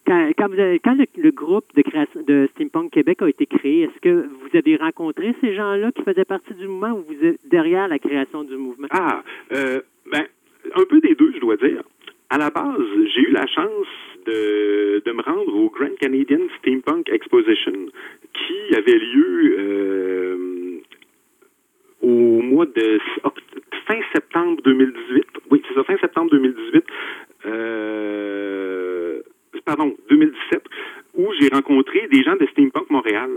Quand, 0.06 0.30
quand, 0.36 0.48
vous 0.48 0.58
avez- 0.58 0.78
quand 0.80 0.96
le, 1.16 1.30
groupe 1.30 1.64
de, 1.76 1.82
de 2.24 2.48
Steampunk 2.54 2.90
Québec 2.92 3.22
a 3.22 3.28
été 3.28 3.46
créé, 3.46 3.82
est-ce 3.82 4.00
que 4.00 4.26
vous 4.26 4.56
avez 4.56 4.76
rencontré 4.76 5.34
ces 5.40 5.54
gens-là 5.54 5.92
qui 5.92 6.02
faisaient 6.02 6.24
partie 6.24 6.54
du 6.54 6.66
mouvement 6.66 6.90
ou 6.92 7.04
vous 7.08 7.24
êtes 7.24 7.38
derrière 7.48 7.86
la 7.88 7.98
création 7.98 8.42
du 8.44 8.56
mouvement? 8.56 8.88
Ah, 8.90 9.22
euh, 9.52 9.80
ben, 10.10 10.24
un 10.74 10.84
peu 10.84 11.00
des 11.00 11.14
deux, 11.14 11.32
je 11.34 11.40
dois 11.40 11.56
dire. 11.56 11.82
À 12.30 12.38
la 12.38 12.50
base, 12.50 12.82
j'ai 13.14 13.20
eu 13.22 13.30
la 13.30 13.46
chance 13.46 13.86
de, 14.26 15.02
de 15.04 15.12
me 15.12 15.22
rendre 15.22 15.54
au 15.54 15.68
Grand 15.70 15.94
Canadian 16.00 16.40
Steampunk 16.58 17.08
Exposition, 17.10 17.72
qui 18.32 18.74
avait 18.74 18.98
lieu 18.98 19.56
euh, 19.58 20.78
au 22.00 22.40
mois 22.42 22.66
de 22.66 22.98
fin 23.86 23.98
septembre 24.12 24.60
2018. 24.64 25.24
Oui, 25.50 25.62
c'est 25.68 25.74
ça, 25.74 25.84
fin 25.84 25.96
septembre 25.98 26.30
2018. 26.30 26.84
Euh, 27.46 29.20
pardon, 29.64 29.94
2017, 30.26 30.62
où 31.14 31.28
j'ai 31.40 31.48
rencontré 31.48 32.08
des 32.10 32.22
gens 32.22 32.36
de 32.36 32.46
Steampunk 32.46 32.90
Montréal. 32.90 33.30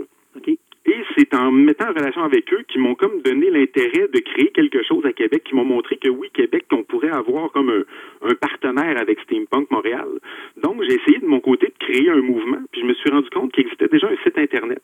Et 0.88 1.02
c'est 1.16 1.34
en 1.34 1.50
me 1.50 1.64
mettant 1.64 1.88
en 1.88 1.94
relation 1.94 2.22
avec 2.22 2.52
eux 2.52 2.62
qui 2.68 2.78
m'ont 2.78 2.94
comme 2.94 3.20
donné 3.22 3.50
l'intérêt 3.50 4.06
de 4.06 4.20
créer 4.20 4.52
quelque 4.52 4.84
chose 4.84 5.04
à 5.04 5.12
Québec, 5.12 5.42
qui 5.44 5.56
m'ont 5.56 5.64
montré 5.64 5.96
que 5.96 6.08
oui, 6.08 6.28
Québec, 6.32 6.66
on 6.72 6.84
pourrait 6.84 7.10
avoir 7.10 7.50
comme 7.50 7.70
un, 7.70 8.28
un 8.28 8.34
partenaire 8.34 9.00
avec 9.00 9.18
Steampunk 9.20 9.70
Montréal. 9.70 10.06
Donc, 10.62 10.82
j'ai 10.82 10.94
essayé 10.94 11.18
de 11.18 11.26
mon 11.26 11.40
côté 11.40 11.66
de 11.66 11.84
créer 11.84 12.08
un 12.10 12.20
mouvement, 12.20 12.60
puis 12.70 12.82
je 12.82 12.86
me 12.86 12.94
suis 12.94 13.10
rendu 13.10 13.28
compte 13.30 13.52
qu'il 13.52 13.64
existait 13.64 13.88
déjà 13.88 14.08
un 14.08 14.16
site 14.22 14.38
Internet. 14.38 14.82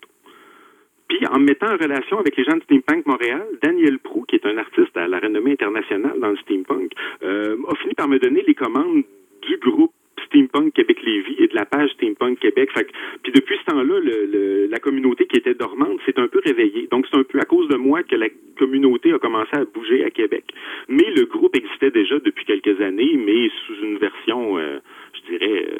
Puis, 1.08 1.24
en 1.26 1.38
me 1.38 1.44
mettant 1.44 1.66
en 1.66 1.76
relation 1.76 2.18
avec 2.18 2.36
les 2.36 2.44
gens 2.44 2.56
de 2.56 2.62
Steampunk 2.62 3.06
Montréal, 3.06 3.46
Daniel 3.62 3.98
Prou, 3.98 4.24
qui 4.26 4.36
est 4.36 4.46
un 4.46 4.56
artiste 4.56 4.96
à 4.96 5.06
la 5.06 5.20
renommée 5.20 5.52
internationale 5.52 6.18
dans 6.18 6.30
le 6.30 6.36
steampunk, 6.38 6.92
euh, 7.22 7.56
a 7.68 7.74
fini 7.76 7.94
par 7.94 8.08
me 8.08 8.18
donner 8.18 8.42
les 8.46 8.54
commandes 8.54 9.04
du 9.42 9.56
groupe 9.58 9.92
Steampunk 10.32 10.72
Québec 10.72 11.02
Lévis 11.02 11.36
et 11.38 11.46
de 11.48 11.54
la 11.54 11.66
page 11.66 11.90
Steampunk 11.90 12.38
Québec. 12.38 12.70
Fait 12.72 12.84
que- 12.84 12.92
puis 13.22 13.32
depuis 13.32 13.56
ce 13.58 13.70
temps-là, 13.70 14.00
le- 14.00 14.26
le- 14.26 14.66
la 14.66 14.78
communauté 14.78 15.26
qui 15.26 15.36
était 15.36 15.54
dormante 15.54 16.00
s'est 16.06 16.18
un 16.18 16.28
peu 16.28 16.40
réveillée. 16.44 16.88
Donc 16.90 17.06
c'est 17.10 17.18
un 17.18 17.22
peu 17.24 17.38
à 17.38 17.44
cause 17.44 17.68
de 17.68 17.76
moi 17.76 18.02
que 18.02 18.16
la 18.16 18.28
communauté 18.58 19.12
a 19.12 19.18
commencé 19.18 19.50
à 19.52 19.64
bouger 19.64 20.04
à 20.04 20.10
Québec. 20.10 20.44
Mais 20.88 21.10
le 21.14 21.26
groupe 21.26 21.54
existait 21.54 21.90
déjà 21.90 22.18
depuis 22.18 22.44
quelques 22.46 22.80
années, 22.80 23.16
mais 23.16 23.50
sous 23.66 23.74
une 23.84 23.98
version, 23.98 24.58
euh, 24.58 24.78
je 25.14 25.30
dirais, 25.32 25.66
euh. 25.68 25.78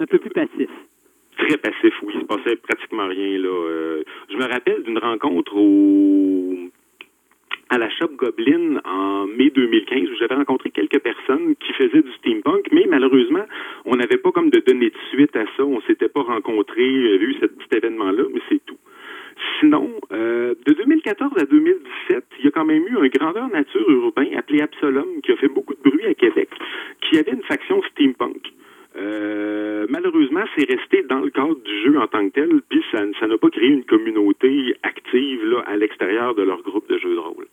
Un 0.00 0.06
peu 0.06 0.18
plus 0.18 0.30
passif. 0.30 0.68
Très 1.38 1.56
passif, 1.58 1.94
oui. 2.02 2.14
Il 2.16 2.20
se 2.22 2.26
passait 2.26 2.56
pratiquement 2.56 3.06
rien. 3.06 3.38
Là. 3.38 3.48
Euh, 3.48 4.02
je 4.30 4.36
me 4.36 4.44
rappelle 4.44 4.82
d'une 4.82 4.98
rencontre 4.98 5.56
au 5.56 6.56
à 7.76 7.78
la 7.78 7.90
Shop 7.90 8.08
Goblin 8.16 8.80
en 8.86 9.26
mai 9.26 9.50
2015 9.50 10.08
où 10.08 10.14
j'avais 10.18 10.34
rencontré 10.34 10.70
quelques 10.70 10.98
personnes 10.98 11.54
qui 11.56 11.74
faisaient 11.74 12.00
du 12.00 12.12
steampunk, 12.14 12.68
mais 12.72 12.86
malheureusement, 12.88 13.44
on 13.84 13.96
n'avait 13.96 14.16
pas 14.16 14.32
comme 14.32 14.48
de 14.48 14.60
donner 14.60 14.88
de 14.88 14.96
suite 15.12 15.36
à 15.36 15.44
ça. 15.56 15.62
On 15.62 15.82
s'était 15.82 16.08
pas 16.08 16.22
rencontrés, 16.22 16.82
eu 16.82 17.36
cet, 17.38 17.52
événement-là, 17.70 18.22
mais 18.32 18.40
c'est 18.48 18.64
tout. 18.64 18.78
Sinon, 19.60 19.90
euh, 20.10 20.54
de 20.64 20.72
2014 20.72 21.32
à 21.36 21.44
2017, 21.44 22.24
il 22.38 22.44
y 22.46 22.48
a 22.48 22.50
quand 22.50 22.64
même 22.64 22.82
eu 22.86 22.96
un 22.96 23.08
grandeur 23.08 23.48
nature 23.48 23.90
urbain 23.90 24.28
appelé 24.38 24.62
Absolum 24.62 25.20
qui 25.22 25.32
a 25.32 25.36
fait 25.36 25.48
beaucoup 25.48 25.74
de 25.74 25.90
bruit 25.90 26.06
à 26.06 26.14
Québec, 26.14 26.48
qui 27.02 27.18
avait 27.18 27.32
une 27.32 27.42
faction 27.42 27.82
steampunk. 27.90 28.54
Euh, 28.96 29.86
malheureusement, 29.90 30.44
c'est 30.56 30.66
resté 30.70 31.02
dans 31.02 31.20
le 31.20 31.30
cadre 31.30 31.56
du 31.56 31.82
jeu 31.82 31.98
en 31.98 32.06
tant 32.06 32.26
que 32.28 32.32
tel, 32.32 32.62
puis 32.70 32.82
ça 32.90 33.00
ça 33.20 33.26
n'a 33.26 33.36
pas 33.36 33.50
créé 33.50 33.68
une 33.68 33.84
communauté 33.84 34.74
active 34.82 35.44
là, 35.44 35.62
à 35.66 35.76
l'extérieur 35.76 36.34
de 36.34 36.42
leur 36.42 36.62
groupe 36.62 36.88
de 36.88 36.96
jeux 36.96 37.14
de 37.14 37.18
rôle. 37.18 37.46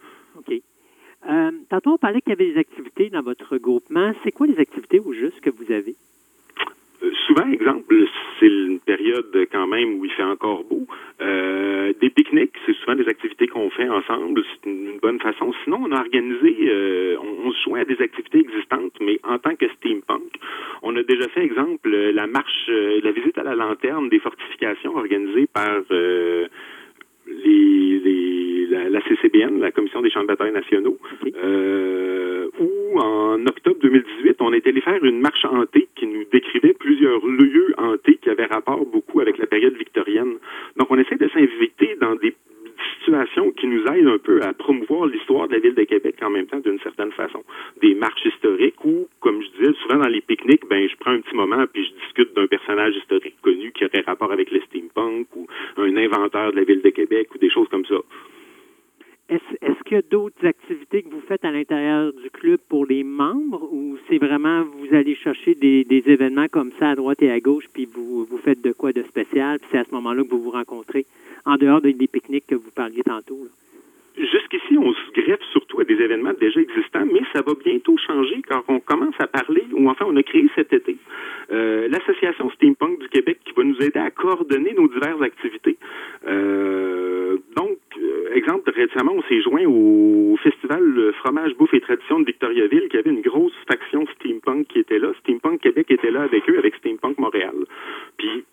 Euh, 1.30 1.52
tantôt, 1.70 1.92
on 1.92 1.98
parlait 1.98 2.22
qu'il 2.22 2.32
y 2.32 2.34
avait 2.34 2.52
des 2.52 2.60
activités 2.60 3.10
dans 3.10 3.22
votre 3.22 3.54
regroupement. 3.54 4.14
C'est 4.24 4.32
quoi 4.32 4.48
les 4.48 4.60
activités 4.60 5.00
au 5.00 5.14
juste 5.14 5.40
que 5.42 5.50
vous 5.50 5.72
avez? 5.72 5.96
Euh, 7.02 7.12
souvent, 7.28 7.50
exemple, 7.50 7.96
c'est 8.40 8.48
une 8.48 8.80
période 8.80 9.48
quand 9.52 9.68
même 9.68 10.00
où 10.00 10.06
il 10.06 10.12
fait 10.12 10.24
encore 10.24 10.64
beau. 10.66 10.86
Euh, 11.22 11.94
des 12.02 12.10
pique-niques, 12.10 12.56
c'est 12.66 12.76
souvent 12.76 12.96
des 12.96 13.08
activités 13.08 13.48
qu'on 13.48 13.70
fait 13.70 13.88
ensemble. 13.88 14.44
C'est 14.52 14.70
une, 14.70 15.00
bonne 15.02 15.20
façon. 15.20 15.54
Sinon, 15.64 15.82
on 15.86 15.92
a 15.92 16.00
organisé, 16.00 17.18
on, 17.22 17.48
on 17.48 17.52
se 17.52 17.64
joint 17.64 17.82
à 17.82 17.86
des 17.86 18.02
activités 18.02 18.40
existantes, 18.40 18.94
mais 19.02 19.20
en 19.24 19.38
tant 19.38 19.56
que 19.56 19.68
steampunk. 19.70 20.40
On 20.82 20.96
a 20.96 21.04
déjà 21.04 21.28
fait, 21.30 21.44
exemple, 21.44 21.90
la 21.90 22.28
marche, 22.28 22.70
la 22.70 23.12
visite 23.12 23.38
à 23.38 23.44
la 23.44 23.56
lanterne 23.56 24.10
des 24.10 24.20
fortifications 24.20 24.96
organisée 24.96 25.48
par 25.48 25.82
les, 27.44 28.00
les- 28.00 28.68
la, 28.70 28.90
la 28.90 29.02
CCBN, 29.02 29.60
la 29.60 29.72
Commission 29.72 30.02
des 30.02 30.10
champs 30.10 30.22
de 30.22 30.28
bataille 30.28 30.52
nationaux, 30.54 30.98
OK. 31.22 31.32
euh, 31.36 32.48
où 32.60 33.00
en 33.00 33.46
octobre 33.46 33.78
2018, 33.82 34.38
on 34.42 34.54
est 34.54 34.66
allé 34.66 34.82
faire 34.82 35.04
une 35.04 35.20
marche 35.20 35.46
hantée 35.46 35.88
qui 35.96 36.08
nous 36.08 36.24
décrivait 36.32 36.74
plusieurs 36.74 37.26
lieux 37.26 37.74
hantés 37.78 38.18
qui 38.22 38.30
avaient 38.30 38.46
rapport 38.46 38.86
beaucoup 38.86 39.20
avec 39.20 39.38
la 39.38 39.46
période 39.48 39.76
victorienne. 39.76 40.36
Donc, 40.78 40.88
on 40.90 40.98
essaie 40.98 41.16
de 41.18 41.28
s'inviter 41.30 41.96
dans 42.02 42.16
des 42.16 42.34
qui 43.58 43.68
nous 43.68 43.84
aident 43.86 44.08
un 44.08 44.18
peu 44.18 44.42
à 44.42 44.54
promouvoir 44.54 45.08
l'histoire 45.08 45.48
de 45.48 45.54
la 45.54 45.60
ville 45.60 45.76
de 45.76 45.84
Québec 45.84 46.16
en 46.22 46.30
même 46.30 46.46
temps 46.46 46.60
d'une 46.60 46.80
certaine 46.80 47.12
façon. 47.12 47.44
Des 47.82 47.96
marches 47.96 48.26
historiques 48.26 48.84
où, 48.86 49.08
comme 49.20 49.42
je 49.42 49.48
disais, 49.58 49.74
souvent 49.82 50.02
dans 50.02 50.10
les 50.10 50.22
pique-niques, 50.22 50.68
ben 50.70 50.88
je 50.88 50.96
prends 50.98 51.12
un 51.12 51.22
petit 51.22 51.36
moment 51.36 51.66
puis 51.72 51.86
je 51.86 52.06
discute 52.06 52.36
d'un 52.36 52.48
personnage 52.48 52.96
historique 52.96 53.36
connu 53.42 53.72
qui 53.72 53.86
aurait 53.86 54.04
rapport 54.06 54.32
avec 54.32 54.52
le 54.52 54.62
steampunk 54.62 55.28
ou 55.36 55.48
un 55.78 55.96
inventeur 55.98 56.52
de 56.52 56.58
la 56.58 56.64
ville 56.64 56.82
de 56.82 56.90
Québec 56.90 57.30
ou 57.36 57.38
des 57.38 57.50
choses 57.50 57.68
comme 57.70 57.86
ça. 57.86 57.96
Est-ce 59.30 59.56
est-ce 59.62 59.84
qu'il 59.84 59.96
y 59.96 60.00
a 60.00 60.02
d'autres 60.02 60.46
activités 60.46 61.02
que 61.02 61.10
vous 61.10 61.22
faites 61.22 61.46
à 61.46 61.52
l'intérieur 61.52 62.12
du 62.14 62.30
club 62.30 62.60
pour 62.70 62.86
les 62.86 63.04
membres 63.04 63.68
ou 63.72 63.98
c'est 64.10 64.18
vraiment 64.18 64.64
vous 64.64 64.94
allez 64.94 65.16
chercher 65.16 65.56
des, 65.56 65.86
des 65.86 66.04
événements 66.08 66.48
comme 66.48 66.72
ça 66.78 66.90
à 66.90 66.96
droite 66.96 67.22
et 67.22 67.32
à 67.32 67.40
gauche 67.40 67.66
puis 67.74 67.86
vous, 67.86 68.26
vous 68.26 68.38
faites 68.38 68.62
de 68.62 68.74
quoi 68.74 68.92
de 68.92 69.02
spécial 69.04 69.60
puis 69.60 69.70
c'est 69.72 69.80
à 69.80 69.86
ce 69.86 69.92
moment-là 69.92 70.24
que 70.24 70.30
vous 70.30 70.42
vous 70.42 70.52
rencontrez? 70.52 71.06
En 71.46 71.56
dehors 71.56 71.82
des, 71.82 71.94
pique-niques 71.94 72.48
que 72.48 72.56
vous 72.56 72.72
parliez 72.72 73.04
tantôt? 73.04 73.48
Jusqu'ici, 74.16 74.78
on 74.78 74.94
se 74.94 75.12
greffe 75.20 75.42
surtout 75.52 75.80
à 75.80 75.86
des 75.86 75.96
événements 75.96 76.34
déjà 76.40 76.62
existants, 76.62 77.06
mais 77.12 77.22
ça 77.34 77.42
va 77.42 77.54
bientôt 77.56 77.98
changer 77.98 78.44
car 78.48 78.64
on 78.68 78.80
commence 78.80 79.16
à 79.18 79.26
parler, 79.26 79.64
ou 79.72 79.90
enfin 79.90 80.06
on 80.08 80.16
a 80.16 80.22
créé 80.22 80.48
cet 80.54 80.72
été, 80.72 80.98
euh, 81.52 81.88
l'association 81.88 82.52
Steampunk 82.52 83.00
du 83.00 83.10
Québec 83.10 83.40
qui 83.44 83.54
va 83.54 83.64
nous 83.64 83.82
aider 83.82 84.00
à 84.00 84.12
coordonner 84.12 84.74
nos 84.78 84.88
diverses 84.88 85.22
activités. 85.22 85.78
Euh, 86.28 87.38
donc, 87.58 87.80
euh, 87.98 88.36
exemple, 88.36 88.70
récemment, 88.70 89.14
on 89.16 89.24
s'est 89.24 89.42
joint 89.42 89.66
au 89.66 90.38
festival 90.44 91.12
Fromage, 91.18 91.56
Bouffe 91.56 91.74
et 91.74 91.82
Tradition 91.82 92.20
de 92.20 92.26
Victoriaville 92.26 92.90
qui 92.90 92.98
avait 92.98 93.10
une 93.10 93.22
grosse 93.22 93.58
faction 93.68 94.06
Steampunk 94.16 94.68
qui 94.68 94.78
était 94.78 95.00
là. 95.00 95.12
Steampunk 95.22 95.62
Québec 95.62 95.88
était 95.90 96.12
là 96.12 96.22
avec 96.22 96.48
eux, 96.52 96.60
avec 96.60 96.76
Steampunk 96.76 97.18
Montréal. 97.18 97.56
Puis, 98.18 98.44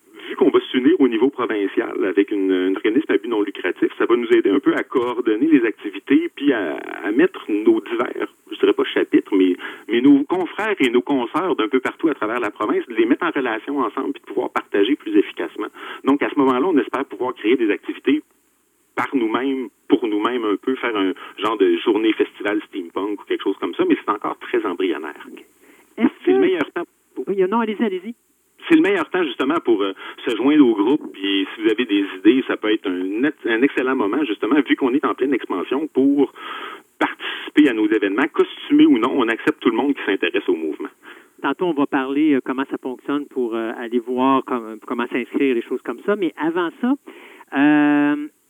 qu'on 0.40 0.50
va 0.50 0.60
s'unir 0.70 0.98
au 0.98 1.06
niveau 1.06 1.28
provincial 1.28 2.02
avec 2.02 2.30
une, 2.30 2.50
un 2.50 2.74
organisme 2.74 3.12
à 3.12 3.18
but 3.18 3.28
non 3.28 3.42
lucratif, 3.42 3.92
ça 3.98 4.06
va 4.06 4.16
nous 4.16 4.28
aider 4.32 4.48
un 4.48 4.58
peu 4.58 4.74
à 4.74 4.82
coordonner 4.82 5.46
les 5.46 5.66
activités 5.66 6.30
puis 6.34 6.50
à, 6.54 6.78
à 7.04 7.12
mettre 7.12 7.44
nos 7.50 7.82
divers, 7.82 8.26
je 8.50 8.58
dirais 8.58 8.72
pas 8.72 8.84
chapitres, 8.84 9.34
mais, 9.36 9.54
mais 9.88 10.00
nos 10.00 10.24
confrères 10.24 10.76
et 10.80 10.88
nos 10.88 11.02
consoeurs 11.02 11.56
d'un 11.56 11.68
peu 11.68 11.80
partout 11.80 12.08
à 12.08 12.14
travers 12.14 12.40
la 12.40 12.50
province, 12.50 12.86
de 12.86 12.94
les 12.94 13.04
mettre 13.04 13.26
en 13.26 13.30
relation 13.30 13.80
ensemble 13.80 14.14
puis 14.14 14.22
de 14.22 14.26
pouvoir 14.28 14.48
partager 14.48 14.96
plus 14.96 15.14
efficacement. 15.14 15.68
Donc, 16.04 16.22
à 16.22 16.30
ce 16.30 16.38
moment-là, 16.38 16.66
on 16.66 16.78
espère 16.78 17.04
pouvoir 17.04 17.34
créer 17.34 17.56
des 17.56 17.70
activités 17.70 18.22
par 18.96 19.08
nous-mêmes, 19.12 19.68
pour 19.88 20.06
nous-mêmes 20.06 20.44
un 20.46 20.56
peu, 20.56 20.74
faire 20.76 20.96
un 20.96 21.12
genre 21.36 21.58
de 21.58 21.76
journée 21.84 22.14
festival 22.14 22.62
steampunk 22.68 23.20
ou 23.20 23.24
quelque 23.26 23.44
chose 23.44 23.58
comme 23.60 23.74
ça, 23.74 23.84
mais 23.86 23.96
c'est 24.02 24.10
encore 24.10 24.38
très 24.38 24.64
embryonnaire. 24.64 25.26
C'est 25.96 26.32
le 26.32 26.32
que... 26.32 26.40
meilleur 26.40 26.72
temps 26.74 26.84
Oui, 27.26 27.44
non, 27.46 27.60
allez-y, 27.60 27.84
allez-y. 27.84 28.14
C'est 28.70 28.76
le 28.76 28.82
meilleur 28.82 29.10
temps 29.10 29.24
justement 29.24 29.56
pour 29.64 29.82
euh, 29.82 29.92
se 30.24 30.34
joindre 30.36 30.64
au 30.66 30.74
groupe. 30.74 31.12
Puis 31.12 31.46
si 31.54 31.62
vous 31.62 31.70
avez 31.70 31.84
des 31.84 32.04
idées, 32.18 32.44
ça 32.46 32.56
peut 32.56 32.72
être 32.72 32.88
un, 32.88 33.24
ex- 33.24 33.46
un 33.46 33.60
excellent 33.62 33.96
moment 33.96 34.24
justement, 34.24 34.56
vu 34.66 34.76
qu'on 34.76 34.94
est 34.94 35.04
en 35.04 35.14
pleine 35.14 35.34
expansion, 35.34 35.88
pour 35.88 36.32
participer 36.98 37.68
à 37.68 37.72
nos 37.74 37.88
événements, 37.88 38.28
costumés 38.32 38.86
ou 38.86 38.98
non. 38.98 39.10
On 39.14 39.28
accepte 39.28 39.60
tout 39.60 39.70
le 39.70 39.76
monde 39.76 39.94
qui 39.94 40.02
s'intéresse 40.06 40.48
au 40.48 40.54
mouvement. 40.54 40.88
Tantôt, 41.42 41.66
on 41.66 41.72
va 41.72 41.86
parler 41.86 42.34
euh, 42.34 42.40
comment 42.44 42.64
ça 42.70 42.76
fonctionne 42.82 43.26
pour 43.26 43.54
euh, 43.54 43.72
aller 43.76 43.98
voir 43.98 44.44
com- 44.44 44.78
comment 44.86 45.06
s'inscrire, 45.08 45.54
des 45.54 45.62
choses 45.62 45.80
comme 45.82 46.00
ça. 46.06 46.14
Mais 46.14 46.32
avant 46.36 46.70
ça, 46.80 46.94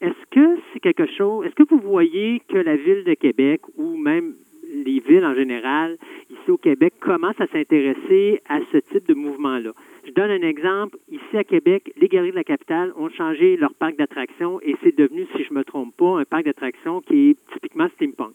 est-ce 0.01 0.27
que 0.31 0.61
c'est 0.73 0.81
quelque 0.81 1.07
chose, 1.17 1.47
est-ce 1.47 1.55
que 1.55 1.63
vous 1.69 1.81
voyez 1.81 2.43
que 2.49 2.59
la 2.59 2.77
ville 2.77 3.05
de 3.05 3.15
Québec 3.15 3.61
ou 3.77 3.97
même 3.97 4.35
les 4.85 5.01
villes 5.01 5.25
en 5.25 5.35
général, 5.35 5.97
ici 6.31 6.51
au 6.51 6.57
Québec, 6.59 6.95
commencent 7.01 7.41
à 7.41 7.47
s'intéresser 7.49 8.41
à 8.49 8.59
ce 8.73 8.79
type 8.93 9.07
de 9.09 9.15
mouvement-là? 9.15 9.73
Je 10.11 10.15
donne 10.15 10.31
un 10.33 10.43
exemple. 10.43 10.99
Ici 11.09 11.37
à 11.37 11.45
Québec, 11.45 11.93
les 11.97 12.09
Galeries 12.09 12.33
de 12.33 12.37
la 12.37 12.43
Capitale 12.43 12.93
ont 12.97 13.11
changé 13.11 13.57
leur 13.57 13.73
parc 13.75 13.97
d'attractions 13.97 14.61
et 14.61 14.75
c'est 14.83 14.97
devenu, 14.97 15.25
si 15.37 15.45
je 15.45 15.55
me 15.55 15.63
trompe 15.63 15.97
pas, 15.97 16.19
un 16.19 16.25
parc 16.25 16.47
d'attractions 16.47 17.01
qui 17.01 17.31
est 17.31 17.37
typiquement 17.53 17.87
steampunk. 17.95 18.35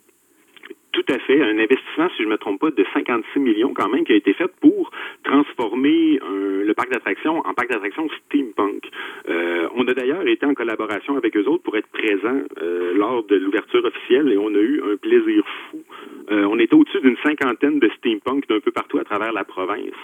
Tout 0.92 1.04
à 1.10 1.18
fait. 1.18 1.42
Un 1.42 1.58
investissement, 1.58 2.08
si 2.16 2.22
je 2.22 2.24
ne 2.24 2.30
me 2.30 2.38
trompe 2.38 2.60
pas, 2.60 2.70
de 2.70 2.82
56 2.94 3.40
millions 3.40 3.74
quand 3.74 3.90
même 3.90 4.04
qui 4.04 4.12
a 4.14 4.16
été 4.16 4.32
fait 4.32 4.50
pour 4.62 4.90
transformer 5.22 6.18
euh, 6.22 6.64
le 6.64 6.72
parc 6.72 6.90
d'attractions 6.90 7.40
en 7.40 7.52
parc 7.52 7.68
d'attractions 7.68 8.08
steampunk. 8.24 8.88
Euh, 9.28 9.68
on 9.74 9.86
a 9.86 9.92
d'ailleurs 9.92 10.26
été 10.26 10.46
en 10.46 10.54
collaboration 10.54 11.18
avec 11.18 11.36
eux 11.36 11.44
autres 11.46 11.62
pour 11.62 11.76
être 11.76 11.88
présents 11.88 12.40
euh, 12.62 12.94
lors 12.94 13.22
de 13.24 13.36
l'ouverture 13.36 13.84
officielle 13.84 14.32
et 14.32 14.38
on 14.38 14.54
a 14.54 14.60
eu 14.60 14.80
un 14.82 14.96
plaisir 14.96 15.44
fou. 15.70 15.82
On 16.28 16.58
était 16.58 16.74
au-dessus 16.74 17.00
d'une 17.02 17.18
cinquantaine 17.18 17.78
de 17.78 17.90
steampunk 17.98 18.48
d'un 18.48 18.60
peu 18.60 18.72
partout 18.72 18.98
à 18.98 19.04
travers 19.04 19.32
la 19.32 19.44
province. 19.44 19.94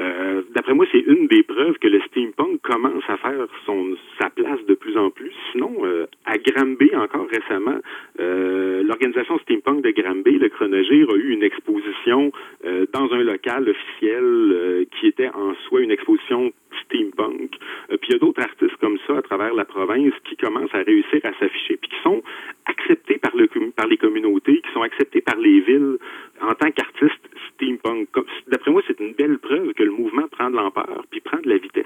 Euh, 0.00 0.42
D'après 0.54 0.74
moi, 0.74 0.86
c'est 0.90 1.04
une 1.06 1.26
des 1.28 1.42
preuves 1.42 1.78
que 1.78 1.86
le 1.86 2.00
steampunk 2.08 2.60
commence 2.62 3.04
à 3.08 3.16
faire 3.18 3.46
son, 3.66 3.96
sa 4.18 4.30
place 4.30 4.64
de 4.66 4.74
plus 4.74 4.96
en 4.96 5.10
plus. 5.10 5.32
Sinon, 5.52 5.72
euh, 5.84 6.06
à 6.24 6.38
Granby, 6.38 6.90
encore 6.96 7.28
récemment, 7.28 7.78
euh, 8.18 8.82
l'organisation 8.82 9.38
steampunk 9.40 9.82
de 9.84 9.90
Granby, 9.90 10.38
le 10.38 10.48
Chronogir, 10.48 11.08
a 11.10 11.14
eu 11.14 11.30
une 11.30 11.42
exposition 11.42 12.32
euh, 12.64 12.86
dans 12.92 13.12
un 13.12 13.22
local 13.22 13.68
officiel 13.68 14.24
euh, 14.24 14.84
qui 14.98 15.06
était 15.06 15.28
en 15.28 15.54
soi 15.66 15.82
une 15.82 15.92
exposition 15.92 16.52
steampunk. 16.84 17.50
Puis 17.88 18.08
il 18.08 18.12
y 18.12 18.14
a 18.14 18.18
d'autres 18.18 18.42
artistes 18.42 18.76
comme 18.80 18.98
ça 19.06 19.18
à 19.18 19.22
travers 19.22 19.54
la 19.54 19.64
province 19.64 20.12
qui 20.24 20.36
commencent 20.36 20.74
à 20.74 20.82
réussir 20.82 21.20
à 21.24 21.32
s'afficher, 21.38 21.76
puis 21.76 21.90
qui 21.90 22.02
sont 22.02 22.22
acceptés 22.66 23.18
par, 23.18 23.36
le, 23.36 23.48
par 23.76 23.86
les 23.86 23.96
communautés, 23.96 24.60
qui 24.60 24.72
sont 24.72 24.82
acceptés 24.82 25.20
par 25.20 25.36
les 25.36 25.60
villes 25.60 25.98
en 26.42 26.54
tant 26.54 26.70
qu'artistes 26.70 27.28
steampunk. 27.54 28.08
D'après 28.48 28.70
moi, 28.70 28.82
c'est 28.86 28.98
une 29.00 29.12
belle 29.12 29.38
preuve 29.38 29.72
que 29.74 29.82
le 29.82 29.90
mouvement 29.90 30.26
prend 30.30 30.50
de 30.50 30.56
l'ampleur, 30.56 31.04
puis 31.10 31.20
prend 31.20 31.38
de 31.38 31.48
la 31.48 31.58
vitesse. 31.58 31.84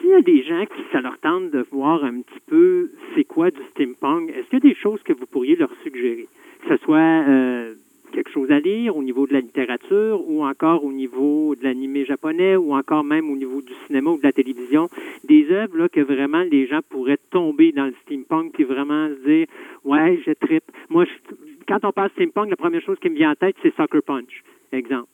S'il 0.00 0.10
y 0.10 0.14
a 0.14 0.20
des 0.22 0.42
gens 0.44 0.64
qui 0.66 0.82
ça 0.92 1.00
leur 1.00 1.18
tente 1.18 1.50
de 1.50 1.64
voir 1.72 2.04
un 2.04 2.20
petit 2.20 2.40
peu 2.46 2.90
c'est 3.14 3.24
quoi 3.24 3.50
du 3.50 3.60
steampunk, 3.72 4.30
est-ce 4.30 4.48
qu'il 4.48 4.62
y 4.64 4.66
a 4.68 4.68
des 4.70 4.76
choses 4.76 5.02
que 5.02 5.12
vous 5.12 5.26
pourriez 5.26 5.56
leur 5.56 5.70
suggérer? 5.82 6.28
Que 6.62 6.76
ce 6.76 6.84
soit 6.84 6.98
euh, 7.00 7.74
quelque 8.12 8.30
chose 8.30 8.48
à 8.52 8.60
lire 8.60 8.96
au 8.96 9.02
niveau 9.02 9.26
de 9.26 9.32
la 9.32 9.40
littérature 9.40 10.22
ou 10.28 10.44
encore 10.44 10.84
au 10.84 10.92
niveau 10.92 11.56
de 11.56 11.64
l'animé 11.64 12.04
japonais 12.04 12.54
ou 12.54 12.74
encore 12.76 13.02
même 13.02 13.28
au 13.28 13.36
niveau 13.36 13.60
du 13.60 13.72
cinéma 13.86 14.10
ou 14.10 14.18
de 14.18 14.22
la 14.22 14.32
télévision, 14.32 14.88
des 15.24 15.50
œuvres 15.50 15.76
là, 15.76 15.88
que 15.88 16.00
vraiment 16.00 16.42
les 16.48 16.66
gens 16.68 16.80
pourraient 16.88 17.18
tomber 17.30 17.72
dans 17.72 17.86
le 17.86 17.94
steampunk 18.02 18.52
puis 18.52 18.62
vraiment 18.62 19.08
se 19.08 19.28
dire 19.28 19.46
ouais, 19.84 20.20
je 20.24 20.30
trippe. 20.32 20.70
Moi, 20.90 21.06
je- 21.06 21.34
quand 21.72 21.88
on 21.88 21.92
parle 21.92 22.10
steampunk, 22.10 22.50
la 22.50 22.56
première 22.56 22.82
chose 22.82 22.98
qui 23.00 23.08
me 23.08 23.16
vient 23.16 23.30
en 23.30 23.34
tête, 23.34 23.56
c'est 23.62 23.74
Sucker 23.74 24.02
Punch, 24.02 24.42
exemple. 24.72 25.08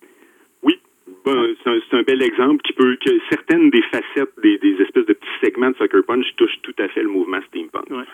Oui, 0.63 0.79
ben, 1.25 1.55
c'est 1.63 1.71
un, 1.71 1.99
un 2.01 2.03
bel 2.03 2.23
exemple 2.23 2.63
qui 2.63 2.73
peut 2.73 2.97
que 2.97 3.11
certaines 3.31 3.71
des 3.71 3.83
facettes, 3.83 4.33
des, 4.43 4.59
des 4.59 4.83
espèces 4.83 5.07
de 5.07 5.13
petits 5.13 5.39
segments 5.41 5.71
de 5.71 5.77
Sucker 5.77 6.03
Punch 6.07 6.27
touchent 6.37 6.61
tout 6.63 6.75
à 6.79 6.89
fait 6.89 7.03
le 7.03 7.09
mouvement 7.09 7.41
steampunk. 7.49 7.91
Ouais. 7.91 8.05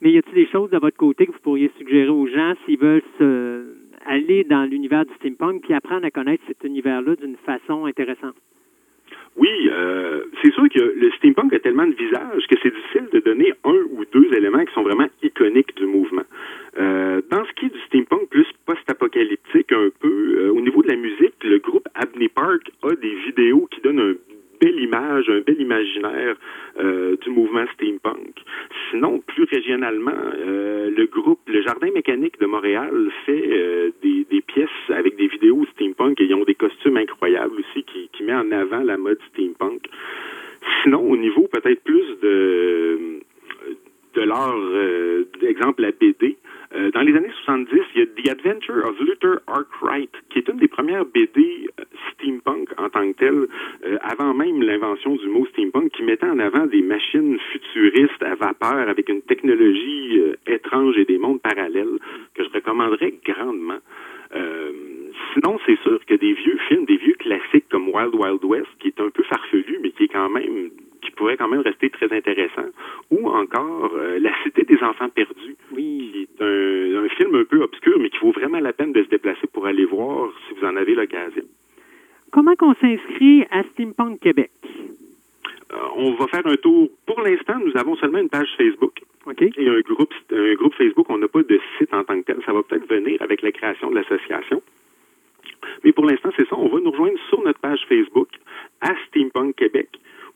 Mais 0.00 0.12
y 0.12 0.18
a-t-il 0.18 0.34
des 0.34 0.50
choses 0.50 0.70
de 0.70 0.78
votre 0.78 0.96
côté 0.96 1.26
que 1.26 1.32
vous 1.32 1.40
pourriez 1.40 1.70
suggérer 1.76 2.08
aux 2.08 2.26
gens 2.26 2.54
s'ils 2.64 2.78
veulent 2.78 3.02
se 3.18 3.76
aller 4.06 4.44
dans 4.44 4.64
l'univers 4.64 5.04
du 5.04 5.12
steampunk 5.16 5.62
puis 5.62 5.74
apprendre 5.74 6.06
à 6.06 6.10
connaître 6.10 6.42
cet 6.46 6.64
univers-là 6.64 7.16
d'une 7.16 7.36
façon 7.36 7.84
intéressante? 7.84 8.36
Oui, 9.36 9.48
euh, 9.70 10.24
c'est 10.42 10.52
sûr 10.52 10.68
que 10.68 10.80
le 10.80 11.10
steampunk 11.12 11.52
a 11.52 11.60
tellement 11.60 11.86
de 11.86 11.94
visages 11.94 12.46
que 12.48 12.56
c'est 12.62 12.74
difficile 12.74 13.08
de 13.12 13.20
donner 13.20 13.52
un 13.64 13.78
ou 13.90 14.04
deux 14.12 14.32
éléments 14.34 14.64
qui 14.64 14.74
sont 14.74 14.82
vraiment 14.82 15.08
iconiques 15.22 15.74
du 15.76 15.86
mouvement. 15.86 16.24
Euh, 16.78 17.22
dans 17.30 17.44
ce 17.44 17.52
qui 17.52 17.66
est 17.66 17.70
du 17.70 17.80
steampunk 17.86 18.28
plus 18.28 18.46
post-apocalyptique 18.66 19.72
un 19.72 19.88
peu, 20.00 20.36
euh, 20.38 20.52
au 20.52 20.60
niveau 20.60 20.82
de 20.82 20.88
la 20.88 20.96
musique, 20.96 21.34
le 21.42 21.58
groupe 21.58 21.88
Abney 21.94 22.28
Park 22.28 22.70
a 22.82 22.94
des 22.96 23.14
vidéos 23.26 23.68
qui 23.70 23.80
donnent 23.80 24.00
un 24.00 24.14
belle 24.60 24.78
image, 24.78 25.28
un 25.28 25.40
bel 25.40 25.60
imaginaire 25.60 26.36
euh, 26.78 27.16
du 27.16 27.30
mouvement 27.30 27.64
steampunk. 27.74 28.36
Sinon, 28.90 29.20
plus 29.26 29.44
régionalement, 29.44 30.12
euh, 30.14 30.90
le 30.90 31.06
groupe 31.06 31.40
Le 31.46 31.62
Jardin 31.62 31.90
mécanique 31.92 32.38
de 32.40 32.46
Montréal 32.46 33.10
fait 33.26 33.44
euh, 33.48 33.90
des, 34.02 34.24
pièces 34.46 34.68
avec 34.88 35.16
des 35.16 35.28
vidéos 35.28 35.64
steampunk 35.74 36.20
et 36.20 36.24
ils 36.24 36.34
ont 36.34 36.44
des 36.44 36.54
costumes 36.54 36.96
incroyables 36.96 37.54
aussi 37.60 37.84
qui, 37.84 38.08
qui 38.12 38.24
met 38.24 38.34
en 38.34 38.50
avant 38.50 38.80
la 38.80 38.96
mode 38.96 39.18
steampunk. 39.32 39.82
Sinon, 40.82 41.08
au 41.08 41.16
niveau 41.16 41.46
peut-être 41.46 41.82
plus 41.84 42.06
de 42.22 43.20
de 44.14 44.22
l'art, 44.22 44.58
d'exemple 45.40 45.82
la 45.82 45.92
BD. 45.92 46.36
Euh, 46.72 46.90
dans 46.92 47.00
les 47.00 47.16
années 47.16 47.32
70, 47.44 47.80
il 47.94 48.00
y 48.00 48.02
a 48.02 48.06
The 48.06 48.38
Adventure 48.38 48.84
of 48.88 48.98
Luther 49.00 49.40
Arkwright, 49.48 50.10
qui 50.30 50.38
est 50.38 50.48
une 50.48 50.58
des 50.58 50.68
premières 50.68 51.04
BD 51.04 51.68
euh, 51.80 51.84
steampunk 52.12 52.68
en 52.78 52.88
tant 52.88 53.10
que 53.12 53.18
telle, 53.18 53.46
euh, 53.84 53.98
avant 54.02 54.34
même 54.34 54.62
l'invention 54.62 55.16
du 55.16 55.26
mot 55.28 55.46
steampunk, 55.46 55.90
qui 55.90 56.04
mettait 56.04 56.28
en 56.28 56.38
avant 56.38 56.66
des 56.66 56.82
machines 56.82 57.38
futuristes 57.52 58.22
à 58.22 58.36
vapeur 58.36 58.88
avec 58.88 59.08
une 59.08 59.22
technologie 59.22 60.20
euh, 60.20 60.36
étrange 60.46 60.96
et 60.96 61.04
des 61.04 61.18
mondes 61.18 61.40
parallèles 61.40 61.98
que 62.34 62.44
je 62.44 62.50
recommanderais 62.50 63.14
grandement. 63.24 63.78
Euh, 64.34 64.72
sinon, 65.34 65.58
c'est 65.66 65.78
sûr 65.80 66.04
que 66.06 66.14
des 66.14 66.32
vieux 66.34 66.58
films, 66.68 66.84
des 66.84 66.96
vieux 66.96 67.14
classiques 67.14 67.68
comme 67.70 67.88
Wild 67.88 68.14
Wild 68.14 68.44
West, 68.44 68.68
qui 68.78 68.88
est 68.88 69.00
un 69.00 69.10
peu 69.10 69.22
farfelu, 69.24 69.78
mais 69.82 69.90
qui 69.90 70.04
est 70.04 70.08
quand 70.08 70.28
même 70.30 70.70
qui 71.02 71.10
pourrait 71.12 71.38
quand 71.38 71.48
même 71.48 71.60
rester 71.62 71.88
très 71.88 72.12
intéressant, 72.14 72.66
ou 73.10 73.26
encore 73.28 73.90
euh, 73.94 74.18
La 74.18 74.30
Cité 74.42 74.64
des 74.64 74.82
Enfants 74.82 75.08
Perdus, 75.08 75.56
Oui. 75.72 76.10
qui 76.12 76.22
est 76.28 76.44
un, 76.44 77.04
un 77.04 77.08
film 77.08 77.34
un 77.36 77.44
peu 77.44 77.62
obscur, 77.62 77.98
mais 77.98 78.10
qui 78.10 78.18
vaut 78.18 78.32
vraiment 78.32 78.60
la 78.60 78.74
peine 78.74 78.92
de 78.92 79.02
se 79.02 79.08
déplacer 79.08 79.46
pour 79.46 79.66
aller 79.66 79.86
voir 79.86 80.30
si 80.46 80.54
vous 80.54 80.66
en 80.66 80.76
avez 80.76 80.94
l'occasion. 80.94 81.44
Comment 82.32 82.54
qu'on 82.54 82.74
s'inscrit 82.74 83.44
à 83.50 83.62
Steampunk 83.72 84.20
Québec? 84.20 84.50
Euh, 85.72 85.76
on 85.96 86.12
va 86.14 86.26
faire 86.28 86.46
un 86.46 86.56
tour. 86.56 86.88
Pour 87.06 87.20
l'instant, 87.20 87.58
nous 87.64 87.76
avons 87.76 87.94
seulement 87.96 88.18
une 88.18 88.28
page 88.28 88.48
Facebook 88.56 89.00
OK? 89.26 89.42
et 89.42 89.68
un 89.68 89.80
groupe, 89.80 90.12
un 90.32 90.54
groupe 90.54 90.74
Facebook. 90.74 91.06
On 91.10 91.18
n'a 91.18 91.28
pas 91.28 91.42
de 91.42 91.60
site 91.78 91.92
en 91.94 92.02
tant 92.04 92.18
que 92.20 92.26
tel. 92.26 92.40
Ça 92.44 92.52
va 92.52 92.62
peut-être 92.62 92.88
venir 92.88 93.20
avec 93.22 93.42
la 93.42 93.52
création 93.52 93.90
de 93.90 93.94
l'association. 93.96 94.62
Mais 95.84 95.92
pour 95.92 96.06
l'instant, 96.06 96.30
c'est 96.36 96.48
ça. 96.48 96.56
On 96.56 96.68
va 96.68 96.80
nous 96.80 96.90
rejoindre 96.90 97.18
sur 97.28 97.42
notre 97.42 97.60
page 97.60 97.80
Facebook 97.88 98.28
à 98.80 98.94
Steampunk 99.08 99.54
Québec 99.56 99.88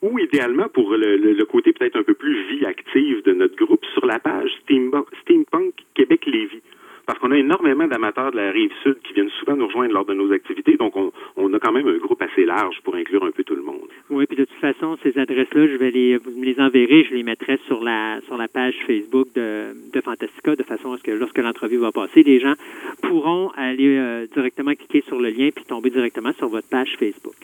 ou 0.02 0.18
idéalement 0.18 0.68
pour 0.68 0.90
le, 0.92 1.16
le- 1.16 1.32
le 1.32 1.44
côté 1.46 1.72
peut-être 1.72 1.96
un 1.96 2.02
peu 2.02 2.14
plus 2.14 2.36
vie 2.48 2.66
active 2.66 3.22
de 3.24 3.32
notre 3.32 3.56
groupe 3.56 3.84
sur 3.94 4.04
la 4.06 4.18
page 4.18 4.50
Steambo- 4.62 5.06
Steampunk 5.22 5.74
Québec 5.94 6.26
Lévis. 6.26 6.60
Parce 7.06 7.18
qu'on 7.18 7.30
a 7.32 7.36
énormément 7.36 7.86
d'amateurs 7.86 8.30
de 8.30 8.36
la 8.36 8.50
rive 8.50 8.72
sud 8.82 8.96
qui 9.04 9.12
viennent 9.12 9.30
souvent 9.40 9.56
nous 9.56 9.66
rejoindre 9.66 9.92
lors 9.92 10.06
de 10.06 10.14
nos 10.14 10.32
activités, 10.32 10.76
donc 10.76 10.96
on, 10.96 11.12
on 11.36 11.52
a 11.52 11.58
quand 11.58 11.72
même 11.72 11.86
un 11.86 11.98
groupe 11.98 12.22
assez 12.22 12.44
large 12.44 12.80
pour 12.82 12.94
inclure 12.94 13.24
un 13.24 13.30
peu 13.30 13.44
tout 13.44 13.54
le 13.54 13.62
monde. 13.62 13.88
Oui, 14.10 14.26
puis 14.26 14.36
de 14.36 14.44
toute 14.44 14.58
façon, 14.58 14.96
ces 15.02 15.18
adresses-là, 15.18 15.66
je 15.66 15.76
vais 15.76 15.90
les, 15.90 16.16
vous 16.16 16.30
me 16.38 16.44
les 16.44 16.58
enverrez, 16.60 17.04
je 17.04 17.14
les 17.14 17.22
mettrai 17.22 17.58
sur 17.66 17.82
la 17.82 18.20
sur 18.22 18.36
la 18.36 18.48
page 18.48 18.74
Facebook 18.86 19.28
de, 19.34 19.74
de 19.92 20.00
Fantastica, 20.00 20.56
de 20.56 20.62
façon 20.62 20.92
à 20.92 20.98
ce 20.98 21.02
que 21.02 21.10
lorsque 21.10 21.38
l'entrevue 21.38 21.78
va 21.78 21.92
passer, 21.92 22.22
les 22.22 22.40
gens 22.40 22.54
pourront 23.02 23.50
aller 23.56 23.96
euh, 23.98 24.26
directement 24.32 24.72
cliquer 24.74 25.02
sur 25.02 25.20
le 25.20 25.28
lien 25.28 25.50
puis 25.54 25.64
tomber 25.64 25.90
directement 25.90 26.32
sur 26.32 26.48
votre 26.48 26.68
page 26.68 26.96
Facebook. 26.98 27.34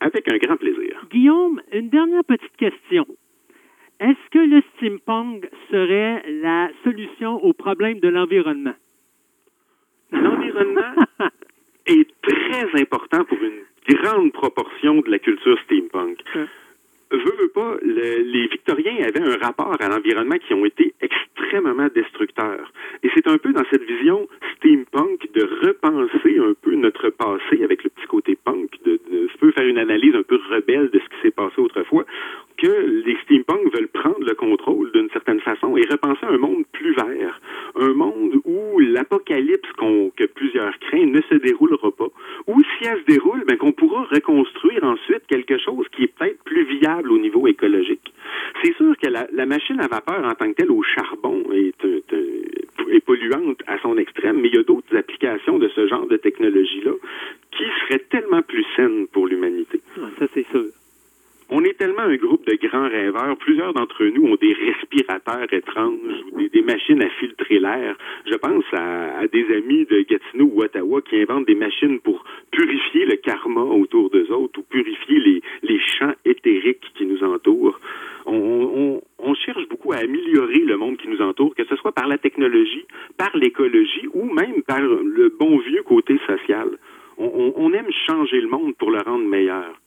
Avec 0.00 0.28
un 0.28 0.36
grand 0.36 0.56
plaisir. 0.56 1.06
Guillaume, 1.10 1.60
une 1.72 1.88
dernière 1.88 2.24
petite 2.24 2.56
question. 2.56 3.06
Est-ce 4.00 4.30
que 4.32 4.38
le 4.38 4.62
steampunk 4.74 5.48
serait 5.70 6.24
la 6.42 6.70
solution 6.82 7.42
au 7.44 7.52
problème 7.52 8.00
de 8.00 8.08
l'environnement? 8.08 8.74
L'environnement 10.12 10.94
est 11.86 12.08
très 12.22 12.80
important 12.80 13.24
pour 13.24 13.38
une 13.38 13.96
grande 13.96 14.32
proportion 14.32 15.00
de 15.00 15.10
la 15.10 15.18
culture 15.18 15.58
steampunk. 15.64 16.18
Veux, 17.12 17.36
veux 17.42 17.48
pas, 17.48 17.76
le- 17.82 18.22
les 18.22 18.46
Victoriens 18.48 19.04
avaient 19.06 19.20
un 19.20 19.36
rapport 19.38 19.76
à 19.80 19.88
l'environnement 19.88 20.38
qui 20.38 20.54
ont 20.54 20.64
été 20.64 20.94
extrêmement 21.00 21.88
destructeurs. 21.94 22.72
Et 23.02 23.10
c'est 23.14 23.28
un 23.28 23.36
peu 23.38 23.52
dans 23.52 23.64
cette 23.70 23.82
vision 23.84 24.26
steampunk 24.56 25.28
de 25.34 25.42
repenser 25.66 26.38
un 26.38 26.54
peu 26.62 26.74
notre 26.74 27.10
passé 27.10 27.62
avec 27.62 27.84
le 27.84 27.90
petit 27.90 28.06
côté 28.06 28.36
punk, 28.42 28.70
de, 28.84 28.98
je 29.10 29.36
peux 29.38 29.52
faire 29.52 29.66
une 29.66 29.78
analyse 29.78 30.14
un 30.14 30.22
peu 30.22 30.38
rebelle 30.50 30.88
de 30.90 30.98
ce 30.98 31.04
qui 31.16 31.22
s'est 31.22 31.30
passé 31.30 31.54
autrefois, 31.58 32.04
que 32.56 33.02
les 33.04 33.16
steampunk 33.24 33.74
veulent 33.74 33.88
prendre 33.88 34.20
le 34.24 34.34
contrôle 34.34 34.90
d'une 34.92 35.10
certaine 35.10 35.40
façon 35.40 35.76
et 35.76 35.82
repenser 35.90 36.24
un 36.26 36.38
monde 36.38 36.64
plus 36.72 36.94
vert, 36.94 37.40
un 37.76 37.92
monde 37.92 38.36
où 38.44 38.78
l'apocalypse 38.78 39.68
que 40.16 40.26
plusieurs 40.26 40.78
craignent 40.78 41.10
ne 41.12 41.20
se 41.22 41.34
déroulera 41.34 41.90
pas, 41.90 42.08
ou 42.46 42.60
si 42.62 42.84
elle 42.88 43.00
se 43.00 43.06
déroule, 43.06 43.44
ben, 43.46 43.56
qu'on 43.56 43.72
pourra 43.72 44.04
reconstruire 44.04 44.84
ensuite 44.84 45.26
quelque 45.28 45.58
chose 45.58 45.86
qui 45.92 46.04
est 46.04 46.14
peut-être 46.14 46.42
plus 46.44 46.64
viable 46.78 47.01
au 47.10 47.18
niveau 47.18 47.46
écologique. 47.46 48.12
C'est 48.62 48.74
sûr 48.76 48.94
que 48.96 49.08
la, 49.08 49.46
machine 49.46 49.80
à 49.80 49.88
vapeur 49.88 50.24
en 50.24 50.34
tant 50.34 50.48
que 50.48 50.54
telle 50.54 50.70
au 50.70 50.82
charbon 50.82 51.42
est, 51.52 51.84
est 52.90 53.00
polluante 53.00 53.62
à 53.66 53.78
son 53.80 53.96
extrême, 53.98 54.40
mais 54.40 54.48
il 54.48 54.54
y 54.54 54.58
a 54.58 54.62
d'autres 54.62 54.96
applications 54.96 55.58
de 55.58 55.68
ce 55.68 55.86
genre 55.86 56.06
de 56.06 56.16
technologie-là 56.16 56.92
qui 57.50 57.64
seraient 57.82 58.04
tellement 58.10 58.42
plus 58.42 58.64
saines 58.76 59.06
pour 59.08 59.26
l'humanité. 59.26 59.80
Ça, 60.18 60.26
c'est 60.32 60.46
sûr. 60.50 60.66
On 61.54 61.62
est 61.64 61.76
tellement 61.76 62.04
un 62.04 62.16
groupe 62.16 62.46
de 62.46 62.56
grands 62.66 62.88
rêveurs. 62.88 63.36
Plusieurs 63.36 63.74
d'entre 63.74 64.06
nous 64.06 64.22
ont 64.22 64.36
des 64.36 64.54
respirateurs 64.54 65.52
étranges 65.52 66.24
ou 66.32 66.48
des, 66.48 66.62
machines 66.62 67.02
à 67.02 67.10
filtrer 67.20 67.58
l'air. 67.58 67.94
Je 68.24 68.36
pense 68.36 68.64
à, 68.72 69.26
des 69.26 69.44
amis 69.54 69.84
de 69.84 70.00
Gatineau 70.00 70.50
ou 70.50 70.62
Ottawa 70.62 71.02
qui 71.02 71.20
inventent 71.20 71.46
des 71.46 71.54
machines 71.54 72.00
pour 72.00 72.24
purifier 72.52 73.04
le 73.04 73.16
karma 73.16 73.60
autour 73.60 74.08
d'eux 74.08 74.32
autres 74.32 74.60
ou 74.60 74.62
purifier 74.62 75.18
les, 75.20 75.42
les 75.62 75.78
champs 75.78 76.14
éthériques 76.24 76.90
qui 76.96 77.04
nous 77.04 77.22
entourent. 77.22 77.78
On, 78.24 79.02
cherche 79.34 79.68
beaucoup 79.68 79.92
à 79.92 79.96
améliorer 79.96 80.60
le 80.60 80.76
monde 80.78 80.96
qui 80.96 81.08
nous 81.08 81.20
entoure, 81.20 81.54
que 81.54 81.64
ce 81.64 81.76
soit 81.76 81.92
par 81.92 82.06
la 82.06 82.16
technologie, 82.16 82.86
par 83.18 83.36
l'écologie 83.36 84.06
ou 84.14 84.32
même 84.32 84.62
par 84.62 84.80
le 84.80 85.34
bon 85.38 85.58
vieux 85.58 85.82
côté 85.82 86.18
social. 86.26 86.78
On 87.18 87.72
aime 87.74 87.90
changer 88.06 88.40
le 88.40 88.48
monde 88.48 88.74
pour 88.76 88.90
le 88.90 89.00
rendre 89.00 89.26
meilleur. 89.26 89.81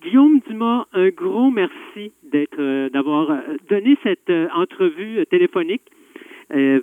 Guillaume 0.00 0.40
Dumas, 0.48 0.86
un 0.92 1.08
gros 1.10 1.50
merci 1.50 2.12
d'être, 2.24 2.58
euh, 2.58 2.88
d'avoir 2.90 3.30
euh, 3.30 3.40
donné 3.68 3.96
cette 4.02 4.28
euh, 4.28 4.48
entrevue 4.54 5.24
téléphonique 5.26 5.82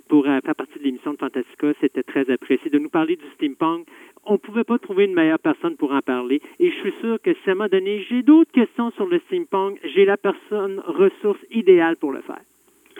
pour 0.08 0.24
faire 0.24 0.54
partie 0.56 0.78
de 0.80 0.84
l'émission 0.84 1.12
de 1.12 1.18
Fantastica. 1.18 1.68
C'était 1.80 2.02
très 2.02 2.28
apprécié 2.30 2.68
de 2.68 2.78
nous 2.78 2.90
parler 2.90 3.16
du 3.16 3.24
steampunk. 3.36 3.86
On 4.26 4.32
ne 4.32 4.38
pouvait 4.38 4.64
pas 4.64 4.76
trouver 4.78 5.04
une 5.04 5.14
meilleure 5.14 5.38
personne 5.38 5.76
pour 5.76 5.92
en 5.92 6.00
parler. 6.00 6.42
Et 6.58 6.70
je 6.70 6.74
suis 6.80 6.92
sûr 7.00 7.18
que 7.22 7.32
si 7.32 7.48
à 7.48 7.52
un 7.52 7.54
moment 7.54 7.68
donné, 7.70 8.04
j'ai 8.10 8.22
d'autres 8.22 8.50
questions 8.50 8.90
sur 8.90 9.06
le 9.06 9.20
steampunk, 9.26 9.78
j'ai 9.94 10.04
la 10.04 10.16
personne 10.16 10.82
ressource 10.84 11.38
idéale 11.52 11.96
pour 11.96 12.12
le 12.12 12.20
faire. 12.22 12.42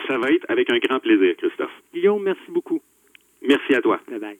Ça 0.07 0.17
va 0.17 0.29
être 0.29 0.45
avec 0.49 0.71
un 0.71 0.79
grand 0.79 0.99
plaisir, 0.99 1.35
Christophe. 1.37 1.83
Guillaume, 1.93 2.23
merci 2.23 2.49
beaucoup. 2.49 2.81
Merci 3.45 3.75
à 3.75 3.81
toi. 3.81 3.99
Bye 4.09 4.19
bye. 4.19 4.39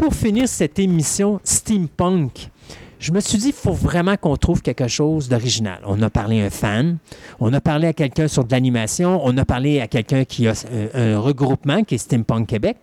Pour 0.00 0.14
finir 0.14 0.48
cette 0.48 0.78
émission 0.78 1.40
steampunk, 1.44 2.48
je 2.98 3.12
me 3.12 3.20
suis 3.20 3.36
dit, 3.36 3.48
il 3.48 3.52
faut 3.52 3.74
vraiment 3.74 4.16
qu'on 4.16 4.34
trouve 4.34 4.62
quelque 4.62 4.88
chose 4.88 5.28
d'original. 5.28 5.80
On 5.84 6.00
a 6.00 6.08
parlé 6.08 6.40
à 6.40 6.46
un 6.46 6.50
fan, 6.50 6.96
on 7.38 7.52
a 7.52 7.60
parlé 7.60 7.88
à 7.88 7.92
quelqu'un 7.92 8.26
sur 8.26 8.44
de 8.44 8.50
l'animation, 8.50 9.20
on 9.22 9.36
a 9.36 9.44
parlé 9.44 9.78
à 9.78 9.88
quelqu'un 9.88 10.24
qui 10.24 10.48
a 10.48 10.52
un, 10.94 11.14
un 11.14 11.18
regroupement 11.18 11.84
qui 11.84 11.96
est 11.96 11.98
Steampunk 11.98 12.46
Québec. 12.46 12.78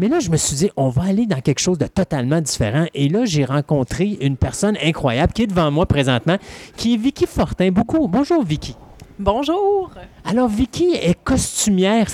Mais 0.00 0.08
là, 0.08 0.18
je 0.18 0.28
me 0.28 0.36
suis 0.36 0.56
dit, 0.56 0.70
on 0.76 0.88
va 0.88 1.02
aller 1.04 1.26
dans 1.26 1.40
quelque 1.40 1.60
chose 1.60 1.78
de 1.78 1.86
totalement 1.86 2.40
différent. 2.40 2.86
Et 2.94 3.08
là, 3.08 3.24
j'ai 3.26 3.44
rencontré 3.44 4.18
une 4.20 4.36
personne 4.36 4.76
incroyable 4.82 5.32
qui 5.32 5.42
est 5.42 5.46
devant 5.46 5.70
moi 5.70 5.86
présentement, 5.86 6.36
qui 6.76 6.94
est 6.94 6.96
Vicky 6.96 7.26
Fortin. 7.26 7.70
Beaucoup. 7.70 8.08
Bonjour, 8.08 8.42
Vicky. 8.42 8.74
Bonjour. 9.20 9.92
Alors, 10.24 10.48
Vicky 10.48 10.94
est 10.94 11.22
costumière, 11.22 12.08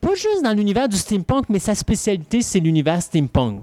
pas 0.00 0.14
juste 0.14 0.42
dans 0.42 0.52
l'univers 0.52 0.88
du 0.88 0.96
steampunk, 0.96 1.46
mais 1.48 1.58
sa 1.58 1.74
spécialité, 1.74 2.42
c'est 2.42 2.60
l'univers 2.60 3.02
steampunk. 3.02 3.62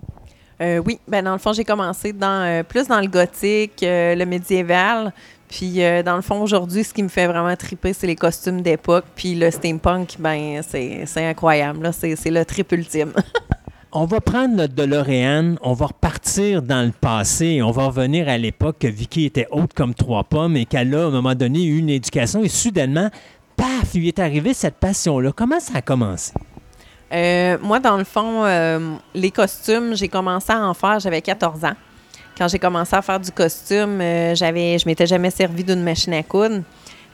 Euh, 0.62 0.82
oui, 0.86 0.99
ben 1.07 1.24
dans 1.24 1.34
le 1.34 1.38
fond, 1.38 1.52
j'ai 1.53 1.66
commencé 1.66 2.14
dans 2.14 2.45
euh, 2.45 2.64
plus 2.64 2.88
dans 2.88 3.02
le 3.02 3.07
gothique, 3.07 3.84
euh, 3.84 4.16
le 4.16 4.26
médiéval. 4.26 5.14
Puis 5.48 5.80
dans 6.03 6.16
le 6.16 6.22
fond, 6.22 6.41
aujourd'hui, 6.41 6.84
ce 6.84 6.94
qui 6.94 7.03
me 7.03 7.07
fait 7.07 7.28
vraiment 7.28 7.56
triper, 7.56 7.94
c'est 7.94 8.07
les 8.07 8.16
costumes 8.16 8.62
d'époque. 8.62 9.06
Puis 9.16 9.36
le 9.36 9.52
steampunk, 9.52 10.16
ben 10.20 10.62
c'est 10.68 11.06
incroyable. 11.18 11.91
C'est 11.94 12.16
c'est 12.16 12.32
le 12.32 12.44
trip 12.44 12.72
ultime. 12.72 13.14
On 13.98 14.03
va 14.03 14.20
prendre 14.20 14.56
notre 14.56 14.74
DeLorean, 14.74 15.56
on 15.62 15.72
va 15.72 15.86
repartir 15.86 16.62
dans 16.62 16.86
le 16.86 16.91
passé 16.91 17.45
et 17.45 17.64
on 17.64 17.72
va 17.72 17.86
revenir 17.86 18.28
à 18.28 18.38
l'époque 18.38 18.76
que 18.80 18.88
Vicky 18.88 19.24
était 19.24 19.48
haute 19.52 19.74
comme 19.74 19.94
trois 19.94 20.26
pommes 20.26 20.57
et 20.57 20.66
qu'elle 20.66 20.94
a, 20.94 21.03
à 21.03 21.06
un 21.06 21.12
moment 21.12 21.34
donné, 21.34 21.64
eu 21.64 21.78
une 21.78 21.90
éducation 21.90 22.44
et 22.44 22.49
soudainement, 22.49 23.10
lui 23.94 24.10
est 24.10 24.20
arrivé 24.20 24.54
cette 24.54 24.76
passion-là. 24.76 25.32
Comment 25.32 25.60
ça 25.60 25.74
a 25.76 25.82
commencé? 25.82 26.34
Euh, 27.14 27.58
moi, 27.62 27.80
dans 27.80 27.98
le 27.98 28.04
fond, 28.04 28.44
euh, 28.44 28.96
les 29.14 29.32
costumes, 29.32 29.96
j'ai 29.96 30.08
commencé 30.08 30.52
à 30.52 30.62
en 30.62 30.74
faire, 30.74 31.00
j'avais 31.00 31.22
14 31.22 31.64
ans. 31.64 31.76
Quand 32.38 32.48
j'ai 32.48 32.60
commencé 32.60 32.96
à 32.96 33.02
faire 33.02 33.20
du 33.20 33.32
costume, 33.32 34.02
euh, 34.02 34.36
j'avais, 34.36 34.78
je 34.78 34.86
m'étais 34.86 35.06
jamais 35.06 35.30
servi 35.30 35.64
d'une 35.64 35.84
machine 35.84 36.14
à 36.14 36.24
coudre. 36.24 36.64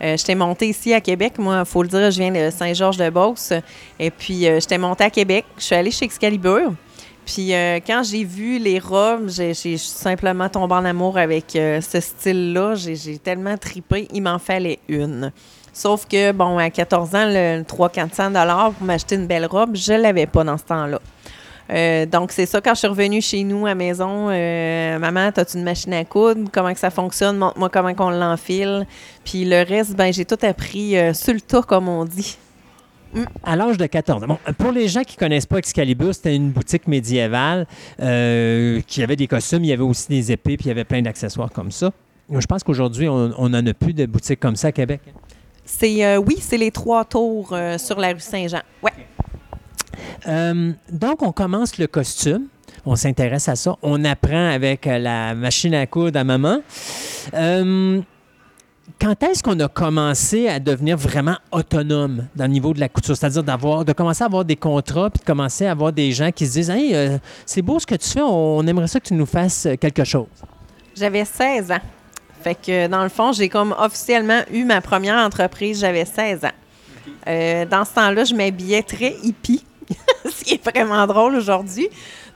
Euh, 0.02 0.18
j'étais 0.18 0.34
montée 0.34 0.70
ici 0.70 0.94
à 0.94 1.02
Québec. 1.02 1.34
Moi, 1.38 1.60
il 1.60 1.66
faut 1.66 1.84
le 1.84 1.90
dire, 1.90 2.10
je 2.10 2.20
viens 2.20 2.32
de 2.32 2.50
Saint-Georges-de-Beauce. 2.50 3.54
Et 4.00 4.10
puis, 4.10 4.42
j'étais 4.42 4.80
montée 4.80 5.04
à 5.04 5.10
Québec. 5.12 5.46
Je 5.58 5.64
suis 5.64 5.76
allée 5.76 5.92
chez 5.92 6.06
Excalibur. 6.06 6.74
Puis, 7.24 7.52
quand 7.86 8.02
j'ai 8.04 8.24
vu 8.24 8.58
les 8.58 8.80
robes, 8.80 9.30
j'ai, 9.30 9.78
simplement 9.78 10.50
tombé 10.50 10.74
en 10.74 10.86
amour 10.86 11.20
avec 11.20 11.52
ce 11.52 12.00
style-là. 12.00 12.74
J'ai 12.74 13.20
tellement 13.20 13.58
tripé. 13.58 14.08
Il 14.12 14.24
m'en 14.24 14.40
fallait 14.40 14.80
une. 14.88 15.32
Sauf 15.73 16.06
que, 16.06 16.31
bon, 16.31 16.57
à 16.57 16.69
14 16.69 17.15
ans, 17.15 17.26
le 17.27 17.64
300-400 17.64 18.73
pour 18.73 18.85
m'acheter 18.85 19.15
une 19.15 19.27
belle 19.27 19.45
robe, 19.45 19.76
je 19.76 19.93
l'avais 19.93 20.26
pas 20.26 20.43
dans 20.43 20.57
ce 20.57 20.64
temps-là. 20.65 20.99
Euh, 21.72 22.06
donc, 22.06 22.34
c'est 22.34 22.45
ça, 22.45 22.60
quand 22.60 22.73
je 22.73 22.80
suis 22.80 22.88
revenue 22.88 23.22
chez 23.22 23.43
nous 23.43 23.65
à 23.65 23.69
la 23.69 23.76
maison, 23.76 24.27
euh, 24.30 24.99
maman, 24.99 25.31
as-tu 25.35 25.57
une 25.57 25.64
machine 25.64 25.93
à 25.93 26.03
coudre? 26.03 26.49
Comment 26.52 26.73
que 26.73 26.80
ça 26.80 26.89
fonctionne? 26.89 27.38
Montre-moi 27.38 27.69
comment 27.69 27.93
qu'on 27.93 28.10
l'enfile. 28.10 28.85
Puis 29.23 29.45
le 29.45 29.64
reste, 29.64 29.95
ben 29.95 30.11
j'ai 30.11 30.26
tout 30.26 30.38
appris 30.41 30.98
euh, 30.98 31.14
sur 31.14 31.34
le 31.34 31.39
tas, 31.39 31.61
comme 31.61 31.88
on 31.88 32.03
dit. 32.03 32.38
À 33.43 33.56
l'âge 33.56 33.77
de 33.77 33.85
14 33.85 34.23
ans. 34.23 34.27
Bon, 34.27 34.38
pour 34.57 34.72
les 34.72 34.88
gens 34.88 35.03
qui 35.03 35.15
ne 35.15 35.19
connaissent 35.19 35.45
pas 35.45 35.57
Excalibur, 35.57 36.14
c'était 36.14 36.35
une 36.35 36.49
boutique 36.49 36.88
médiévale 36.88 37.68
euh, 38.02 38.81
qui 38.88 39.03
avait 39.03 39.15
des 39.15 39.27
costumes, 39.27 39.64
il 39.64 39.68
y 39.68 39.73
avait 39.73 39.84
aussi 39.84 40.07
des 40.07 40.31
épées, 40.31 40.57
puis 40.57 40.65
il 40.65 40.69
y 40.69 40.72
avait 40.72 40.85
plein 40.85 41.02
d'accessoires 41.02 41.52
comme 41.52 41.72
ça. 41.72 41.91
Je 42.30 42.45
pense 42.45 42.64
qu'aujourd'hui, 42.64 43.10
on 43.10 43.49
n'en 43.49 43.65
a 43.65 43.73
plus 43.73 43.93
de 43.93 44.06
boutiques 44.06 44.39
comme 44.39 44.56
ça 44.56 44.68
à 44.68 44.72
Québec. 44.72 45.02
C'est 45.66 46.06
euh, 46.06 46.18
oui, 46.18 46.38
c'est 46.40 46.58
les 46.58 46.72
trois 46.72 47.06
tours 47.06 47.50
euh, 47.54 47.78
sur 47.78 48.00
la 48.00 48.10
rue 48.10 48.20
Saint-Jean. 48.20 48.62
Ouais. 48.82 48.92
Euh, 50.28 50.72
donc, 50.92 51.22
on 51.22 51.32
commence 51.32 51.78
le 51.78 51.88
costume. 51.88 52.48
On 52.86 52.96
s'intéresse 52.96 53.48
à 53.48 53.56
ça. 53.56 53.76
On 53.82 54.04
apprend 54.06 54.50
avec 54.50 54.86
la 54.86 55.36
machine 55.36 55.74
à 55.76 55.86
coudre 55.86 56.20
à 56.20 56.24
maman. 56.24 56.62
Quand 59.00 59.24
est-ce 59.24 59.42
qu'on 59.42 59.60
a 59.60 59.68
commencé 59.68 60.48
à 60.48 60.60
devenir 60.60 60.98
vraiment 60.98 61.38
autonome 61.52 62.28
dans 62.36 62.46
le 62.46 62.52
niveau 62.52 62.74
de 62.74 62.80
la 62.80 62.90
couture? 62.90 63.16
C'est-à-dire 63.16 63.44
d'avoir, 63.44 63.86
de 63.86 63.94
commencer 63.94 64.24
à 64.24 64.26
avoir 64.26 64.46
des 64.46 64.56
contrats 64.56 65.10
puis 65.10 65.20
de 65.22 65.26
commencer 65.26 65.66
à 65.66 65.72
avoir 65.72 65.94
des 65.94 66.12
gens 66.12 66.32
qui 66.32 66.46
se 66.46 66.54
disent 66.54 66.70
Hey, 66.70 67.20
c'est 67.46 67.62
beau 67.62 67.80
ce 67.80 67.86
que 67.86 67.96
tu 67.96 68.10
fais, 68.10 68.22
on 68.22 68.66
aimerait 68.66 68.88
ça 68.88 69.00
que 69.00 69.08
tu 69.08 69.14
nous 69.14 69.26
fasses 69.26 69.68
quelque 69.80 70.04
chose. 70.04 70.28
J'avais 70.96 71.24
16 71.24 71.72
ans. 71.72 71.80
Fait 72.43 72.55
que 72.55 72.88
dans 72.88 73.03
le 73.03 73.09
fond, 73.09 73.31
j'ai 73.31 73.49
comme 73.49 73.76
officiellement 73.77 74.41
eu 74.51 74.63
ma 74.63 74.81
première 74.81 75.18
entreprise, 75.18 75.80
j'avais 75.80 76.05
16 76.05 76.45
ans. 76.45 76.49
Euh, 77.27 77.65
dans 77.65 77.85
ce 77.85 77.93
temps-là, 77.93 78.23
je 78.23 78.34
m'habillais 78.34 78.84
très 78.84 79.15
hippie, 79.23 79.63
ce 80.26 80.43
qui 80.43 80.55
est 80.55 80.69
vraiment 80.69 81.05
drôle 81.07 81.35
aujourd'hui 81.35 81.89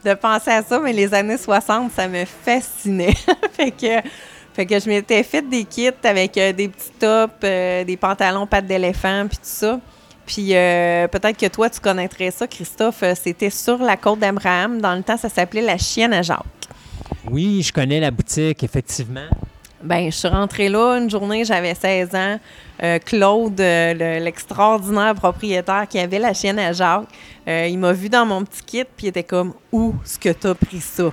de 0.04 0.14
penser 0.14 0.52
à 0.52 0.62
ça, 0.62 0.80
mais 0.80 0.94
les 0.94 1.14
années 1.16 1.38
60, 1.38 1.92
ça 1.92 2.08
me 2.08 2.26
fascinait. 2.26 3.16
fait 3.54 3.72
que 3.72 4.08
fait 4.54 4.66
que 4.66 4.80
je 4.80 4.88
m'étais 4.88 5.24
fait 5.24 5.42
des 5.42 5.66
kits 5.66 5.90
avec 6.04 6.38
euh, 6.38 6.54
des 6.54 6.70
petits 6.70 6.92
tops, 7.00 7.34
euh, 7.44 7.84
des 7.84 7.98
pantalons 7.98 8.48
pattes 8.48 8.68
d'éléphant, 8.68 9.26
puis 9.28 9.38
tout 9.38 9.44
ça. 9.44 9.80
Puis 10.26 10.48
peut-être 10.54 11.38
que 11.38 11.46
toi, 11.48 11.70
tu 11.70 11.80
connaîtrais 11.80 12.32
ça, 12.32 12.48
Christophe. 12.48 13.04
C'était 13.22 13.52
sur 13.52 13.78
la 13.78 13.96
côte 13.96 14.18
d'Abraham. 14.18 14.82
Dans 14.82 14.96
le 14.96 15.04
temps, 15.04 15.18
ça 15.18 15.30
s'appelait 15.30 15.62
la 15.62 15.78
chienne 15.78 16.14
à 16.14 16.24
Jacques. 16.24 16.42
Oui, 17.30 17.62
je 17.62 17.72
connais 17.72 18.00
la 18.00 18.10
boutique, 18.10 18.64
effectivement. 18.64 19.28
Ben, 19.86 20.06
je 20.12 20.16
suis 20.18 20.28
rentrée 20.28 20.68
là 20.70 20.98
une 20.98 21.10
journée, 21.10 21.46
j'avais 21.46 21.76
16 21.76 22.16
ans. 22.16 22.40
Euh, 22.84 23.00
Claude, 23.00 23.60
euh, 23.62 23.94
le- 23.94 24.24
l'extraordinaire 24.24 25.14
propriétaire 25.16 25.86
qui 25.88 26.00
avait 26.00 26.20
la 26.20 26.34
chienne 26.34 26.60
à 26.60 26.74
Jacques, 26.74 27.06
euh, 27.48 27.68
il 27.70 27.78
m'a 27.80 27.94
vu 27.94 28.10
dans 28.10 28.26
mon 28.26 28.44
petit 28.44 28.64
kit, 28.64 28.84
puis 28.84 29.06
il 29.06 29.10
était 29.10 29.24
comme 29.24 29.54
Où 29.72 29.94
est-ce 30.04 30.18
que 30.20 30.30
t'as 30.30 30.56
pris 30.56 30.82
ça? 30.82 31.12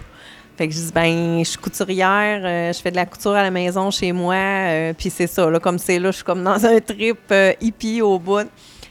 Fait 0.57 0.69
que 0.69 0.75
je 0.75 0.81
dis 0.81 0.93
Ben, 0.93 1.39
je 1.41 1.45
suis 1.51 1.59
couturière, 1.59 2.73
je 2.73 2.81
fais 2.81 2.91
de 2.91 2.97
la 2.97 3.07
couture 3.07 3.33
à 3.33 3.43
la 3.43 3.51
maison 3.51 3.91
chez 3.91 4.11
moi, 4.13 4.93
puis 4.97 5.11
c'est 5.11 5.27
ça, 5.27 5.49
là, 5.51 5.61
comme 5.61 5.79
c'est 5.79 5.99
là, 5.99 6.11
je 6.11 6.17
suis 6.17 6.25
comme 6.25 6.43
dans 6.43 6.65
un 6.67 6.81
trip 6.81 7.33
hippie 7.61 8.01
au 8.03 8.19
bout. 8.19 8.49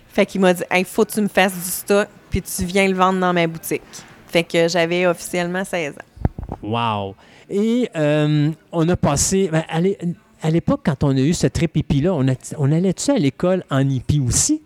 Fait 0.07 0.25
qu'il 0.25 0.41
m'a 0.41 0.53
dit 0.53 0.63
Hey, 0.69 0.83
faut 0.83 1.05
que 1.05 1.11
tu 1.11 1.21
me 1.21 1.27
fasses 1.27 1.53
du 1.55 1.69
stock, 1.69 2.07
puis 2.29 2.41
tu 2.41 2.65
viens 2.65 2.87
le 2.87 2.93
vendre 2.95 3.19
dans 3.19 3.33
ma 3.33 3.47
boutique. 3.47 3.81
Fait 4.27 4.43
que 4.43 4.67
j'avais 4.67 5.05
officiellement 5.07 5.63
16 5.65 5.93
ans. 5.93 6.57
Wow! 6.61 7.15
Et 7.51 7.89
euh, 7.95 8.49
on 8.71 8.87
a 8.89 8.95
passé. 8.95 9.49
ben, 9.51 9.63
à 9.67 9.81
l'é- 9.81 9.97
à 10.41 10.49
l'époque, 10.49 10.81
quand 10.85 11.03
on 11.03 11.09
a 11.15 11.19
eu 11.19 11.33
ce 11.33 11.45
trip 11.47 11.75
hippie-là, 11.77 12.13
on, 12.57 12.71
allait-tu 12.71 13.11
à 13.11 13.15
l'école 13.15 13.63
en 13.69 13.87
hippie 13.87 14.19
aussi? 14.19 14.61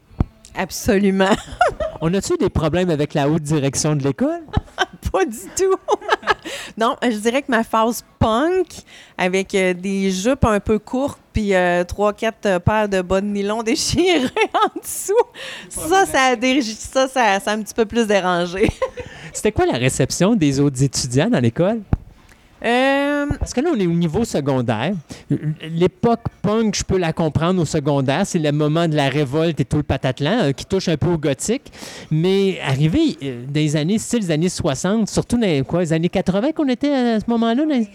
Absolument. 0.57 1.35
On 2.01 2.13
a-tu 2.13 2.37
des 2.37 2.49
problèmes 2.49 2.89
avec 2.89 3.13
la 3.13 3.27
haute 3.29 3.41
direction 3.41 3.93
de 3.95 4.03
l'école? 4.03 4.41
Pas 5.11 5.25
du 5.25 5.37
tout. 5.55 5.75
non, 6.77 6.95
je 7.03 7.17
dirais 7.17 7.41
que 7.41 7.49
ma 7.51 7.63
phase 7.65 8.05
punk, 8.19 8.67
avec 9.17 9.53
euh, 9.55 9.73
des 9.73 10.11
jupes 10.11 10.45
un 10.45 10.59
peu 10.61 10.77
courtes, 10.79 11.19
puis 11.33 11.53
euh, 11.53 11.83
trois, 11.83 12.13
quatre 12.13 12.45
euh, 12.45 12.59
paires 12.59 12.87
de 12.87 13.01
bas 13.01 13.19
de 13.21 13.25
nylon 13.27 13.63
déchirés 13.63 14.29
en 14.53 14.79
dessous, 14.79 15.13
ça, 15.69 16.05
ça 16.05 16.21
a, 16.31 16.35
dé- 16.37 16.61
ça, 16.61 17.07
ça, 17.07 17.39
ça 17.39 17.51
a 17.51 17.53
un 17.55 17.61
petit 17.61 17.73
peu 17.73 17.85
plus 17.85 18.07
dérangé. 18.07 18.69
C'était 19.33 19.51
quoi 19.51 19.65
la 19.65 19.77
réception 19.77 20.35
des 20.35 20.59
autres 20.61 20.81
étudiants 20.83 21.29
dans 21.29 21.39
l'école? 21.41 21.81
Euh, 22.65 23.27
Parce 23.39 23.53
que 23.53 23.61
là, 23.61 23.69
on 23.75 23.79
est 23.79 23.85
au 23.85 23.91
niveau 23.91 24.23
secondaire. 24.25 24.93
L'époque 25.69 26.21
punk, 26.41 26.75
je 26.75 26.83
peux 26.83 26.97
la 26.97 27.13
comprendre 27.13 27.61
au 27.61 27.65
secondaire. 27.65 28.25
C'est 28.25 28.39
le 28.39 28.51
moment 28.51 28.87
de 28.87 28.95
la 28.95 29.09
révolte 29.09 29.59
et 29.59 29.65
tout 29.65 29.77
le 29.77 29.83
patatlan 29.83 30.39
euh, 30.45 30.51
qui 30.51 30.65
touche 30.65 30.87
un 30.87 30.97
peu 30.97 31.07
au 31.09 31.17
gothique. 31.17 31.71
Mais 32.09 32.59
arrivé 32.61 33.17
euh, 33.23 33.45
des 33.47 33.75
années, 33.75 33.97
années 34.29 34.49
60, 34.49 35.07
surtout 35.09 35.37
dans 35.37 35.63
quoi, 35.63 35.81
les 35.81 35.93
années 35.93 36.09
80 36.09 36.53
qu'on 36.53 36.67
était 36.67 36.91
à 36.93 37.19
ce 37.19 37.25
moment-là, 37.29 37.65
dans, 37.65 37.85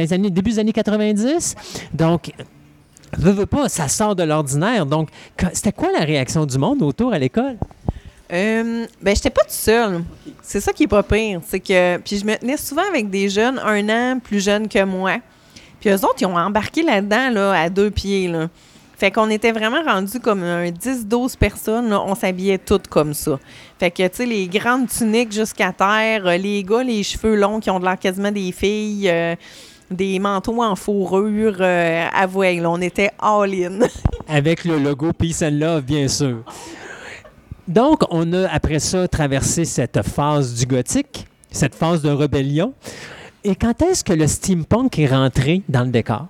les- 0.00 0.12
années, 0.12 0.30
début 0.30 0.50
des 0.50 0.58
années 0.60 0.72
90. 0.72 1.54
Donc, 1.92 2.30
veux, 3.18 3.32
veux 3.32 3.46
pas, 3.46 3.68
ça 3.68 3.88
sort 3.88 4.14
de 4.14 4.22
l'ordinaire. 4.22 4.86
Donc, 4.86 5.08
c'était 5.52 5.72
quoi 5.72 5.88
la 5.98 6.04
réaction 6.04 6.46
du 6.46 6.58
monde 6.58 6.82
autour 6.82 7.12
à 7.12 7.18
l'école? 7.18 7.56
Euh, 8.34 8.86
ben, 9.00 9.14
j'étais 9.14 9.30
pas 9.30 9.42
toute 9.42 9.52
seule. 9.52 10.02
C'est 10.42 10.60
ça 10.60 10.72
qui 10.72 10.84
est 10.84 10.88
pas 10.88 11.02
pire. 11.02 11.40
C'est 11.46 11.60
que. 11.60 11.98
Puis 11.98 12.18
je 12.18 12.24
me 12.24 12.36
tenais 12.36 12.56
souvent 12.56 12.86
avec 12.88 13.08
des 13.08 13.28
jeunes, 13.28 13.60
un 13.60 13.88
an 13.88 14.18
plus 14.18 14.42
jeunes 14.42 14.68
que 14.68 14.82
moi. 14.84 15.18
Puis 15.80 15.90
eux 15.90 16.04
autres, 16.04 16.16
ils 16.20 16.26
ont 16.26 16.36
embarqué 16.36 16.82
là-dedans, 16.82 17.30
là, 17.30 17.52
à 17.52 17.68
deux 17.68 17.90
pieds, 17.90 18.28
là. 18.28 18.48
Fait 18.96 19.10
qu'on 19.10 19.28
était 19.28 19.52
vraiment 19.52 19.82
rendus 19.82 20.20
comme 20.20 20.42
un 20.42 20.70
10-12 20.70 21.36
personnes. 21.36 21.92
On 21.92 22.14
s'habillait 22.14 22.58
toutes 22.58 22.88
comme 22.88 23.12
ça. 23.12 23.38
Fait 23.78 23.90
que, 23.90 24.06
tu 24.06 24.16
sais, 24.16 24.26
les 24.26 24.46
grandes 24.46 24.88
tuniques 24.88 25.32
jusqu'à 25.32 25.72
terre, 25.72 26.26
euh, 26.26 26.36
les 26.36 26.62
gars, 26.62 26.82
les 26.82 27.02
cheveux 27.02 27.34
longs 27.34 27.60
qui 27.60 27.70
ont 27.70 27.80
de 27.80 27.84
l'air 27.84 27.98
quasiment 27.98 28.30
des 28.30 28.52
filles, 28.52 29.10
euh, 29.10 29.34
des 29.90 30.18
manteaux 30.20 30.62
en 30.62 30.76
fourrure. 30.76 31.56
Euh, 31.60 32.06
avouez, 32.14 32.64
on 32.64 32.80
était 32.80 33.10
all-in. 33.20 33.80
Avec 34.28 34.64
le 34.64 34.78
logo 34.78 35.12
Peace 35.12 35.42
and 35.42 35.58
Love, 35.58 35.82
bien 35.82 36.08
sûr. 36.08 36.44
Donc, 37.66 38.02
on 38.10 38.30
a 38.34 38.48
après 38.48 38.78
ça 38.78 39.08
traversé 39.08 39.64
cette 39.64 40.02
phase 40.02 40.54
du 40.54 40.66
gothique, 40.66 41.26
cette 41.50 41.74
phase 41.74 42.02
de 42.02 42.10
rébellion. 42.10 42.74
Et 43.42 43.56
quand 43.56 43.80
est-ce 43.82 44.04
que 44.04 44.12
le 44.12 44.26
steampunk 44.26 44.98
est 44.98 45.06
rentré 45.06 45.62
dans 45.68 45.82
le 45.82 45.90
décor? 45.90 46.26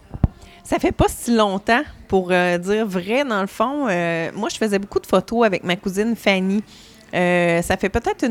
Ça 0.63 0.79
fait 0.79 0.93
pas 0.93 1.07
si 1.09 1.35
longtemps, 1.35 1.83
pour 2.09 2.29
euh, 2.31 2.57
dire 2.59 2.87
vrai, 2.87 3.25
dans 3.25 3.41
le 3.41 3.47
fond. 3.49 3.89
euh, 3.89 4.31
moi, 4.35 4.49
je 4.49 4.57
faisais 4.57 4.79
beaucoup 4.79 5.01
de 5.01 5.07
photos 5.07 5.45
avec 5.45 5.65
ma 5.65 5.77
cousine 5.77 6.15
Fanny. 6.15 6.63
Euh, 7.13 7.63
ça 7.63 7.77
fait 7.77 7.89
peut-être 7.89 8.27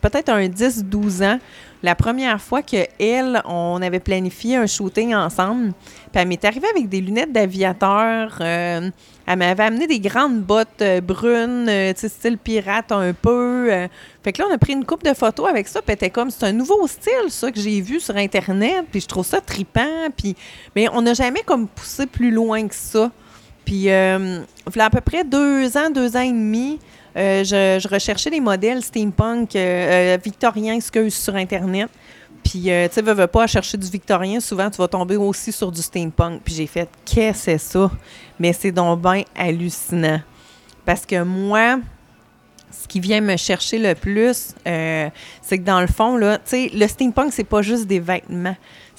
peut-être 0.00 0.28
un 0.28 0.46
10-12 0.46 1.24
ans. 1.24 1.38
La 1.82 1.94
première 1.94 2.40
fois 2.40 2.62
que 2.62 2.86
elle, 2.98 3.42
on 3.46 3.80
avait 3.82 4.00
planifié 4.00 4.56
un 4.56 4.66
shooting 4.66 5.14
ensemble. 5.14 5.72
Puis 6.12 6.22
elle 6.22 6.28
m'est 6.28 6.44
arrivée 6.44 6.68
avec 6.68 6.88
des 6.88 7.00
lunettes 7.00 7.32
d'aviateur. 7.32 8.40
Elle 9.26 9.38
m'avait 9.38 9.62
amené 9.62 9.86
des 9.86 10.00
grandes 10.00 10.40
bottes 10.40 10.82
euh, 10.82 11.00
brunes, 11.00 11.68
euh, 11.68 11.92
style 11.96 12.36
pirate 12.36 12.92
un 12.92 13.12
peu. 13.14 13.72
euh. 13.72 13.88
fait 14.22 14.32
que 14.32 14.42
là, 14.42 14.48
on 14.50 14.54
a 14.54 14.58
pris 14.58 14.74
une 14.74 14.84
coupe 14.84 15.02
de 15.02 15.14
photos 15.14 15.48
avec 15.48 15.66
ça. 15.66 15.80
Puis 15.80 16.10
comme, 16.10 16.30
c'est 16.30 16.44
un 16.44 16.52
nouveau 16.52 16.86
style, 16.86 17.30
ça, 17.30 17.50
que 17.50 17.58
j'ai 17.58 17.80
vu 17.80 18.00
sur 18.00 18.16
Internet. 18.16 18.84
Puis 18.90 19.00
je 19.00 19.06
trouve 19.06 19.24
ça 19.24 19.40
tripant. 19.40 20.10
Puis, 20.16 20.36
mais 20.76 20.88
on 20.92 21.02
n'a 21.02 21.14
jamais 21.14 21.42
comme 21.42 21.68
poussé 21.68 22.06
plus 22.06 22.30
loin 22.30 22.68
que 22.68 22.74
ça. 22.74 23.10
Puis, 23.64 23.90
euh, 23.90 24.40
voilà 24.66 24.86
à 24.86 24.90
peu 24.90 25.00
près 25.00 25.24
deux 25.24 25.74
ans, 25.78 25.88
deux 25.88 26.16
ans 26.16 26.20
et 26.20 26.32
demi, 26.32 26.78
je, 27.16 27.88
recherchais 27.88 28.28
des 28.28 28.40
modèles 28.40 28.82
steampunk 28.82 29.56
victoriens, 30.22 30.78
sur 31.08 31.34
Internet. 31.34 31.88
Puis, 32.44 32.70
euh, 32.70 32.86
tu 32.88 32.94
sais, 32.94 33.02
veux, 33.02 33.14
veux 33.14 33.26
pas 33.26 33.46
chercher 33.46 33.78
du 33.78 33.88
victorien, 33.88 34.38
souvent, 34.38 34.70
tu 34.70 34.76
vas 34.76 34.88
tomber 34.88 35.16
aussi 35.16 35.50
sur 35.50 35.72
du 35.72 35.80
steampunk. 35.80 36.42
Puis 36.44 36.54
j'ai 36.54 36.66
fait, 36.66 36.88
qu'est-ce 37.04 37.38
que 37.38 37.44
c'est 37.44 37.58
ça? 37.58 37.90
Mais 38.38 38.52
c'est 38.52 38.70
donc 38.70 39.00
bien 39.00 39.22
hallucinant. 39.34 40.20
Parce 40.84 41.06
que 41.06 41.22
moi, 41.22 41.78
ce 42.70 42.86
qui 42.86 43.00
vient 43.00 43.22
me 43.22 43.36
chercher 43.36 43.78
le 43.78 43.94
plus, 43.94 44.54
euh, 44.66 45.08
c'est 45.40 45.58
que 45.58 45.64
dans 45.64 45.80
le 45.80 45.86
fond, 45.86 46.16
là, 46.16 46.36
tu 46.36 46.42
sais, 46.44 46.70
le 46.74 46.86
steampunk, 46.86 47.32
c'est 47.32 47.44
pas 47.44 47.62
juste 47.62 47.86
des 47.86 48.00
vêtements. 48.00 48.56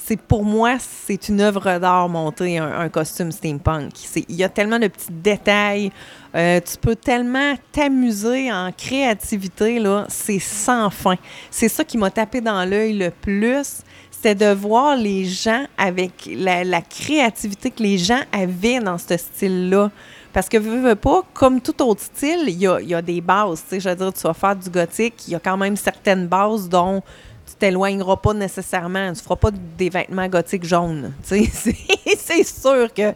C'est 0.08 0.22
pour 0.22 0.44
moi, 0.44 0.78
c'est 0.80 1.30
une 1.30 1.42
œuvre 1.42 1.80
d'art 1.80 2.08
monter 2.08 2.60
un, 2.60 2.90
costume 2.90 3.32
steampunk. 3.32 3.92
Il 4.30 4.36
y 4.36 4.44
a 4.44 4.50
tellement 4.50 4.78
de 4.78 4.88
petits 4.88 5.12
détails. 5.12 5.92
euh, 6.36 6.60
tu 6.60 6.78
peux 6.78 6.96
tellement 6.96 7.56
t'amuser 7.72 8.52
en 8.52 8.72
créativité, 8.72 9.80
là. 9.80 10.06
C'est 10.08 10.38
sans 10.38 10.92
fin. 10.92 11.16
C'est 11.50 11.70
ça 11.70 11.84
qui 11.84 11.98
m'a 11.98 12.12
tapé 12.12 12.40
dans 12.40 12.70
l'œil 12.70 12.94
le 12.94 13.10
plus. 13.10 13.82
C'était 14.12 14.36
de 14.36 14.54
voir 14.54 14.96
les 14.96 15.26
gens 15.26 15.66
avec 15.76 16.30
la, 16.32 16.82
créativité 16.84 17.72
que 17.72 17.82
les 17.82 17.98
gens 17.98 18.22
avaient 18.32 18.80
dans 18.80 19.00
ce 19.00 19.18
style-là. 19.18 19.90
Parce 20.34 20.48
que, 20.50 20.58
veux, 20.58 20.96
pas, 20.96 21.24
comme 21.34 21.62
tout 21.62 21.82
autre 21.82 22.02
style, 22.02 22.44
il 22.46 22.60
y 22.60 22.68
a, 22.68 22.80
y 22.80 22.94
a 22.94 23.02
des 23.02 23.22
bases. 23.22 23.64
Je 23.72 23.90
veux 23.90 23.96
dire, 23.96 24.14
tu 24.14 24.22
vas 24.22 24.36
faire 24.36 24.56
du 24.56 24.70
gothique, 24.70 25.28
il 25.28 25.32
y 25.32 25.36
a 25.36 25.40
quand 25.40 25.58
même 25.58 25.76
certaines 25.76 26.28
bases 26.28 26.70
dont 26.70 27.02
tu 27.48 27.56
t'éloigneras 27.58 28.18
pas 28.18 28.34
nécessairement. 28.34 29.14
Tu 29.14 29.22
feras 29.22 29.36
pas 29.36 29.52
des 29.78 29.90
vêtements 29.90 30.28
gothiques 30.28 30.66
jaunes. 30.66 31.14
C'est- 31.24 32.44
sûr 32.44 32.94
que 32.94 33.14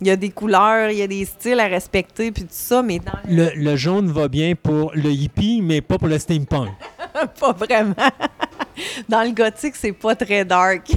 il 0.00 0.06
y 0.06 0.10
a 0.10 0.16
des 0.16 0.30
couleurs, 0.30 0.90
il 0.90 0.98
y 0.98 1.02
a 1.02 1.08
des 1.08 1.24
styles 1.24 1.58
à 1.58 1.66
respecter, 1.66 2.30
puis 2.30 2.44
tout 2.44 2.48
ça, 2.52 2.82
mais 2.82 3.00
dans 3.00 3.18
Le, 3.28 3.50
le 3.56 3.74
jaune 3.76 4.10
va 4.12 4.28
bien 4.28 4.54
pour 4.54 4.92
le 4.94 5.10
hippie, 5.10 5.60
mais 5.60 5.80
pas 5.80 5.98
pour 5.98 6.06
le 6.06 6.18
steampunk. 6.20 6.68
pas 7.40 7.52
vraiment. 7.52 7.94
Dans 9.08 9.22
le 9.24 9.30
gothique, 9.32 9.74
c'est 9.74 9.90
pas 9.92 10.14
très 10.14 10.44
dark. 10.44 10.86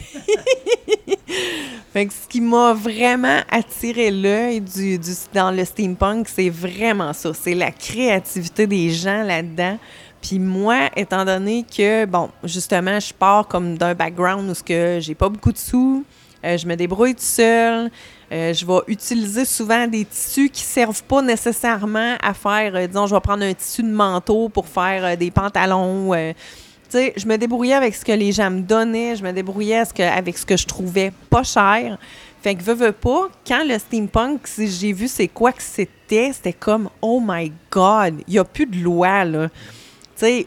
Fait 1.93 2.05
que 2.05 2.13
ce 2.13 2.27
qui 2.29 2.39
m'a 2.41 2.73
vraiment 2.73 3.39
attiré 3.49 4.11
l'œil 4.11 4.61
du, 4.61 4.97
du- 4.97 5.11
dans 5.33 5.51
le 5.51 5.65
steampunk, 5.65 6.27
c'est 6.29 6.49
vraiment 6.49 7.11
ça. 7.13 7.31
C'est 7.33 7.53
la 7.55 7.71
créativité 7.71 8.65
des 8.67 8.91
gens 8.91 9.23
là-dedans. 9.23 9.77
Puis 10.21 10.39
moi, 10.39 10.89
étant 10.95 11.25
donné 11.25 11.65
que, 11.65 12.05
bon, 12.05 12.29
justement, 12.43 12.99
je 12.99 13.13
pars 13.13 13.47
comme 13.47 13.77
d'un 13.77 13.95
background 13.95 14.49
où 14.49 14.63
que 14.63 14.99
j'ai 15.01 15.15
pas 15.15 15.29
beaucoup 15.29 15.51
de 15.51 15.57
sous, 15.57 16.05
euh, 16.43 16.57
je 16.57 16.65
me 16.67 16.75
débrouille 16.75 17.15
tout 17.15 17.21
seul, 17.21 17.89
euh, 18.31 18.53
je 18.53 18.65
vais 18.65 18.79
utiliser 18.87 19.45
souvent 19.45 19.87
des 19.87 20.05
tissus 20.05 20.49
qui 20.49 20.61
servent 20.61 21.03
pas 21.03 21.21
nécessairement 21.21 22.15
à 22.21 22.33
faire, 22.33 22.75
euh, 22.75 22.87
disons, 22.87 23.07
je 23.07 23.15
vais 23.15 23.21
prendre 23.21 23.43
un 23.43 23.53
tissu 23.53 23.83
de 23.83 23.91
manteau 23.91 24.49
pour 24.49 24.67
faire 24.67 25.17
des 25.17 25.31
pantalons. 25.31 26.13
tu 26.13 26.97
sais, 26.97 27.13
je 27.15 27.25
me 27.25 27.37
débrouillais 27.37 27.73
avec 27.73 27.95
ce 27.95 28.05
que 28.05 28.11
les 28.11 28.31
gens 28.31 28.51
me 28.51 28.61
donnaient, 28.61 29.15
je 29.15 29.23
me 29.23 29.31
débrouillais 29.31 29.77
à 29.79 29.85
ce 29.85 29.93
que- 29.93 30.03
avec 30.03 30.37
ce 30.37 30.45
que 30.45 30.57
je 30.57 30.67
trouvais 30.67 31.11
pas 31.29 31.43
cher. 31.43 31.97
Fait 32.41 32.55
que 32.55 32.63
veux, 32.63 32.73
veux 32.73 32.91
pas, 32.91 33.29
quand 33.47 33.63
le 33.63 33.77
steampunk, 33.77 34.47
si 34.47 34.67
j'ai 34.67 34.93
vu 34.93 35.07
c'est 35.07 35.27
quoi 35.27 35.51
que 35.51 35.61
c'était, 35.61 36.31
c'était 36.33 36.53
comme, 36.53 36.89
oh 37.01 37.21
my 37.23 37.51
God, 37.71 38.15
il 38.27 38.33
n'y 38.33 38.39
a 38.39 38.43
plus 38.43 38.65
de 38.65 38.77
loi, 38.83 39.23
là. 39.25 39.47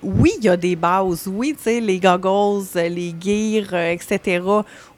Oui, 0.03 0.33
il 0.39 0.45
y 0.45 0.49
a 0.49 0.57
des 0.57 0.77
bases. 0.77 1.27
Oui, 1.27 1.55
tu 1.57 1.65
sais, 1.65 1.81
les 1.81 1.99
goggles, 1.99 2.67
euh, 2.77 2.89
les 2.89 3.15
gears, 3.19 3.73
euh, 3.73 3.93
etc. 3.93 4.43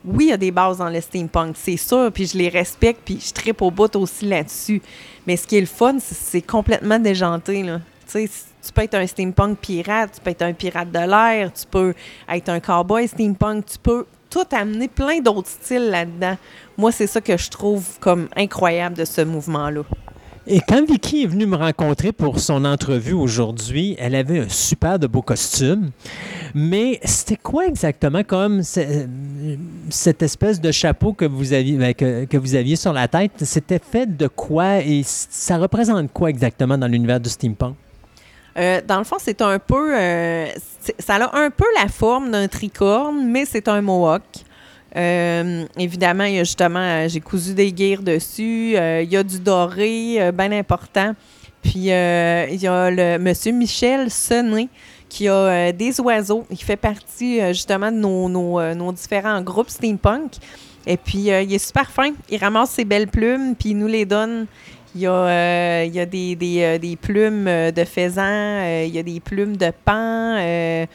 Oui, 0.05 0.27
il 0.27 0.29
y 0.29 0.33
a 0.33 0.37
des 0.37 0.51
bases 0.51 0.79
dans 0.79 0.89
le 0.89 1.01
steampunk, 1.01 1.57
c'est 1.59 1.77
sûr, 1.77 2.11
puis 2.13 2.27
je 2.27 2.39
les 2.39 2.49
respecte, 2.49 3.01
puis 3.05 3.19
je 3.21 3.33
tripe 3.33 3.63
au 3.63 3.71
bout 3.71 3.95
aussi 3.97 4.27
là-dessus. 4.27 4.83
Mais 5.27 5.37
ce 5.37 5.47
qui 5.47 5.57
est 5.57 5.61
le 5.61 5.67
fun, 5.67 5.97
c'est 5.99 6.15
c'est 6.15 6.43
complètement 6.43 6.99
déjanté, 6.99 7.63
là. 7.63 7.81
Tu 8.11 8.29
tu 8.29 8.73
peux 8.73 8.83
être 8.83 8.95
un 8.95 9.07
steampunk 9.07 9.59
pirate, 9.59 10.11
tu 10.15 10.21
peux 10.21 10.31
être 10.31 10.43
un 10.43 10.53
pirate 10.53 10.91
de 10.91 10.99
l'air, 10.99 11.53
tu 11.53 11.67
peux 11.71 11.95
être 12.29 12.49
un 12.49 12.59
cowboy 12.59 13.07
steampunk, 13.07 13.65
tu 13.67 13.79
peux 13.79 14.07
tout 14.29 14.47
amener 14.53 14.89
plein 14.89 15.21
d'autres 15.21 15.49
styles 15.49 15.89
là-dedans. 15.91 16.37
Moi, 16.77 16.93
c'est 16.93 17.07
ça 17.07 17.21
que 17.21 17.37
je 17.37 17.49
trouve 17.49 17.85
comme 18.01 18.29
incroyable 18.37 18.97
de 18.97 19.05
ce 19.05 19.23
mouvement-là. 19.23 19.83
Et 20.49 20.61
quand 20.61 20.87
Vicky 20.89 21.25
est 21.25 21.27
venue 21.27 21.47
me 21.47 21.57
rencontrer 21.57 22.13
pour 22.13 22.39
son 22.39 22.65
entrevue 22.65 23.15
aujourd'hui, 23.15 23.97
elle 23.99 24.15
avait 24.15 24.39
un 24.41 24.49
super 24.49 24.97
de 24.99 25.09
beau 25.09 25.21
costume. 25.21 25.91
Mais 26.55 27.01
c'était 27.05 27.37
quoi 27.37 27.67
exactement 27.67 28.23
comme 28.23 28.63
ce- 28.63 29.07
cette 29.91 30.23
espèce 30.23 30.61
de 30.61 30.71
chapeau 30.71 31.13
que 31.13 31.25
vous 31.25 31.53
aviez, 31.53 31.77
ben, 31.77 31.93
que, 31.95 32.37
vous 32.37 32.55
aviez 32.55 32.77
sur 32.77 32.93
la 32.93 33.09
tête? 33.09 33.33
C'était 33.43 33.81
fait 33.81 34.07
de 34.17 34.29
quoi 34.29 34.79
et 34.79 35.03
ça 35.05 35.59
représente 35.59 36.13
quoi 36.13 36.31
exactement 36.31 36.79
dans 36.79 36.87
l'univers 36.87 37.19
du 37.19 37.29
steampunk? 37.29 37.75
Euh, 38.57 38.81
dans 38.87 38.99
le 38.99 39.05
fond, 39.05 39.17
c'est 39.19 39.43
un 39.43 39.59
peu. 39.59 39.95
euh, 39.99 40.47
ça 41.01 41.17
a 41.17 41.39
un 41.39 41.51
peu 41.51 41.67
la 41.83 41.89
forme 41.89 42.31
d'un 42.31 42.47
tricorne, 42.49 43.27
mais 43.31 43.45
c'est 43.45 43.67
un 43.69 43.83
mohawk. 43.83 44.23
Euh, 44.97 45.67
évidemment, 45.79 46.25
il 46.25 46.37
y 46.37 46.39
a 46.39 46.45
justement, 46.45 46.81
euh, 46.81 47.09
j'ai 47.09 47.21
cousu 47.21 47.53
des 47.55 47.73
guires 47.73 48.03
dessus. 48.03 48.75
euh, 48.77 49.03
il 49.03 49.11
y 49.11 49.17
a 49.17 49.23
du 49.23 49.39
doré, 49.39 50.33
bien 50.33 50.53
important. 50.53 51.15
Puis 51.63 51.73
il 51.75 51.87
y 51.87 51.93
a 51.93 52.91
le 52.91 53.19
monsieur 53.19 53.53
Michel 53.53 54.11
Sonné 54.11 54.69
qui 55.09 55.29
a 55.29 55.73
des 55.73 56.01
oiseaux. 56.01 56.47
Il 56.51 56.63
fait 56.63 56.77
partie 56.77 57.41
justement 57.49 57.91
de 57.91 57.99
nos, 57.99 58.93
différents 58.93 59.43
groupes 59.43 59.71
steampunk. 59.71 60.35
Et 60.87 60.97
puis 60.97 61.25
il 61.27 61.53
est 61.53 61.59
super 61.59 61.91
fin. 61.91 62.13
Il 62.31 62.39
ramasse 62.39 62.71
ses 62.71 62.85
belles 62.85 63.09
plumes, 63.09 63.57
puis 63.59 63.71
il 63.71 63.79
nous 63.79 63.89
les 63.89 64.05
donne. 64.05 64.47
Il 64.95 65.03
y 65.03 65.07
a, 65.09 66.07
des, 66.07 66.99
plumes 67.01 67.45
de 67.45 67.85
faisan, 67.85 68.85
il 68.85 68.95
y 68.95 68.99
a 68.99 69.03
des 69.03 69.19
plumes 69.19 69.57
de 69.57 69.73
pan. 69.85 70.87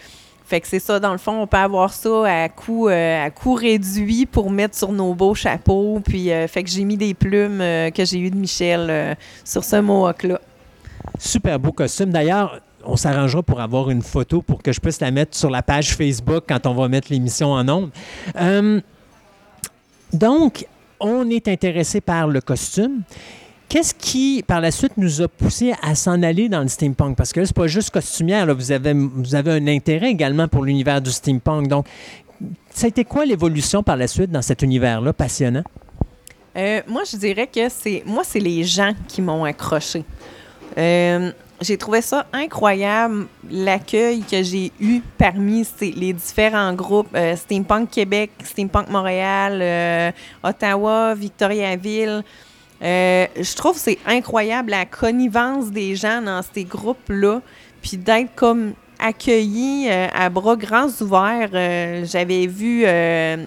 Fait 0.51 0.59
que 0.59 0.67
c'est 0.67 0.79
ça, 0.79 0.99
dans 0.99 1.13
le 1.13 1.17
fond, 1.17 1.43
on 1.43 1.47
peut 1.47 1.55
avoir 1.55 1.93
ça 1.93 2.25
à 2.25 2.49
coût, 2.49 2.89
euh, 2.89 3.25
à 3.25 3.29
coût 3.29 3.53
réduit 3.53 4.25
pour 4.25 4.51
mettre 4.51 4.77
sur 4.77 4.91
nos 4.91 5.13
beaux 5.13 5.33
chapeaux. 5.33 6.01
Puis, 6.03 6.29
euh, 6.29 6.45
fait 6.49 6.61
que 6.61 6.69
j'ai 6.69 6.83
mis 6.83 6.97
des 6.97 7.13
plumes 7.13 7.61
euh, 7.61 7.89
que 7.89 8.03
j'ai 8.03 8.19
eues 8.19 8.29
de 8.29 8.35
Michel 8.35 8.87
euh, 8.89 9.15
sur 9.45 9.63
ce 9.63 9.77
mohawk-là. 9.77 10.41
Super 11.17 11.57
beau 11.57 11.71
costume. 11.71 12.09
D'ailleurs, 12.09 12.59
on 12.83 12.97
s'arrangera 12.97 13.41
pour 13.41 13.61
avoir 13.61 13.91
une 13.91 14.01
photo 14.01 14.41
pour 14.41 14.61
que 14.61 14.73
je 14.73 14.81
puisse 14.81 14.99
la 14.99 15.09
mettre 15.11 15.37
sur 15.37 15.49
la 15.49 15.63
page 15.63 15.95
Facebook 15.95 16.43
quand 16.49 16.67
on 16.67 16.73
va 16.73 16.89
mettre 16.89 17.07
l'émission 17.11 17.53
en 17.53 17.69
ondes. 17.69 17.91
Donc, 20.11 20.67
on 20.99 21.29
est 21.29 21.47
intéressé 21.47 22.01
par 22.01 22.27
le 22.27 22.41
costume. 22.41 23.03
Qu'est-ce 23.71 23.93
qui, 23.95 24.43
par 24.45 24.59
la 24.59 24.69
suite, 24.69 24.97
nous 24.97 25.21
a 25.21 25.29
poussé 25.29 25.73
à 25.81 25.95
s'en 25.95 26.21
aller 26.23 26.49
dans 26.49 26.59
le 26.59 26.67
steampunk? 26.67 27.15
Parce 27.15 27.31
que 27.31 27.39
là, 27.39 27.45
c'est 27.45 27.55
pas 27.55 27.67
juste 27.67 27.89
costumière. 27.89 28.45
là. 28.45 28.51
Vous, 28.51 28.73
avez, 28.73 28.91
vous 28.91 29.33
avez 29.33 29.51
un 29.51 29.65
intérêt 29.67 30.09
également 30.09 30.49
pour 30.49 30.65
l'univers 30.65 31.01
du 31.01 31.09
steampunk. 31.09 31.69
Donc, 31.69 31.85
ça 32.71 32.87
a 32.87 32.89
été 32.89 33.05
quoi 33.05 33.25
l'évolution 33.25 33.81
par 33.81 33.95
la 33.95 34.07
suite 34.07 34.29
dans 34.29 34.41
cet 34.41 34.61
univers-là 34.61 35.13
passionnant? 35.13 35.63
Euh, 36.57 36.81
moi, 36.85 37.03
je 37.09 37.15
dirais 37.15 37.47
que 37.47 37.69
c'est 37.69 38.03
moi, 38.05 38.23
c'est 38.25 38.41
les 38.41 38.65
gens 38.65 38.91
qui 39.07 39.21
m'ont 39.21 39.45
accroché. 39.45 40.03
Euh, 40.77 41.31
j'ai 41.61 41.77
trouvé 41.77 42.01
ça 42.01 42.25
incroyable, 42.33 43.27
l'accueil 43.49 44.19
que 44.29 44.43
j'ai 44.43 44.73
eu 44.81 44.99
parmi 45.17 45.65
les 45.79 46.11
différents 46.11 46.73
groupes 46.73 47.15
euh, 47.15 47.37
Steampunk 47.37 47.89
Québec, 47.89 48.31
Steampunk 48.43 48.89
Montréal, 48.89 50.13
Ottawa, 50.43 51.15
Victoriaville. 51.15 52.21
Euh, 52.81 53.27
je 53.35 53.55
trouve 53.55 53.77
c'est 53.77 53.99
incroyable 54.05 54.71
la 54.71 54.85
connivence 54.85 55.69
des 55.69 55.95
gens 55.95 56.21
dans 56.21 56.41
ces 56.41 56.63
groupes-là, 56.63 57.41
puis 57.81 57.97
d'être 57.97 58.33
comme 58.35 58.73
accueillis 58.97 59.87
euh, 59.89 60.07
à 60.13 60.29
bras 60.29 60.55
grands 60.55 60.89
ouverts. 60.99 61.49
Euh, 61.53 62.05
J'avais 62.05 62.47
vu 62.47 62.85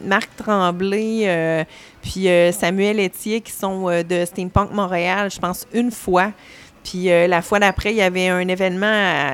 Marc 0.07 0.31
Tremblay, 0.37 1.67
puis 2.03 2.29
Samuel 2.53 3.01
Etier 3.01 3.41
qui 3.41 3.53
sont 3.53 3.87
de 3.87 4.25
Steampunk 4.25 4.73
Montréal, 4.73 5.31
je 5.31 5.39
pense 5.39 5.67
une 5.73 5.91
fois. 5.91 6.33
Puis 6.85 7.07
la 7.07 7.41
fois 7.41 7.59
d'après, 7.59 7.93
il 7.93 7.97
y 7.97 8.03
avait 8.03 8.29
un 8.29 8.47
événement 8.47 9.33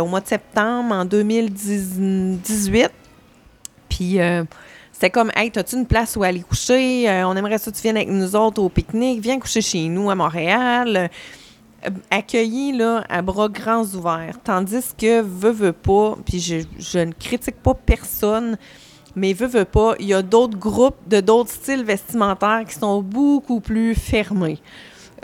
au 0.00 0.06
mois 0.06 0.20
de 0.20 0.26
septembre 0.26 0.94
en 0.94 1.04
2018. 1.04 2.90
Puis 3.88 4.18
c'était 4.98 5.10
comme, 5.10 5.30
hey, 5.36 5.52
as-tu 5.54 5.76
une 5.76 5.86
place 5.86 6.16
où 6.16 6.24
aller 6.24 6.40
coucher? 6.40 7.08
Euh, 7.08 7.28
on 7.28 7.36
aimerait 7.36 7.56
que 7.56 7.70
tu 7.70 7.82
viennes 7.82 7.98
avec 7.98 8.08
nous 8.08 8.34
autres 8.34 8.60
au 8.60 8.68
pique-nique. 8.68 9.20
Viens 9.20 9.38
coucher 9.38 9.60
chez 9.60 9.86
nous 9.86 10.10
à 10.10 10.16
Montréal. 10.16 11.08
Euh, 11.86 11.90
accueilli 12.10 12.72
là, 12.72 13.04
à 13.08 13.22
bras 13.22 13.48
grands 13.48 13.84
ouverts. 13.94 14.34
Tandis 14.42 14.92
que 14.98 15.20
veut, 15.22 15.52
veut 15.52 15.72
pas, 15.72 16.16
puis 16.26 16.40
je, 16.40 16.66
je 16.80 16.98
ne 16.98 17.12
critique 17.12 17.62
pas 17.62 17.74
personne, 17.74 18.58
mais 19.14 19.34
veut, 19.34 19.46
veut 19.46 19.64
pas, 19.64 19.94
il 20.00 20.06
y 20.06 20.14
a 20.14 20.20
d'autres 20.20 20.58
groupes 20.58 20.98
de 21.06 21.20
d'autres 21.20 21.52
styles 21.52 21.84
vestimentaires 21.84 22.64
qui 22.66 22.74
sont 22.74 23.00
beaucoup 23.00 23.60
plus 23.60 23.94
fermés. 23.94 24.58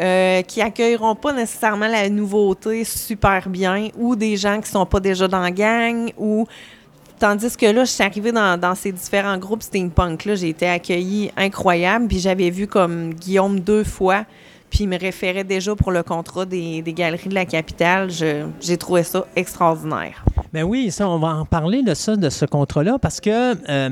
euh, 0.01 0.43
qui 0.43 0.61
accueilleront 0.61 1.15
pas 1.15 1.33
nécessairement 1.33 1.87
la 1.87 2.09
nouveauté 2.09 2.85
super 2.85 3.49
bien 3.49 3.89
ou 3.97 4.17
des 4.17 4.37
gens 4.37 4.61
qui 4.61 4.71
sont 4.71 4.87
pas 4.87 5.01
déjà 5.01 5.29
dans 5.29 5.41
la 5.41 5.51
gang 5.51 6.11
ou 6.17 6.47
Tandis 7.19 7.57
que 7.57 7.67
là, 7.67 7.85
je 7.85 7.91
suis 7.91 8.03
arrivée 8.03 8.33
dans, 8.33 8.75
ces 8.75 8.93
différents 8.93 9.39
groupes 9.39 9.63
steampunk-là, 9.63 10.35
j'ai 10.35 10.49
été 10.49 10.69
accueillie 10.69 11.31
incroyable, 11.37 12.09
puis 12.09 12.19
j'avais 12.19 12.51
vu 12.51 12.67
comme 12.67 13.15
Guillaume 13.15 13.61
deux 13.61 13.85
fois, 13.85 14.25
puis 14.69 14.81
il 14.85 14.89
me 14.89 14.99
référait 14.99 15.45
déjà 15.45 15.77
pour 15.77 15.93
le 15.93 16.03
contrat 16.03 16.45
des, 16.45 16.83
galeries 16.87 17.29
de 17.29 17.35
la 17.35 17.47
capitale. 17.47 18.11
J'ai 18.61 18.77
trouvé 18.77 19.05
ça 19.05 19.25
extraordinaire. 19.37 20.25
Ben 20.53 20.65
oui, 20.65 20.91
ça, 20.91 21.09
on 21.09 21.19
va 21.19 21.29
en 21.37 21.45
parler 21.45 21.83
de 21.83 21.95
ça, 21.95 22.17
de 22.17 22.29
ce 22.31 22.45
contrat-là, 22.45 22.99
parce 22.99 23.21
que 23.21 23.57
euh, 23.69 23.91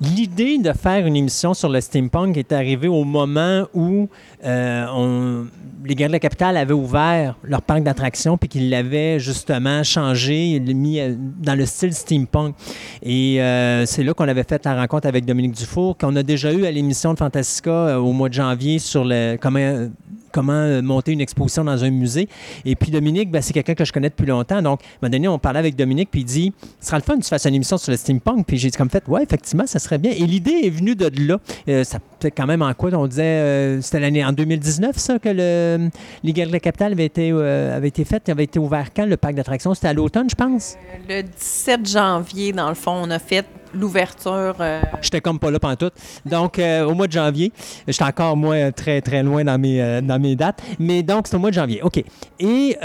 l'idée 0.00 0.58
de 0.58 0.72
faire 0.72 1.06
une 1.06 1.16
émission 1.16 1.54
sur 1.54 1.68
le 1.68 1.80
steampunk 1.80 2.36
est 2.36 2.52
arrivée 2.52 2.88
au 2.88 3.04
moment 3.04 3.64
où 3.74 4.08
euh, 4.44 5.44
les 5.84 5.94
Galeries 5.94 6.08
de 6.08 6.12
la 6.12 6.20
Capitale 6.20 6.56
avaient 6.56 6.72
ouvert 6.72 7.36
leur 7.42 7.62
parc 7.62 7.82
d'attractions 7.82 8.36
puis 8.36 8.48
qu'ils 8.48 8.70
l'avaient 8.70 9.18
justement 9.18 9.82
changé, 9.82 10.60
mis 10.60 11.00
euh, 11.00 11.14
dans 11.16 11.54
le 11.54 11.66
style 11.66 11.92
steampunk. 11.92 12.54
Et 13.02 13.42
euh, 13.42 13.86
c'est 13.86 14.04
là 14.04 14.14
qu'on 14.14 14.28
avait 14.28 14.44
fait 14.44 14.64
la 14.64 14.76
rencontre 14.76 15.08
avec 15.08 15.24
Dominique 15.24 15.52
Dufour, 15.52 15.96
qu'on 15.96 16.14
a 16.16 16.22
déjà 16.22 16.52
eu 16.52 16.64
à 16.64 16.70
l'émission 16.70 17.12
de 17.12 17.18
Fantastica 17.18 18.00
au 18.00 18.12
mois 18.12 18.28
de 18.28 18.34
janvier 18.34 18.78
sur 18.78 19.04
le 19.04 19.36
comment 19.40 19.88
comment 20.32 20.52
euh, 20.52 20.82
monter 20.82 21.12
une 21.12 21.20
exposition 21.20 21.64
dans 21.64 21.84
un 21.84 21.90
musée. 21.90 22.28
Et 22.64 22.76
puis 22.76 22.90
Dominique, 22.90 23.30
ben, 23.30 23.42
c'est 23.42 23.52
quelqu'un 23.52 23.74
que 23.74 23.84
je 23.84 23.92
connais 23.92 24.10
depuis 24.10 24.26
longtemps. 24.26 24.62
Donc, 24.62 24.80
à 24.80 24.84
un 24.84 24.88
moment 25.02 25.12
donné, 25.12 25.28
on 25.28 25.38
parlait 25.38 25.58
avec 25.58 25.76
Dominique, 25.76 26.10
puis 26.10 26.22
il 26.22 26.24
dit 26.24 26.52
Ce 26.80 26.86
sera 26.86 26.98
le 26.98 27.02
fun 27.02 27.16
que 27.16 27.22
tu 27.22 27.28
fasses 27.28 27.46
une 27.46 27.54
émission 27.54 27.78
sur 27.78 27.90
le 27.90 27.96
steampunk. 27.96 28.46
Puis 28.46 28.58
j'ai 28.58 28.70
dit 28.70 28.76
comme 28.76 28.90
fait 28.90 29.06
Ouais, 29.08 29.22
effectivement, 29.22 29.66
ça 29.66 29.78
serait 29.78 29.98
bien. 29.98 30.12
Et 30.12 30.26
l'idée 30.26 30.60
est 30.64 30.70
venue 30.70 30.94
de 30.94 31.10
là. 31.26 31.38
Euh, 31.68 31.84
ça 31.84 31.98
fait 32.20 32.30
quand 32.30 32.46
même 32.46 32.62
en 32.62 32.72
quoi? 32.74 32.90
On 32.94 33.06
disait 33.06 33.22
euh, 33.22 33.80
C'était 33.80 34.00
l'année 34.00 34.24
en 34.24 34.32
2019, 34.32 34.96
ça, 34.96 35.18
que 35.18 35.28
le, 35.28 35.90
les 36.22 36.32
de 36.32 36.52
la 36.52 36.60
Capitale 36.60 36.92
avaient 36.92 37.06
été, 37.06 37.30
avaient 37.30 37.88
été 37.88 38.04
faites. 38.04 38.28
avait 38.28 38.44
été 38.44 38.58
ouvert 38.58 38.92
quand 38.94 39.06
le 39.06 39.16
parc 39.16 39.34
d'attractions? 39.34 39.74
C'était 39.74 39.88
à 39.88 39.92
l'automne, 39.92 40.30
je 40.30 40.34
pense? 40.34 40.76
Le 41.08 41.22
17 41.22 41.88
janvier, 41.88 42.52
dans 42.52 42.68
le 42.68 42.74
fond, 42.74 42.92
on 42.94 43.10
a 43.10 43.18
fait 43.18 43.44
l'ouverture. 43.74 44.56
euh, 44.60 44.82
J'étais 45.02 45.20
comme 45.20 45.38
pas 45.38 45.50
là 45.50 45.58
pantoute. 45.58 45.94
Donc, 46.24 46.58
euh, 46.58 46.84
au 46.84 46.94
mois 46.94 47.06
de 47.06 47.12
janvier, 47.12 47.52
j'étais 47.86 48.04
encore, 48.04 48.36
moi, 48.36 48.72
très, 48.72 49.00
très 49.00 49.22
loin 49.22 49.44
dans 49.44 49.58
mes, 49.58 49.80
euh, 49.82 50.00
dans 50.00 50.20
mes 50.20 50.36
dates. 50.36 50.62
Mais 50.78 51.02
donc, 51.02 51.26
c'est 51.26 51.36
au 51.36 51.38
mois 51.38 51.50
de 51.50 51.54
janvier. 51.54 51.82
OK. 51.82 52.02
Et 52.40 52.76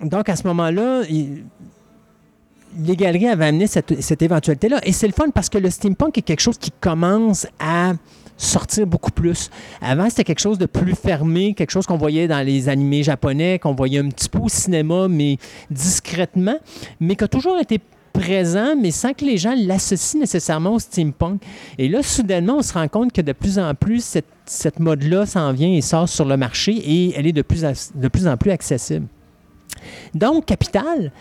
donc, 0.00 0.28
à 0.28 0.36
ce 0.36 0.46
moment-là, 0.46 1.02
les 2.78 2.96
galeries 2.96 3.28
avaient 3.28 3.46
amené 3.46 3.66
cette, 3.66 4.00
cette 4.00 4.22
éventualité-là. 4.22 4.80
Et 4.84 4.92
c'est 4.92 5.06
le 5.06 5.12
fun 5.12 5.30
parce 5.34 5.48
que 5.48 5.58
le 5.58 5.70
steampunk 5.70 6.16
est 6.18 6.22
quelque 6.22 6.40
chose 6.40 6.58
qui 6.58 6.70
commence 6.80 7.46
à 7.58 7.92
sortir 8.36 8.86
beaucoup 8.86 9.10
plus. 9.10 9.50
Avant, 9.82 10.08
c'était 10.08 10.24
quelque 10.24 10.40
chose 10.40 10.56
de 10.56 10.66
plus 10.66 10.94
fermé, 10.94 11.52
quelque 11.52 11.72
chose 11.72 11.86
qu'on 11.86 11.98
voyait 11.98 12.26
dans 12.26 12.46
les 12.46 12.68
animés 12.68 13.02
japonais, 13.02 13.58
qu'on 13.58 13.74
voyait 13.74 13.98
un 13.98 14.08
petit 14.08 14.28
peu 14.30 14.38
au 14.38 14.48
cinéma, 14.48 15.08
mais 15.08 15.36
discrètement, 15.70 16.56
mais 17.00 17.16
qui 17.16 17.24
a 17.24 17.28
toujours 17.28 17.58
été 17.58 17.80
présent, 18.12 18.74
mais 18.76 18.90
sans 18.90 19.12
que 19.12 19.24
les 19.24 19.36
gens 19.36 19.54
l'associent 19.56 20.20
nécessairement 20.20 20.74
au 20.74 20.78
steampunk. 20.78 21.42
Et 21.78 21.88
là, 21.88 22.02
soudainement, 22.02 22.56
on 22.58 22.62
se 22.62 22.72
rend 22.72 22.88
compte 22.88 23.12
que 23.12 23.20
de 23.20 23.32
plus 23.32 23.58
en 23.58 23.74
plus, 23.74 24.18
cette, 24.46 24.80
mode-là 24.80 25.26
s'en 25.26 25.52
vient 25.52 25.72
et 25.72 25.80
sort 25.80 26.08
sur 26.08 26.24
le 26.24 26.36
marché 26.36 26.72
et 26.72 27.14
elle 27.16 27.26
est 27.26 27.32
de 27.32 27.42
plus, 27.42 27.64
en 27.64 28.36
plus 28.36 28.50
accessible. 28.50 29.06
Donc, 30.14 30.46
Capital 30.46 31.12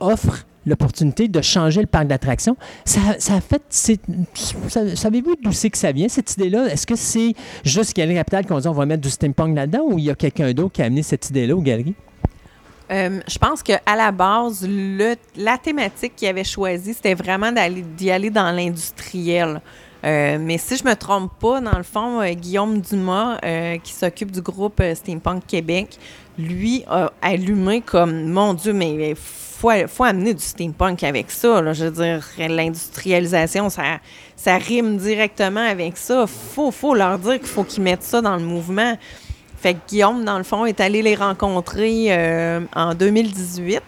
offre 0.00 0.44
l'opportunité 0.66 1.28
de 1.28 1.40
changer 1.40 1.80
le 1.80 1.86
parc 1.86 2.08
d'attractions. 2.08 2.56
Ça, 2.84 3.00
a 3.10 3.40
Savez-vous 3.70 5.36
d'où 5.40 5.52
c'est 5.52 5.70
que 5.70 5.78
ça 5.78 5.92
vient, 5.92 6.08
cette 6.08 6.34
idée-là? 6.34 6.66
Est-ce 6.66 6.86
que 6.86 6.96
c'est 6.96 7.34
juste 7.64 7.94
Galerie 7.94 8.16
Capital 8.16 8.46
qu'on 8.46 8.58
dit 8.58 8.68
on 8.68 8.72
va 8.72 8.84
mettre 8.84 9.02
du 9.02 9.10
steampunk 9.10 9.54
là-dedans 9.54 9.84
ou 9.84 9.98
il 9.98 10.04
y 10.06 10.10
a 10.10 10.16
quelqu'un 10.16 10.52
d'autre 10.52 10.72
qui 10.72 10.82
a 10.82 10.86
amené 10.86 11.02
cette 11.02 11.30
idée-là 11.30 11.56
aux 11.56 11.62
galeries? 11.62 11.94
Euh, 12.90 13.20
je 13.26 13.38
pense 13.38 13.62
qu'à 13.62 13.80
la 13.96 14.12
base, 14.12 14.66
le- 14.68 15.16
la 15.36 15.58
thématique 15.58 16.14
qu'ils 16.14 16.28
avaient 16.28 16.44
choisie, 16.44 16.94
c'était 16.94 17.14
vraiment 17.14 17.50
d'aller- 17.50 17.82
d'y 17.82 18.10
aller 18.10 18.30
dans 18.30 18.50
l'industriel. 18.54 19.60
Euh, 20.04 20.38
mais 20.40 20.56
si 20.58 20.76
je 20.76 20.84
me 20.84 20.94
trompe 20.94 21.32
pas, 21.40 21.60
dans 21.60 21.76
le 21.76 21.82
fond, 21.82 22.20
euh, 22.20 22.32
Guillaume 22.34 22.80
Dumas, 22.80 23.38
qui 23.82 23.92
s'occupe 23.92 24.30
du 24.30 24.40
groupe 24.40 24.80
Steampunk 24.94 25.46
Québec, 25.46 25.98
lui 26.38 26.84
a 26.88 27.10
allumé 27.22 27.80
comme, 27.80 28.26
mon 28.30 28.54
Dieu, 28.54 28.72
mais 28.72 29.10
il 29.10 29.16
faut, 29.16 29.70
faut 29.88 30.04
amener 30.04 30.34
du 30.34 30.42
steampunk 30.42 31.02
avec 31.02 31.30
ça. 31.30 31.72
Je 31.72 31.86
veux 31.86 31.90
dire, 31.90 32.24
l'industrialisation, 32.86 33.68
ça, 33.70 33.82
ça 34.36 34.58
rime 34.58 34.98
directement 34.98 35.66
avec 35.66 35.96
ça. 35.96 36.26
faut, 36.26 36.70
faut 36.70 36.94
leur 36.94 37.18
dire 37.18 37.38
qu'il 37.38 37.48
faut 37.48 37.64
qu'ils 37.64 37.82
mettent 37.82 38.02
ça 38.02 38.20
dans 38.20 38.36
le 38.36 38.42
mouvement. 38.44 38.96
Fait 39.56 39.74
que 39.74 39.78
Guillaume, 39.88 40.24
dans 40.24 40.38
le 40.38 40.44
fond, 40.44 40.66
est 40.66 40.80
allé 40.80 41.02
les 41.02 41.14
rencontrer 41.14 42.06
euh, 42.10 42.60
en 42.74 42.94
2018 42.94 43.82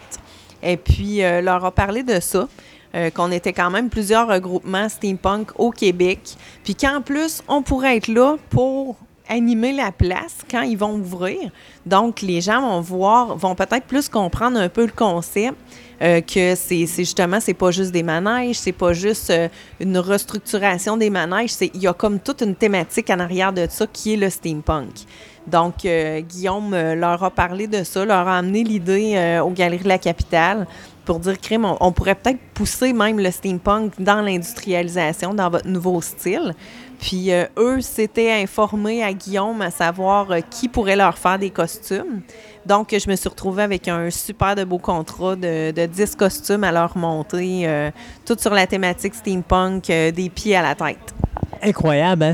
et 0.63 0.77
puis 0.77 1.23
euh, 1.23 1.41
leur 1.41 1.63
a 1.63 1.71
parlé 1.71 2.03
de 2.03 2.19
ça, 2.19 2.47
euh, 2.95 3.09
qu'on 3.11 3.31
était 3.31 3.53
quand 3.53 3.69
même 3.69 3.89
plusieurs 3.89 4.27
regroupements 4.27 4.89
steampunk 4.89 5.51
au 5.57 5.71
Québec, 5.71 6.19
puis 6.63 6.75
qu'en 6.75 7.01
plus, 7.01 7.41
on 7.47 7.61
pourrait 7.61 7.97
être 7.97 8.07
là 8.07 8.35
pour 8.49 8.97
animer 9.29 9.73
la 9.73 9.91
place 9.91 10.37
quand 10.49 10.63
ils 10.63 10.77
vont 10.77 10.95
ouvrir. 10.95 11.51
Donc, 11.85 12.23
les 12.23 12.41
gens 12.41 12.61
vont 12.61 12.81
voir, 12.81 13.37
vont 13.37 13.53
peut-être 13.53 13.85
plus 13.85 14.09
comprendre 14.09 14.57
un 14.57 14.69
peu 14.69 14.85
le 14.85 14.91
concept, 14.91 15.55
que 15.99 16.55
c'est 16.55 16.87
justement, 16.87 17.39
c'est 17.39 17.53
pas 17.53 17.69
juste 17.71 17.91
des 17.91 18.03
manèges, 18.03 18.57
c'est 18.57 18.71
pas 18.71 18.93
juste 18.93 19.31
une 19.79 19.97
restructuration 19.99 20.97
des 20.97 21.09
manèges, 21.09 21.51
il 21.61 21.81
y 21.81 21.87
a 21.87 21.93
comme 21.93 22.19
toute 22.19 22.41
une 22.41 22.55
thématique 22.55 23.09
en 23.11 23.19
arrière 23.19 23.53
de 23.53 23.67
ça 23.69 23.85
qui 23.85 24.13
est 24.13 24.17
le 24.17 24.29
steampunk. 24.29 25.05
Donc, 25.49 25.85
euh, 25.85 26.21
Guillaume 26.21 26.73
euh, 26.73 26.95
leur 26.95 27.23
a 27.23 27.31
parlé 27.31 27.67
de 27.67 27.83
ça, 27.83 28.05
leur 28.05 28.27
a 28.27 28.37
amené 28.37 28.63
l'idée 28.63 29.13
euh, 29.15 29.41
aux 29.41 29.51
Galeries 29.51 29.83
de 29.83 29.87
la 29.87 29.97
Capitale 29.97 30.67
pour 31.05 31.19
dire, 31.19 31.39
crime, 31.39 31.65
on, 31.79 31.91
pourrait 31.91 32.13
peut-être 32.13 32.39
pousser 32.53 32.93
même 32.93 33.19
le 33.19 33.31
steampunk 33.31 33.93
dans 33.99 34.21
l'industrialisation, 34.21 35.33
dans 35.33 35.49
votre 35.49 35.67
nouveau 35.67 36.01
style. 36.01 36.53
Puis 36.99 37.31
euh, 37.31 37.45
eux 37.57 37.81
s'étaient 37.81 38.31
informés 38.31 39.03
à 39.03 39.11
Guillaume 39.11 39.61
à 39.61 39.71
savoir 39.71 40.27
qui 40.51 40.67
pourrait 40.67 40.95
leur 40.95 41.17
faire 41.17 41.39
des 41.39 41.49
costumes. 41.49 42.21
Donc, 42.65 42.89
je 42.91 43.09
me 43.09 43.15
suis 43.15 43.29
retrouvée 43.29 43.63
avec 43.63 43.87
un 43.87 44.11
super 44.11 44.53
de 44.53 44.63
beau 44.63 44.77
contrat 44.77 45.35
de, 45.35 45.71
de 45.71 45.85
10 45.87 46.15
costumes 46.15 46.63
à 46.63 46.71
leur 46.71 46.95
monter, 46.95 47.89
tout 48.25 48.35
sur 48.37 48.53
la 48.53 48.67
thématique 48.67 49.15
steampunk, 49.15 49.85
des 49.85 50.29
pieds 50.29 50.57
à 50.57 50.61
la 50.61 50.75
tête. 50.75 51.15
Incroyable, 51.61 52.23
hein? 52.23 52.33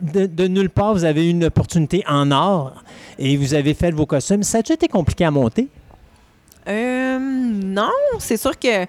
De, 0.00 0.46
nulle 0.48 0.70
part, 0.70 0.94
vous 0.94 1.04
avez 1.04 1.26
eu 1.26 1.30
une 1.30 1.44
opportunité 1.44 2.02
en 2.08 2.30
or 2.30 2.82
et 3.18 3.36
vous 3.36 3.54
avez 3.54 3.74
fait 3.74 3.90
vos 3.90 4.06
costumes. 4.06 4.42
Ça 4.42 4.58
a-tu 4.58 4.72
été 4.72 4.88
compliqué 4.88 5.24
à 5.24 5.30
monter? 5.30 5.68
Euh, 6.66 7.18
non, 7.18 7.92
c'est 8.18 8.38
sûr 8.38 8.58
que, 8.58 8.86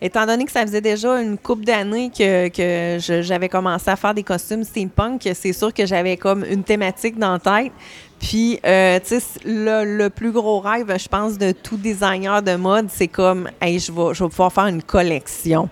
étant 0.00 0.24
donné 0.24 0.46
que 0.46 0.50
ça 0.50 0.62
faisait 0.62 0.80
déjà 0.80 1.20
une 1.20 1.36
couple 1.36 1.64
d'années 1.64 2.10
que, 2.10 2.48
que 2.48 2.98
j'avais 3.22 3.50
commencé 3.50 3.90
à 3.90 3.96
faire 3.96 4.14
des 4.14 4.22
costumes 4.22 4.64
steampunk, 4.64 5.28
c'est 5.34 5.52
sûr 5.52 5.74
que 5.74 5.84
j'avais 5.84 6.16
comme 6.16 6.44
une 6.44 6.64
thématique 6.64 7.18
dans 7.18 7.32
la 7.32 7.38
tête. 7.38 7.72
Puis, 8.18 8.58
euh, 8.64 8.98
tu 8.98 9.20
sais, 9.20 9.22
le, 9.44 9.84
le 9.84 10.10
plus 10.10 10.32
gros 10.32 10.60
rêve, 10.60 10.92
je 10.98 11.08
pense, 11.08 11.36
de 11.36 11.52
tout 11.52 11.76
designer 11.76 12.42
de 12.42 12.56
mode, 12.56 12.88
c'est 12.88 13.08
comme, 13.08 13.48
hey, 13.60 13.78
je 13.78 13.92
vais, 13.92 14.14
je 14.14 14.24
vais 14.24 14.30
pouvoir 14.30 14.52
faire 14.52 14.66
une 14.66 14.82
collection. 14.82 15.68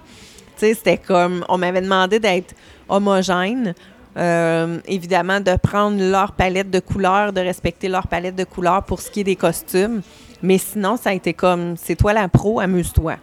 Tu 0.59 0.67
sais, 0.67 0.75
c'était 0.75 0.99
comme, 0.99 1.45
on 1.49 1.59
m'avait 1.59 1.81
demandé 1.81 2.21
d'être 2.21 2.55
homogène. 2.89 3.75
Euh, 4.17 4.79
évidemment, 4.87 5.41
de 5.41 5.57
prendre 5.57 6.03
leur 6.03 6.33
palette 6.33 6.71
de 6.71 6.81
couleurs, 6.81 7.33
de 7.33 7.41
respecter 7.41 7.89
leur 7.89 8.07
palette 8.07 8.35
de 8.35 8.45
couleurs 8.45 8.83
pour 8.83 9.01
ce 9.01 9.11
qui 9.11 9.21
est 9.21 9.25
des 9.25 9.37
costumes. 9.37 10.01
Mais 10.43 10.59
sinon, 10.59 10.97
ça 10.97 11.11
a 11.11 11.13
été 11.13 11.35
comme, 11.35 11.77
c'est 11.77 11.97
toi 11.97 12.15
la 12.15 12.29
pro, 12.29 12.61
amuse-toi. 12.61 13.17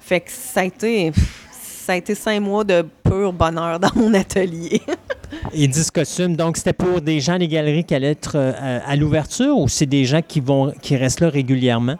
Fait 0.00 0.20
que 0.20 0.30
ça 0.30 0.60
a 0.60 0.64
été, 0.64 1.12
ça 1.52 1.92
a 1.92 2.14
cinq 2.14 2.40
mois 2.40 2.64
de 2.64 2.84
pur 3.04 3.32
bonheur 3.32 3.78
dans 3.78 3.90
mon 3.94 4.12
atelier. 4.14 4.82
Et 5.52 5.68
10 5.68 5.90
costumes. 5.92 6.36
Donc, 6.36 6.56
c'était 6.56 6.72
pour 6.72 7.00
des 7.00 7.20
gens 7.20 7.38
des 7.38 7.46
galeries 7.46 7.84
qui 7.84 7.94
allaient 7.94 8.10
être 8.10 8.32
euh, 8.34 8.80
à, 8.84 8.90
à 8.90 8.96
l'ouverture 8.96 9.56
ou 9.56 9.68
c'est 9.68 9.86
des 9.86 10.04
gens 10.04 10.22
qui, 10.26 10.40
vont, 10.40 10.72
qui 10.82 10.96
restent 10.96 11.20
là 11.20 11.28
régulièrement? 11.28 11.96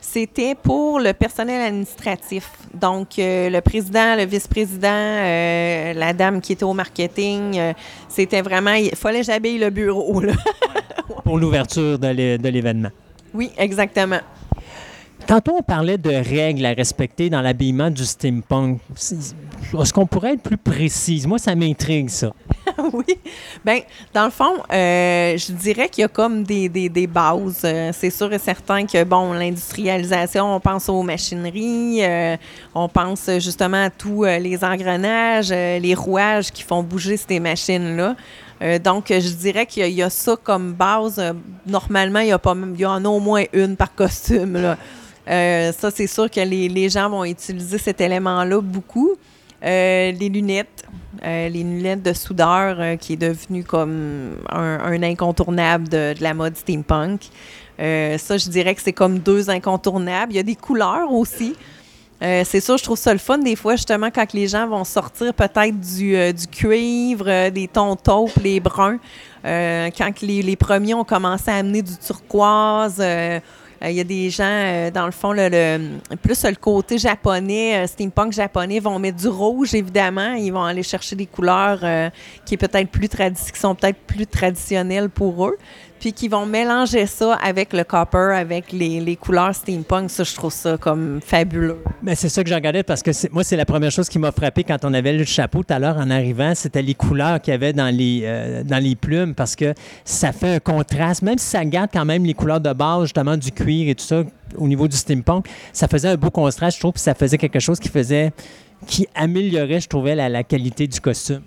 C'était 0.00 0.54
pour 0.54 0.98
le 0.98 1.12
personnel 1.12 1.60
administratif. 1.60 2.50
Donc, 2.74 3.18
euh, 3.18 3.50
le 3.50 3.60
président, 3.60 4.16
le 4.16 4.24
vice-président, 4.24 4.88
euh, 4.88 5.92
la 5.92 6.12
dame 6.12 6.40
qui 6.40 6.52
était 6.52 6.64
au 6.64 6.72
marketing, 6.72 7.58
euh, 7.58 7.72
c'était 8.08 8.40
vraiment, 8.40 8.72
il 8.72 8.94
fallait 8.96 9.20
que 9.20 9.26
j'habille 9.26 9.58
le 9.58 9.70
bureau. 9.70 10.20
Là. 10.20 10.32
Pour 11.24 11.38
l'ouverture 11.38 11.98
de 11.98 12.48
l'événement. 12.48 12.90
Oui, 13.34 13.50
exactement. 13.58 14.20
Tantôt, 15.26 15.56
on 15.58 15.62
parlait 15.62 15.98
de 15.98 16.10
règles 16.10 16.64
à 16.64 16.72
respecter 16.72 17.30
dans 17.30 17.42
l'habillement 17.42 17.90
du 17.90 18.04
steampunk. 18.04 18.80
Est-ce 19.80 19.92
qu'on 19.92 20.06
pourrait 20.06 20.34
être 20.34 20.42
plus 20.42 20.56
précise? 20.56 21.26
Moi, 21.26 21.38
ça 21.38 21.54
m'intrigue, 21.54 22.08
ça. 22.08 22.32
oui. 22.92 23.04
Ben, 23.64 23.80
dans 24.12 24.24
le 24.24 24.30
fond, 24.30 24.54
euh, 24.72 25.36
je 25.36 25.52
dirais 25.52 25.88
qu'il 25.88 26.02
y 26.02 26.04
a 26.04 26.08
comme 26.08 26.42
des, 26.42 26.68
des, 26.68 27.06
bases. 27.06 27.62
Euh, 27.64 27.90
c'est 27.92 28.10
sûr 28.10 28.32
et 28.32 28.38
certain 28.38 28.86
que, 28.86 29.04
bon, 29.04 29.32
l'industrialisation, 29.32 30.56
on 30.56 30.60
pense 30.60 30.88
aux 30.88 31.02
machineries, 31.02 32.04
euh, 32.04 32.36
on 32.74 32.88
pense 32.88 33.30
justement 33.38 33.84
à 33.84 33.90
tous 33.90 34.24
les 34.24 34.64
engrenages, 34.64 35.50
les 35.50 35.94
rouages 35.94 36.50
qui 36.50 36.62
font 36.62 36.82
bouger 36.82 37.16
ces 37.16 37.40
machines-là. 37.40 38.16
Donc, 38.84 39.06
je 39.08 39.34
dirais 39.34 39.64
qu'il 39.64 39.88
y, 39.88 40.02
a- 40.02 40.10
ça 40.10 40.36
comme 40.42 40.72
base. 40.74 41.22
Normalement, 41.66 42.20
il 42.20 42.28
y, 42.28 42.32
a 42.32 42.38
pas, 42.38 42.54
il 42.74 42.80
y 42.80 42.84
en 42.84 43.02
a 43.04 43.08
au 43.08 43.20
moins 43.20 43.44
une 43.54 43.76
par 43.76 43.94
costume. 43.94 44.54
Là. 44.60 44.76
Ça, 45.72 45.90
c'est 45.90 46.06
sûr 46.06 46.30
que 46.30 46.40
les, 46.40 46.68
les 46.68 46.88
gens 46.90 47.08
vont 47.08 47.24
utiliser 47.24 47.78
cet 47.78 48.00
élément-là 48.02 48.60
beaucoup. 48.60 49.16
Euh, 49.62 50.12
les 50.12 50.30
lunettes, 50.30 50.86
euh, 51.22 51.48
les 51.48 51.62
lunettes 51.62 52.02
de 52.02 52.14
soudeur 52.14 52.76
euh, 52.78 52.96
qui 52.96 53.12
est 53.12 53.16
devenu 53.16 53.62
comme 53.62 54.36
un, 54.48 55.02
incontournable 55.02 55.88
de, 55.88 56.14
la 56.20 56.32
mode 56.32 56.56
steampunk. 56.56 57.28
Ça, 57.78 58.36
je 58.36 58.48
dirais 58.48 58.74
que 58.74 58.82
c'est 58.82 58.92
comme 58.92 59.18
deux 59.18 59.50
incontournables. 59.50 60.32
Il 60.32 60.36
y 60.36 60.40
a 60.40 60.42
des 60.42 60.56
couleurs 60.56 61.10
aussi. 61.12 61.54
C'est 62.20 62.60
sûr, 62.60 62.76
je 62.76 62.84
trouve 62.84 62.98
ça 62.98 63.14
le 63.14 63.18
fun 63.18 63.38
des 63.38 63.56
fois, 63.56 63.76
justement, 63.76 64.10
quand 64.10 64.34
les 64.34 64.46
gens 64.48 64.68
vont 64.68 64.84
sortir 64.84 65.32
peut-être 65.32 65.80
du, 65.80 66.14
du 66.34 66.46
cuivre, 66.46 67.48
des 67.48 67.68
tons 67.68 67.96
taupes, 67.96 68.36
les 68.42 68.60
bruns. 68.60 68.98
Quand 69.42 70.20
les, 70.20 70.42
les 70.42 70.56
premiers 70.56 70.92
ont 70.92 71.04
commencé 71.04 71.50
à 71.50 71.54
amener 71.54 71.80
du 71.80 71.96
turquoise, 71.96 73.02
il 73.88 73.92
y 73.92 74.00
a 74.00 74.04
des 74.04 74.28
gens, 74.28 74.44
euh, 74.44 74.90
dans 74.90 75.06
le 75.06 75.12
fond, 75.12 75.32
le, 75.32 75.98
plus 76.22 76.44
le 76.44 76.54
côté 76.54 76.98
japonais, 76.98 77.78
euh, 77.78 77.86
steampunk 77.86 78.32
japonais, 78.32 78.78
vont 78.78 78.98
mettre 78.98 79.16
du 79.16 79.28
rouge, 79.28 79.74
évidemment. 79.74 80.34
Ils 80.34 80.52
vont 80.52 80.64
aller 80.64 80.82
chercher 80.82 81.16
des 81.16 81.26
couleurs 81.26 81.80
euh, 81.82 82.10
qui, 82.44 82.54
est 82.54 82.58
qui 82.58 83.58
sont 83.58 83.74
peut-être 83.74 84.00
plus 84.06 84.26
traditionnelles 84.26 85.08
pour 85.08 85.46
eux. 85.46 85.56
Puis 86.00 86.14
qui 86.14 86.28
vont 86.28 86.46
mélanger 86.46 87.04
ça 87.04 87.34
avec 87.34 87.74
le 87.74 87.84
copper, 87.84 88.34
avec 88.34 88.72
les, 88.72 89.00
les 89.00 89.16
couleurs 89.16 89.54
steampunk. 89.54 90.08
Ça, 90.08 90.24
je 90.24 90.34
trouve 90.34 90.52
ça 90.52 90.78
comme 90.78 91.20
fabuleux. 91.22 91.76
Mais 92.02 92.14
c'est 92.14 92.30
ça 92.30 92.42
que 92.42 92.48
je 92.48 92.54
regardais 92.54 92.82
parce 92.82 93.02
que 93.02 93.10
moi, 93.30 93.44
c'est 93.44 93.56
la 93.56 93.66
première 93.66 93.90
chose 93.90 94.08
qui 94.08 94.18
m'a 94.18 94.32
frappé 94.32 94.64
quand 94.64 94.78
on 94.84 94.94
avait 94.94 95.12
le 95.12 95.24
chapeau 95.24 95.62
tout 95.62 95.74
à 95.74 95.78
l'heure 95.78 95.98
en 95.98 96.08
arrivant. 96.08 96.54
C'était 96.54 96.80
les 96.80 96.94
couleurs 96.94 97.38
qu'il 97.42 97.52
y 97.52 97.54
avait 97.54 97.74
dans 97.74 97.94
les, 97.94 98.22
euh, 98.24 98.62
dans 98.64 98.82
les 98.82 98.96
plumes 98.96 99.34
parce 99.34 99.54
que 99.54 99.74
ça 100.06 100.32
fait 100.32 100.54
un 100.54 100.58
contraste. 100.58 101.20
Même 101.20 101.36
si 101.36 101.46
ça 101.46 101.62
garde 101.66 101.90
quand 101.92 102.06
même 102.06 102.24
les 102.24 102.34
couleurs 102.34 102.60
de 102.60 102.72
base, 102.72 103.02
justement, 103.02 103.36
du 103.36 103.52
cuir 103.52 103.90
et 103.90 103.94
tout 103.94 104.04
ça, 104.04 104.22
au 104.56 104.68
niveau 104.68 104.88
du 104.88 104.96
steampunk, 104.96 105.46
ça 105.74 105.86
faisait 105.86 106.08
un 106.08 106.16
beau 106.16 106.30
contraste, 106.30 106.76
je 106.76 106.80
trouve, 106.80 106.92
puis 106.92 107.02
ça 107.02 107.14
faisait 107.14 107.36
quelque 107.36 107.60
chose 107.60 107.78
qui 107.78 107.90
faisait. 107.90 108.32
qui 108.86 109.06
améliorait, 109.14 109.80
je 109.80 109.88
trouvais, 109.88 110.14
la 110.14 110.42
qualité 110.44 110.86
du 110.86 110.98
costume. 110.98 111.42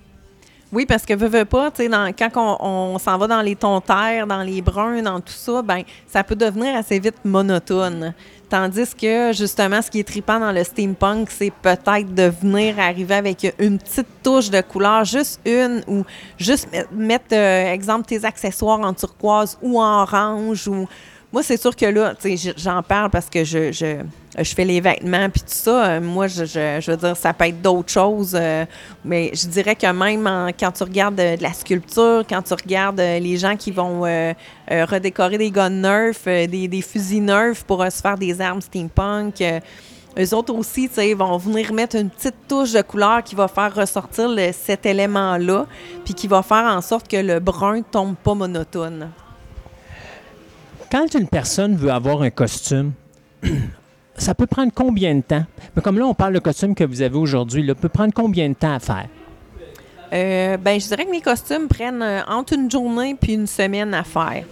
Oui, 0.74 0.88
parce 0.88 1.06
que 1.06 1.14
veux, 1.14 1.28
veux 1.28 1.46
pas, 1.46 1.70
dans- 1.70 2.12
quand 2.18 2.58
on, 2.60 2.98
s'en 2.98 3.16
va 3.20 3.28
dans 3.28 3.42
les 3.42 3.56
tons 3.56 3.80
dans 4.28 4.42
les 4.42 4.60
bruns, 4.60 5.04
dans 5.04 5.20
tout 5.20 5.32
ça, 5.32 5.62
ben 5.62 5.84
ça 6.08 6.24
peut 6.24 6.36
devenir 6.36 6.76
assez 6.76 6.98
vite 6.98 7.18
monotone. 7.24 8.16
Tandis 8.50 8.96
que, 9.00 9.32
justement, 9.34 9.84
ce 9.84 9.92
qui 9.92 10.00
est 10.00 10.04
trippant 10.04 10.40
dans 10.40 10.52
le 10.52 10.64
steampunk, 10.64 11.30
c'est 11.30 11.52
peut-être 11.62 12.14
de 12.16 12.24
venir 12.42 12.80
arriver 12.80 13.14
avec 13.16 13.54
une 13.60 13.78
petite 13.78 14.08
touche 14.24 14.50
de 14.50 14.62
couleur, 14.62 15.06
juste 15.06 15.40
une, 15.46 15.84
ou 15.88 16.04
juste 16.40 16.68
met- 16.72 16.88
mettre, 16.92 17.34
euh, 17.36 17.72
exemple, 17.72 18.08
tes 18.08 18.26
accessoires 18.26 18.80
en 18.80 18.94
turquoise 18.94 19.58
ou 19.62 19.80
en 19.80 20.02
orange, 20.02 20.68
ou... 20.68 20.88
Moi, 21.32 21.42
c'est 21.44 21.60
sûr 21.60 21.76
que 21.76 21.86
là, 21.86 22.14
j'en 22.58 22.82
parle 22.84 23.10
parce 23.12 23.28
que 23.30 23.44
je, 23.44 23.72
je 24.38 24.54
fais 24.56 24.66
les 24.66 24.82
vêtements 24.82 25.30
puis 25.30 25.42
tout 25.42 25.48
ça. 25.50 25.86
Euh, 25.86 26.02
Moi, 26.02 26.28
je, 26.28 26.90
veux 26.92 26.98
dire, 26.98 27.16
ça 27.16 27.34
peut 27.34 27.46
être 27.46 27.62
d'autres 27.62 27.92
choses. 27.92 28.36
euh, 28.40 28.66
mais 29.06 29.32
je 29.34 29.48
dirais 29.48 29.76
que 29.76 29.86
même 29.92 30.26
en- 30.26 30.48
quand 30.58 30.72
tu 30.72 30.84
regardes 30.84 31.20
euh, 31.20 31.38
de 31.38 31.44
la 31.44 31.54
sculpture, 31.54 32.24
quand 32.28 32.42
tu 32.42 32.54
regardes 32.54 33.00
euh, 33.00 33.20
les 33.20 33.38
gens 33.38 33.56
qui 33.56 33.72
vont 33.72 34.06
euh, 34.06 34.34
euh, 34.72 34.86
redécorer 34.86 35.38
des 35.38 35.52
guns 35.52 35.70
Nerf, 35.70 36.16
euh, 36.28 36.48
des, 36.48 36.82
fusils 36.82 37.22
Nerf 37.24 37.64
pour 37.68 37.84
euh, 37.84 37.90
se 37.90 38.02
faire 38.02 38.18
des 38.18 38.42
armes 38.42 38.62
steampunk, 38.62 39.40
euh, 39.42 39.60
eux 40.18 40.34
autres 40.36 40.54
aussi, 40.54 40.88
tu 40.90 40.96
sais, 40.96 41.14
vont 41.16 41.38
venir 41.38 41.74
mettre 41.74 41.96
une 41.96 42.10
petite 42.10 42.36
touche 42.48 42.72
de 42.74 42.82
couleur 42.84 43.24
qui 43.24 43.34
va 43.36 43.48
faire 43.48 43.74
ressortir 43.74 44.30
cet 44.54 44.86
élément-là, 44.86 45.66
puis 46.06 46.14
qui 46.14 46.28
va 46.28 46.44
faire 46.44 46.66
en 46.66 46.82
sorte 46.82 47.08
que 47.08 47.18
le 47.18 47.40
brun 47.40 47.82
tombe 47.82 48.16
pas 48.16 48.36
monotone. 48.36 49.10
Quand 50.92 51.12
une 51.16 51.28
personne 51.28 51.76
veut 51.76 51.92
avoir 51.92 52.22
un 52.22 52.30
costume, 52.30 52.92
ça 54.16 54.34
peut 54.36 54.46
prendre 54.48 54.72
combien 54.74 55.16
de 55.16 55.22
temps? 55.22 55.44
Mais 55.76 55.82
comme 55.82 55.98
là, 56.00 56.06
on 56.06 56.14
parle 56.14 56.34
de 56.34 56.40
costume 56.40 56.76
que 56.76 56.84
vous 56.84 57.02
avez 57.02 57.18
aujourd'hui, 57.18 57.64
là, 57.64 57.76
peut 57.76 57.90
prendre 57.90 58.14
combien 58.14 58.48
de 58.50 58.54
temps 58.54 58.74
à 58.76 58.80
faire? 58.80 59.08
Euh, 60.14 60.58
ben, 60.58 60.80
je 60.80 60.88
dirais 60.88 61.06
que 61.06 61.12
mes 61.12 61.22
costumes 61.22 61.68
prennent 61.68 62.02
euh, 62.04 62.22
entre 62.28 62.54
une 62.54 62.70
journée 62.70 63.16
puis 63.20 63.34
une 63.34 63.48
semaine 63.48 63.94
à 63.94 64.04
faire. 64.04 64.44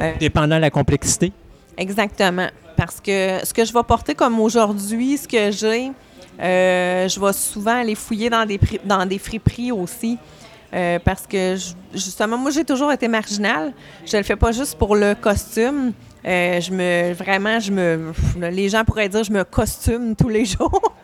Euh, 0.00 0.12
Dépendant 0.18 0.56
de 0.56 0.62
la 0.62 0.70
complexité. 0.70 1.32
Exactement. 1.76 2.46
Parce 2.76 3.00
que 3.00 3.44
ce 3.44 3.52
que 3.52 3.64
je 3.64 3.72
vais 3.72 3.82
porter 3.82 4.14
comme 4.14 4.40
aujourd'hui, 4.40 5.18
ce 5.18 5.28
que 5.28 5.50
j'ai, 5.50 5.92
euh, 6.40 7.06
je 7.08 7.20
vais 7.20 7.32
souvent 7.34 7.80
aller 7.80 7.94
fouiller 7.94 8.30
dans 8.30 8.46
des, 8.46 8.56
pri- 8.56 8.80
dans 8.84 9.04
des 9.04 9.18
friperies 9.18 9.72
aussi. 9.72 10.16
Euh, 10.74 10.98
parce 11.04 11.26
que, 11.26 11.56
ju- 11.56 11.74
justement, 11.92 12.38
moi, 12.38 12.50
j'ai 12.50 12.64
toujours 12.64 12.90
été 12.90 13.06
marginale. 13.06 13.74
Je 14.06 14.16
le 14.16 14.22
fais 14.22 14.36
pas 14.36 14.52
juste 14.52 14.78
pour 14.78 14.96
le 14.96 15.14
costume. 15.14 15.92
Euh, 16.24 16.60
je 16.60 16.70
me, 16.70 17.12
vraiment, 17.12 17.58
je 17.58 17.72
me, 17.72 18.12
les 18.50 18.68
gens 18.68 18.84
pourraient 18.84 19.08
dire, 19.08 19.24
je 19.24 19.32
me 19.32 19.44
costume 19.44 20.14
tous 20.14 20.28
les 20.28 20.44
jours. 20.44 20.94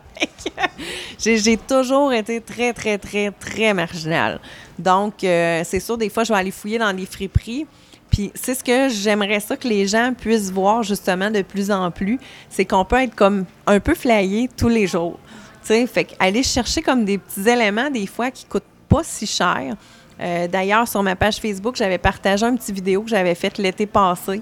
J'ai 1.19 1.57
toujours 1.57 2.13
été 2.13 2.41
très, 2.41 2.73
très, 2.73 2.99
très, 2.99 3.31
très 3.31 3.75
marginale. 3.75 4.41
Donc, 4.79 5.25
euh, 5.25 5.63
c'est 5.65 5.81
sûr, 5.81 5.99
des 5.99 6.09
fois, 6.09 6.25
je 6.25 6.33
vais 6.33 6.39
aller 6.39 6.51
fouiller 6.51 6.79
dans 6.79 6.93
des 6.93 7.07
friperies. 7.07 7.67
Puis 8.11 8.31
c'est 8.35 8.55
ce 8.55 8.65
que 8.65 8.89
j'aimerais 8.89 9.41
ça 9.41 9.57
que 9.57 9.69
les 9.69 9.87
gens 9.87 10.15
puissent 10.19 10.51
voir 10.51 10.83
justement 10.83 11.31
de 11.31 11.43
plus 11.43 11.71
en 11.71 11.91
plus, 11.91 12.19
c'est 12.49 12.65
qu'on 12.65 12.85
peut 12.85 13.03
être 13.03 13.15
comme 13.15 13.45
un 13.67 13.81
peu 13.81 13.95
flyé 13.95 14.49
tous 14.57 14.69
les 14.69 14.87
jours. 14.87 15.19
Tu 15.63 15.69
sais, 15.69 15.87
fait 15.87 16.17
aller 16.19 16.43
chercher 16.43 16.81
comme 16.81 17.05
des 17.05 17.19
petits 17.19 17.47
éléments 17.49 17.91
des 17.91 18.07
fois 18.07 18.31
qui 18.31 18.47
coûtent 18.47 18.63
pas 18.89 19.03
si 19.03 19.27
cher. 19.27 19.77
Euh, 20.21 20.49
D'ailleurs, 20.49 20.89
sur 20.89 21.03
ma 21.03 21.17
page 21.17 21.37
Facebook, 21.37 21.77
j'avais 21.77 21.99
partagé 21.99 22.45
un 22.47 22.57
petit 22.57 22.73
vidéo 22.73 23.03
que 23.03 23.11
j'avais 23.11 23.35
faite 23.35 23.59
l'été 23.59 23.87
passé. 23.87 24.41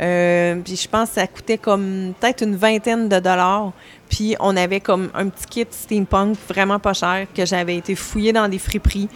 Euh, 0.00 0.56
puis 0.64 0.76
je 0.76 0.88
pense 0.88 1.08
que 1.08 1.14
ça 1.16 1.26
coûtait 1.26 1.58
comme 1.58 2.12
peut-être 2.20 2.42
une 2.42 2.56
vingtaine 2.56 3.08
de 3.08 3.18
dollars. 3.18 3.72
Puis 4.08 4.36
on 4.40 4.56
avait 4.56 4.80
comme 4.80 5.10
un 5.14 5.28
petit 5.28 5.46
kit 5.46 5.66
steampunk 5.70 6.36
vraiment 6.48 6.78
pas 6.78 6.94
cher 6.94 7.26
que 7.34 7.44
j'avais 7.44 7.76
été 7.76 7.94
fouillé 7.94 8.32
dans 8.32 8.48
des 8.48 8.58
friperies. 8.58 9.08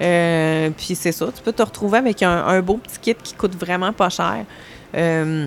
Euh, 0.00 0.70
puis 0.70 0.94
c'est 0.94 1.12
ça, 1.12 1.26
tu 1.34 1.42
peux 1.42 1.52
te 1.52 1.62
retrouver 1.62 1.98
avec 1.98 2.22
un, 2.22 2.60
beau 2.62 2.78
petit 2.78 2.98
kit 2.98 3.14
qui 3.14 3.34
coûte 3.34 3.54
vraiment 3.54 3.92
pas 3.92 4.08
cher. 4.08 4.44
Euh, 4.94 5.46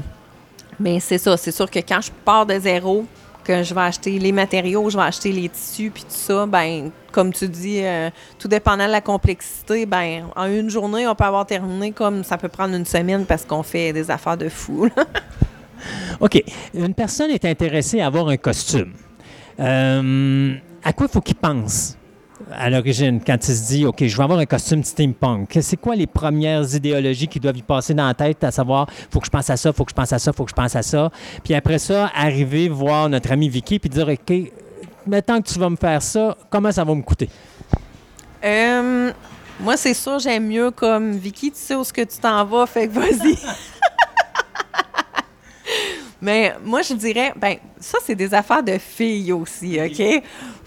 mais 0.79 0.99
c'est 0.99 1.17
ça, 1.17 1.37
c'est 1.37 1.51
sûr 1.51 1.69
que 1.69 1.79
quand 1.79 2.01
je 2.01 2.11
pars 2.23 2.45
de 2.45 2.59
zéro, 2.59 3.05
que 3.43 3.63
je 3.63 3.73
vais 3.73 3.81
acheter 3.81 4.19
les 4.19 4.31
matériaux, 4.31 4.89
je 4.89 4.97
vais 4.97 5.03
acheter 5.03 5.31
les 5.31 5.49
tissus, 5.49 5.91
puis 5.91 6.03
tout 6.03 6.09
ça, 6.09 6.45
ben 6.45 6.91
comme 7.11 7.31
tu 7.31 7.47
dis, 7.47 7.81
euh, 7.83 8.09
tout 8.39 8.47
dépendant 8.47 8.87
de 8.87 8.91
la 8.91 9.01
complexité, 9.01 9.85
ben 9.85 10.25
en 10.35 10.45
une 10.45 10.69
journée, 10.69 11.07
on 11.07 11.15
peut 11.15 11.25
avoir 11.25 11.45
terminé 11.45 11.91
comme 11.91 12.23
ça 12.23 12.37
peut 12.37 12.49
prendre 12.49 12.75
une 12.75 12.85
semaine 12.85 13.25
parce 13.25 13.45
qu'on 13.45 13.63
fait 13.63 13.93
des 13.93 14.09
affaires 14.09 14.37
de 14.37 14.49
fou. 14.49 14.89
OK. 16.19 16.43
Une 16.73 16.93
personne 16.93 17.31
est 17.31 17.45
intéressée 17.45 18.01
à 18.01 18.07
avoir 18.07 18.27
un 18.29 18.37
costume. 18.37 18.93
Euh, 19.59 20.55
à 20.83 20.93
quoi 20.93 21.07
faut 21.07 21.21
qu'il 21.21 21.35
pense? 21.35 21.97
À 22.51 22.69
l'origine 22.69 23.21
quand 23.25 23.37
il 23.47 23.55
se 23.55 23.67
dit, 23.67 23.85
OK, 23.85 24.03
je 24.05 24.17
vais 24.17 24.23
avoir 24.23 24.39
un 24.39 24.45
costume 24.45 24.83
steampunk? 24.83 25.57
C'est 25.61 25.77
quoi 25.77 25.95
les 25.95 26.07
premières 26.07 26.63
idéologies 26.75 27.27
qui 27.27 27.39
doivent 27.39 27.57
y 27.57 27.61
passer 27.61 27.93
dans 27.93 28.07
la 28.07 28.13
tête, 28.13 28.43
à 28.43 28.51
savoir, 28.51 28.87
faut 29.11 29.19
que 29.19 29.25
je 29.25 29.31
pense 29.31 29.49
à 29.49 29.57
ça, 29.57 29.73
faut 29.73 29.85
que 29.85 29.91
je 29.91 29.95
pense 29.95 30.13
à 30.13 30.19
ça, 30.19 30.33
faut 30.33 30.43
que 30.43 30.49
je 30.49 30.55
pense 30.55 30.75
à 30.75 30.81
ça? 30.81 31.11
Puis 31.43 31.53
après 31.53 31.79
ça, 31.79 32.11
arriver 32.15 32.69
voir 32.69 33.09
notre 33.09 33.31
ami 33.31 33.49
Vicky 33.49 33.79
puis 33.79 33.89
dire, 33.89 34.07
OK, 34.07 34.33
maintenant 35.07 35.41
que 35.41 35.47
tu 35.47 35.59
vas 35.59 35.69
me 35.69 35.75
faire 35.75 36.01
ça, 36.01 36.37
comment 36.49 36.71
ça 36.71 36.83
va 36.83 36.93
me 36.95 37.01
coûter? 37.01 37.29
Euh, 38.43 39.11
moi, 39.59 39.77
c'est 39.77 39.93
sûr, 39.93 40.19
j'aime 40.19 40.47
mieux 40.47 40.71
comme 40.71 41.11
Vicky, 41.13 41.51
tu 41.51 41.57
sais 41.59 41.75
où 41.75 41.83
ce 41.83 41.93
que 41.93 42.01
tu 42.01 42.17
t'en 42.17 42.43
vas, 42.45 42.65
fait 42.65 42.87
que 42.87 42.93
vas-y. 42.93 43.37
Mais 46.21 46.55
moi, 46.63 46.81
je 46.81 46.93
dirais, 46.93 47.33
ben, 47.35 47.57
ça, 47.79 47.97
c'est 48.03 48.15
des 48.15 48.33
affaires 48.33 48.63
de 48.63 48.77
filles 48.77 49.33
aussi, 49.33 49.77
OK? 49.79 50.23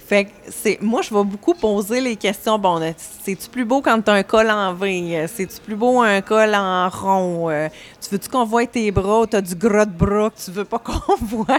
Fait 0.07 0.27
que 0.27 0.31
c'est, 0.51 0.81
moi, 0.81 1.03
je 1.03 1.13
vais 1.13 1.25
beaucoup 1.25 1.53
poser 1.53 2.01
les 2.01 2.15
questions. 2.15 2.61
Bon, 2.61 2.79
là, 2.79 2.93
c'est-tu 2.97 3.49
plus 3.49 3.65
beau 3.65 3.81
quand 3.81 4.01
tu 4.01 4.09
as 4.09 4.15
un 4.15 4.23
col 4.23 4.49
en 4.49 4.73
V? 4.73 5.17
Euh, 5.17 5.27
C'est-tu 5.27 5.61
plus 5.61 5.75
beau 5.75 6.01
un 6.01 6.21
col 6.21 6.55
en 6.55 6.89
rond? 6.89 7.51
Euh, 7.51 7.69
tu 8.01 8.11
veux-tu 8.11 8.29
qu'on 8.29 8.45
voit 8.45 8.67
tes 8.67 8.93
bras? 8.93 9.27
Tu 9.29 9.35
as 9.35 9.41
du 9.41 9.57
gras 9.57 9.85
de 9.85 9.91
bras 9.91 10.31
que 10.31 10.41
tu 10.45 10.53
veux 10.53 10.65
pas 10.65 10.79
qu'on 10.85 11.17
voit? 11.23 11.59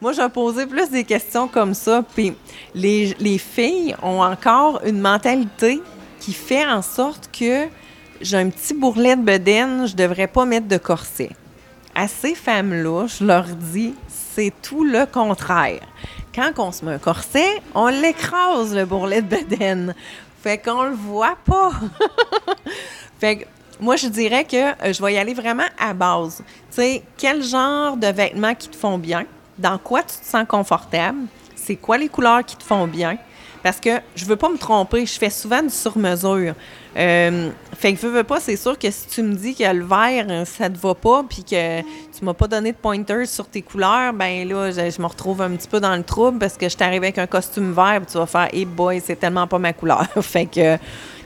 Moi, 0.00 0.12
je 0.12 0.22
vais 0.22 0.28
poser 0.28 0.66
plus 0.66 0.88
des 0.88 1.02
questions 1.02 1.48
comme 1.48 1.74
ça. 1.74 2.04
Puis 2.14 2.32
les, 2.76 3.16
les 3.18 3.38
filles 3.38 3.96
ont 4.04 4.22
encore 4.22 4.80
une 4.84 5.00
mentalité 5.00 5.82
qui 6.20 6.32
fait 6.32 6.64
en 6.64 6.80
sorte 6.80 7.28
que 7.36 7.66
j'ai 8.20 8.36
un 8.36 8.50
petit 8.50 8.74
bourrelet 8.74 9.16
de 9.16 9.22
bedaine, 9.22 9.88
je 9.88 9.96
devrais 9.96 10.28
pas 10.28 10.44
mettre 10.44 10.68
de 10.68 10.76
corset. 10.76 11.30
À 11.92 12.06
ces 12.06 12.36
femmes-là, 12.36 13.08
je 13.08 13.24
leur 13.24 13.46
dis, 13.46 13.94
c'est 14.06 14.52
tout 14.62 14.84
le 14.84 15.06
contraire. 15.06 15.80
Quand 16.34 16.52
on 16.58 16.72
se 16.72 16.84
met 16.84 16.92
un 16.94 16.98
corset, 16.98 17.62
on 17.74 17.88
l'écrase, 17.88 18.74
le 18.74 18.86
bourrelet 18.86 19.20
de 19.20 19.36
bedaine. 19.36 19.94
Fait 20.42 20.56
qu'on 20.56 20.84
le 20.84 20.94
voit 20.94 21.36
pas. 21.44 21.72
fait 23.20 23.36
que 23.36 23.44
moi, 23.78 23.96
je 23.96 24.08
dirais 24.08 24.44
que 24.44 24.56
euh, 24.56 24.92
je 24.92 25.02
vais 25.02 25.14
y 25.14 25.18
aller 25.18 25.34
vraiment 25.34 25.66
à 25.78 25.92
base. 25.92 26.42
Tu 26.70 26.76
sais, 26.76 27.02
quel 27.18 27.42
genre 27.42 27.96
de 27.98 28.06
vêtements 28.06 28.54
qui 28.54 28.68
te 28.68 28.76
font 28.76 28.96
bien? 28.96 29.26
Dans 29.58 29.76
quoi 29.76 30.02
tu 30.02 30.16
te 30.16 30.24
sens 30.24 30.46
confortable? 30.48 31.18
C'est 31.54 31.76
quoi 31.76 31.98
les 31.98 32.08
couleurs 32.08 32.44
qui 32.44 32.56
te 32.56 32.62
font 32.62 32.86
bien? 32.86 33.18
Parce 33.62 33.78
que 33.78 34.00
je 34.14 34.24
veux 34.24 34.36
pas 34.36 34.48
me 34.48 34.56
tromper, 34.56 35.04
je 35.04 35.18
fais 35.18 35.30
souvent 35.30 35.62
du 35.62 35.70
sur-mesure. 35.70 36.54
Euh, 36.96 37.50
fait 37.82 37.94
que 37.94 37.98
veux, 37.98 38.10
veux 38.10 38.22
pas, 38.22 38.38
c'est 38.38 38.54
sûr 38.54 38.78
que 38.78 38.88
si 38.92 39.08
tu 39.08 39.24
me 39.24 39.34
dis 39.34 39.56
que 39.56 39.64
le 39.64 39.84
vert, 39.84 40.26
euh, 40.30 40.44
ça 40.44 40.70
te 40.70 40.78
va 40.78 40.94
pas, 40.94 41.24
puis 41.28 41.42
que 41.42 41.80
tu 41.80 42.24
m'as 42.24 42.32
pas 42.32 42.46
donné 42.46 42.70
de 42.70 42.76
pointers 42.76 43.26
sur 43.26 43.48
tes 43.48 43.60
couleurs, 43.60 44.12
ben 44.12 44.48
là, 44.48 44.70
je, 44.70 44.88
je 44.88 45.02
me 45.02 45.06
retrouve 45.08 45.42
un 45.42 45.50
petit 45.56 45.66
peu 45.66 45.80
dans 45.80 45.96
le 45.96 46.04
trouble 46.04 46.38
parce 46.38 46.56
que 46.56 46.68
je 46.68 46.76
t'arrive 46.76 47.02
avec 47.02 47.18
un 47.18 47.26
costume 47.26 47.72
vert, 47.72 47.96
puis 47.96 48.12
tu 48.12 48.18
vas 48.18 48.26
faire, 48.26 48.48
hey 48.52 48.66
boy, 48.66 49.02
c'est 49.04 49.16
tellement 49.16 49.48
pas 49.48 49.58
ma 49.58 49.72
couleur. 49.72 50.06
fait 50.20 50.46
que. 50.46 50.78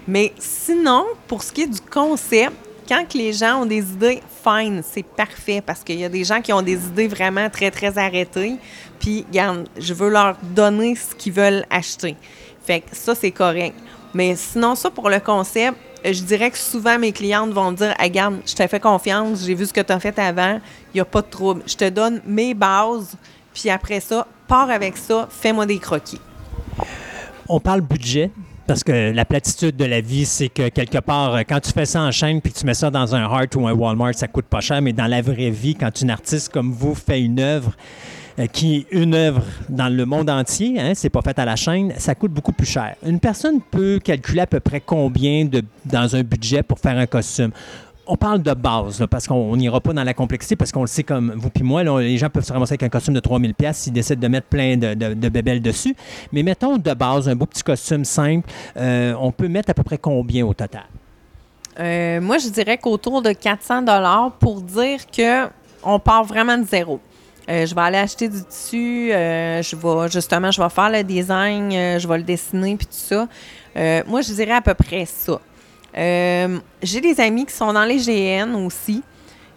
Mais 0.09 0.33
sinon, 0.39 1.05
pour 1.27 1.43
ce 1.43 1.53
qui 1.53 1.61
est 1.61 1.67
du 1.67 1.81
concept, 1.83 2.55
quand 2.89 3.05
que 3.07 3.19
les 3.19 3.35
gens 3.35 3.61
ont 3.61 3.67
des 3.67 3.83
idées, 3.93 4.23
fine, 4.43 4.83
c'est 4.83 5.05
parfait 5.05 5.61
parce 5.61 5.85
qu'il 5.85 6.01
y 6.01 6.07
a 6.07 6.09
des 6.09 6.25
gens 6.25 6.41
qui 6.41 6.55
ont 6.55 6.63
des 6.63 6.87
idées 6.87 7.09
vraiment 7.09 7.51
très, 7.51 7.71
très 7.71 7.99
arrêtées. 7.99 8.57
Puis, 8.99 9.27
regarde, 9.29 9.69
je 9.79 9.93
veux 9.93 10.09
leur 10.09 10.39
donner 10.41 10.95
ce 10.97 11.15
qu'ils 11.15 11.35
veulent 11.35 11.67
acheter. 11.69 12.17
Fait 12.65 12.81
que 12.81 12.97
ça, 12.97 13.15
c'est 13.15 13.31
correct. 13.31 13.77
Mais 14.15 14.37
sinon, 14.37 14.75
ça, 14.75 14.89
pour 14.89 15.11
le 15.11 15.21
concept, 15.21 15.77
je 16.13 16.23
dirais 16.23 16.51
que 16.51 16.59
souvent 16.59 16.99
mes 16.99 17.13
clientes 17.13 17.51
vont 17.51 17.73
dire 17.73 17.95
hey, 17.99 18.09
Regarde, 18.09 18.37
je 18.47 18.55
t'ai 18.55 18.69
fait 18.69 18.81
confiance, 18.81 19.45
j'ai 19.45 19.55
vu 19.55 19.67
ce 19.67 19.73
que 19.73 19.81
tu 19.81 19.93
as 19.93 20.01
fait 20.01 20.19
avant, 20.19 20.61
il 20.95 20.97
n'y 20.97 21.01
a 21.01 21.05
pas 21.05 21.23
de 21.23 21.29
trouble. 21.29 21.63
Je 21.67 21.75
te 21.75 21.89
donne 21.89 22.21
mes 22.27 22.55
bases, 22.55 23.17
puis 23.53 23.71
après 23.71 24.01
ça, 24.01 24.27
pars 24.47 24.71
avec 24.71 24.97
ça, 24.97 25.29
fais-moi 25.31 25.67
des 25.67 25.79
croquis. 25.79 26.21
On 27.49 27.61
parle 27.61 27.81
budget. 27.81 28.31
Parce 28.67 28.83
que 28.83 29.13
la 29.13 29.25
platitude 29.25 29.77
de 29.77 29.85
la 29.85 30.01
vie, 30.01 30.27
c'est 30.27 30.49
que 30.49 30.69
quelque 30.69 30.99
part, 30.99 31.37
euh, 31.37 31.43
quand 31.49 31.61
tu 31.61 31.71
fais 31.71 31.87
ça 31.87 32.03
en 32.03 32.11
chaîne 32.11 32.41
puis 32.41 32.53
tu 32.53 32.67
mets 32.67 32.75
ça 32.75 32.91
dans 32.91 33.15
un 33.15 33.23
Hart 33.23 33.55
ou 33.55 33.69
un 33.69 33.73
Walmart, 33.73 34.15
ça 34.15 34.27
coûte 34.27 34.47
pas 34.47 34.61
cher. 34.61 34.83
Mais 34.83 34.93
dans 34.93 35.07
la 35.07 35.23
vraie 35.23 35.51
vie, 35.51 35.77
quand 35.77 36.01
une 36.01 36.11
artiste 36.11 36.49
comme 36.49 36.73
vous 36.73 36.97
fait 36.97 37.21
une 37.21 37.39
œuvre, 37.39 37.71
euh, 37.71 38.16
qui 38.53 38.77
est 38.77 38.87
une 38.91 39.15
œuvre 39.15 39.43
dans 39.69 39.89
le 39.89 40.05
monde 40.05 40.29
entier, 40.29 40.79
hein, 40.79 40.93
c'est 40.95 41.11
pas 41.11 41.23
fait 41.23 41.39
à 41.39 41.45
la 41.45 41.57
chaîne, 41.57 41.93
ça 41.97 42.15
coûte 42.15 42.33
beaucoup 42.33 42.53
plus 42.53 42.67
cher. 42.67 42.95
Une 43.05 43.21
personne 43.21 43.61
peut 43.61 43.99
calculer 44.03 44.43
à 44.43 44.47
peu 44.47 44.61
près 44.61 44.81
combien 44.81 45.45
de, 45.45 45.63
dans 45.85 46.15
un 46.15 46.23
budget 46.23 46.63
pour 46.63 46.79
faire 46.79 46.99
un 46.99 47.07
costume. 47.07 47.51
on 48.07 48.17
parle 48.17 48.43
de 48.43 48.53
base, 48.53 49.05
parce 49.11 49.27
qu'on 49.27 49.57
n'ira 49.57 49.81
pas 49.81 49.93
dans 49.93 50.05
la 50.05 50.15
complexité, 50.15 50.55
parce 50.55 50.71
qu'on 50.71 50.83
le 50.83 50.87
sait 50.87 51.03
comme 51.03 51.33
vous 51.37 51.51
puis 51.51 51.65
moi, 51.65 51.83
les 51.83 52.19
gens 52.19 52.29
peuvent 52.29 52.45
se 52.45 52.53
ramasser 52.53 52.73
avec 52.73 52.83
un 52.83 52.89
costume 52.89 53.15
de 53.15 53.21
3000 53.21 53.55
pièces 53.55 53.79
s'ils 53.79 53.93
décident 53.93 54.21
de 54.21 54.29
mettre 54.29 54.49
plein 54.49 54.77
de, 54.77 54.95
de, 54.95 55.15
de 55.15 55.29
bébelles 55.29 55.63
dessus. 55.63 55.97
Mais 56.33 56.43
mettons 56.43 56.77
de 56.77 56.95
base, 56.95 57.29
un 57.29 57.35
beau 57.35 57.47
petit 57.47 57.63
costume 57.63 58.05
simple, 58.05 58.49
euh, 58.77 59.15
on 59.19 59.33
peut 59.33 59.49
mettre 59.49 59.71
à 59.71 59.75
peu 59.75 59.83
près 59.83 59.99
combien 59.99 60.45
au 60.45 60.53
total? 60.53 60.85
Euh, 61.79 62.21
moi, 62.21 62.39
je 62.39 62.49
dirais 62.49 62.79
qu'autour 62.79 63.23
de 63.23 63.33
400 63.33 63.83
dollars 63.83 64.33
pour 64.39 64.61
dire 64.61 65.01
que 65.07 65.47
on 65.83 65.99
part 65.99 66.25
vraiment 66.25 66.59
de 66.59 66.65
zéro. 66.65 67.01
Euh, 67.49 67.65
je 67.65 67.75
vais 67.75 67.81
aller 67.81 67.99
acheter 67.99 68.29
du 68.29 68.43
tissu, 68.43 69.13
euh, 69.13 69.63
je 69.63 69.77
vais 69.77 70.11
justement, 70.11 70.51
je 70.51 70.61
vais 70.61 70.69
faire 70.69 70.91
le 70.91 71.05
design, 71.05 71.73
euh, 71.73 71.99
je 71.99 72.09
vais 72.09 72.19
le 72.19 72.25
dessiner 72.25 72.77
puis 72.77 72.87
tout 72.87 72.93
ça. 72.93 73.29
Moi, 74.07 74.23
je 74.23 74.33
dirais 74.33 74.53
à 74.53 74.61
peu 74.61 74.75
près 74.75 75.05
ça. 75.07 75.41
J'ai 76.83 77.01
des 77.01 77.21
amis 77.21 77.47
qui 77.47 77.55
sont 77.55 77.73
dans 77.73 77.85
les 77.85 77.99
GN 77.99 78.55
aussi, 78.55 79.03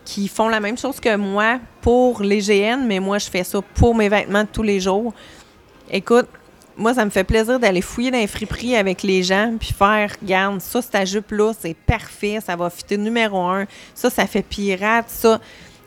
qui 0.06 0.28
font 0.28 0.50
la 0.50 0.60
même 0.60 0.78
chose 0.78 1.00
que 1.00 1.16
moi 1.16 1.60
pour 1.82 2.22
les 2.22 2.40
GN, 2.40 2.86
mais 2.86 3.00
moi, 3.00 3.18
je 3.18 3.30
fais 3.30 3.44
ça 3.44 3.60
pour 3.76 3.96
mes 3.96 4.10
vêtements 4.10 4.44
de 4.44 4.50
tous 4.52 4.64
les 4.64 4.80
jours. 4.80 5.14
Écoute, 5.90 6.28
moi, 6.80 6.94
ça 6.94 7.04
me 7.04 7.10
fait 7.10 7.24
plaisir 7.24 7.60
d'aller 7.60 7.82
fouiller 7.82 8.12
dans 8.12 8.18
les 8.18 8.28
friperies 8.28 8.76
avec 8.76 9.04
les 9.04 9.22
gens, 9.22 9.54
puis 9.60 9.74
faire, 9.74 10.16
regarde, 10.22 10.62
ça, 10.62 10.82
ta 10.82 11.04
jupe-là, 11.04 11.52
c'est 11.60 11.76
parfait, 11.76 12.40
ça 12.46 12.56
va 12.56 12.70
fitter 12.70 12.98
numéro 12.98 13.42
un. 13.42 13.66
Ça, 13.94 14.10
ça 14.10 14.26
fait 14.28 14.44
pirate, 14.44 15.06
ça. 15.10 15.40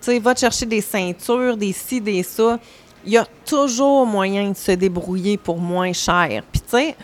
Sais, 0.03 0.19
va 0.19 0.35
te 0.35 0.41
chercher 0.41 0.67
des 0.67 0.81
ceintures, 0.81 1.57
des 1.57 1.73
ci, 1.73 2.01
des 2.01 2.25
ça. 2.25 2.59
Il 3.07 3.13
y 3.13 3.17
a 3.17 3.25
toujours 3.47 4.05
moyen 4.05 4.51
de 4.51 4.57
se 4.57 4.73
débrouiller 4.73 5.37
pour 5.37 5.59
moins 5.59 5.93
cher. 5.93 6.43
Puis, 6.51 6.61
tu 6.61 6.71
sais, 6.71 6.97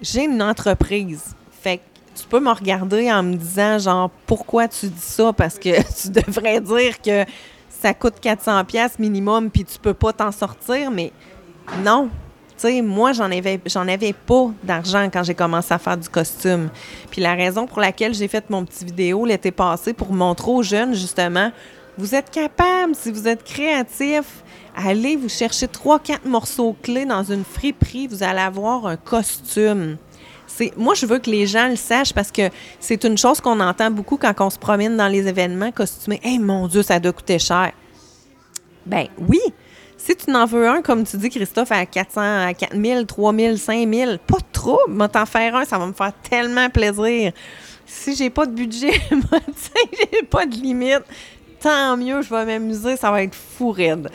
j'ai 0.00 0.24
une 0.24 0.42
entreprise. 0.42 1.34
Fait 1.60 1.78
que 1.78 1.82
tu 2.14 2.26
peux 2.26 2.40
me 2.40 2.50
regarder 2.50 3.12
en 3.12 3.22
me 3.22 3.34
disant, 3.34 3.78
genre, 3.78 4.10
pourquoi 4.26 4.68
tu 4.68 4.86
dis 4.86 5.00
ça? 5.00 5.34
Parce 5.34 5.58
que 5.58 5.82
tu 6.02 6.08
devrais 6.08 6.62
dire 6.62 7.00
que 7.02 7.24
ça 7.68 7.92
coûte 7.92 8.14
400$ 8.22 8.64
piastres 8.64 9.00
minimum, 9.00 9.50
puis 9.50 9.64
tu 9.64 9.78
peux 9.78 9.94
pas 9.94 10.14
t'en 10.14 10.32
sortir, 10.32 10.90
mais 10.90 11.12
non. 11.84 12.08
Tu 12.56 12.62
sais, 12.62 12.80
moi, 12.80 13.12
j'en 13.12 13.30
avais, 13.30 13.60
j'en 13.66 13.86
avais 13.86 14.14
pas 14.14 14.50
d'argent 14.62 15.10
quand 15.12 15.22
j'ai 15.22 15.34
commencé 15.34 15.74
à 15.74 15.78
faire 15.78 15.98
du 15.98 16.08
costume. 16.08 16.70
Puis 17.10 17.20
la 17.20 17.34
raison 17.34 17.66
pour 17.66 17.80
laquelle 17.80 18.14
j'ai 18.14 18.28
fait 18.28 18.48
mon 18.48 18.64
petit 18.64 18.86
vidéo 18.86 19.26
l'été 19.26 19.50
passé 19.50 19.92
pour 19.92 20.10
montrer 20.10 20.50
aux 20.50 20.62
jeunes, 20.62 20.94
justement, 20.94 21.52
vous 21.98 22.14
êtes 22.14 22.30
capable, 22.30 22.94
si 22.94 23.10
vous 23.10 23.26
êtes 23.26 23.44
créatif, 23.44 24.42
allez 24.74 25.16
vous 25.16 25.28
chercher 25.28 25.68
trois, 25.68 25.98
quatre 25.98 26.26
morceaux 26.26 26.76
clés 26.82 27.06
dans 27.06 27.24
une 27.24 27.44
friperie, 27.44 28.06
vous 28.06 28.22
allez 28.22 28.40
avoir 28.40 28.86
un 28.86 28.96
costume. 28.96 29.96
Moi, 30.76 30.94
je 30.94 31.06
veux 31.06 31.18
que 31.18 31.30
les 31.30 31.46
gens 31.46 31.68
le 31.68 31.76
sachent 31.76 32.12
parce 32.12 32.30
que 32.30 32.50
c'est 32.80 33.04
une 33.04 33.18
chose 33.18 33.40
qu'on 33.40 33.60
entend 33.60 33.90
beaucoup 33.90 34.16
quand 34.16 34.32
on 34.40 34.50
se 34.50 34.58
promène 34.58 34.96
dans 34.96 35.08
les 35.08 35.26
événements 35.26 35.72
costumés. 35.72 36.20
Hey, 36.22 36.38
mon 36.38 36.66
Dieu, 36.68 36.82
ça 36.82 36.98
doit 36.98 37.12
coûter 37.12 37.38
cher. 37.38 37.72
Ben 38.86 39.06
oui, 39.28 39.40
si 39.96 40.14
tu 40.14 40.30
n'en 40.30 40.46
veux 40.46 40.68
un, 40.68 40.82
comme 40.82 41.04
tu 41.04 41.16
dis, 41.16 41.30
Christophe, 41.30 41.72
à 41.72 41.84
400, 41.84 42.20
à 42.20 42.54
4000, 42.54 43.06
3000, 43.06 43.58
5000, 43.58 44.20
pas 44.24 44.38
trouble. 44.52 44.92
Moi, 44.92 45.08
t'en 45.08 45.26
faire 45.26 45.56
un, 45.56 45.64
ça 45.64 45.78
va 45.78 45.86
me 45.86 45.92
faire 45.92 46.12
tellement 46.28 46.70
plaisir. 46.70 47.32
Si 47.84 48.14
j'ai 48.14 48.30
pas 48.30 48.46
de 48.46 48.52
budget, 48.52 48.92
moi, 49.10 49.40
j'ai 50.12 50.22
pas 50.22 50.46
de 50.46 50.54
limite, 50.54 51.02
tant 51.66 51.96
mieux, 51.96 52.22
je 52.22 52.30
vais 52.30 52.44
m'amuser, 52.44 52.96
ça 52.96 53.10
va 53.10 53.24
être 53.24 53.34
fou 53.34 53.72
raide. 53.72 54.08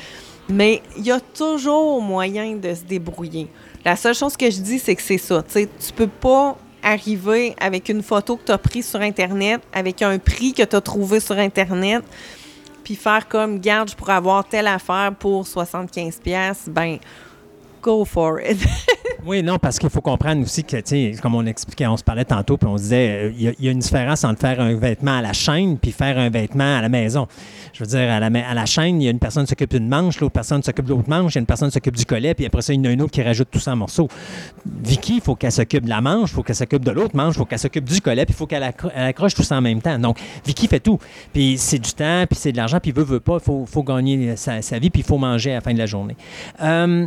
Mais 0.47 0.81
il 0.95 1.03
y 1.03 1.11
a 1.11 1.19
toujours 1.19 2.01
moyen 2.01 2.55
de 2.55 2.73
se 2.73 2.83
débrouiller. 2.83 3.49
La 3.83 3.97
seule 3.97 4.15
chose 4.15 4.37
que 4.37 4.49
je 4.49 4.61
dis, 4.61 4.79
c'est 4.79 4.95
que 4.95 5.01
c'est 5.01 5.17
ça. 5.17 5.43
Tu 5.43 5.67
tu 5.67 5.93
peux 5.93 6.07
pas 6.07 6.55
arriver 6.81 7.53
avec 7.59 7.89
une 7.89 8.03
photo 8.03 8.37
que 8.37 8.45
tu 8.45 8.51
as 8.53 8.57
prise 8.57 8.87
sur 8.87 9.01
Internet, 9.01 9.61
avec 9.73 10.01
un 10.01 10.17
prix 10.17 10.53
que 10.53 10.63
tu 10.63 10.75
as 10.77 10.81
trouvé 10.81 11.19
sur 11.19 11.37
Internet, 11.37 12.03
puis 12.85 12.95
faire 12.95 13.27
comme, 13.27 13.59
garde, 13.59 13.89
je 13.89 13.95
pourrais 13.97 14.13
avoir 14.13 14.47
telle 14.47 14.67
affaire 14.67 15.13
pour 15.19 15.43
75$, 15.43 16.21
pièces 16.21 16.69
ben, 16.69 16.99
Oui, 19.23 19.43
non, 19.43 19.59
parce 19.59 19.77
qu'il 19.77 19.87
faut 19.91 20.01
comprendre 20.01 20.41
aussi 20.41 20.63
que, 20.63 21.21
comme 21.21 21.35
on 21.35 21.45
expliquait, 21.45 21.85
on 21.85 21.95
se 21.95 22.03
parlait 22.03 22.25
tantôt, 22.25 22.57
puis 22.57 22.67
on 22.67 22.75
se 22.77 22.81
disait, 22.83 23.09
euh, 23.25 23.31
il 23.37 23.63
y, 23.63 23.67
a- 23.67 23.71
une 23.71 23.77
différence 23.77 24.23
entre 24.23 24.39
faire 24.41 24.59
un 24.59 24.73
vêtement 24.73 25.15
à 25.19 25.21
la 25.21 25.31
chaîne 25.31 25.77
puis 25.77 25.91
faire 25.91 26.17
un 26.17 26.31
vêtement 26.31 26.77
à 26.79 26.81
la 26.81 26.89
maison. 26.89 27.27
Je 27.71 27.83
veux 27.83 27.85
dire, 27.87 28.09
à 28.11 28.19
la, 28.19 28.49
à 28.49 28.65
chaîne, 28.65 28.99
il 28.99 29.05
y 29.05 29.07
a 29.07 29.11
une 29.11 29.19
personne 29.19 29.43
qui 29.43 29.49
s'occupe 29.49 29.69
d'une 29.75 29.87
manche, 29.87 30.19
l'autre 30.19 30.33
personne 30.33 30.63
s'occupe 30.63 30.85
de 30.85 30.89
l'autre 30.95 31.07
manche, 31.07 31.33
il 31.33 31.35
y 31.35 31.37
a 31.37 31.41
une 31.41 31.45
personne 31.45 31.69
qui 31.69 31.75
s'occupe 31.75 31.95
du 31.97 32.05
collet, 32.05 32.33
puis 32.33 32.47
après 32.47 32.63
ça, 32.63 32.73
il 32.73 32.77
y 32.77 32.87
en 32.87 32.89
a 32.89 32.93
une 32.93 33.01
autre 33.03 33.11
qui 33.11 33.21
rajoute 33.21 33.49
tout 33.51 33.59
ça 33.59 33.73
en 33.73 33.75
morceaux. 33.75 34.07
Vicky, 34.65 35.17
il 35.17 35.21
faut 35.21 35.35
qu'elle 35.35 35.51
s'occupe 35.51 35.83
de 35.83 35.89
la 35.89 36.01
manche, 36.01 36.31
il 36.31 36.33
faut 36.33 36.41
qu'elle 36.41 36.55
s'occupe 36.55 36.83
de 36.83 36.91
l'autre 36.91 37.15
manche, 37.15 37.35
il 37.35 37.37
faut 37.37 37.45
qu'elle 37.45 37.59
s'occupe 37.59 37.85
du 37.85 38.01
collet, 38.01 38.25
puis 38.25 38.33
il 38.33 38.37
faut 38.37 38.47
qu'elle 38.47 38.63
accro- 38.63 38.89
elle 38.95 39.03
accroche 39.05 39.35
tout 39.35 39.43
ça 39.43 39.57
en 39.57 39.61
même 39.61 39.83
temps. 39.83 39.99
Donc, 39.99 40.17
Vicky 40.47 40.67
fait 40.67 40.79
tout. 40.79 40.97
Puis 41.31 41.59
c'est 41.59 41.77
du 41.77 41.91
temps, 41.93 42.25
puis 42.27 42.39
c'est 42.39 42.51
de 42.51 42.57
l'argent, 42.57 42.79
puis 42.81 42.91
veut, 42.91 43.03
veut 43.03 43.19
pas, 43.19 43.35
il 43.39 43.43
faut, 43.43 43.67
faut 43.67 43.83
gagner 43.83 44.35
sa, 44.35 44.63
sa 44.63 44.79
vie, 44.79 44.89
puis 44.89 45.01
il 45.01 45.05
faut 45.05 45.19
manger 45.19 45.51
à 45.51 45.55
la 45.55 45.61
fin 45.61 45.73
de 45.73 45.77
la 45.77 45.85
journée. 45.85 46.15
Euh, 46.63 47.05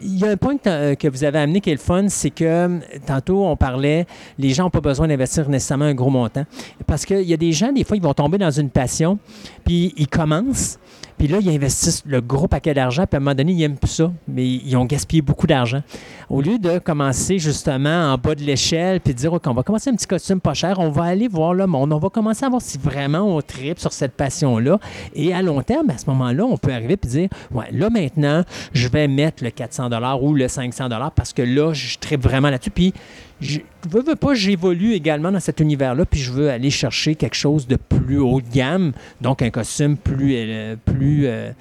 il 0.00 0.18
y 0.18 0.24
a 0.24 0.30
un 0.30 0.36
point 0.36 0.56
que, 0.56 0.62
t'as- 0.62 0.96
que 0.96 1.08
vous 1.08 1.24
avez 1.24 1.38
amené 1.38 1.60
qui 1.60 1.70
est 1.70 1.74
le 1.74 1.78
fun, 1.78 2.06
c'est 2.08 2.30
que 2.30 2.44
euh, 2.44 2.78
tantôt 3.06 3.44
on 3.46 3.56
parlait, 3.56 4.06
les 4.38 4.50
gens 4.50 4.64
n'ont 4.64 4.70
pas 4.70 4.80
besoin 4.80 5.08
d'investir 5.08 5.48
nécessairement 5.48 5.86
un 5.86 5.94
gros 5.94 6.10
montant. 6.10 6.44
Parce 6.86 7.04
qu'il 7.04 7.22
y 7.22 7.34
a 7.34 7.36
des 7.36 7.52
gens, 7.52 7.72
des 7.72 7.84
fois, 7.84 7.96
ils 7.96 8.02
vont 8.02 8.14
tomber 8.14 8.38
dans 8.38 8.50
une 8.50 8.70
passion, 8.70 9.18
puis 9.64 9.92
ils 9.96 10.08
commencent, 10.08 10.78
puis 11.18 11.26
là, 11.26 11.38
ils 11.40 11.50
investissent 11.50 12.04
le 12.06 12.20
gros 12.20 12.46
paquet 12.46 12.74
d'argent, 12.74 13.04
puis 13.06 13.16
à 13.16 13.18
un 13.18 13.20
moment 13.20 13.34
donné, 13.34 13.52
ils 13.52 13.58
n'aiment 13.58 13.76
plus 13.76 13.88
ça, 13.90 14.12
mais 14.28 14.46
ils 14.46 14.76
ont 14.76 14.84
gaspillé 14.84 15.20
beaucoup 15.20 15.48
d'argent. 15.48 15.82
Au 16.30 16.40
lieu 16.42 16.58
de 16.58 16.78
commencer 16.78 17.38
justement 17.40 18.12
en 18.12 18.18
bas 18.18 18.34
de 18.36 18.42
l'échelle, 18.42 19.00
puis 19.00 19.14
dire, 19.14 19.32
OK, 19.32 19.42
on 19.46 19.54
va 19.54 19.62
commencer 19.64 19.90
un 19.90 19.94
petit 19.94 20.06
costume 20.06 20.40
pas 20.40 20.54
cher, 20.54 20.78
on 20.78 20.90
va 20.90 21.04
aller 21.04 21.26
voir 21.26 21.54
le 21.54 21.66
monde, 21.66 21.92
on 21.92 21.98
va 21.98 22.08
commencer 22.08 22.44
à 22.44 22.48
voir 22.48 22.62
si 22.62 22.78
vraiment 22.78 23.22
on 23.36 23.40
tripe 23.42 23.80
sur 23.80 23.92
cette 23.92 24.12
passion-là. 24.12 24.78
Et 25.14 25.34
à 25.34 25.42
long 25.42 25.60
terme, 25.62 25.90
à 25.90 25.98
ce 25.98 26.06
moment-là, 26.06 26.44
on 26.44 26.56
peut 26.56 26.72
arriver 26.72 26.96
et 27.02 27.06
dire, 27.06 27.28
ouais, 27.52 27.66
là 27.72 27.90
maintenant, 27.90 28.44
je 28.72 28.86
vais 28.88 29.08
mettre 29.08 29.42
le 29.42 29.50
400 29.50 29.87
ou 30.20 30.34
le 30.34 30.48
500 30.48 30.88
parce 31.14 31.32
que 31.32 31.42
là, 31.42 31.72
je 31.72 31.98
tripe 31.98 32.22
vraiment 32.22 32.50
là-dessus. 32.50 32.70
Puis, 32.70 32.94
je 33.40 33.60
veux, 33.88 34.02
veux 34.02 34.16
pas, 34.16 34.34
j'évolue 34.34 34.92
également 34.92 35.30
dans 35.30 35.40
cet 35.40 35.60
univers-là, 35.60 36.04
puis 36.04 36.20
je 36.20 36.32
veux 36.32 36.50
aller 36.50 36.70
chercher 36.70 37.14
quelque 37.14 37.36
chose 37.36 37.66
de 37.66 37.76
plus 37.76 38.18
haut 38.18 38.40
de 38.40 38.48
gamme, 38.52 38.92
donc 39.20 39.42
un 39.42 39.50
costume 39.50 39.96
plus, 39.96 40.34
euh, 40.34 40.76
plus 40.84 41.26
euh, 41.26 41.52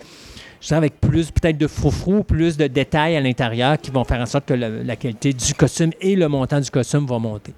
je 0.62 0.68
dirais 0.68 0.78
avec 0.78 1.00
plus 1.00 1.32
peut-être 1.32 1.58
de 1.58 1.68
froufrou, 1.68 2.24
plus 2.24 2.58
de 2.58 2.68
détails 2.68 3.16
à 3.16 3.22
l'intérieur 3.22 3.78
qui 3.78 3.92
vont 3.92 4.04
faire 4.04 4.22
en 4.22 4.26
sorte 4.26 4.46
que 4.46 4.54
la 4.54 4.96
qualité 4.96 5.34
du 5.34 5.54
costume 5.54 5.92
et 6.02 6.16
le 6.16 6.28
montant 6.28 6.60
du 6.60 6.70
costume 6.72 7.06
vont 7.06 7.20
monter. 7.20 7.54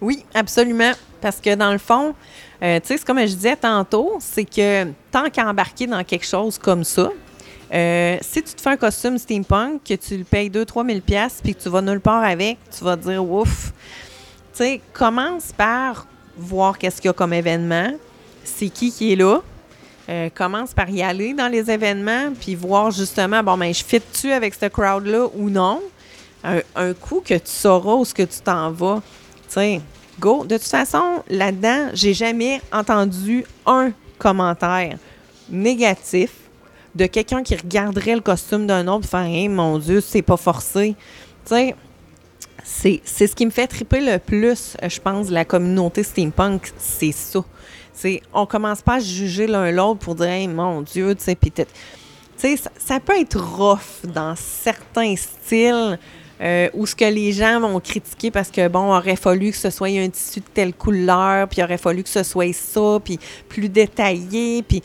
Oui, 0.00 0.24
absolument. 0.34 0.92
Parce 1.20 1.40
que 1.40 1.54
dans 1.54 1.72
le 1.72 1.78
fond, 1.78 2.14
euh, 2.62 2.80
tu 2.80 2.88
sais, 2.88 2.96
c'est 2.96 3.04
comme 3.04 3.18
je 3.18 3.26
disais 3.26 3.56
tantôt, 3.56 4.16
c'est 4.20 4.44
que 4.44 4.84
tant 5.10 5.28
qu'à 5.28 5.46
embarquer 5.46 5.86
dans 5.86 6.02
quelque 6.04 6.24
chose 6.24 6.58
comme 6.58 6.84
ça, 6.84 7.10
euh, 7.72 8.18
si 8.20 8.42
tu 8.42 8.54
te 8.54 8.60
fais 8.60 8.70
un 8.70 8.76
costume 8.76 9.16
steampunk, 9.16 9.82
que 9.84 9.94
tu 9.94 10.16
le 10.16 10.24
payes 10.24 10.50
2-3 10.50 10.86
000 10.86 11.00
pièces 11.00 11.40
puis 11.42 11.54
que 11.54 11.62
tu 11.62 11.68
vas 11.68 11.80
nulle 11.82 12.00
part 12.00 12.24
avec, 12.24 12.58
tu 12.76 12.84
vas 12.84 12.96
dire 12.96 13.24
ouf. 13.24 13.72
Tu 14.52 14.64
sais, 14.64 14.80
commence 14.92 15.52
par 15.52 16.06
voir 16.36 16.78
qu'est-ce 16.78 17.00
qu'il 17.00 17.08
y 17.08 17.10
a 17.10 17.12
comme 17.12 17.32
événement, 17.32 17.92
c'est 18.42 18.68
qui 18.68 18.90
qui 18.90 19.12
est 19.12 19.16
là. 19.16 19.40
Euh, 20.08 20.28
commence 20.34 20.74
par 20.74 20.90
y 20.90 21.02
aller 21.02 21.34
dans 21.34 21.46
les 21.46 21.70
événements 21.70 22.32
puis 22.38 22.56
voir 22.56 22.90
justement, 22.90 23.44
bon, 23.44 23.56
ben, 23.56 23.72
je 23.72 23.84
fit-tu 23.84 24.32
avec 24.32 24.54
ce 24.54 24.66
crowd-là 24.66 25.28
ou 25.36 25.50
non? 25.50 25.80
Un, 26.42 26.60
un 26.74 26.94
coup 26.94 27.22
que 27.24 27.34
tu 27.34 27.50
sauras 27.50 27.94
où 27.94 28.04
ce 28.04 28.14
que 28.14 28.22
tu 28.22 28.40
t'en 28.40 28.72
vas, 28.72 29.02
tu 29.46 29.54
sais, 29.54 29.80
go. 30.18 30.44
De 30.44 30.56
toute 30.56 30.66
façon, 30.66 31.22
là-dedans, 31.28 31.90
j'ai 31.92 32.14
jamais 32.14 32.60
entendu 32.72 33.44
un 33.66 33.92
commentaire 34.18 34.96
négatif 35.48 36.30
de 36.94 37.06
quelqu'un 37.06 37.42
qui 37.42 37.56
regarderait 37.56 38.14
le 38.14 38.20
costume 38.20 38.66
d'un 38.66 38.88
autre 38.88 39.04
et 39.04 39.08
faire 39.08 39.50
mon 39.50 39.78
Dieu, 39.78 40.00
c'est 40.00 40.22
pas 40.22 40.36
forcé. 40.36 40.96
Tu 41.46 41.74
c'est 42.62 43.00
c'est 43.04 43.26
ce 43.26 43.34
qui 43.34 43.46
me 43.46 43.50
fait 43.50 43.66
triper 43.66 44.00
le 44.00 44.18
plus, 44.18 44.76
euh, 44.82 44.88
je 44.88 45.00
pense, 45.00 45.30
la 45.30 45.44
communauté 45.44 46.02
steampunk, 46.02 46.72
c'est 46.76 47.12
ça. 47.12 47.42
C'est 47.92 48.22
on 48.32 48.46
commence 48.46 48.82
pas 48.82 48.96
à 48.96 49.00
juger 49.00 49.46
l'un 49.46 49.70
l'autre 49.70 50.00
pour 50.00 50.14
dire 50.14 50.48
mon 50.48 50.82
Dieu, 50.82 51.14
tu 51.14 51.24
sais, 51.24 51.34
puis 51.34 51.52
ça, 52.36 52.70
ça 52.78 53.00
peut 53.00 53.18
être 53.18 53.38
rough 53.38 54.04
dans 54.04 54.34
certains 54.36 55.14
styles 55.16 55.98
euh, 56.40 56.70
où 56.72 56.86
ce 56.86 56.94
que 56.94 57.04
les 57.04 57.32
gens 57.32 57.60
vont 57.60 57.78
critiquer 57.80 58.30
parce 58.30 58.50
que, 58.50 58.66
bon, 58.68 58.94
aurait 58.94 59.16
fallu 59.16 59.50
que 59.50 59.58
ce 59.58 59.68
soit 59.68 59.88
un 59.88 60.08
tissu 60.08 60.40
de 60.40 60.46
telle 60.52 60.72
couleur, 60.72 61.46
puis 61.48 61.62
aurait 61.62 61.76
fallu 61.76 62.02
que 62.02 62.08
ce 62.08 62.22
soit 62.22 62.54
ça, 62.54 62.98
puis 63.04 63.18
plus 63.48 63.68
détaillé, 63.68 64.62
puis 64.62 64.82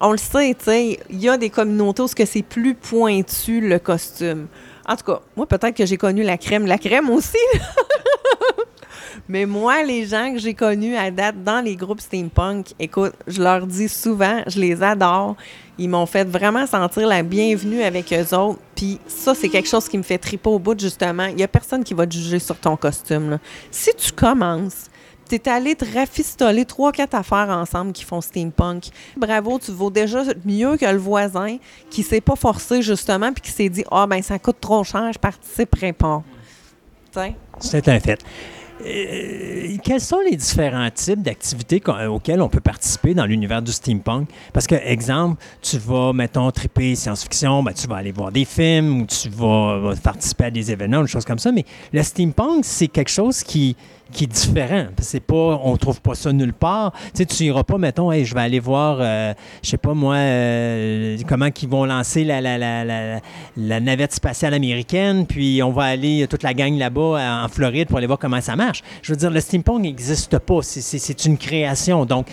on 0.00 0.12
le 0.12 0.18
sait, 0.18 0.54
tu 0.58 0.64
sais, 0.64 1.00
il 1.10 1.20
y 1.20 1.28
a 1.28 1.36
des 1.36 1.50
communautés 1.50 2.02
où 2.02 2.08
c'est 2.08 2.42
plus 2.42 2.74
pointu, 2.74 3.60
le 3.60 3.78
costume. 3.78 4.46
En 4.88 4.96
tout 4.96 5.04
cas, 5.04 5.20
moi, 5.36 5.46
peut-être 5.46 5.76
que 5.76 5.86
j'ai 5.86 5.96
connu 5.96 6.22
la 6.22 6.38
crème. 6.38 6.66
La 6.66 6.78
crème 6.78 7.10
aussi, 7.10 7.36
Mais 9.28 9.46
moi, 9.46 9.82
les 9.82 10.06
gens 10.06 10.32
que 10.32 10.38
j'ai 10.38 10.54
connus 10.54 10.96
à 10.96 11.10
date 11.10 11.42
dans 11.42 11.60
les 11.60 11.74
groupes 11.74 12.00
steampunk, 12.00 12.66
écoute, 12.78 13.12
je 13.26 13.42
leur 13.42 13.66
dis 13.66 13.88
souvent, 13.88 14.42
je 14.46 14.60
les 14.60 14.82
adore. 14.82 15.36
Ils 15.78 15.88
m'ont 15.88 16.06
fait 16.06 16.24
vraiment 16.24 16.66
sentir 16.66 17.08
la 17.08 17.22
bienvenue 17.22 17.82
avec 17.82 18.12
eux 18.12 18.36
autres. 18.36 18.60
Puis 18.76 19.00
ça, 19.08 19.34
c'est 19.34 19.48
quelque 19.48 19.68
chose 19.68 19.88
qui 19.88 19.98
me 19.98 20.04
fait 20.04 20.18
triper 20.18 20.48
au 20.48 20.58
bout, 20.58 20.78
justement. 20.78 21.26
Il 21.26 21.36
n'y 21.36 21.42
a 21.42 21.48
personne 21.48 21.82
qui 21.82 21.92
va 21.92 22.06
te 22.06 22.14
juger 22.14 22.38
sur 22.38 22.56
ton 22.56 22.76
costume. 22.76 23.30
là. 23.30 23.38
Si 23.70 23.90
tu 23.96 24.12
commences, 24.12 24.86
t'es 25.28 25.48
allé 25.48 25.74
te 25.74 25.84
rafistoler 25.94 26.64
trois, 26.64 26.92
quatre 26.92 27.14
affaires 27.14 27.48
ensemble 27.48 27.92
qui 27.92 28.04
font 28.04 28.20
steampunk. 28.20 28.84
Bravo, 29.16 29.58
tu 29.58 29.72
vaux 29.72 29.90
déjà 29.90 30.22
mieux 30.44 30.76
que 30.76 30.86
le 30.86 30.98
voisin 30.98 31.58
qui 31.90 32.02
s'est 32.02 32.20
pas 32.20 32.36
forcé, 32.36 32.82
justement, 32.82 33.32
puis 33.32 33.42
qui 33.42 33.50
s'est 33.50 33.68
dit 33.68 33.84
Ah, 33.90 34.06
ben, 34.06 34.22
ça 34.22 34.38
coûte 34.38 34.60
trop 34.60 34.84
cher, 34.84 35.12
je 35.12 35.18
participerai 35.18 35.92
pas. 35.92 36.22
C'est 37.60 37.88
un 37.88 37.98
fait. 38.00 38.22
Euh, 38.84 39.76
quels 39.82 40.02
sont 40.02 40.20
les 40.20 40.36
différents 40.36 40.90
types 40.90 41.22
d'activités 41.22 41.82
auxquelles 42.08 42.42
on 42.42 42.48
peut 42.48 42.60
participer 42.60 43.14
dans 43.14 43.24
l'univers 43.24 43.62
du 43.62 43.72
steampunk? 43.72 44.28
Parce 44.52 44.66
que, 44.66 44.74
exemple, 44.74 45.42
tu 45.62 45.78
vas, 45.78 46.12
mettons, 46.12 46.50
triper 46.50 46.94
science-fiction, 46.94 47.62
ben, 47.62 47.72
tu 47.72 47.86
vas 47.86 47.96
aller 47.96 48.12
voir 48.12 48.30
des 48.30 48.44
films 48.44 49.00
ou 49.00 49.06
tu 49.06 49.30
vas 49.30 49.94
participer 50.02 50.44
à 50.44 50.50
des 50.50 50.70
événements, 50.70 51.00
des 51.00 51.08
choses 51.08 51.24
comme 51.24 51.38
ça. 51.38 51.52
Mais 51.52 51.64
le 51.92 52.02
steampunk, 52.02 52.64
c'est 52.64 52.88
quelque 52.88 53.10
chose 53.10 53.42
qui, 53.42 53.76
qui 54.12 54.24
est 54.24 54.26
différent. 54.28 54.86
C'est 54.98 55.20
pas, 55.20 55.60
on 55.62 55.76
trouve 55.76 56.00
pas 56.00 56.14
ça 56.14 56.32
nulle 56.32 56.52
part. 56.52 56.92
Tu 57.14 57.24
sais, 57.28 57.44
iras 57.44 57.64
pas, 57.64 57.78
mettons, 57.78 58.12
je 58.12 58.34
vais 58.34 58.40
aller 58.40 58.60
voir, 58.60 58.98
euh, 59.00 59.34
je 59.62 59.70
sais 59.70 59.76
pas 59.76 59.94
moi, 59.94 60.14
euh, 60.16 61.16
comment 61.28 61.50
qu'ils 61.50 61.68
vont 61.68 61.84
lancer 61.84 62.24
la, 62.24 62.40
la, 62.40 63.80
navette 63.80 64.12
spatiale 64.12 64.54
américaine, 64.54 65.26
puis 65.26 65.62
on 65.62 65.70
va 65.70 65.84
aller 65.84 66.26
toute 66.28 66.42
la 66.42 66.54
gang 66.54 66.76
là-bas 66.76 67.44
en 67.44 67.48
Floride 67.48 67.88
pour 67.88 67.98
aller 67.98 68.06
voir 68.06 68.18
comment 68.18 68.40
ça 68.40 68.56
marche. 68.56 68.82
Je 69.02 69.12
veux 69.12 69.18
dire, 69.18 69.30
le 69.30 69.40
steampunk 69.40 69.82
n'existe 69.82 70.38
pas. 70.38 70.60
C'est 70.62 71.24
une 71.24 71.38
création. 71.38 72.04
Donc, 72.04 72.26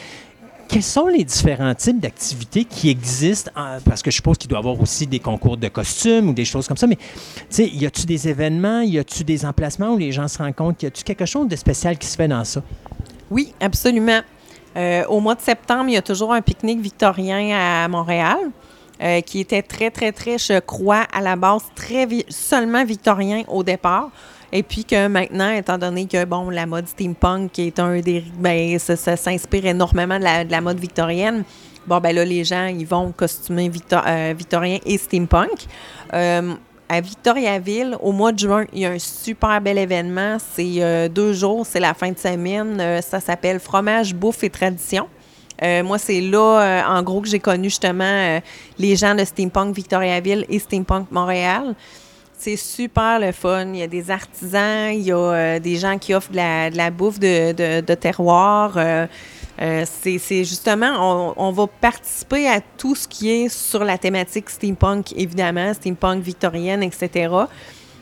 quels 0.73 0.81
sont 0.83 1.05
les 1.07 1.23
différents 1.23 1.75
types 1.75 1.99
d'activités 1.99 2.65
qui 2.65 2.89
existent? 2.89 3.51
en- 3.55 3.77
parce 3.85 4.01
que 4.01 4.09
je 4.09 4.15
suppose 4.15 4.37
qu'il 4.39 4.49
doit 4.49 4.57
y 4.57 4.61
avoir 4.61 4.81
aussi 4.81 5.05
des 5.05 5.19
concours 5.19 5.55
de 5.55 5.67
costumes 5.67 6.29
ou 6.29 6.33
des 6.33 6.45
choses 6.45 6.67
comme 6.67 6.77
ça. 6.77 6.87
Mais, 6.87 6.95
tu 6.95 7.03
sais, 7.49 7.67
y 7.67 7.85
a-tu 7.85 8.05
des 8.07 8.27
événements, 8.27 8.81
y 8.81 8.97
a-tu 8.97 9.23
des 9.23 9.45
emplacements 9.45 9.89
où 9.93 9.97
les 9.99 10.11
gens 10.11 10.27
se 10.27 10.39
rencontrent? 10.39 10.83
Y 10.83 10.87
a-tu 10.87 11.03
quelque 11.03 11.25
chose 11.27 11.47
de 11.47 11.55
spécial 11.55 11.97
qui 11.97 12.07
se 12.07 12.15
fait 12.15 12.27
dans 12.27 12.43
ça? 12.43 12.63
Oui, 13.29 13.53
absolument. 13.61 14.21
Euh, 14.75 15.05
au 15.05 15.19
mois 15.19 15.35
de 15.35 15.41
septembre, 15.41 15.85
il 15.89 15.93
y 15.93 15.97
a 15.97 16.01
toujours 16.01 16.33
un 16.33 16.41
pique-nique 16.41 16.81
victorien 16.81 17.55
à 17.55 17.87
Montréal. 17.87 18.37
euh, 19.01 19.21
qui 19.21 19.39
était 19.41 19.63
très, 19.63 19.89
très, 19.91 20.11
très, 20.11 20.37
je 20.37 20.59
crois, 20.59 21.05
à 21.11 21.19
la 21.19 21.35
base, 21.35 21.63
très 21.75 22.07
seulement 22.29 22.85
victorien 22.85 23.43
au 23.49 23.61
départ. 23.63 24.11
Et 24.55 24.61
puis 24.61 24.85
que 24.85 25.07
maintenant, 25.07 25.49
étant 25.49 25.79
donné 25.79 26.05
que, 26.05 26.25
bon, 26.25 26.51
la 26.51 26.67
mode 26.67 26.87
steampunk 26.87 27.57
est 27.57 27.79
un 27.79 27.99
des... 28.01 28.23
Ben, 28.37 28.77
ça, 28.77 29.17
s'inspire 29.17 29.65
énormément 29.65 30.19
de 30.19 30.23
la, 30.23 30.45
de 30.45 30.51
la 30.51 30.61
mode 30.61 30.79
victorienne. 30.79 31.43
Bon, 31.87 31.99
ben 31.99 32.15
là, 32.15 32.23
les 32.23 32.43
gens, 32.43 32.67
ils 32.67 32.85
vont 32.85 33.11
costumer 33.11 33.71
euh, 33.91 34.33
victorien 34.37 34.77
et 34.85 34.99
steampunk. 34.99 35.65
Euh, 36.13 36.53
à 36.87 37.01
Victoriaville, 37.01 37.97
au 37.99 38.11
mois 38.11 38.31
de 38.31 38.37
juin, 38.37 38.65
il 38.73 38.81
y 38.81 38.85
a 38.85 38.91
un 38.91 38.99
super 38.99 39.59
bel 39.59 39.79
événement. 39.79 40.37
C'est 40.53 40.75
euh, 40.83 41.09
deux 41.09 41.33
jours, 41.33 41.65
c'est 41.65 41.79
la 41.79 41.95
fin 41.95 42.11
de 42.11 42.19
semaine. 42.19 43.01
Ça 43.01 43.19
s'appelle 43.19 43.59
Fromage, 43.59 44.13
Bouffe 44.13 44.43
et 44.43 44.51
Tradition. 44.51 45.07
Moi, 45.61 45.97
c'est 45.97 46.19
là, 46.19 46.83
en 46.89 47.01
gros, 47.01 47.21
que 47.21 47.27
j'ai 47.29 47.39
connu 47.39 47.69
justement 47.69 48.39
les 48.77 48.95
gens 48.97 49.15
de 49.15 49.23
Steampunk 49.23 49.73
Victoriaville 49.73 50.45
et 50.49 50.59
Steampunk 50.59 51.09
Montréal. 51.09 51.73
C'est 52.43 52.57
super 52.57 53.21
le 53.21 53.31
fun. 53.31 53.67
Il 53.69 53.77
y 53.77 53.83
a 53.83 53.87
des 53.87 54.11
artisans, 54.11 54.91
il 54.91 55.03
y 55.03 55.13
a 55.13 55.17
euh, 55.17 55.59
des 55.59 55.77
gens 55.77 55.97
qui 55.97 56.13
offrent 56.13 56.33
de 56.33 56.75
la, 56.75 56.91
bouffe 56.91 57.17
de, 57.17 57.53
de- 57.79 57.93
terroir. 57.93 58.73
Euh, 58.75 59.07
euh, 59.61 59.85
c'est 59.87 60.43
justement, 60.43 60.91
on, 60.99 61.33
on 61.37 61.51
va 61.53 61.67
participer 61.67 62.49
à 62.49 62.59
tout 62.77 62.95
ce 62.95 63.07
qui 63.07 63.31
est 63.31 63.47
sur 63.47 63.85
la 63.85 63.97
thématique 63.97 64.49
steampunk, 64.49 65.13
évidemment, 65.15 65.73
steampunk 65.73 66.21
victorienne, 66.21 66.83
etc. 66.83 67.33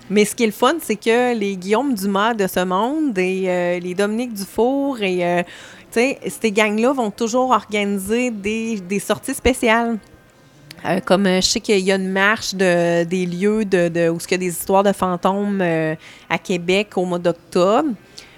Mais 0.09 0.25
ce 0.25 0.33
qui 0.33 0.41
est 0.41 0.47
le 0.47 0.51
fun, 0.53 0.73
c'est 0.81 0.95
que 0.95 1.35
les 1.37 1.55
Guillaume 1.55 1.93
Dumas 1.93 2.33
de 2.33 2.47
ce 2.47 2.63
monde 2.65 3.15
et 3.19 3.79
les 3.79 3.93
Dominique 3.93 4.33
Dufour 4.33 4.99
et 5.03 5.45
ces 5.91 6.51
gangs-là 6.51 6.93
vont 6.93 7.11
toujours 7.11 7.51
organiser 7.51 8.31
des, 8.31 8.79
des 8.79 8.99
sorties 8.99 9.35
spéciales. 9.35 9.99
Euh, 10.85 10.99
comme 10.99 11.27
euh, 11.27 11.41
je 11.41 11.47
sais 11.47 11.59
qu'il 11.59 11.79
y 11.79 11.91
a 11.91 11.95
une 11.95 12.11
marche 12.11 12.55
de, 12.55 13.03
des 13.03 13.25
lieux 13.25 13.65
de, 13.65 14.09
où 14.09 14.17
il 14.17 14.31
y 14.31 14.33
a 14.33 14.37
des 14.37 14.47
histoires 14.47 14.83
de 14.83 14.91
fantômes 14.91 15.61
euh, 15.61 15.95
à 16.29 16.37
Québec 16.37 16.97
au 16.97 17.05
mois 17.05 17.19
d'octobre. 17.19 17.89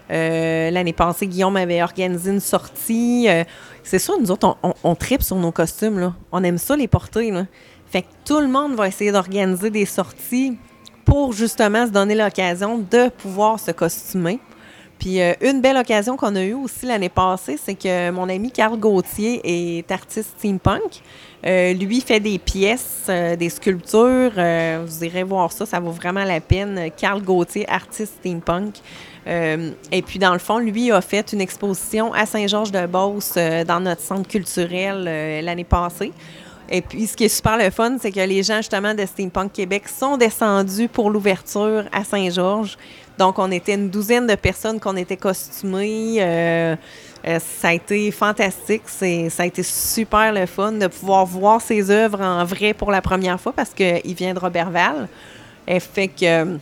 L'année 0.09 0.93
passée, 0.93 1.25
Guillaume 1.25 1.55
avait 1.55 1.81
organisé 1.81 2.29
une 2.29 2.39
sortie. 2.39 3.27
C'est 3.81 3.97
sûr, 3.97 4.19
nous 4.19 4.29
autres, 4.29 4.57
on, 4.83 4.93
tripe 4.93 5.23
sur 5.23 5.37
nos 5.37 5.51
costumes. 5.51 6.13
On 6.31 6.43
aime 6.43 6.59
ça 6.59 6.75
les 6.75 6.87
porter. 6.87 7.33
Fait 7.89 8.03
que 8.03 8.07
tout 8.23 8.39
le 8.39 8.47
monde 8.47 8.75
va 8.75 8.87
essayer 8.87 9.11
d'organiser 9.11 9.71
des 9.71 9.85
sorties 9.85 10.55
pour 11.03 11.33
justement 11.33 11.87
se 11.87 11.91
donner 11.91 12.13
l'occasion 12.13 12.77
de 12.77 13.09
pouvoir 13.09 13.59
se 13.59 13.71
costumer. 13.71 14.39
Puis 15.03 15.19
euh, 15.19 15.33
une 15.41 15.59
belle 15.59 15.75
occasion 15.75 16.15
qu'on 16.15 16.33
a 16.37 16.43
eue 16.43 16.53
aussi 16.53 16.85
l'année 16.85 17.09
passée, 17.09 17.59
c'est 17.61 17.75
que 17.75 18.09
mon 18.09 18.29
ami 18.29 18.49
Carl 18.49 18.79
Gauthier 18.79 19.41
est 19.43 19.91
artiste 19.91 20.29
steampunk. 20.37 21.01
Euh, 21.45 21.73
lui 21.73 21.99
fait 21.99 22.21
des 22.21 22.39
pièces, 22.39 23.07
euh, 23.09 23.35
des 23.35 23.49
sculptures. 23.49 24.31
Vous 24.31 25.03
irez 25.03 25.23
voir 25.23 25.51
ça, 25.51 25.65
ça 25.65 25.81
vaut 25.81 25.91
vraiment 25.91 26.23
la 26.23 26.39
peine. 26.39 26.89
Carl 26.95 27.21
Gauthier, 27.21 27.67
artiste 27.69 28.13
steampunk. 28.21 28.75
Et 29.27 30.01
puis, 30.05 30.19
dans 30.19 30.31
le 30.31 30.39
fond, 30.39 30.59
lui 30.59 30.89
a 30.89 31.01
fait 31.01 31.33
une 31.33 31.41
exposition 31.41 32.13
à 32.13 32.25
Saint-Georges-de-Beauce 32.25 33.37
dans 33.67 33.81
notre 33.81 34.01
centre 34.01 34.27
culturel 34.29 35.03
l'année 35.43 35.63
passée. 35.65 36.13
Et 36.75 36.81
puis, 36.81 37.05
ce 37.05 37.15
qui 37.15 37.25
est 37.25 37.29
super 37.29 37.55
le 37.55 37.69
fun, 37.69 37.97
c'est 38.01 38.11
que 38.11 38.19
les 38.19 38.41
gens, 38.41 38.57
justement, 38.57 38.95
de 38.95 39.05
Steampunk 39.05 39.53
Québec 39.53 39.83
sont 39.87 40.17
descendus 40.17 40.87
pour 40.87 41.11
l'ouverture 41.11 41.83
à 41.91 42.03
Saint-Georges. 42.03 42.79
Donc, 43.19 43.37
on 43.37 43.51
était 43.51 43.75
une 43.75 43.91
douzaine 43.91 44.25
de 44.25 44.33
personnes 44.33 44.79
qu'on 44.79 44.95
était 44.95 45.15
costumées. 45.15 46.15
Euh, 46.17 46.75
euh, 47.27 47.39
ça 47.61 47.67
a 47.67 47.73
été 47.73 48.09
fantastique. 48.09 48.81
C'est, 48.87 49.29
ça 49.29 49.43
a 49.43 49.45
été 49.45 49.61
super 49.61 50.33
le 50.33 50.47
fun 50.47 50.71
de 50.71 50.87
pouvoir 50.87 51.27
voir 51.27 51.61
ses 51.61 51.91
œuvres 51.91 52.19
en 52.19 52.43
vrai 52.43 52.73
pour 52.73 52.89
la 52.89 53.03
première 53.03 53.39
fois 53.39 53.53
parce 53.53 53.69
qu'il 53.69 54.15
vient 54.15 54.33
de 54.33 54.39
Robertval. 54.39 55.07
Et 55.67 55.79
fait 55.79 56.07
que, 56.07 56.57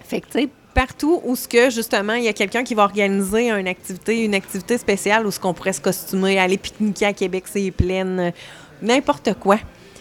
fait 0.00 0.22
que 0.22 0.26
tu 0.26 0.40
sais, 0.40 0.48
partout 0.76 1.22
où 1.24 1.34
ce 1.34 1.48
que 1.48 1.70
justement 1.70 2.12
il 2.12 2.24
y 2.24 2.28
a 2.28 2.34
quelqu'un 2.34 2.62
qui 2.62 2.74
va 2.74 2.82
organiser 2.82 3.48
une 3.50 3.66
activité, 3.66 4.24
une 4.24 4.34
activité 4.34 4.76
spéciale 4.76 5.26
où 5.26 5.30
ce 5.30 5.40
qu'on 5.40 5.54
pourrait 5.54 5.72
se 5.72 5.80
costumer, 5.80 6.38
aller 6.38 6.58
pique-niquer 6.58 7.06
à 7.06 7.12
Québec, 7.14 7.44
c'est 7.46 7.70
plein, 7.70 8.06
euh, 8.18 8.30
n'importe 8.82 9.34
quoi. 9.34 9.58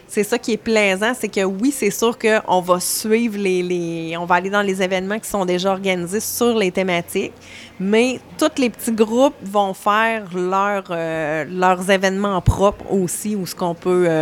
C'est 0.07 0.23
ça 0.23 0.37
qui 0.37 0.53
est 0.53 0.57
plaisant, 0.57 1.13
c'est 1.19 1.27
que 1.27 1.43
oui, 1.43 1.71
c'est 1.71 1.89
sûr 1.89 2.17
qu'on 2.17 2.61
va 2.61 2.79
suivre 2.79 3.37
les, 3.37 4.15
On 4.19 4.25
va 4.25 4.35
aller 4.35 4.51
dans 4.51 4.61
les 4.61 4.81
événements 4.81 5.19
qui 5.19 5.27
sont 5.27 5.45
déjà 5.45 5.71
organisés 5.71 6.19
sur 6.19 6.55
les 6.57 6.71
thématiques, 6.71 7.33
mais 7.79 8.19
tous 8.37 8.61
les 8.61 8.69
petits 8.69 8.91
groupes 8.91 9.35
vont 9.43 9.73
faire 9.73 10.27
euh, 10.35 11.45
leurs 11.49 11.89
événements 11.89 12.39
propres 12.41 12.85
aussi, 12.91 13.33
euh, 13.35 13.37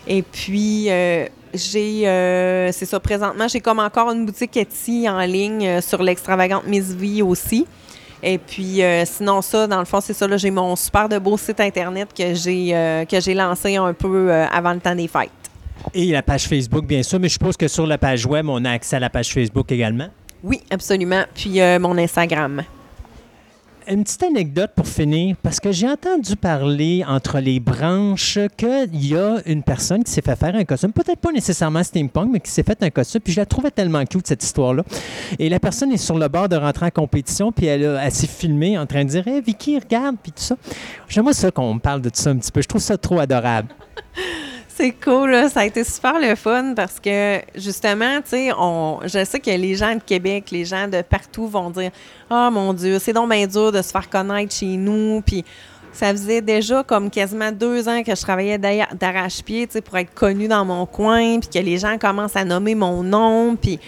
Et 0.09 0.23
puis, 0.23 0.86
euh, 0.89 1.27
j'ai, 1.52 2.09
euh, 2.09 2.73
c'est 2.73 2.86
ça, 2.86 2.99
présentement, 2.99 3.47
j'ai 3.49 3.61
comme 3.61 3.78
encore 3.78 4.11
une 4.11 4.25
boutique 4.25 4.57
Etsy 4.57 5.07
en 5.09 5.20
ligne 5.20 5.67
euh, 5.67 5.83
sur 5.83 6.02
l'Extravagante 6.02 6.67
Miss 6.67 6.97
aussi. 7.23 7.67
Et 8.23 8.39
puis, 8.39 8.83
euh, 8.83 9.05
sinon, 9.05 9.43
ça, 9.43 9.67
dans 9.67 9.81
le 9.81 9.85
fond, 9.85 10.01
c'est 10.01 10.12
ça, 10.12 10.28
là, 10.28 10.36
j'ai 10.36 10.51
mon 10.51 10.77
super 10.77 11.09
de 11.09 11.19
beau 11.19 11.36
site 11.36 11.61
Internet 11.61 12.11
que 12.17 12.35
j'ai, 12.35 12.70
euh, 12.73 13.05
que 13.05 13.20
j'ai 13.20 13.35
lancé 13.35 13.77
un 13.77 13.93
peu 13.93 14.31
euh, 14.31 14.47
avant 14.47 14.73
le 14.73 14.81
temps 14.81 14.94
des 14.94 15.09
fêtes. 15.09 15.31
Et 15.94 16.07
la 16.07 16.23
page 16.23 16.44
Facebook, 16.49 16.86
bien 16.86 17.02
sûr, 17.02 17.19
mais 17.20 17.28
je 17.28 17.35
suppose 17.35 17.57
que 17.57 17.69
sur 17.69 17.86
la 17.86 17.99
page 17.99 18.27
web, 18.27 18.49
on 18.49 18.65
a 18.65 18.70
accès 18.70 18.97
à 18.97 19.01
la 19.01 19.11
page 19.11 19.33
Facebook 19.33 19.70
également. 19.73 20.09
Oui, 20.43 20.61
absolument. 20.70 21.23
Puis, 21.35 21.61
euh, 21.61 21.78
mon 21.78 21.97
Instagram. 21.99 22.62
Une 23.89 24.05
petite 24.05 24.23
anecdote 24.23 24.70
pour 24.77 24.86
finir, 24.86 25.35
parce 25.43 25.59
que 25.59 25.73
j'ai 25.73 25.89
entendu 25.89 26.36
parler 26.36 27.02
entre 27.05 27.41
les 27.41 27.59
branches 27.59 28.39
qu'il 28.57 29.05
y 29.07 29.17
a 29.17 29.39
une 29.44 29.65
personne 29.65 30.05
qui 30.05 30.12
s'est 30.12 30.23
fait 30.23 30.36
faire 30.36 30.55
un 30.55 30.65
costume, 30.65 30.93
peut-être 30.93 31.19
pas 31.19 31.33
nécessairement 31.33 31.83
steampunk, 31.83 32.28
mais 32.33 32.39
qui 32.39 32.51
s'est 32.52 32.62
fait 32.62 32.81
un 32.81 32.91
costume, 32.91 33.20
puis 33.23 33.33
je 33.33 33.41
la 33.41 33.47
trouvais 33.47 33.73
tellement 33.73 34.05
cute, 34.05 34.25
cette 34.28 34.44
histoire-là. 34.44 34.85
Et 35.41 35.49
la 35.49 35.59
personne 35.59 35.91
est 35.91 35.97
sur 35.97 36.17
le 36.17 36.28
bord 36.28 36.49
de 36.49 36.55
rentrer 36.55 36.86
en 36.86 36.91
compétition, 36.91 37.51
puis 37.51 37.67
elle, 37.67 37.85
a- 37.85 38.05
elle 38.05 38.12
s'est 38.12 38.28
filmée 38.28 38.78
en 38.78 38.86
train 38.86 39.02
de 39.05 39.09
dire 39.11 39.27
Hey, 39.27 39.41
Vicky, 39.41 39.77
regarde, 39.81 40.15
puis 40.23 40.31
tout 40.31 40.43
ça. 40.44 40.55
J'aimerais 41.09 41.35
ça 41.35 41.51
qu'on 41.51 41.75
me 41.75 41.81
parle 41.81 42.02
de 42.02 42.09
tout 42.09 42.20
ça 42.20 42.31
un 42.31 42.36
petit 42.36 42.52
peu. 42.52 42.62
Je 42.62 42.69
trouve 42.69 42.81
ça 42.81 42.97
trop 42.97 43.19
adorable. 43.19 43.69
C'est 44.83 44.91
cool, 44.91 45.49
ça 45.49 45.61
a 45.61 45.65
été 45.65 45.85
super 45.85 46.19
le 46.19 46.35
fun 46.35 46.75
parce 46.75 46.99
que 46.99 47.39
justement, 47.55 48.17
tu 48.17 48.31
sais, 48.31 48.51
on, 48.59 48.99
je 49.05 49.25
sais 49.25 49.39
que 49.39 49.52
les 49.52 49.77
gens 49.77 49.94
de 49.94 50.01
Québec, 50.01 50.51
les 50.51 50.65
gens 50.65 50.89
de 50.89 51.02
partout 51.02 51.47
vont 51.47 51.70
dire 51.70 51.93
Ah 52.28 52.51
mon 52.51 52.73
Dieu, 52.73 52.99
c'est 52.99 53.12
donc 53.12 53.31
bien 53.31 53.47
dur 53.47 53.70
de 53.70 53.81
se 53.81 53.93
faire 53.93 54.11
connaître 54.11 54.52
chez 54.52 54.77
nous. 54.77 55.23
Puis 55.25 55.44
Ça 55.93 56.11
faisait 56.11 56.41
déjà 56.41 56.83
comme 56.83 57.11
quasiment 57.11 57.52
deux 57.52 57.89
ans 57.89 58.02
que 58.02 58.12
je 58.12 58.20
travaillais 58.23 58.59
d'arrache-pied, 58.59 59.69
tu 59.69 59.75
sais, 59.75 59.83
pour 59.83 59.97
être 59.99 60.12
connue 60.15 60.49
dans 60.49 60.65
mon 60.65 60.85
coin, 60.85 61.39
puis 61.39 61.49
que 61.49 61.65
les 61.65 61.78
gens 61.78 61.97
commencent 61.97 62.35
à 62.35 62.44
nommer 62.44 62.75
mon 62.75 63.05
nom, 63.05 63.55
puis... 63.55 63.78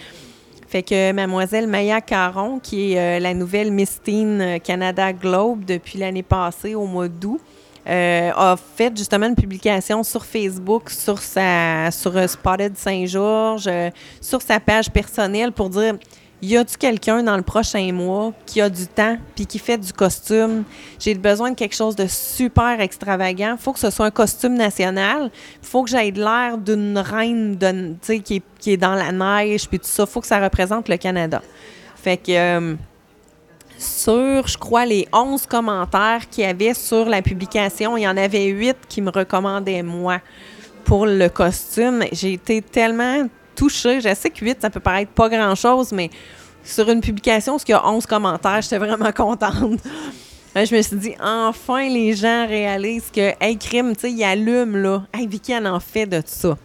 Fait 0.67 0.81
que 0.81 1.11
Mademoiselle 1.11 1.67
Maya 1.67 2.01
Caron, 2.01 2.59
qui 2.59 2.93
est 2.93 2.99
euh, 2.99 3.19
la 3.19 3.33
nouvelle 3.33 3.71
Miss 3.71 4.01
Teen 4.01 4.41
euh, 4.41 4.57
Canada 4.59 5.13
Globe 5.13 5.63
depuis 5.63 5.99
l'année 5.99 6.23
passée, 6.23 6.73
au 6.73 6.85
mois 6.85 7.07
d'août, 7.07 7.39
euh, 7.87 8.31
a 8.35 8.55
fait 8.57 8.97
justement 8.97 9.27
une 9.27 9.35
publication 9.35 10.01
sur 10.01 10.25
Facebook, 10.25 10.89
sur 10.89 11.19
sa 11.19 11.91
sur 11.91 12.17
euh, 12.17 12.25
Spotted 12.25 12.75
Saint-Georges, 12.75 13.67
euh, 13.67 13.91
sur 14.19 14.41
sa 14.41 14.59
page 14.59 14.89
personnelle 14.89 15.51
pour 15.51 15.69
dire 15.69 15.95
y 16.41 16.57
a-tu 16.57 16.77
quelqu'un 16.77 17.21
dans 17.21 17.37
le 17.37 17.43
prochain 17.43 17.91
mois 17.93 18.33
qui 18.45 18.59
a 18.59 18.69
du 18.69 18.87
temps 18.87 19.17
puis 19.35 19.45
qui 19.45 19.59
fait 19.59 19.77
du 19.77 19.93
costume? 19.93 20.63
J'ai 20.99 21.13
besoin 21.13 21.51
de 21.51 21.55
quelque 21.55 21.75
chose 21.75 21.95
de 21.95 22.07
super 22.07 22.81
extravagant. 22.81 23.55
Faut 23.57 23.73
que 23.73 23.79
ce 23.79 23.91
soit 23.91 24.07
un 24.07 24.11
costume 24.11 24.55
national. 24.55 25.29
Faut 25.61 25.83
que 25.83 25.91
j'aie 25.91 26.11
de 26.11 26.19
l'air 26.19 26.57
d'une 26.57 26.97
reine 26.97 27.57
qui, 28.01 28.35
est, 28.37 28.43
qui 28.59 28.71
est 28.71 28.77
dans 28.77 28.95
la 28.95 29.11
neige 29.11 29.69
puis 29.69 29.79
tout 29.79 29.87
ça. 29.87 30.05
Faut 30.07 30.21
que 30.21 30.27
ça 30.27 30.39
représente 30.39 30.89
le 30.89 30.97
Canada. 30.97 31.41
Fait 31.95 32.17
que 32.17 32.75
sur, 33.77 34.47
je 34.47 34.57
crois, 34.57 34.85
les 34.85 35.07
11 35.11 35.45
commentaires 35.47 36.29
qu'il 36.29 36.43
y 36.43 36.47
avait 36.47 36.73
sur 36.73 37.05
la 37.05 37.21
publication, 37.21 37.97
il 37.97 38.03
y 38.03 38.07
en 38.07 38.17
avait 38.17 38.45
8 38.45 38.77
qui 38.87 39.01
me 39.01 39.11
recommandaient 39.11 39.83
moi 39.83 40.19
pour 40.83 41.05
le 41.05 41.27
costume. 41.29 42.03
J'ai 42.11 42.33
été 42.33 42.61
tellement 42.61 43.27
touchée. 43.55 44.01
Je 44.01 44.13
sais 44.13 44.29
que 44.29 44.43
8, 44.43 44.61
ça 44.61 44.69
peut 44.69 44.79
paraître 44.79 45.11
pas 45.11 45.29
grand-chose, 45.29 45.91
mais 45.91 46.09
sur 46.63 46.89
une 46.89 47.01
publication 47.01 47.55
où 47.55 47.59
il 47.67 47.71
y 47.71 47.73
a 47.73 47.85
11 47.87 48.05
commentaires, 48.05 48.61
j'étais 48.61 48.77
vraiment 48.77 49.11
contente. 49.15 49.81
Je 50.55 50.73
me 50.73 50.81
suis 50.81 50.95
dit, 50.95 51.15
enfin, 51.21 51.89
les 51.89 52.13
gens 52.13 52.47
réalisent 52.47 53.11
que, 53.13 53.33
hey, 53.41 53.57
crime, 53.57 53.93
tu 53.93 54.01
sais, 54.01 54.11
il 54.11 54.23
allume, 54.23 54.77
là. 54.77 55.03
Hey, 55.13 55.27
Vicky, 55.27 55.53
en 55.55 55.79
fait 55.81 56.05
de 56.05 56.21
ça. 56.25 56.57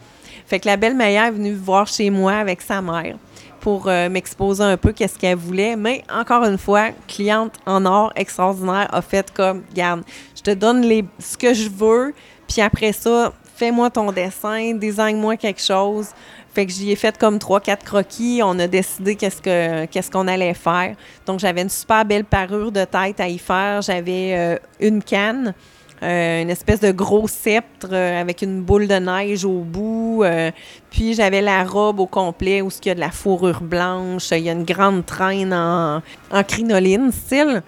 Fait 0.46 0.60
que 0.60 0.66
la 0.66 0.76
belle 0.76 0.94
meilleure 0.94 1.26
est 1.26 1.30
venue 1.32 1.54
voir 1.54 1.86
chez 1.86 2.08
moi 2.08 2.34
avec 2.34 2.62
sa 2.62 2.80
mère 2.80 3.16
pour 3.60 3.88
euh, 3.88 4.08
m'exposer 4.08 4.64
un 4.64 4.76
peu 4.76 4.92
qu'est-ce 4.92 5.18
qu'elle 5.18 5.36
voulait. 5.36 5.76
Mais 5.76 6.02
encore 6.12 6.44
une 6.44 6.58
fois, 6.58 6.90
cliente 7.06 7.54
en 7.66 7.84
or 7.86 8.12
extraordinaire 8.16 8.88
a 8.92 9.02
fait 9.02 9.32
comme, 9.32 9.62
garde, 9.74 10.02
je 10.36 10.42
te 10.42 10.50
donne 10.50 10.82
les, 10.82 11.04
ce 11.18 11.36
que 11.36 11.54
je 11.54 11.68
veux, 11.68 12.14
puis 12.48 12.62
après 12.62 12.92
ça, 12.92 13.32
fais-moi 13.56 13.90
ton 13.90 14.10
dessin, 14.10 14.74
design-moi 14.74 15.36
quelque 15.36 15.60
chose. 15.60 16.08
Fait 16.52 16.66
que 16.66 16.72
j'y 16.72 16.90
ai 16.90 16.96
fait 16.96 17.16
comme 17.16 17.38
trois, 17.38 17.60
quatre 17.60 17.84
croquis. 17.84 18.40
On 18.42 18.58
a 18.58 18.66
décidé 18.66 19.14
qu'est-ce 19.14 19.40
que 19.40 19.84
qu'est-ce 19.86 20.10
qu'on 20.10 20.26
allait 20.26 20.54
faire. 20.54 20.96
Donc 21.26 21.38
j'avais 21.38 21.62
une 21.62 21.68
super 21.68 22.04
belle 22.04 22.24
parure 22.24 22.72
de 22.72 22.84
tête 22.84 23.20
à 23.20 23.28
y 23.28 23.38
faire. 23.38 23.82
J'avais 23.82 24.34
euh, 24.34 24.56
une 24.80 25.02
canne, 25.02 25.54
euh, 26.02 26.42
une 26.42 26.48
espèce 26.48 26.80
de 26.80 26.92
gros 26.92 27.28
sceptre 27.28 27.90
euh, 27.92 28.20
avec 28.20 28.40
une 28.40 28.62
boule 28.62 28.88
de 28.88 28.94
neige 28.94 29.44
au 29.44 29.60
bout. 29.60 30.22
euh, 30.24 30.50
puis 30.90 31.12
j'avais 31.12 31.42
la 31.42 31.62
robe 31.64 32.00
au 32.00 32.06
complet 32.06 32.62
où 32.62 32.70
il 32.82 32.88
y 32.88 32.90
a 32.90 32.94
de 32.94 33.00
la 33.00 33.10
fourrure 33.10 33.60
blanche. 33.60 34.30
Il 34.30 34.38
y 34.38 34.48
a 34.48 34.52
une 34.52 34.64
grande 34.64 35.04
traîne 35.04 35.52
en, 35.52 36.02
crinoline 36.44 37.12
style. 37.12 37.62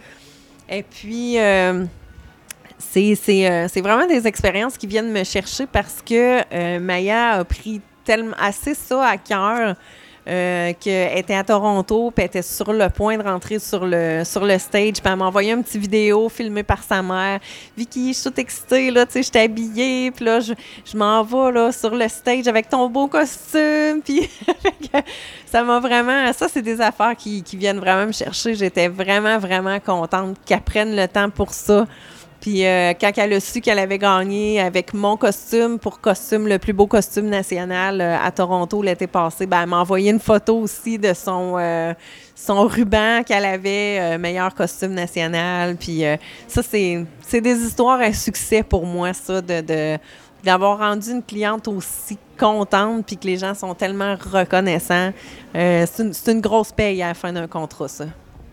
Et 0.70 0.83
puis 0.83 1.36
c'est 2.78 3.81
vraiment 3.81 4.07
des 4.07 4.27
expériences 4.27 4.78
qui 4.78 4.86
viennent 4.86 5.12
me 5.12 5.25
chercher 5.25 5.67
parce 5.67 6.01
que 6.01 6.78
Maya 6.78 7.33
a 7.33 7.44
pris 7.44 7.83
tellement 8.05 8.36
assez 8.41 8.75
ça 8.75 9.07
à 9.07 9.19
cœur. 9.19 9.77
Euh, 10.28 10.73
qu'elle 10.78 11.18
était 11.18 11.34
à 11.34 11.42
Toronto, 11.42 12.12
puis 12.15 12.23
elle 12.23 12.26
était 12.28 12.42
sur 12.42 12.73
le 12.73 12.89
point 12.91 13.18
de 13.18 13.23
rentrer 13.23 13.59
sur 13.59 13.84
le, 13.84 14.23
sur 14.25 14.44
le 14.44 14.59
stage, 14.59 14.94
puis 14.94 15.02
elle 15.05 15.17
m'a 15.17 15.26
envoyé 15.26 15.52
une 15.52 15.65
petite 15.65 15.81
vidéo 15.81 16.28
filmée 16.28 16.62
par 16.62 16.83
sa 16.83 17.02
mère. 17.02 17.41
Vicky, 17.76 18.12
je 18.12 18.18
suis 18.18 18.25
toute 18.25 18.39
excitée, 18.39 18.91
là, 18.91 19.05
tu 19.05 19.12
sais, 19.12 19.23
je 19.23 19.31
suis 19.31 19.39
habillée, 19.39 20.10
puis 20.10 20.25
là, 20.25 20.41
je, 20.41 20.52
je 20.84 20.97
m'en 20.97 21.23
vais, 21.23 21.52
là, 21.52 21.73
sur 21.73 21.94
le 21.94 22.09
stage 22.09 22.47
avec 22.47 22.68
ton 22.68 22.89
beau 22.89 23.09
costume, 23.09 24.01
puis 24.05 24.28
que 24.92 24.99
ça 25.47 25.62
m'a 25.62 25.81
vraiment... 25.81 26.33
Ça, 26.33 26.49
c'est 26.49 26.62
des 26.62 26.81
affaires 26.81 27.17
qui, 27.17 27.42
qui 27.42 27.57
viennent 27.57 27.81
vraiment 27.81 28.07
me 28.07 28.12
chercher. 28.12 28.55
J'étais 28.55 28.89
vraiment, 28.89 29.39
vraiment 29.39 29.78
contente 29.81 30.36
qu'elle 30.47 30.60
prenne 30.60 30.94
le 30.94 31.09
temps 31.09 31.31
pour 31.31 31.52
ça. 31.52 31.86
Puis 32.43 32.67
euh, 32.67 32.93
quand 33.01 33.12
elle 33.19 33.35
a 33.35 33.41
su 33.41 33.61
qu'elle 33.61 33.79
avait 33.79 33.99
gagné 33.99 34.61
avec 34.61 34.95
mon 34.95 35.17
costume 35.17 35.79
pour 35.79 36.01
costume, 36.01 36.49
le 36.49 36.59
plus 36.59 36.73
beau 36.73 36.89
costume 36.89 37.29
national 37.29 38.01
euh, 38.01 38.19
à 38.21 38.33
Toronto 38.33 38.83
l'été 38.83 39.07
passé, 39.07 39.47
ben, 39.47 39.62
elle 39.62 39.69
m'a 39.69 39.79
envoyé 39.79 40.11
une 40.11 40.19
photo 40.19 40.59
aussi 40.59 40.99
de 40.99 41.15
son, 41.15 41.55
euh, 41.57 41.95
son 42.35 42.67
ruban 42.67 43.23
qu'elle 43.23 43.45
avait, 43.45 44.19
meilleur 44.19 44.53
costume 44.57 44.93
national. 44.93 45.77
Puis 45.77 46.03
ça, 46.49 46.62
c'est 46.65 47.41
des 47.41 47.57
histoires 47.65 48.01
à 48.01 48.12
succès 48.12 48.65
pour 48.65 48.87
moi, 48.87 49.12
ça, 49.12 49.41
de, 49.41 49.97
d'avoir 50.43 50.79
rendu 50.79 51.12
une 51.12 51.23
cliente 51.23 51.69
aussi 51.69 52.19
contente 52.37 53.07
puis 53.07 53.17
que 53.17 53.27
les 53.29 53.37
gens 53.37 53.55
sont 53.55 53.75
tellement 53.77 54.17
reconnaissants. 54.17 55.12
C'est 55.55 55.99
une, 56.01 56.12
une 56.27 56.41
grosse 56.41 56.73
paye 56.73 57.01
à 57.05 57.09
la 57.09 57.15
fin 57.15 57.33
d'un 57.33 57.47
contrat, 57.47 57.87
ça. 57.87 58.07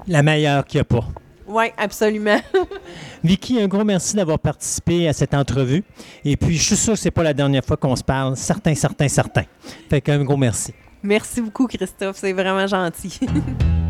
La 0.08 0.22
meilleure 0.22 0.64
qu'il 0.64 0.78
n'y 0.78 0.82
a 0.82 0.86
pas. 0.86 1.08
Oui, 1.50 1.66
absolument. 1.78 2.40
Vicky, 3.24 3.60
un 3.60 3.68
gros 3.68 3.84
merci 3.84 4.16
d'avoir 4.16 4.38
participé 4.38 5.08
à 5.08 5.14
cette 5.14 5.34
entrevue. 5.34 5.84
Et 6.24 6.38
puis, 6.38 6.56
je 6.56 6.64
suis 6.64 6.76
sûr 6.76 6.94
que 6.94 7.00
ce 7.00 7.06
n'est 7.06 7.12
pas 7.12 7.24
la 7.24 7.34
dernière 7.34 7.66
fois 7.66 7.76
qu'on 7.76 7.96
se 7.96 8.04
parle. 8.04 8.38
Certain, 8.38 8.76
certain, 8.76 9.08
certain. 9.08 9.44
Fait 9.90 10.00
qu'un 10.00 10.24
gros 10.24 10.38
merci. 10.38 10.76
Merci 11.02 11.42
beaucoup, 11.42 11.66
Christophe. 11.66 12.18
C'est 12.18 12.34
vraiment 12.34 12.68
gentil. 12.68 13.20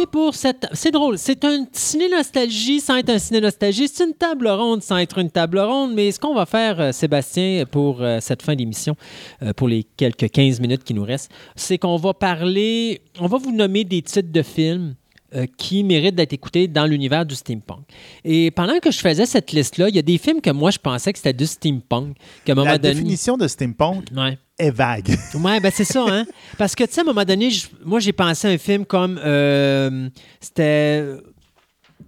Et 0.00 0.06
pour 0.06 0.34
cette. 0.34 0.66
C'est 0.74 0.90
drôle, 0.92 1.18
c'est 1.18 1.44
un 1.44 1.66
ciné-nostalgie 1.72 2.80
sans 2.80 2.96
être 2.96 3.10
un 3.10 3.18
ciné-nostalgie. 3.18 3.88
C'est 3.88 4.04
une 4.04 4.14
table 4.14 4.46
ronde 4.48 4.82
sans 4.82 4.98
être 4.98 5.18
une 5.18 5.30
table 5.30 5.58
ronde. 5.58 5.92
Mais 5.94 6.12
ce 6.12 6.20
qu'on 6.20 6.34
va 6.34 6.46
faire, 6.46 6.78
euh, 6.78 6.92
Sébastien, 6.92 7.64
pour 7.68 8.00
euh, 8.00 8.18
cette 8.20 8.42
fin 8.42 8.54
d'émission, 8.54 8.94
euh, 9.42 9.52
pour 9.52 9.66
les 9.66 9.84
quelques 9.96 10.30
15 10.30 10.60
minutes 10.60 10.84
qui 10.84 10.94
nous 10.94 11.02
restent, 11.04 11.32
c'est 11.56 11.78
qu'on 11.78 11.96
va 11.96 12.14
parler. 12.14 13.00
On 13.18 13.26
va 13.26 13.38
vous 13.38 13.50
nommer 13.52 13.84
des 13.84 14.02
titres 14.02 14.30
de 14.32 14.42
films. 14.42 14.94
qui 15.58 15.84
méritent 15.84 16.14
d'être 16.14 16.32
écoutés 16.32 16.68
dans 16.68 16.86
l'univers 16.86 17.26
du 17.26 17.34
steampunk. 17.34 17.80
Et 18.24 18.50
pendant 18.50 18.78
que 18.78 18.90
je 18.90 18.98
faisais 18.98 19.26
cette 19.26 19.52
liste-là, 19.52 19.90
il 19.90 19.94
y 19.94 19.98
a 19.98 20.02
des 20.02 20.16
films 20.16 20.40
que 20.40 20.48
moi 20.48 20.70
je 20.70 20.78
pensais 20.78 21.12
que 21.12 21.18
c'était 21.18 21.34
du 21.34 21.44
steampunk. 21.44 22.16
Qu'à 22.46 22.52
un 22.52 22.54
moment 22.54 22.70
La 22.70 22.78
donné. 22.78 22.94
définition 22.94 23.36
de 23.36 23.46
steampunk? 23.46 24.04
Ouais. 24.16 24.38
Est 24.58 24.70
vague. 24.70 25.16
Ouais, 25.34 25.60
ben 25.60 25.70
c'est 25.74 25.84
ça, 25.84 26.04
hein. 26.08 26.26
Parce 26.56 26.74
que, 26.74 26.84
tu 26.84 26.92
sais, 26.92 27.00
à 27.00 27.02
un 27.02 27.06
moment 27.06 27.24
donné, 27.24 27.50
je- 27.50 27.68
moi, 27.84 28.00
j'ai 28.00 28.12
pensé 28.12 28.48
à 28.48 28.50
un 28.50 28.58
film 28.58 28.84
comme. 28.84 29.18
euh, 29.24 30.08
C'était. 30.40 31.04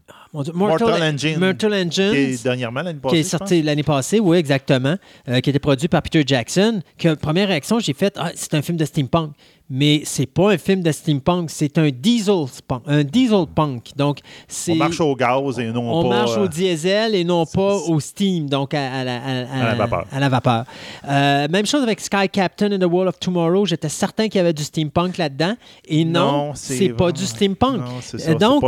ah, 0.08 0.14
Mortal 0.54 1.02
Engines. 1.02 1.38
Mortal 1.38 1.74
Engines. 1.74 2.10
Qui 2.12 2.16
est 2.18 2.42
dernièrement 2.42 2.82
l'année 2.82 2.98
passée. 3.00 3.14
qui 3.14 3.20
est 3.20 3.24
sorti 3.24 3.62
l'année 3.62 3.82
passée, 3.82 4.20
oui, 4.20 4.36
exactement, 4.38 4.96
euh, 5.28 5.40
qui 5.40 5.50
était 5.50 5.58
produit 5.58 5.88
par 5.88 6.02
Peter 6.02 6.22
Jackson. 6.26 6.82
Que 6.98 7.14
première 7.14 7.48
réaction, 7.48 7.78
j'ai 7.80 7.92
fait, 7.94 8.14
ah, 8.18 8.30
c'est 8.34 8.54
un 8.54 8.62
film 8.62 8.76
de 8.76 8.84
steampunk. 8.84 9.32
Mais 9.72 10.02
c'est 10.04 10.26
pas 10.26 10.50
un 10.52 10.58
film 10.58 10.82
de 10.82 10.90
steampunk, 10.90 11.48
c'est 11.48 11.78
un 11.78 11.90
diesel 11.90 12.44
punk, 12.66 12.82
un 12.86 13.04
diesel 13.04 13.44
punk. 13.54 13.90
Donc 13.96 14.18
c'est 14.48 14.72
On 14.72 14.76
marche 14.76 15.00
au 15.00 15.14
gaz 15.14 15.60
et 15.60 15.70
non 15.70 15.92
on 16.00 16.02
pas. 16.02 16.08
marche 16.08 16.36
euh, 16.36 16.44
au 16.44 16.48
diesel 16.48 17.14
et 17.14 17.22
non 17.22 17.46
pas 17.46 17.76
au 17.76 18.00
steam, 18.00 18.48
donc 18.50 18.74
à, 18.74 18.92
à 18.92 19.04
la, 19.04 19.16
à- 19.22 19.60
À 19.62 19.64
la 19.68 19.74
vapeur. 19.76 20.06
à 20.10 20.18
la 20.20 20.28
vapeur. 20.28 20.64
Euh, 21.08 21.46
même 21.48 21.66
chose 21.66 21.82
avec 21.84 22.00
Sky 22.00 22.28
Captain 22.32 22.72
and 22.72 22.78
the 22.80 22.90
World 22.90 23.08
of 23.10 23.20
Tomorrow. 23.20 23.64
J'étais 23.64 23.88
certain 23.88 24.24
qu'il 24.28 24.38
y 24.38 24.40
avait 24.40 24.52
du 24.52 24.64
steampunk 24.64 25.18
là-dedans. 25.18 25.54
Et 25.86 26.04
non, 26.04 26.32
Non, 26.48 26.52
c'est 26.54 26.88
pas 26.88 27.04
vraiment- 27.04 27.12
du 27.12 27.26
steampunk. 27.26 27.76
Non, 27.78 27.84
Euh, 28.14 28.18
ça. 28.18 28.34
donc, 28.34 28.64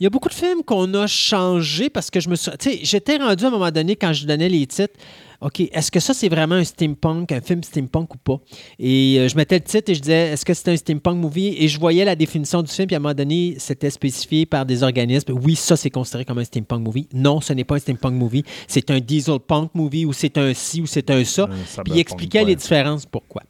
il 0.00 0.02
y 0.04 0.06
a 0.06 0.10
beaucoup 0.10 0.28
de 0.28 0.34
films 0.34 0.64
qu'on 0.66 0.92
a 0.94 1.06
changés 1.06 1.90
parce 1.90 2.10
que 2.10 2.18
je 2.18 2.28
me 2.28 2.34
suis. 2.34 2.50
Tu 2.58 2.70
sais, 2.70 2.78
j'étais 2.82 3.18
rendu 3.18 3.44
à 3.44 3.48
un 3.48 3.50
moment 3.52 3.70
donné 3.70 3.94
quand 3.94 4.12
je 4.12 4.26
donnais 4.26 4.48
les 4.48 4.66
titres. 4.66 4.94
OK, 5.40 5.60
est-ce 5.60 5.90
que 5.90 6.00
ça, 6.00 6.12
c'est 6.12 6.28
vraiment 6.28 6.56
un 6.56 6.64
steampunk, 6.64 7.32
un 7.32 7.40
film 7.40 7.62
steampunk 7.62 8.14
ou 8.14 8.18
pas? 8.18 8.40
Et 8.78 9.16
euh, 9.18 9.28
je 9.28 9.36
mettais 9.36 9.56
le 9.56 9.64
titre 9.64 9.90
et 9.90 9.94
je 9.94 10.00
disais, 10.00 10.28
est-ce 10.32 10.44
que 10.44 10.52
c'est 10.52 10.68
un 10.68 10.76
steampunk 10.76 11.16
movie? 11.16 11.56
Et 11.58 11.66
je 11.66 11.80
voyais 11.80 12.04
la 12.04 12.14
définition 12.14 12.62
du 12.62 12.70
film, 12.70 12.86
puis 12.86 12.94
à 12.94 12.98
un 12.98 13.00
moment 13.00 13.14
donné, 13.14 13.54
c'était 13.58 13.88
spécifié 13.88 14.44
par 14.44 14.66
des 14.66 14.82
organismes. 14.82 15.32
Oui, 15.32 15.56
ça, 15.56 15.76
c'est 15.76 15.88
considéré 15.88 16.26
comme 16.26 16.38
un 16.38 16.44
steampunk 16.44 16.82
movie. 16.82 17.08
Non, 17.14 17.40
ce 17.40 17.54
n'est 17.54 17.64
pas 17.64 17.76
un 17.76 17.78
steampunk 17.78 18.12
movie. 18.12 18.44
C'est 18.68 18.90
un 18.90 19.00
diesel 19.00 19.38
punk 19.38 19.70
movie 19.74 20.04
ou 20.04 20.12
c'est 20.12 20.36
un 20.36 20.52
ci 20.52 20.82
ou 20.82 20.86
c'est 20.86 21.10
un 21.10 21.24
ça. 21.24 21.44
Un 21.44 21.82
Puis 21.84 21.94
il 21.94 21.98
expliquait 22.00 22.44
les 22.44 22.56
différences 22.56 23.06
pourquoi? 23.06 23.42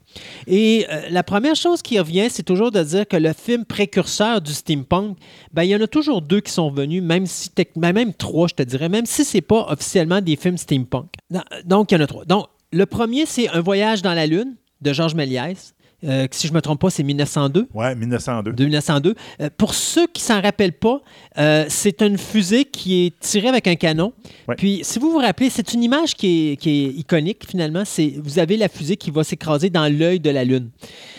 Et 0.47 0.87
euh, 0.91 1.03
la 1.11 1.23
première 1.23 1.55
chose 1.55 1.83
qui 1.83 1.99
revient, 1.99 2.29
c'est 2.31 2.43
toujours 2.43 2.71
de 2.71 2.83
dire 2.83 3.07
que 3.07 3.17
le 3.17 3.33
film 3.33 3.65
précurseur 3.65 4.41
du 4.41 4.53
steampunk, 4.53 5.17
ben, 5.53 5.63
il 5.63 5.71
y 5.71 5.77
en 5.77 5.81
a 5.81 5.87
toujours 5.87 6.23
deux 6.23 6.41
qui 6.41 6.53
sont 6.53 6.71
venus, 6.71 7.03
même 7.03 7.27
si 7.27 7.51
ben, 7.77 7.93
même 7.93 8.15
trois, 8.15 8.49
je 8.49 8.55
te 8.55 8.63
dirais, 8.63 8.89
même 8.89 9.07
si 9.07 9.25
c'est 9.25 9.41
pas 9.41 9.67
officiellement 9.71 10.21
des 10.21 10.37
films 10.37 10.59
steampunk. 10.59 11.11
Non, 11.31 11.43
Donc, 11.65 11.93
il 11.93 11.97
y 11.97 11.99
en 11.99 12.01
a 12.03 12.07
trois. 12.07 12.25
Donc, 12.25 12.47
le 12.73 12.87
premier, 12.87 13.27
c'est 13.27 13.49
Un 13.49 13.61
voyage 13.61 14.03
dans 14.03 14.15
la 14.15 14.27
Lune 14.27 14.55
de 14.81 14.93
Georges 14.93 15.15
Méliès. 15.15 15.75
Euh, 16.05 16.27
si 16.31 16.47
je 16.47 16.53
ne 16.53 16.57
me 16.57 16.62
trompe 16.62 16.81
pas, 16.81 16.89
c'est 16.91 17.03
1902. 17.03 17.69
Ouais, 17.75 17.95
1902. 17.95 18.53
De 18.53 18.65
1902. 18.65 19.15
Euh, 19.41 19.51
pour 19.57 19.75
ceux 19.75 20.07
qui 20.07 20.23
s'en 20.23 20.41
rappellent 20.41 20.73
pas, 20.73 21.03
euh, 21.39 21.67
c'est 21.69 22.01
une 22.03 22.17
fusée 22.17 22.65
qui 22.65 23.07
est 23.07 23.19
tirée 23.20 23.49
avec 23.49 23.67
un 23.67 23.75
canon. 23.75 24.12
Ouais. 24.49 24.55
Puis, 24.57 24.81
si 24.83 24.99
vous 24.99 25.11
vous 25.11 25.19
rappelez, 25.19 25.51
c'est 25.51 25.75
une 25.75 25.83
image 25.83 26.15
qui 26.15 26.53
est, 26.53 26.57
qui 26.57 26.70
est 26.70 26.89
iconique 26.93 27.45
finalement. 27.47 27.83
C'est 27.85 28.15
vous 28.23 28.39
avez 28.39 28.57
la 28.57 28.69
fusée 28.69 28.97
qui 28.97 29.11
va 29.11 29.25
s'écraser 29.25 29.69
dans 29.69 29.93
l'œil 29.93 30.20
de 30.20 30.31
la 30.31 30.45
Lune. 30.45 30.70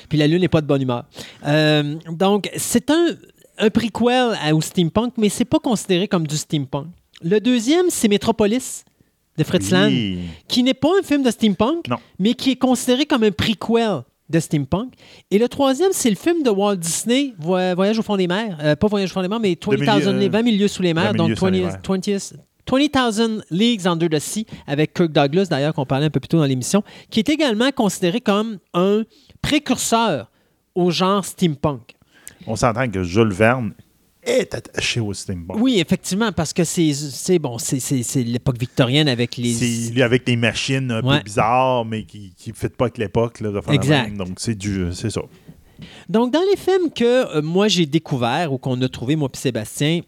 Puis 0.10 0.18
la 0.18 0.26
Lune 0.28 0.42
n'est 0.42 0.48
pas 0.48 0.62
de 0.62 0.68
bonne 0.68 0.82
humeur. 0.82 1.06
Euh, 1.46 1.96
donc, 2.12 2.50
c'est 2.58 2.90
un, 2.90 3.08
un 3.60 3.70
prequel 3.70 4.36
à- 4.44 4.56
au 4.56 4.62
steampunk, 4.62 5.14
mais 5.18 5.30
c'est 5.30 5.46
pas 5.46 5.60
considéré 5.60 6.08
comme 6.08 6.26
du 6.26 6.38
steampunk. 6.38 6.88
Le 7.24 7.40
deuxième, 7.40 7.86
c'est 7.90 8.08
Metropolis 8.08 8.84
de 9.38 9.44
Fritz 9.44 9.70
Lang 9.70 9.92
Oui. 9.92 10.20
qui 10.48 10.64
n'est 10.64 10.74
pas 10.74 10.90
un 11.00 11.04
film 11.04 11.22
de 11.24 11.30
steampunk, 11.30 11.88
Non. 11.88 11.98
mais 12.20 12.34
qui 12.34 12.52
est 12.52 12.56
considéré 12.56 13.06
comme 13.06 13.24
un 13.24 13.32
prequel 13.32 14.02
de 14.32 14.40
steampunk. 14.40 14.94
Et 15.30 15.38
le 15.38 15.48
troisième, 15.48 15.92
c'est 15.92 16.10
le 16.10 16.16
film 16.16 16.42
de 16.44 16.50
Walt 16.50 16.78
Disney, 16.78 17.34
Voy- 17.40 17.74
Voyage 17.76 18.00
au 18.00 18.04
fond 18.04 18.18
des 18.18 18.28
mers. 18.28 18.58
Euh, 18.64 18.76
pas 18.76 18.88
Voyage 18.88 19.12
au 19.12 19.14
fond 19.14 19.22
des 19.22 19.28
mers, 19.28 19.40
mais 19.40 19.56
20, 19.86 19.96
milieu- 19.98 20.02
000 20.12 20.20
les 20.20 20.30
20 20.30 20.42
milieux 20.42 20.68
sous 20.68 20.82
les 20.82 20.94
mers, 20.94 21.04
20 21.12 21.14
donc 21.18 21.28
milieux 21.28 21.36
sous 21.36 21.46
les 21.46 21.52
20 21.62 21.68
mers. 21.68 21.74
20 21.76 21.82
20,000 22.66 23.42
Leagues 23.52 23.88
Under 23.88 24.08
the 24.10 24.20
Sea, 24.20 24.46
avec 24.68 24.94
Kirk 24.94 25.12
Douglas, 25.12 25.48
d'ailleurs, 25.50 25.74
qu'on 25.74 25.86
parlait 25.86 26.06
un 26.06 26.10
peu 26.10 26.20
plus 26.20 26.30
tôt 26.30 26.38
dans 26.38 26.46
l'émission, 26.46 26.84
qui 27.10 27.20
est 27.20 27.30
également 27.30 27.72
considéré 27.72 28.22
comme 28.22 28.60
un 28.74 29.04
précurseur 29.42 30.30
au 30.76 30.90
genre 30.92 31.26
steampunk. 31.26 31.96
On 32.48 32.56
s'entend 32.56 32.88
que 32.90 33.04
Jules 33.04 33.34
Verne 33.34 33.74
est 34.24 34.54
attaché 34.54 35.00
au 35.00 35.14
steampunk. 35.14 35.58
Oui, 35.60 35.80
effectivement, 35.80 36.32
parce 36.32 36.54
que 36.54 36.64
c'est 36.64 37.40
bon, 37.40 37.58
c'est- 37.58 38.24
l'époque 38.24 38.60
victorienne 38.60 39.08
avec 39.08 39.38
les... 39.38 40.02
Avec 40.02 40.26
des 40.26 40.36
machines 40.36 40.92
un 40.92 41.02
Ouais. 41.04 41.18
peu 41.20 41.24
bizarres, 41.24 41.86
mais 41.86 42.04
qui 42.04 42.34
ne 42.48 42.54
fit 42.54 42.68
pas 42.70 42.86
avec 42.86 42.98
l'époque. 42.98 43.42
Exact. 43.72 44.16
Donc, 44.16 44.38
c'est 44.38 44.56
du 44.56 44.88
c'est 44.94 45.10
ça. 45.10 45.22
Donc, 46.10 46.32
dans 46.32 46.42
les 46.52 46.58
films 46.58 46.92
que 46.94 47.38
euh, 47.38 47.42
moi 47.42 47.68
j'ai 47.68 47.86
découvert 47.88 48.54
ou 48.54 48.58
qu'on 48.60 48.80
a 48.82 48.88
trouvé, 48.90 49.16
moi 49.16 49.30
et 49.34 49.38
Sébastien, 49.38 50.02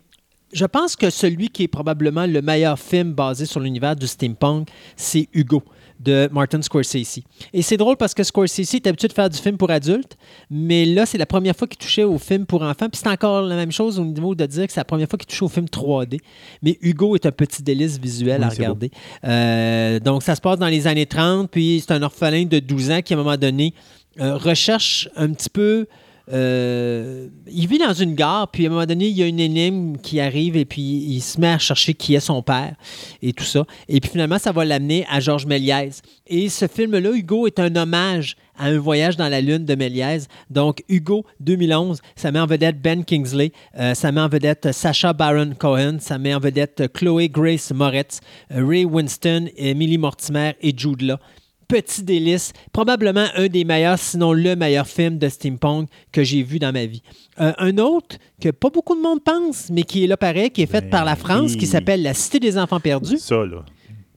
je 0.52 0.66
pense 0.66 0.96
que 0.96 1.10
celui 1.10 1.50
qui 1.50 1.64
est 1.64 1.68
probablement 1.68 2.28
le 2.28 2.42
meilleur 2.44 2.78
film 2.78 3.14
basé 3.14 3.48
sur 3.48 3.60
l'univers 3.60 3.96
du 3.96 4.06
steampunk, 4.06 4.68
c'est 4.96 5.28
Hugo 5.34 5.64
de 6.04 6.30
Martin 6.32 6.62
Scorsese. 6.62 7.22
Et 7.54 7.62
c'est 7.62 7.78
drôle 7.78 7.98
parce 7.98 8.14
que 8.14 8.24
Scorsese 8.24 8.74
est 8.74 8.88
habitué 8.88 9.08
de 9.08 9.14
faire 9.14 9.30
du 9.30 9.38
film 9.38 9.58
pour 9.58 9.72
adultes, 9.72 10.18
mais 10.50 10.86
là, 10.86 11.06
c'est 11.06 11.18
la 11.18 11.26
première 11.26 11.56
fois 11.56 11.68
qu'il 11.68 11.78
touchait 11.78 12.04
au 12.04 12.18
film 12.18 12.46
pour 12.46 12.62
enfants. 12.62 12.90
Puis 12.90 13.02
c'est 13.04 13.10
encore 13.10 13.42
la 13.42 13.56
même 13.56 13.72
chose 13.72 14.00
au 14.00 14.06
niveau 14.06 14.36
de 14.36 14.46
dire 14.46 14.68
que 14.68 14.74
c'est 14.74 14.80
la 14.80 14.86
première 14.86 15.08
fois 15.08 15.18
qu'il 15.18 15.28
touchait 15.28 15.46
au 15.46 15.50
film 15.50 15.66
3D. 15.66 16.20
Mais 16.62 16.78
Hugo 16.82 17.16
est 17.16 17.26
un 17.26 17.32
petit 17.32 17.64
délice 17.64 18.00
visuel 18.00 18.42
Oui, 18.42 18.48
à 18.48 18.50
regarder. 18.50 18.92
Euh, 19.24 20.00
donc, 20.00 20.24
ça 20.24 20.36
se 20.36 20.42
passe 20.42 20.60
dans 20.60 20.68
les 20.68 20.88
années 20.88 21.06
30, 21.06 21.50
puis 21.50 21.84
c'est 21.86 21.94
un 21.94 22.02
orphelin 22.02 22.46
de 22.46 22.60
12 22.60 22.92
ans 22.92 23.02
qui, 23.02 23.14
à 23.14 23.18
un 23.18 23.24
moment 23.24 23.38
donné, 23.38 23.74
euh, 24.20 24.38
recherche 24.38 25.10
un 25.16 25.32
petit 25.32 25.50
peu. 25.50 25.88
Euh, 26.32 27.28
il 27.52 27.68
vit 27.68 27.80
dans 27.80 27.94
une 27.94 28.16
gare, 28.16 28.50
puis 28.50 28.66
à 28.66 28.70
un 28.70 28.72
moment 28.72 28.86
donné, 28.86 29.08
il 29.08 29.18
y 29.18 29.24
a 29.24 29.28
une 29.28 29.40
énigme 29.40 29.98
qui 29.98 30.20
arrive 30.20 30.56
et 30.56 30.66
puis 30.66 30.82
il 30.82 31.22
se 31.22 31.40
met 31.40 31.50
à 31.50 31.58
chercher 31.58 31.94
qui 31.94 32.16
est 32.16 32.22
son 32.22 32.42
père 32.42 32.76
et 33.22 33.34
tout 33.34 33.44
ça. 33.44 33.66
Et 33.90 34.00
puis 34.00 34.10
finalement, 34.10 34.40
ça 34.40 34.52
va 34.52 34.64
l'amener 34.64 35.06
à 35.10 35.20
Georges 35.20 35.46
Méliès. 35.46 36.02
Et 36.28 36.48
ce 36.48 36.68
film-là, 36.68 37.12
Hugo, 37.12 37.48
est 37.48 37.60
un 37.60 37.76
hommage 37.76 38.38
à 38.58 38.68
un 38.68 38.78
voyage 38.78 39.18
dans 39.18 39.28
la 39.28 39.42
Lune 39.42 39.66
de 39.66 39.76
Méliès. 39.76 40.28
Donc, 40.50 40.84
Hugo 40.88 41.26
2011, 41.40 42.00
ça 42.16 42.32
met 42.32 42.40
en 42.40 42.46
vedette 42.46 42.82
Ben 42.82 43.04
Kingsley, 43.04 43.52
euh, 43.78 43.94
ça 43.94 44.12
met 44.12 44.22
en 44.22 44.30
vedette 44.30 44.72
Sacha 44.72 45.12
Baron 45.12 45.54
Cohen, 45.58 45.98
ça 46.00 46.18
met 46.18 46.34
en 46.34 46.40
vedette 46.40 46.84
Chloé 46.94 47.30
Grace 47.30 47.72
Moretz, 47.72 48.22
euh, 48.52 48.66
Ray 48.66 48.86
Winston, 48.86 49.50
Emily 49.58 49.98
Mortimer 49.98 50.54
et 50.62 50.74
Jude 50.78 51.02
Law. 51.02 51.18
Petit 51.68 52.04
délice, 52.04 52.54
probablement 52.72 53.28
un 53.36 53.48
des 53.48 53.64
meilleurs, 53.64 54.00
sinon 54.00 54.34
le 54.34 54.56
meilleur 54.56 54.88
film 54.88 55.18
de 55.18 55.30
steampunk 55.30 55.90
que 56.12 56.24
j'ai 56.24 56.44
vu 56.44 56.60
dans 56.60 56.72
ma 56.72 56.86
vie. 56.86 57.02
Euh, 57.40 57.54
un 57.58 57.78
autre 57.78 58.18
que 58.42 58.50
pas 58.50 58.70
beaucoup 58.70 58.96
de 58.96 59.02
monde 59.02 59.24
pense, 59.24 59.70
mais 59.70 59.84
qui 59.84 60.04
est 60.04 60.08
là 60.08 60.18
pareil, 60.18 60.52
qui 60.52 60.62
est 60.62 60.68
fait 60.68 60.82
Ben 60.82 60.90
par 60.90 61.06
la 61.06 61.16
France, 61.16 61.52
oui. 61.54 61.58
qui 61.58 61.66
s'appelle 61.68 62.04
La 62.04 62.14
Cité 62.14 62.40
des 62.40 62.58
Enfants 62.58 62.80
Perdus. 62.80 63.18
Ça, 63.18 63.46
là. 63.46 63.64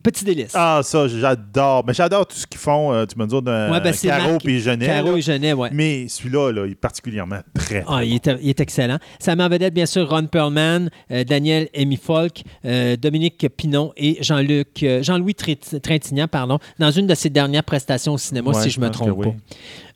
Petit 0.06 0.24
délice. 0.24 0.52
Ah, 0.54 0.82
ça, 0.84 1.08
j'adore. 1.08 1.82
Mais 1.84 1.92
j'adore 1.92 2.26
tout 2.28 2.36
ce 2.36 2.46
qu'ils 2.46 2.60
font, 2.60 2.92
euh, 2.92 3.06
tu 3.06 3.18
me 3.18 3.26
dis, 3.26 3.34
de 3.34 3.70
Ouais, 3.72 3.80
ben, 3.80 3.92
c'est 3.92 4.06
Caro 4.06 4.38
et 4.44 4.58
Genet. 4.60 4.86
Caro 4.86 5.10
là. 5.12 5.18
et 5.18 5.20
Genet, 5.20 5.52
ouais. 5.52 5.68
Mais 5.72 6.06
celui-là, 6.06 6.52
là, 6.52 6.64
il 6.66 6.72
est 6.72 6.74
particulièrement 6.76 7.40
très, 7.54 7.82
Ah, 7.88 8.04
il, 8.04 8.14
est, 8.14 8.30
il 8.40 8.50
est 8.50 8.60
excellent. 8.60 8.98
Ça 9.18 9.34
met 9.34 9.42
en 9.42 9.48
vedette, 9.48 9.74
bien 9.74 9.84
sûr, 9.86 10.08
Ron 10.08 10.26
Perlman, 10.26 10.90
euh, 11.10 11.24
Daniel 11.24 11.68
Amy 11.76 11.96
Folk, 11.96 12.42
euh, 12.64 12.94
Dominique 12.96 13.48
Pinon 13.56 13.92
et 13.96 14.18
Jean-Luc, 14.22 14.84
Jean-Louis 15.00 15.34
Trin- 15.34 15.80
Trintignant, 15.82 16.28
pardon, 16.28 16.60
dans 16.78 16.92
une 16.92 17.08
de 17.08 17.14
ses 17.16 17.28
dernières 17.30 17.64
prestations 17.64 18.14
au 18.14 18.18
cinéma, 18.18 18.52
Ouais, 18.52 18.62
si 18.62 18.70
je 18.70 18.78
me 18.78 18.86
pense 18.86 18.98
que 18.98 19.04
trompe 19.10 19.24
pas. 19.24 19.30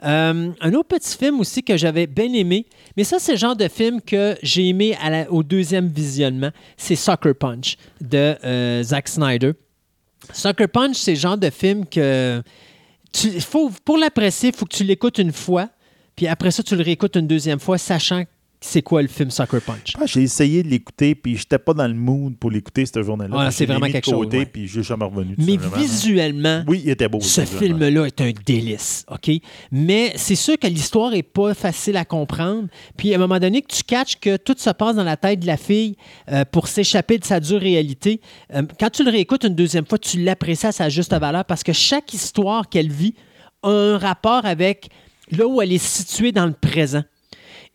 Un 0.03 0.75
autre 0.75 0.89
petit 0.89 1.17
film 1.17 1.39
aussi 1.39 1.63
que 1.63 1.77
j'avais 1.77 2.09
bien 2.09 2.33
aimé, 2.33 2.67
mais 2.97 3.05
ça, 3.05 3.19
c'est 3.21 3.33
le 3.33 3.39
genre 3.39 3.55
de 3.55 3.69
film 3.69 4.01
que 4.01 4.37
j'ai 4.43 4.67
aimé 4.69 4.97
à 5.01 5.09
la- 5.11 5.31
au 5.31 5.45
deuxième 5.45 5.87
visionnement, 5.87 6.51
c'est 6.77 6.97
Soccer 6.97 7.33
Punch 7.37 7.77
de 8.01 8.83
Zack 8.83 9.07
Snyder. 9.09 9.53
Soccer 10.33 10.69
Punch, 10.69 10.97
c'est 10.97 11.13
le 11.13 11.19
genre 11.19 11.39
de 11.39 11.51
film 11.51 11.87
que 11.87 12.43
tu, 13.13 13.41
faut, 13.41 13.71
pour 13.85 13.99
l'apprécier, 13.99 14.51
il 14.51 14.55
faut 14.55 14.67
que 14.67 14.75
tu 14.75 14.85
l'écoutes 14.85 15.19
une 15.19 15.33
fois, 15.33 15.69
puis 16.17 16.27
après 16.27 16.51
ça, 16.51 16.63
tu 16.63 16.77
le 16.77 16.83
réécoutes 16.83 17.17
une 17.17 17.27
deuxième 17.27 17.61
fois, 17.61 17.79
sachant 17.79 18.25
c'est 18.63 18.83
quoi 18.83 19.01
le 19.01 19.09
film 19.09 19.31
Soccer 19.31 19.61
Punch? 19.63 19.95
Ah, 19.99 20.05
J'ai 20.07 20.23
essayé 20.23 20.63
de 20.63 20.69
l'écouter, 20.69 21.15
puis 21.15 21.37
j'étais 21.37 21.59
pas 21.59 21.73
dans 21.73 21.87
le 21.89 21.95
mood 21.95 22.37
pour 22.37 22.51
l'écouter 22.51 22.85
cette 22.85 23.03
journée-là. 23.03 23.35
Ah, 23.39 23.51
c'est 23.51 23.65
je 23.67 23.73
vraiment 23.73 23.87
quelque 23.91 24.05
chose, 24.05 24.27
ouais. 24.27 24.45
puis 24.45 24.67
j'ai 24.69 24.83
jamais 24.83 25.05
revenu. 25.07 25.35
Mais 25.39 25.57
visuellement, 25.79 26.63
Oui, 26.69 26.83
il 26.85 26.91
était 26.91 27.09
beau. 27.09 27.21
ce 27.21 27.41
film-là 27.45 28.05
est 28.07 28.21
un 28.21 28.33
délice, 28.45 29.05
OK? 29.11 29.31
Mais 29.73 30.13
c'est 30.17 30.35
sûr 30.35 30.59
que 30.59 30.67
l'histoire 30.67 31.15
est 31.15 31.23
pas 31.23 31.55
facile 31.55 31.97
à 31.97 32.05
comprendre. 32.05 32.69
Puis 32.97 33.13
à 33.13 33.17
un 33.17 33.19
moment 33.21 33.39
donné, 33.39 33.63
que 33.63 33.75
tu 33.75 33.83
catches 33.83 34.19
que 34.21 34.37
tout 34.37 34.55
se 34.59 34.71
passe 34.71 34.97
dans 34.97 35.05
la 35.05 35.17
tête 35.17 35.41
de 35.41 35.47
la 35.47 35.57
fille 35.57 35.97
euh, 36.31 36.45
pour 36.45 36.69
s'échapper 36.69 37.19
de 37.19 37.25
sa 37.25 37.41
dure 37.41 37.61
réalité, 37.61 38.21
euh, 38.55 38.63
quand 38.79 38.91
tu 38.91 39.05
le 39.05 39.11
réécoutes 39.11 39.45
une 39.45 39.55
deuxième 39.55 39.87
fois, 39.87 39.99
tu 39.99 40.23
l'apprécies 40.23 40.67
à 40.67 40.73
sa 40.73 40.89
juste 40.89 41.13
valeur 41.15 41.45
parce 41.45 41.63
que 41.63 41.73
chaque 41.73 42.13
histoire 42.13 42.69
qu'elle 42.69 42.91
vit 42.91 43.15
a 43.63 43.69
un 43.71 43.99
rapport 43.99 44.45
avec 44.45 44.89
là 45.31 45.47
où 45.47 45.61
elle 45.63 45.73
est 45.73 45.79
située 45.85 46.33
dans 46.33 46.47
le 46.47 46.53
présent. 46.53 47.03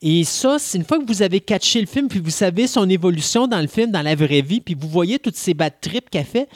Et 0.02 0.24
ça, 0.24 0.58
c'est 0.60 0.78
une 0.78 0.84
fois 0.84 1.00
que 1.00 1.06
vous 1.08 1.22
avez 1.22 1.40
catché 1.40 1.80
le 1.80 1.88
film, 1.88 2.08
puis 2.08 2.20
vous 2.20 2.30
savez 2.30 2.68
son 2.68 2.88
évolution 2.90 3.48
dans 3.48 3.62
le 3.62 3.68
film, 3.68 3.92
dans 3.92 4.02
la 4.02 4.14
vraie 4.16 4.42
vie, 4.42 4.62
puis 4.62 4.76
vous 4.78 4.88
voyez 4.90 5.20
toutes 5.20 5.36
ces 5.38 5.54
bad 5.54 5.74
trips 5.82 6.10
qu'elle 6.10 6.26
fait, 6.26 6.48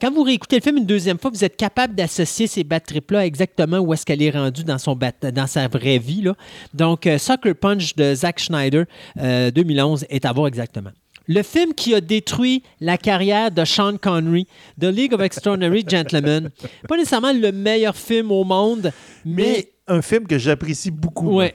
quand 0.00 0.12
vous 0.12 0.22
réécoutez 0.22 0.56
le 0.56 0.62
film 0.62 0.76
une 0.78 0.86
deuxième 0.86 1.18
fois, 1.18 1.30
vous 1.30 1.44
êtes 1.44 1.56
capable 1.56 1.94
d'associer 1.94 2.46
ces 2.46 2.64
bad 2.64 2.84
trips-là 2.84 3.24
exactement 3.26 3.78
où 3.78 3.92
est-ce 3.94 4.04
qu'elle 4.04 4.22
est 4.22 4.30
rendue 4.30 4.62
dans, 4.64 4.78
son 4.78 4.94
bat- 4.94 5.12
dans 5.32 5.46
sa 5.46 5.68
vraie 5.68 5.98
vie. 5.98 6.22
Là. 6.22 6.34
Donc, 6.74 7.06
euh, 7.06 7.18
Sucker 7.18 7.54
Punch 7.54 7.94
de 7.96 8.14
Zack 8.14 8.38
Schneider, 8.40 8.84
euh, 9.18 9.50
2011, 9.50 10.04
est 10.10 10.24
à 10.24 10.32
voir 10.32 10.46
exactement. 10.48 10.90
Le 11.26 11.42
film 11.42 11.74
qui 11.74 11.94
a 11.94 12.00
détruit 12.00 12.62
la 12.80 12.96
carrière 12.96 13.50
de 13.50 13.64
Sean 13.64 13.96
Connery, 13.98 14.46
The 14.80 14.84
League 14.84 15.12
of 15.12 15.20
Extraordinary 15.20 15.84
Gentlemen. 15.86 16.50
Pas 16.88 16.96
nécessairement 16.96 17.32
le 17.32 17.52
meilleur 17.52 17.96
film 17.96 18.32
au 18.32 18.44
monde, 18.44 18.92
mais... 19.24 19.42
Mais 19.42 19.72
un 19.88 20.00
film 20.02 20.26
que 20.26 20.38
j'apprécie 20.38 20.90
beaucoup. 20.90 21.34
Ouais. 21.34 21.54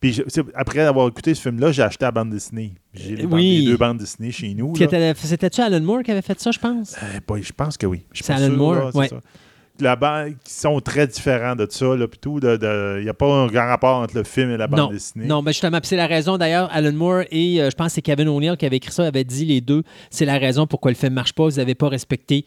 Puis 0.00 0.14
je- 0.14 0.22
après 0.54 0.80
avoir 0.80 1.06
écouté 1.08 1.34
ce 1.34 1.42
film-là, 1.42 1.72
j'ai 1.72 1.82
acheté 1.82 2.06
la 2.06 2.10
bande 2.10 2.30
dessinée. 2.30 2.72
J'ai 2.94 3.16
les, 3.16 3.24
Oui. 3.24 3.28
bandes- 3.28 3.40
les 3.40 3.64
deux 3.66 3.76
bandes 3.76 3.98
dessinées 3.98 4.32
chez 4.32 4.54
nous. 4.54 4.74
C'était-tu 5.14 5.60
Alan 5.60 5.80
Moore 5.80 6.02
qui 6.02 6.10
avait 6.10 6.22
fait 6.22 6.40
ça, 6.40 6.50
je 6.50 6.58
pense? 6.58 6.96
Euh, 7.02 7.36
je 7.42 7.52
pense 7.52 7.76
que 7.76 7.86
oui. 7.86 8.06
C'est 8.14 8.32
Alan 8.32 8.46
sûr, 8.46 8.56
Moore, 8.56 8.90
qui 10.44 10.52
sont 10.52 10.80
très 10.80 11.06
différents 11.06 11.56
de 11.56 11.66
ça, 11.70 11.96
là, 11.96 12.06
tout. 12.20 12.38
Il 12.42 13.02
n'y 13.02 13.08
a 13.08 13.14
pas 13.14 13.26
un 13.26 13.46
grand 13.46 13.66
rapport 13.66 13.98
entre 13.98 14.14
le 14.16 14.24
film 14.24 14.50
et 14.50 14.56
la 14.56 14.66
bande 14.66 14.78
non, 14.80 14.90
dessinée. 14.90 15.26
non, 15.26 15.42
ben 15.42 15.52
justement, 15.52 15.78
c'est 15.82 15.96
la 15.96 16.06
raison 16.06 16.36
d'ailleurs, 16.38 16.68
Alan 16.72 16.92
Moore 16.92 17.22
et 17.30 17.62
euh, 17.62 17.70
je 17.70 17.76
pense 17.76 17.88
que 17.88 17.92
c'est 17.94 18.02
Kevin 18.02 18.28
O'Neill 18.28 18.56
qui 18.58 18.66
avait 18.66 18.76
écrit 18.76 18.92
ça, 18.92 19.06
avait 19.06 19.24
dit 19.24 19.44
les 19.46 19.60
deux, 19.60 19.82
c'est 20.10 20.24
la 20.26 20.36
raison 20.38 20.66
pourquoi 20.66 20.90
le 20.90 20.96
film 20.96 21.12
ne 21.12 21.14
marche 21.16 21.32
pas, 21.32 21.44
vous 21.44 21.56
n'avez 21.56 21.74
pas 21.74 21.88
respecté 21.88 22.44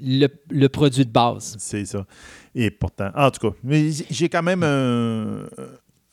le, 0.00 0.28
le 0.50 0.68
produit 0.68 1.04
de 1.04 1.10
base. 1.10 1.56
C'est 1.58 1.84
ça. 1.84 2.06
Et 2.54 2.70
pourtant, 2.70 3.10
en 3.14 3.30
tout 3.30 3.50
cas, 3.50 3.56
j'ai 4.10 4.28
quand 4.28 4.42
même 4.42 4.62
un, 4.62 5.40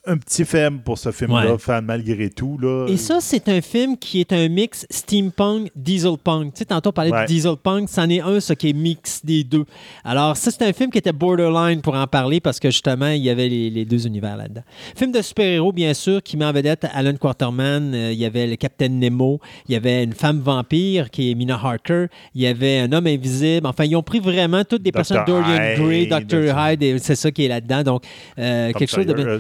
un 0.08 0.18
petit 0.18 0.46
faible 0.46 0.80
pour 0.80 0.98
ce 0.98 1.12
film-là, 1.12 1.52
Ouais. 1.54 1.58
fan 1.60 1.84
malgré 1.86 2.30
tout. 2.30 2.58
Là. 2.58 2.86
Et 2.88 2.96
ça, 2.98 3.18
c'est 3.22 3.50
un 3.50 3.62
film 3.62 3.98
qui 3.98 4.22
est 4.22 4.32
un 4.32 4.48
mix 4.48 4.88
steampunk, 4.90 5.70
dieselpunk. 5.76 6.54
Tu 6.54 6.60
sais, 6.60 6.66
tantôt 6.66 6.90
on 6.90 6.94
parlait 6.94 7.12
Ouais. 7.12 7.24
de 7.24 7.28
dieselpunk, 7.28 7.90
c'en 7.90 8.10
est 8.10 8.22
un, 8.22 8.40
ça 8.40 8.56
qui 8.56 8.70
est 8.70 8.74
mix 8.74 9.24
des 9.26 9.44
deux. 9.44 9.66
Alors, 10.04 10.38
ça, 10.38 10.52
c'est 10.52 10.64
un 10.64 10.72
film 10.74 10.90
qui 10.90 10.98
était 11.00 11.12
borderline 11.12 11.82
pour 11.82 11.96
en 11.96 12.08
parler 12.08 12.40
parce 12.40 12.60
que 12.60 12.70
justement, 12.72 13.10
il 13.10 13.22
y 13.22 13.30
avait 13.30 13.50
les, 13.50 13.70
les 13.70 13.86
deux 13.86 14.08
univers 14.08 14.38
là-dedans. 14.38 14.64
Film 14.96 15.12
de 15.12 15.22
super-héros, 15.22 15.74
bien 15.74 15.94
sûr, 15.94 16.24
qui 16.24 16.38
met 16.38 16.46
en 16.46 16.54
vedette 16.54 16.86
Alan 16.94 17.16
Quaterman. 17.16 17.94
Euh, 17.94 18.12
il 18.14 18.18
y 18.20 18.26
avait 18.26 18.48
le 18.48 18.56
Capitaine 18.56 19.00
Nemo. 19.00 19.40
Il 19.68 19.74
y 19.74 19.76
avait 19.76 20.04
une 20.04 20.14
femme 20.14 20.40
vampire 20.40 21.10
qui 21.12 21.30
est 21.30 21.36
Mina 21.36 21.56
Harker. 21.62 22.06
Il 22.36 22.42
y 22.42 22.48
avait 22.48 22.80
un 22.80 22.92
homme 22.94 23.08
invisible. 23.08 23.68
Enfin, 23.68 23.84
ils 23.84 23.96
ont 23.98 24.04
pris 24.04 24.20
vraiment 24.20 24.64
toutes 24.64 24.82
des 24.82 24.92
Dr. 24.92 24.96
personnes. 24.98 25.24
Dorian 25.28 25.76
Gray, 25.78 26.04
Hyde, 26.04 26.10
Dr. 26.28 26.58
Hyde, 26.58 26.84
et 26.84 26.98
c'est 27.00 27.16
ça 27.16 27.32
qui 27.32 27.44
est 27.46 27.50
là-dedans. 27.50 27.84
Donc, 27.84 28.04
euh, 28.40 28.72
quelque 28.72 28.90
chose 28.90 29.06
de. 29.06 29.14
Euh, 29.14 29.40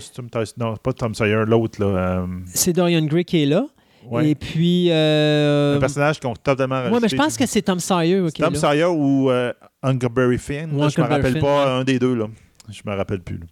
non, 0.57 0.75
pas 0.77 0.93
Tom 0.93 1.13
Sawyer, 1.15 1.43
l'autre. 1.45 1.79
là. 1.81 1.87
euh, 1.87 2.27
C'est 2.53 2.73
Dorian 2.73 3.01
Gray 3.05 3.25
qui 3.25 3.43
est 3.43 3.45
là. 3.45 3.65
ouais. 4.09 4.29
Et 4.29 4.35
puis. 4.35 4.87
euh, 4.91 5.77
un 5.77 5.79
personnage 5.79 6.19
qu'on 6.19 6.33
totalement 6.33 6.83
Oui, 6.91 6.99
mais 7.01 7.07
je 7.09 7.15
pense 7.15 7.37
que 7.37 7.45
c'est 7.45 7.61
Tom 7.61 7.79
Sawyer. 7.79 8.25
est 8.27 8.31
Tom 8.37 8.53
là. 8.53 8.59
Sawyer 8.59 8.85
ou 8.85 9.29
euh, 9.29 9.53
Huckleberry 9.83 10.37
Finn. 10.37 10.71
Ou 10.73 10.79
là, 10.81 10.89
je 10.89 10.99
me 10.99 11.05
Huckleberry 11.05 11.09
rappelle 11.15 11.33
Finn, 11.33 11.41
pas 11.41 11.73
un 11.75 11.83
des 11.83 11.99
deux. 11.99 12.15
là. 12.15 12.27
Je 12.69 12.81
me 12.85 12.95
rappelle 12.95 13.21
plus. 13.21 13.37
là. 13.37 13.45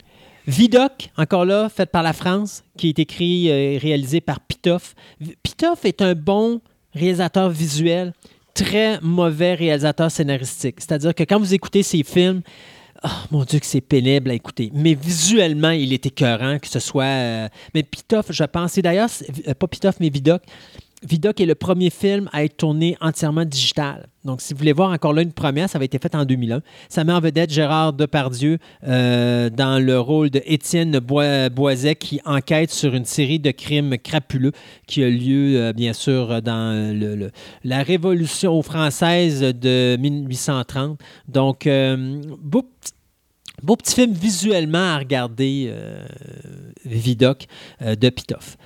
Vidoc, 0.45 1.09
encore 1.17 1.43
là, 1.45 1.67
fait 1.69 1.87
par 1.91 2.03
la 2.03 2.13
France, 2.13 2.63
qui 2.77 2.89
est 2.89 2.99
écrit 2.99 3.49
euh, 3.51 3.73
et 3.73 3.77
réalisé 3.77 4.21
par 4.21 4.39
Pitoff. 4.39 4.95
Pitoff 5.43 5.83
est 5.83 6.01
un 6.01 6.13
bon 6.15 6.61
réalisateur 6.93 7.49
visuel, 7.49 8.13
très 8.53 8.99
mauvais 9.01 9.55
réalisateur 9.55 10.09
scénaristique. 10.09 10.75
C'est-à-dire 10.79 11.13
que 11.13 11.23
quand 11.23 11.37
vous 11.39 11.53
écoutez 11.53 11.83
ses 11.83 12.01
films, 12.03 12.41
oh, 13.07 13.27
mon 13.31 13.43
Dieu, 13.43 13.59
que 13.59 13.65
c'est 13.65 13.81
pénible 13.81 14.29
à 14.31 14.33
écouter. 14.33 14.71
Mais 14.73 14.93
visuellement, 14.93 15.71
il 15.71 15.93
est 15.93 16.05
écœurant, 16.05 16.59
que 16.59 16.67
ce 16.67 16.79
soit. 16.79 17.03
euh, 17.05 17.47
mais 17.73 17.83
Pitoff, 17.83 18.27
je 18.31 18.43
pense, 18.43 18.77
et 18.77 18.81
d'ailleurs, 18.81 19.09
euh, 19.47 19.53
pas 19.53 19.67
Pitoff, 19.67 19.95
mais 19.99 20.09
Vidoc. 20.09 20.41
Vidoc 21.07 21.39
est 21.39 21.45
le 21.45 21.53
premier 21.53 21.91
film 21.91 22.27
à 22.33 22.43
être 22.43 22.57
tourné 22.57 22.97
entièrement 23.01 23.45
digital. 23.45 24.07
Donc, 24.25 24.41
si 24.41 24.53
vous 24.53 24.57
voulez 24.57 24.73
voir 24.73 24.89
encore 24.91 25.13
là 25.13 25.21
une 25.21 25.31
première, 25.31 25.69
ça 25.69 25.77
avait 25.77 25.85
été 25.85 25.99
fait 25.99 26.15
en 26.15 26.25
2001. 26.25 26.63
Ça 26.89 27.03
met 27.03 27.13
en 27.13 27.19
vedette 27.19 27.51
Gérard 27.53 27.93
Depardieu 27.93 28.57
euh, 28.87 29.51
dans 29.51 29.77
le 29.77 29.99
rôle 29.99 30.31
de 30.31 30.41
Étienne 30.47 30.97
Boi- 30.97 31.49
Boiset 31.49 31.93
qui 31.93 32.19
enquête 32.25 32.71
sur 32.71 32.95
une 32.95 33.05
série 33.05 33.37
de 33.39 33.51
crimes 33.51 33.95
crapuleux 33.99 34.53
qui 34.87 35.03
a 35.03 35.09
lieu, 35.09 35.71
bien 35.71 35.93
sûr, 35.93 36.41
dans 36.41 36.73
la 37.63 37.83
Révolution 37.83 38.59
française 38.63 39.41
de 39.41 39.97
1830. 39.97 40.99
Donc, 41.27 41.67
euh, 41.67 42.19
beau 43.63 43.75
petit 43.75 43.95
film 43.95 44.13
visuellement 44.13 44.95
à 44.95 44.99
regarder, 44.99 45.67
euh, 45.69 46.05
Vidoc 46.85 47.47
euh, 47.81 47.95
de 47.95 48.09
Pitoff. 48.09 48.57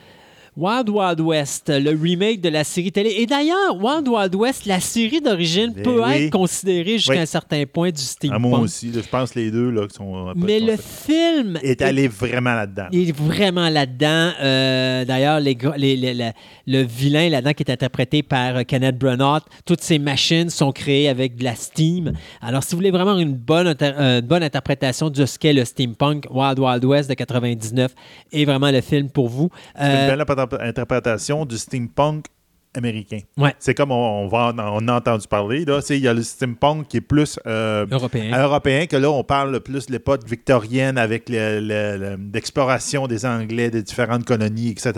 Wild 0.57 0.89
Wild 0.89 1.21
West, 1.21 1.69
le 1.73 1.91
remake 1.91 2.41
de 2.41 2.49
la 2.49 2.65
série 2.65 2.91
télé. 2.91 3.11
Et 3.19 3.25
d'ailleurs, 3.25 3.75
Wild 3.81 4.05
Wild 4.09 4.35
West, 4.35 4.65
la 4.65 4.81
série 4.81 5.21
d'origine, 5.21 5.71
Ben 5.73 5.81
peut 5.83 6.03
oui. 6.03 6.23
être 6.25 6.31
considérée 6.31 6.97
jusqu'à 6.97 7.13
Oui. 7.13 7.19
un 7.19 7.25
certain 7.25 7.63
point 7.65 7.89
du 7.89 8.01
À 8.29 8.37
moi 8.37 8.49
steampunk. 8.49 8.63
aussi, 8.65 8.91
je 8.93 8.99
pense 8.99 9.33
les 9.33 9.49
deux 9.49 9.69
là, 9.71 9.87
qui 9.87 9.95
sont 9.95 10.27
un 10.27 10.33
peu 10.33 10.39
Mais 10.45 10.59
le 10.59 10.75
film 10.75 11.57
est 11.63 11.81
allé 11.81 12.09
vraiment 12.09 12.53
là-dedans. 12.53 12.87
il 12.91 13.09
est 13.09 13.17
vraiment 13.17 13.69
là-dedans. 13.69 14.31
Euh, 14.41 15.05
D'ailleurs, 15.05 15.39
les, 15.39 15.55
les- 15.77 16.31
le 16.67 16.81
vilain 16.83 17.29
là-dedans 17.29 17.53
qui 17.53 17.63
est 17.63 17.71
interprété 17.71 18.21
par 18.21 18.57
euh, 18.57 18.63
Kenneth 18.63 18.97
Branagh, 18.97 19.43
toutes 19.65 19.81
ces 19.81 19.99
machines 19.99 20.49
sont 20.49 20.71
créées 20.73 21.07
avec 21.07 21.37
de 21.37 21.43
la 21.45 21.55
steam. 21.55 22.11
Alors, 22.41 22.63
si 22.63 22.71
vous 22.71 22.77
voulez 22.77 22.91
vraiment 22.91 23.17
une 23.17 23.33
bonne, 23.33 23.67
inter- 23.67 23.93
euh, 23.97 24.19
une 24.19 24.27
bonne 24.27 24.43
interprétation 24.43 25.09
de 25.09 25.25
ce 25.25 25.39
qu'est 25.39 25.53
le 25.53 25.63
steampunk, 25.65 26.25
Wild 26.29 26.59
Wild 26.59 26.83
West 26.85 27.09
de 27.09 27.13
99 27.15 27.93
est 28.33 28.43
vraiment 28.45 28.69
le 28.69 28.81
film 28.81 29.09
pour 29.09 29.29
vous. 29.29 29.49
C'est 29.77 29.83
une 29.85 30.07
belle 30.07 30.21
interprétation 30.59 31.45
du 31.45 31.57
steampunk 31.57 32.25
américain. 32.73 33.19
Ouais. 33.37 33.53
C'est 33.59 33.73
comme 33.73 33.91
on, 33.91 33.95
on 34.23 34.27
va, 34.29 34.53
on 34.57 34.87
a 34.87 34.93
entendu 34.93 35.27
parler. 35.27 35.65
Il 35.89 35.97
y 35.97 36.07
a 36.07 36.13
le 36.13 36.23
steampunk 36.23 36.87
qui 36.87 36.97
est 36.97 37.01
plus 37.01 37.37
euh, 37.45 37.85
Européen. 37.91 38.31
européen, 38.41 38.85
que 38.85 38.95
là, 38.95 39.11
on 39.11 39.25
parle 39.25 39.59
plus 39.59 39.87
de 39.87 39.91
l'époque 39.91 40.21
victorienne 40.25 40.97
avec 40.97 41.27
le- 41.27 41.59
le- 41.59 41.97
le- 41.97 42.19
l'exploration 42.33 43.07
des 43.07 43.25
Anglais, 43.25 43.69
des 43.71 43.83
différentes 43.83 44.23
colonies, 44.23 44.69
etc. 44.69 44.93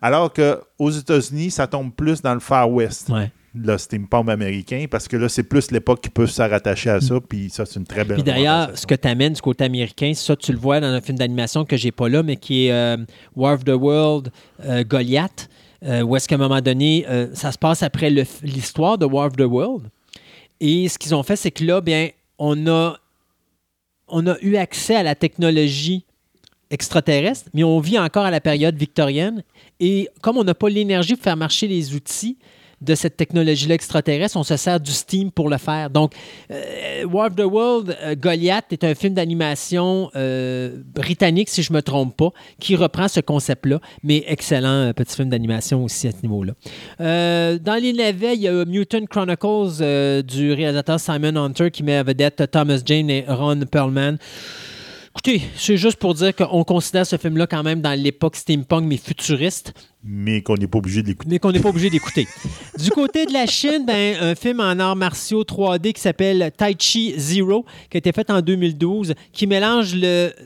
Alors 0.00 0.32
qu'aux 0.32 0.90
États-Unis, 0.90 1.50
ça 1.50 1.66
tombe 1.66 1.92
plus 1.92 2.22
dans 2.22 2.34
le 2.34 2.40
Far 2.40 2.70
West. 2.70 3.08
Ouais. 3.08 3.32
Le 3.54 3.76
steampunk 3.76 4.28
américain, 4.28 4.84
parce 4.88 5.08
que 5.08 5.16
là, 5.16 5.28
c'est 5.28 5.42
plus 5.42 5.72
l'époque 5.72 6.00
qui 6.02 6.10
peut 6.10 6.26
se 6.28 6.40
rattacher 6.40 6.90
à 6.90 7.00
ça, 7.00 7.16
puis 7.20 7.50
ça, 7.50 7.66
c'est 7.66 7.80
une 7.80 7.86
très 7.86 8.04
belle 8.04 8.14
Puis 8.14 8.22
d'ailleurs, 8.22 8.76
ce 8.78 8.86
que 8.86 8.94
tu 8.94 9.08
amènes 9.08 9.32
du 9.32 9.40
côté 9.40 9.64
américain, 9.64 10.12
ça, 10.14 10.36
tu 10.36 10.52
le 10.52 10.58
vois 10.58 10.78
dans 10.78 10.86
un 10.86 11.00
film 11.00 11.18
d'animation 11.18 11.64
que 11.64 11.76
j'ai 11.76 11.90
pas 11.90 12.08
là, 12.08 12.22
mais 12.22 12.36
qui 12.36 12.66
est 12.66 12.72
euh, 12.72 12.96
War 13.34 13.54
of 13.54 13.64
the 13.64 13.70
World, 13.70 14.30
euh, 14.64 14.84
Goliath, 14.84 15.48
euh, 15.84 16.02
où 16.02 16.14
est-ce 16.14 16.28
qu'à 16.28 16.36
un 16.36 16.38
moment 16.38 16.60
donné, 16.60 17.04
ça 17.34 17.50
se 17.50 17.58
passe 17.58 17.82
après 17.82 18.10
l'histoire 18.10 18.98
de 18.98 19.06
War 19.06 19.26
of 19.26 19.36
the 19.36 19.40
World. 19.40 19.88
Et 20.60 20.88
ce 20.88 20.98
qu'ils 20.98 21.14
ont 21.14 21.22
fait, 21.22 21.36
c'est 21.36 21.50
que 21.50 21.64
là, 21.64 21.80
bien, 21.80 22.10
on 22.38 22.66
a, 22.68 22.98
on 24.06 24.26
a 24.28 24.36
eu 24.42 24.56
accès 24.56 24.94
à 24.94 25.02
la 25.02 25.14
technologie 25.16 26.04
extraterrestre, 26.70 27.50
mais 27.52 27.64
on 27.64 27.80
vit 27.80 27.98
encore 27.98 28.24
à 28.24 28.30
la 28.30 28.40
période 28.40 28.76
victorienne. 28.76 29.42
Et 29.80 30.08
comme 30.20 30.36
on 30.36 30.44
n'a 30.44 30.54
pas 30.54 30.68
l'énergie 30.68 31.14
pour 31.14 31.24
faire 31.24 31.36
marcher 31.36 31.66
les 31.66 31.94
outils 31.94 32.36
de 32.80 32.94
cette 32.94 33.16
technologie-là 33.16 33.74
extraterrestre, 33.74 34.36
on 34.36 34.42
se 34.42 34.56
sert 34.56 34.80
du 34.80 34.90
Steam 34.90 35.30
pour 35.30 35.48
le 35.48 35.58
faire. 35.58 35.90
Donc, 35.90 36.14
euh, 36.50 37.04
War 37.04 37.26
of 37.26 37.36
the 37.36 37.44
World, 37.44 37.96
euh, 38.02 38.14
Goliath 38.14 38.72
est 38.72 38.84
un 38.84 38.94
film 38.94 39.14
d'animation 39.14 40.10
euh, 40.16 40.76
britannique, 40.94 41.50
si 41.50 41.62
je 41.62 41.72
ne 41.72 41.76
me 41.76 41.82
trompe 41.82 42.16
pas, 42.16 42.30
qui 42.58 42.76
reprend 42.76 43.08
ce 43.08 43.20
concept-là, 43.20 43.80
mais 44.02 44.24
excellent 44.26 44.92
petit 44.94 45.14
film 45.14 45.28
d'animation 45.28 45.84
aussi 45.84 46.08
à 46.08 46.12
ce 46.12 46.22
niveau-là. 46.22 46.54
Dans 46.98 47.82
les 47.82 47.92
navets, 47.92 48.34
il 48.34 48.42
y 48.42 48.48
a 48.48 48.64
Mutant 48.64 49.04
Chronicles 49.06 50.22
du 50.24 50.52
réalisateur 50.52 50.98
Simon 50.98 51.36
Hunter 51.36 51.70
qui 51.70 51.82
met 51.82 51.96
à 51.96 52.02
vedette 52.02 52.50
Thomas 52.50 52.80
Jane 52.84 53.10
et 53.10 53.24
Ron 53.28 53.60
Perlman. 53.70 54.16
Écoutez, 55.12 55.42
c'est 55.56 55.76
juste 55.76 55.98
pour 55.98 56.14
dire 56.14 56.34
qu'on 56.34 56.62
considère 56.64 57.04
ce 57.04 57.16
film-là 57.16 57.46
quand 57.46 57.62
même 57.62 57.80
dans 57.80 57.98
l'époque 57.98 58.36
steampunk, 58.36 58.84
mais 58.84 58.96
futuriste 58.96 59.74
Mais 60.02 60.40
qu'on 60.40 60.54
n'est 60.54 60.66
pas 60.66 60.78
obligé 60.78 61.02
de 61.02 61.14
mais 61.26 61.38
qu'on 61.38 61.52
n'est 61.52 61.60
pas 61.60 61.68
obligé 61.68 61.90
d'écouter. 61.90 62.26
Du 62.78 62.90
côté 62.90 63.26
de 63.26 63.34
la 63.34 63.44
Chine, 63.44 63.84
ben, 63.86 64.16
un 64.18 64.34
film 64.34 64.60
en 64.60 64.78
arts 64.78 64.96
martiaux 64.96 65.42
3D 65.42 65.92
qui 65.92 66.00
s'appelle 66.00 66.50
Tai 66.56 66.74
Chi 66.78 67.12
Zero, 67.18 67.66
qui 67.90 67.96
a 67.96 67.98
été 67.98 68.10
fait 68.12 68.30
en 68.30 68.40
2012, 68.40 69.12
qui 69.32 69.46
mélange 69.46 69.94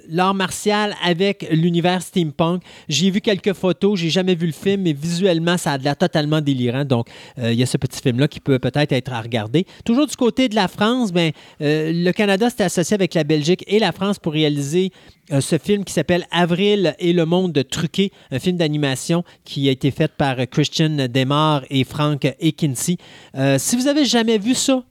l'art 0.09 0.35
martial 0.35 0.97
avec 1.05 1.47
l'univers 1.53 2.03
steampunk. 2.03 2.63
J'ai 2.89 3.11
vu 3.11 3.21
quelques 3.21 3.53
photos, 3.53 4.01
j'ai 4.01 4.11
jamais 4.11 4.35
vu 4.35 4.47
le 4.47 4.53
film, 4.53 4.83
mais 4.83 4.93
visuellement, 4.93 5.57
ça 5.57 5.73
a 5.73 5.79
l'air 5.79 5.97
totalement 5.97 6.41
délirant. 6.41 6.85
Donc, 6.85 7.07
euh, 7.39 7.53
il 7.53 7.59
y 7.59 7.63
a 7.63 7.67
ce 7.67 7.77
petit 7.77 8.01
film-là 8.01 8.27
qui 8.27 8.41
peut 8.41 8.59
peut-être 8.59 8.91
être 8.91 9.13
à 9.13 9.21
regarder. 9.21 9.67
Toujours 9.85 10.09
du 10.09 10.17
côté 10.17 10.49
de 10.49 10.57
la 10.57 10.67
France, 10.67 11.13
ben, 11.13 11.31
euh, 11.61 11.93
le 11.95 12.11
Canada 12.11 12.51
s'est 12.51 12.65
associé 12.65 12.97
avec 12.97 13.15
la 13.15 13.23
Belgique 13.23 13.63
et 13.69 13.79
la 13.79 13.93
France 13.93 14.19
pour 14.19 14.33
réaliser 14.33 14.91
ce 15.31 15.59
film 15.59 15.85
qui 15.85 15.93
s'appelle 15.93 16.27
Avril 16.31 16.95
et 16.99 17.13
le 17.13 17.25
monde 17.25 17.65
truqué, 17.71 18.13
un 18.31 18.39
film 18.39 18.57
d'animation 18.57 19.25
qui 19.45 19.69
a 19.69 19.73
été 19.73 19.91
fait 19.91 20.13
par 20.13 20.39
euh, 20.39 20.47
Christian 20.47 21.09
Demar 21.09 21.63
et 21.71 21.85
Frank 21.85 22.25
Ekinci. 22.41 22.99
Euh, 23.35 23.59
si 23.59 23.77
vous 23.77 23.87
avez 23.87 24.05
jamais 24.05 24.39
vu 24.39 24.55
ça, 24.55 24.85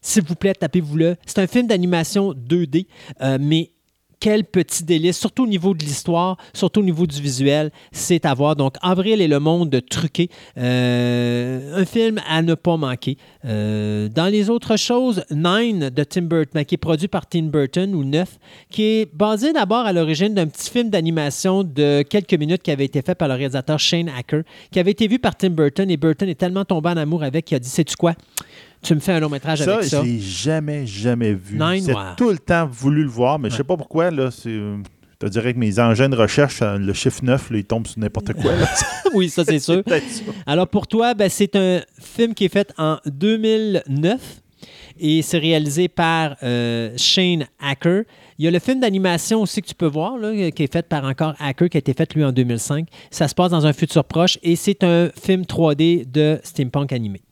s'il 0.00 0.24
vous 0.24 0.34
plaît, 0.34 0.54
tapez-vous-le. 0.54 1.16
C'est 1.26 1.40
un 1.40 1.46
film 1.46 1.66
d'animation 1.66 2.32
2D, 2.32 2.86
euh, 3.22 3.38
mais 3.40 3.72
quel 4.20 4.44
petit 4.44 4.84
délice, 4.84 5.18
surtout 5.18 5.44
au 5.44 5.46
niveau 5.46 5.74
de 5.74 5.84
l'histoire, 5.84 6.36
surtout 6.54 6.80
au 6.80 6.84
niveau 6.84 7.06
du 7.06 7.20
visuel, 7.20 7.70
c'est 7.92 8.24
à 8.24 8.34
voir. 8.34 8.56
Donc, 8.56 8.76
Avril 8.82 9.20
et 9.20 9.28
le 9.28 9.40
monde 9.40 9.80
truqué, 9.88 10.30
euh, 10.58 11.80
un 11.80 11.84
film 11.84 12.20
à 12.28 12.42
ne 12.42 12.54
pas 12.54 12.76
manquer. 12.76 13.18
Euh, 13.44 14.08
dans 14.08 14.26
les 14.26 14.50
autres 14.50 14.76
choses, 14.76 15.24
Nine 15.30 15.90
de 15.90 16.04
Tim 16.04 16.22
Burton, 16.22 16.64
qui 16.64 16.74
est 16.74 16.78
produit 16.78 17.08
par 17.08 17.26
Tim 17.28 17.44
Burton, 17.44 17.94
ou 17.94 18.04
Neuf, 18.04 18.38
qui 18.70 18.82
est 18.82 19.14
basé 19.14 19.52
d'abord 19.52 19.86
à 19.86 19.92
l'origine 19.92 20.34
d'un 20.34 20.46
petit 20.46 20.70
film 20.70 20.90
d'animation 20.90 21.62
de 21.62 22.02
quelques 22.02 22.34
minutes 22.34 22.62
qui 22.62 22.70
avait 22.70 22.86
été 22.86 23.02
fait 23.02 23.14
par 23.14 23.28
le 23.28 23.34
réalisateur 23.34 23.78
Shane 23.78 24.08
Hacker, 24.08 24.42
qui 24.70 24.80
avait 24.80 24.92
été 24.92 25.08
vu 25.08 25.18
par 25.18 25.36
Tim 25.36 25.50
Burton, 25.50 25.90
et 25.90 25.96
Burton 25.96 26.28
est 26.28 26.34
tellement 26.34 26.64
tombé 26.64 26.90
en 26.90 26.96
amour 26.96 27.22
avec 27.22 27.44
qu'il 27.44 27.56
a 27.56 27.60
dit, 27.60 27.68
sais-tu 27.68 27.96
quoi? 27.96 28.14
Tu 28.82 28.94
me 28.94 29.00
fais 29.00 29.12
un 29.12 29.20
long 29.20 29.28
métrage 29.28 29.62
Ça, 29.62 29.74
avec 29.74 29.86
ça. 29.86 30.00
je 30.00 30.06
l'ai 30.06 30.20
jamais, 30.20 30.86
jamais 30.86 31.34
vu. 31.34 31.58
J'ai 31.58 31.92
ouais. 31.92 32.14
tout 32.16 32.30
le 32.30 32.38
temps 32.38 32.66
voulu 32.66 33.02
le 33.02 33.08
voir, 33.08 33.38
mais 33.38 33.50
je 33.50 33.56
sais 33.56 33.64
pas 33.64 33.76
pourquoi. 33.76 34.10
Là, 34.10 34.30
c'est, 34.30 34.50
je 34.50 35.26
te 35.26 35.32
dirais 35.32 35.54
que 35.54 35.58
mes 35.58 35.78
engins 35.78 36.10
de 36.10 36.16
recherche, 36.16 36.60
euh, 36.60 36.76
le 36.76 36.92
chiffre 36.92 37.24
9, 37.24 37.50
là, 37.50 37.58
il 37.58 37.64
tombe 37.64 37.86
sur 37.86 37.98
n'importe 37.98 38.34
quoi. 38.34 38.52
oui, 39.14 39.30
ça 39.30 39.44
c'est 39.44 39.58
sûr. 39.58 39.82
Alors 40.46 40.68
pour 40.68 40.86
toi, 40.86 41.14
ben, 41.14 41.30
c'est 41.30 41.56
un 41.56 41.80
film 41.98 42.34
qui 42.34 42.44
est 42.44 42.52
fait 42.52 42.72
en 42.76 42.98
2009 43.06 44.20
et 44.98 45.22
c'est 45.22 45.38
réalisé 45.38 45.88
par 45.88 46.36
euh, 46.42 46.92
Shane 46.98 47.46
Hacker. 47.60 48.02
Il 48.38 48.44
y 48.44 48.48
a 48.48 48.50
le 48.50 48.58
film 48.58 48.80
d'animation 48.80 49.40
aussi 49.40 49.62
que 49.62 49.68
tu 49.68 49.74
peux 49.74 49.86
voir, 49.86 50.18
là, 50.18 50.50
qui 50.50 50.62
est 50.62 50.72
fait 50.72 50.86
par 50.86 51.04
encore 51.04 51.34
Hacker, 51.38 51.70
qui 51.70 51.78
a 51.78 51.80
été 51.80 51.94
fait 51.94 52.12
lui 52.14 52.22
en 52.22 52.32
2005. 52.32 52.86
Ça 53.10 53.28
se 53.28 53.34
passe 53.34 53.50
dans 53.50 53.66
un 53.66 53.72
futur 53.72 54.04
proche 54.04 54.38
et 54.42 54.56
c'est 54.56 54.84
un 54.84 55.08
film 55.18 55.42
3D 55.42 56.10
de 56.10 56.38
steampunk 56.42 56.92
animé. 56.92 57.22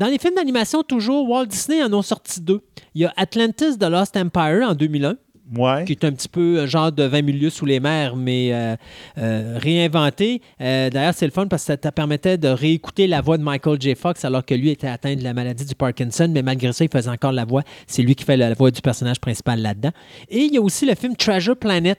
Dans 0.00 0.06
les 0.06 0.18
films 0.18 0.34
d'animation, 0.34 0.82
toujours, 0.82 1.28
Walt 1.28 1.44
Disney 1.44 1.82
en 1.82 1.92
ont 1.92 2.00
sorti 2.00 2.40
deux. 2.40 2.62
Il 2.94 3.02
y 3.02 3.04
a 3.04 3.12
Atlantis 3.18 3.76
The 3.78 3.84
Lost 3.84 4.16
Empire 4.16 4.66
en 4.66 4.74
2001 4.74 5.16
Ouais. 5.58 5.84
qui 5.84 5.92
est 5.92 6.04
un 6.04 6.12
petit 6.12 6.28
peu 6.28 6.60
un 6.60 6.66
genre 6.66 6.90
de 6.90 7.02
20 7.02 7.20
milieux 7.22 7.50
sous 7.50 7.66
les 7.66 7.80
mers, 7.80 8.16
mais 8.16 8.50
euh, 8.54 8.76
euh, 9.18 9.58
réinventé. 9.60 10.40
Euh, 10.60 10.88
D'ailleurs, 10.88 11.12
c'est 11.12 11.26
le 11.26 11.32
fun 11.32 11.48
parce 11.48 11.64
que 11.64 11.66
ça 11.66 11.76
te 11.76 11.88
permettait 11.88 12.38
de 12.38 12.48
réécouter 12.48 13.08
la 13.08 13.20
voix 13.20 13.36
de 13.36 13.42
Michael 13.42 13.78
J. 13.78 13.94
Fox 13.94 14.24
alors 14.24 14.42
que 14.46 14.54
lui 14.54 14.70
était 14.70 14.86
atteint 14.86 15.14
de 15.16 15.22
la 15.22 15.34
maladie 15.34 15.66
du 15.66 15.74
Parkinson, 15.74 16.28
mais 16.32 16.40
malgré 16.42 16.72
ça, 16.72 16.84
il 16.84 16.90
faisait 16.90 17.10
encore 17.10 17.32
la 17.32 17.44
voix. 17.44 17.62
C'est 17.86 18.00
lui 18.02 18.14
qui 18.14 18.24
fait 18.24 18.38
la 18.38 18.54
voix 18.54 18.70
du 18.70 18.80
personnage 18.80 19.20
principal 19.20 19.60
là-dedans. 19.60 19.90
Et 20.30 20.38
il 20.38 20.54
y 20.54 20.56
a 20.56 20.62
aussi 20.62 20.86
le 20.86 20.94
film 20.94 21.14
Treasure 21.14 21.56
Planet 21.58 21.98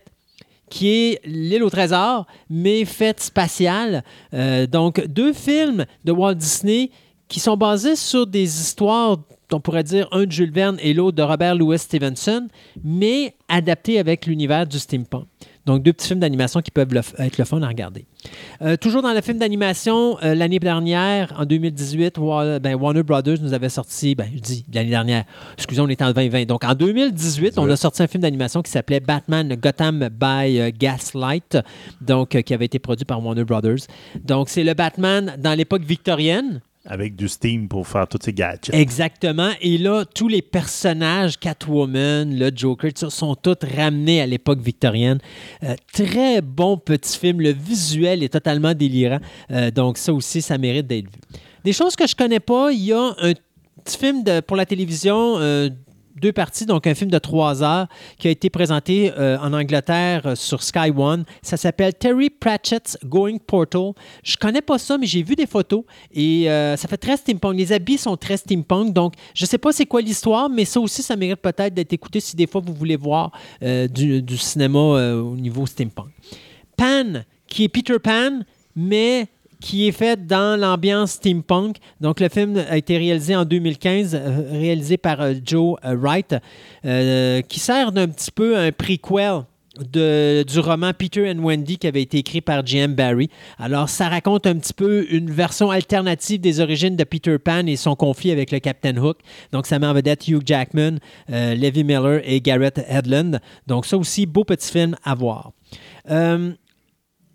qui 0.69 0.87
est 0.89 1.19
l'île 1.25 1.63
au 1.63 1.69
trésor, 1.69 2.25
mais 2.49 2.85
faite 2.85 3.19
spatiale. 3.19 4.03
Euh, 4.33 4.65
donc, 4.65 5.05
deux 5.05 5.33
films 5.33 5.85
de 6.05 6.11
Walt 6.13 6.35
Disney 6.35 6.89
qui 7.31 7.39
sont 7.39 7.55
basés 7.57 7.95
sur 7.95 8.27
des 8.27 8.43
histoires, 8.43 9.17
on 9.53 9.59
pourrait 9.59 9.83
dire 9.83 10.07
un 10.11 10.25
de 10.25 10.31
Jules 10.31 10.51
Verne 10.51 10.77
et 10.81 10.93
l'autre 10.93 11.17
de 11.17 11.23
Robert 11.23 11.55
Louis 11.55 11.79
Stevenson, 11.79 12.47
mais 12.83 13.33
adaptés 13.47 13.99
avec 13.99 14.25
l'univers 14.25 14.67
du 14.67 14.77
steampunk. 14.79 15.25
Donc, 15.65 15.83
deux 15.83 15.93
petits 15.93 16.07
films 16.07 16.19
d'animation 16.19 16.59
qui 16.61 16.71
peuvent 16.71 16.91
le 16.91 17.01
être 17.19 17.37
le 17.37 17.45
fun 17.45 17.61
à 17.61 17.67
regarder. 17.67 18.05
Euh, 18.63 18.77
toujours 18.77 19.03
dans 19.03 19.13
le 19.13 19.21
film 19.21 19.37
d'animation, 19.37 20.17
euh, 20.23 20.33
l'année 20.33 20.57
dernière, 20.57 21.33
en 21.37 21.45
2018, 21.45 22.17
Wa- 22.17 22.57
ben, 22.59 22.73
Warner 22.75 23.03
Brothers 23.03 23.37
nous 23.41 23.53
avait 23.53 23.69
sorti, 23.69 24.15
ben, 24.15 24.27
je 24.33 24.39
dis 24.39 24.65
l'année 24.73 24.89
dernière, 24.89 25.23
excusez, 25.55 25.79
on 25.79 25.87
est 25.87 26.01
en 26.01 26.11
2020. 26.11 26.45
Donc 26.45 26.63
en 26.63 26.73
2018, 26.73 27.59
on 27.59 27.69
a 27.69 27.75
sorti 27.75 28.01
un 28.01 28.07
film 28.07 28.23
d'animation 28.23 28.63
qui 28.63 28.71
s'appelait 28.71 28.99
Batman 29.01 29.55
Gotham 29.55 30.09
by 30.09 30.59
euh, 30.59 30.71
Gaslight, 30.77 31.57
donc 32.01 32.29
qui 32.41 32.53
avait 32.55 32.65
été 32.65 32.79
produit 32.79 33.05
par 33.05 33.23
Warner 33.23 33.43
Brothers. 33.43 33.85
Donc 34.25 34.49
c'est 34.49 34.63
le 34.63 34.73
Batman 34.73 35.35
dans 35.37 35.53
l'époque 35.55 35.83
victorienne. 35.83 36.61
Avec 36.85 37.15
du 37.15 37.27
Steam 37.27 37.67
pour 37.67 37.87
faire 37.87 38.07
tous 38.07 38.17
ces 38.23 38.33
gadgets. 38.33 38.73
Exactement. 38.73 39.51
Et 39.61 39.77
là, 39.77 40.03
tous 40.03 40.27
les 40.27 40.41
personnages, 40.41 41.37
Catwoman, 41.37 42.35
le 42.35 42.51
Joker, 42.55 42.91
sont 42.95 43.35
tous 43.35 43.57
ramenés 43.75 44.19
à 44.19 44.25
l'époque 44.25 44.59
victorienne. 44.61 45.19
Euh, 45.63 45.75
très 45.93 46.41
bon 46.41 46.77
petit 46.77 47.17
film. 47.17 47.39
Le 47.39 47.51
visuel 47.51 48.23
est 48.23 48.29
totalement 48.29 48.73
délirant. 48.73 49.19
Euh, 49.51 49.69
donc, 49.69 49.97
ça 49.97 50.11
aussi, 50.11 50.41
ça 50.41 50.57
mérite 50.57 50.87
d'être 50.87 51.05
vu. 51.05 51.19
Des 51.63 51.73
choses 51.73 51.95
que 51.95 52.07
je 52.07 52.15
connais 52.15 52.39
pas, 52.39 52.71
il 52.71 52.85
y 52.85 52.93
a 52.93 53.15
un 53.19 53.33
petit 53.83 53.97
film 53.97 54.23
pour 54.47 54.57
la 54.57 54.65
télévision. 54.65 55.37
euh, 55.37 55.69
deux 56.15 56.31
parties, 56.31 56.65
donc 56.65 56.87
un 56.87 56.95
film 56.95 57.09
de 57.09 57.17
trois 57.17 57.63
heures 57.63 57.87
qui 58.17 58.27
a 58.27 58.31
été 58.31 58.49
présenté 58.49 59.11
euh, 59.17 59.37
en 59.39 59.53
Angleterre 59.53 60.21
euh, 60.25 60.35
sur 60.35 60.63
Sky 60.63 60.91
One. 60.95 61.25
Ça 61.41 61.57
s'appelle 61.57 61.93
Terry 61.93 62.29
Pratchett's 62.29 62.97
Going 63.03 63.37
Portal. 63.39 63.93
Je 64.23 64.37
connais 64.37 64.61
pas 64.61 64.77
ça, 64.77 64.97
mais 64.97 65.05
j'ai 65.05 65.23
vu 65.23 65.35
des 65.35 65.45
photos 65.47 65.83
et 66.11 66.49
euh, 66.49 66.75
ça 66.77 66.87
fait 66.87 66.97
très 66.97 67.17
steampunk. 67.17 67.55
Les 67.55 67.71
habits 67.71 67.97
sont 67.97 68.17
très 68.17 68.37
steampunk, 68.37 68.93
donc 68.93 69.13
je 69.33 69.45
sais 69.45 69.57
pas 69.57 69.71
c'est 69.71 69.85
quoi 69.85 70.01
l'histoire, 70.01 70.49
mais 70.49 70.65
ça 70.65 70.79
aussi, 70.79 71.01
ça 71.01 71.15
mérite 71.15 71.41
peut-être 71.41 71.73
d'être 71.73 71.93
écouté 71.93 72.19
si 72.19 72.35
des 72.35 72.47
fois 72.47 72.61
vous 72.63 72.73
voulez 72.73 72.95
voir 72.95 73.31
du, 73.61 74.37
cinéma 74.37 74.79
au 74.79 75.35
niveau 75.35 75.65
steampunk. 75.65 76.09
Pan, 76.77 77.23
qui 77.47 77.65
est 77.65 77.69
Peter 77.69 77.99
Pan, 77.99 78.41
mais 78.75 79.27
qui 79.61 79.87
est 79.87 79.91
fait 79.91 80.27
dans 80.27 80.59
l'ambiance 80.59 81.11
steampunk. 81.11 81.77
Donc, 82.01 82.19
le 82.19 82.27
film 82.27 82.57
a 82.69 82.77
été 82.77 82.97
réalisé 82.97 83.35
en 83.35 83.45
2015, 83.45 84.15
euh, 84.15 84.49
réalisé 84.51 84.97
par 84.97 85.21
euh, 85.21 85.33
Joe 85.45 85.77
euh, 85.85 85.95
Wright, 85.95 86.35
qui 87.47 87.59
sert 87.59 87.91
d'un 87.91 88.07
petit 88.07 88.31
peu 88.31 88.57
un 88.57 88.71
prequel 88.71 89.43
du 89.79 90.59
roman 90.59 90.91
Peter 90.93 91.31
and 91.31 91.39
Wendy 91.39 91.77
qui 91.77 91.87
avait 91.87 92.01
été 92.01 92.17
écrit 92.17 92.41
par 92.41 92.65
J.M. 92.65 92.93
Barry. 92.93 93.29
Alors, 93.57 93.87
ça 93.87 94.09
raconte 94.09 94.45
un 94.45 94.55
petit 94.55 94.73
peu 94.73 95.05
une 95.09 95.31
version 95.31 95.71
alternative 95.71 96.41
des 96.41 96.59
origines 96.59 96.95
de 96.95 97.03
Peter 97.03 97.37
Pan 97.39 97.65
et 97.67 97.75
son 97.77 97.95
conflit 97.95 98.31
avec 98.31 98.51
le 98.51 98.59
Captain 98.59 98.97
Hook. 98.97 99.17
Donc, 99.51 99.67
ça 99.67 99.79
met 99.79 99.87
en 99.87 99.93
vedette 99.93 100.27
Hugh 100.27 100.41
Jackman, 100.45 100.97
euh, 101.31 101.55
Levi 101.55 101.83
Miller 101.83 102.21
et 102.25 102.41
Garrett 102.41 102.81
Hedlund. 102.89 103.39
Donc, 103.67 103.85
ça 103.85 103.97
aussi, 103.97 104.25
beau 104.25 104.43
petit 104.43 104.71
film 104.71 104.95
à 105.03 105.15
voir. 105.15 105.51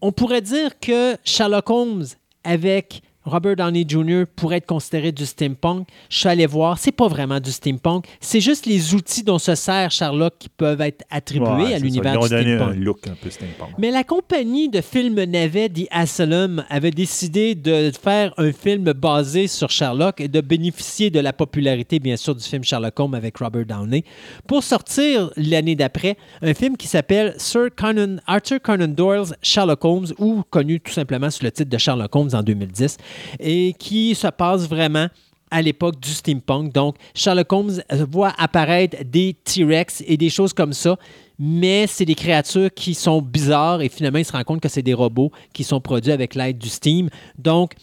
On 0.01 0.13
pourrait 0.13 0.43
dire 0.43 0.79
que 0.79 1.17
Sherlock 1.25 1.71
Holmes 1.71 2.07
avec 2.45 3.03
Robert 3.27 3.57
Downey 3.57 3.85
Jr. 3.87 4.25
pourrait 4.35 4.57
être 4.59 4.67
considéré 4.67 5.13
du 5.13 5.27
steampunk. 5.27 5.87
Je 6.09 6.19
suis 6.21 6.29
allé 6.29 6.47
voir, 6.47 6.79
c'est 6.79 6.93
pas 6.93 7.09
vraiment 7.09 7.41
du 7.41 7.51
steampunk. 7.53 8.07
C'est 8.21 8.41
juste 8.41 8.67
les 8.67 8.95
outils 8.95 9.23
dont 9.25 9.39
se 9.39 9.55
sert 9.55 9.91
Sherlock 9.91 10.35
qui 10.39 10.49
peuvent 10.49 10.81
être 10.81 11.05
attribués 11.11 11.47
Ouais, 11.47 11.75
à 11.75 11.79
l'univers 11.79 12.19
du 12.19 12.29
donné 12.29 12.53
un 12.55 12.57
steampunk. 12.59 12.85
look 12.85 13.09
un 13.09 13.15
peu 13.21 13.29
steampunk. 13.31 13.71
Mais 13.79 13.91
la 13.91 14.05
compagnie 14.05 14.69
de 14.69 14.81
films 14.81 15.23
navet 15.25 15.69
The 15.69 15.87
Asylum 15.91 16.65
avait 16.71 16.91
décidé 16.91 17.55
de 17.55 17.91
faire 18.01 18.33
un 18.39 18.53
film 18.53 18.85
basé 18.93 19.47
sur 19.49 19.71
Sherlock 19.71 20.21
et 20.21 20.29
de 20.29 20.41
bénéficier 20.41 21.11
de 21.11 21.21
la 21.21 21.33
popularité, 21.33 21.99
bien 21.99 22.17
sûr, 22.17 22.35
du 22.35 22.45
film 22.45 22.63
Sherlock 22.65 22.99
Holmes 23.01 23.15
avec 23.15 23.37
Robert 23.39 23.67
Downey 23.67 24.05
pour 24.47 24.63
sortir 24.63 25.31
l'année 25.37 25.75
d'après 25.75 26.17
un 26.43 26.55
film 26.55 26.77
qui 26.77 26.87
s'appelle 26.87 27.35
Sir 27.39 27.69
Conan, 27.77 28.17
Arthur 28.27 28.61
Conan 28.63 28.89
Doyle's 28.89 29.35
Sherlock 29.43 29.85
Holmes 29.85 30.07
ou 30.19 30.43
connu 30.49 30.79
tout 30.81 30.93
simplement 30.93 31.31
sous 31.31 31.45
le 31.45 31.51
titre 31.51 31.71
de 31.71 31.79
Sherlock 31.79 32.15
Holmes 32.15 32.31
en 32.33 32.43
2010 32.43 32.97
et 33.41 33.75
qui 33.79 34.15
se 34.15 34.29
passe 34.29 34.69
vraiment 34.69 35.09
à 35.51 35.63
l'époque 35.63 36.01
du 36.01 36.11
steampunk. 36.11 36.73
Donc, 36.73 36.97
Sherlock 37.15 37.53
Holmes 37.53 37.83
voit 38.11 38.33
apparaître 38.39 38.97
des 39.05 39.37
T-Rex 39.45 40.03
et 40.07 40.17
des 40.17 40.31
choses 40.31 40.53
comme 40.53 40.73
ça, 40.73 40.97
mais 41.39 41.87
c'est 41.87 42.05
des 42.05 42.15
créatures 42.15 42.73
qui 42.75 42.95
sont 42.95 43.23
bizarres 43.23 43.83
et 43.83 43.89
finalement, 43.89 44.19
il 44.19 44.25
se 44.25 44.33
rend 44.33 44.45
compte 44.45 44.61
que 44.61 44.69
c'est 44.69 44.83
des 44.83 44.95
robots 44.95 45.31
qui 45.53 45.65
sont 45.65 45.81
produits 45.81 46.13
avec 46.13 46.35
l'aide 46.35 46.59
du 46.59 46.69
steam. 46.69 47.09
Donc, 47.39 47.75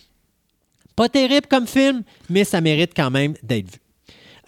pas 0.95 1.09
terrible 1.09 1.47
comme 1.47 1.67
film, 1.67 2.03
mais 2.29 2.43
ça 2.43 2.61
mérite 2.61 2.91
quand 2.95 3.11
même 3.11 3.33
d'être 3.43 3.71
vu. 3.71 3.79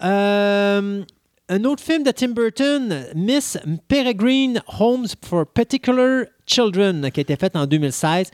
Euh, 0.02 1.02
un 1.48 1.64
autre 1.64 1.82
film 1.82 2.02
de 2.02 2.10
Tim 2.10 2.28
Burton, 2.28 3.06
Miss 3.14 3.58
Peregrine 3.88 4.60
Homes 4.78 5.06
for 5.24 5.46
Particular 5.46 6.24
Children, 6.46 7.10
qui 7.10 7.20
a 7.20 7.22
été 7.22 7.36
fait 7.36 7.56
en 7.56 7.66
2016. 7.66 8.30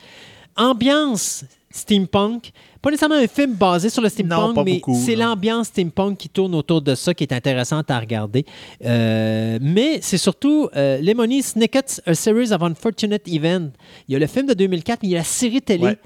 Ambiance 0.56 1.44
steampunk. 1.72 2.50
Pas 2.80 2.90
nécessairement 2.90 3.16
un 3.16 3.26
film 3.26 3.54
basé 3.54 3.88
sur 3.90 4.02
le 4.02 4.08
steampunk, 4.08 4.54
mais 4.64 4.80
c'est 4.94 5.16
l'ambiance 5.16 5.68
steampunk 5.68 6.18
qui 6.18 6.28
tourne 6.28 6.54
autour 6.54 6.82
de 6.82 6.94
ça 6.94 7.14
qui 7.14 7.24
est 7.24 7.32
intéressante 7.32 7.90
à 7.90 7.98
regarder. 8.00 8.44
Euh, 8.84 9.58
mais 9.60 9.98
c'est 10.02 10.18
surtout 10.18 10.68
euh, 10.76 11.00
Lemony 11.00 11.42
Snicket's 11.42 12.00
A 12.06 12.14
Series 12.14 12.52
of 12.52 12.62
Unfortunate 12.62 13.26
Events. 13.28 13.70
Il 14.08 14.12
y 14.12 14.16
a 14.16 14.18
le 14.18 14.26
film 14.26 14.46
de 14.46 14.54
2004, 14.54 15.00
mais 15.02 15.08
il 15.08 15.12
y 15.12 15.14
a 15.14 15.18
la 15.18 15.24
série 15.24 15.62
télé. 15.62 15.84
Ouais. 15.84 15.98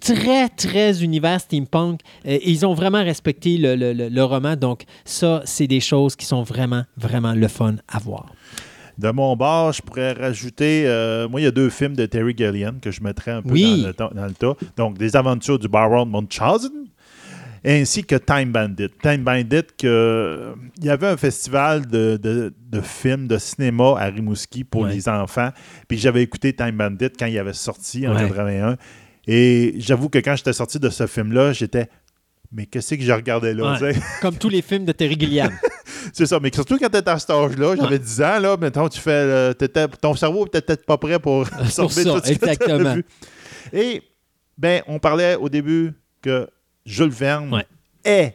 Très, 0.00 0.48
très 0.48 1.04
univers 1.04 1.40
steampunk. 1.42 2.00
Euh, 2.24 2.30
et 2.30 2.50
ils 2.50 2.64
ont 2.64 2.72
vraiment 2.72 3.02
respecté 3.04 3.58
le, 3.58 3.74
le- 3.76 3.92
le- 3.92 4.08
le 4.08 4.24
roman. 4.24 4.56
Donc, 4.56 4.84
ça, 5.04 5.42
c'est 5.44 5.66
des 5.66 5.80
choses 5.80 6.16
qui 6.16 6.24
sont 6.24 6.42
vraiment, 6.42 6.84
vraiment 6.96 7.34
le 7.34 7.48
fun 7.48 7.76
à 7.86 7.98
voir. 7.98 8.32
De 9.00 9.10
mon 9.10 9.34
bord, 9.34 9.72
je 9.72 9.80
pourrais 9.82 10.12
rajouter. 10.12 10.84
euh, 10.86 11.28
moi, 11.28 11.40
il 11.40 11.44
y 11.44 11.46
a 11.46 11.50
deux 11.50 11.70
films 11.70 11.94
de 11.96 12.04
Terry 12.06 12.34
Gilliam 12.36 12.78
que 12.80 12.90
je 12.90 13.02
mettrais 13.02 13.30
un 13.32 13.42
peu 13.42 13.50
Oui. 13.52 13.86
dans, 13.96 14.08
le, 14.08 14.14
dans 14.14 14.26
le 14.26 14.32
tas. 14.32 14.54
Donc, 14.76 14.98
Des 14.98 15.16
aventures 15.16 15.58
du 15.58 15.68
Baron 15.68 16.04
Munchausen 16.06 16.70
ainsi 17.64 18.04
que 18.04 18.16
Time 18.16 18.52
Bandit. 18.52 18.88
Time 19.02 19.22
Bandit, 19.22 19.64
que, 19.78 20.54
il 20.78 20.84
y 20.86 20.90
avait 20.90 21.08
un 21.08 21.16
festival 21.18 21.86
de, 21.86 22.18
de- 22.22 22.52
de 22.70 22.80
films, 22.80 23.26
de 23.26 23.36
cinéma 23.38 23.94
à 23.98 24.06
Rimouski 24.06 24.64
pour 24.64 24.82
Ouais. 24.82 24.94
les 24.94 25.08
enfants. 25.08 25.50
Puis 25.88 25.98
j'avais 25.98 26.22
écouté 26.22 26.54
Time 26.54 26.72
Bandit 26.76 27.10
quand 27.18 27.26
il 27.26 27.38
avait 27.38 27.52
sorti 27.52 28.06
en 28.08 28.14
Ouais. 28.14 28.22
81. 28.28 28.76
Et 29.26 29.74
j'avoue 29.78 30.08
que 30.08 30.18
quand 30.18 30.36
j'étais 30.36 30.52
sorti 30.54 30.78
de 30.78 30.88
ce 30.88 31.06
film-là, 31.06 31.52
j'étais. 31.52 31.88
Mais 32.52 32.66
qu'est-ce 32.66 32.94
que 32.94 33.02
je 33.02 33.12
regardais 33.12 33.52
là? 33.54 33.78
Ouais. 33.80 33.94
Comme 34.22 34.36
tous 34.36 34.48
les 34.48 34.62
films 34.62 34.84
de 34.86 34.92
Terry 34.92 35.16
Gilliam. 35.20 35.52
C'est 36.12 36.26
ça, 36.26 36.38
mais 36.40 36.50
surtout 36.52 36.78
quand 36.78 36.88
tu 36.88 37.08
à 37.10 37.18
cet 37.18 37.30
âge-là, 37.30 37.76
j'avais 37.76 37.88
Ouais. 37.92 37.98
10 37.98 38.22
ans, 38.22 38.38
là, 38.40 38.56
mettons, 38.56 38.88
tu 38.88 39.00
fais, 39.00 39.10
euh, 39.10 39.52
ton 40.00 40.14
cerveau 40.14 40.46
était 40.46 40.60
peut-être 40.60 40.84
pas 40.86 40.98
prêt 40.98 41.18
pour 41.18 41.46
absorber 41.58 42.04
tout 42.04 42.18
ce 42.18 42.22
que 42.22 42.30
exactement. 42.32 42.94
vu. 42.94 43.04
Et, 43.72 44.02
ben, 44.58 44.82
on 44.86 44.98
parlait 44.98 45.36
au 45.36 45.48
début 45.48 45.92
que 46.22 46.48
Jules 46.84 47.10
Verne 47.10 47.52
Ouais. 47.54 47.66
est 48.04 48.34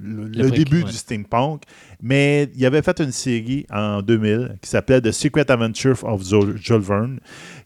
le, 0.00 0.24
Le 0.24 0.28
le 0.28 0.48
pré- 0.48 0.58
début 0.58 0.82
ouais. 0.84 0.90
du 0.90 0.96
steampunk, 0.96 1.62
mais 2.00 2.48
il 2.54 2.64
avait 2.64 2.82
fait 2.82 3.00
une 3.00 3.10
série 3.12 3.66
en 3.70 4.00
2000 4.00 4.56
qui 4.62 4.70
s'appelait 4.70 5.00
The 5.00 5.10
Secret 5.10 5.50
Adventures 5.50 6.04
of 6.04 6.22
Jules 6.24 6.80
Verne, 6.80 7.18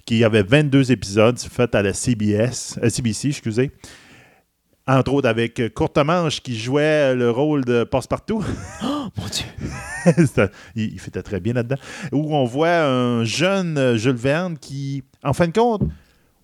qui 0.06 0.24
avait 0.24 0.42
22 0.42 0.90
épisodes 0.92 1.38
faits 1.38 1.74
à 1.74 1.82
la 1.82 1.92
CBS, 1.92 2.78
euh, 2.82 2.88
CBC, 2.88 3.28
excusez. 3.28 3.70
Entre 4.86 5.12
autres 5.12 5.28
avec 5.28 5.62
Courtemanche 5.74 6.40
qui 6.40 6.58
jouait 6.58 7.14
le 7.14 7.30
rôle 7.30 7.64
de 7.64 7.84
Passepartout. 7.84 8.44
oh, 8.84 9.06
mon 9.16 9.26
Dieu. 9.26 9.46
Il, 10.74 10.94
il 10.94 10.98
faisait 10.98 11.22
très 11.22 11.38
bien 11.38 11.52
là-dedans. 11.52 11.76
Où 12.10 12.34
on 12.34 12.44
voit 12.44 12.82
un 12.84 13.24
jeune 13.24 13.78
euh, 13.78 13.96
Jules 13.96 14.16
Verne 14.16 14.58
qui, 14.58 15.04
en 15.22 15.32
fin 15.32 15.46
de 15.46 15.52
compte, 15.52 15.82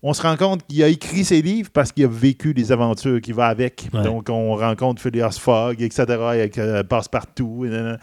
on 0.01 0.13
se 0.13 0.21
rend 0.21 0.37
compte 0.37 0.65
qu'il 0.65 0.81
a 0.81 0.87
écrit 0.87 1.25
ses 1.25 1.41
livres 1.41 1.69
parce 1.73 1.91
qu'il 1.91 2.05
a 2.05 2.07
vécu 2.07 2.53
les 2.53 2.71
aventures 2.71 3.19
qui 3.19 3.33
vont 3.33 3.43
avec. 3.43 3.89
Ouais. 3.93 4.03
Donc, 4.03 4.29
on 4.29 4.55
rencontre 4.55 5.01
Phileas 5.01 5.37
Fogg, 5.37 5.81
etc., 5.81 6.05
avec 6.09 6.57
euh, 6.57 6.83
Passepartout. 6.83 7.65
et. 7.65 7.95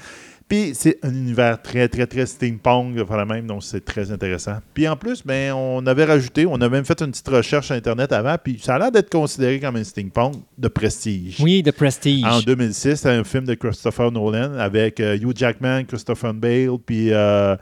Puis, 0.49 0.73
c'est 0.75 0.99
un 1.03 1.13
univers 1.13 1.61
très, 1.61 1.89
très, 1.89 2.07
très 2.07 2.25
steampunk, 2.25 3.03
par 3.05 3.17
la 3.17 3.25
même, 3.25 3.49
donc 3.49 3.65
c'est 3.65 3.85
très 3.85 4.13
intéressant. 4.13 4.59
Puis, 4.75 4.87
en 4.87 4.97
plus, 4.97 5.25
ben, 5.25 5.53
on 5.53 5.85
avait 5.87 6.05
rajouté, 6.05 6.47
on 6.47 6.61
a 6.61 6.69
même 6.69 6.85
fait 6.85 7.01
une 7.03 7.11
petite 7.11 7.29
recherche 7.29 7.67
sur 7.67 7.75
Internet 7.75 8.13
avant, 8.13 8.37
puis 8.43 8.61
ça 8.63 8.77
a 8.77 8.79
l'air 8.79 8.93
d'être 8.93 9.11
considéré 9.11 9.59
comme 9.59 9.75
un 9.75 9.83
steampunk 9.83 10.37
de 10.57 10.69
prestige. 10.69 11.41
Oui, 11.41 11.65
The 11.65 11.73
Prestige. 11.73 12.25
En 12.25 12.41
2006, 12.41 12.97
c'est 12.97 13.11
un 13.11 13.25
film 13.25 13.45
de 13.45 13.55
Christopher 13.55 14.13
Nolan 14.13 14.55
avec 14.59 15.01
euh, 15.01 15.17
Hugh 15.17 15.37
Jackman, 15.37 15.85
Christopher 15.85 16.33
Bale, 16.33 16.79
puis 16.85 17.13
euh, 17.13 17.57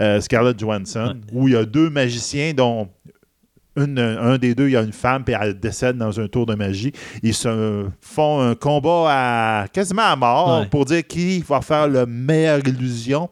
euh, 0.00 0.20
Scarlett 0.20 0.58
Johansson, 0.58 1.16
où 1.32 1.46
il 1.46 1.54
y 1.54 1.56
a 1.56 1.64
deux 1.64 1.88
magiciens 1.88 2.52
dont 2.52 2.88
une- 3.76 3.98
un 3.98 4.38
des 4.38 4.54
deux, 4.54 4.68
il 4.68 4.72
y 4.72 4.76
a 4.76 4.82
une 4.82 4.92
femme, 4.92 5.24
puis 5.24 5.34
elle 5.40 5.58
décède 5.58 5.96
dans 5.96 6.18
un 6.20 6.28
tour 6.28 6.46
de 6.46 6.54
magie. 6.54 6.92
Ils 7.22 7.34
se 7.34 7.86
font 8.00 8.40
un 8.40 8.54
combat 8.54 9.06
à 9.08 9.68
quasiment 9.68 10.02
à 10.02 10.16
mort 10.16 10.60
Ouais. 10.60 10.66
pour 10.66 10.84
dire 10.84 11.06
qui 11.06 11.40
va 11.40 11.60
faire 11.60 11.88
la 11.88 12.06
meilleure 12.06 12.60
illusion. 12.66 13.28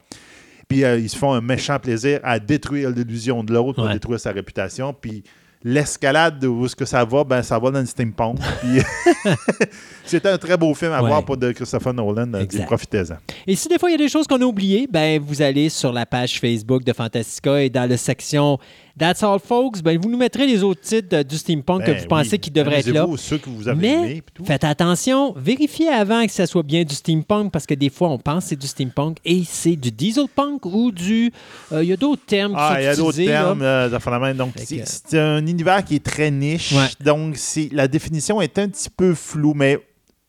Puis 0.68 0.84
euh, 0.84 0.98
ils 0.98 1.08
se 1.10 1.16
font 1.16 1.32
un 1.34 1.40
méchant 1.40 1.78
plaisir 1.78 2.18
à 2.24 2.38
détruire 2.38 2.90
l'illusion 2.90 3.44
de 3.44 3.52
l'autre 3.52 3.74
pour 3.74 3.84
Ouais. 3.84 3.92
détruire 3.92 4.18
sa 4.18 4.32
réputation. 4.32 4.94
Puis 4.98 5.22
l'escalade 5.64 6.44
où 6.44 6.64
est-ce 6.64 6.74
que 6.74 6.84
ça 6.86 7.04
va, 7.04 7.22
ben 7.22 7.40
ça 7.42 7.56
va 7.58 7.70
dans 7.70 7.78
le 7.80 7.86
steampunk. 7.86 8.38
C'est 10.04 10.26
un 10.26 10.36
très 10.38 10.56
beau 10.56 10.74
film 10.74 10.92
à 10.92 11.02
Ouais. 11.02 11.08
voir 11.08 11.24
pour 11.24 11.36
de 11.36 11.52
Christopher 11.52 11.94
Nolan. 11.94 12.32
euh. 12.34 12.44
Profitez-en. 12.66 13.16
Et 13.46 13.54
si 13.54 13.68
des 13.68 13.78
fois 13.78 13.88
il 13.90 13.92
y 13.92 13.94
a 13.94 13.98
des 13.98 14.08
choses 14.08 14.26
qu'on 14.26 14.40
a 14.40 14.44
oubliées, 14.44 14.88
ben 14.90 15.20
vous 15.20 15.40
allez 15.42 15.68
sur 15.68 15.92
la 15.92 16.06
page 16.06 16.40
Facebook 16.40 16.82
de 16.84 16.92
Fantastica 16.92 17.62
et 17.62 17.70
dans 17.70 17.88
la 17.88 17.96
section 17.96 18.58
That's 18.98 19.22
All 19.22 19.38
Folks, 19.38 19.82
ben 19.82 19.98
vous 20.00 20.08
nous 20.10 20.18
mettrez 20.18 20.46
les 20.46 20.62
autres 20.62 20.80
titres 20.82 21.22
du 21.22 21.36
steampunk 21.38 21.80
Ben 21.84 21.94
que 21.96 22.00
vous 22.02 22.06
pensez 22.08 22.32
oui. 22.32 22.38
qui 22.38 22.50
devraient 22.50 22.80
être 22.80 22.88
là. 22.88 23.06
Ceux 23.16 23.38
que 23.38 23.48
vous 23.48 23.66
avez 23.68 23.80
Mais 23.80 24.22
faites 24.44 24.64
attention, 24.64 25.32
vérifiez 25.36 25.88
avant 25.88 26.26
que 26.26 26.32
ça 26.32 26.46
soit 26.46 26.62
bien 26.62 26.84
du 26.84 26.94
steampunk 26.94 27.50
parce 27.50 27.66
que 27.66 27.74
des 27.74 27.88
fois 27.90 28.08
on 28.10 28.18
pense 28.18 28.44
que 28.44 28.48
c'est 28.50 28.56
du 28.56 28.66
steampunk 28.66 29.16
et 29.24 29.42
c'est 29.46 29.76
du 29.76 29.90
dieselpunk 29.90 30.66
ou 30.66 30.92
du. 30.92 31.32
euh, 31.72 31.82
Il 31.82 31.88
y 31.88 31.92
a 31.92 31.96
d'autres 31.96 32.24
termes 32.26 32.52
qui 32.52 32.58
Ah, 32.58 32.74
sont 32.74 32.80
il 32.80 32.84
y 32.84 32.86
a 32.86 32.96
d'autres 32.96 33.24
termes 33.24 33.62
euh. 33.62 34.34
Donc, 34.34 34.52
c'est 34.56 34.78
que- 35.10 35.16
un 35.16 35.46
univers 35.46 35.84
qui 35.84 35.96
est 35.96 36.04
très 36.04 36.30
niche. 36.30 36.72
Ouais. 36.72 36.86
Donc, 37.04 37.36
la 37.72 37.88
définition 37.88 38.40
est 38.42 38.58
un 38.58 38.68
petit 38.68 38.90
peu 38.90 39.14
floue, 39.14 39.54
mais 39.54 39.78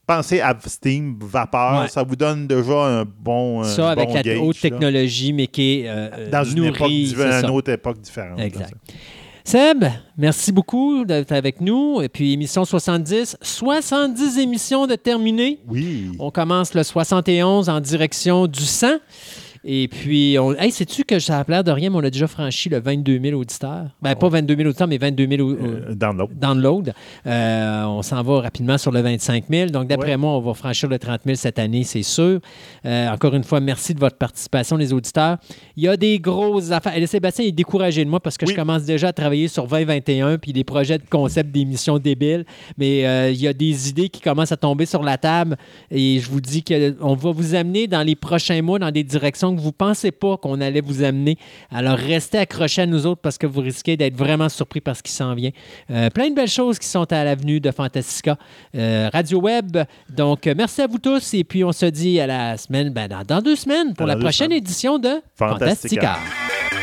pensez 0.05 0.41
à 0.41 0.55
Steam, 0.65 1.17
Vapeur, 1.21 1.81
Ouais. 1.81 1.87
ça 1.87 2.03
vous 2.03 2.15
donne 2.15 2.47
déjà 2.47 2.85
un 2.85 3.05
bon. 3.05 3.61
un 3.61 3.65
Ça 3.65 3.91
avec 3.91 4.07
bon 4.09 4.13
la 4.15 4.23
gauge, 4.23 4.37
haute 4.41 4.55
là. 4.63 4.69
technologie, 4.69 5.33
mais 5.33 5.47
qui 5.47 5.79
est 5.81 5.87
euh, 5.89 6.09
euh, 6.13 6.29
Dans 6.29 6.43
une, 6.43 6.65
époque, 6.65 6.79
nourrie, 6.81 7.15
une 7.43 7.49
autre 7.49 7.71
époque 7.71 7.99
différente. 8.01 8.39
Exact. 8.39 8.73
Seb, 9.45 9.83
merci 10.17 10.53
beaucoup 10.53 11.03
d'être 11.03 11.33
avec 11.33 11.59
nous. 11.59 12.01
Et 12.01 12.07
puis, 12.07 12.31
émission 12.31 12.63
70, 12.63 13.37
70 13.41 14.37
émissions 14.39 14.87
de 14.87 14.95
terminées. 14.95 15.59
Oui. 15.67 16.11
On 16.17 16.31
commence 16.31 16.73
le 16.73 16.83
71 16.83 17.67
en 17.67 17.81
direction 17.81 18.47
du 18.47 18.61
100. 18.63 18.87
Et 19.65 19.87
puis, 19.87 20.37
on... 20.39 20.53
hey, 20.55 20.71
sais-tu 20.71 21.03
que 21.05 21.19
ça 21.19 21.39
a 21.39 21.45
l'air 21.47 21.63
de 21.63 21.71
rien, 21.71 21.89
mais 21.89 21.95
on 21.97 22.03
a 22.03 22.09
déjà 22.09 22.27
franchi 22.27 22.67
le 22.69 22.79
22 22.81 23.19
000 23.21 23.39
auditeurs. 23.39 23.85
Ben, 24.01 24.13
pas 24.15 24.27
22 24.29 24.55
000 24.57 24.67
auditeurs, 24.69 24.87
mais 24.87 24.97
22 24.97 25.27
000 25.27 25.41
au- 25.41 25.53
Euh, 25.53 25.95
download. 25.95 26.93
Euh, 27.25 27.83
on 27.85 28.01
s'en 28.01 28.21
va 28.23 28.41
rapidement 28.41 28.77
sur 28.77 28.91
le 28.91 29.01
25 29.01 29.45
000. 29.49 29.69
Donc, 29.69 29.87
d'après 29.87 30.11
Ouais. 30.11 30.17
moi, 30.17 30.31
on 30.31 30.41
va 30.41 30.53
franchir 30.53 30.89
le 30.89 30.99
30 30.99 31.21
000 31.25 31.35
cette 31.35 31.59
année, 31.59 31.83
c'est 31.83 32.03
sûr. 32.03 32.39
Euh, 32.85 33.09
encore 33.09 33.33
une 33.35 33.43
fois, 33.43 33.59
merci 33.61 33.93
de 33.93 33.99
votre 33.99 34.17
participation, 34.17 34.75
les 34.75 34.91
auditeurs. 34.91 35.37
Il 35.75 35.83
y 35.83 35.87
a 35.87 35.97
des 35.97 36.19
grosses 36.19 36.71
affaires. 36.71 36.95
Et 36.97 37.07
Sébastien 37.07 37.45
est 37.45 37.51
découragé 37.51 38.05
de 38.05 38.09
moi 38.09 38.19
parce 38.19 38.37
que 38.37 38.45
Oui. 38.45 38.51
je 38.51 38.55
commence 38.55 38.83
déjà 38.83 39.07
à 39.07 39.13
travailler 39.13 39.47
sur 39.47 39.65
2021 39.67 40.37
puis 40.37 40.53
des 40.53 40.63
projets 40.63 40.97
de 40.99 41.03
concept 41.09 41.51
d'émissions 41.51 41.97
débiles. 41.97 42.45
Mais 42.77 43.05
euh, 43.07 43.31
il 43.31 43.41
y 43.41 43.47
a 43.47 43.53
des 43.53 43.89
idées 43.89 44.09
qui 44.09 44.21
commencent 44.21 44.51
à 44.51 44.57
tomber 44.57 44.85
sur 44.85 45.01
la 45.03 45.17
table 45.17 45.57
et 45.89 46.19
je 46.19 46.29
vous 46.29 46.41
dis 46.41 46.63
qu'on 46.63 47.15
va 47.15 47.31
vous 47.31 47.55
amener 47.55 47.87
dans 47.87 48.03
les 48.03 48.15
prochains 48.15 48.61
mois 48.61 48.77
dans 48.79 48.91
des 48.91 49.03
directions 49.03 49.55
que 49.55 49.59
vous 49.61 49.67
ne 49.67 49.71
pensez 49.71 50.11
pas 50.11 50.37
qu'on 50.37 50.61
allait 50.61 50.81
vous 50.81 51.03
amener. 51.03 51.37
Alors, 51.71 51.97
restez 51.97 52.37
accrochés 52.37 52.83
à 52.83 52.85
nous 52.85 53.07
autres 53.07 53.21
parce 53.21 53.37
que 53.37 53.47
vous 53.47 53.61
risquez 53.61 53.97
d'être 53.97 54.15
vraiment 54.15 54.49
surpris 54.49 54.81
par 54.81 54.95
ce 54.95 55.01
qui 55.03 55.11
s'en 55.11 55.33
vient. 55.33 55.51
Euh, 55.89 56.09
plein 56.09 56.29
de 56.29 56.35
belles 56.35 56.47
choses 56.47 56.77
qui 56.77 56.87
sont 56.87 57.11
à 57.11 57.23
l'avenue 57.23 57.59
de 57.59 57.71
Fantastica 57.71 58.37
euh, 58.75 59.09
Radio 59.11 59.39
Web. 59.41 59.77
Donc, 60.09 60.45
euh, 60.47 60.53
merci 60.55 60.81
à 60.81 60.87
vous 60.87 60.99
tous 60.99 61.33
et 61.33 61.43
puis 61.43 61.63
on 61.63 61.71
se 61.71 61.85
dit 61.87 62.19
à 62.19 62.27
la 62.27 62.57
semaine, 62.57 62.89
ben, 62.91 63.07
dans, 63.07 63.23
dans 63.23 63.41
deux 63.41 63.55
semaines 63.55 63.93
pour 63.95 64.05
Dans 64.05 64.13
la 64.13 64.17
prochaine 64.19 64.47
semaines. 64.47 64.57
édition 64.59 64.99
de 64.99 65.09
Fantastica. 65.65 66.15
Fantastica. 66.17 66.82